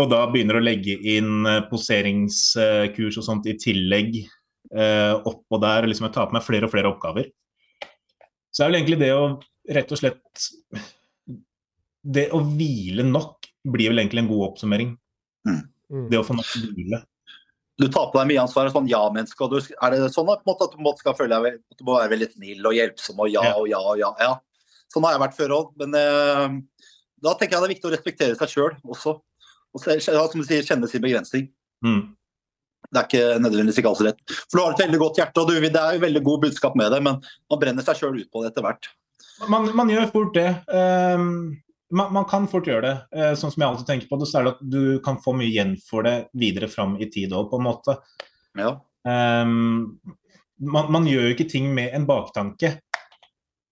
og 0.00 0.08
da 0.08 0.22
begynner 0.30 0.56
å 0.56 0.64
legge 0.64 0.96
inn 1.14 1.46
eh, 1.48 1.64
poseringskurs 1.68 3.18
og 3.20 3.26
sånt 3.26 3.48
i 3.50 3.58
tillegg 3.60 4.22
eh, 4.22 5.12
oppå 5.28 5.60
der, 5.62 5.84
og 5.84 5.92
liksom 5.92 6.08
jeg 6.08 6.14
tar 6.16 6.30
på 6.30 6.36
meg 6.38 6.46
flere 6.46 6.68
og 6.68 6.72
flere 6.72 6.92
oppgaver. 6.92 7.28
Så 8.52 8.62
er 8.62 8.70
vel 8.70 8.80
egentlig 8.80 9.00
det 9.02 9.12
å 9.16 9.26
rett 9.68 9.92
og 9.94 9.98
slett 10.00 10.48
Det 12.02 12.28
å 12.34 12.40
hvile 12.42 13.04
nok 13.06 13.46
blir 13.70 13.92
vel 13.92 14.02
egentlig 14.02 14.24
en 14.24 14.30
god 14.32 14.44
oppsummering. 14.50 14.96
Mm. 15.46 16.08
Det 16.10 16.18
å 16.18 16.24
få 16.26 16.34
nok 16.34 16.48
hvile. 16.74 16.98
Du 17.78 17.86
tar 17.88 18.08
på 18.10 18.18
deg 18.18 18.28
mye 18.32 18.42
ansvar. 18.42 18.70
Sånn 18.74 18.88
ja-menneske. 18.90 19.40
og 19.40 19.50
du- 19.52 19.74
Er 19.80 19.90
det 19.90 20.10
sånn 20.12 20.30
at, 20.32 20.42
på 20.44 20.50
en 20.50 20.54
måte, 20.54 20.66
at 20.66 20.76
du 20.78 20.98
skal 20.98 21.14
føle 21.14 21.42
deg, 21.42 21.60
at 21.70 21.78
du 21.78 21.84
må 21.84 21.98
være 21.98 22.10
veldig 22.10 22.32
snill 22.32 22.66
og 22.66 22.74
hjelpsom 22.74 23.20
og 23.20 23.30
ja 23.30 23.42
Ja. 23.42 23.54
og 23.54 23.68
ja 23.68 23.78
og 23.78 23.98
ja? 23.98 24.14
ja. 24.18 24.38
Sånn 24.92 25.04
har 25.04 25.12
jeg 25.12 25.20
vært 25.22 25.36
før 25.38 25.54
òg. 25.56 25.72
Men 25.76 25.94
eh, 25.94 26.60
da 27.22 27.34
tenker 27.34 27.56
jeg 27.56 27.62
det 27.62 27.70
er 27.70 27.74
viktig 27.76 27.90
å 27.90 27.94
respektere 27.96 28.36
seg 28.36 28.48
sjøl 28.48 28.74
også. 28.84 29.20
Og 29.72 29.86
ja, 29.86 30.00
som 30.28 30.40
du 30.40 30.44
sier, 30.44 30.62
kjenne 30.62 30.88
sin 30.88 31.00
begrensning. 31.00 31.48
Mm. 31.84 32.14
Det 32.92 32.98
er 33.00 33.06
ikke 33.08 33.40
nødvendigvis 33.40 33.78
ikke 33.80 33.88
alltid 33.88 34.08
lett. 34.10 34.20
For 34.50 34.58
du 34.58 34.64
har 34.64 34.72
et 34.74 34.82
veldig 34.84 34.98
godt 35.00 35.16
hjerte, 35.16 35.40
og 35.40 35.48
du, 35.48 35.54
det 35.60 35.76
er 35.80 35.94
jo 35.96 36.02
veldig 36.02 36.22
god 36.26 36.42
budskap 36.42 36.74
med 36.76 36.90
det, 36.92 36.98
men 37.02 37.22
man 37.48 37.58
brenner 37.62 37.82
seg 37.86 37.96
sjøl 37.96 38.18
ut 38.20 38.28
på 38.30 38.42
det 38.42 38.50
etter 38.52 38.66
hvert. 38.66 38.88
Man, 39.50 39.68
man 39.76 39.90
gjør 39.92 40.08
fort 40.12 40.34
det. 40.36 40.48
Um, 40.68 41.58
man, 41.92 42.12
man 42.16 42.26
kan 42.30 42.48
fort 42.50 42.68
gjøre 42.68 42.84
det. 42.86 42.94
Uh, 43.14 43.32
sånn 43.38 43.52
som 43.54 43.64
jeg 43.64 43.68
alltid 43.68 43.90
tenker 43.90 44.10
på 44.10 44.20
det, 44.20 44.28
så 44.30 44.40
er 44.40 44.46
det 44.46 44.54
at 44.56 44.64
du 44.74 44.82
kan 45.04 45.20
få 45.22 45.34
mye 45.36 45.50
igjen 45.50 45.76
for 45.88 46.06
det 46.06 46.16
videre 46.38 46.70
fram 46.72 46.96
i 47.00 47.10
tid 47.12 47.34
òg, 47.36 47.50
på 47.50 47.60
en 47.60 47.66
måte. 47.68 47.96
Ja. 48.58 48.76
Um, 49.08 49.98
man, 50.62 50.92
man 50.94 51.08
gjør 51.10 51.28
jo 51.28 51.34
ikke 51.36 51.50
ting 51.50 51.72
med 51.74 51.94
en 51.96 52.06
baktanke. 52.08 52.76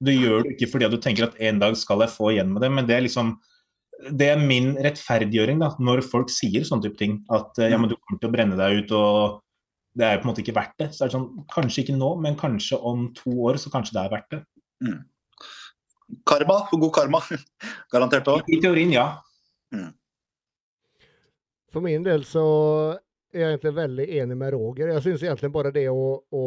Du 0.00 0.10
gjør 0.14 0.44
det 0.44 0.56
ikke 0.56 0.70
fordi 0.72 0.88
du 0.90 0.98
tenker 1.02 1.28
at 1.28 1.38
en 1.44 1.60
dag 1.60 1.76
skal 1.78 2.02
jeg 2.04 2.14
få 2.14 2.32
igjen 2.32 2.52
med 2.54 2.64
det, 2.64 2.72
men 2.72 2.88
det 2.88 2.96
er 2.96 3.04
liksom 3.04 3.36
det 4.16 4.30
er 4.32 4.40
min 4.40 4.72
rettferdiggjøring 4.80 5.60
da, 5.60 5.74
når 5.82 6.02
folk 6.06 6.30
sier 6.32 6.64
sånne 6.64 6.86
type 6.86 7.00
ting. 7.00 7.18
At 7.32 7.58
eh, 7.60 7.68
ja, 7.72 7.78
men 7.80 7.90
du 7.90 7.96
kommer 7.98 8.20
til 8.20 8.30
å 8.30 8.34
brenne 8.34 8.56
deg 8.56 8.80
ut, 8.80 8.94
og 8.96 9.40
det 9.98 10.06
er 10.06 10.20
på 10.20 10.24
en 10.24 10.30
måte 10.32 10.44
ikke 10.44 10.56
verdt 10.56 10.76
det. 10.80 10.90
Så 10.94 11.04
er 11.04 11.10
det 11.10 11.16
sånn, 11.18 11.28
Kanskje 11.52 11.84
ikke 11.84 11.98
nå, 11.98 12.14
men 12.24 12.38
kanskje 12.40 12.78
om 12.90 13.08
to 13.16 13.34
år, 13.48 13.60
så 13.60 13.72
kanskje 13.72 13.98
det 13.98 14.04
er 14.04 14.14
verdt 14.14 14.36
det. 14.36 14.40
Karma, 16.26 16.66
for 16.70 16.78
god 16.82 16.92
karma. 16.94 17.20
Garantert 17.92 18.26
òg. 18.28 18.42
I 18.48 18.60
teorien, 18.60 18.92
ja. 18.92 19.08
For 21.70 21.80
min 21.84 22.02
del 22.06 22.24
så 22.26 22.44
er 23.30 23.44
jeg 23.44 23.52
egentlig 23.54 23.74
veldig 23.76 24.06
enig 24.20 24.36
med 24.40 24.52
Roger. 24.56 24.90
Jeg 24.96 25.04
syns 25.04 25.22
egentlig 25.22 25.52
bare 25.54 25.70
det 25.74 25.84
å, 25.92 26.06
å 26.34 26.44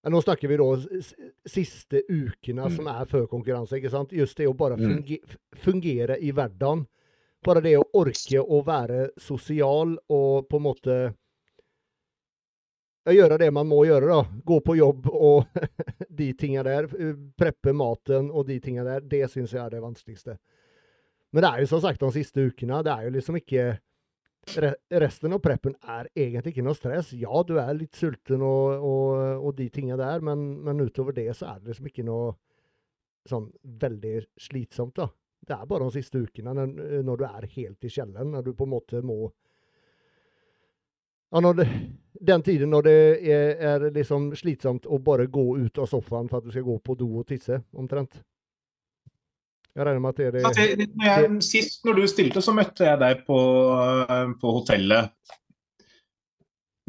ja, 0.00 0.08
Nå 0.14 0.20
snakker 0.24 0.48
vi 0.48 0.56
da 0.56 0.68
siste 1.50 2.04
ukene 2.08 2.68
Mm. 2.70 2.76
som 2.76 2.86
er 2.88 3.04
før 3.10 3.26
konkurranse. 3.28 3.76
ikke 3.76 3.90
sant? 3.92 4.12
Just 4.16 4.36
det 4.38 4.46
å 4.48 4.54
bare 4.56 4.76
Mm. 4.78 5.02
funge, 5.02 5.18
fungere 5.64 6.16
i 6.22 6.30
hverdagen. 6.32 6.86
Bare 7.42 7.60
det 7.60 7.74
å 7.78 7.84
orke 7.94 8.38
å 8.40 8.62
være 8.64 9.10
sosial 9.18 9.98
og 10.08 10.48
på 10.48 10.56
en 10.56 10.62
måte 10.62 11.14
Gjøre 13.08 13.38
det 13.40 13.48
man 13.56 13.68
må 13.68 13.80
gjøre, 13.88 14.12
da. 14.12 14.40
Gå 14.44 14.58
på 14.64 14.76
jobb 14.76 15.06
og 15.08 15.60
de 16.20 16.32
tinga 16.36 16.64
der. 16.66 16.88
Preppe 17.38 17.72
maten 17.72 18.28
og 18.28 18.48
de 18.50 18.58
tinga 18.60 18.84
der. 18.84 19.06
Det 19.08 19.24
syns 19.32 19.54
jeg 19.56 19.62
er 19.64 19.72
det 19.72 19.84
vanskeligste. 19.84 20.36
Men 21.32 21.44
det 21.44 21.50
er 21.50 21.62
jo 21.62 21.70
som 21.70 21.80
sagt 21.84 22.02
de 22.02 22.10
siste 22.12 22.44
ukene. 22.44 22.82
Det 22.84 22.92
er 22.92 23.06
jo 23.06 23.14
liksom 23.16 23.40
ikke 23.40 23.70
Resten 24.50 25.34
av 25.36 25.42
preppen 25.44 25.74
er 25.84 26.08
egentlig 26.16 26.54
ikke 26.54 26.64
noe 26.64 26.74
stress. 26.74 27.10
Ja, 27.14 27.42
du 27.46 27.58
er 27.60 27.74
litt 27.76 27.94
sulten 27.94 28.40
og, 28.42 28.82
og, 28.82 29.10
og 29.46 29.52
de 29.58 29.66
tinga 29.70 29.98
der, 30.00 30.24
men, 30.24 30.62
men 30.64 30.80
utover 30.80 31.14
det 31.14 31.28
så 31.36 31.52
er 31.52 31.60
det 31.60 31.70
liksom 31.70 31.90
ikke 31.90 32.06
noe 32.08 32.32
sånn 33.28 33.50
veldig 33.84 34.14
slitsomt, 34.40 34.96
da. 34.96 35.10
Det 35.44 35.56
er 35.56 35.68
bare 35.68 35.86
de 35.86 36.00
siste 36.00 36.24
ukene 36.24 36.56
når, 36.56 36.72
når 37.04 37.20
du 37.20 37.24
er 37.28 37.46
helt 37.52 37.86
i 37.86 37.92
kjelleren, 37.92 38.32
når 38.32 38.48
du 38.48 38.50
på 38.56 38.66
en 38.66 38.72
måte 38.72 39.04
må 39.04 39.28
ja, 41.30 41.40
når 41.40 41.54
det, 41.60 41.68
Den 42.20 42.42
tiden 42.42 42.70
når 42.70 42.82
det 42.84 42.96
er, 43.32 43.54
er 43.64 43.86
liksom 43.94 44.30
slitsomt 44.36 44.86
å 44.86 44.98
bare 45.00 45.26
gå 45.30 45.56
ut 45.56 45.78
av 45.80 45.86
sofaen 45.88 46.28
for 46.28 46.40
at 46.40 46.44
du 46.44 46.52
skal 46.52 46.66
gå 46.66 46.76
på 46.84 46.96
do 46.98 47.08
og 47.22 47.26
tisse, 47.28 47.62
omtrent. 47.72 48.18
Jeg 49.70 49.86
regner 49.86 50.02
med 50.02 50.10
at 50.10 50.18
det 50.18 50.26
er 50.26 50.34
det 50.34 50.44
Altså, 50.48 50.66
jeg, 50.66 50.88
jeg, 51.00 51.30
sist 51.46 51.84
når 51.86 52.00
du 52.00 52.06
stilte, 52.10 52.42
så 52.42 52.52
møtte 52.56 52.84
jeg 52.84 53.00
deg 53.00 53.22
på, 53.24 53.38
eh, 54.02 54.32
på 54.40 54.54
hotellet. 54.58 55.14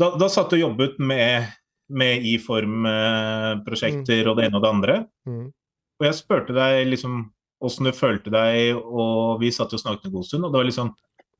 Da, 0.01 0.09
da 0.17 0.27
satt 0.31 0.49
du 0.51 0.57
og 0.57 0.63
jobbet 0.65 0.97
med, 0.99 1.51
med 1.93 2.25
I-form-prosjekter 2.33 4.27
og 4.31 4.39
det 4.39 4.49
ene 4.49 4.57
og 4.57 4.63
det 4.65 4.73
andre. 4.75 4.95
mm. 5.29 5.49
Og 6.01 6.07
jeg 6.07 6.17
spurte 6.17 6.53
deg 6.57 6.87
liksom 6.89 7.19
åssen 7.61 7.85
du 7.85 7.91
følte 7.93 8.31
deg, 8.33 8.73
og 8.73 9.37
vi 9.41 9.51
satt 9.53 9.73
og 9.77 9.81
snakket 9.83 10.09
en 10.09 10.15
god 10.15 10.25
stund. 10.25 10.47
Og 10.47 10.49
det 10.49 10.57
var 10.57 10.65
liksom, 10.65 10.87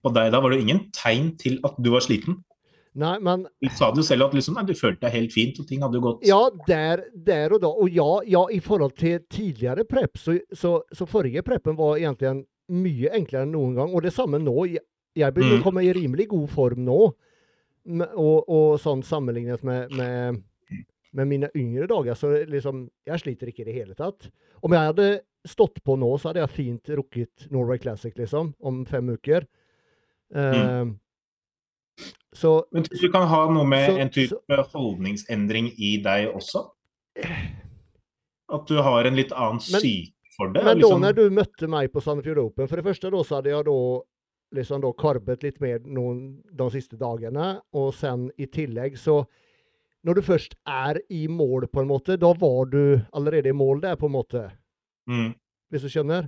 på 0.06 0.12
deg 0.14 0.30
da 0.34 0.42
var 0.44 0.54
det 0.54 0.62
ingen 0.62 0.84
tegn 0.94 1.32
til 1.42 1.58
at 1.66 1.80
du 1.82 1.90
var 1.96 2.06
sliten. 2.06 2.38
Nei, 3.00 3.14
men 3.24 3.46
Du 3.64 3.70
sa 3.72 3.88
det 3.92 4.02
jo 4.02 4.04
selv 4.04 4.26
at 4.26 4.34
liksom, 4.36 4.58
nei, 4.58 4.66
du 4.68 4.74
følte 4.76 5.06
deg 5.06 5.14
helt 5.16 5.32
fint, 5.32 5.60
og 5.62 5.68
ting 5.70 5.80
hadde 5.86 5.96
jo 5.96 6.02
gått 6.10 6.26
Ja, 6.28 6.42
der, 6.68 7.06
der 7.16 7.54
og 7.56 7.62
da. 7.64 7.70
Og 7.72 7.88
ja, 7.96 8.08
ja, 8.28 8.42
i 8.52 8.60
forhold 8.60 8.98
til 9.00 9.22
tidligere 9.32 9.86
prep, 9.88 10.18
så, 10.20 10.36
så, 10.52 10.74
så 10.92 11.08
forrige 11.08 11.44
preppen 11.48 11.78
var 11.80 11.96
egentlig 12.02 12.42
mye 12.72 13.14
enklere 13.16 13.46
enn 13.48 13.54
noen 13.56 13.78
gang. 13.80 13.94
Og 13.96 14.04
det 14.04 14.12
samme 14.16 14.40
nå. 14.44 14.66
Jeg, 15.16 15.34
begynner 15.36 15.58
Mm. 15.58 15.62
å 15.62 15.64
komme 15.70 15.82
i 15.84 15.94
rimelig 15.96 16.28
god 16.32 16.50
form 16.52 16.84
nå. 16.88 17.00
Og, 18.16 18.50
og 18.52 18.76
sånn 18.80 19.02
sammenlignet 19.04 19.64
med, 19.66 19.92
med, 19.98 20.44
med 21.18 21.28
mine 21.32 21.50
yngre 21.58 21.88
dager, 21.90 22.14
så 22.16 22.30
liksom 22.48 22.84
Jeg 23.10 23.20
sliter 23.24 23.50
ikke 23.50 23.64
i 23.64 23.70
det 23.72 23.74
hele 23.80 23.96
tatt. 23.98 24.28
Om 24.62 24.76
jeg 24.76 24.92
hadde 24.92 25.08
stått 25.48 25.80
på 25.84 25.96
nå, 25.98 26.12
så 26.22 26.30
hadde 26.30 26.44
jeg 26.44 26.54
fint 26.54 26.92
rukket 27.00 27.48
Norway 27.52 27.80
Classic, 27.82 28.14
liksom, 28.20 28.52
om 28.62 28.84
fem 28.86 29.10
uker. 29.16 29.48
Eh, 30.36 30.86
så 32.34 32.64
Men 32.72 32.84
tror 32.84 33.02
du 33.02 33.12
kan 33.12 33.28
ha 33.28 33.42
noe 33.52 33.66
med 33.68 33.90
Så- 33.90 33.98
en 34.00 34.10
type 34.10 34.58
holdningsendring 34.74 35.72
i 35.78 35.98
deg 36.04 36.30
også? 36.34 36.70
At 38.52 38.68
du 38.68 38.82
har 38.82 39.06
en 39.08 39.16
litt 39.16 39.32
annen 39.32 39.60
Men- 39.72 39.82
syke 39.82 40.14
for 40.38 40.50
det? 40.52 40.64
Men 40.64 40.78
liksom- 40.78 41.02
da 41.02 41.08
når 41.08 41.16
du 41.16 41.30
møtte 41.30 41.68
meg 41.70 41.92
på 41.92 42.02
Sandefjord 42.02 42.38
Open, 42.38 42.68
for 42.68 42.76
det 42.76 42.86
første 42.86 43.12
da 43.12 43.18
så 43.24 43.36
hadde 43.36 43.50
jeg 43.52 43.66
da 43.66 44.02
liksom 44.54 44.82
da 44.82 44.92
karbet 44.92 45.44
litt 45.44 45.62
mer 45.62 45.80
noen, 45.80 46.42
de 46.54 46.70
siste 46.70 46.98
dagene, 46.98 47.62
og 47.74 47.94
sen 47.94 48.30
i 48.38 48.46
tillegg 48.46 48.98
så 48.98 49.26
Når 50.04 50.16
du 50.16 50.22
først 50.22 50.56
er 50.66 50.98
i 51.12 51.28
mål, 51.28 51.68
på 51.68 51.80
en 51.82 51.88
måte, 51.88 52.18
da 52.18 52.34
var 52.34 52.66
du 52.66 53.06
allerede 53.14 53.46
i 53.50 53.52
mål 53.52 53.82
der, 53.82 53.96
på 53.96 54.08
en 54.08 54.12
måte. 54.14 54.52
mm. 55.08 55.36
Hvis 55.72 55.82
du 55.84 55.90
skjønner? 55.90 56.28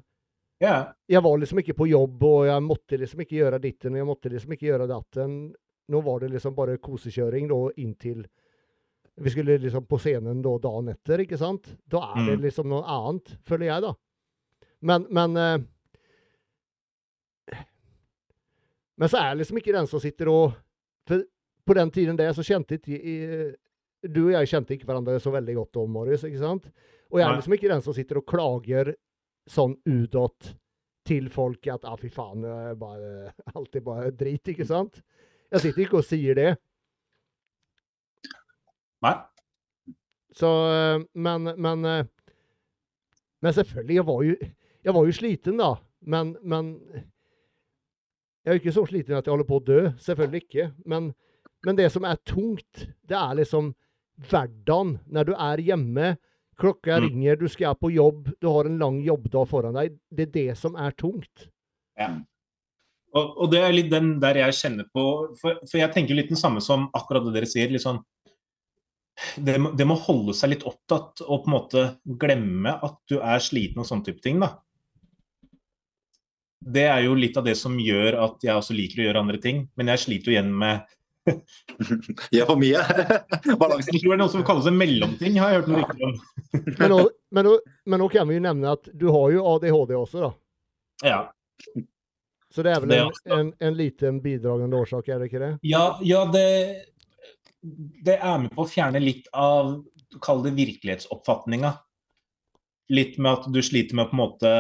Ja. 0.62 0.94
Jeg 1.10 1.24
var 1.24 1.38
liksom 1.42 1.60
ikke 1.60 1.74
på 1.76 1.88
jobb, 1.90 2.24
og 2.24 2.46
jeg 2.48 2.62
måtte 2.64 2.98
liksom 3.00 3.20
ikke 3.26 3.36
gjøre 3.42 3.60
ditten, 3.62 3.94
og 3.94 3.98
jeg 3.98 4.06
måtte 4.08 4.30
liksom 4.32 4.54
ikke 4.56 4.68
gjøre 4.70 4.88
datten. 4.88 5.34
Nå 5.92 6.02
var 6.06 6.20
det 6.24 6.30
liksom 6.32 6.56
bare 6.56 6.78
kosekjøring 6.80 7.50
da 7.52 7.58
inntil 7.84 8.24
Vi 9.20 9.30
skulle 9.30 9.58
liksom 9.62 9.84
på 9.86 10.00
scenen 10.00 10.40
da 10.42 10.54
dagen 10.58 10.88
etter, 10.90 11.20
ikke 11.22 11.38
sant? 11.38 11.68
Da 11.86 12.00
er 12.16 12.26
det 12.32 12.38
Mm. 12.40 12.42
liksom 12.48 12.70
noe 12.70 12.82
annet, 12.88 13.36
føler 13.46 13.66
jeg, 13.68 13.82
da. 13.84 13.94
Men, 14.82 15.06
men 15.12 15.38
eh, 15.38 15.60
Men 18.98 19.10
så 19.10 19.18
er 19.20 19.28
jeg 19.32 19.38
liksom 19.42 19.58
ikke 19.62 19.74
den 19.76 19.88
som 19.90 20.00
sitter 20.04 20.30
og 20.32 20.54
For 21.10 21.24
på 21.68 21.76
den 21.78 21.92
tiden 21.96 22.18
der 22.20 22.34
så 22.36 22.44
kjente 22.44 22.76
ikke 22.80 23.54
Du 24.04 24.26
og 24.28 24.34
jeg 24.36 24.50
kjente 24.52 24.76
ikke 24.76 24.86
hverandre 24.90 25.20
så 25.24 25.32
veldig 25.32 25.56
godt 25.56 25.78
om, 25.80 25.94
Marius, 25.96 26.26
ikke 26.28 26.42
sant? 26.42 26.66
Og 27.12 27.20
jeg 27.22 27.28
er 27.30 27.38
liksom 27.38 27.54
ikke 27.56 27.70
den 27.72 27.82
som 27.86 27.94
sitter 27.96 28.18
og 28.20 28.26
klager 28.28 28.96
sånn 29.50 29.76
utåt 29.90 30.54
til 31.08 31.28
folk 31.32 31.68
at 31.68 31.84
ah, 31.84 31.98
fy 32.00 32.10
faen, 32.14 32.46
bare, 32.80 33.34
alt 33.58 33.76
er 33.76 33.84
bare 33.84 34.12
drit, 34.16 34.54
ikke 34.54 34.68
sant? 34.68 35.02
Jeg 35.54 35.66
sitter 35.66 35.84
ikke 35.84 36.00
og 36.00 36.08
sier 36.08 36.38
det. 36.38 36.52
Nei. 39.04 39.18
Så, 40.34 40.50
men, 41.14 41.52
men 41.62 41.84
Men 43.44 43.54
selvfølgelig, 43.54 43.96
jeg 43.96 44.06
var 44.08 44.22
jo, 44.24 44.36
jeg 44.84 44.94
var 44.96 45.06
jo 45.06 45.12
sliten, 45.12 45.58
da. 45.60 45.74
Men, 46.00 46.38
men 46.44 46.80
Jeg 48.44 48.52
er 48.52 48.58
jo 48.58 48.62
ikke 48.62 48.76
så 48.76 48.86
sliten 48.88 49.16
at 49.16 49.28
jeg 49.28 49.32
holder 49.32 49.48
på 49.48 49.60
å 49.60 49.64
dø. 49.64 49.82
Selvfølgelig 50.04 50.42
ikke. 50.44 50.72
Men, 50.86 51.14
men 51.64 51.78
det 51.78 51.92
som 51.92 52.04
er 52.04 52.20
tungt, 52.28 52.88
det 53.08 53.16
er 53.16 53.38
liksom 53.40 53.70
hverdagen. 54.30 54.98
Når 55.08 55.30
du 55.30 55.34
er 55.38 55.64
hjemme, 55.64 56.10
klokka 56.60 57.00
Mm. 57.00 57.08
ringer, 57.10 57.36
du 57.40 57.48
skal 57.48 57.76
på 57.76 57.92
jobb, 57.94 58.30
du 58.42 58.48
har 58.48 58.66
en 58.66 58.78
lang 58.80 59.02
jobbdag 59.04 59.48
foran 59.50 59.74
deg. 59.74 59.98
Det 60.12 60.28
er 60.28 60.32
det 60.32 60.58
som 60.58 60.76
er 60.76 60.92
tungt. 60.92 61.48
Ja. 61.98 62.12
Og, 63.14 63.38
og 63.44 63.52
det 63.52 63.60
er 63.62 63.72
litt 63.74 63.90
den 63.92 64.20
der 64.20 64.34
jeg 64.36 64.54
kjenner 64.58 64.86
på 64.94 65.36
For, 65.38 65.60
for 65.70 65.78
jeg 65.78 65.92
tenker 65.94 66.16
litt 66.18 66.30
den 66.30 66.38
samme 66.40 66.62
som 66.62 66.90
akkurat 66.98 67.24
det 67.28 67.34
dere 67.36 67.46
sier. 67.46 67.70
sånn 67.78 68.04
det, 69.38 69.60
må- 69.62 69.76
det 69.78 69.86
må 69.86 69.94
holde 69.96 70.34
seg 70.34 70.50
litt 70.50 70.64
opptatt 70.66 71.22
og 71.22 71.44
på 71.44 71.48
en 71.48 71.54
måte 71.54 71.84
glemme 72.18 72.74
at 72.84 72.98
du 73.08 73.20
er 73.20 73.38
sliten 73.40 73.78
og 73.78 73.86
sånne 73.86 74.06
type 74.06 74.22
ting. 74.22 74.40
da. 74.40 74.58
Det 76.64 76.86
er 76.88 77.04
jo 77.04 77.14
litt 77.14 77.38
av 77.38 77.44
det 77.46 77.56
som 77.60 77.78
gjør 77.78 78.16
at 78.24 78.42
jeg 78.42 78.56
også 78.56 78.74
liker 78.76 79.02
å 79.04 79.06
gjøre 79.10 79.20
andre 79.22 79.38
ting. 79.44 79.70
Men 79.78 79.88
jeg 79.88 80.00
sliter 80.00 80.32
jo 80.32 80.36
igjen 80.38 80.52
med 80.58 80.82
Gjør 82.34 82.50
for 82.50 82.60
mye. 82.60 82.82
Balansen. 83.60 83.96
Jeg 83.96 84.04
tror 84.04 84.12
det 84.12 84.16
er 84.16 84.22
noe 84.24 84.34
som 84.34 84.46
kalles 84.48 84.70
en 84.70 84.80
mellomting, 84.80 85.40
har 85.42 85.54
jeg 85.54 85.62
hørt 85.62 85.72
noe 85.72 85.84
rykter 85.84 86.08
om. 86.10 86.18
Men 86.80 86.94
nå, 86.94 87.00
men, 87.34 87.48
nå, 87.48 87.54
men 87.90 88.04
nå 88.04 88.08
kan 88.14 88.28
vi 88.30 88.38
jo 88.38 88.44
nevne 88.46 88.74
at 88.76 88.90
du 88.94 89.08
har 89.14 89.32
jo 89.34 89.46
ADHD 89.56 89.96
også, 89.98 90.20
da. 90.22 90.34
Ja, 91.04 91.22
Så 92.54 92.64
det 92.64 92.76
er 92.76 92.84
vel 92.84 92.94
en, 92.96 93.10
en, 93.34 93.48
en 93.58 93.76
liten 93.76 94.20
bidragende 94.24 94.78
årsak, 94.78 95.10
er 95.10 95.20
det 95.20 95.32
ikke 95.32 95.42
det? 95.42 95.54
ja, 95.66 95.88
ja 96.06 96.22
det 96.32 96.46
det 97.64 98.18
er 98.20 98.42
med 98.44 98.52
på 98.54 98.66
å 98.66 98.70
fjerne 98.70 99.02
litt 99.02 99.30
av 99.32 99.78
Kall 100.22 100.44
det 100.46 100.52
virkelighetsoppfatninga. 100.54 101.72
Litt 102.94 103.16
med 103.18 103.32
at 103.32 103.46
du 103.50 103.62
sliter 103.66 103.98
med 103.98 104.06
å 104.06 104.10
på 104.12 104.14
en 104.14 104.20
måte 104.20 104.52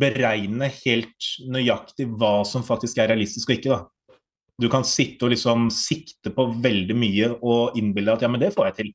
beregne 0.00 0.70
helt 0.72 1.26
nøyaktig 1.50 2.06
hva 2.16 2.38
som 2.48 2.64
faktisk 2.64 3.02
er 3.02 3.10
realistisk 3.12 3.50
og 3.50 3.58
ikke. 3.58 3.74
da. 3.74 3.80
Du 4.60 4.68
kan 4.72 4.84
sitte 4.84 5.26
og 5.26 5.32
liksom 5.32 5.68
sikte 5.72 6.32
på 6.34 6.50
veldig 6.62 6.96
mye 6.98 7.30
og 7.40 7.78
innbille 7.80 8.10
deg 8.10 8.18
at 8.18 8.26
ja, 8.26 8.32
men 8.32 8.42
det 8.42 8.52
får 8.56 8.70
jeg 8.70 8.76
til. 8.80 8.90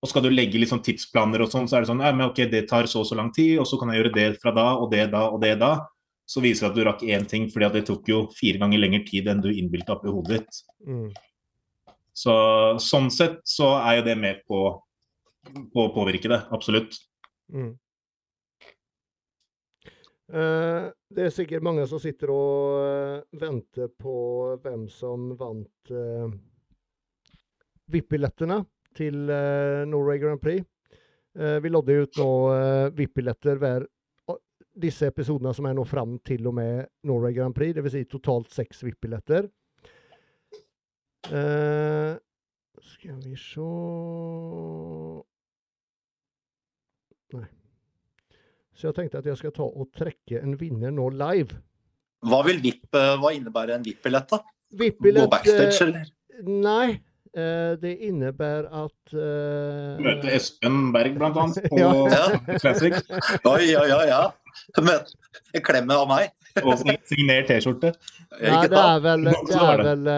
Og 0.00 0.08
skal 0.08 0.24
du 0.24 0.30
legge 0.32 0.60
liksom 0.60 0.80
tidsplaner 0.84 1.42
og 1.44 1.50
sånn, 1.52 1.66
så 1.68 1.76
er 1.76 1.84
det 1.84 1.90
sånn 1.90 2.02
ja, 2.04 2.12
men 2.14 2.30
ok, 2.30 2.44
det 2.52 2.66
tar 2.70 2.88
så 2.88 3.02
og 3.02 3.08
så 3.08 3.18
lang 3.18 3.32
tid, 3.36 3.58
og 3.60 3.66
så 3.68 3.76
kan 3.80 3.90
jeg 3.92 4.00
gjøre 4.00 4.14
det 4.14 4.28
fra 4.40 4.52
da 4.56 4.68
og 4.80 4.88
det 4.94 5.08
da 5.12 5.26
og 5.28 5.42
det 5.42 5.56
da. 5.60 5.74
Så 6.30 6.42
viser 6.44 6.68
det 6.68 6.70
at 6.70 6.78
du 6.78 6.84
rakk 6.86 7.02
én 7.02 7.26
ting, 7.28 7.48
fordi 7.50 7.66
at 7.66 7.74
det 7.76 7.84
tok 7.88 8.06
jo 8.08 8.22
fire 8.36 8.62
ganger 8.62 8.80
lengre 8.80 9.02
tid 9.08 9.28
enn 9.28 9.42
du 9.42 9.50
innbilte 9.50 9.92
opp 9.96 10.06
i 10.06 10.14
hodet 10.14 10.38
ditt. 10.38 10.62
Mm. 10.86 11.10
Så 12.16 12.34
sånn 12.82 13.10
sett 13.12 13.40
så 13.48 13.74
er 13.80 13.98
jo 13.98 14.06
det 14.06 14.16
med 14.20 14.40
på, 14.48 14.62
på 15.74 15.84
å 15.84 15.92
påvirke 15.94 16.30
det, 16.30 16.38
absolutt. 16.54 16.96
Mm. 17.50 17.74
Eh, 20.30 20.86
det 21.10 21.26
er 21.26 21.32
sikkert 21.34 21.64
mange 21.66 21.86
som 21.90 22.00
sitter 22.02 22.30
og 22.30 22.80
eh, 22.86 23.38
venter 23.40 23.90
på 23.90 24.14
hvem 24.62 24.86
som 24.92 25.32
vant 25.38 25.90
uh, 25.90 26.30
VIP-billettene 27.90 28.60
til 28.96 29.30
eh, 29.30 29.86
Norway 29.90 30.20
Grand 30.22 30.40
Prix. 30.42 30.62
Eh, 31.38 31.58
vi 31.62 31.70
lodde 31.70 31.96
ut 32.04 32.20
nå 32.20 32.30
uh, 32.50 32.90
VIP-billetter 32.94 33.58
hver 33.58 33.86
disse 34.80 35.08
episodene 35.10 35.52
som 35.54 35.66
er 35.66 35.74
nå 35.76 35.84
fram 35.84 36.16
til 36.26 36.46
og 36.46 36.54
med 36.56 36.86
Norway 37.06 37.34
Grand 37.34 37.54
Prix, 37.54 37.74
dvs. 37.76 37.96
Si 37.96 38.06
totalt 38.10 38.54
seks 38.54 38.84
VIP-billetter. 38.86 39.50
Eh, 41.30 42.14
skal 42.94 43.18
vi 43.26 43.36
se 43.36 43.66
Nei. 47.30 47.59
Så 48.80 48.88
jeg 48.88 48.96
tenkte 48.96 49.20
at 49.20 49.26
jeg 49.28 49.36
skal 49.36 49.52
ta 49.52 49.66
og 49.68 49.90
trekke 49.92 50.40
en 50.40 50.54
vinner 50.60 50.92
nå 50.96 51.10
live. 51.12 51.58
Hva 52.24 52.38
vil 52.46 52.60
VIP, 52.64 52.86
eh, 52.96 53.12
hva 53.20 53.30
innebærer 53.36 53.76
en 53.76 53.84
VIP-billett, 53.84 54.32
da? 54.32 54.38
VIP-billett 54.80 55.28
backstage, 55.32 55.76
eh, 55.76 55.86
eller? 55.86 56.10
Nei. 56.48 56.88
eh, 57.36 57.74
det 57.80 57.92
innebærer 58.08 58.66
at 58.80 59.12
uh... 59.14 60.00
Møte 60.00 60.32
Espen 60.32 60.78
Berg 60.94 61.16
blant 61.20 61.36
annet, 61.42 61.66
på 61.72 61.80
Ja. 61.80 62.24
Classic. 62.60 62.96
Oi, 63.48 63.68
oi, 63.76 63.88
oi, 63.98 64.06
ja. 64.08 64.22
Møte 64.80 65.12
en 65.54 65.64
klem 65.68 65.92
av 65.94 66.06
meg. 66.10 66.32
Og 66.64 66.72
sign- 66.80 66.98
signert 67.06 67.46
T-skjorte. 67.52 67.92
Nei, 68.40 68.64
det 68.72 68.80
er, 68.80 69.02
vel, 69.04 69.28
det, 69.28 69.58
er 69.60 69.82
vel, 69.86 70.08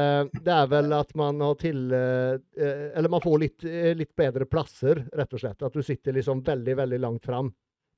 det 0.46 0.54
er 0.54 0.70
vel 0.70 0.94
at 0.96 1.10
man 1.18 1.42
har 1.44 1.58
til 1.60 1.90
Eller 1.92 3.10
man 3.12 3.20
får 3.24 3.36
litt, 3.42 3.66
litt 3.98 4.14
bedre 4.16 4.46
plasser, 4.48 5.02
rett 5.12 5.34
og 5.36 5.42
slett. 5.42 5.66
At 5.66 5.76
du 5.76 5.82
sitter 5.84 6.16
liksom 6.16 6.40
veldig, 6.46 6.78
veldig 6.80 7.00
langt 7.04 7.28
fram. 7.28 7.50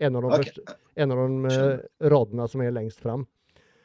En 0.03 0.17
av 0.19 0.25
de, 0.25 0.31
okay. 0.35 0.51
første, 0.51 0.77
en 0.99 1.13
av 1.15 1.21
de 1.23 1.51
eh, 1.55 1.83
radene 2.11 2.47
som 2.51 2.63
er 2.65 2.73
lengst 2.75 3.03
fram, 3.03 3.27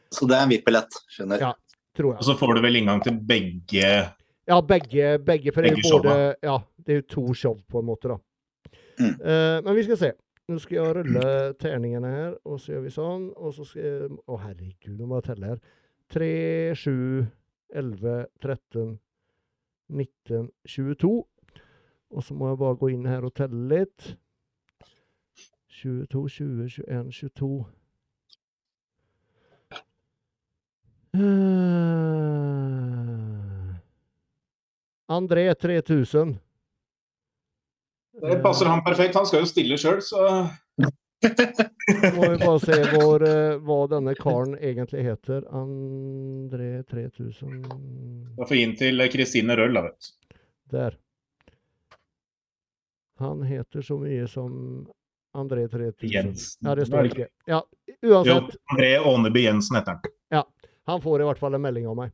Så 0.09 0.25
det 0.25 0.39
er 0.39 0.47
en 0.47 0.49
VIP-billett, 0.49 0.95
skjønner. 1.13 1.43
Ja. 1.43 1.51
tror 1.97 2.15
Og 2.15 2.23
så 2.25 2.33
får 2.37 2.55
du 2.57 2.61
vel 2.65 2.79
inngang 2.79 3.03
til 3.05 3.13
begge 3.13 3.91
Ja, 4.49 4.61
begge, 4.65 5.19
begge 5.21 5.53
for 5.53 5.61
det 5.61 5.75
er 5.75 5.77
jo 5.77 5.99
både 5.99 6.15
Ja, 6.41 6.55
det 6.85 6.95
er 6.95 7.03
jo 7.03 7.07
to 7.13 7.33
show, 7.33 7.59
på 7.69 7.83
en 7.83 7.85
måte, 7.91 8.15
da. 8.15 8.17
Mm. 8.99 9.13
Uh, 9.21 9.57
men 9.63 9.75
vi 9.77 9.83
skal 9.85 9.99
se. 10.01 10.11
Nå 10.49 10.57
skal 10.59 10.79
jeg 10.79 10.93
rulle 10.97 11.25
terningene 11.61 12.09
her, 12.09 12.31
og 12.49 12.57
så 12.59 12.73
gjør 12.73 12.87
vi 12.87 12.93
sånn. 12.93 13.27
Og 13.37 13.53
så 13.53 13.67
skal 13.69 13.85
jeg 13.85 14.15
Å, 14.25 14.39
herregud, 14.47 14.95
nå 14.97 15.09
må 15.09 15.19
jeg 15.19 15.27
telle 15.29 15.51
her. 15.51 15.59
3, 16.09 16.29
7, 16.81 16.93
11, 17.77 18.15
13, 18.41 18.95
19, 19.93 20.49
22. 20.73 21.11
Og 22.09 22.25
så 22.25 22.37
må 22.37 22.49
jeg 22.49 22.59
bare 22.63 22.79
gå 22.81 22.89
inn 22.95 23.05
her 23.05 23.27
og 23.27 23.35
telle 23.37 23.61
litt. 23.69 24.09
22, 25.81 26.29
20, 26.29 26.69
21, 26.69 27.11
22. 27.11 27.65
Uh, 31.15 31.21
André 35.07 35.55
3000. 35.55 36.37
Det 38.21 38.35
passer 38.43 38.65
han 38.65 38.83
perfekt. 38.83 39.15
Han 39.15 39.25
skal 39.25 39.39
jo 39.45 39.49
stille 39.49 39.77
sjøl, 39.79 40.01
så 40.03 40.19
Må 42.15 42.29
vi 42.29 42.37
bare 42.39 42.59
se 42.63 42.77
hvor, 42.93 43.23
eh, 43.27 43.57
hva 43.65 43.79
denne 43.91 44.13
karen 44.15 44.53
egentlig 44.55 45.03
heter. 45.03 45.41
André 45.55 46.83
3000 46.87 47.63
da 48.39 48.45
får 48.45 48.55
vi 48.55 48.61
inn 48.63 48.75
til 48.79 49.03
Kristine 49.11 49.55
Røll, 49.59 49.73
da, 49.75 49.81
vet 49.89 49.99
du. 50.05 50.37
Der. 50.71 50.95
Han 53.19 53.41
heter 53.43 53.81
så 53.83 53.97
mye 53.99 54.27
som 54.31 54.53
André 55.35 55.67
3000. 55.69 56.09
Jensen. 56.09 56.67
Ja, 56.67 56.75
det 56.75 56.85
står 56.87 57.05
ikke. 57.11 57.27
Ja, 57.45 57.63
Jo. 58.01 58.23
André 58.71 58.99
Åneby 59.05 59.43
Jensen 59.43 59.75
heter 59.77 59.91
han. 59.91 60.01
Ja, 60.29 60.43
Han 60.87 61.01
får 61.01 61.21
i 61.21 61.25
hvert 61.27 61.37
fall 61.39 61.53
en 61.53 61.61
melding 61.61 61.87
av 61.87 61.95
meg. 61.95 62.11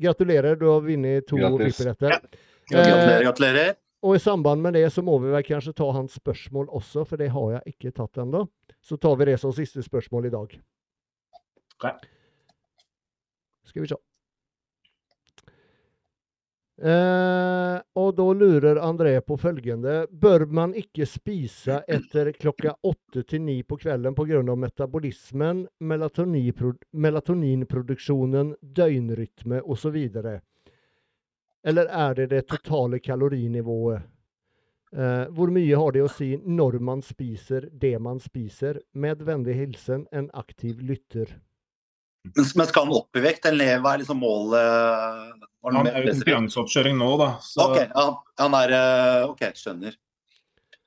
Gratulerer, 0.00 0.56
du 0.56 0.66
har 0.68 0.80
vunnet 0.84 1.26
to. 1.28 1.36
VIP-billetter. 1.36 2.20
Gratulerer, 2.70 3.22
gratulerer. 3.24 3.74
Og 4.02 4.16
i 4.16 4.18
samband 4.18 4.62
med 4.62 4.72
det 4.76 4.86
så 4.92 5.02
må 5.04 5.18
vi 5.20 5.32
vel 5.32 5.42
kanskje 5.44 5.74
ta 5.76 5.90
hans 5.92 6.14
spørsmål 6.16 6.68
også, 6.72 7.04
for 7.08 7.20
det 7.20 7.28
har 7.34 7.50
jeg 7.58 7.74
ikke 7.74 7.92
tatt 7.96 8.20
ennå. 8.22 8.46
Så 8.80 8.96
tar 8.96 9.16
vi 9.20 9.24
det 9.28 9.38
som 9.40 9.52
siste 9.52 9.82
spørsmål 9.84 10.28
i 10.28 10.32
dag. 10.32 10.54
Okay. 11.76 11.92
Skal 13.68 13.82
vi 13.84 13.88
se. 13.88 13.96
Eh, 16.80 17.76
og 18.00 18.14
da 18.16 18.24
lurer 18.32 18.78
André 18.80 19.20
på 19.20 19.36
følgende. 19.36 20.06
Bør 20.10 20.46
man 20.48 20.74
ikke 20.74 21.06
spise 21.06 21.82
etter 21.84 22.32
klokka 22.32 22.74
åtte 22.88 23.22
til 23.28 23.42
ni 23.44 23.62
på 23.62 23.76
kvelden 23.76 24.14
pga. 24.16 24.56
metabolismen, 24.56 25.68
melatoninproduksjonen, 25.80 28.54
døgnrytme 28.62 29.60
osv.? 29.60 30.08
Eller 31.62 31.86
er 31.86 32.14
det 32.14 32.30
det 32.30 32.48
totale 32.48 32.98
kalorinivået? 32.98 34.02
Eh, 34.92 35.26
hvor 35.30 35.52
mye 35.52 35.76
har 35.76 35.92
det 35.92 36.02
å 36.02 36.10
si 36.10 36.36
når 36.36 36.78
man 36.80 37.02
spiser 37.02 37.68
det 37.72 38.00
man 38.00 38.18
spiser? 38.18 38.80
Med 38.94 39.22
vennlig 39.22 39.54
hilsen 39.54 40.06
en 40.12 40.30
aktiv 40.32 40.80
lytter. 40.80 41.40
Men, 42.24 42.44
men 42.56 42.66
skal 42.68 42.84
han 42.84 42.92
opp 42.98 43.16
i 43.16 43.22
vekt, 43.24 43.46
eller 43.48 43.78
hva 43.80 43.94
er 43.96 44.02
liksom 44.02 44.18
målet? 44.20 44.60
Er 44.60 45.74
Han 45.76 45.86
er 45.88 46.04
jo 46.04 46.12
konkurranseoppkjøring 46.14 46.98
nå, 47.00 47.08
da. 47.20 47.28
Så 47.44 47.64
Ok, 47.64 47.78
han, 47.96 48.14
han 48.42 48.56
er 48.60 48.74
eh, 48.76 49.24
OK, 49.30 49.42
skjønner. 49.56 49.96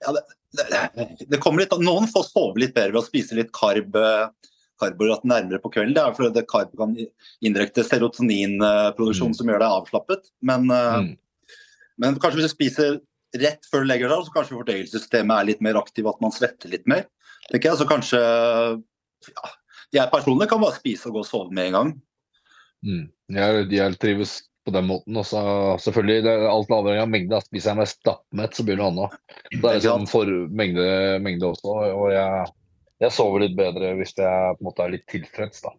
Ja, 0.03 0.14
det, 0.14 0.24
det, 0.60 1.08
det 1.32 1.40
kommer 1.42 1.64
litt 1.64 1.74
Noen 1.82 2.06
får 2.12 2.28
sove 2.30 2.60
litt 2.62 2.74
bedre 2.76 2.94
ved 2.94 3.02
å 3.02 3.06
spise 3.08 3.38
litt 3.38 3.50
karb, 3.56 3.95
eh, 3.98 4.28
karbohydrat 4.82 5.26
nærmere 5.30 5.62
på 5.64 5.72
kvelden. 5.74 5.95
Det 5.98 6.03
er 6.03 6.16
fordi 6.18 6.34
det 6.38 6.45
karb 6.52 6.74
kan 6.78 6.94
indirekte 7.42 7.86
serotoninproduksjon 7.88 9.34
Mm. 9.34 9.38
som 9.40 9.48
gjør 9.50 9.64
deg 9.64 9.78
avslappet. 9.80 10.30
Men, 10.42 10.70
eh, 10.70 11.00
Mm. 11.02 11.18
men 11.98 12.16
kanskje 12.22 12.42
hvis 12.42 12.50
du 12.52 12.56
spiser 12.58 13.02
rett 13.42 13.66
før 13.72 13.82
du 13.82 13.90
legger 13.90 14.10
deg, 14.10 14.26
så 14.28 14.34
kanskje 14.38 14.58
fordøyelsessystemet 14.60 15.40
er 15.40 15.45
litt 15.50 15.62
mer 15.62 15.82
aktivt, 15.82 16.10
at 16.14 16.22
man 16.22 16.32
svetter 16.32 16.70
litt 16.70 16.86
mer. 16.88 17.06
tenker 17.52 17.72
jeg. 17.74 17.78
Så 17.82 17.86
kanskje 17.90 18.20
ja, 19.34 19.50
Jeg 19.94 20.10
personlig 20.12 20.50
kan 20.50 20.62
bare 20.64 20.76
spise 20.80 21.10
og 21.10 21.14
gå 21.20 21.22
og 21.24 21.30
sove 21.30 21.54
med 21.54 21.70
en 21.70 21.78
gang. 21.78 21.92
Mm. 22.84 23.06
Jeg, 23.38 23.68
jeg 23.72 23.98
trives 24.02 24.34
på 24.66 24.72
den 24.74 24.88
måten. 24.88 25.18
også. 25.20 25.40
selvfølgelig, 25.84 26.24
det 26.24 26.32
er 26.34 26.48
alt 26.50 26.72
avhengig 26.72 27.04
av 27.04 27.12
mengde. 27.12 27.40
Spiser 27.46 27.72
jeg 27.74 27.80
meg 27.82 27.92
stappmett, 27.92 28.56
så 28.56 28.66
begynner 28.66 28.84
det 28.84 28.92
annet. 28.94 29.40
Det 29.62 29.72
er 29.74 29.82
sånn 29.86 30.08
for 30.10 30.30
mengde, 30.62 30.86
mengde 31.24 31.50
også. 31.52 31.78
Og 31.94 32.12
jeg, 32.14 32.52
jeg 33.04 33.16
sover 33.16 33.44
litt 33.46 33.58
bedre 33.60 33.94
hvis 34.00 34.16
jeg 34.18 34.58
på 34.58 34.64
en 34.64 34.70
måte 34.70 34.86
er 34.86 34.94
litt 34.96 35.06
tilfreds. 35.12 35.64
da. 35.66 35.74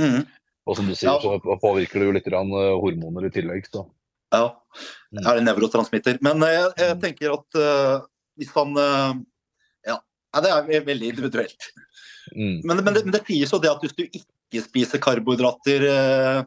Mm. 0.00 0.26
Og 0.66 0.76
som 0.76 0.88
du 0.88 0.94
sier, 0.94 1.12
Ja. 1.14 1.20
så 1.22 1.58
påvirker 1.62 2.02
det 2.02 2.06
jo 2.08 2.16
litt 2.16 2.26
grann, 2.28 2.50
eh, 2.52 2.74
hormoner 2.82 3.26
i 3.28 3.30
tillegg. 3.32 3.68
Så. 3.72 3.86
Ja, 4.34 4.48
det 5.14 5.22
er 5.24 5.38
en 5.40 5.46
nevrotransmitter. 5.46 6.18
Men 6.26 6.42
eh, 6.42 6.56
jeg, 6.58 6.72
jeg 6.78 6.96
Mm. 6.96 7.00
tenker 7.04 7.32
at 7.38 7.60
uh, 7.60 8.06
hvis 8.36 8.50
han 8.56 8.76
uh, 8.76 9.14
ja. 9.86 9.96
ja, 10.34 10.40
det 10.42 10.50
er 10.52 10.84
veldig 10.84 11.08
individuelt. 11.14 11.70
Mm. 12.34 12.60
Men, 12.64 12.80
men, 12.82 12.94
det, 12.94 13.04
men 13.06 13.14
det 13.14 13.22
sies 13.28 13.52
jo 13.52 13.60
det 13.62 13.70
at 13.70 13.82
hvis 13.84 13.94
du 13.94 14.02
ikke 14.06 14.62
spiser 14.64 15.02
karbohydrater 15.02 15.84
eh, 15.86 16.40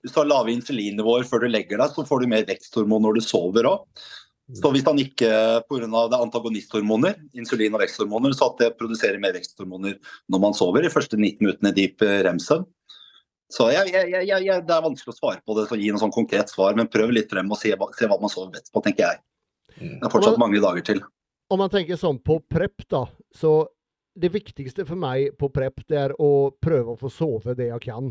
Hvis 0.00 0.14
du 0.14 0.20
har 0.22 0.30
lave 0.30 0.52
insulinnivåer 0.54 1.26
før 1.28 1.44
du 1.44 1.50
legger 1.50 1.82
deg, 1.82 1.92
så 1.92 2.06
får 2.08 2.22
du 2.22 2.30
mer 2.30 2.46
veksthormon 2.48 3.04
når 3.04 3.18
du 3.18 3.26
sover 3.26 3.68
òg. 3.68 4.06
Så 4.54 4.70
hvis 4.70 4.84
han 4.86 5.00
ikke 5.02 5.28
pga. 5.66 5.86
er 5.88 6.20
antagonisthormoner, 6.20 7.16
insulin 7.34 7.74
og 7.74 7.82
veksthormoner, 7.82 8.34
så 8.36 8.52
at 8.52 8.60
det 8.62 8.76
produserer 8.78 9.18
mer 9.18 9.34
veksthormoner 9.34 9.96
når 10.30 10.42
man 10.44 10.54
sover, 10.54 10.86
i 10.86 10.92
første 10.92 11.18
19 11.18 11.42
minuttene 11.42 11.72
i 11.72 11.78
dyp 11.80 12.04
eh, 12.06 12.20
rem-søvn. 12.28 12.66
Så 13.50 13.68
jeg, 13.70 13.90
jeg, 13.94 14.26
jeg, 14.26 14.62
det 14.66 14.74
er 14.74 14.84
vanskelig 14.86 15.12
å 15.14 15.18
svare 15.18 15.42
på 15.46 15.54
det, 15.58 15.66
så 15.70 15.78
gi 15.78 15.90
noe 15.94 16.02
sånn 16.02 16.14
konkret 16.14 16.50
svar, 16.50 16.74
men 16.78 16.90
prøv 16.90 17.12
litt 17.14 17.30
frem 17.30 17.50
og 17.50 17.58
se, 17.58 17.74
hva- 17.78 17.92
se 17.94 18.08
hva 18.10 18.18
man 18.22 18.30
sover 18.30 18.54
best 18.54 18.72
på, 18.74 18.82
tenker 18.86 19.04
jeg. 19.06 19.20
Mm. 19.76 19.98
Det 20.00 20.08
er 20.08 20.14
fortsatt 20.14 20.40
mange 20.42 20.62
dager 20.62 20.86
til. 20.86 21.02
Om 21.50 21.62
man 21.62 21.70
tenker 21.70 21.98
sånn 21.98 22.18
på 22.26 22.40
prep, 22.50 22.86
da, 22.90 23.04
så 23.34 23.60
det 24.16 24.32
viktigste 24.32 24.86
for 24.88 24.98
meg 25.00 25.34
på 25.40 25.50
prep, 25.52 25.82
det 25.90 25.98
er 26.00 26.14
å 26.22 26.50
prøve 26.62 26.94
å 26.94 27.00
få 27.00 27.10
sove 27.12 27.54
det 27.58 27.68
jeg 27.70 27.82
kan. 27.84 28.10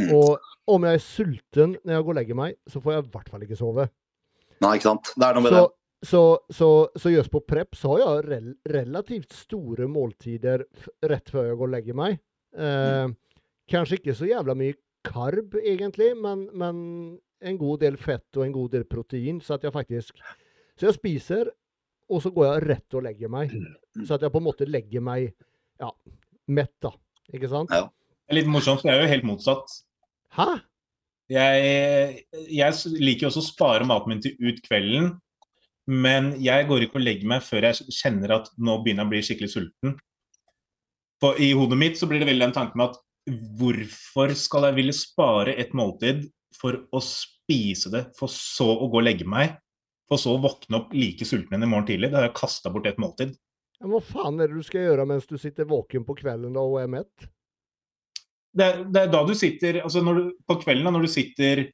Mm. 0.00 0.10
Og 0.16 0.38
om 0.70 0.86
jeg 0.86 0.98
er 0.98 1.04
sulten 1.04 1.74
når 1.82 1.94
jeg 1.94 2.06
går 2.06 2.14
og 2.14 2.18
legger 2.20 2.38
meg, 2.38 2.56
så 2.70 2.82
får 2.82 2.94
jeg 2.94 3.04
i 3.04 3.12
hvert 3.14 3.30
fall 3.32 3.44
ikke 3.46 3.58
sove. 3.58 3.86
Nei, 4.60 4.74
ikke 4.76 4.88
sant. 4.90 5.12
Det 5.16 5.26
er 5.26 5.36
noe 5.38 5.44
med 5.46 5.54
Så, 5.54 5.62
det. 5.62 6.08
så, 6.10 6.22
så, 6.58 6.68
så 7.04 7.14
just 7.14 7.32
på 7.32 7.42
prep 7.48 7.78
så 7.78 7.94
har 7.94 8.02
jeg 8.02 8.26
rel 8.28 8.52
relativt 8.74 9.34
store 9.36 9.88
måltider 9.90 10.66
rett 11.08 11.32
før 11.32 11.50
jeg 11.50 11.58
går 11.60 11.70
og 11.70 11.74
legger 11.76 11.98
meg. 12.02 12.20
Eh, 12.56 13.06
kanskje 13.70 14.00
ikke 14.00 14.16
så 14.18 14.28
jævla 14.28 14.56
mye 14.58 14.78
karb, 15.06 15.54
egentlig, 15.62 16.12
men, 16.18 16.48
men 16.52 16.80
en 17.40 17.58
god 17.60 17.80
del 17.86 17.96
fett 18.00 18.36
og 18.36 18.44
en 18.44 18.52
god 18.52 18.74
del 18.74 18.84
protein, 18.88 19.40
så 19.40 19.56
at 19.56 19.64
jeg 19.64 19.72
faktisk 19.72 20.20
Så 20.80 20.88
jeg 20.88 20.96
spiser, 20.96 21.48
og 22.10 22.22
så 22.24 22.32
går 22.34 22.48
jeg 22.48 22.66
rett 22.68 22.98
og 22.98 23.06
legger 23.06 23.30
meg. 23.32 23.54
Så 24.02 24.16
at 24.16 24.24
jeg 24.24 24.32
på 24.34 24.40
en 24.40 24.48
måte 24.48 24.68
legger 24.68 25.04
meg 25.04 25.30
ja, 25.80 25.90
mett, 26.50 26.74
da. 26.82 26.92
Ikke 27.30 27.50
sant? 27.50 27.72
Ja. 27.72 27.86
Litt 28.34 28.50
morsomt, 28.50 28.82
for 28.82 28.90
jeg 28.90 28.98
er 28.98 29.06
jo 29.06 29.12
helt 29.14 29.26
motsatt. 29.26 29.72
Hæ? 30.36 30.48
Jeg, 31.30 32.24
jeg 32.50 32.94
liker 32.98 33.28
også 33.28 33.42
å 33.42 33.46
spare 33.46 33.86
maten 33.86 34.10
min 34.12 34.22
til 34.22 34.34
ut 34.42 34.58
kvelden, 34.64 35.12
men 35.90 36.32
jeg 36.42 36.66
går 36.66 36.86
ikke 36.86 36.98
og 36.98 37.06
legger 37.06 37.30
meg 37.30 37.44
før 37.46 37.68
jeg 37.68 37.94
kjenner 37.94 38.34
at 38.40 38.50
nå 38.58 38.76
begynner 38.82 39.04
jeg 39.04 39.08
å 39.08 39.12
bli 39.12 39.22
skikkelig 39.26 39.52
sulten. 39.54 39.94
For 41.22 41.38
I 41.42 41.52
hodet 41.54 41.78
mitt 41.78 41.98
så 42.00 42.08
blir 42.10 42.22
det 42.22 42.30
veldig 42.30 42.48
den 42.48 42.56
tanken 42.56 42.80
med 42.80 42.90
at 42.90 43.00
hvorfor 43.60 44.34
skal 44.38 44.68
jeg 44.68 44.78
ville 44.78 44.96
spare 44.96 45.54
et 45.60 45.74
måltid 45.76 46.24
for 46.56 46.82
å 46.90 47.02
spise 47.04 47.92
det, 47.92 48.04
for 48.18 48.30
så 48.32 48.66
å 48.72 48.88
gå 48.90 48.98
og 49.00 49.06
legge 49.06 49.28
meg, 49.28 49.54
for 50.10 50.20
så 50.20 50.34
å 50.34 50.42
våkne 50.42 50.82
opp 50.82 50.94
like 50.96 51.26
sulten 51.26 51.62
i 51.62 51.68
morgen 51.70 51.88
tidlig? 51.88 52.10
Da 52.10 52.20
har 52.20 52.28
jeg 52.28 52.38
kasta 52.40 52.72
bort 52.72 52.88
et 52.90 52.98
måltid. 53.00 53.36
Men 53.80 53.94
hva 53.94 54.00
faen 54.04 54.40
er 54.40 54.50
det 54.50 54.60
du 54.60 54.66
skal 54.66 54.88
gjøre 54.88 55.06
mens 55.08 55.28
du 55.30 55.38
sitter 55.40 55.68
våken 55.70 56.04
på 56.04 56.18
kvelden 56.18 56.56
da 56.56 56.64
og 56.66 56.80
er 56.82 56.90
mett? 56.98 57.30
det 58.56 58.70
det 58.90 59.04
er 59.04 59.12
da 59.12 59.20
du 59.26 59.34
sitter 59.38 59.76
altså 59.84 60.02
når 60.02 60.16
du, 60.18 60.24
På 60.48 60.56
kvelden 60.58 60.86
da, 60.86 60.90
når 60.94 61.06
du 61.06 61.12
sitter 61.12 61.68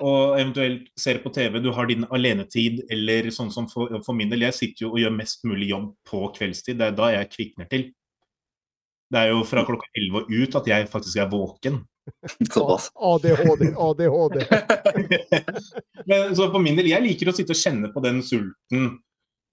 og 0.00 0.38
eventuelt 0.40 0.86
ser 0.96 1.18
på 1.20 1.28
TV, 1.36 1.58
du 1.60 1.68
har 1.76 1.84
din 1.86 2.06
alenetid, 2.16 2.78
eller 2.90 3.26
sånn 3.30 3.50
som 3.52 3.66
for, 3.68 3.90
for 4.06 4.16
min 4.16 4.30
del, 4.32 4.46
jeg 4.46 4.56
sitter 4.56 4.86
jo 4.86 4.92
og 4.94 5.02
gjør 5.02 5.12
mest 5.18 5.44
mulig 5.44 5.68
jobb 5.68 5.90
på 6.08 6.20
kveldstid. 6.32 6.78
Det 6.80 6.86
er 6.86 6.94
da 6.96 7.10
jeg 7.12 7.28
kvikner 7.34 7.68
til. 7.68 7.84
Det 9.12 9.20
er 9.20 9.34
jo 9.34 9.42
fra 9.44 9.66
klokka 9.68 9.90
11 9.92 10.16
og 10.22 10.32
ut 10.32 10.56
at 10.62 10.70
jeg 10.72 10.88
faktisk 10.88 11.20
er 11.20 11.28
våken. 11.30 11.76
Såpass. 12.54 12.90
ADHD, 12.94 13.68
ADHD. 13.78 14.38
Men, 16.08 16.34
så 16.36 16.48
for 16.50 16.58
min 16.62 16.78
del, 16.78 16.90
jeg 16.90 17.04
liker 17.04 17.30
å 17.30 17.36
sitte 17.36 17.54
og 17.54 17.60
kjenne 17.60 17.92
på 17.94 18.02
den 18.04 18.20
sulten. 18.26 18.90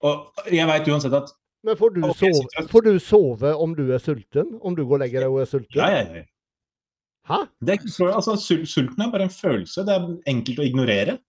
Og 0.06 0.44
jeg 0.50 0.68
veit 0.70 0.90
uansett 0.90 1.16
at 1.18 1.32
Men 1.68 1.78
får 1.80 1.96
du, 1.98 2.02
sove, 2.16 2.66
får 2.72 2.86
du 2.88 2.92
sove 3.04 3.54
om 3.60 3.76
du 3.78 3.86
er 3.94 4.02
sulten? 4.04 4.58
Om 4.64 4.78
du 4.78 4.86
går 4.86 5.00
og 5.00 5.04
legger 5.06 5.26
deg 5.26 5.34
og 5.34 5.42
er 5.44 5.50
sulten? 5.54 5.80
ja, 5.80 5.90
ja, 6.00 6.04
ja. 6.22 6.28
Hæ? 7.30 7.44
Det 7.62 7.76
er 7.76 7.90
så, 7.94 8.08
altså, 8.10 8.34
sul- 8.42 8.66
sulten 8.66 9.04
er 9.06 9.12
bare 9.14 9.28
en 9.28 9.34
følelse. 9.34 9.84
Det 9.86 9.94
er 9.94 10.06
enkelt 10.32 10.62
å 10.64 10.66
ignorere. 10.66 11.20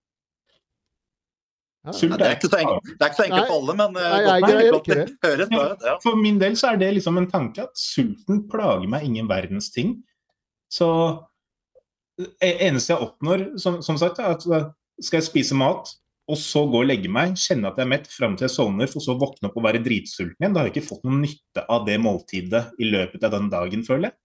Ja. 1.85 1.93
Sult 1.97 2.13
Det 2.17 2.25
er 2.25 2.35
ikke 2.37 2.49
så 2.49 2.57
enkelt, 2.61 2.89
det 2.93 3.05
er 3.05 3.09
ikke 3.11 3.17
så 3.19 3.25
enkelt 3.25 3.47
for 3.49 3.55
alle, 3.57 3.75
men 3.77 3.95
eh, 3.97 4.15
Nei, 4.25 4.39
godt 4.41 4.55
nei, 4.55 4.65
Godt 4.73 4.89
det. 4.89 5.05
Høres 5.25 5.49
bra 5.49 5.63
ut. 5.71 5.85
Ja. 5.85 5.93
For 6.03 6.17
min 6.17 6.37
del 6.41 6.57
så 6.57 6.71
er 6.71 6.81
det 6.81 6.89
liksom 6.97 7.17
en 7.21 7.29
tanke 7.29 7.65
at 7.65 7.77
sulten 7.77 8.43
plager 8.49 8.89
meg 8.89 9.05
ingen 9.07 9.29
verdens 9.29 9.69
ting. 9.73 9.95
Så 10.71 10.87
det 12.21 12.53
eneste 12.63 12.93
jeg 12.93 13.03
oppnår, 13.03 13.49
som, 13.61 13.81
som 13.83 13.97
sagt, 13.99 14.21
er 14.21 14.37
at 14.37 14.45
uh, 14.47 14.69
skal 15.01 15.21
jeg 15.21 15.29
spise 15.29 15.57
mat, 15.57 15.91
og 16.31 16.37
så 16.39 16.63
gå 16.69 16.83
og 16.83 16.87
legge 16.87 17.11
meg, 17.11 17.35
kjenne 17.39 17.71
at 17.71 17.79
jeg 17.79 17.87
er 17.87 17.91
mett 17.91 18.09
fram 18.11 18.37
til 18.37 18.47
jeg 18.47 18.55
sovner, 18.55 18.89
for 18.91 19.03
så 19.03 19.15
å 19.15 19.19
våkne 19.19 19.49
opp 19.49 19.57
og 19.59 19.65
være 19.65 19.81
dritsulten 19.83 20.37
igjen. 20.39 20.53
Da 20.55 20.61
har 20.61 20.69
jeg 20.69 20.77
ikke 20.77 20.89
fått 20.93 21.07
noen 21.07 21.23
nytte 21.25 21.65
av 21.65 21.87
det 21.87 21.97
måltidet 22.01 22.67
i 22.79 22.91
løpet 22.91 23.25
av 23.27 23.33
den 23.35 23.49
dagen, 23.51 23.83
føler 23.87 24.11
jeg. 24.11 24.17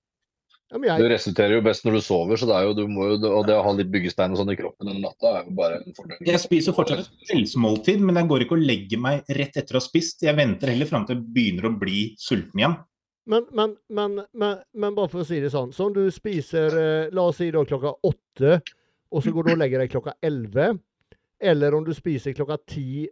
Ja, 0.66 0.81
men 0.83 0.99
Du 0.99 1.05
jeg, 1.05 1.12
resulterer 1.12 1.55
jo 1.55 1.62
best 1.62 1.84
når 1.86 1.99
du 1.99 2.02
sover, 2.02 2.39
så 2.41 2.49
det 2.50 2.57
er 2.57 2.65
jo, 2.66 2.73
du 2.75 2.89
må 2.91 3.07
jo, 3.12 3.18
og 3.31 3.44
det 3.47 3.55
å 3.55 3.62
ha 3.62 3.73
litt 3.78 3.91
byggestein 3.92 4.34
og 4.34 4.41
sånn 4.41 4.50
i 4.50 4.58
kroppen 4.58 4.91
den 4.91 4.99
natta 5.05 5.31
er 5.31 5.44
jo 5.47 5.55
bare 5.60 5.78
en 5.78 5.94
fordel. 5.94 6.18
Jeg 6.26 6.42
spiser 6.42 6.75
fortsatt 6.75 7.05
et 7.05 7.28
kveldsmåltid, 7.28 8.02
men 8.02 8.18
jeg 8.18 8.31
går 8.33 8.44
ikke 8.44 8.58
og 8.58 8.66
legger 8.66 9.02
meg 9.02 9.31
rett 9.39 9.60
etter 9.62 9.78
å 9.78 9.83
ha 9.83 9.86
spist. 9.86 10.26
Jeg 10.26 10.34
venter 10.39 10.75
heller 10.75 10.91
fram 10.91 11.07
til 11.07 11.20
jeg 11.20 11.28
begynner 11.36 11.70
å 11.70 11.76
bli 11.78 12.00
sulten 12.18 12.62
igjen. 12.62 12.76
Men, 13.26 13.46
men, 13.52 13.76
men, 13.88 14.20
men, 14.32 14.58
men 14.72 14.96
bare 14.96 15.10
for 15.10 15.24
å 15.24 15.26
si 15.26 15.40
det 15.42 15.50
sånn. 15.50 15.72
Så 15.74 15.88
om 15.88 15.94
du 15.94 16.05
spiser, 16.14 16.76
eh, 16.78 17.14
la 17.14 17.24
oss 17.30 17.40
si 17.40 17.50
da 17.55 17.64
klokka 17.66 17.96
åtte, 18.06 18.60
og 19.10 19.22
så 19.24 19.32
går 19.34 19.48
du 19.48 19.52
og 19.56 19.62
legger 19.62 19.82
deg 19.82 19.92
klokka 19.92 20.14
elleve, 20.24 20.68
eller 21.42 21.74
om 21.76 21.84
du 21.86 21.92
spiser 21.94 22.36
klokka 22.36 22.58
ti 22.70 23.06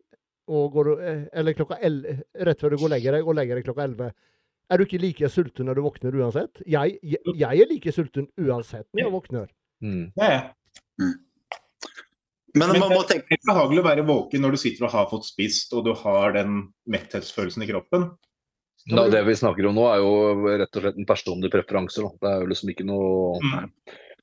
og 0.54 0.72
går, 0.76 0.92
eh, 1.02 1.24
eller 1.40 1.56
klokka 1.56 1.80
11, 1.80 2.22
rett 2.46 2.60
før 2.60 2.74
du 2.74 2.78
går 2.78 2.88
og 2.88 2.94
legger 2.94 3.18
deg, 3.18 3.26
og 3.26 3.38
legger 3.38 3.58
deg 3.58 3.66
klokka 3.66 3.86
elleve. 3.88 4.12
Er 4.70 4.80
du 4.80 4.86
ikke 4.86 5.02
like 5.02 5.28
sulten 5.28 5.68
når 5.68 5.78
du 5.78 5.84
våkner 5.84 6.18
uansett? 6.22 6.62
Jeg, 6.66 6.98
jeg, 7.02 7.20
jeg 7.36 7.64
er 7.64 7.70
like 7.70 7.92
sulten 7.92 8.28
uansett 8.40 8.86
når 8.94 9.02
jeg 9.02 9.12
våkner. 9.12 9.48
Mm. 9.84 10.04
Ja, 10.16 10.30
ja. 10.30 10.42
Mm. 11.00 11.14
Men 12.54 12.70
Men 12.70 12.80
man 12.84 12.92
må 12.94 13.02
tenke 13.02 13.26
Det 13.34 13.40
er 13.42 13.48
behagelig 13.50 13.82
å 13.82 13.86
være 13.88 14.06
våken 14.06 14.44
når 14.44 14.54
du 14.54 14.60
sitter 14.62 14.86
og 14.86 14.92
har 14.94 15.08
fått 15.10 15.26
spist 15.26 15.72
og 15.74 15.88
du 15.88 15.90
har 16.04 16.36
den 16.36 16.68
metthetsfølelsen 16.86 17.66
i 17.66 17.68
kroppen. 17.72 18.12
Da, 18.90 19.06
det 19.08 19.22
vi 19.24 19.36
snakker 19.38 19.66
om 19.70 19.78
nå, 19.78 19.84
er 19.88 20.02
jo 20.02 20.12
rett 20.60 20.76
og 20.76 20.84
slett 20.84 20.98
en 21.00 21.08
personlig 21.08 21.50
preferanser. 21.52 22.04
Da. 22.04 22.20
Det 22.20 22.32
er 22.32 22.42
jo 22.42 22.50
liksom 22.52 22.72
ikke 22.74 22.84
noe 22.88 23.40
Mm. 23.40 23.70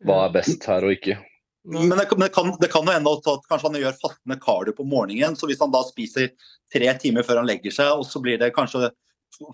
hva 0.05 0.17
er 0.27 0.33
best 0.35 0.65
her 0.69 0.85
og 0.85 0.93
ikke. 0.93 1.17
Men 1.65 1.89
det, 1.93 2.07
men 2.17 2.25
det, 2.25 2.33
kan, 2.33 2.49
det 2.61 2.71
kan 2.73 2.85
jo 2.85 2.93
hende 2.93 3.11
at 3.13 3.47
kanskje 3.49 3.69
han 3.69 3.81
gjør 3.81 3.97
fastende 4.01 4.37
cardio 4.41 4.73
på 4.77 4.85
morgenen. 4.85 5.35
Så 5.37 5.49
hvis 5.49 5.61
han 5.61 5.73
da 5.73 5.81
spiser 5.85 6.31
tre 6.73 6.93
timer 7.01 7.25
før 7.25 7.41
han 7.41 7.49
legger 7.49 7.73
seg, 7.73 7.89
og 7.93 8.05
så 8.09 8.21
blir 8.21 8.39
det 8.41 8.53
kanskje 8.55 8.89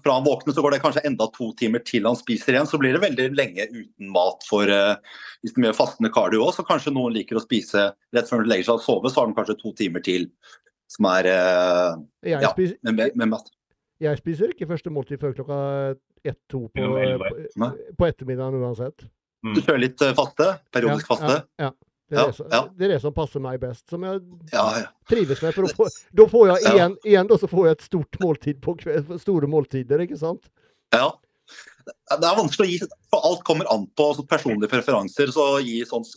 fra 0.03 0.13
han 0.15 0.25
våkner 0.25 0.55
så 0.55 0.61
går 0.65 0.73
det 0.73 0.79
kanskje 0.81 1.03
enda 1.05 1.27
to 1.35 1.51
timer 1.59 1.83
til 1.85 2.07
han 2.07 2.15
spiser 2.17 2.55
igjen, 2.55 2.67
så 2.67 2.79
blir 2.81 2.95
det 2.95 3.03
veldig 3.03 3.27
lenge 3.37 3.67
uten 3.69 4.09
mat 4.09 4.41
for 4.47 4.65
uh, 4.71 4.95
hvis 5.43 5.53
de 5.53 5.67
gjør 5.67 5.75
fastende 5.77 6.11
cardio 6.15 6.47
òg. 6.47 6.55
Så 6.55 6.65
kanskje 6.67 6.95
noen 6.95 7.13
liker 7.15 7.37
å 7.37 7.43
spise 7.43 7.91
rett 8.15 8.31
før 8.31 8.43
de 8.43 8.51
legger 8.51 8.69
seg 8.71 8.79
og 8.79 8.87
sove, 8.87 9.11
så 9.11 9.21
har 9.21 9.29
de 9.29 9.37
kanskje 9.37 9.59
to 9.61 9.75
timer 9.77 10.03
til 10.03 10.29
som 10.91 11.07
er 11.11 11.29
uh, 11.29 11.99
Ja. 12.25 12.39
med, 12.57 12.93
med, 12.95 13.15
med 13.19 13.31
mat. 13.35 13.51
Jeg 14.03 14.17
spiser 14.21 14.51
ikke 14.53 14.67
første 14.69 14.91
måltid 14.93 15.19
før 15.21 15.33
klokka 15.37 15.57
ett-to 16.27 16.65
på, 16.75 16.87
på, 17.57 17.69
på 17.97 18.07
ettermiddagen 18.07 18.59
uansett. 18.61 19.05
Du 19.47 19.59
kjører 19.61 19.79
litt 19.83 20.01
eh, 20.01 20.13
faste? 20.17 20.47
Periodisk 20.73 21.07
faste? 21.11 21.37
Ja, 21.61 21.69
ja. 21.69 21.71
Det, 22.07 22.15
er 22.15 22.21
Ja, 22.21 22.25
det, 22.29 22.35
som, 22.37 22.47
ja. 22.51 22.59
det 22.77 22.85
er 22.87 22.91
det 22.93 22.99
som 23.03 23.13
passer 23.15 23.41
meg 23.43 23.59
best. 23.59 23.83
Som 23.91 24.03
jeg 24.07 24.21
Ja, 24.53 24.65
ja. 24.79 24.85
trives 25.11 25.41
med. 25.43 25.53
For 25.57 25.67
å 25.67 25.71
få, 25.75 25.87
da 26.15 26.25
får 26.31 26.45
jeg 26.53 26.63
Ja. 26.63 26.71
igjen, 26.73 26.93
igjen 27.03 27.27
da, 27.27 27.37
så 27.41 27.49
får 27.51 27.65
jeg 27.67 27.75
et 27.77 27.87
stort 27.89 28.19
måltid 28.23 28.61
på 28.63 28.75
kveld, 28.79 29.11
store 29.19 29.49
måltider, 29.51 30.03
ikke 30.05 30.17
sant? 30.19 30.47
Ja. 30.95 31.09
Det 31.87 32.23
er 32.27 32.39
vanskelig 32.39 32.67
å 32.67 32.71
gi, 32.71 32.79
for 33.11 33.27
alt 33.27 33.43
kommer 33.47 33.67
an 33.71 33.85
på 33.95 34.07
altså, 34.13 34.23
personlige 34.27 34.71
preferanser. 34.71 35.31
Så 35.35 35.43
å 35.57 35.59
gi 35.63 35.81
sånn 35.87 36.07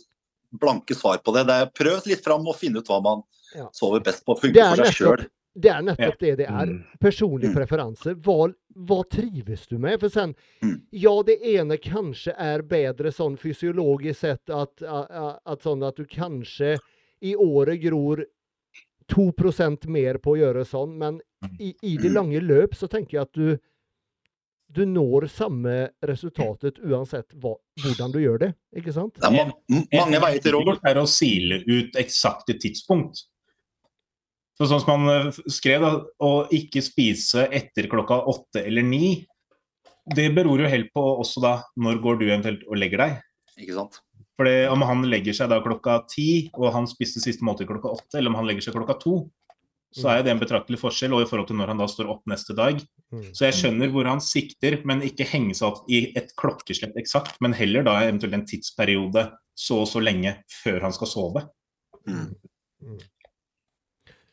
blanke 0.59 0.95
svar 0.95 1.19
på 1.23 1.33
det. 1.35 1.45
det 1.47 1.59
er, 1.61 1.69
prøv 1.75 2.07
litt 2.11 2.23
fram 2.23 2.47
og 2.47 2.55
finne 2.59 2.79
ut 2.83 2.87
hva 2.91 3.01
man 3.03 3.23
Ja. 3.55 3.67
sover 3.75 3.99
best 4.03 4.23
på. 4.25 4.37
Funker 4.39 4.63
er 4.63 4.75
for 4.75 4.85
seg 4.85 4.95
sjøl. 4.95 5.25
Det 5.55 5.69
er 5.69 5.81
nettopp 5.83 6.19
det 6.19 6.37
det 6.37 6.45
er. 6.47 6.69
Personlig 6.99 6.99
Personlige 7.01 7.49
Mm. 7.51 7.55
preferanser. 7.55 8.15
Hva, 8.15 8.53
hva 8.75 9.03
trives 9.09 9.67
du 9.67 9.77
med? 9.77 9.99
For 9.99 10.09
sen, 10.09 10.35
Mm. 10.63 10.81
ja, 10.91 11.21
det 11.23 11.39
ene 11.43 11.77
kanskje 11.77 12.33
er 12.37 12.61
bedre 12.61 13.11
sånn 13.11 13.37
fysiologisk 13.37 14.19
sett 14.19 14.49
at, 14.49 14.81
at, 14.81 15.39
at, 15.45 15.59
sånn 15.61 15.83
at 15.85 15.95
du 15.97 16.05
kanskje 16.05 16.77
i 17.21 17.35
året 17.35 17.81
gror 17.81 18.23
2% 19.11 19.87
mer 19.87 20.17
på 20.23 20.35
å 20.35 20.39
gjøre 20.39 20.63
sånn, 20.65 20.97
men 20.97 21.19
i, 21.59 21.73
i 21.83 21.97
det 21.97 22.11
lange 22.13 22.39
løp 22.39 22.73
så 22.77 22.87
tenker 22.87 23.17
jeg 23.17 23.21
at 23.27 23.33
du 23.33 23.57
du 24.71 24.85
når 24.87 25.25
samme 25.27 25.89
resultatet 26.07 26.77
uansett 26.79 27.33
hva, 27.43 27.57
hvordan 27.83 28.13
du 28.13 28.19
gjør 28.21 28.37
det, 28.39 28.53
ikke 28.79 28.93
sant? 28.95 29.17
Det 29.19 29.27
er 29.27 29.51
mange 29.67 30.21
veier 30.23 30.39
til 30.39 30.53
rom. 30.55 30.77
er 30.87 30.95
å 30.95 31.03
sile 31.11 31.57
ut 31.67 31.97
eksakte 31.99 32.55
tidspunkt. 32.55 33.25
Så 34.61 34.67
sånn 34.69 34.83
som 34.83 34.91
han 34.93 35.09
eh, 35.09 35.41
skrev, 35.49 35.81
da, 35.81 35.91
å 36.21 36.45
ikke 36.53 36.83
spise 36.85 37.47
etter 37.49 37.89
klokka 37.89 38.19
åtte 38.29 38.61
eller 38.61 38.85
ni, 38.85 39.23
det 40.13 40.27
beror 40.35 40.61
jo 40.61 40.69
helt 40.69 40.91
på 40.93 41.01
også 41.01 41.41
da 41.41 41.55
når 41.81 42.01
går 42.03 42.19
du 42.19 42.25
eventuelt 42.27 42.63
og 42.69 42.77
legger 42.77 43.01
deg. 43.01 43.19
Ikke 43.57 43.77
sant? 43.79 43.97
For 44.37 44.49
om 44.73 44.85
han 44.85 45.03
legger 45.09 45.35
seg 45.37 45.49
da 45.51 45.59
klokka 45.65 45.99
ti, 46.09 46.29
og 46.57 46.71
han 46.75 46.87
spiste 46.89 47.21
siste 47.21 47.45
måltid 47.45 47.69
klokka 47.69 47.91
åtte, 47.93 48.17
eller 48.17 48.31
om 48.31 48.39
han 48.39 48.47
legger 48.49 48.67
seg 48.67 48.77
klokka 48.77 48.97
to, 49.01 49.15
så 49.91 50.07
er 50.13 50.21
det 50.23 50.31
en 50.31 50.39
betraktelig 50.39 50.79
forskjell 50.79 51.11
og 51.17 51.25
i 51.25 51.27
forhold 51.27 51.49
til 51.49 51.57
når 51.59 51.73
han 51.73 51.81
da 51.81 51.87
står 51.91 52.09
opp 52.13 52.21
neste 52.31 52.55
dag. 52.55 52.79
Mm. 53.11 53.25
Så 53.35 53.47
jeg 53.49 53.57
skjønner 53.57 53.91
hvor 53.91 54.07
han 54.07 54.21
sikter, 54.23 54.77
men 54.87 55.03
ikke 55.03 55.27
henge 55.27 55.55
seg 55.57 55.67
opp 55.67 55.89
i 55.91 56.05
et 56.17 56.31
klokkeslett 56.39 56.95
eksakt, 57.01 57.41
men 57.43 57.55
heller 57.57 57.83
da 57.85 57.97
eventuelt 58.05 58.37
en 58.37 58.45
tidsperiode 58.47 59.27
så 59.57 59.81
og 59.83 59.89
så 59.91 60.01
lenge 60.03 60.37
før 60.61 60.79
han 60.87 60.95
skal 60.95 61.11
sove. 61.11 61.43
Mm. 62.07 62.31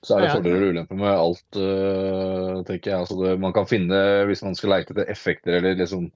Så 0.09 0.17
er 0.17 0.25
det 0.25 0.33
fordeler 0.39 0.65
og 0.65 0.73
ulemper 0.73 0.99
med 0.99 1.13
alt, 1.13 1.59
øh, 1.61 2.55
tenker 2.65 2.93
jeg. 2.95 3.03
Altså 3.03 3.19
det, 3.21 3.35
man 3.43 3.53
kan 3.57 3.69
finne, 3.69 4.01
hvis 4.31 4.43
man 4.47 4.57
skal 4.57 4.73
leite 4.73 4.95
etter 4.95 5.13
effekter 5.13 5.59
eller 5.59 5.77
liksom 5.77 6.09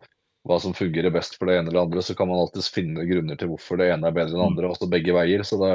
hva 0.49 0.57
som 0.59 0.75
fungerer 0.75 1.13
best 1.15 1.37
for 1.39 1.47
det 1.47 1.59
ene 1.59 1.71
eller 1.71 1.85
andre, 1.85 2.03
så 2.03 2.17
kan 2.19 2.27
man 2.31 2.41
alltids 2.41 2.71
finne 2.73 3.05
grunner 3.07 3.39
til 3.39 3.53
hvorfor 3.53 3.79
det 3.79 3.93
ene 3.93 4.09
er 4.09 4.17
bedre 4.17 4.33
enn 4.33 4.41
det 4.41 4.49
andre, 4.49 4.71
altså 4.73 4.89
begge 4.91 5.15
veier. 5.15 5.45
Så 5.47 5.59
det, 5.61 5.71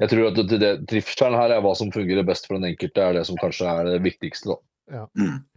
jeg 0.00 0.12
tror 0.12 0.28
at 0.30 0.38
det, 0.40 0.60
det, 0.62 0.72
trivselen 0.88 1.36
her 1.36 1.56
er 1.56 1.64
hva 1.64 1.74
som 1.76 1.92
fungerer 1.92 2.26
best 2.26 2.48
for 2.48 2.56
den 2.56 2.70
enkelte, 2.70 3.04
er 3.04 3.18
det 3.18 3.26
som 3.28 3.40
kanskje 3.40 3.68
er 3.68 3.90
det 3.90 3.98
viktigste. 4.06 4.54
da. 4.54 4.60
Ja. 4.90 5.04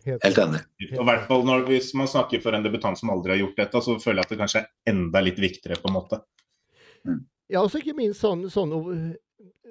Helt 0.05 0.25
Helt 0.27 0.41
enig. 0.43 0.59
Og 0.99 1.07
hvert 1.07 1.23
fall 1.29 1.45
når, 1.47 1.63
Hvis 1.69 1.93
man 1.97 2.09
snakker 2.09 2.41
for 2.43 2.53
en 2.53 2.65
debutant 2.65 2.99
som 2.99 3.09
aldri 3.13 3.33
har 3.33 3.41
gjort 3.45 3.61
dette, 3.63 3.81
så 3.85 3.95
føler 4.01 4.21
jeg 4.21 4.27
at 4.27 4.33
det 4.33 4.41
kanskje 4.43 4.63
er 4.63 4.93
enda 4.93 5.23
litt 5.23 5.39
viktigere. 5.41 5.79
på 5.81 5.89
en 5.89 5.97
måte. 5.97 6.19
Mm. 7.07 7.23
Ja, 7.51 7.61
også 7.61 7.81
ikke 7.81 7.95
minst 7.97 8.23
sånn, 8.23 8.45
sånn, 8.49 8.71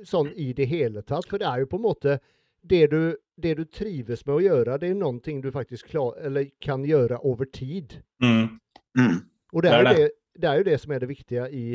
sånn 0.07 0.33
i 0.37 0.53
det 0.57 0.67
hele 0.71 1.03
tatt. 1.03 1.29
For 1.31 1.39
det 1.43 1.49
er 1.49 1.63
jo 1.63 1.71
på 1.73 1.81
en 1.81 1.87
måte 1.87 2.19
det 2.63 2.87
du, 2.93 3.17
det 3.43 3.55
du 3.59 3.65
trives 3.65 4.25
med 4.27 4.35
å 4.37 4.43
gjøre, 4.43 4.79
det 4.79 4.91
er 4.93 4.99
noe 4.99 5.41
du 5.43 5.51
faktisk 5.55 5.89
klar, 5.91 6.15
eller 6.23 6.51
kan 6.63 6.85
gjøre 6.87 7.19
over 7.27 7.49
tid. 7.51 7.99
Mm. 8.23 8.59
Mm. 8.99 9.17
Og 9.53 9.63
det 9.63 9.71
Det 9.71 9.73
er, 9.73 9.79
er 9.79 9.83
jo 9.83 9.89
det. 9.89 9.97
det, 10.03 10.11
det 10.41 10.49
er 10.51 10.61
jo 10.61 10.69
det 10.71 10.79
som 10.81 10.93
er 10.93 11.01
det 11.03 11.09
viktige 11.11 11.49
i, 11.51 11.67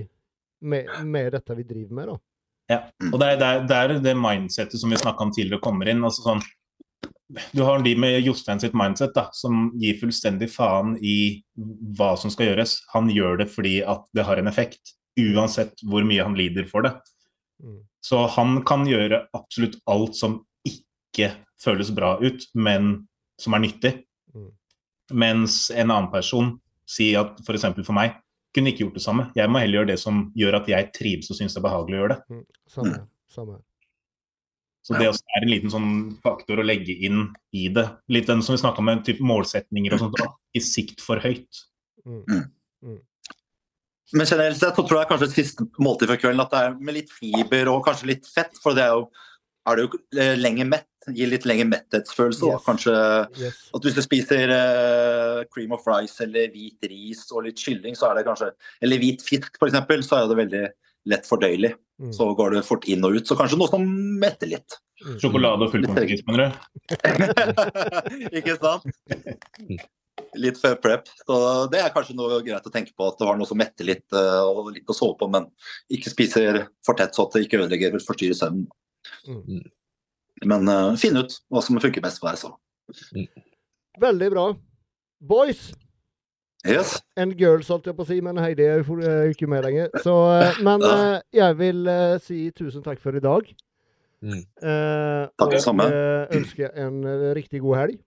med, 0.62 0.88
med 1.06 1.32
dette 1.36 1.56
vi 1.58 1.64
driver 1.64 1.94
med. 1.94 2.08
da. 2.08 2.18
Ja. 2.68 2.80
Og 3.14 3.20
det 3.20 3.28
er, 3.28 3.38
det, 3.40 3.48
er, 3.48 3.68
det 3.68 3.76
er 3.78 4.00
det 4.04 4.16
mindsettet 4.20 4.80
som 4.80 4.92
vi 4.92 5.00
snakka 5.00 5.24
om 5.24 5.34
tidligere, 5.36 5.64
kommer 5.64 5.88
inn. 5.92 6.04
altså 6.04 6.24
sånn 6.24 6.46
du 7.52 7.60
har 7.68 7.82
de 7.84 7.92
med 8.00 8.22
Jostein 8.24 8.60
sitt 8.60 8.76
mindset, 8.78 9.12
da, 9.16 9.26
som 9.36 9.68
gir 9.76 9.98
fullstendig 10.00 10.48
faen 10.54 10.94
i 11.04 11.44
hva 11.98 12.14
som 12.20 12.32
skal 12.32 12.54
gjøres. 12.54 12.78
Han 12.94 13.10
gjør 13.12 13.42
det 13.42 13.50
fordi 13.52 13.82
at 13.84 14.06
det 14.16 14.24
har 14.24 14.40
en 14.40 14.48
effekt, 14.48 14.94
uansett 15.20 15.76
hvor 15.84 16.08
mye 16.08 16.24
han 16.24 16.38
lider 16.40 16.68
for 16.72 16.88
det. 16.88 16.94
Mm. 17.64 17.82
Så 18.04 18.24
han 18.38 18.62
kan 18.68 18.86
gjøre 18.88 19.26
absolutt 19.36 19.80
alt 19.90 20.16
som 20.18 20.40
ikke 20.68 21.32
føles 21.62 21.92
bra 21.96 22.16
ut, 22.22 22.46
men 22.54 23.08
som 23.42 23.58
er 23.58 23.66
nyttig. 23.66 23.94
Mm. 24.36 24.50
Mens 25.18 25.60
en 25.74 25.92
annen 25.92 26.12
person, 26.14 26.56
sier 26.88 27.26
at 27.26 27.40
f.eks. 27.44 27.68
For, 27.68 27.86
for 27.90 27.98
meg, 27.98 28.18
kunne 28.56 28.72
ikke 28.72 28.86
gjort 28.86 28.98
det 28.98 29.06
samme. 29.06 29.30
Jeg 29.38 29.52
må 29.52 29.62
heller 29.62 29.82
gjøre 29.82 29.92
det 29.92 30.02
som 30.02 30.28
gjør 30.38 30.62
at 30.62 30.70
jeg 30.72 30.92
trives 30.96 31.32
og 31.32 31.40
syns 31.40 31.56
det 31.56 31.62
er 31.62 31.68
behagelig 31.68 31.98
å 31.98 32.02
gjøre 32.02 32.16
det. 32.16 32.22
Mm. 32.34 32.44
Samme. 32.74 33.00
Samme. 33.34 33.58
Så 34.88 34.96
det 34.96 35.10
også 35.10 35.36
er 35.36 35.44
en 35.44 35.52
liten 35.52 35.72
sånn 35.72 35.88
faktor 36.24 36.62
å 36.62 36.64
legge 36.64 36.94
inn 37.04 37.26
i 37.52 37.66
det. 37.76 37.84
Litt 38.14 38.30
den 38.30 38.40
som 38.46 38.56
vi 38.56 38.62
snakka 38.62 38.80
om, 38.80 38.92
typ 39.04 39.20
målsetninger 39.20 39.98
og 39.98 40.00
sånt. 40.00 40.22
da. 40.22 40.30
Ikke 40.56 40.64
sikt 40.70 41.04
for 41.04 41.20
høyt. 41.20 41.60
Men 44.16 44.26
generelt 44.30 44.60
sett 44.60 44.78
så 44.78 44.84
tror 44.88 45.02
jeg 45.02 45.10
kanskje 45.10 45.28
et 45.28 45.36
siste 45.36 45.66
måltid 45.84 46.08
for 46.12 46.22
kvelden 46.22 46.44
at 46.44 46.54
det 46.54 46.60
er 46.64 46.78
med 46.80 46.96
litt 46.96 47.10
fiber 47.12 47.72
og 47.74 47.82
kanskje 47.88 48.12
litt 48.14 48.30
fett. 48.32 48.56
For 48.64 48.78
det 48.78 48.86
er 48.86 48.94
jo, 48.96 49.08
er 49.68 49.76
det 49.80 49.88
jo 49.88 50.00
eh, 50.22 50.38
lenger 50.40 50.70
mett. 50.72 50.88
Gir 51.16 51.30
litt 51.32 51.46
lenger 51.48 51.70
metthetsfølelse. 51.72 52.44
da. 52.44 52.56
Yes. 52.56 52.66
Kanskje 52.68 52.96
Yes. 53.40 53.60
at 53.76 53.86
hvis 53.88 53.96
du 53.96 54.02
spiser 54.04 54.52
uh, 54.52 55.44
cream 55.54 55.72
of 55.76 55.86
rice 55.88 56.24
eller 56.24 56.50
hvit 56.52 56.88
ris 56.92 57.22
og 57.32 57.46
litt 57.48 57.60
kylling, 57.64 57.96
så 57.96 58.10
er 58.10 58.20
det 58.20 58.26
kanskje 58.28 58.50
Eller 58.84 59.00
hvit 59.00 59.24
fisk, 59.24 59.56
f.eks., 59.56 60.08
så 60.08 60.20
er 60.20 60.28
det 60.28 60.40
veldig 60.42 60.66
lett 61.08 61.28
fordøyelig. 61.28 61.74
Mm. 62.04 62.12
Så 62.14 62.28
går 62.36 62.58
det 62.58 62.66
fort 62.68 62.88
inn 62.92 63.06
og 63.08 63.16
ut. 63.16 63.28
Så 63.28 63.38
kanskje 63.40 63.60
noe 63.60 63.72
som 63.72 63.88
metter 64.20 64.52
litt. 64.52 64.80
Mm. 65.04 65.16
Sjokolade 65.22 65.68
og 65.68 65.72
fullkornfris, 65.76 66.24
mener 66.28 66.48
du? 66.48 66.50
Ikke 68.40 68.58
sant? 68.60 68.88
Litt 70.38 70.60
før 70.62 70.76
prep. 70.82 71.10
Så 71.24 71.38
det 71.72 71.82
er 71.82 71.94
kanskje 71.94 72.16
noe 72.18 72.40
greit 72.46 72.66
å 72.68 72.74
tenke 72.74 72.94
på. 72.98 73.10
At 73.10 73.20
det 73.20 73.28
har 73.30 73.40
noe 73.40 73.50
som 73.50 73.60
metter 73.60 73.88
litt 73.88 74.16
eh, 74.16 74.44
og 74.46 74.72
litt 74.74 74.90
å 74.90 74.96
sove 74.96 75.18
på, 75.20 75.30
men 75.34 75.50
ikke 75.94 76.14
spiser 76.14 76.64
for 76.86 76.98
tett 77.00 77.18
så 77.18 77.26
at 77.28 77.38
det 77.38 77.46
ikke 77.46 77.62
ødelegger 77.64 77.94
eller 77.94 78.06
forstyrrer 78.06 78.38
søvnen. 78.38 78.68
Mm. 79.28 79.66
Men 80.48 80.70
uh, 80.70 80.94
finn 81.00 81.18
ut 81.18 81.34
hva 81.50 81.64
som 81.66 81.80
funker 81.82 82.04
best 82.04 82.22
for 82.22 82.30
deg. 82.30 82.42
Så. 82.42 83.28
Veldig 84.02 84.32
bra. 84.36 84.48
Boys 85.18 85.70
Yes. 86.68 86.98
and 87.16 87.38
girls, 87.40 87.70
holdt 87.72 87.86
jeg 87.88 87.96
på 87.96 88.04
å 88.04 88.08
si, 88.10 88.18
men 88.22 88.38
Heidi 88.42 88.66
er 88.66 88.82
jo 88.82 88.98
jo 89.00 89.32
ikke 89.32 89.48
med 89.48 89.64
lenger. 89.64 89.88
Så, 90.04 90.14
eh, 90.36 90.58
men 90.68 90.84
uh, 90.84 91.22
jeg 91.34 91.58
vil 91.62 91.88
uh, 91.88 92.18
si 92.22 92.42
tusen 92.58 92.84
takk 92.84 93.00
for 93.02 93.16
i 93.16 93.24
dag. 93.24 93.48
Mm. 94.22 94.42
Eh, 94.42 95.30
Takk 95.38 95.52
det 95.54 95.62
samme. 95.62 95.86
Og 95.86 96.36
ønsker 96.40 96.74
en 96.74 97.04
eh, 97.06 97.30
riktig 97.38 97.62
god 97.62 97.78
helg. 97.84 98.00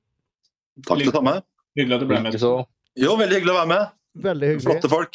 Takk 0.86 1.04
det 1.04 1.14
samme. 1.14 1.36
Hyggelig 1.78 1.94
at 1.96 2.00
du 2.02 2.06
ble 2.10 2.18
med. 2.24 2.32
Så. 2.40 2.50
Jo, 2.98 3.10
veldig 3.20 3.36
hyggelig 3.38 3.52
å 3.54 3.58
være 3.60 3.70
med. 3.70 3.82
Veldig 4.26 4.46
hyggelig. 4.52 4.66
Flotte 4.66 4.88
folk. 4.90 5.14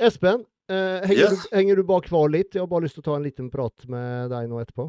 Espen, 0.00 0.38
eh, 0.72 1.00
henger, 1.04 1.18
Yes. 1.26 1.34
du, 1.44 1.48
henger 1.56 1.74
du 1.76 1.82
bak 1.84 2.04
kvar 2.08 2.28
litt? 2.32 2.50
Jeg 2.54 2.60
har 2.64 2.68
bare 2.70 2.82
lyst 2.86 2.94
til 2.96 3.02
å 3.04 3.08
ta 3.10 3.14
en 3.18 3.26
liten 3.26 3.50
prat 3.52 3.76
med 3.88 4.30
deg 4.32 4.48
nå 4.48 4.56
etterpå. 4.64 4.84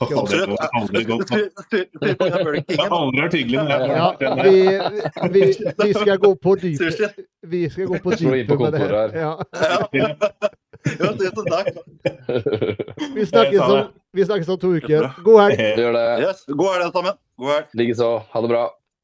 Absolutt. 0.00 0.48
det 0.48 0.56
har 0.56 0.72
aldri 2.96 3.20
vært 3.20 3.34
hyggelig 3.36 3.60
når 3.60 3.70
jeg 3.70 3.80
Ja, 3.92 4.08
vi, 4.40 4.56
vi, 5.34 5.40
vi 5.84 5.90
skal 5.92 6.16
gå 6.22 6.30
på 6.40 6.54
dypet. 6.62 7.18
Vi 7.52 7.60
skal 7.68 7.84
gå 7.90 7.96
på 8.00 8.08
dypet 8.16 8.56
med 8.64 8.72
det 8.72 8.80
her. 8.80 9.12
Ja. 9.12 9.36
Vi 13.14 13.26
snakkes 13.26 13.60
om, 13.60 13.88
vi 14.16 14.24
snakkes 14.24 14.48
om 14.48 14.58
to 14.58 14.72
uker. 14.80 15.10
God 15.24 15.40
helg! 15.44 15.60
Gjør 15.78 15.92
det. 15.98 16.04
God 16.48 16.68
helg, 16.72 16.84
alle 16.86 16.92
sammen. 16.94 17.18
God 17.40 17.50
helg. 17.54 17.66
Likeså. 17.82 18.10
Ha 18.32 18.42
det 18.44 18.50
bra. 18.54 18.62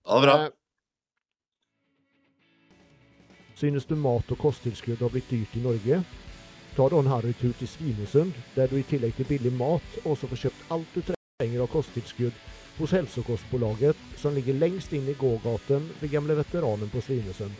Ha 0.09 0.21
det 0.21 0.27
bra. 0.31 0.37
Synes 3.57 3.87
du 3.89 3.95
mat 3.97 4.33
og 4.35 4.37
kosttilskudd 4.37 5.01
har 5.01 5.09
blitt 5.09 5.31
dyrt 5.33 5.55
i 5.57 5.63
Norge? 5.65 6.03
Ta 6.77 6.89
da 6.93 6.99
en 7.01 7.09
harrytur 7.09 7.55
til 7.57 7.69
Svinesund, 7.73 8.35
der 8.53 8.69
du 8.69 8.77
i 8.77 8.85
tillegg 8.85 9.17
til 9.17 9.29
billig 9.31 9.53
mat 9.57 9.95
også 10.05 10.29
får 10.29 10.43
kjøpt 10.43 10.75
alt 10.77 10.91
du 10.93 11.01
trenger 11.07 11.63
av 11.65 11.71
kosttilskudd 11.73 12.37
hos 12.77 12.93
Hälsokostbolaget, 12.93 13.97
som 14.21 14.37
ligger 14.37 14.61
lengst 14.61 14.93
inn 14.93 15.09
i 15.09 15.17
gågaten 15.17 15.89
ved 16.03 16.13
gamle 16.13 16.37
veteranen 16.37 16.93
på 16.93 17.01
Svinesund, 17.01 17.57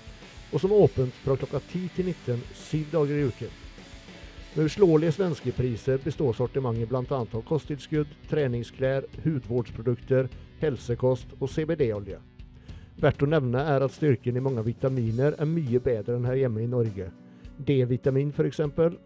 og 0.53 0.61
som 0.61 0.77
er 0.77 0.85
åpent 0.85 1.17
fra 1.25 1.39
klokka 1.41 1.65
10 1.65 1.89
til 1.97 2.13
19 2.13 2.45
syv 2.53 2.93
dager 2.93 3.17
i 3.17 3.27
uken. 3.33 3.59
Med 4.53 4.69
uslåelige 4.69 5.17
svenske 5.17 5.57
priser 5.57 6.05
består 6.05 6.37
sortimentet 6.37 6.93
bl.a. 6.93 7.25
av 7.25 7.43
kosttilskudd, 7.49 8.13
treningsklær, 8.29 9.09
hudvårdsprodukter, 9.25 10.29
helsekost 10.61 11.39
og 11.41 11.49
CBD-olje. 11.49 12.21
Verdt 12.97 13.23
å 13.23 13.29
nevne 13.29 13.61
er 13.61 13.85
at 13.85 13.93
styrken 13.93 14.39
i 14.39 14.41
mange 14.41 14.63
vitaminer 14.65 15.35
er 15.37 15.49
mye 15.49 15.81
bedre 15.85 16.17
enn 16.17 16.25
her 16.25 16.39
hjemme 16.41 16.63
i 16.65 16.69
Norge. 16.71 17.11
D-vitamin 17.57 18.31
f.eks. 18.33 18.63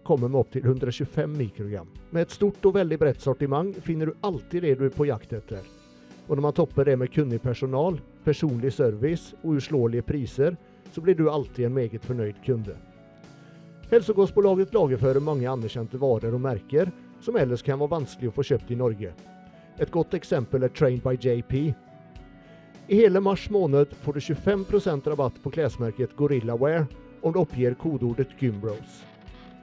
kommer 0.06 0.28
med 0.28 0.38
opptil 0.38 0.64
125 0.64 1.34
mikrogram. 1.34 1.88
Med 2.10 2.22
et 2.22 2.34
stort 2.34 2.64
og 2.66 2.76
veldig 2.78 2.98
bredt 2.98 3.22
sortiment 3.22 3.74
finner 3.82 4.10
du 4.10 4.26
alltid 4.26 4.62
det 4.62 4.76
du 4.78 4.84
er 4.86 4.94
på 4.94 5.08
jakt 5.10 5.34
etter. 5.34 5.66
Og 6.28 6.36
når 6.36 6.44
man 6.46 6.54
topper 6.54 6.86
det 6.86 6.96
med 6.98 7.10
kunnig 7.10 7.42
personal, 7.42 7.98
personlig 8.22 8.72
service 8.74 9.34
og 9.42 9.58
uslåelige 9.58 10.06
priser, 10.06 10.54
så 10.94 11.02
blir 11.02 11.18
du 11.18 11.26
alltid 11.30 11.66
en 11.66 11.74
meget 11.74 12.06
fornøyd 12.06 12.38
kunde. 12.46 12.78
Hälsokostbolaget 13.90 14.74
lagerfører 14.74 15.18
mange 15.20 15.50
anerkjente 15.50 15.98
varer 15.98 16.34
og 16.34 16.42
merker 16.46 16.90
som 17.20 17.36
ellers 17.36 17.62
kan 17.66 17.78
være 17.82 17.96
vanskelig 17.98 18.30
å 18.30 18.38
få 18.38 18.46
kjøpt 18.52 18.70
i 18.70 18.78
Norge. 18.78 19.10
Et 19.82 19.90
godt 19.90 20.14
eksempel 20.14 20.62
er 20.62 20.70
Trained 20.70 21.02
by 21.02 21.16
JP, 21.18 21.74
i 22.90 22.96
hele 22.96 23.20
mars 23.20 23.50
måned 23.50 23.86
får 24.02 24.12
du 24.12 24.20
25% 24.20 25.08
rabatt 25.08 25.42
på 25.42 25.50
klesmerket 25.50 26.16
Gorillaware 26.16 26.86
om 27.22 27.32
du 27.32 27.38
oppgir 27.38 27.74
kodeordet 27.78 28.28
Gymbros. 28.38 29.04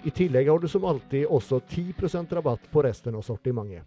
I 0.03 0.13
tillegg 0.15 0.47
har 0.47 0.59
du 0.63 0.67
som 0.71 0.85
alltid 0.87 1.25
også 1.25 1.59
10% 1.59 2.31
rabatt 2.39 2.71
på 2.71 2.83
resten 2.87 3.15
av 3.19 3.25
sortimentet. 3.27 3.83